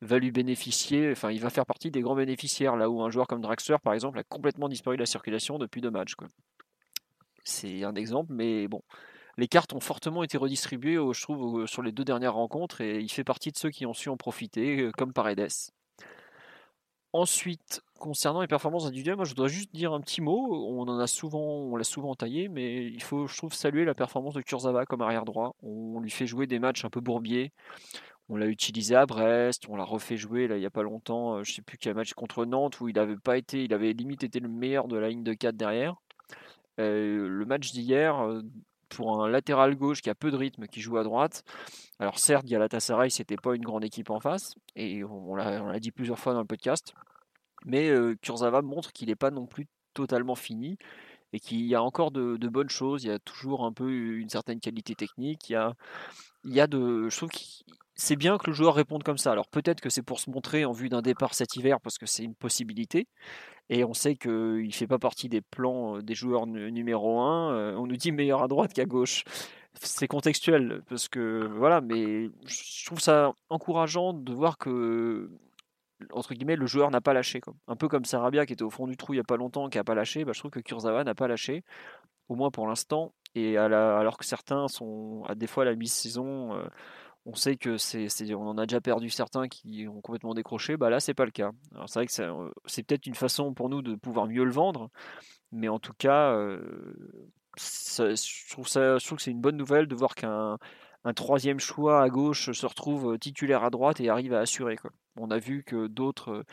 va 0.02 0.20
lui 0.20 0.32
bénéficier, 0.32 1.10
enfin, 1.10 1.32
il 1.32 1.40
va 1.40 1.50
faire 1.50 1.66
partie 1.66 1.90
des 1.90 2.02
grands 2.02 2.16
bénéficiaires, 2.16 2.76
là 2.76 2.90
où 2.90 3.02
un 3.02 3.10
joueur 3.10 3.28
comme 3.28 3.40
Draxler, 3.40 3.78
par 3.82 3.94
exemple, 3.94 4.20
a 4.20 4.24
complètement 4.24 4.68
disparu 4.68 4.98
de 4.98 5.02
la 5.02 5.06
circulation 5.06 5.58
depuis 5.58 5.80
deux 5.80 5.92
matchs. 5.92 6.16
C'est 7.44 7.84
un 7.84 7.96
exemple, 7.96 8.34
mais 8.34 8.68
bon, 8.68 8.82
les 9.38 9.48
cartes 9.48 9.74
ont 9.74 9.80
fortement 9.80 10.24
été 10.24 10.38
redistribuées, 10.38 10.98
je 11.14 11.22
trouve, 11.22 11.66
sur 11.68 11.82
les 11.82 11.92
deux 11.92 12.04
dernières 12.04 12.36
rencontres, 12.36 12.82
et 12.82 13.00
il 13.00 13.10
fait 13.10 13.24
partie 13.24 13.52
de 13.52 13.58
ceux 13.58 13.70
qui 13.70 13.86
ont 13.86 13.94
su 13.94 14.10
en 14.10 14.18
profiter, 14.18 14.82
euh, 14.82 14.92
comme 14.92 15.14
Paredes. 15.14 15.50
Ensuite, 17.14 17.82
concernant 18.00 18.40
les 18.42 18.48
performances 18.48 18.86
individuelles, 18.86 19.18
moi 19.18 19.26
je 19.26 19.32
voudrais 19.32 19.50
juste 19.50 19.74
dire 19.74 19.92
un 19.92 20.00
petit 20.00 20.22
mot. 20.22 20.66
On 20.70 20.88
en 20.88 20.98
a 20.98 21.08
souvent, 21.08 21.40
on 21.42 21.76
l'a 21.76 21.84
souvent 21.84 22.16
taillé, 22.16 22.48
mais 22.48 22.86
il 22.86 23.04
faut, 23.04 23.28
je 23.28 23.36
trouve, 23.36 23.54
saluer 23.54 23.84
la 23.84 23.94
performance 23.94 24.34
de 24.34 24.42
Kurzawa 24.42 24.86
comme 24.86 25.02
arrière 25.02 25.26
droit. 25.26 25.56
On 25.62 26.00
lui 26.00 26.10
fait 26.10 26.26
jouer 26.26 26.48
des 26.48 26.60
matchs 26.60 26.86
un 26.86 26.90
peu 26.90 27.02
bourbiers. 27.02 27.52
On 28.30 28.38
l'a 28.38 28.46
utilisé 28.46 28.96
à 28.96 29.06
Brest, 29.06 29.66
on 29.68 29.76
l'a 29.76 29.84
refait 29.84 30.16
jouer 30.16 30.48
il 30.50 30.56
n'y 30.58 30.66
a 30.66 30.70
pas 30.70 30.84
longtemps, 30.84 31.36
euh, 31.36 31.44
je 31.44 31.52
sais 31.54 31.62
plus 31.62 31.78
quel 31.78 31.96
match 31.96 32.14
contre 32.14 32.46
Nantes 32.46 32.80
où 32.80 32.88
il 32.88 32.98
avait 32.98 33.18
pas 33.18 33.38
été, 33.38 33.66
il 33.66 33.74
avait 33.74 33.92
limite 33.92 34.24
été 34.24 34.40
le 34.40 34.48
meilleur 34.48 34.88
de 34.88 34.96
la 34.98 35.10
ligne 35.10 35.24
de 35.24 35.34
4 35.34 35.58
derrière. 35.58 35.96
Euh, 36.80 37.28
le 37.28 37.46
match 37.46 37.72
d'hier, 37.72 38.20
euh, 38.20 38.42
pour 38.90 39.24
un 39.24 39.30
latéral 39.30 39.76
gauche 39.76 40.02
qui 40.02 40.10
a 40.10 40.16
peu 40.16 40.32
de 40.32 40.38
rythme, 40.38 40.68
qui 40.68 40.82
joue 40.82 40.98
à 40.98 41.04
droite. 41.04 41.44
Alors 42.00 42.20
certes, 42.20 42.46
Galatasaray, 42.46 43.10
c'était 43.10 43.38
pas 43.38 43.56
une 43.56 43.64
grande 43.64 43.84
équipe 43.84 44.10
en 44.10 44.20
face, 44.20 44.56
et 44.76 45.04
on 45.04 45.36
l'a 45.36 45.80
dit 45.80 45.92
plusieurs 45.92 46.20
fois 46.20 46.34
dans 46.34 46.42
le 46.42 46.46
podcast, 46.46 46.94
mais 47.66 47.90
euh, 47.90 48.16
Kurzawa 48.22 48.62
montre 48.62 48.92
qu'il 48.92 49.10
n'est 49.10 49.16
pas 49.16 49.32
non 49.32 49.46
plus 49.46 49.68
totalement 49.94 50.36
fini 50.36 50.78
et 51.34 51.40
qu'il 51.40 51.62
y 51.66 51.76
a 51.76 51.84
encore 51.84 52.12
de, 52.12 52.36
bonnes 52.48 52.70
choses. 52.70 53.04
Il 53.04 53.08
y 53.08 53.12
a 53.12 53.20
toujours 53.20 53.66
un 53.66 53.72
peu 53.72 53.90
une 53.92 54.30
certaine 54.30 54.60
qualité 54.60 54.96
technique. 54.96 55.50
Il 55.50 55.54
y 55.54 55.56
a, 55.56 55.74
y 56.46 56.60
a 56.60 56.68
de, 56.68 57.08
je 57.10 57.16
trouve 57.16 57.30
c'est 58.02 58.16
bien 58.16 58.40
que 58.40 58.48
le 58.48 58.54
joueur 58.54 58.74
réponde 58.74 59.04
comme 59.04 59.20
ça. 59.20 59.32
Alors 59.32 59.48
peut-être 59.48 59.80
que 59.80 59.90
c'est 59.92 60.02
pour 60.02 60.20
se 60.20 60.32
montrer 60.32 60.66
en 60.66 60.72
vue 60.72 60.90
d'un 60.90 61.04
départ 61.04 61.36
cet 61.36 61.56
hiver 61.56 61.80
parce 61.80 62.00
que 62.00 62.08
c'est 62.08 62.24
une 62.24 62.34
possibilité. 62.34 63.08
Et 63.70 63.84
on 63.84 63.94
sait 63.94 64.16
qu'il 64.16 64.66
ne 64.66 64.72
fait 64.72 64.88
pas 64.88 64.98
partie 64.98 65.30
des 65.30 65.42
plans 65.42 65.98
euh, 65.98 66.02
des 66.02 66.16
joueurs 66.16 66.48
numéro 66.48 67.22
1. 67.22 67.54
Euh, 67.54 67.76
on 67.78 67.86
nous 67.86 67.98
dit 67.98 68.12
meilleur 68.12 68.42
à 68.42 68.48
droite 68.48 68.74
qu'à 68.74 68.86
gauche. 68.86 69.24
C'est 69.76 70.08
contextuel, 70.08 70.82
parce 70.90 71.08
que 71.08 71.48
voilà, 71.56 71.80
mais 71.80 72.30
je 72.46 72.86
trouve 72.86 73.00
ça 73.00 73.34
encourageant 73.50 74.14
de 74.14 74.34
voir 74.34 74.58
que 74.58 75.30
entre 76.12 76.34
guillemets, 76.34 76.56
le 76.56 76.66
joueur 76.66 76.90
n'a 76.90 77.02
pas 77.02 77.14
lâché. 77.14 77.40
Un 77.68 77.76
peu 77.76 77.88
comme 77.88 78.04
Sarabia 78.06 78.48
qui 78.48 78.54
était 78.54 78.64
au 78.64 78.72
fond 78.72 78.88
du 78.88 78.98
trou 78.98 79.14
il 79.14 79.18
n'y 79.18 79.22
a 79.22 79.24
pas 79.24 79.38
longtemps, 79.38 79.70
qui 79.70 79.78
n'a 79.78 79.84
pas 79.84 79.96
lâché. 79.96 80.26
Bah, 80.26 80.32
je 80.34 80.40
trouve 80.40 80.52
que 80.52 80.60
Kurzawa 80.60 81.04
n'a 81.04 81.14
pas 81.16 81.28
lâché, 81.28 81.64
au 82.30 82.36
moins 82.36 82.50
pour 82.50 82.68
l'instant. 82.68 83.14
Et 83.36 83.58
alors 83.58 84.18
que 84.18 84.26
certains 84.26 84.68
sont 84.68 85.24
à 85.28 85.36
des 85.36 85.48
fois 85.48 85.64
à 85.64 85.68
la 85.68 85.76
mi-saison, 85.76 86.56
euh, 86.56 86.66
on 87.26 87.36
sait 87.36 87.56
que 87.56 87.78
c'est, 87.78 88.08
on 88.34 88.48
en 88.48 88.58
a 88.58 88.66
déjà 88.66 88.82
perdu 88.82 89.10
certains 89.10 89.48
qui 89.48 89.88
ont 89.88 90.02
complètement 90.02 90.34
décroché. 90.34 90.78
Bah 90.78 90.90
là, 90.90 91.00
c'est 91.00 91.14
pas 91.14 91.26
le 91.26 91.32
cas. 91.32 91.52
c'est 91.86 92.00
vrai 92.00 92.08
que 92.08 92.22
euh, 92.22 92.50
c'est, 92.66 92.84
peut-être 92.84 93.06
une 93.06 93.16
façon 93.16 93.54
pour 93.54 93.70
nous 93.70 93.82
de 93.82 93.96
pouvoir 93.96 94.28
mieux 94.28 94.44
le 94.44 94.52
vendre, 94.52 94.90
mais 95.52 95.68
en 95.68 95.80
tout 95.80 95.94
cas, 95.98 96.34
euh, 96.34 96.60
je, 97.58 98.52
trouve 98.52 98.66
que 98.66 99.24
c'est 99.24 99.32
une 99.32 99.42
bonne 99.42 99.58
nouvelle 99.58 99.88
de 99.88 99.96
voir 99.96 100.16
qu'un 100.16 100.58
un 101.04 101.14
troisième 101.14 101.60
choix 101.60 102.04
à 102.04 102.10
gauche 102.10 102.52
se 102.52 102.66
retrouve 102.66 103.14
euh, 103.14 103.18
titulaire 103.18 103.64
à 103.64 103.72
droite 103.72 104.00
et 104.00 104.10
arrive 104.10 104.34
à 104.34 104.40
assurer. 104.40 104.78
On 105.18 105.32
a 105.32 105.40
vu 105.40 105.64
que 105.64 105.88
d'autres 105.88 106.46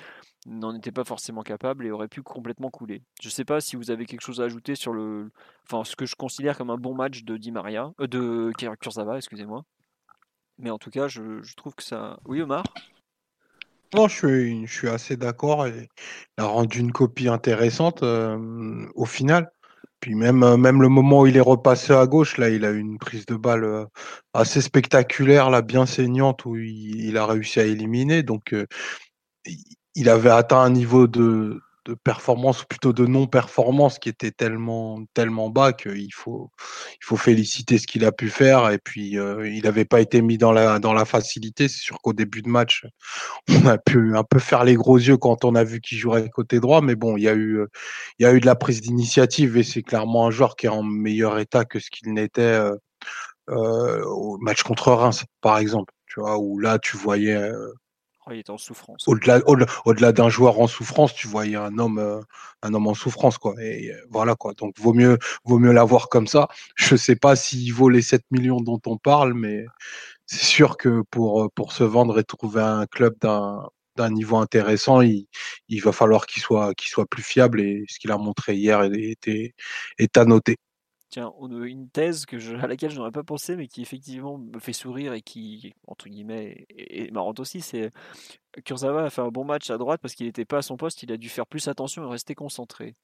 n'en 0.47 0.74
étaient 0.74 0.93
pas 0.93 1.05
forcément 1.05 1.43
capables 1.43 1.86
et 1.86 1.90
auraient 1.90 2.09
pu 2.09 2.23
complètement 2.23 2.70
couler. 2.70 3.03
Je 3.20 3.28
ne 3.28 3.31
sais 3.31 3.45
pas 3.45 3.61
si 3.61 3.77
vous 3.77 3.90
avez 3.90 4.07
quelque 4.07 4.23
chose 4.23 4.40
à 4.40 4.45
ajouter 4.45 4.74
sur 4.74 4.93
le, 4.93 5.31
enfin, 5.66 5.85
ce 5.85 5.97
que 5.97 6.07
je 6.07 6.16
considère 6.16 6.57
comme 6.57 6.70
un 6.70 6.78
bon 6.78 6.95
match 6.95 7.24
de 7.24 7.36
Di 7.36 7.53
Maria, 7.53 7.93
de 7.99 8.53
excusez-moi. 9.16 9.65
Mais 10.59 10.71
en 10.71 10.79
tout 10.79 10.91
cas, 10.91 11.09
je, 11.09 11.55
trouve 11.57 11.75
que 11.75 11.83
ça. 11.83 12.19
Oui, 12.25 12.43
Omar? 12.43 12.65
Non, 13.95 14.09
je 14.09 14.15
suis, 14.15 14.67
je 14.67 14.73
suis 14.73 14.89
assez 14.89 15.17
d'accord. 15.17 15.67
Il 15.69 15.89
a 16.37 16.45
rendu 16.45 16.81
une 16.81 16.93
copie 16.93 17.29
intéressante 17.29 18.03
euh, 18.03 18.87
au 18.95 19.07
final. 19.07 19.51
Puis 20.01 20.15
même, 20.15 20.43
euh, 20.43 20.57
même 20.57 20.83
le 20.83 20.89
moment 20.89 21.23
où 21.23 21.27
il 21.27 21.37
est 21.37 21.41
repassé 21.41 21.93
à 21.93 22.07
gauche, 22.07 22.37
là, 22.39 22.51
il 22.51 22.65
a 22.65 22.71
eu 22.71 22.79
une 22.79 22.99
prise 22.99 23.25
de 23.27 23.37
balle 23.37 23.65
euh, 23.65 23.87
assez 24.35 24.61
spectaculaire, 24.61 25.51
là, 25.51 25.63
bien 25.63 25.87
saignante, 25.87 26.45
où 26.45 26.57
il, 26.57 27.17
a 27.17 27.27
réussi 27.27 27.61
à 27.61 27.65
éliminer. 27.65 28.23
Donc, 28.23 28.55
il 29.95 30.09
avait 30.09 30.31
atteint 30.31 30.61
un 30.61 30.71
niveau 30.71 31.07
de, 31.07 31.61
de 31.89 31.94
performance 31.94 32.62
ou 32.62 32.66
plutôt 32.66 32.93
de 32.93 33.06
non-performance 33.06 33.98
qui 33.98 34.10
était 34.10 34.31
tellement 34.31 35.01
tellement 35.15 35.48
bas 35.48 35.73
qu'il 35.73 36.12
faut 36.12 36.51
il 37.01 37.05
faut 37.05 37.16
féliciter 37.16 37.78
ce 37.78 37.86
qu'il 37.86 38.05
a 38.05 38.12
pu 38.12 38.28
faire 38.28 38.70
et 38.70 38.78
puis 38.78 39.19
euh, 39.19 39.48
il 39.48 39.65
n'avait 39.65 39.86
pas 39.86 40.01
été 40.01 40.20
mis 40.20 40.39
dans 40.39 40.52
la 40.52 40.78
dans 40.78 40.93
la 40.93 41.05
facilité. 41.05 41.69
C'est 41.69 41.81
sûr 41.81 41.98
qu'au 42.01 42.12
début 42.12 42.43
de 42.43 42.48
match 42.48 42.86
on 43.48 43.66
a 43.66 43.78
pu 43.78 44.16
un 44.16 44.24
peu 44.24 44.39
faire 44.39 44.65
les 44.65 44.74
gros 44.74 44.98
yeux 44.98 45.16
quand 45.16 45.44
on 45.44 45.55
a 45.55 45.65
vu 45.65 45.81
qu'il 45.81 45.98
jouerait 45.98 46.28
côté 46.28 46.60
droit 46.60 46.82
mais 46.82 46.94
bon 46.94 47.16
il 47.16 47.23
y 47.24 47.28
a 47.28 47.35
eu 47.35 47.66
il 48.19 48.24
y 48.24 48.27
a 48.27 48.32
eu 48.35 48.40
de 48.40 48.47
la 48.47 48.56
prise 48.56 48.81
d'initiative 48.82 49.56
et 49.56 49.65
c'est 49.65 49.82
clairement 49.82 50.27
un 50.27 50.31
joueur 50.31 50.56
qui 50.56 50.66
est 50.66 50.70
en 50.70 50.82
meilleur 50.82 51.39
état 51.39 51.65
que 51.65 51.81
ce 51.81 51.90
qu'il 51.90 52.12
n'était 52.12 52.43
euh, 52.43 52.74
euh, 53.51 54.05
au 54.05 54.39
match 54.39 54.62
contre 54.62 54.93
Reims 54.93 55.24
par 55.40 55.59
exemple 55.59 55.93
tu 56.06 56.20
vois 56.20 56.39
où 56.39 56.59
là 56.59 56.78
tu 56.78 56.97
voyais 56.97 57.51
il 58.33 58.41
était 58.41 58.51
en 58.51 58.59
souffrance. 58.59 59.07
Au-delà, 59.07 60.13
d'un 60.13 60.29
joueur 60.29 60.61
en 60.61 60.67
souffrance, 60.67 61.15
tu 61.15 61.29
voyais 61.29 61.57
un 61.57 61.79
homme, 61.79 61.99
euh, 61.99 62.21
un 62.63 62.75
homme 62.75 62.87
en 62.87 62.95
souffrance, 62.95 63.39
quoi. 63.39 63.55
Euh, 63.59 63.93
voilà, 64.11 64.35
quoi. 64.35 64.55
Donc, 64.55 64.79
vaut 64.79 64.95
mieux, 64.95 65.19
vaut 65.45 65.59
mieux 65.59 65.73
l'avoir 65.73 66.09
comme 66.09 66.27
ça. 66.27 66.49
Je 66.75 66.97
sais 66.97 67.17
pas 67.17 67.37
s'il 67.37 67.73
vaut 67.73 67.89
les 67.89 68.03
7 68.03 68.23
millions 68.31 68.61
dont 68.61 68.81
on 68.87 68.97
parle, 68.97 69.35
mais 69.35 69.65
c'est 70.27 70.45
sûr 70.45 70.77
que 70.77 71.03
pour, 71.11 71.45
euh, 71.45 71.49
se 71.71 71.85
vendre 71.85 72.19
et 72.19 72.25
trouver 72.25 72.63
un 72.63 72.87
club 72.87 73.15
d'un, 73.21 73.71
niveau 74.11 74.37
intéressant, 74.37 75.01
il, 75.01 75.27
va 75.83 75.93
falloir 75.93 76.27
qu'il 76.27 76.41
soit, 76.43 76.73
qu'il 76.75 76.89
soit 76.89 77.07
plus 77.07 77.23
fiable 77.23 77.61
et 77.61 77.85
ce 77.89 77.99
qu'il 77.99 78.13
a 78.13 78.17
montré 78.17 78.55
hier 78.55 78.83
est 78.85 80.17
à 80.17 80.25
noter. 80.25 80.57
Tiens, 81.11 81.33
une 81.41 81.89
thèse 81.89 82.27
que 82.27 82.37
à 82.63 82.67
laquelle 82.67 82.91
je 82.91 82.97
n'aurais 82.97 83.13
pas 83.13 83.23
pensé, 83.23 83.57
mais 83.57 83.67
qui 83.67 83.81
effectivement 83.81 84.37
me 84.37 84.59
fait 84.59 84.75
sourire 84.75 85.15
et 85.15 85.23
qui, 85.23 85.73
entre 85.87 86.09
guillemets, 86.09 86.67
est, 86.69 87.11
marrante 87.13 87.41
aussi, 87.41 87.63
c'est 87.63 87.91
Kurzawa 88.65 89.05
a 89.05 89.11
fait 89.11 89.23
un 89.23 89.29
bon 89.29 89.45
match 89.45 89.71
à 89.71 89.79
droite 89.79 90.01
parce 90.03 90.15
qu'il 90.15 90.27
n'était 90.27 90.45
pas 90.45 90.59
à 90.59 90.63
son 90.63 90.77
poste, 90.77 91.03
il 91.03 91.11
a 91.11 91.17
dû 91.17 91.31
faire 91.31 91.47
plus 91.47 91.67
attention 91.69 92.05
et 92.05 92.11
rester 92.11 92.35
concentré. 92.35 92.95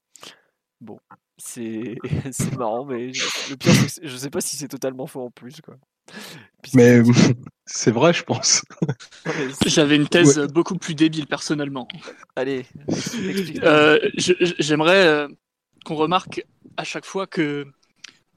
Bon, 0.82 0.98
c'est 1.38 1.96
marrant, 2.58 2.84
mais 2.84 3.06
le 3.06 3.56
pire, 3.56 3.72
je 4.02 4.12
ne 4.12 4.18
sais 4.18 4.30
pas 4.30 4.42
si 4.42 4.56
c'est 4.56 4.68
totalement 4.68 5.06
faux 5.06 5.22
en 5.22 5.30
plus. 5.30 5.62
Quoi. 5.62 5.76
mais 6.74 7.00
c'est 7.64 7.90
vrai, 7.90 8.12
je 8.12 8.22
pense. 8.24 8.62
J'avais 9.66 9.96
une 9.96 10.08
thèse 10.08 10.38
beaucoup 10.52 10.76
plus 10.76 10.94
débile 10.94 11.26
personnellement. 11.26 11.88
Allez, 12.36 12.66
euh, 13.62 13.98
J'aimerais 14.18 15.06
euh, 15.06 15.28
qu'on 15.86 15.94
remarque 15.94 16.44
à 16.76 16.84
chaque 16.84 17.06
fois 17.06 17.26
que 17.26 17.66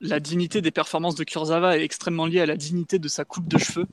la 0.01 0.19
dignité 0.19 0.61
des 0.61 0.71
performances 0.71 1.15
de 1.15 1.23
Kurzawa 1.23 1.77
est 1.77 1.83
extrêmement 1.83 2.25
liée 2.25 2.41
à 2.41 2.45
la 2.45 2.55
dignité 2.55 2.99
de 2.99 3.07
sa 3.07 3.25
coupe 3.25 3.47
de 3.47 3.57
cheveux. 3.57 3.87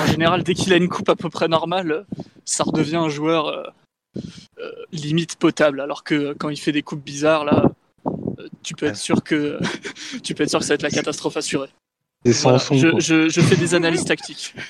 En 0.00 0.06
général, 0.06 0.42
dès 0.42 0.54
qu'il 0.54 0.72
a 0.72 0.76
une 0.76 0.88
coupe 0.88 1.08
à 1.08 1.16
peu 1.16 1.28
près 1.28 1.48
normale, 1.48 2.06
ça 2.44 2.64
redevient 2.64 2.96
un 2.96 3.08
joueur 3.08 3.48
euh, 3.48 3.64
euh, 4.58 4.72
limite 4.92 5.36
potable. 5.36 5.80
Alors 5.80 6.04
que 6.04 6.34
quand 6.34 6.48
il 6.48 6.56
fait 6.56 6.72
des 6.72 6.82
coupes 6.82 7.04
bizarres, 7.04 7.44
là, 7.44 7.70
euh, 8.06 8.48
tu 8.62 8.74
peux 8.74 8.86
être 8.86 8.96
sûr 8.96 9.22
que 9.22 9.58
tu 10.22 10.34
peux 10.34 10.44
être 10.44 10.50
sûr 10.50 10.58
que 10.58 10.64
ça 10.64 10.72
va 10.72 10.76
être 10.76 10.82
la 10.82 10.90
catastrophe 10.90 11.36
assurée. 11.36 11.68
Je, 12.24 13.40
fais 13.40 13.56
des 13.56 13.74
analyses 13.74 14.04
tactiques. 14.04 14.54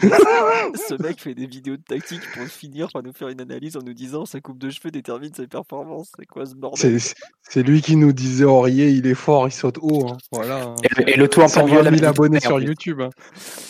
ce 0.00 1.00
mec 1.02 1.20
fait 1.20 1.34
des 1.34 1.46
vidéos 1.46 1.76
de 1.76 1.82
tactique 1.82 2.22
pour 2.34 2.44
finir 2.46 2.88
par 2.92 3.02
nous 3.02 3.12
faire 3.12 3.28
une 3.28 3.40
analyse 3.40 3.76
en 3.76 3.82
nous 3.82 3.92
disant 3.92 4.24
sa 4.24 4.40
coupe 4.40 4.58
de 4.58 4.70
cheveux 4.70 4.90
détermine 4.90 5.32
ses 5.34 5.46
performances. 5.46 6.10
C'est 6.16 6.26
quoi 6.26 6.46
ce 6.46 6.54
bordel? 6.54 6.98
C'est 7.42 7.62
lui 7.62 7.82
qui 7.82 7.96
nous 7.96 8.12
disait 8.12 8.44
Aurier, 8.44 8.90
il 8.90 9.06
est 9.06 9.14
fort, 9.14 9.46
il 9.46 9.52
saute 9.52 9.78
haut. 9.80 10.08
Hein. 10.08 10.16
Voilà. 10.32 10.74
Et, 11.06 11.16
le 11.16 11.28
tout 11.28 11.40
en 11.40 11.48
plein 11.48 11.64
milieu 11.64 11.82
de 11.82 12.00
la 12.00 12.08
abonnés 12.08 12.40
sur 12.40 12.60
YouTube. 12.60 13.00
Hein. 13.00 13.10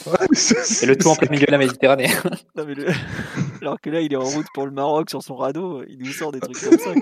et 0.83 0.87
le 0.87 0.97
tout 0.97 1.09
en 1.09 1.17
plein 1.17 1.31
milieu 1.31 1.47
de 1.47 1.53
la 1.53 1.59
Méditerranée. 1.59 2.11
Alors 3.61 3.81
que 3.81 3.91
là, 3.91 4.01
il 4.01 4.13
est 4.13 4.17
en 4.17 4.25
route 4.25 4.47
pour 4.55 4.67
le 4.67 4.73
Maroc 4.73 5.11
sur 5.11 5.23
son 5.23 5.37
radeau, 5.37 5.83
il 5.89 5.99
nous 5.99 6.13
sort 6.13 6.33
des 6.33 6.41
trucs 6.41 6.61
comme 6.61 6.79
ça. 6.79 6.93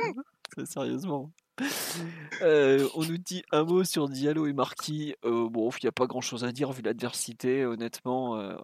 Sérieusement. 0.64 1.30
Euh, 2.40 2.88
on 2.94 3.04
nous 3.04 3.18
dit 3.18 3.44
un 3.52 3.62
mot 3.62 3.84
sur 3.84 4.08
Diallo 4.08 4.46
et 4.48 4.52
Marquis. 4.52 5.14
Euh, 5.24 5.48
bon, 5.48 5.70
il 5.70 5.84
n'y 5.84 5.88
a 5.88 5.92
pas 5.92 6.06
grand 6.06 6.22
chose 6.22 6.42
à 6.42 6.50
dire 6.50 6.72
vu 6.72 6.82
l'adversité, 6.82 7.64
honnêtement. 7.64 8.36
Euh, 8.36 8.56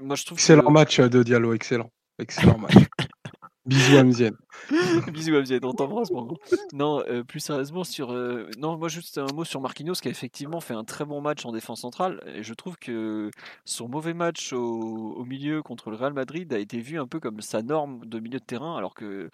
moi, 0.00 0.14
je 0.14 0.24
trouve 0.24 0.38
excellent 0.38 0.70
match 0.70 1.00
de 1.00 1.22
Diallo, 1.24 1.52
excellent. 1.52 1.90
Excellent 2.20 2.58
match. 2.58 2.74
Bisous 3.66 3.96
Amzienne. 3.96 4.36
Bisous 5.12 5.34
Amzienne, 5.34 5.64
on 5.64 5.72
t'embrasse 5.72 6.12
mon 6.12 6.26
gros. 6.26 6.38
Non, 6.74 7.02
plus 7.26 7.40
sérieusement 7.40 7.82
sur 7.82 8.12
non, 8.58 8.76
moi 8.76 8.88
juste 8.88 9.18
un 9.18 9.26
mot 9.34 9.44
sur 9.44 9.60
Marquinhos 9.60 9.94
qui 9.94 10.08
a 10.08 10.10
effectivement 10.10 10.60
fait 10.60 10.74
un 10.74 10.84
très 10.84 11.06
bon 11.06 11.20
match 11.22 11.44
en 11.46 11.50
défense 11.50 11.80
centrale 11.80 12.22
et 12.26 12.42
je 12.42 12.54
trouve 12.54 12.76
que 12.76 13.30
son 13.64 13.88
mauvais 13.88 14.14
match 14.14 14.52
au, 14.52 15.14
au, 15.16 15.24
milieu 15.24 15.62
contre 15.62 15.90
le 15.90 15.96
Real 15.96 16.12
Madrid 16.12 16.52
a 16.52 16.58
été 16.58 16.78
vu 16.78 17.00
un 17.00 17.06
peu 17.06 17.20
comme 17.20 17.40
sa 17.40 17.62
norme 17.62 18.04
de 18.04 18.20
milieu 18.20 18.38
de 18.38 18.44
terrain 18.44 18.76
alors 18.76 18.94
que 18.94 19.30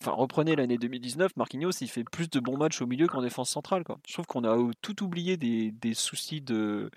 Enfin, 0.00 0.12
reprenez 0.12 0.56
l'année 0.56 0.78
2019, 0.78 1.36
Marquinhos, 1.36 1.70
il 1.80 1.88
fait 1.88 2.04
plus 2.04 2.28
de 2.28 2.40
bons 2.40 2.56
matchs 2.56 2.80
au 2.82 2.86
milieu 2.86 3.06
qu'en 3.06 3.22
défense 3.22 3.50
centrale. 3.50 3.84
Je 4.06 4.12
trouve 4.12 4.26
qu'on 4.26 4.44
a 4.44 4.56
tout 4.80 5.04
oublié 5.04 5.36
des, 5.36 5.94
soucis 5.94 6.40
de, 6.40 6.90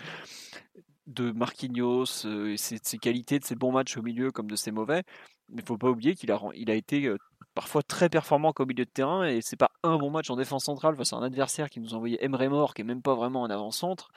de 1.08 1.32
Marquinhos, 1.32 2.06
ses, 2.06 2.56
ses, 2.58 2.98
qualités, 2.98 3.40
de 3.40 3.46
ses 3.46 3.56
bons 3.56 3.72
matchs 3.72 3.98
au 3.98 4.02
milieu 4.02 4.32
comme 4.32 4.50
de 4.50 4.56
ses 4.56 4.72
mauvais. 4.72 5.04
Mais 5.50 5.62
il 5.62 5.66
faut 5.66 5.78
pas 5.78 5.90
oublier 5.90 6.16
qu'il 6.16 6.32
a, 6.32 6.40
il 6.56 6.72
a 6.72 6.76
été 6.76 7.14
parfois 7.54 7.82
très 7.82 8.10
performant 8.10 8.54
comme 8.54 8.68
milieu 8.68 8.86
de 8.86 8.90
terrain 8.90 9.26
et 9.26 9.42
c'est 9.42 9.56
pas 9.56 9.72
un 9.84 9.98
bon 9.98 10.12
match 10.12 10.30
en 10.30 10.36
défense 10.36 10.66
centrale 10.66 10.96
face 10.96 11.14
à 11.14 11.16
un 11.16 11.24
adversaire 11.24 11.70
qui 11.70 11.80
nous 11.80 11.94
a 11.94 11.98
envoyé 11.98 12.24
Emre 12.24 12.50
Mor 12.50 12.74
qui 12.74 12.82
est 12.82 12.86
même 12.86 13.02
pas 13.02 13.16
vraiment 13.16 13.46
un 13.46 13.50
avant-centre 13.50 14.10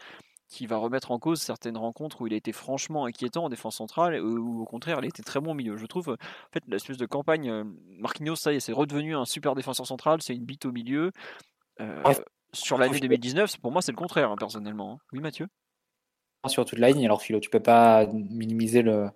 qui 0.48 0.66
va 0.66 0.76
remettre 0.76 1.10
en 1.10 1.18
cause 1.18 1.40
certaines 1.40 1.76
rencontres 1.76 2.22
où 2.22 2.26
il 2.26 2.32
a 2.32 2.36
été 2.36 2.52
franchement 2.52 3.04
inquiétant 3.04 3.44
en 3.44 3.48
défense 3.48 3.76
centrale 3.76 4.20
ou 4.20 4.62
au 4.62 4.64
contraire 4.64 4.98
il 5.00 5.04
a 5.04 5.08
été 5.08 5.22
très 5.22 5.40
bon 5.40 5.52
au 5.52 5.54
milieu. 5.54 5.76
Je 5.76 5.86
trouve 5.86 6.08
en 6.10 6.52
fait 6.52 6.62
l'espèce 6.68 6.96
de 6.96 7.06
campagne 7.06 7.64
Marquinhos 7.98 8.36
ça 8.36 8.52
y 8.52 8.56
est 8.56 8.60
c'est 8.60 8.72
redevenu 8.72 9.14
un 9.14 9.24
super 9.24 9.54
défenseur 9.54 9.86
central, 9.86 10.20
c'est 10.22 10.34
une 10.34 10.44
bite 10.44 10.64
au 10.64 10.72
milieu. 10.72 11.12
sur 12.52 12.78
l'année 12.78 12.98
2019, 12.98 13.58
pour 13.58 13.72
moi 13.72 13.82
c'est 13.82 13.92
le 13.92 13.96
contraire 13.96 14.30
hein, 14.30 14.36
personnellement. 14.38 14.94
Hein. 14.94 14.98
Oui 15.12 15.20
Mathieu? 15.20 15.48
Sur 16.46 16.64
toute 16.64 16.78
la 16.78 16.90
ligne. 16.90 17.04
Alors, 17.04 17.20
Philo, 17.20 17.40
tu 17.40 17.50
peux 17.50 17.60
pas 17.60 18.06
minimiser 18.06 18.82
le. 18.82 19.08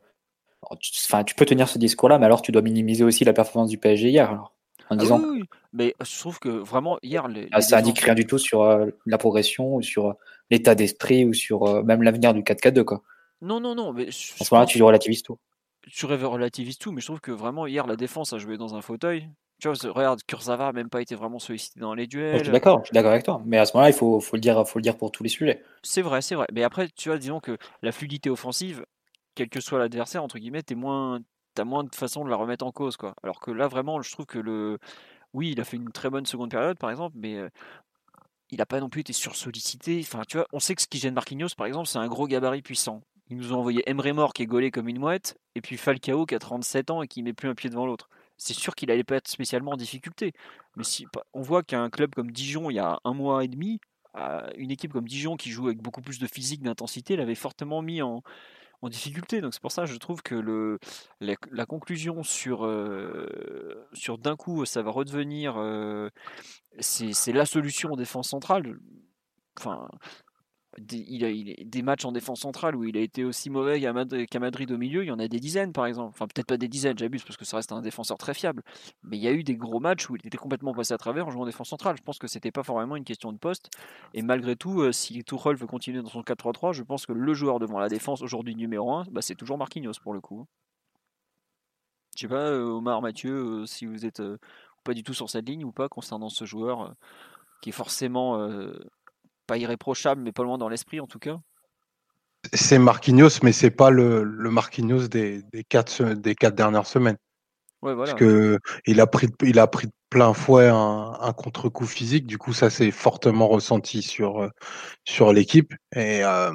Enfin, 0.62 1.24
tu 1.24 1.34
peux 1.34 1.46
tenir 1.46 1.68
ce 1.68 1.78
discours-là, 1.78 2.18
mais 2.18 2.26
alors 2.26 2.42
tu 2.42 2.52
dois 2.52 2.62
minimiser 2.62 3.04
aussi 3.04 3.24
la 3.24 3.32
performance 3.32 3.70
du 3.70 3.78
PSG 3.78 4.10
hier. 4.10 4.30
Alors, 4.30 4.54
en 4.90 4.96
ah 4.96 4.96
disant. 4.96 5.20
Oui, 5.20 5.44
mais 5.72 5.94
je 6.04 6.18
trouve 6.18 6.38
que 6.38 6.48
vraiment 6.48 6.98
hier. 7.02 7.28
Les, 7.28 7.48
ah, 7.52 7.60
ça 7.60 7.78
indique 7.78 8.00
rien 8.00 8.14
du 8.14 8.26
tout 8.26 8.38
sur 8.38 8.62
euh, 8.62 8.86
la 9.06 9.18
progression 9.18 9.76
ou 9.76 9.82
sur 9.82 10.09
euh, 10.09 10.12
l'état 10.52 10.74
d'esprit 10.74 11.24
ou 11.24 11.32
sur 11.32 11.64
euh, 11.64 11.82
même 11.82 12.02
l'avenir 12.02 12.34
du 12.34 12.42
4-4-2. 12.42 12.84
Quoi. 12.84 13.02
Non, 13.40 13.58
non, 13.58 13.74
non. 13.74 13.92
Mais 13.92 14.08
à 14.08 14.12
ce 14.12 14.54
moment-là, 14.54 14.66
tu 14.66 14.80
relativises 14.82 15.22
tout. 15.22 15.38
Tu 15.90 16.06
relativises 16.06 16.78
tout, 16.78 16.92
mais 16.92 17.00
je 17.00 17.06
trouve 17.06 17.20
que 17.20 17.32
vraiment 17.32 17.66
hier, 17.66 17.86
la 17.86 17.96
défense 17.96 18.32
a 18.32 18.38
joué 18.38 18.56
dans 18.56 18.76
un 18.76 18.82
fauteuil. 18.82 19.28
Tu 19.60 19.68
vois, 19.68 19.92
regarde, 19.92 20.20
Kurzawa 20.26 20.66
n'a 20.66 20.72
même 20.72 20.90
pas 20.90 21.00
été 21.00 21.14
vraiment 21.14 21.38
sollicité 21.38 21.80
dans 21.80 21.94
les 21.94 22.06
duels. 22.06 22.38
je 22.38 22.44
suis 22.44 22.52
d'accord, 22.52 22.80
je 22.80 22.86
suis 22.86 22.94
d'accord 22.94 23.12
avec 23.12 23.24
toi. 23.24 23.40
Mais 23.44 23.58
à 23.58 23.64
ce 23.64 23.72
moment-là, 23.74 23.90
il 23.90 23.94
faut, 23.94 24.20
faut, 24.20 24.36
le 24.36 24.40
dire, 24.40 24.66
faut 24.66 24.78
le 24.78 24.82
dire 24.82 24.96
pour 24.96 25.10
tous 25.10 25.22
les 25.22 25.28
sujets. 25.28 25.62
C'est 25.82 26.02
vrai, 26.02 26.20
c'est 26.20 26.34
vrai. 26.34 26.46
Mais 26.52 26.62
après, 26.62 26.88
tu 26.94 27.08
vois, 27.08 27.18
disons 27.18 27.40
que 27.40 27.56
la 27.80 27.92
fluidité 27.92 28.28
offensive, 28.28 28.84
quel 29.34 29.48
que 29.48 29.60
soit 29.60 29.78
l'adversaire, 29.78 30.22
entre 30.22 30.38
guillemets, 30.38 30.62
t'es 30.62 30.74
moins, 30.74 31.20
t'as 31.54 31.64
moins 31.64 31.84
de 31.84 31.94
façon 31.94 32.24
de 32.24 32.30
la 32.30 32.36
remettre 32.36 32.66
en 32.66 32.72
cause, 32.72 32.96
quoi. 32.96 33.14
Alors 33.22 33.40
que 33.40 33.50
là, 33.50 33.68
vraiment, 33.68 34.02
je 34.02 34.10
trouve 34.10 34.26
que 34.26 34.38
le, 34.38 34.78
oui, 35.32 35.52
il 35.52 35.60
a 35.60 35.64
fait 35.64 35.76
une 35.76 35.90
très 35.90 36.10
bonne 36.10 36.26
seconde 36.26 36.50
période, 36.50 36.78
par 36.78 36.90
exemple, 36.90 37.16
mais 37.18 37.36
euh, 37.36 37.48
il 38.52 38.58
n'a 38.58 38.66
pas 38.66 38.78
non 38.78 38.88
plus 38.88 39.00
été 39.00 39.12
sursollicité. 39.12 40.00
Enfin, 40.02 40.22
tu 40.28 40.36
vois, 40.36 40.46
on 40.52 40.60
sait 40.60 40.76
que 40.76 40.82
ce 40.82 40.86
qui 40.86 40.98
gêne 40.98 41.14
Marquinhos, 41.14 41.48
par 41.56 41.66
exemple, 41.66 41.88
c'est 41.88 41.98
un 41.98 42.06
gros 42.06 42.28
gabarit 42.28 42.62
puissant. 42.62 43.02
Ils 43.28 43.36
nous 43.36 43.52
ont 43.52 43.58
envoyé 43.58 43.82
Emre 43.90 44.12
Mor 44.12 44.32
qui 44.32 44.42
est 44.42 44.46
gaulé 44.46 44.70
comme 44.70 44.88
une 44.88 44.98
mouette, 44.98 45.36
et 45.54 45.60
puis 45.60 45.76
Falcao 45.76 46.26
qui 46.26 46.34
a 46.34 46.38
37 46.38 46.90
ans 46.90 47.02
et 47.02 47.08
qui 47.08 47.22
met 47.22 47.32
plus 47.32 47.48
un 47.48 47.54
pied 47.54 47.70
devant 47.70 47.86
l'autre 47.86 48.08
c'est 48.42 48.54
sûr 48.54 48.74
qu'il 48.74 48.88
n'allait 48.88 49.04
pas 49.04 49.16
être 49.16 49.28
spécialement 49.28 49.72
en 49.72 49.76
difficulté. 49.76 50.32
Mais 50.76 50.84
si 50.84 51.06
on 51.32 51.42
voit 51.42 51.62
qu'un 51.62 51.90
club 51.90 52.14
comme 52.14 52.30
Dijon, 52.30 52.70
il 52.70 52.74
y 52.74 52.78
a 52.80 52.98
un 53.04 53.14
mois 53.14 53.44
et 53.44 53.48
demi, 53.48 53.80
une 54.56 54.70
équipe 54.70 54.92
comme 54.92 55.08
Dijon 55.08 55.36
qui 55.36 55.50
joue 55.50 55.66
avec 55.66 55.80
beaucoup 55.80 56.02
plus 56.02 56.18
de 56.18 56.26
physique, 56.26 56.62
d'intensité, 56.62 57.16
l'avait 57.16 57.34
fortement 57.34 57.82
mis 57.82 58.02
en, 58.02 58.22
difficulté. 58.88 59.40
Donc 59.40 59.54
c'est 59.54 59.62
pour 59.62 59.72
ça 59.72 59.82
que 59.82 59.88
je 59.88 59.96
trouve 59.96 60.22
que 60.22 60.34
le, 60.34 60.78
la, 61.20 61.66
conclusion 61.66 62.22
sur, 62.22 62.64
euh, 62.64 63.86
sur 63.92 64.18
d'un 64.18 64.36
coup 64.36 64.64
ça 64.64 64.82
va 64.82 64.90
redevenir 64.90 65.54
euh, 65.56 66.09
c'est 66.80 67.32
la 67.32 67.46
solution 67.46 67.92
en 67.92 67.96
défense 67.96 68.28
centrale. 68.28 68.78
Enfin, 69.59 69.88
des, 70.78 71.04
il 71.08 71.24
a, 71.24 71.64
des 71.64 71.82
matchs 71.82 72.04
en 72.04 72.12
défense 72.12 72.40
centrale 72.40 72.74
où 72.76 72.84
il 72.84 72.96
a 72.96 73.00
été 73.00 73.24
aussi 73.24 73.50
mauvais 73.50 73.80
qu'à 73.80 74.40
Madrid, 74.40 74.70
au 74.70 74.78
milieu, 74.78 75.04
il 75.04 75.08
y 75.08 75.10
en 75.10 75.18
a 75.18 75.28
des 75.28 75.40
dizaines 75.40 75.72
par 75.72 75.86
exemple. 75.86 76.10
Enfin, 76.10 76.26
peut-être 76.26 76.46
pas 76.46 76.56
des 76.56 76.68
dizaines, 76.68 76.98
j'abuse 76.98 77.22
parce 77.24 77.36
que 77.36 77.44
ça 77.44 77.56
reste 77.56 77.72
un 77.72 77.82
défenseur 77.82 78.16
très 78.18 78.34
fiable. 78.34 78.62
Mais 79.02 79.18
il 79.18 79.22
y 79.22 79.28
a 79.28 79.32
eu 79.32 79.44
des 79.44 79.56
gros 79.56 79.80
matchs 79.80 80.08
où 80.08 80.16
il 80.16 80.26
était 80.26 80.38
complètement 80.38 80.72
passé 80.72 80.94
à 80.94 80.98
travers 80.98 81.26
en 81.26 81.30
jouant 81.30 81.42
en 81.42 81.46
défense 81.46 81.68
centrale. 81.68 81.96
Je 81.96 82.02
pense 82.02 82.18
que 82.18 82.26
c'était 82.26 82.50
pas 82.50 82.62
vraiment 82.62 82.96
une 82.96 83.04
question 83.04 83.32
de 83.32 83.38
poste. 83.38 83.70
Et 84.14 84.22
malgré 84.22 84.56
tout, 84.56 84.80
euh, 84.80 84.92
si 84.92 85.22
Tuchel 85.24 85.56
veut 85.56 85.66
continuer 85.66 86.00
dans 86.02 86.08
son 86.08 86.22
4-3-3, 86.22 86.72
je 86.72 86.82
pense 86.82 87.06
que 87.06 87.12
le 87.12 87.34
joueur 87.34 87.58
devant 87.58 87.78
la 87.78 87.88
défense 87.88 88.22
aujourd'hui 88.22 88.54
numéro 88.54 88.92
1, 88.92 89.04
bah, 89.10 89.22
c'est 89.22 89.34
toujours 89.34 89.58
Marquinhos 89.58 89.92
pour 90.02 90.14
le 90.14 90.20
coup. 90.20 90.46
Je 92.16 92.22
sais 92.22 92.28
pas, 92.28 92.50
euh, 92.50 92.64
Omar, 92.64 93.02
Mathieu, 93.02 93.62
euh, 93.62 93.66
si 93.66 93.86
vous 93.86 94.06
êtes 94.06 94.22
pas 94.84 94.94
du 94.94 95.02
tout 95.02 95.14
sur 95.14 95.28
cette 95.30 95.48
ligne 95.48 95.64
ou 95.64 95.72
pas 95.72 95.88
concernant 95.88 96.28
ce 96.28 96.44
joueur 96.44 96.94
qui 97.60 97.68
est 97.68 97.72
forcément 97.72 98.36
pas 99.52 99.58
irréprochable, 99.58 100.22
mais 100.22 100.32
pas 100.32 100.44
loin 100.44 100.56
dans 100.56 100.70
l'esprit 100.70 100.98
en 100.98 101.06
tout 101.06 101.18
cas. 101.18 101.38
C'est 102.54 102.78
Marquinhos, 102.78 103.42
mais 103.42 103.52
c'est 103.52 103.70
pas 103.70 103.90
le, 103.90 104.22
le 104.24 104.50
Marquinhos 104.50 105.08
des, 105.08 105.42
des, 105.52 105.62
quatre, 105.62 106.02
des 106.14 106.34
quatre 106.34 106.54
dernières 106.54 106.86
semaines. 106.86 107.18
Ouais, 107.82 107.92
voilà. 107.92 108.12
Parce 108.12 108.18
que 108.18 108.58
il 108.86 108.98
a 108.98 109.06
pris, 109.06 109.28
il 109.42 109.58
a 109.58 109.66
pris 109.66 109.88
de 109.88 109.92
plein 110.08 110.32
fouet 110.32 110.68
un, 110.68 111.18
un 111.20 111.32
contre-coup 111.34 111.84
physique. 111.84 112.26
Du 112.26 112.38
coup, 112.38 112.54
ça 112.54 112.70
s'est 112.70 112.90
fortement 112.90 113.46
ressenti 113.46 114.00
sur, 114.00 114.50
sur 115.04 115.34
l'équipe. 115.34 115.74
Et, 115.94 116.24
euh, 116.24 116.52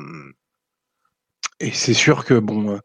et 1.59 1.71
c'est 1.71 1.93
sûr 1.93 2.25
que 2.25 2.39
bon, 2.39 2.79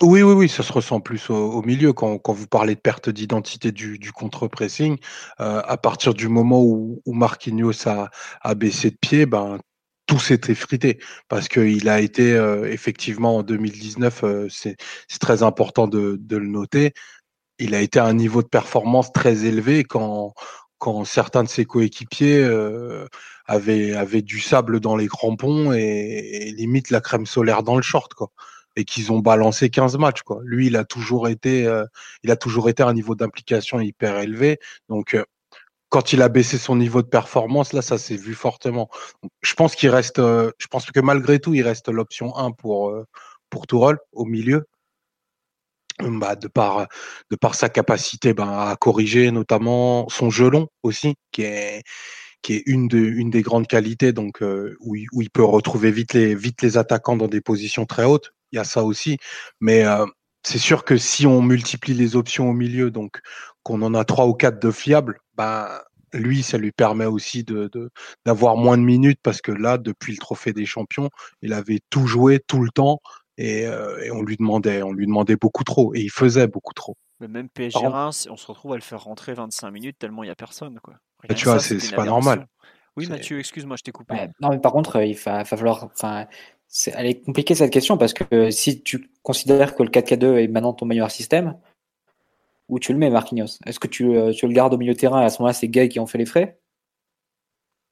oui, 0.00 0.22
oui, 0.22 0.32
oui, 0.32 0.48
ça 0.48 0.62
se 0.62 0.72
ressent 0.72 1.00
plus 1.00 1.28
au, 1.28 1.60
milieu 1.62 1.92
quand, 1.92 2.18
quand, 2.18 2.32
vous 2.32 2.46
parlez 2.46 2.76
de 2.76 2.80
perte 2.80 3.08
d'identité 3.10 3.72
du, 3.72 3.98
du 3.98 4.12
contre-pressing. 4.12 4.96
Euh, 5.40 5.60
à 5.64 5.76
partir 5.76 6.14
du 6.14 6.28
moment 6.28 6.62
où, 6.62 7.02
où 7.04 7.12
Marquinhos 7.14 7.88
a, 7.88 8.10
a, 8.42 8.54
baissé 8.54 8.90
de 8.90 8.96
pied, 8.96 9.26
ben 9.26 9.58
tout 10.06 10.18
s'est 10.20 10.40
effrité 10.48 10.98
parce 11.28 11.48
qu'il 11.48 11.88
a 11.88 12.00
été 12.00 12.32
euh, 12.32 12.70
effectivement 12.70 13.38
en 13.38 13.42
2019, 13.42 14.24
euh, 14.24 14.48
c'est 14.50 14.76
très 15.20 15.42
important 15.42 15.88
de, 15.88 16.16
de, 16.20 16.36
le 16.36 16.46
noter. 16.46 16.92
Il 17.58 17.74
a 17.74 17.80
été 17.80 17.98
à 17.98 18.06
un 18.06 18.14
niveau 18.14 18.42
de 18.42 18.48
performance 18.48 19.12
très 19.12 19.44
élevé 19.46 19.84
quand, 19.84 20.34
quand 20.78 21.04
certains 21.04 21.44
de 21.44 21.48
ses 21.48 21.64
coéquipiers 21.64 22.38
euh, 22.44 23.06
avaient, 23.46 23.94
avaient 23.94 24.22
du 24.22 24.40
sable 24.40 24.80
dans 24.80 24.96
les 24.96 25.08
crampons 25.08 25.72
et, 25.72 25.80
et 25.80 26.52
limite 26.52 26.90
la 26.90 27.00
crème 27.00 27.26
solaire 27.26 27.62
dans 27.64 27.76
le 27.76 27.82
short, 27.82 28.14
quoi 28.14 28.30
et 28.78 28.84
qu'ils 28.84 29.12
ont 29.12 29.18
balancé 29.18 29.70
15 29.70 29.98
matchs. 29.98 30.22
Quoi. 30.22 30.40
Lui, 30.44 30.68
il 30.68 30.76
a 30.76 30.84
toujours 30.84 31.28
été, 31.28 31.66
euh, 31.66 31.84
il 32.22 32.30
a 32.30 32.36
toujours 32.36 32.68
été 32.68 32.82
à 32.84 32.86
un 32.86 32.94
niveau 32.94 33.16
d'implication 33.16 33.80
hyper 33.80 34.18
élevé. 34.20 34.60
Donc, 34.88 35.14
euh, 35.14 35.24
quand 35.88 36.12
il 36.12 36.22
a 36.22 36.28
baissé 36.28 36.58
son 36.58 36.76
niveau 36.76 37.02
de 37.02 37.08
performance, 37.08 37.72
là, 37.72 37.82
ça 37.82 37.98
s'est 37.98 38.16
vu 38.16 38.34
fortement. 38.34 38.88
je 39.42 39.54
pense 39.54 39.74
qu'il 39.74 39.90
reste, 39.90 40.20
euh, 40.20 40.52
je 40.58 40.68
pense 40.68 40.90
que 40.90 41.00
malgré 41.00 41.40
tout, 41.40 41.54
il 41.54 41.62
reste 41.62 41.88
l'option 41.88 42.36
1 42.36 42.52
pour 42.52 42.94
pour 43.50 43.66
Tourol 43.66 43.98
au 44.12 44.24
milieu. 44.24 44.66
Bah, 46.00 46.36
de 46.36 46.46
par 46.46 46.86
de 47.30 47.36
par 47.36 47.56
sa 47.56 47.68
capacité 47.68 48.32
ben, 48.32 48.48
à 48.48 48.76
corriger 48.80 49.32
notamment 49.32 50.08
son 50.08 50.30
gelon 50.30 50.68
aussi 50.84 51.16
qui 51.32 51.42
est 51.42 51.82
qui 52.42 52.54
est 52.54 52.62
une, 52.66 52.86
de, 52.86 52.98
une 52.98 53.30
des 53.30 53.42
grandes 53.42 53.66
qualités 53.66 54.12
donc 54.12 54.40
où, 54.40 54.94
où, 55.12 55.22
il 55.22 55.30
peut 55.30 55.44
retrouver 55.44 55.90
vite 55.90 56.12
les 56.14 56.36
vite 56.36 56.62
les 56.62 56.78
attaquants 56.78 57.16
dans 57.16 57.26
des 57.26 57.40
positions 57.40 57.84
très 57.84 58.04
hautes 58.04 58.32
il 58.52 58.56
y 58.56 58.58
a 58.58 58.64
ça 58.64 58.84
aussi. 58.84 59.18
Mais 59.60 59.84
euh, 59.84 60.06
c'est 60.42 60.58
sûr 60.58 60.84
que 60.84 60.96
si 60.96 61.26
on 61.26 61.42
multiplie 61.42 61.94
les 61.94 62.16
options 62.16 62.50
au 62.50 62.52
milieu, 62.52 62.90
donc 62.90 63.20
qu'on 63.62 63.82
en 63.82 63.94
a 63.94 64.04
trois 64.04 64.26
ou 64.26 64.34
quatre 64.34 64.60
de 64.60 64.70
fiables, 64.70 65.18
bah, 65.34 65.84
lui, 66.12 66.42
ça 66.42 66.58
lui 66.58 66.72
permet 66.72 67.06
aussi 67.06 67.44
de, 67.44 67.70
d'avoir 68.24 68.56
moins 68.56 68.78
de 68.78 68.82
minutes 68.82 69.20
parce 69.22 69.40
que 69.42 69.52
là, 69.52 69.78
depuis 69.78 70.12
le 70.12 70.18
trophée 70.18 70.52
des 70.52 70.66
champions, 70.66 71.10
il 71.42 71.52
avait 71.52 71.80
tout 71.90 72.06
joué 72.06 72.40
tout 72.46 72.62
le 72.62 72.70
temps 72.70 73.00
et, 73.36 73.66
euh, 73.66 74.02
et 74.02 74.10
on 74.10 74.22
lui 74.22 74.36
demandait, 74.36 74.82
on 74.82 74.92
lui 74.92 75.06
demandait 75.06 75.36
beaucoup 75.36 75.64
trop 75.64 75.94
et 75.94 76.00
il 76.00 76.10
faisait 76.10 76.46
beaucoup 76.46 76.74
trop. 76.74 76.96
Mais 77.20 77.28
même 77.28 77.48
PSG 77.48 77.86
Reims, 77.86 78.28
on 78.30 78.36
se 78.36 78.46
retrouve 78.46 78.72
à 78.72 78.76
le 78.76 78.82
faire 78.82 79.02
rentrer 79.02 79.34
25 79.34 79.70
minutes 79.70 79.98
tellement 79.98 80.22
il 80.22 80.26
n'y 80.26 80.32
a 80.32 80.36
personne. 80.36 80.78
Quoi. 80.80 80.94
Bah, 81.28 81.34
tu 81.34 81.44
vois, 81.44 81.58
c'est, 81.58 81.94
pas 81.94 82.04
normal. 82.04 82.46
Oui, 82.96 83.06
Mathieu, 83.06 83.38
excuse-moi, 83.38 83.76
je 83.76 83.82
t'ai 83.82 83.92
coupé. 83.92 84.28
non, 84.40 84.50
mais 84.50 84.58
par 84.58 84.72
contre, 84.72 85.00
il 85.02 85.16
va, 85.16 85.44
falloir. 85.44 85.84
Enfin, 85.84 86.26
elle 86.86 87.06
est 87.06 87.24
compliquée 87.24 87.54
cette 87.54 87.72
question 87.72 87.96
parce 87.96 88.12
que 88.12 88.50
si 88.50 88.82
tu 88.82 89.10
considères 89.22 89.74
que 89.74 89.82
le 89.82 89.90
4K2 89.90 90.38
est 90.38 90.48
maintenant 90.48 90.72
ton 90.72 90.86
meilleur 90.86 91.10
système, 91.10 91.58
où 92.68 92.78
tu 92.78 92.92
le 92.92 92.98
mets, 92.98 93.10
Marquinhos? 93.10 93.58
Est-ce 93.64 93.80
que 93.80 93.86
tu, 93.86 94.16
euh, 94.16 94.32
tu, 94.32 94.46
le 94.46 94.52
gardes 94.52 94.74
au 94.74 94.78
milieu 94.78 94.92
de 94.92 94.98
terrain 94.98 95.22
et 95.22 95.24
à 95.24 95.30
ce 95.30 95.40
moment-là, 95.40 95.54
c'est 95.54 95.68
Gay 95.68 95.88
qui 95.88 95.98
en 96.00 96.06
fait 96.06 96.18
les 96.18 96.26
frais? 96.26 96.60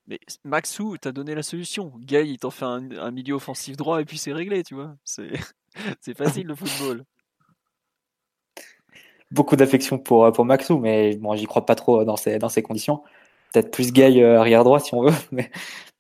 Mais 0.06 0.20
Maxou 0.44 0.96
t'a 0.98 1.12
donné 1.12 1.34
la 1.34 1.42
solution. 1.42 1.92
Gay, 1.98 2.28
il 2.28 2.38
t'en 2.38 2.50
fait 2.50 2.64
un, 2.64 3.10
milieu 3.10 3.34
offensif 3.34 3.76
droit 3.76 4.00
et 4.00 4.04
puis 4.04 4.18
c'est 4.18 4.32
réglé, 4.32 4.62
tu 4.62 4.74
vois. 4.74 4.94
C'est 5.04 5.32
facile 6.16 6.46
le 6.46 6.54
football. 6.54 7.04
Beaucoup 9.32 9.56
d'affection 9.56 9.98
pour, 9.98 10.30
pour 10.32 10.44
Maxou, 10.44 10.78
mais 10.78 11.16
bon, 11.16 11.34
j'y 11.34 11.46
crois 11.46 11.66
pas 11.66 11.74
trop 11.74 12.04
dans 12.04 12.16
ces, 12.16 12.38
dans 12.38 12.48
ces 12.48 12.62
conditions. 12.62 13.02
Peut-être 13.52 13.70
plus 13.70 13.92
Gay 13.92 14.22
euh, 14.22 14.38
arrière 14.38 14.62
droit 14.62 14.78
si 14.78 14.94
on 14.94 15.02
veut, 15.02 15.14
mais, 15.32 15.50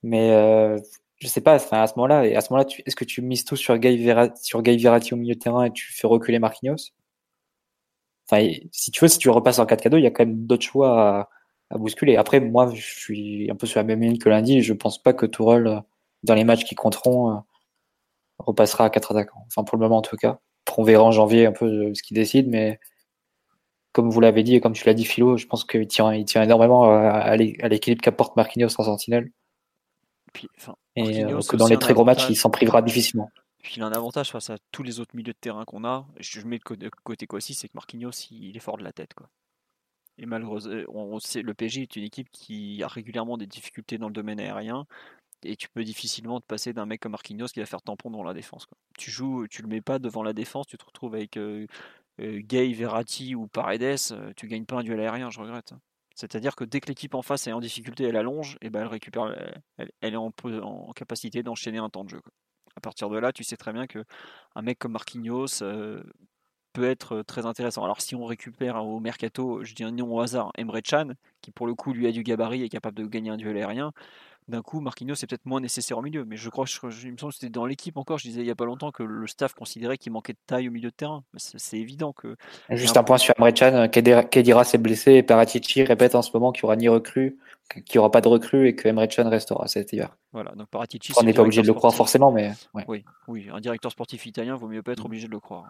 mais 0.02 0.30
euh, 0.30 0.78
je 1.18 1.28
sais 1.28 1.40
pas, 1.40 1.56
enfin, 1.56 1.82
à 1.82 1.86
ce 1.86 1.94
moment-là, 1.96 2.26
et 2.26 2.36
à 2.36 2.40
ce 2.40 2.52
moment-là, 2.52 2.68
est-ce 2.84 2.96
que 2.96 3.04
tu 3.04 3.22
mises 3.22 3.44
tout 3.44 3.56
sur 3.56 3.78
Guy, 3.78 3.96
Verratti, 4.04 4.54
au 4.54 5.16
milieu 5.16 5.34
de 5.34 5.38
terrain 5.40 5.64
et 5.64 5.72
tu 5.72 5.92
fais 5.92 6.06
reculer 6.06 6.38
Marquinhos? 6.38 6.92
Enfin, 8.28 8.48
si 8.72 8.90
tu 8.90 9.00
veux, 9.04 9.08
si 9.08 9.18
tu 9.18 9.30
repasses 9.30 9.58
en 9.58 9.66
4K2, 9.66 9.98
il 9.98 10.04
y 10.04 10.06
a 10.06 10.10
quand 10.10 10.24
même 10.26 10.46
d'autres 10.46 10.64
choix 10.64 11.28
à, 11.70 11.78
bousculer. 11.78 12.16
Après, 12.16 12.40
moi, 12.40 12.72
je 12.74 12.80
suis 12.80 13.50
un 13.50 13.56
peu 13.56 13.66
sur 13.66 13.78
la 13.80 13.84
même 13.84 14.00
ligne 14.00 14.18
que 14.18 14.28
lundi. 14.28 14.62
Je 14.62 14.72
pense 14.72 15.02
pas 15.02 15.12
que 15.12 15.26
Tourelle, 15.26 15.82
dans 16.22 16.34
les 16.34 16.44
matchs 16.44 16.64
qui 16.64 16.74
compteront, 16.74 17.32
euh, 17.32 17.38
repassera 18.38 18.86
à 18.86 18.90
4 18.90 19.12
attaquants. 19.12 19.44
Enfin, 19.46 19.64
pour 19.64 19.78
le 19.78 19.82
moment, 19.84 19.98
en 19.98 20.02
tout 20.02 20.16
cas. 20.16 20.40
On 20.78 20.82
verra 20.84 21.04
en 21.04 21.12
janvier 21.12 21.46
un 21.46 21.52
peu 21.52 21.66
euh, 21.66 21.94
ce 21.94 22.02
qu'il 22.02 22.16
décide, 22.16 22.48
mais 22.48 22.80
comme 23.92 24.10
vous 24.10 24.20
l'avez 24.20 24.42
dit 24.42 24.56
et 24.56 24.60
comme 24.60 24.74
tu 24.74 24.86
l'as 24.86 24.94
dit, 24.94 25.04
Philo, 25.04 25.36
je 25.38 25.46
pense 25.46 25.64
qu'il 25.64 25.86
tient, 25.88 26.12
il 26.14 26.24
tient 26.26 26.42
énormément 26.42 26.84
à 26.84 27.36
l'équilibre 27.36 28.02
qu'apporte 28.02 28.36
Marquinhos 28.36 28.68
en 28.78 28.84
sentinelle 28.84 29.30
puis, 30.36 30.48
et 30.96 31.22
que 31.22 31.56
dans 31.56 31.66
les 31.66 31.78
très 31.78 31.94
gros 31.94 32.04
matchs, 32.04 32.26
il 32.28 32.36
s'en 32.36 32.50
privera 32.50 32.82
difficilement. 32.82 33.30
Puis 33.62 33.74
il 33.76 33.82
a 33.82 33.86
un 33.86 33.92
avantage 33.92 34.30
face 34.30 34.50
à 34.50 34.56
tous 34.70 34.82
les 34.82 35.00
autres 35.00 35.16
milieux 35.16 35.32
de 35.32 35.38
terrain 35.38 35.64
qu'on 35.64 35.84
a. 35.84 36.06
Je 36.20 36.42
mets 36.42 36.58
de 36.58 36.90
côté 37.04 37.26
quoi 37.26 37.38
aussi, 37.38 37.54
c'est 37.54 37.68
que 37.68 37.72
Marquinhos, 37.74 38.10
il 38.30 38.56
est 38.56 38.60
fort 38.60 38.76
de 38.76 38.84
la 38.84 38.92
tête. 38.92 39.14
Quoi. 39.14 39.28
Et 40.18 40.26
malheureusement, 40.26 40.84
on 40.88 41.18
sait, 41.18 41.42
le 41.42 41.54
PSG 41.54 41.82
est 41.82 41.96
une 41.96 42.04
équipe 42.04 42.28
qui 42.30 42.82
a 42.82 42.88
régulièrement 42.88 43.38
des 43.38 43.46
difficultés 43.46 43.98
dans 43.98 44.08
le 44.08 44.12
domaine 44.12 44.40
aérien. 44.40 44.86
Et 45.42 45.56
tu 45.56 45.68
peux 45.68 45.84
difficilement 45.84 46.40
te 46.40 46.46
passer 46.46 46.72
d'un 46.72 46.86
mec 46.86 47.00
comme 47.00 47.12
Marquinhos 47.12 47.48
qui 47.48 47.60
va 47.60 47.66
faire 47.66 47.82
tampon 47.82 48.10
dans 48.10 48.22
la 48.22 48.34
défense. 48.34 48.66
Quoi. 48.66 48.76
Tu 48.98 49.10
joues, 49.10 49.46
tu 49.48 49.62
le 49.62 49.68
mets 49.68 49.80
pas 49.80 49.98
devant 49.98 50.22
la 50.22 50.32
défense, 50.32 50.66
tu 50.66 50.76
te 50.76 50.84
retrouves 50.84 51.14
avec 51.14 51.36
euh, 51.36 51.66
euh, 52.20 52.40
Gay, 52.40 52.72
Verratti 52.72 53.34
ou 53.34 53.46
Paredes, 53.46 53.98
euh, 54.12 54.32
tu 54.36 54.48
gagnes 54.48 54.64
pas 54.64 54.76
un 54.76 54.82
duel 54.82 55.00
aérien, 55.00 55.30
je 55.30 55.40
regrette. 55.40 55.72
C'est-à-dire 56.16 56.56
que 56.56 56.64
dès 56.64 56.80
que 56.80 56.88
l'équipe 56.88 57.14
en 57.14 57.22
face 57.22 57.46
est 57.46 57.52
en 57.52 57.60
difficulté, 57.60 58.04
elle 58.04 58.16
allonge, 58.16 58.56
et 58.62 58.70
ben 58.70 58.80
elle 58.80 58.88
récupère, 58.88 59.36
elle, 59.76 60.14
est 60.14 60.16
en, 60.16 60.32
capacité 60.94 61.42
d'enchaîner 61.42 61.78
un 61.78 61.90
temps 61.90 62.04
de 62.04 62.08
jeu. 62.08 62.22
À 62.74 62.80
partir 62.80 63.10
de 63.10 63.18
là, 63.18 63.32
tu 63.32 63.44
sais 63.44 63.56
très 63.56 63.72
bien 63.72 63.86
que 63.86 64.02
un 64.54 64.62
mec 64.62 64.78
comme 64.78 64.92
Marquinhos 64.92 65.62
peut 66.72 66.84
être 66.84 67.22
très 67.22 67.46
intéressant. 67.46 67.84
Alors 67.84 68.00
si 68.00 68.14
on 68.14 68.24
récupère 68.24 68.84
au 68.84 68.98
mercato, 68.98 69.62
je 69.62 69.74
dis 69.74 69.84
un 69.84 69.92
nom 69.92 70.14
au 70.14 70.20
hasard, 70.20 70.52
Emre 70.58 70.80
Chan, 70.84 71.08
qui 71.42 71.50
pour 71.50 71.66
le 71.66 71.74
coup 71.74 71.92
lui 71.92 72.06
a 72.06 72.12
du 72.12 72.22
gabarit 72.22 72.62
et 72.62 72.64
est 72.66 72.68
capable 72.70 72.96
de 72.96 73.06
gagner 73.06 73.30
un 73.30 73.36
duel 73.36 73.56
aérien, 73.56 73.92
d'un 74.48 74.62
coup, 74.62 74.80
Marquinhos 74.80 75.14
est 75.14 75.26
peut-être 75.26 75.46
moins 75.46 75.60
nécessaire 75.60 75.98
au 75.98 76.02
milieu. 76.02 76.24
Mais 76.24 76.36
je 76.36 76.48
crois, 76.50 76.66
je, 76.66 76.78
il 77.04 77.12
me 77.12 77.18
semble 77.18 77.32
que 77.32 77.38
c'était 77.38 77.50
dans 77.50 77.66
l'équipe 77.66 77.96
encore, 77.96 78.18
je 78.18 78.28
disais 78.28 78.40
il 78.40 78.44
n'y 78.44 78.50
a 78.50 78.54
pas 78.54 78.64
longtemps 78.64 78.92
que 78.92 79.02
le 79.02 79.26
staff 79.26 79.54
considérait 79.54 79.98
qu'il 79.98 80.12
manquait 80.12 80.34
de 80.34 80.38
taille 80.46 80.68
au 80.68 80.70
milieu 80.70 80.90
de 80.90 80.94
terrain. 80.94 81.24
C'est 81.36 81.78
évident 81.78 82.12
que. 82.12 82.36
Juste 82.70 82.96
un, 82.96 83.02
point 83.02 83.18
sur 83.18 83.34
Emre 83.38 83.52
Can, 83.52 83.88
Kedira 83.88 84.64
s'est 84.64 84.78
blessé 84.78 85.14
et 85.14 85.22
Paratici 85.22 85.82
répète 85.82 86.14
en 86.14 86.22
ce 86.22 86.30
moment 86.34 86.52
qu'il 86.52 86.64
n'y 86.64 86.66
aura 86.66 86.76
ni 86.76 86.88
recrue, 86.88 87.38
qu'il 87.84 87.84
n'y 87.94 87.98
aura 87.98 88.10
pas 88.10 88.20
de 88.20 88.28
recrue 88.28 88.68
et 88.68 88.74
que 88.76 88.88
Emre 88.88 89.06
Can 89.08 89.28
restera 89.28 89.66
cet 89.66 89.92
hiver. 89.92 90.16
Voilà, 90.32 90.52
donc 90.52 90.68
Paratici. 90.68 91.12
On 91.16 91.22
n'est 91.22 91.32
pas 91.32 91.42
obligé 91.42 91.62
de 91.62 91.66
le 91.66 91.74
croire 91.74 91.94
forcément, 91.94 92.30
mais. 92.30 92.52
Oui, 92.86 93.04
oui, 93.26 93.48
un 93.52 93.60
directeur 93.60 93.90
sportif 93.90 94.26
italien, 94.26 94.56
vaut 94.56 94.68
mieux 94.68 94.82
pas 94.82 94.92
être 94.92 95.02
mm. 95.02 95.06
obligé 95.06 95.26
de 95.26 95.32
le 95.32 95.40
croire 95.40 95.64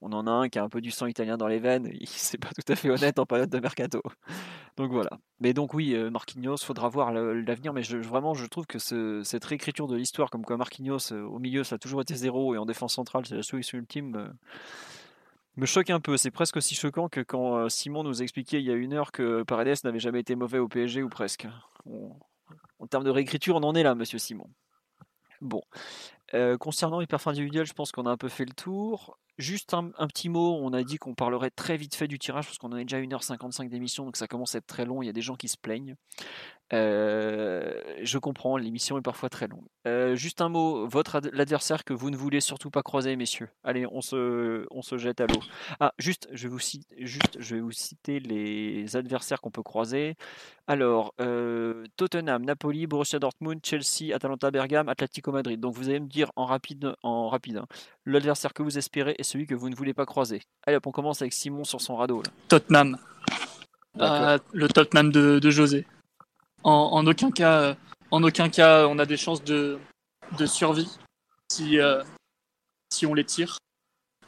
on 0.00 0.12
en 0.12 0.26
a 0.26 0.30
un 0.30 0.48
qui 0.48 0.58
a 0.58 0.64
un 0.64 0.68
peu 0.68 0.80
du 0.80 0.90
sang 0.90 1.06
italien 1.06 1.36
dans 1.36 1.48
les 1.48 1.58
veines, 1.58 1.90
c'est 2.06 2.38
pas 2.38 2.50
tout 2.50 2.72
à 2.72 2.76
fait 2.76 2.90
honnête 2.90 3.18
en 3.18 3.26
période 3.26 3.50
de 3.50 3.58
mercato. 3.58 4.02
Donc 4.76 4.90
voilà. 4.90 5.18
Mais 5.40 5.52
donc 5.52 5.72
oui, 5.72 5.94
euh, 5.94 6.10
Marquinhos, 6.10 6.58
faudra 6.58 6.88
voir 6.88 7.12
l'avenir, 7.12 7.72
mais 7.72 7.82
vraiment 7.82 8.34
je 8.34 8.44
trouve 8.46 8.66
que 8.66 8.78
cette 8.78 9.44
réécriture 9.44 9.86
de 9.86 9.96
l'histoire, 9.96 10.30
comme 10.30 10.44
quoi 10.44 10.56
Marquinhos 10.56 11.12
euh, 11.12 11.22
au 11.22 11.38
milieu 11.38 11.62
ça 11.62 11.76
a 11.76 11.78
toujours 11.78 12.00
été 12.00 12.14
zéro 12.16 12.54
et 12.54 12.58
en 12.58 12.66
défense 12.66 12.94
centrale 12.94 13.24
c'est 13.24 13.36
la 13.36 13.44
solution 13.44 13.78
ultime, 13.78 14.16
euh, 14.16 14.28
me 15.56 15.66
choque 15.66 15.90
un 15.90 16.00
peu. 16.00 16.16
C'est 16.16 16.32
presque 16.32 16.56
aussi 16.56 16.74
choquant 16.74 17.08
que 17.08 17.20
quand 17.20 17.68
Simon 17.68 18.02
nous 18.02 18.22
expliquait 18.22 18.60
il 18.60 18.64
y 18.64 18.70
a 18.72 18.74
une 18.74 18.92
heure 18.94 19.12
que 19.12 19.44
Paredes 19.44 19.78
n'avait 19.84 20.00
jamais 20.00 20.20
été 20.20 20.34
mauvais 20.34 20.58
au 20.58 20.66
PSG 20.66 21.02
ou 21.02 21.08
presque. 21.08 21.46
en 21.86 22.86
termes 22.88 23.04
de 23.04 23.10
réécriture, 23.10 23.56
on 23.56 23.62
en 23.62 23.74
est 23.76 23.84
là, 23.84 23.94
monsieur 23.94 24.18
Simon. 24.18 24.50
Bon. 25.40 25.62
concernant 26.58 26.98
les 26.98 27.06
perfs 27.06 27.28
individuels, 27.28 27.66
je 27.66 27.74
pense 27.74 27.92
qu'on 27.92 28.06
a 28.06 28.10
un 28.10 28.16
peu 28.16 28.28
fait 28.28 28.44
le 28.44 28.52
tour. 28.52 29.16
Juste 29.36 29.74
un, 29.74 29.90
petit 30.06 30.28
mot, 30.28 30.58
on 30.60 30.72
a 30.72 30.84
dit 30.84 30.98
qu'on 30.98 31.14
parlerait 31.14 31.50
très 31.50 31.76
vite 31.76 31.96
fait 31.96 32.06
du 32.06 32.18
tirage 32.18 32.46
parce 32.46 32.58
qu'on 32.58 32.72
en 32.72 32.76
est 32.76 32.84
déjà 32.84 33.00
1h55 33.00 33.68
d'émission, 33.68 34.04
donc 34.04 34.16
ça 34.16 34.28
commence 34.28 34.54
à 34.54 34.58
être 34.58 34.66
très 34.66 34.84
long, 34.84 35.02
il 35.02 35.06
y 35.06 35.08
a 35.08 35.12
des 35.12 35.22
gens 35.22 35.34
qui 35.34 35.48
se 35.48 35.56
plaignent. 35.56 35.96
Euh, 36.72 37.80
je 38.02 38.18
comprends, 38.18 38.56
l'émission 38.56 38.96
est 38.96 39.02
parfois 39.02 39.28
très 39.28 39.48
longue. 39.48 39.66
Euh, 39.86 40.14
juste 40.14 40.40
un 40.40 40.48
mot, 40.48 40.88
votre 40.88 41.20
l'adversaire 41.32 41.84
que 41.84 41.92
vous 41.92 42.10
ne 42.10 42.16
voulez 42.16 42.40
surtout 42.40 42.70
pas 42.70 42.82
croiser, 42.82 43.16
messieurs. 43.16 43.48
Allez, 43.64 43.86
on 43.90 44.00
se, 44.00 44.66
on 44.70 44.80
se 44.80 44.96
jette 44.96 45.20
à 45.20 45.26
l'eau. 45.26 45.40
Ah, 45.78 45.92
juste, 45.98 46.28
je 46.32 46.44
vais 46.44 46.48
vous 46.48 46.58
citer, 46.58 46.96
juste, 47.04 47.36
je 47.38 47.56
vais 47.56 47.60
vous 47.60 47.72
citer 47.72 48.18
les 48.18 48.96
adversaires 48.96 49.40
qu'on 49.40 49.50
peut 49.50 49.62
croiser. 49.62 50.16
Alors, 50.66 51.14
euh, 51.20 51.84
Tottenham, 51.96 52.44
Napoli, 52.44 52.86
Borussia 52.86 53.18
Dortmund, 53.18 53.60
Chelsea, 53.62 54.14
Atalanta 54.14 54.50
Bergame, 54.50 54.88
Atlético 54.88 55.32
Madrid. 55.32 55.60
Donc 55.60 55.74
vous 55.74 55.90
allez 55.90 56.00
me 56.00 56.08
dire 56.08 56.32
en 56.34 56.46
rapide, 56.46 56.94
en 57.02 57.28
rapide, 57.28 57.58
hein, 57.58 57.66
l'adversaire 58.06 58.52
que 58.52 58.62
vous 58.62 58.78
espérez 58.78 59.14
et 59.18 59.22
celui 59.22 59.46
que 59.46 59.54
vous 59.54 59.68
ne 59.68 59.74
voulez 59.74 59.94
pas 59.94 60.06
croiser. 60.06 60.42
Allez, 60.66 60.78
on 60.84 60.90
commence 60.90 61.22
avec 61.22 61.32
Simon 61.32 61.64
sur 61.64 61.80
son 61.80 61.96
radeau. 61.96 62.22
Tottenham. 62.48 62.98
le 63.96 64.66
Tottenham 64.68 65.10
de, 65.10 65.38
de 65.38 65.50
José 65.50 65.86
en, 66.64 67.06
aucun 67.06 67.30
cas, 67.30 67.76
en 68.10 68.22
aucun 68.22 68.48
cas, 68.48 68.86
on 68.86 68.98
a 68.98 69.06
des 69.06 69.16
chances 69.16 69.44
de, 69.44 69.78
de 70.38 70.46
survie 70.46 70.90
si, 71.52 71.78
euh, 71.78 72.02
si 72.90 73.06
on 73.06 73.14
les 73.14 73.24
tire. 73.24 73.58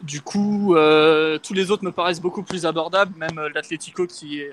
Du 0.02 0.20
coup, 0.20 0.76
euh, 0.76 1.38
tous 1.38 1.54
les 1.54 1.70
autres 1.70 1.84
me 1.84 1.92
paraissent 1.92 2.20
beaucoup 2.20 2.42
plus 2.42 2.66
abordables, 2.66 3.16
même 3.16 3.38
euh, 3.38 3.48
l'Atlético 3.54 4.06
qui 4.06 4.40
est, 4.40 4.50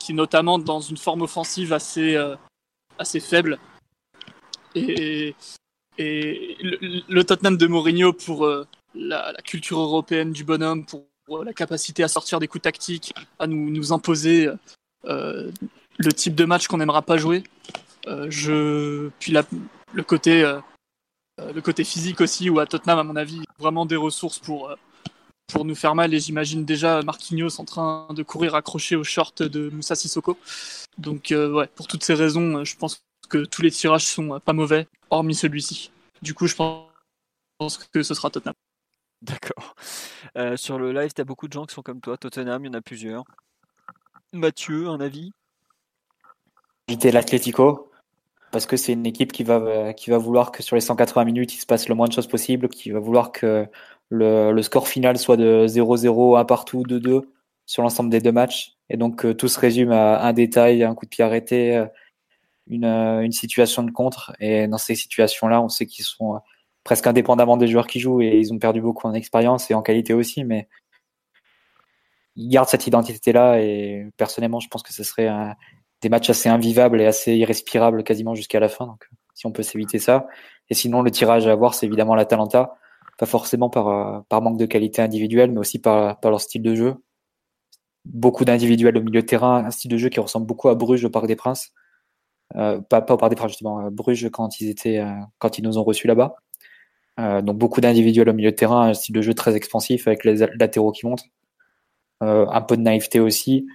qui 0.00 0.12
notamment 0.12 0.58
dans 0.58 0.80
une 0.80 0.96
forme 0.96 1.22
offensive 1.22 1.72
assez, 1.72 2.18
assez 2.98 3.20
faible. 3.20 3.60
Et, 4.74 5.36
et 6.00 6.56
le, 6.60 7.22
Tottenham 7.22 7.56
de 7.56 7.66
Mourinho 7.66 8.12
pour 8.12 8.46
la, 8.46 9.32
la, 9.32 9.42
culture 9.44 9.78
européenne 9.78 10.32
du 10.32 10.44
bonhomme, 10.44 10.84
pour 10.86 11.44
la 11.44 11.52
capacité 11.52 12.02
à 12.02 12.08
sortir 12.08 12.40
des 12.40 12.48
coups 12.48 12.62
tactiques, 12.62 13.12
à 13.38 13.46
nous, 13.46 13.92
imposer 13.92 14.48
le 15.04 16.12
type 16.14 16.34
de 16.34 16.44
match 16.44 16.66
qu'on 16.66 16.78
n'aimera 16.78 17.02
pas 17.02 17.16
jouer. 17.16 17.44
Euh. 18.06 19.10
Puis 19.18 19.32
le, 19.32 20.02
côté, 20.02 20.42
euh, 20.42 20.60
euh, 21.40 21.84
physique 21.84 22.20
aussi, 22.20 22.50
où 22.50 22.58
à 22.58 22.66
Tottenham, 22.66 22.98
à 22.98 23.04
mon 23.04 23.16
avis, 23.16 23.40
vraiment 23.58 23.86
des 23.86 23.96
ressources 23.96 24.38
pour, 24.38 24.74
nous 25.64 25.74
faire 25.74 25.94
mal. 25.94 26.14
Et 26.14 26.20
j'imagine 26.20 26.64
déjà 26.64 27.02
Marquinhos 27.02 27.60
en 27.60 27.64
train 27.64 28.06
de 28.14 28.22
courir 28.22 28.54
accroché 28.54 28.96
au 28.96 29.04
short 29.04 29.42
de 29.42 29.68
Moussa 29.70 29.94
Sissoko. 29.94 30.38
Donc, 30.98 31.28
ouais, 31.32 31.66
pour 31.74 31.86
toutes 31.86 32.04
ces 32.04 32.14
raisons, 32.14 32.64
je 32.64 32.76
pense 32.76 33.02
que 33.28 33.44
tous 33.44 33.62
les 33.62 33.70
tirages 33.70 34.06
sont 34.06 34.40
pas 34.40 34.52
mauvais, 34.52 34.86
hormis 35.10 35.34
celui-ci. 35.34 35.90
Du 36.22 36.34
coup, 36.34 36.46
je 36.46 36.54
pense 36.56 37.78
que 37.92 38.02
ce 38.02 38.14
sera 38.14 38.30
Tottenham. 38.30 38.54
D'accord. 39.22 39.74
sur 40.56 40.78
le 40.78 40.92
live, 40.92 41.12
tu 41.12 41.20
as 41.20 41.24
beaucoup 41.24 41.48
de 41.48 41.52
gens 41.52 41.66
qui 41.66 41.74
sont 41.74 41.82
comme 41.82 42.00
toi. 42.00 42.16
Tottenham, 42.16 42.64
il 42.64 42.68
y 42.68 42.70
en 42.70 42.74
a 42.74 42.80
plusieurs. 42.80 43.24
Mathieu, 44.32 44.88
un 44.88 45.00
avis? 45.00 45.32
l'Atlético 47.12 47.90
parce 48.50 48.66
que 48.66 48.76
c'est 48.76 48.92
une 48.92 49.06
équipe 49.06 49.32
qui 49.32 49.44
va, 49.44 49.92
qui 49.94 50.10
va 50.10 50.18
vouloir 50.18 50.52
que 50.52 50.62
sur 50.62 50.74
les 50.74 50.80
180 50.80 51.24
minutes, 51.24 51.54
il 51.54 51.58
se 51.58 51.66
passe 51.66 51.88
le 51.88 51.94
moins 51.94 52.08
de 52.08 52.12
choses 52.12 52.26
possible, 52.26 52.68
qui 52.68 52.90
va 52.90 52.98
vouloir 52.98 53.32
que 53.32 53.66
le, 54.08 54.60
score 54.62 54.88
final 54.88 55.18
soit 55.18 55.36
de 55.36 55.66
0-0, 55.68 56.38
1 56.38 56.44
partout, 56.44 56.82
2-2 56.82 57.22
sur 57.66 57.82
l'ensemble 57.82 58.10
des 58.10 58.20
deux 58.20 58.32
matchs. 58.32 58.76
Et 58.88 58.96
donc 58.96 59.36
tout 59.36 59.48
se 59.48 59.60
résume 59.60 59.92
à 59.92 60.22
un 60.24 60.32
détail, 60.32 60.82
un 60.82 60.94
coup 60.94 61.04
de 61.04 61.10
pied 61.10 61.22
arrêté, 61.22 61.84
une, 62.70 62.84
une 62.84 63.32
situation 63.32 63.82
de 63.82 63.90
contre. 63.90 64.32
Et 64.40 64.66
dans 64.68 64.78
ces 64.78 64.94
situations-là, 64.94 65.60
on 65.62 65.68
sait 65.68 65.86
qu'ils 65.86 66.04
sont 66.04 66.40
presque 66.84 67.06
indépendamment 67.06 67.56
des 67.56 67.68
joueurs 67.68 67.86
qui 67.86 68.00
jouent 68.00 68.22
et 68.22 68.38
ils 68.38 68.52
ont 68.52 68.58
perdu 68.58 68.80
beaucoup 68.80 69.06
en 69.06 69.14
expérience 69.14 69.70
et 69.70 69.74
en 69.74 69.82
qualité 69.82 70.14
aussi, 70.14 70.44
mais 70.44 70.68
ils 72.36 72.48
gardent 72.48 72.68
cette 72.68 72.86
identité-là 72.86 73.60
et 73.60 74.06
personnellement, 74.16 74.60
je 74.60 74.68
pense 74.68 74.82
que 74.82 74.92
ce 74.92 75.04
serait 75.04 75.28
un, 75.28 75.54
des 76.00 76.08
matchs 76.08 76.30
assez 76.30 76.48
invivables 76.48 77.00
et 77.00 77.06
assez 77.06 77.34
irrespirables 77.34 78.02
quasiment 78.04 78.34
jusqu'à 78.34 78.60
la 78.60 78.68
fin. 78.68 78.86
Donc, 78.86 79.08
si 79.34 79.46
on 79.46 79.52
peut 79.52 79.62
s'éviter 79.62 79.98
ça. 79.98 80.26
Et 80.68 80.74
sinon, 80.74 81.02
le 81.02 81.10
tirage 81.10 81.46
à 81.46 81.52
avoir, 81.52 81.74
c'est 81.74 81.86
évidemment 81.86 82.14
la 82.14 82.24
Talenta. 82.24 82.74
Pas 83.18 83.26
forcément 83.26 83.68
par, 83.68 83.88
euh, 83.88 84.20
par 84.28 84.40
manque 84.40 84.58
de 84.58 84.66
qualité 84.66 85.02
individuelle, 85.02 85.52
mais 85.52 85.58
aussi 85.58 85.78
par, 85.78 86.18
par 86.20 86.30
leur 86.30 86.40
style 86.40 86.62
de 86.62 86.74
jeu. 86.74 86.94
Beaucoup 88.06 88.44
d'individuels 88.44 88.96
au 88.96 89.02
milieu 89.02 89.20
de 89.20 89.26
terrain, 89.26 89.64
un 89.64 89.70
style 89.70 89.90
de 89.90 89.98
jeu 89.98 90.08
qui 90.08 90.20
ressemble 90.20 90.46
beaucoup 90.46 90.68
à 90.68 90.74
Bruges 90.74 91.04
au 91.04 91.10
Parc 91.10 91.26
des 91.26 91.36
Princes. 91.36 91.72
Euh, 92.56 92.80
pas, 92.80 93.00
pas 93.00 93.14
au 93.14 93.28
des 93.28 93.36
Princes, 93.36 93.52
justement, 93.52 93.78
à 93.78 93.90
Bruges 93.90 94.28
quand 94.30 94.60
ils 94.60 94.68
étaient, 94.68 94.98
euh, 94.98 95.12
quand 95.38 95.58
ils 95.58 95.62
nous 95.62 95.78
ont 95.78 95.84
reçus 95.84 96.06
là-bas. 96.06 96.34
donc 97.18 97.58
beaucoup 97.58 97.80
d'individuels 97.80 98.28
au 98.28 98.32
milieu 98.32 98.50
de 98.50 98.56
terrain, 98.56 98.88
un 98.88 98.94
style 98.94 99.14
de 99.14 99.22
jeu 99.22 99.34
très 99.34 99.54
expansif 99.54 100.06
avec 100.06 100.24
les 100.24 100.46
latéraux 100.58 100.92
qui 100.92 101.06
montent. 101.06 101.24
un 102.20 102.60
peu 102.62 102.76
de 102.76 102.82
naïveté 102.82 103.20
aussi 103.20 103.66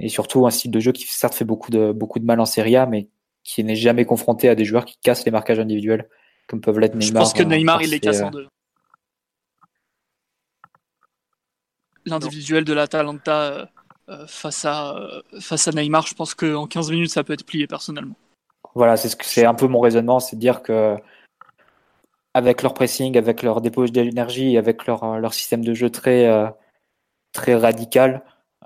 et 0.00 0.08
surtout 0.08 0.46
un 0.46 0.50
style 0.50 0.70
de 0.70 0.80
jeu 0.80 0.92
qui 0.92 1.04
certes 1.06 1.34
fait 1.34 1.44
beaucoup 1.44 1.70
de, 1.70 1.92
beaucoup 1.92 2.18
de 2.18 2.24
mal 2.24 2.40
en 2.40 2.44
Serie 2.44 2.76
A, 2.76 2.86
mais 2.86 3.08
qui 3.42 3.64
n'est 3.64 3.76
jamais 3.76 4.04
confronté 4.04 4.48
à 4.48 4.54
des 4.54 4.64
joueurs 4.64 4.84
qui 4.84 4.98
cassent 4.98 5.24
les 5.24 5.30
marquages 5.30 5.58
individuels, 5.58 6.08
comme 6.46 6.60
peuvent 6.60 6.78
l'être 6.78 6.94
Neymar. 6.94 7.06
Je 7.06 7.12
pense 7.12 7.32
que 7.32 7.42
euh, 7.42 7.46
Neymar, 7.46 7.82
il 7.82 7.90
les 7.90 8.00
casse 8.00 8.20
en 8.20 8.30
deux. 8.30 8.46
L'individuel 12.06 12.64
de 12.64 12.72
l'Atalanta 12.72 13.42
euh, 13.42 13.62
euh, 13.62 13.66
face, 14.26 14.64
à, 14.64 15.22
face 15.40 15.68
à 15.68 15.72
Neymar, 15.72 16.06
je 16.06 16.14
pense 16.14 16.34
qu'en 16.34 16.66
15 16.66 16.90
minutes, 16.90 17.10
ça 17.10 17.24
peut 17.24 17.32
être 17.32 17.44
plié 17.44 17.66
personnellement. 17.66 18.14
Voilà, 18.74 18.96
c'est 18.96 19.44
un 19.44 19.54
peu 19.54 19.66
mon 19.66 19.80
raisonnement, 19.80 20.20
c'est 20.20 20.36
de 20.36 20.40
dire 20.40 20.62
que 20.62 20.96
avec 22.34 22.62
leur 22.62 22.74
pressing, 22.74 23.16
avec 23.16 23.42
leur 23.42 23.60
dépôt 23.60 23.86
d'énergie, 23.86 24.56
avec 24.56 24.86
leur, 24.86 25.18
leur 25.18 25.34
système 25.34 25.64
de 25.64 25.74
jeu 25.74 25.90
très, 25.90 26.52
très 27.32 27.54
radical, 27.54 28.22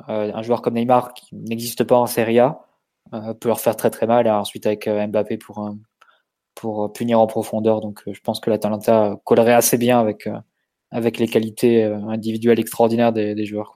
euh, 0.09 0.33
un 0.35 0.43
joueur 0.43 0.63
comme 0.63 0.75
Neymar 0.75 1.15
qui 1.15 1.35
n'existe 1.35 1.85
pas 1.85 1.97
en 1.97 2.07
Serie 2.07 2.39
A 2.39 2.65
euh, 3.15 3.35
peut 3.35 3.49
leur 3.49 3.61
faire 3.61 3.77
très 3.77 3.91
très 3.91 4.07
mal. 4.07 4.27
Et 4.27 4.31
ensuite 4.31 4.67
avec 4.67 4.89
euh, 4.89 5.07
Mbappé 5.07 5.39
pour, 5.39 5.71
punir 6.95 7.21
en 7.21 7.27
profondeur. 7.27 7.81
Donc 7.81 8.03
je 8.07 8.21
pense 8.21 8.41
que 8.41 8.51
l'Atalanta 8.51 9.17
collerait 9.25 9.55
assez 9.55 9.79
bien 9.79 9.99
avec, 10.01 10.29
les 11.19 11.27
qualités 11.27 11.83
individuelles 11.85 12.61
extraordinaires 12.61 13.13
des, 13.13 13.35
des 13.35 13.47
joueurs 13.47 13.75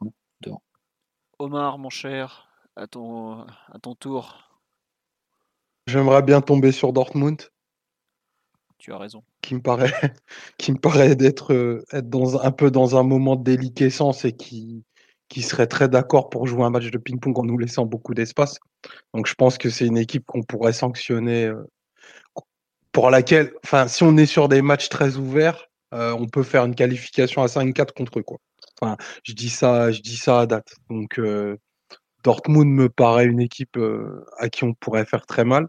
Omar, 1.39 1.79
mon 1.79 1.91
cher, 1.91 2.49
à 2.77 2.87
ton, 2.87 3.41
à 3.41 3.79
ton 3.83 3.95
tour. 3.95 4.61
j'aimerais 5.87 6.23
bien 6.23 6.41
tomber 6.41 6.73
sur 6.73 6.93
Dortmund. 6.93 7.43
Tu 8.79 8.93
as 8.93 8.99
raison. 8.99 9.23
Qui 9.43 9.55
me 9.55 9.61
paraît, 9.61 9.93
qui 10.59 10.73
me 10.73 10.79
paraît 10.79 11.15
d'être 11.15 11.53
euh, 11.53 11.85
être 11.93 12.09
dans 12.09 12.41
un 12.43 12.51
peu 12.51 12.71
dans 12.71 12.97
un 12.97 13.03
moment 13.03 13.37
de 13.37 13.45
déliquescence 13.45 14.25
et 14.25 14.33
qui, 14.33 14.85
qui 15.29 15.43
serait 15.43 15.67
très 15.67 15.89
d'accord 15.89 16.31
pour 16.31 16.47
jouer 16.47 16.65
un 16.65 16.71
match 16.71 16.91
de 16.91 16.99
ping-pong 16.99 17.39
en 17.39 17.45
nous 17.45 17.59
laissant 17.59 17.85
beaucoup 17.85 18.15
d'espace. 18.15 18.59
Donc 19.13 19.27
je 19.27 19.35
pense 19.35 19.59
que 19.59 19.71
c'est 19.71 19.87
une 19.87 19.99
équipe 19.99 20.25
qu'on 20.27 20.43
pourrait 20.43 20.73
sanctionner, 20.73 21.47
euh, 21.47 21.67
pour 22.93 23.11
laquelle, 23.11 23.53
enfin, 23.63 23.89
si 23.89 24.05
on 24.05 24.17
est 24.17 24.27
sur 24.27 24.49
des 24.49 24.63
matchs 24.63 24.89
très 24.89 25.17
ouverts, 25.17 25.67
euh, 25.93 26.17
on 26.19 26.27
peut 26.27 26.43
faire 26.43 26.65
une 26.65 26.75
qualification 26.75 27.43
à 27.43 27.47
5-4 27.47 27.93
contre 27.93 28.19
eux, 28.19 28.23
quoi. 28.23 28.39
Enfin, 28.81 28.97
je 29.23 29.32
dis 29.32 29.48
ça, 29.48 29.90
je 29.93 30.01
dis 30.01 30.16
ça 30.16 30.40
à 30.40 30.47
date. 30.47 30.74
Donc 30.90 31.20
Dortmund 32.24 32.70
me 32.70 32.89
paraît 32.89 33.27
une 33.27 33.40
équipe 33.40 33.78
à 34.39 34.48
qui 34.48 34.65
on 34.65 34.74
pourrait 34.74 35.07
faire 35.07 35.27
très 35.27 35.44
mal. 35.44 35.69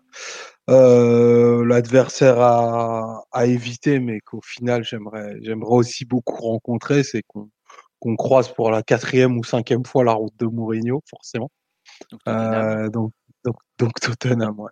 L'adversaire 0.68 2.40
à, 2.40 3.24
à, 3.32 3.46
éviter, 3.46 4.00
mais 4.00 4.20
qu'au 4.22 4.42
final 4.42 4.84
j'aimerais, 4.84 5.38
j'aimerais 5.42 5.76
aussi 5.76 6.06
beaucoup 6.06 6.42
rencontrer, 6.42 7.04
c'est 7.04 7.24
qu'on 7.24 8.16
croise 8.16 8.54
pour 8.54 8.72
la 8.72 8.84
quatrième 8.84 9.38
ou 9.38 9.44
cinquième 9.44 9.86
fois 9.86 10.04
la 10.04 10.14
route 10.14 10.36
de 10.38 10.46
Mourinho, 10.46 11.02
forcément. 11.10 11.52
Donc, 12.12 12.22
euh, 12.28 12.90
donc, 12.90 13.14
donc, 13.80 14.00
Tottenham, 14.00 14.60
ouais. 14.60 14.72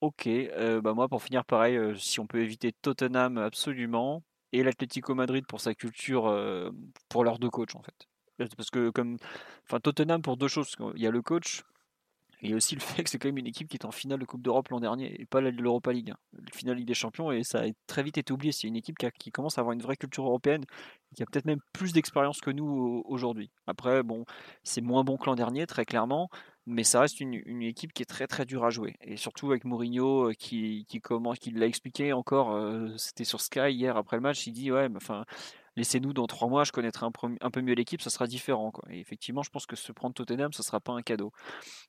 Ok, 0.00 0.26
euh, 0.26 0.80
bah 0.80 0.92
moi 0.92 1.08
pour 1.08 1.22
finir 1.22 1.44
pareil, 1.44 1.76
euh, 1.76 1.96
si 1.96 2.20
on 2.20 2.26
peut 2.26 2.42
éviter 2.42 2.72
Tottenham 2.82 3.38
absolument, 3.38 4.22
et 4.58 4.62
l'Atlético 4.62 5.14
Madrid 5.14 5.44
pour 5.46 5.60
sa 5.60 5.74
culture, 5.74 6.24
pour 7.08 7.24
leurs 7.24 7.38
deux 7.38 7.50
coachs 7.50 7.74
en 7.74 7.82
fait. 7.82 8.08
Parce 8.56 8.70
que 8.70 8.90
comme, 8.90 9.16
enfin 9.64 9.80
Tottenham 9.80 10.22
pour 10.22 10.36
deux 10.36 10.48
choses, 10.48 10.74
il 10.94 11.02
y 11.02 11.06
a 11.06 11.10
le 11.10 11.22
coach, 11.22 11.62
et 12.42 12.54
aussi 12.54 12.74
le 12.74 12.80
fait 12.80 13.04
que 13.04 13.10
c'est 13.10 13.18
quand 13.18 13.28
même 13.28 13.38
une 13.38 13.46
équipe 13.46 13.68
qui 13.68 13.76
est 13.76 13.84
en 13.84 13.90
finale 13.90 14.18
de 14.18 14.24
Coupe 14.24 14.42
d'Europe 14.42 14.68
l'an 14.68 14.80
dernier 14.80 15.20
et 15.20 15.26
pas 15.26 15.40
l'Europa 15.40 15.92
League. 15.92 16.10
Hein. 16.10 16.18
Le 16.32 16.46
finale 16.54 16.76
Ligue 16.76 16.86
des 16.86 16.94
Champions 16.94 17.32
et 17.32 17.42
ça 17.44 17.60
a 17.60 17.66
très 17.86 18.02
vite 18.02 18.18
été 18.18 18.32
oublié. 18.32 18.52
C'est 18.52 18.68
une 18.68 18.76
équipe 18.76 18.96
qui, 19.18 19.30
commence 19.30 19.58
à 19.58 19.60
avoir 19.60 19.72
une 19.72 19.82
vraie 19.82 19.96
culture 19.96 20.26
européenne, 20.26 20.64
qui 21.14 21.22
a 21.22 21.26
peut-être 21.26 21.46
même 21.46 21.60
plus 21.72 21.92
d'expérience 21.92 22.40
que 22.40 22.50
nous 22.50 23.02
aujourd'hui. 23.06 23.50
Après, 23.66 24.02
bon, 24.02 24.24
c'est 24.62 24.80
moins 24.80 25.04
bon 25.04 25.16
que 25.16 25.26
l'an 25.26 25.34
dernier, 25.34 25.66
très 25.66 25.84
clairement, 25.84 26.28
mais 26.66 26.84
ça 26.84 27.00
reste 27.00 27.20
une, 27.20 27.62
équipe 27.62 27.92
qui 27.92 28.02
est 28.02 28.06
très 28.06 28.26
très 28.26 28.44
dure 28.44 28.64
à 28.64 28.70
jouer. 28.70 28.96
Et 29.00 29.16
surtout 29.16 29.50
avec 29.50 29.64
Mourinho 29.64 30.30
euh, 30.30 30.32
qui, 30.32 30.86
l'a 31.54 31.66
expliqué 31.66 32.12
encore, 32.12 32.52
euh, 32.52 32.88
c'était 32.96 33.24
sur 33.24 33.40
Sky 33.40 33.70
hier 33.70 33.96
après 33.96 34.16
le 34.16 34.22
match, 34.22 34.46
il 34.46 34.52
dit 34.52 34.72
ouais, 34.72 34.88
laissez-nous 35.76 36.12
dans 36.12 36.26
trois 36.26 36.48
mois, 36.48 36.64
je 36.64 36.72
connaîtrai 36.72 37.06
un, 37.06 37.50
peu 37.50 37.60
mieux 37.60 37.74
l'équipe, 37.74 38.02
ça 38.02 38.10
sera 38.10 38.26
différent. 38.26 38.72
Et 38.90 38.98
effectivement, 38.98 39.42
je 39.42 39.50
pense 39.50 39.66
que 39.66 39.76
se 39.76 39.92
prendre 39.92 40.14
Tottenham, 40.14 40.52
ce 40.52 40.62
ne 40.62 40.64
sera 40.64 40.80
pas 40.80 40.92
un 40.92 41.02
cadeau. 41.02 41.32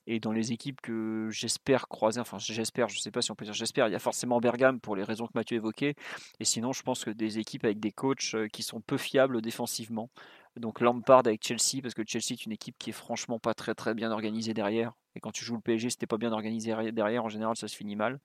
Et 0.06 0.20
dans 0.20 0.32
les 0.32 0.52
équipes 0.52 0.80
que 0.82 1.30
j'espère 1.32 1.88
croiser, 1.88 2.20
enfin 2.20 2.38
j'espère, 2.38 2.90
je 2.90 2.98
ne 2.98 3.02
sais 3.02 3.12
pas 3.12 3.22
si 3.22 3.32
on 3.32 3.36
peut 3.36 3.46
dire 3.46 3.54
j'espère, 3.54 3.88
il 3.88 3.94
y 3.94 3.96
a 3.96 4.00
forcément 4.00 4.40
Bergame 4.40 4.80
pour 4.80 4.96
les 4.96 5.04
raisons 5.04 5.26
que 5.26 5.34
Mathieu 5.34 5.56
évoquait. 5.58 5.96
Et 6.40 6.46
sinon, 6.46 6.72
je 6.72 6.84
pense 6.84 7.04
que 7.04 7.10
des 7.10 7.40
équipes 7.40 7.66
avec 7.66 7.80
des 7.80 7.92
coachs 7.92 8.36
euh, 8.36 8.48
qui 8.48 8.62
sont 8.62 8.82
peu 8.82 8.98
fiables 8.98 9.42
défensivement. 9.42 10.10
Donc 10.58 10.82
Lampard 10.82 11.24
avec 11.26 11.46
Chelsea, 11.46 11.82
parce 11.82 11.94
que 11.94 12.04
Chelsea 12.06 12.32
est 12.32 12.46
une 12.46 12.52
équipe 12.52 12.76
qui 12.78 12.90
est 12.90 12.94
franchement 12.94 13.40
pas 13.40 13.54
très 13.54 13.76
très 13.76 13.94
bien 13.94 14.12
organisée 14.12 14.54
derrière. 14.54 14.94
Et 15.18 15.20
quand 15.20 15.32
tu 15.32 15.44
joues 15.44 15.56
le 15.56 15.62
PSG, 15.62 15.90
c'était 15.90 16.06
pas 16.06 16.18
bien 16.18 16.32
organisé 16.32 16.76
derrière, 16.92 17.26
en 17.26 17.30
général, 17.30 17.56
ça 17.58 17.68
se 17.68 17.76
finit 17.76 17.96
mal. 17.96 18.20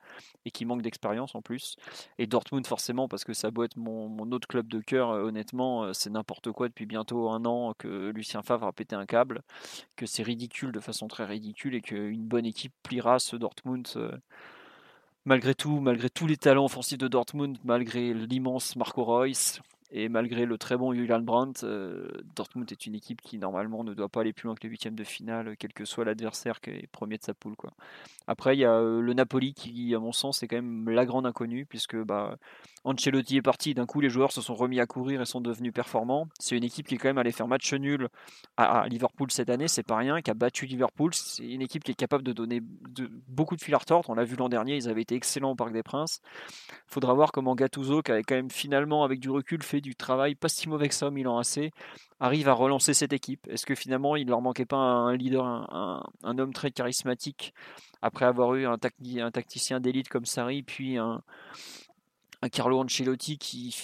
Et 0.45 0.51
qui 0.51 0.67
manque 0.67 0.83
d'expérience 0.83 1.35
en 1.35 1.41
plus. 1.41 1.77
Et 2.19 2.27
Dortmund, 2.27 2.67
forcément, 2.67 3.09
parce 3.09 3.25
que 3.25 3.33
ça 3.33 3.51
doit 3.51 3.65
être 3.65 3.79
mon, 3.79 4.31
autre 4.31 4.47
club 4.47 4.69
de 4.69 4.81
cœur, 4.81 5.11
euh, 5.11 5.23
honnêtement, 5.23 5.85
euh, 5.85 5.93
c'est 5.95 6.11
n'importe 6.11 6.53
quoi 6.53 6.69
depuis 6.69 6.85
bientôt 6.85 7.31
un 7.31 7.47
an 7.47 7.73
que 7.79 8.11
Lucien 8.11 8.43
Favre 8.43 8.67
a 8.67 8.73
pété 8.73 8.95
un 8.95 9.07
câble, 9.07 9.43
que 9.97 10.05
c'est 10.05 10.23
ridicule 10.23 10.71
de 10.71 10.81
façon 10.81 11.09
très 11.09 11.25
ridicule 11.25 11.75
et 11.75 11.81
qu'une 11.81 12.27
bonne 12.27 12.45
équipe 12.45 12.75
pliera 12.83 13.19
ce 13.19 13.37
Dortmund. 13.37 13.89
Euh, 13.97 14.13
malgré 15.25 15.55
tout, 15.55 15.81
malgré 15.81 16.11
tous 16.11 16.27
les 16.27 16.37
talents 16.37 16.67
offensifs 16.67 16.99
de 16.99 17.09
Dortmund, 17.09 17.57
malgré 17.65 18.13
l'immense 18.13 18.77
Marco 18.77 19.03
Reus, 19.05 19.61
et 19.95 20.09
malgré 20.09 20.47
le 20.47 20.57
très 20.57 20.79
bon 20.79 20.95
Julian 20.95 21.21
Brandt, 21.21 21.65
euh, 21.65 22.09
Dortmund 22.35 22.71
est 22.73 22.87
une 22.87 22.95
équipe 22.95 23.21
qui 23.21 23.37
normalement 23.37 23.85
ne 23.85 23.93
doit 23.93 24.09
pas 24.09 24.23
aller 24.23 24.33
plus 24.33 24.47
loin 24.47 24.55
que 24.55 24.63
les 24.63 24.71
huitièmes 24.71 24.95
de 24.95 25.05
finale, 25.05 25.55
quel 25.59 25.75
que 25.75 25.85
soit 25.85 26.07
l'adversaire 26.07 26.63
qui 26.63 26.71
est 26.71 26.87
premier 26.91 27.19
de 27.19 27.23
sa 27.23 27.35
poule. 27.35 27.55
Après, 28.27 28.57
il 28.57 28.61
y 28.61 28.65
a 28.65 28.73
euh, 28.73 29.03
le 29.03 29.13
Napoli 29.13 29.53
qui, 29.53 29.95
à 29.95 29.99
mon 29.99 30.13
sens, 30.13 30.43
est 30.43 30.49
quand 30.49 30.57
même 30.57 30.89
la 30.89 31.05
grande 31.05 31.27
inconnue, 31.27 31.67
puisque 31.67 31.97
bah, 31.97 32.39
Ancelotti 32.85 33.37
est 33.37 33.43
parti, 33.43 33.75
d'un 33.75 33.87
coup 33.87 34.01
les 34.01 34.11
joueurs 34.11 34.33
se 34.33 34.41
sont 34.41 34.55
remis 34.55 34.81
à 34.81 34.87
courir 34.87 35.21
et 35.21 35.25
sont 35.25 35.41
devenus 35.41 35.73
performants. 35.73 36.27
C'est 36.41 36.57
une 36.57 36.65
équipe 36.65 36.89
qui 36.89 36.97
est 36.97 36.99
quand 36.99 37.09
même 37.09 37.19
allée 37.19 37.31
faire 37.31 37.47
match 37.47 37.73
nul 37.75 38.09
à, 38.57 38.89
Liverpool 38.89 39.31
cette 39.31 39.51
année, 39.51 39.69
c'est 39.69 39.85
pas 39.85 39.97
rien, 39.97 40.21
qui 40.21 40.31
a 40.31 40.35
battu 40.35 40.67
Liverpool. 40.67 41.15
C'est 41.15 41.45
une 41.45 41.63
équipe 41.63 41.85
qui 41.85 41.93
est 41.93 41.97
capable 41.97 42.25
de 42.25 42.33
donner 42.33 42.61
beaucoup 43.29 43.55
de 43.55 43.63
fil 43.63 43.75
à 43.75 43.79
retordre. 43.79 44.11
On 44.11 44.15
l'a 44.15 44.25
vu 44.25 44.35
l'an 44.35 44.49
dernier, 44.49 44.77
ils 44.77 44.89
avaient 44.89 45.03
été 45.03 45.15
excellents 45.15 45.53
au 45.53 45.55
Parc 45.55 45.73
des 45.73 45.85
Princes. 45.85 46.21
Faudra 46.87 47.15
voir 47.15 47.31
comment 47.31 47.55
Gattuso, 47.55 48.03
qui 48.03 48.11
avait 48.11 48.25
quand 48.25 48.35
même 48.35 48.51
finalement, 48.51 49.05
avec 49.05 49.21
du 49.21 49.31
recul, 49.31 49.63
fait 49.63 49.81
du 49.81 49.95
travail 49.95 50.35
pas 50.35 50.49
si 50.49 50.69
mauvais 50.69 50.89
que 50.89 50.95
ça 50.95 51.11
Milan 51.11 51.39
AC, 51.39 51.71
arrive 52.19 52.49
à 52.49 52.53
relancer 52.53 52.95
cette 52.95 53.13
équipe 53.13 53.47
Est-ce 53.49 53.67
que 53.67 53.75
finalement 53.75 54.17
il 54.17 54.27
leur 54.29 54.41
manquait 54.41 54.67
pas 54.67 54.77
un 54.77 55.15
leader, 55.17 55.45
un, 55.45 56.39
homme 56.39 56.53
très 56.53 56.71
charismatique 56.71 57.55
après 58.01 58.25
avoir 58.25 58.55
eu 58.55 58.67
un, 58.67 58.77
un 59.19 59.31
tacticien 59.31 59.79
d'élite 59.79 60.09
comme 60.09 60.25
Sarri, 60.25 60.63
puis 60.63 60.99
un, 60.99 61.23
Carlo 62.49 62.81
Ancelotti 62.81 63.39
qui 63.39 63.77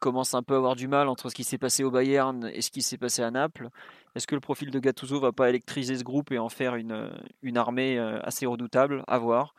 commence 0.00 0.34
un 0.34 0.42
peu 0.42 0.54
à 0.54 0.56
avoir 0.56 0.74
du 0.74 0.88
mal 0.88 1.08
entre 1.08 1.30
ce 1.30 1.34
qui 1.34 1.44
s'est 1.44 1.58
passé 1.58 1.84
au 1.84 1.90
Bayern 1.90 2.50
et 2.52 2.60
ce 2.60 2.70
qui 2.70 2.82
s'est 2.82 2.98
passé 2.98 3.22
à 3.22 3.30
Naples. 3.30 3.68
Est-ce 4.14 4.26
que 4.26 4.34
le 4.34 4.40
profil 4.40 4.70
de 4.70 4.78
Gattuso 4.78 5.20
va 5.20 5.32
pas 5.32 5.48
électriser 5.48 5.96
ce 5.96 6.02
groupe 6.02 6.32
et 6.32 6.38
en 6.38 6.48
faire 6.48 6.74
une, 6.74 7.08
armée 7.56 7.98
euh, 7.98 8.18
assez 8.22 8.44
redoutable? 8.44 9.04
À 9.06 9.18
voir. 9.18 9.54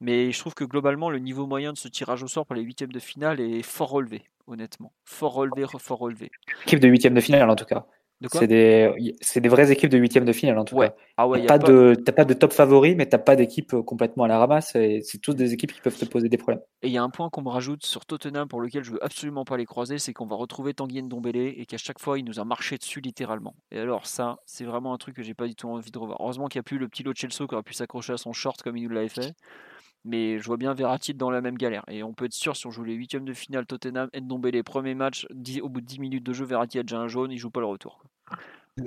Mais 0.00 0.32
je 0.32 0.38
trouve 0.40 0.54
que 0.54 0.64
globalement, 0.64 1.10
le 1.10 1.18
niveau 1.18 1.46
moyen 1.46 1.72
de 1.72 1.78
ce 1.78 1.88
tirage 1.88 2.22
au 2.22 2.26
sort 2.26 2.46
pour 2.46 2.56
les 2.56 2.62
huitièmes 2.62 2.92
de 2.92 2.98
finale 2.98 3.40
est 3.40 3.62
fort 3.62 3.90
relevé, 3.90 4.24
honnêtement. 4.46 4.92
Fort 5.04 5.34
relevé, 5.34 5.66
fort 5.78 5.98
relevé. 5.98 6.30
Équipe 6.62 6.80
de 6.80 6.88
huitièmes 6.88 7.14
de 7.14 7.20
finale, 7.20 7.48
en 7.48 7.56
tout 7.56 7.66
cas. 7.66 7.86
C'est 8.32 8.46
des, 8.46 9.14
des 9.36 9.48
vraies 9.48 9.70
équipes 9.70 9.90
de 9.90 9.98
huitièmes 9.98 10.24
de 10.24 10.32
finale 10.32 10.58
en 10.58 10.64
tout 10.64 10.76
cas. 10.76 10.94
Ah 11.16 11.28
ouais, 11.28 11.46
pas, 11.46 11.58
de, 11.58 11.94
pas 12.10 12.24
de 12.24 12.34
top 12.34 12.52
favori, 12.52 12.94
mais 12.94 13.06
t'as 13.06 13.18
pas 13.18 13.36
d'équipe 13.36 13.72
euh, 13.74 13.82
complètement 13.82 14.24
à 14.24 14.28
la 14.28 14.38
ramasse. 14.38 14.72
C'est 14.72 15.18
toutes 15.22 15.36
des 15.36 15.52
équipes 15.52 15.72
qui 15.72 15.80
peuvent 15.80 15.96
te 15.96 16.04
poser 16.04 16.28
des 16.28 16.36
problèmes. 16.36 16.62
Et 16.82 16.88
il 16.88 16.92
y 16.92 16.98
a 16.98 17.02
un 17.02 17.10
point 17.10 17.30
qu'on 17.30 17.42
me 17.42 17.48
rajoute 17.48 17.84
sur 17.84 18.04
Tottenham 18.06 18.48
pour 18.48 18.60
lequel 18.60 18.84
je 18.84 18.92
veux 18.92 19.04
absolument 19.04 19.44
pas 19.44 19.56
les 19.56 19.66
croiser, 19.66 19.98
c'est 19.98 20.12
qu'on 20.12 20.26
va 20.26 20.36
retrouver 20.36 20.74
Tanguy 20.74 21.02
Ndombele 21.02 21.36
et 21.36 21.66
qu'à 21.66 21.78
chaque 21.78 21.98
fois 21.98 22.18
il 22.18 22.24
nous 22.24 22.40
a 22.40 22.44
marché 22.44 22.76
dessus 22.76 23.00
littéralement. 23.00 23.54
Et 23.70 23.78
alors 23.78 24.06
ça, 24.06 24.38
c'est 24.46 24.64
vraiment 24.64 24.94
un 24.94 24.98
truc 24.98 25.16
que 25.16 25.22
j'ai 25.22 25.34
pas 25.34 25.46
du 25.46 25.54
tout 25.54 25.68
envie 25.68 25.90
de 25.90 25.98
revoir. 25.98 26.18
Heureusement 26.20 26.48
qu'il 26.48 26.58
n'y 26.58 26.64
a 26.64 26.64
plus 26.64 26.78
le 26.78 26.88
petit 26.88 27.02
lot 27.02 27.14
Chelsea 27.14 27.46
qui 27.46 27.54
aurait 27.54 27.62
pu 27.62 27.74
s'accrocher 27.74 28.12
à 28.12 28.16
son 28.16 28.32
short 28.32 28.62
comme 28.62 28.76
il 28.76 28.84
nous 28.84 28.94
l'avait 28.94 29.08
fait. 29.08 29.34
Mais 30.04 30.38
je 30.38 30.44
vois 30.44 30.58
bien 30.58 30.74
Verratti 30.74 31.14
dans 31.14 31.30
la 31.30 31.40
même 31.40 31.56
galère. 31.56 31.84
Et 31.88 32.02
on 32.02 32.12
peut 32.12 32.26
être 32.26 32.34
sûr, 32.34 32.56
si 32.56 32.66
on 32.66 32.70
joue 32.70 32.84
les 32.84 32.94
huitièmes 32.94 33.24
de 33.24 33.32
finale 33.32 33.64
Tottenham, 33.64 34.10
Ndombele, 34.14 34.62
premier 34.62 34.94
match, 34.94 35.26
au 35.62 35.68
bout 35.68 35.80
de 35.80 35.86
10 35.86 35.98
minutes 35.98 36.24
de 36.24 36.32
jeu, 36.34 36.44
Verratti 36.44 36.78
a 36.78 36.82
déjà 36.82 36.98
un 36.98 37.08
jaune, 37.08 37.32
il 37.32 37.38
joue 37.38 37.50
pas 37.50 37.60
le 37.60 37.66
retour. 37.66 38.02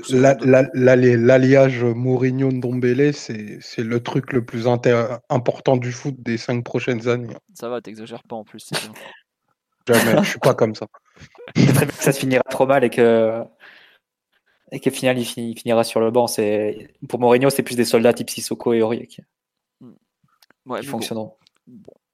L'alliage 0.09 1.83
Mourinho-Ndombele, 1.83 3.13
c'est 3.13 3.83
le 3.83 4.03
truc 4.03 4.33
le 4.33 4.43
plus 4.43 4.67
important 4.67 5.77
du 5.77 5.91
foot 5.91 6.15
des 6.19 6.37
cinq 6.37 6.63
prochaines 6.63 7.07
années. 7.07 7.33
Ça 7.53 7.69
va, 7.69 7.81
t'exagères 7.81 8.23
pas 8.23 8.35
en 8.35 8.43
plus. 8.43 8.69
Jamais, 9.87 10.23
je 10.23 10.29
suis 10.29 10.39
pas 10.39 10.53
comme 10.53 10.75
ça. 10.75 10.87
très 11.55 11.71
bien 11.71 11.85
que 11.85 11.93
ça 11.93 12.11
se 12.11 12.19
finira 12.19 12.43
trop 12.43 12.65
mal 12.65 12.83
et 12.83 12.89
que 12.89 13.41
et 14.71 14.81
qu'au 14.81 14.91
final 14.91 15.17
il, 15.17 15.25
finira 15.25 15.83
sur 15.85 16.01
le 16.01 16.11
banc. 16.11 16.25
Pour 17.07 17.19
Mourinho, 17.19 17.49
c'est 17.49 17.63
plus 17.63 17.77
des 17.77 17.85
soldats 17.85 18.13
type 18.13 18.29
Sissoko 18.29 18.73
et 18.73 18.81
Aurier 18.81 19.07
qui, 19.07 19.21
fonctionneront. 20.83 21.37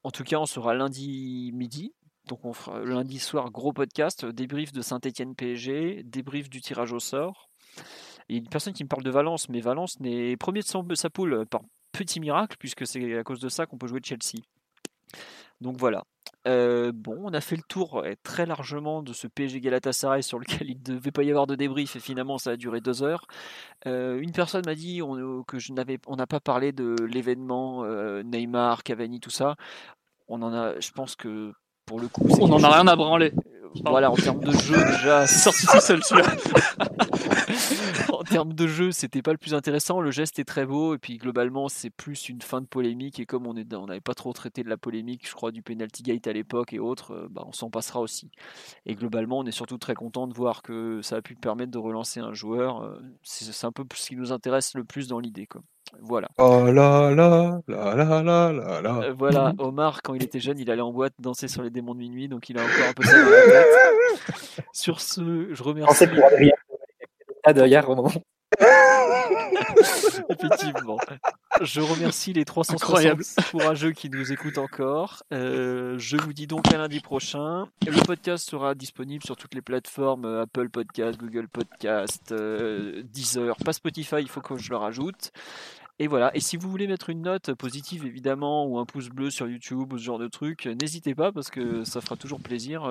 En 0.03 0.11
tout 0.11 0.23
cas, 0.23 0.37
on 0.37 0.45
sera 0.45 0.75
lundi 0.75 1.51
midi 1.55 1.93
donc 2.27 2.45
on 2.45 2.53
fera 2.53 2.83
lundi 2.83 3.19
soir 3.19 3.51
gros 3.51 3.73
podcast, 3.73 4.25
débrief 4.25 4.71
de 4.71 4.81
Saint-Etienne 4.81 5.35
PSG, 5.35 6.03
débrief 6.03 6.49
du 6.49 6.61
tirage 6.61 6.93
au 6.93 6.99
sort. 6.99 7.49
Il 8.29 8.35
y 8.35 8.39
a 8.39 8.41
une 8.41 8.49
personne 8.49 8.73
qui 8.73 8.83
me 8.83 8.89
parle 8.89 9.03
de 9.03 9.11
Valence, 9.11 9.49
mais 9.49 9.59
Valence 9.59 9.99
n'est 9.99 10.37
premier 10.37 10.61
de 10.61 10.95
sa 10.95 11.09
poule 11.09 11.45
par 11.45 11.61
petit 11.91 12.19
miracle, 12.19 12.55
puisque 12.57 12.87
c'est 12.87 13.17
à 13.17 13.23
cause 13.23 13.39
de 13.39 13.49
ça 13.49 13.65
qu'on 13.65 13.77
peut 13.77 13.87
jouer 13.87 13.99
Chelsea. 14.03 14.43
Donc 15.61 15.77
voilà. 15.77 16.03
Euh, 16.45 16.91
bon, 16.93 17.17
on 17.21 17.33
a 17.33 17.39
fait 17.39 17.55
le 17.55 17.63
tour 17.63 18.03
très 18.23 18.45
largement 18.45 19.01
de 19.01 19.13
ce 19.13 19.27
PSG 19.27 19.61
Galatasaray 19.61 20.21
sur 20.21 20.39
lequel 20.39 20.69
il 20.69 20.77
ne 20.77 20.95
devait 20.95 21.11
pas 21.11 21.23
y 21.23 21.29
avoir 21.29 21.47
de 21.47 21.55
débrief 21.55 21.95
et 21.95 21.99
finalement 21.99 22.37
ça 22.37 22.51
a 22.51 22.55
duré 22.57 22.81
deux 22.81 23.01
heures. 23.03 23.25
Euh, 23.87 24.19
une 24.19 24.31
personne 24.31 24.63
m'a 24.65 24.75
dit 24.75 25.01
on, 25.01 25.43
que 25.43 25.59
je 25.59 25.71
n'avais, 25.71 25.99
on 26.07 26.17
n'a 26.17 26.27
pas 26.27 26.41
parlé 26.41 26.73
de 26.73 26.95
l'événement 27.05 27.85
euh, 27.85 28.23
Neymar, 28.23 28.83
Cavani, 28.83 29.19
tout 29.19 29.29
ça. 29.29 29.55
On 30.27 30.41
en 30.41 30.53
a, 30.53 30.79
je 30.79 30.91
pense 30.91 31.15
que 31.15 31.53
pour 31.85 31.99
le 31.99 32.07
coup, 32.07 32.27
on 32.39 32.47
n'en 32.47 32.63
a 32.63 32.69
rien 32.69 32.87
à 32.87 32.95
branler. 32.95 33.33
Voilà, 33.81 34.11
en 34.11 34.15
termes 34.15 34.43
de 34.43 34.51
jeu, 34.51 34.75
déjà. 34.75 35.25
Sorti 35.27 35.65
tout 35.65 35.79
seul, 35.79 36.03
celui-là. 36.03 36.35
en 38.13 38.23
termes 38.23 38.53
de 38.53 38.67
jeu, 38.67 38.91
c'était 38.91 39.21
pas 39.21 39.31
le 39.31 39.37
plus 39.37 39.53
intéressant. 39.53 39.99
Le 39.99 40.11
geste 40.11 40.39
est 40.39 40.45
très 40.45 40.65
beau. 40.65 40.93
Et 40.95 40.97
puis, 40.99 41.17
globalement, 41.17 41.69
c'est 41.69 41.89
plus 41.89 42.29
une 42.29 42.41
fin 42.41 42.61
de 42.61 42.67
polémique. 42.67 43.19
Et 43.19 43.25
comme 43.25 43.47
on 43.47 43.53
n'avait 43.53 43.99
pas 43.99 44.13
trop 44.13 44.31
traité 44.33 44.63
de 44.63 44.69
la 44.69 44.77
polémique, 44.77 45.27
je 45.27 45.33
crois, 45.33 45.51
du 45.51 45.61
penalty 45.61 46.03
gate 46.03 46.27
à 46.27 46.33
l'époque 46.33 46.73
et 46.73 46.79
autres, 46.79 47.11
euh, 47.11 47.27
bah, 47.29 47.43
on 47.47 47.51
s'en 47.51 47.69
passera 47.69 47.99
aussi. 47.99 48.29
Et 48.85 48.95
globalement, 48.95 49.39
on 49.39 49.45
est 49.45 49.51
surtout 49.51 49.77
très 49.77 49.95
content 49.95 50.27
de 50.27 50.33
voir 50.33 50.61
que 50.61 51.01
ça 51.01 51.17
a 51.17 51.21
pu 51.21 51.35
permettre 51.35 51.71
de 51.71 51.79
relancer 51.79 52.19
un 52.19 52.33
joueur. 52.33 52.83
Euh, 52.83 52.99
c'est 53.23 53.65
un 53.65 53.71
peu 53.71 53.83
ce 53.95 54.09
qui 54.09 54.15
nous 54.15 54.31
intéresse 54.31 54.75
le 54.75 54.83
plus 54.83 55.07
dans 55.07 55.19
l'idée. 55.19 55.47
Voilà. 56.01 56.27
Oh 56.37 56.65
là 56.71 57.11
là, 57.13 57.59
là 57.67 57.95
là 57.95 58.23
là 58.23 58.51
là 58.51 58.81
là. 58.81 58.99
Euh, 59.03 59.13
voilà, 59.15 59.53
Omar, 59.59 60.01
quand 60.01 60.13
il 60.13 60.23
était 60.23 60.39
jeune, 60.39 60.57
il 60.59 60.69
allait 60.71 60.81
en 60.81 60.91
boîte 60.91 61.13
danser 61.19 61.47
sur 61.47 61.61
les 61.61 61.69
démons 61.69 61.93
de 61.93 61.99
minuit, 61.99 62.27
donc 62.27 62.49
il 62.49 62.57
a 62.57 62.61
encore 62.61 62.89
un 62.89 62.93
peu 62.93 63.03
ça 63.03 63.23
dans 63.23 63.29
la 63.29 63.41
tête. 63.43 64.65
Sur 64.73 65.01
ce, 65.01 65.53
je 65.53 65.63
remercie. 65.63 65.87
Pensez 65.87 66.07
pour 66.07 66.25
Adrien 66.25 66.51
Ah, 67.43 67.53
derrière 67.53 67.89
au 67.89 67.95
moment. 67.95 68.11
Effectivement. 70.29 70.97
Je 71.61 71.81
remercie 71.81 72.33
les 72.33 72.45
360 72.45 72.81
Incroyable. 72.81 73.23
courageux 73.51 73.91
qui 73.91 74.09
nous 74.09 74.31
écoutent 74.31 74.57
encore. 74.57 75.23
Euh, 75.31 75.97
je 75.97 76.17
vous 76.17 76.33
dis 76.33 76.47
donc 76.47 76.73
à 76.73 76.77
lundi 76.77 76.99
prochain. 76.99 77.67
Le 77.85 78.05
podcast 78.05 78.49
sera 78.49 78.75
disponible 78.75 79.23
sur 79.23 79.35
toutes 79.35 79.53
les 79.53 79.61
plateformes 79.61 80.25
euh, 80.25 80.41
Apple 80.43 80.69
Podcast, 80.69 81.19
Google 81.19 81.47
Podcast, 81.47 82.31
euh, 82.31 83.03
Deezer, 83.03 83.55
pas 83.57 83.73
Spotify, 83.73 84.17
il 84.19 84.29
faut 84.29 84.41
que 84.41 84.57
je 84.57 84.69
le 84.71 84.77
rajoute. 84.77 85.31
Et 85.99 86.07
voilà. 86.07 86.35
Et 86.35 86.39
si 86.39 86.57
vous 86.57 86.69
voulez 86.71 86.87
mettre 86.87 87.11
une 87.11 87.21
note 87.21 87.53
positive, 87.53 88.05
évidemment, 88.05 88.65
ou 88.65 88.79
un 88.79 88.85
pouce 88.85 89.09
bleu 89.09 89.29
sur 89.29 89.47
YouTube 89.47 89.93
ou 89.93 89.97
ce 89.97 90.03
genre 90.03 90.19
de 90.19 90.27
truc, 90.27 90.65
n'hésitez 90.65 91.13
pas 91.13 91.31
parce 91.31 91.51
que 91.51 91.83
ça 91.83 92.01
fera 92.01 92.15
toujours 92.17 92.41
plaisir 92.41 92.83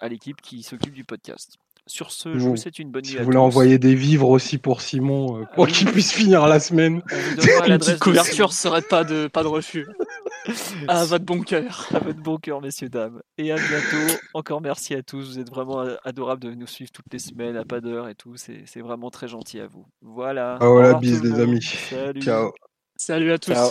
à 0.00 0.08
l'équipe 0.08 0.40
qui 0.40 0.62
s'occupe 0.62 0.94
du 0.94 1.04
podcast. 1.04 1.58
Sur 1.86 2.10
ce, 2.12 2.38
je 2.38 2.48
vous 2.48 2.56
souhaite 2.56 2.78
une 2.78 2.90
bonne 2.90 3.04
Si 3.04 3.12
nuit 3.12 3.16
vous 3.18 3.22
à 3.22 3.24
voulez 3.24 3.36
tous. 3.36 3.42
envoyer 3.42 3.78
des 3.78 3.94
vivres 3.94 4.30
aussi 4.30 4.56
pour 4.56 4.80
Simon, 4.80 5.40
euh, 5.40 5.44
pour 5.54 5.64
oui. 5.64 5.72
qu'il 5.72 5.90
puisse 5.90 6.12
finir 6.12 6.46
la 6.46 6.58
semaine. 6.58 7.02
Vous 7.10 7.46
l'adresse 7.66 7.98
couverture 7.98 8.52
serait 8.54 8.80
pas 8.82 9.04
de, 9.04 9.26
pas 9.26 9.42
de 9.42 9.48
refus. 9.48 9.86
À 10.88 11.04
votre 11.04 11.24
bon 11.26 11.42
cœur. 11.42 11.86
À 11.94 11.98
votre 11.98 12.20
bon 12.20 12.38
cœur, 12.38 12.62
messieurs, 12.62 12.88
dames. 12.88 13.20
Et 13.36 13.52
à 13.52 13.56
bientôt. 13.56 14.14
Encore 14.32 14.62
merci 14.62 14.94
à 14.94 15.02
tous. 15.02 15.32
Vous 15.34 15.38
êtes 15.38 15.50
vraiment 15.50 15.80
adorables 16.04 16.42
de 16.42 16.52
nous 16.54 16.66
suivre 16.66 16.90
toutes 16.90 17.12
les 17.12 17.18
semaines, 17.18 17.56
à 17.56 17.64
pas 17.64 17.80
d'heure 17.82 18.08
et 18.08 18.14
tout. 18.14 18.36
C'est 18.36 18.62
c'est 18.66 18.80
vraiment 18.80 19.10
très 19.10 19.28
gentil 19.28 19.60
à 19.60 19.66
vous. 19.66 19.84
Voilà. 20.00 20.56
Ah 20.60 20.66
voilà, 20.68 20.94
bis 20.94 21.22
les 21.22 21.38
amis. 21.40 21.62
Salut. 21.62 22.22
Ciao. 22.22 22.52
Salut 22.96 23.32
à 23.32 23.38
tous. 23.38 23.52
Ciao. 23.52 23.70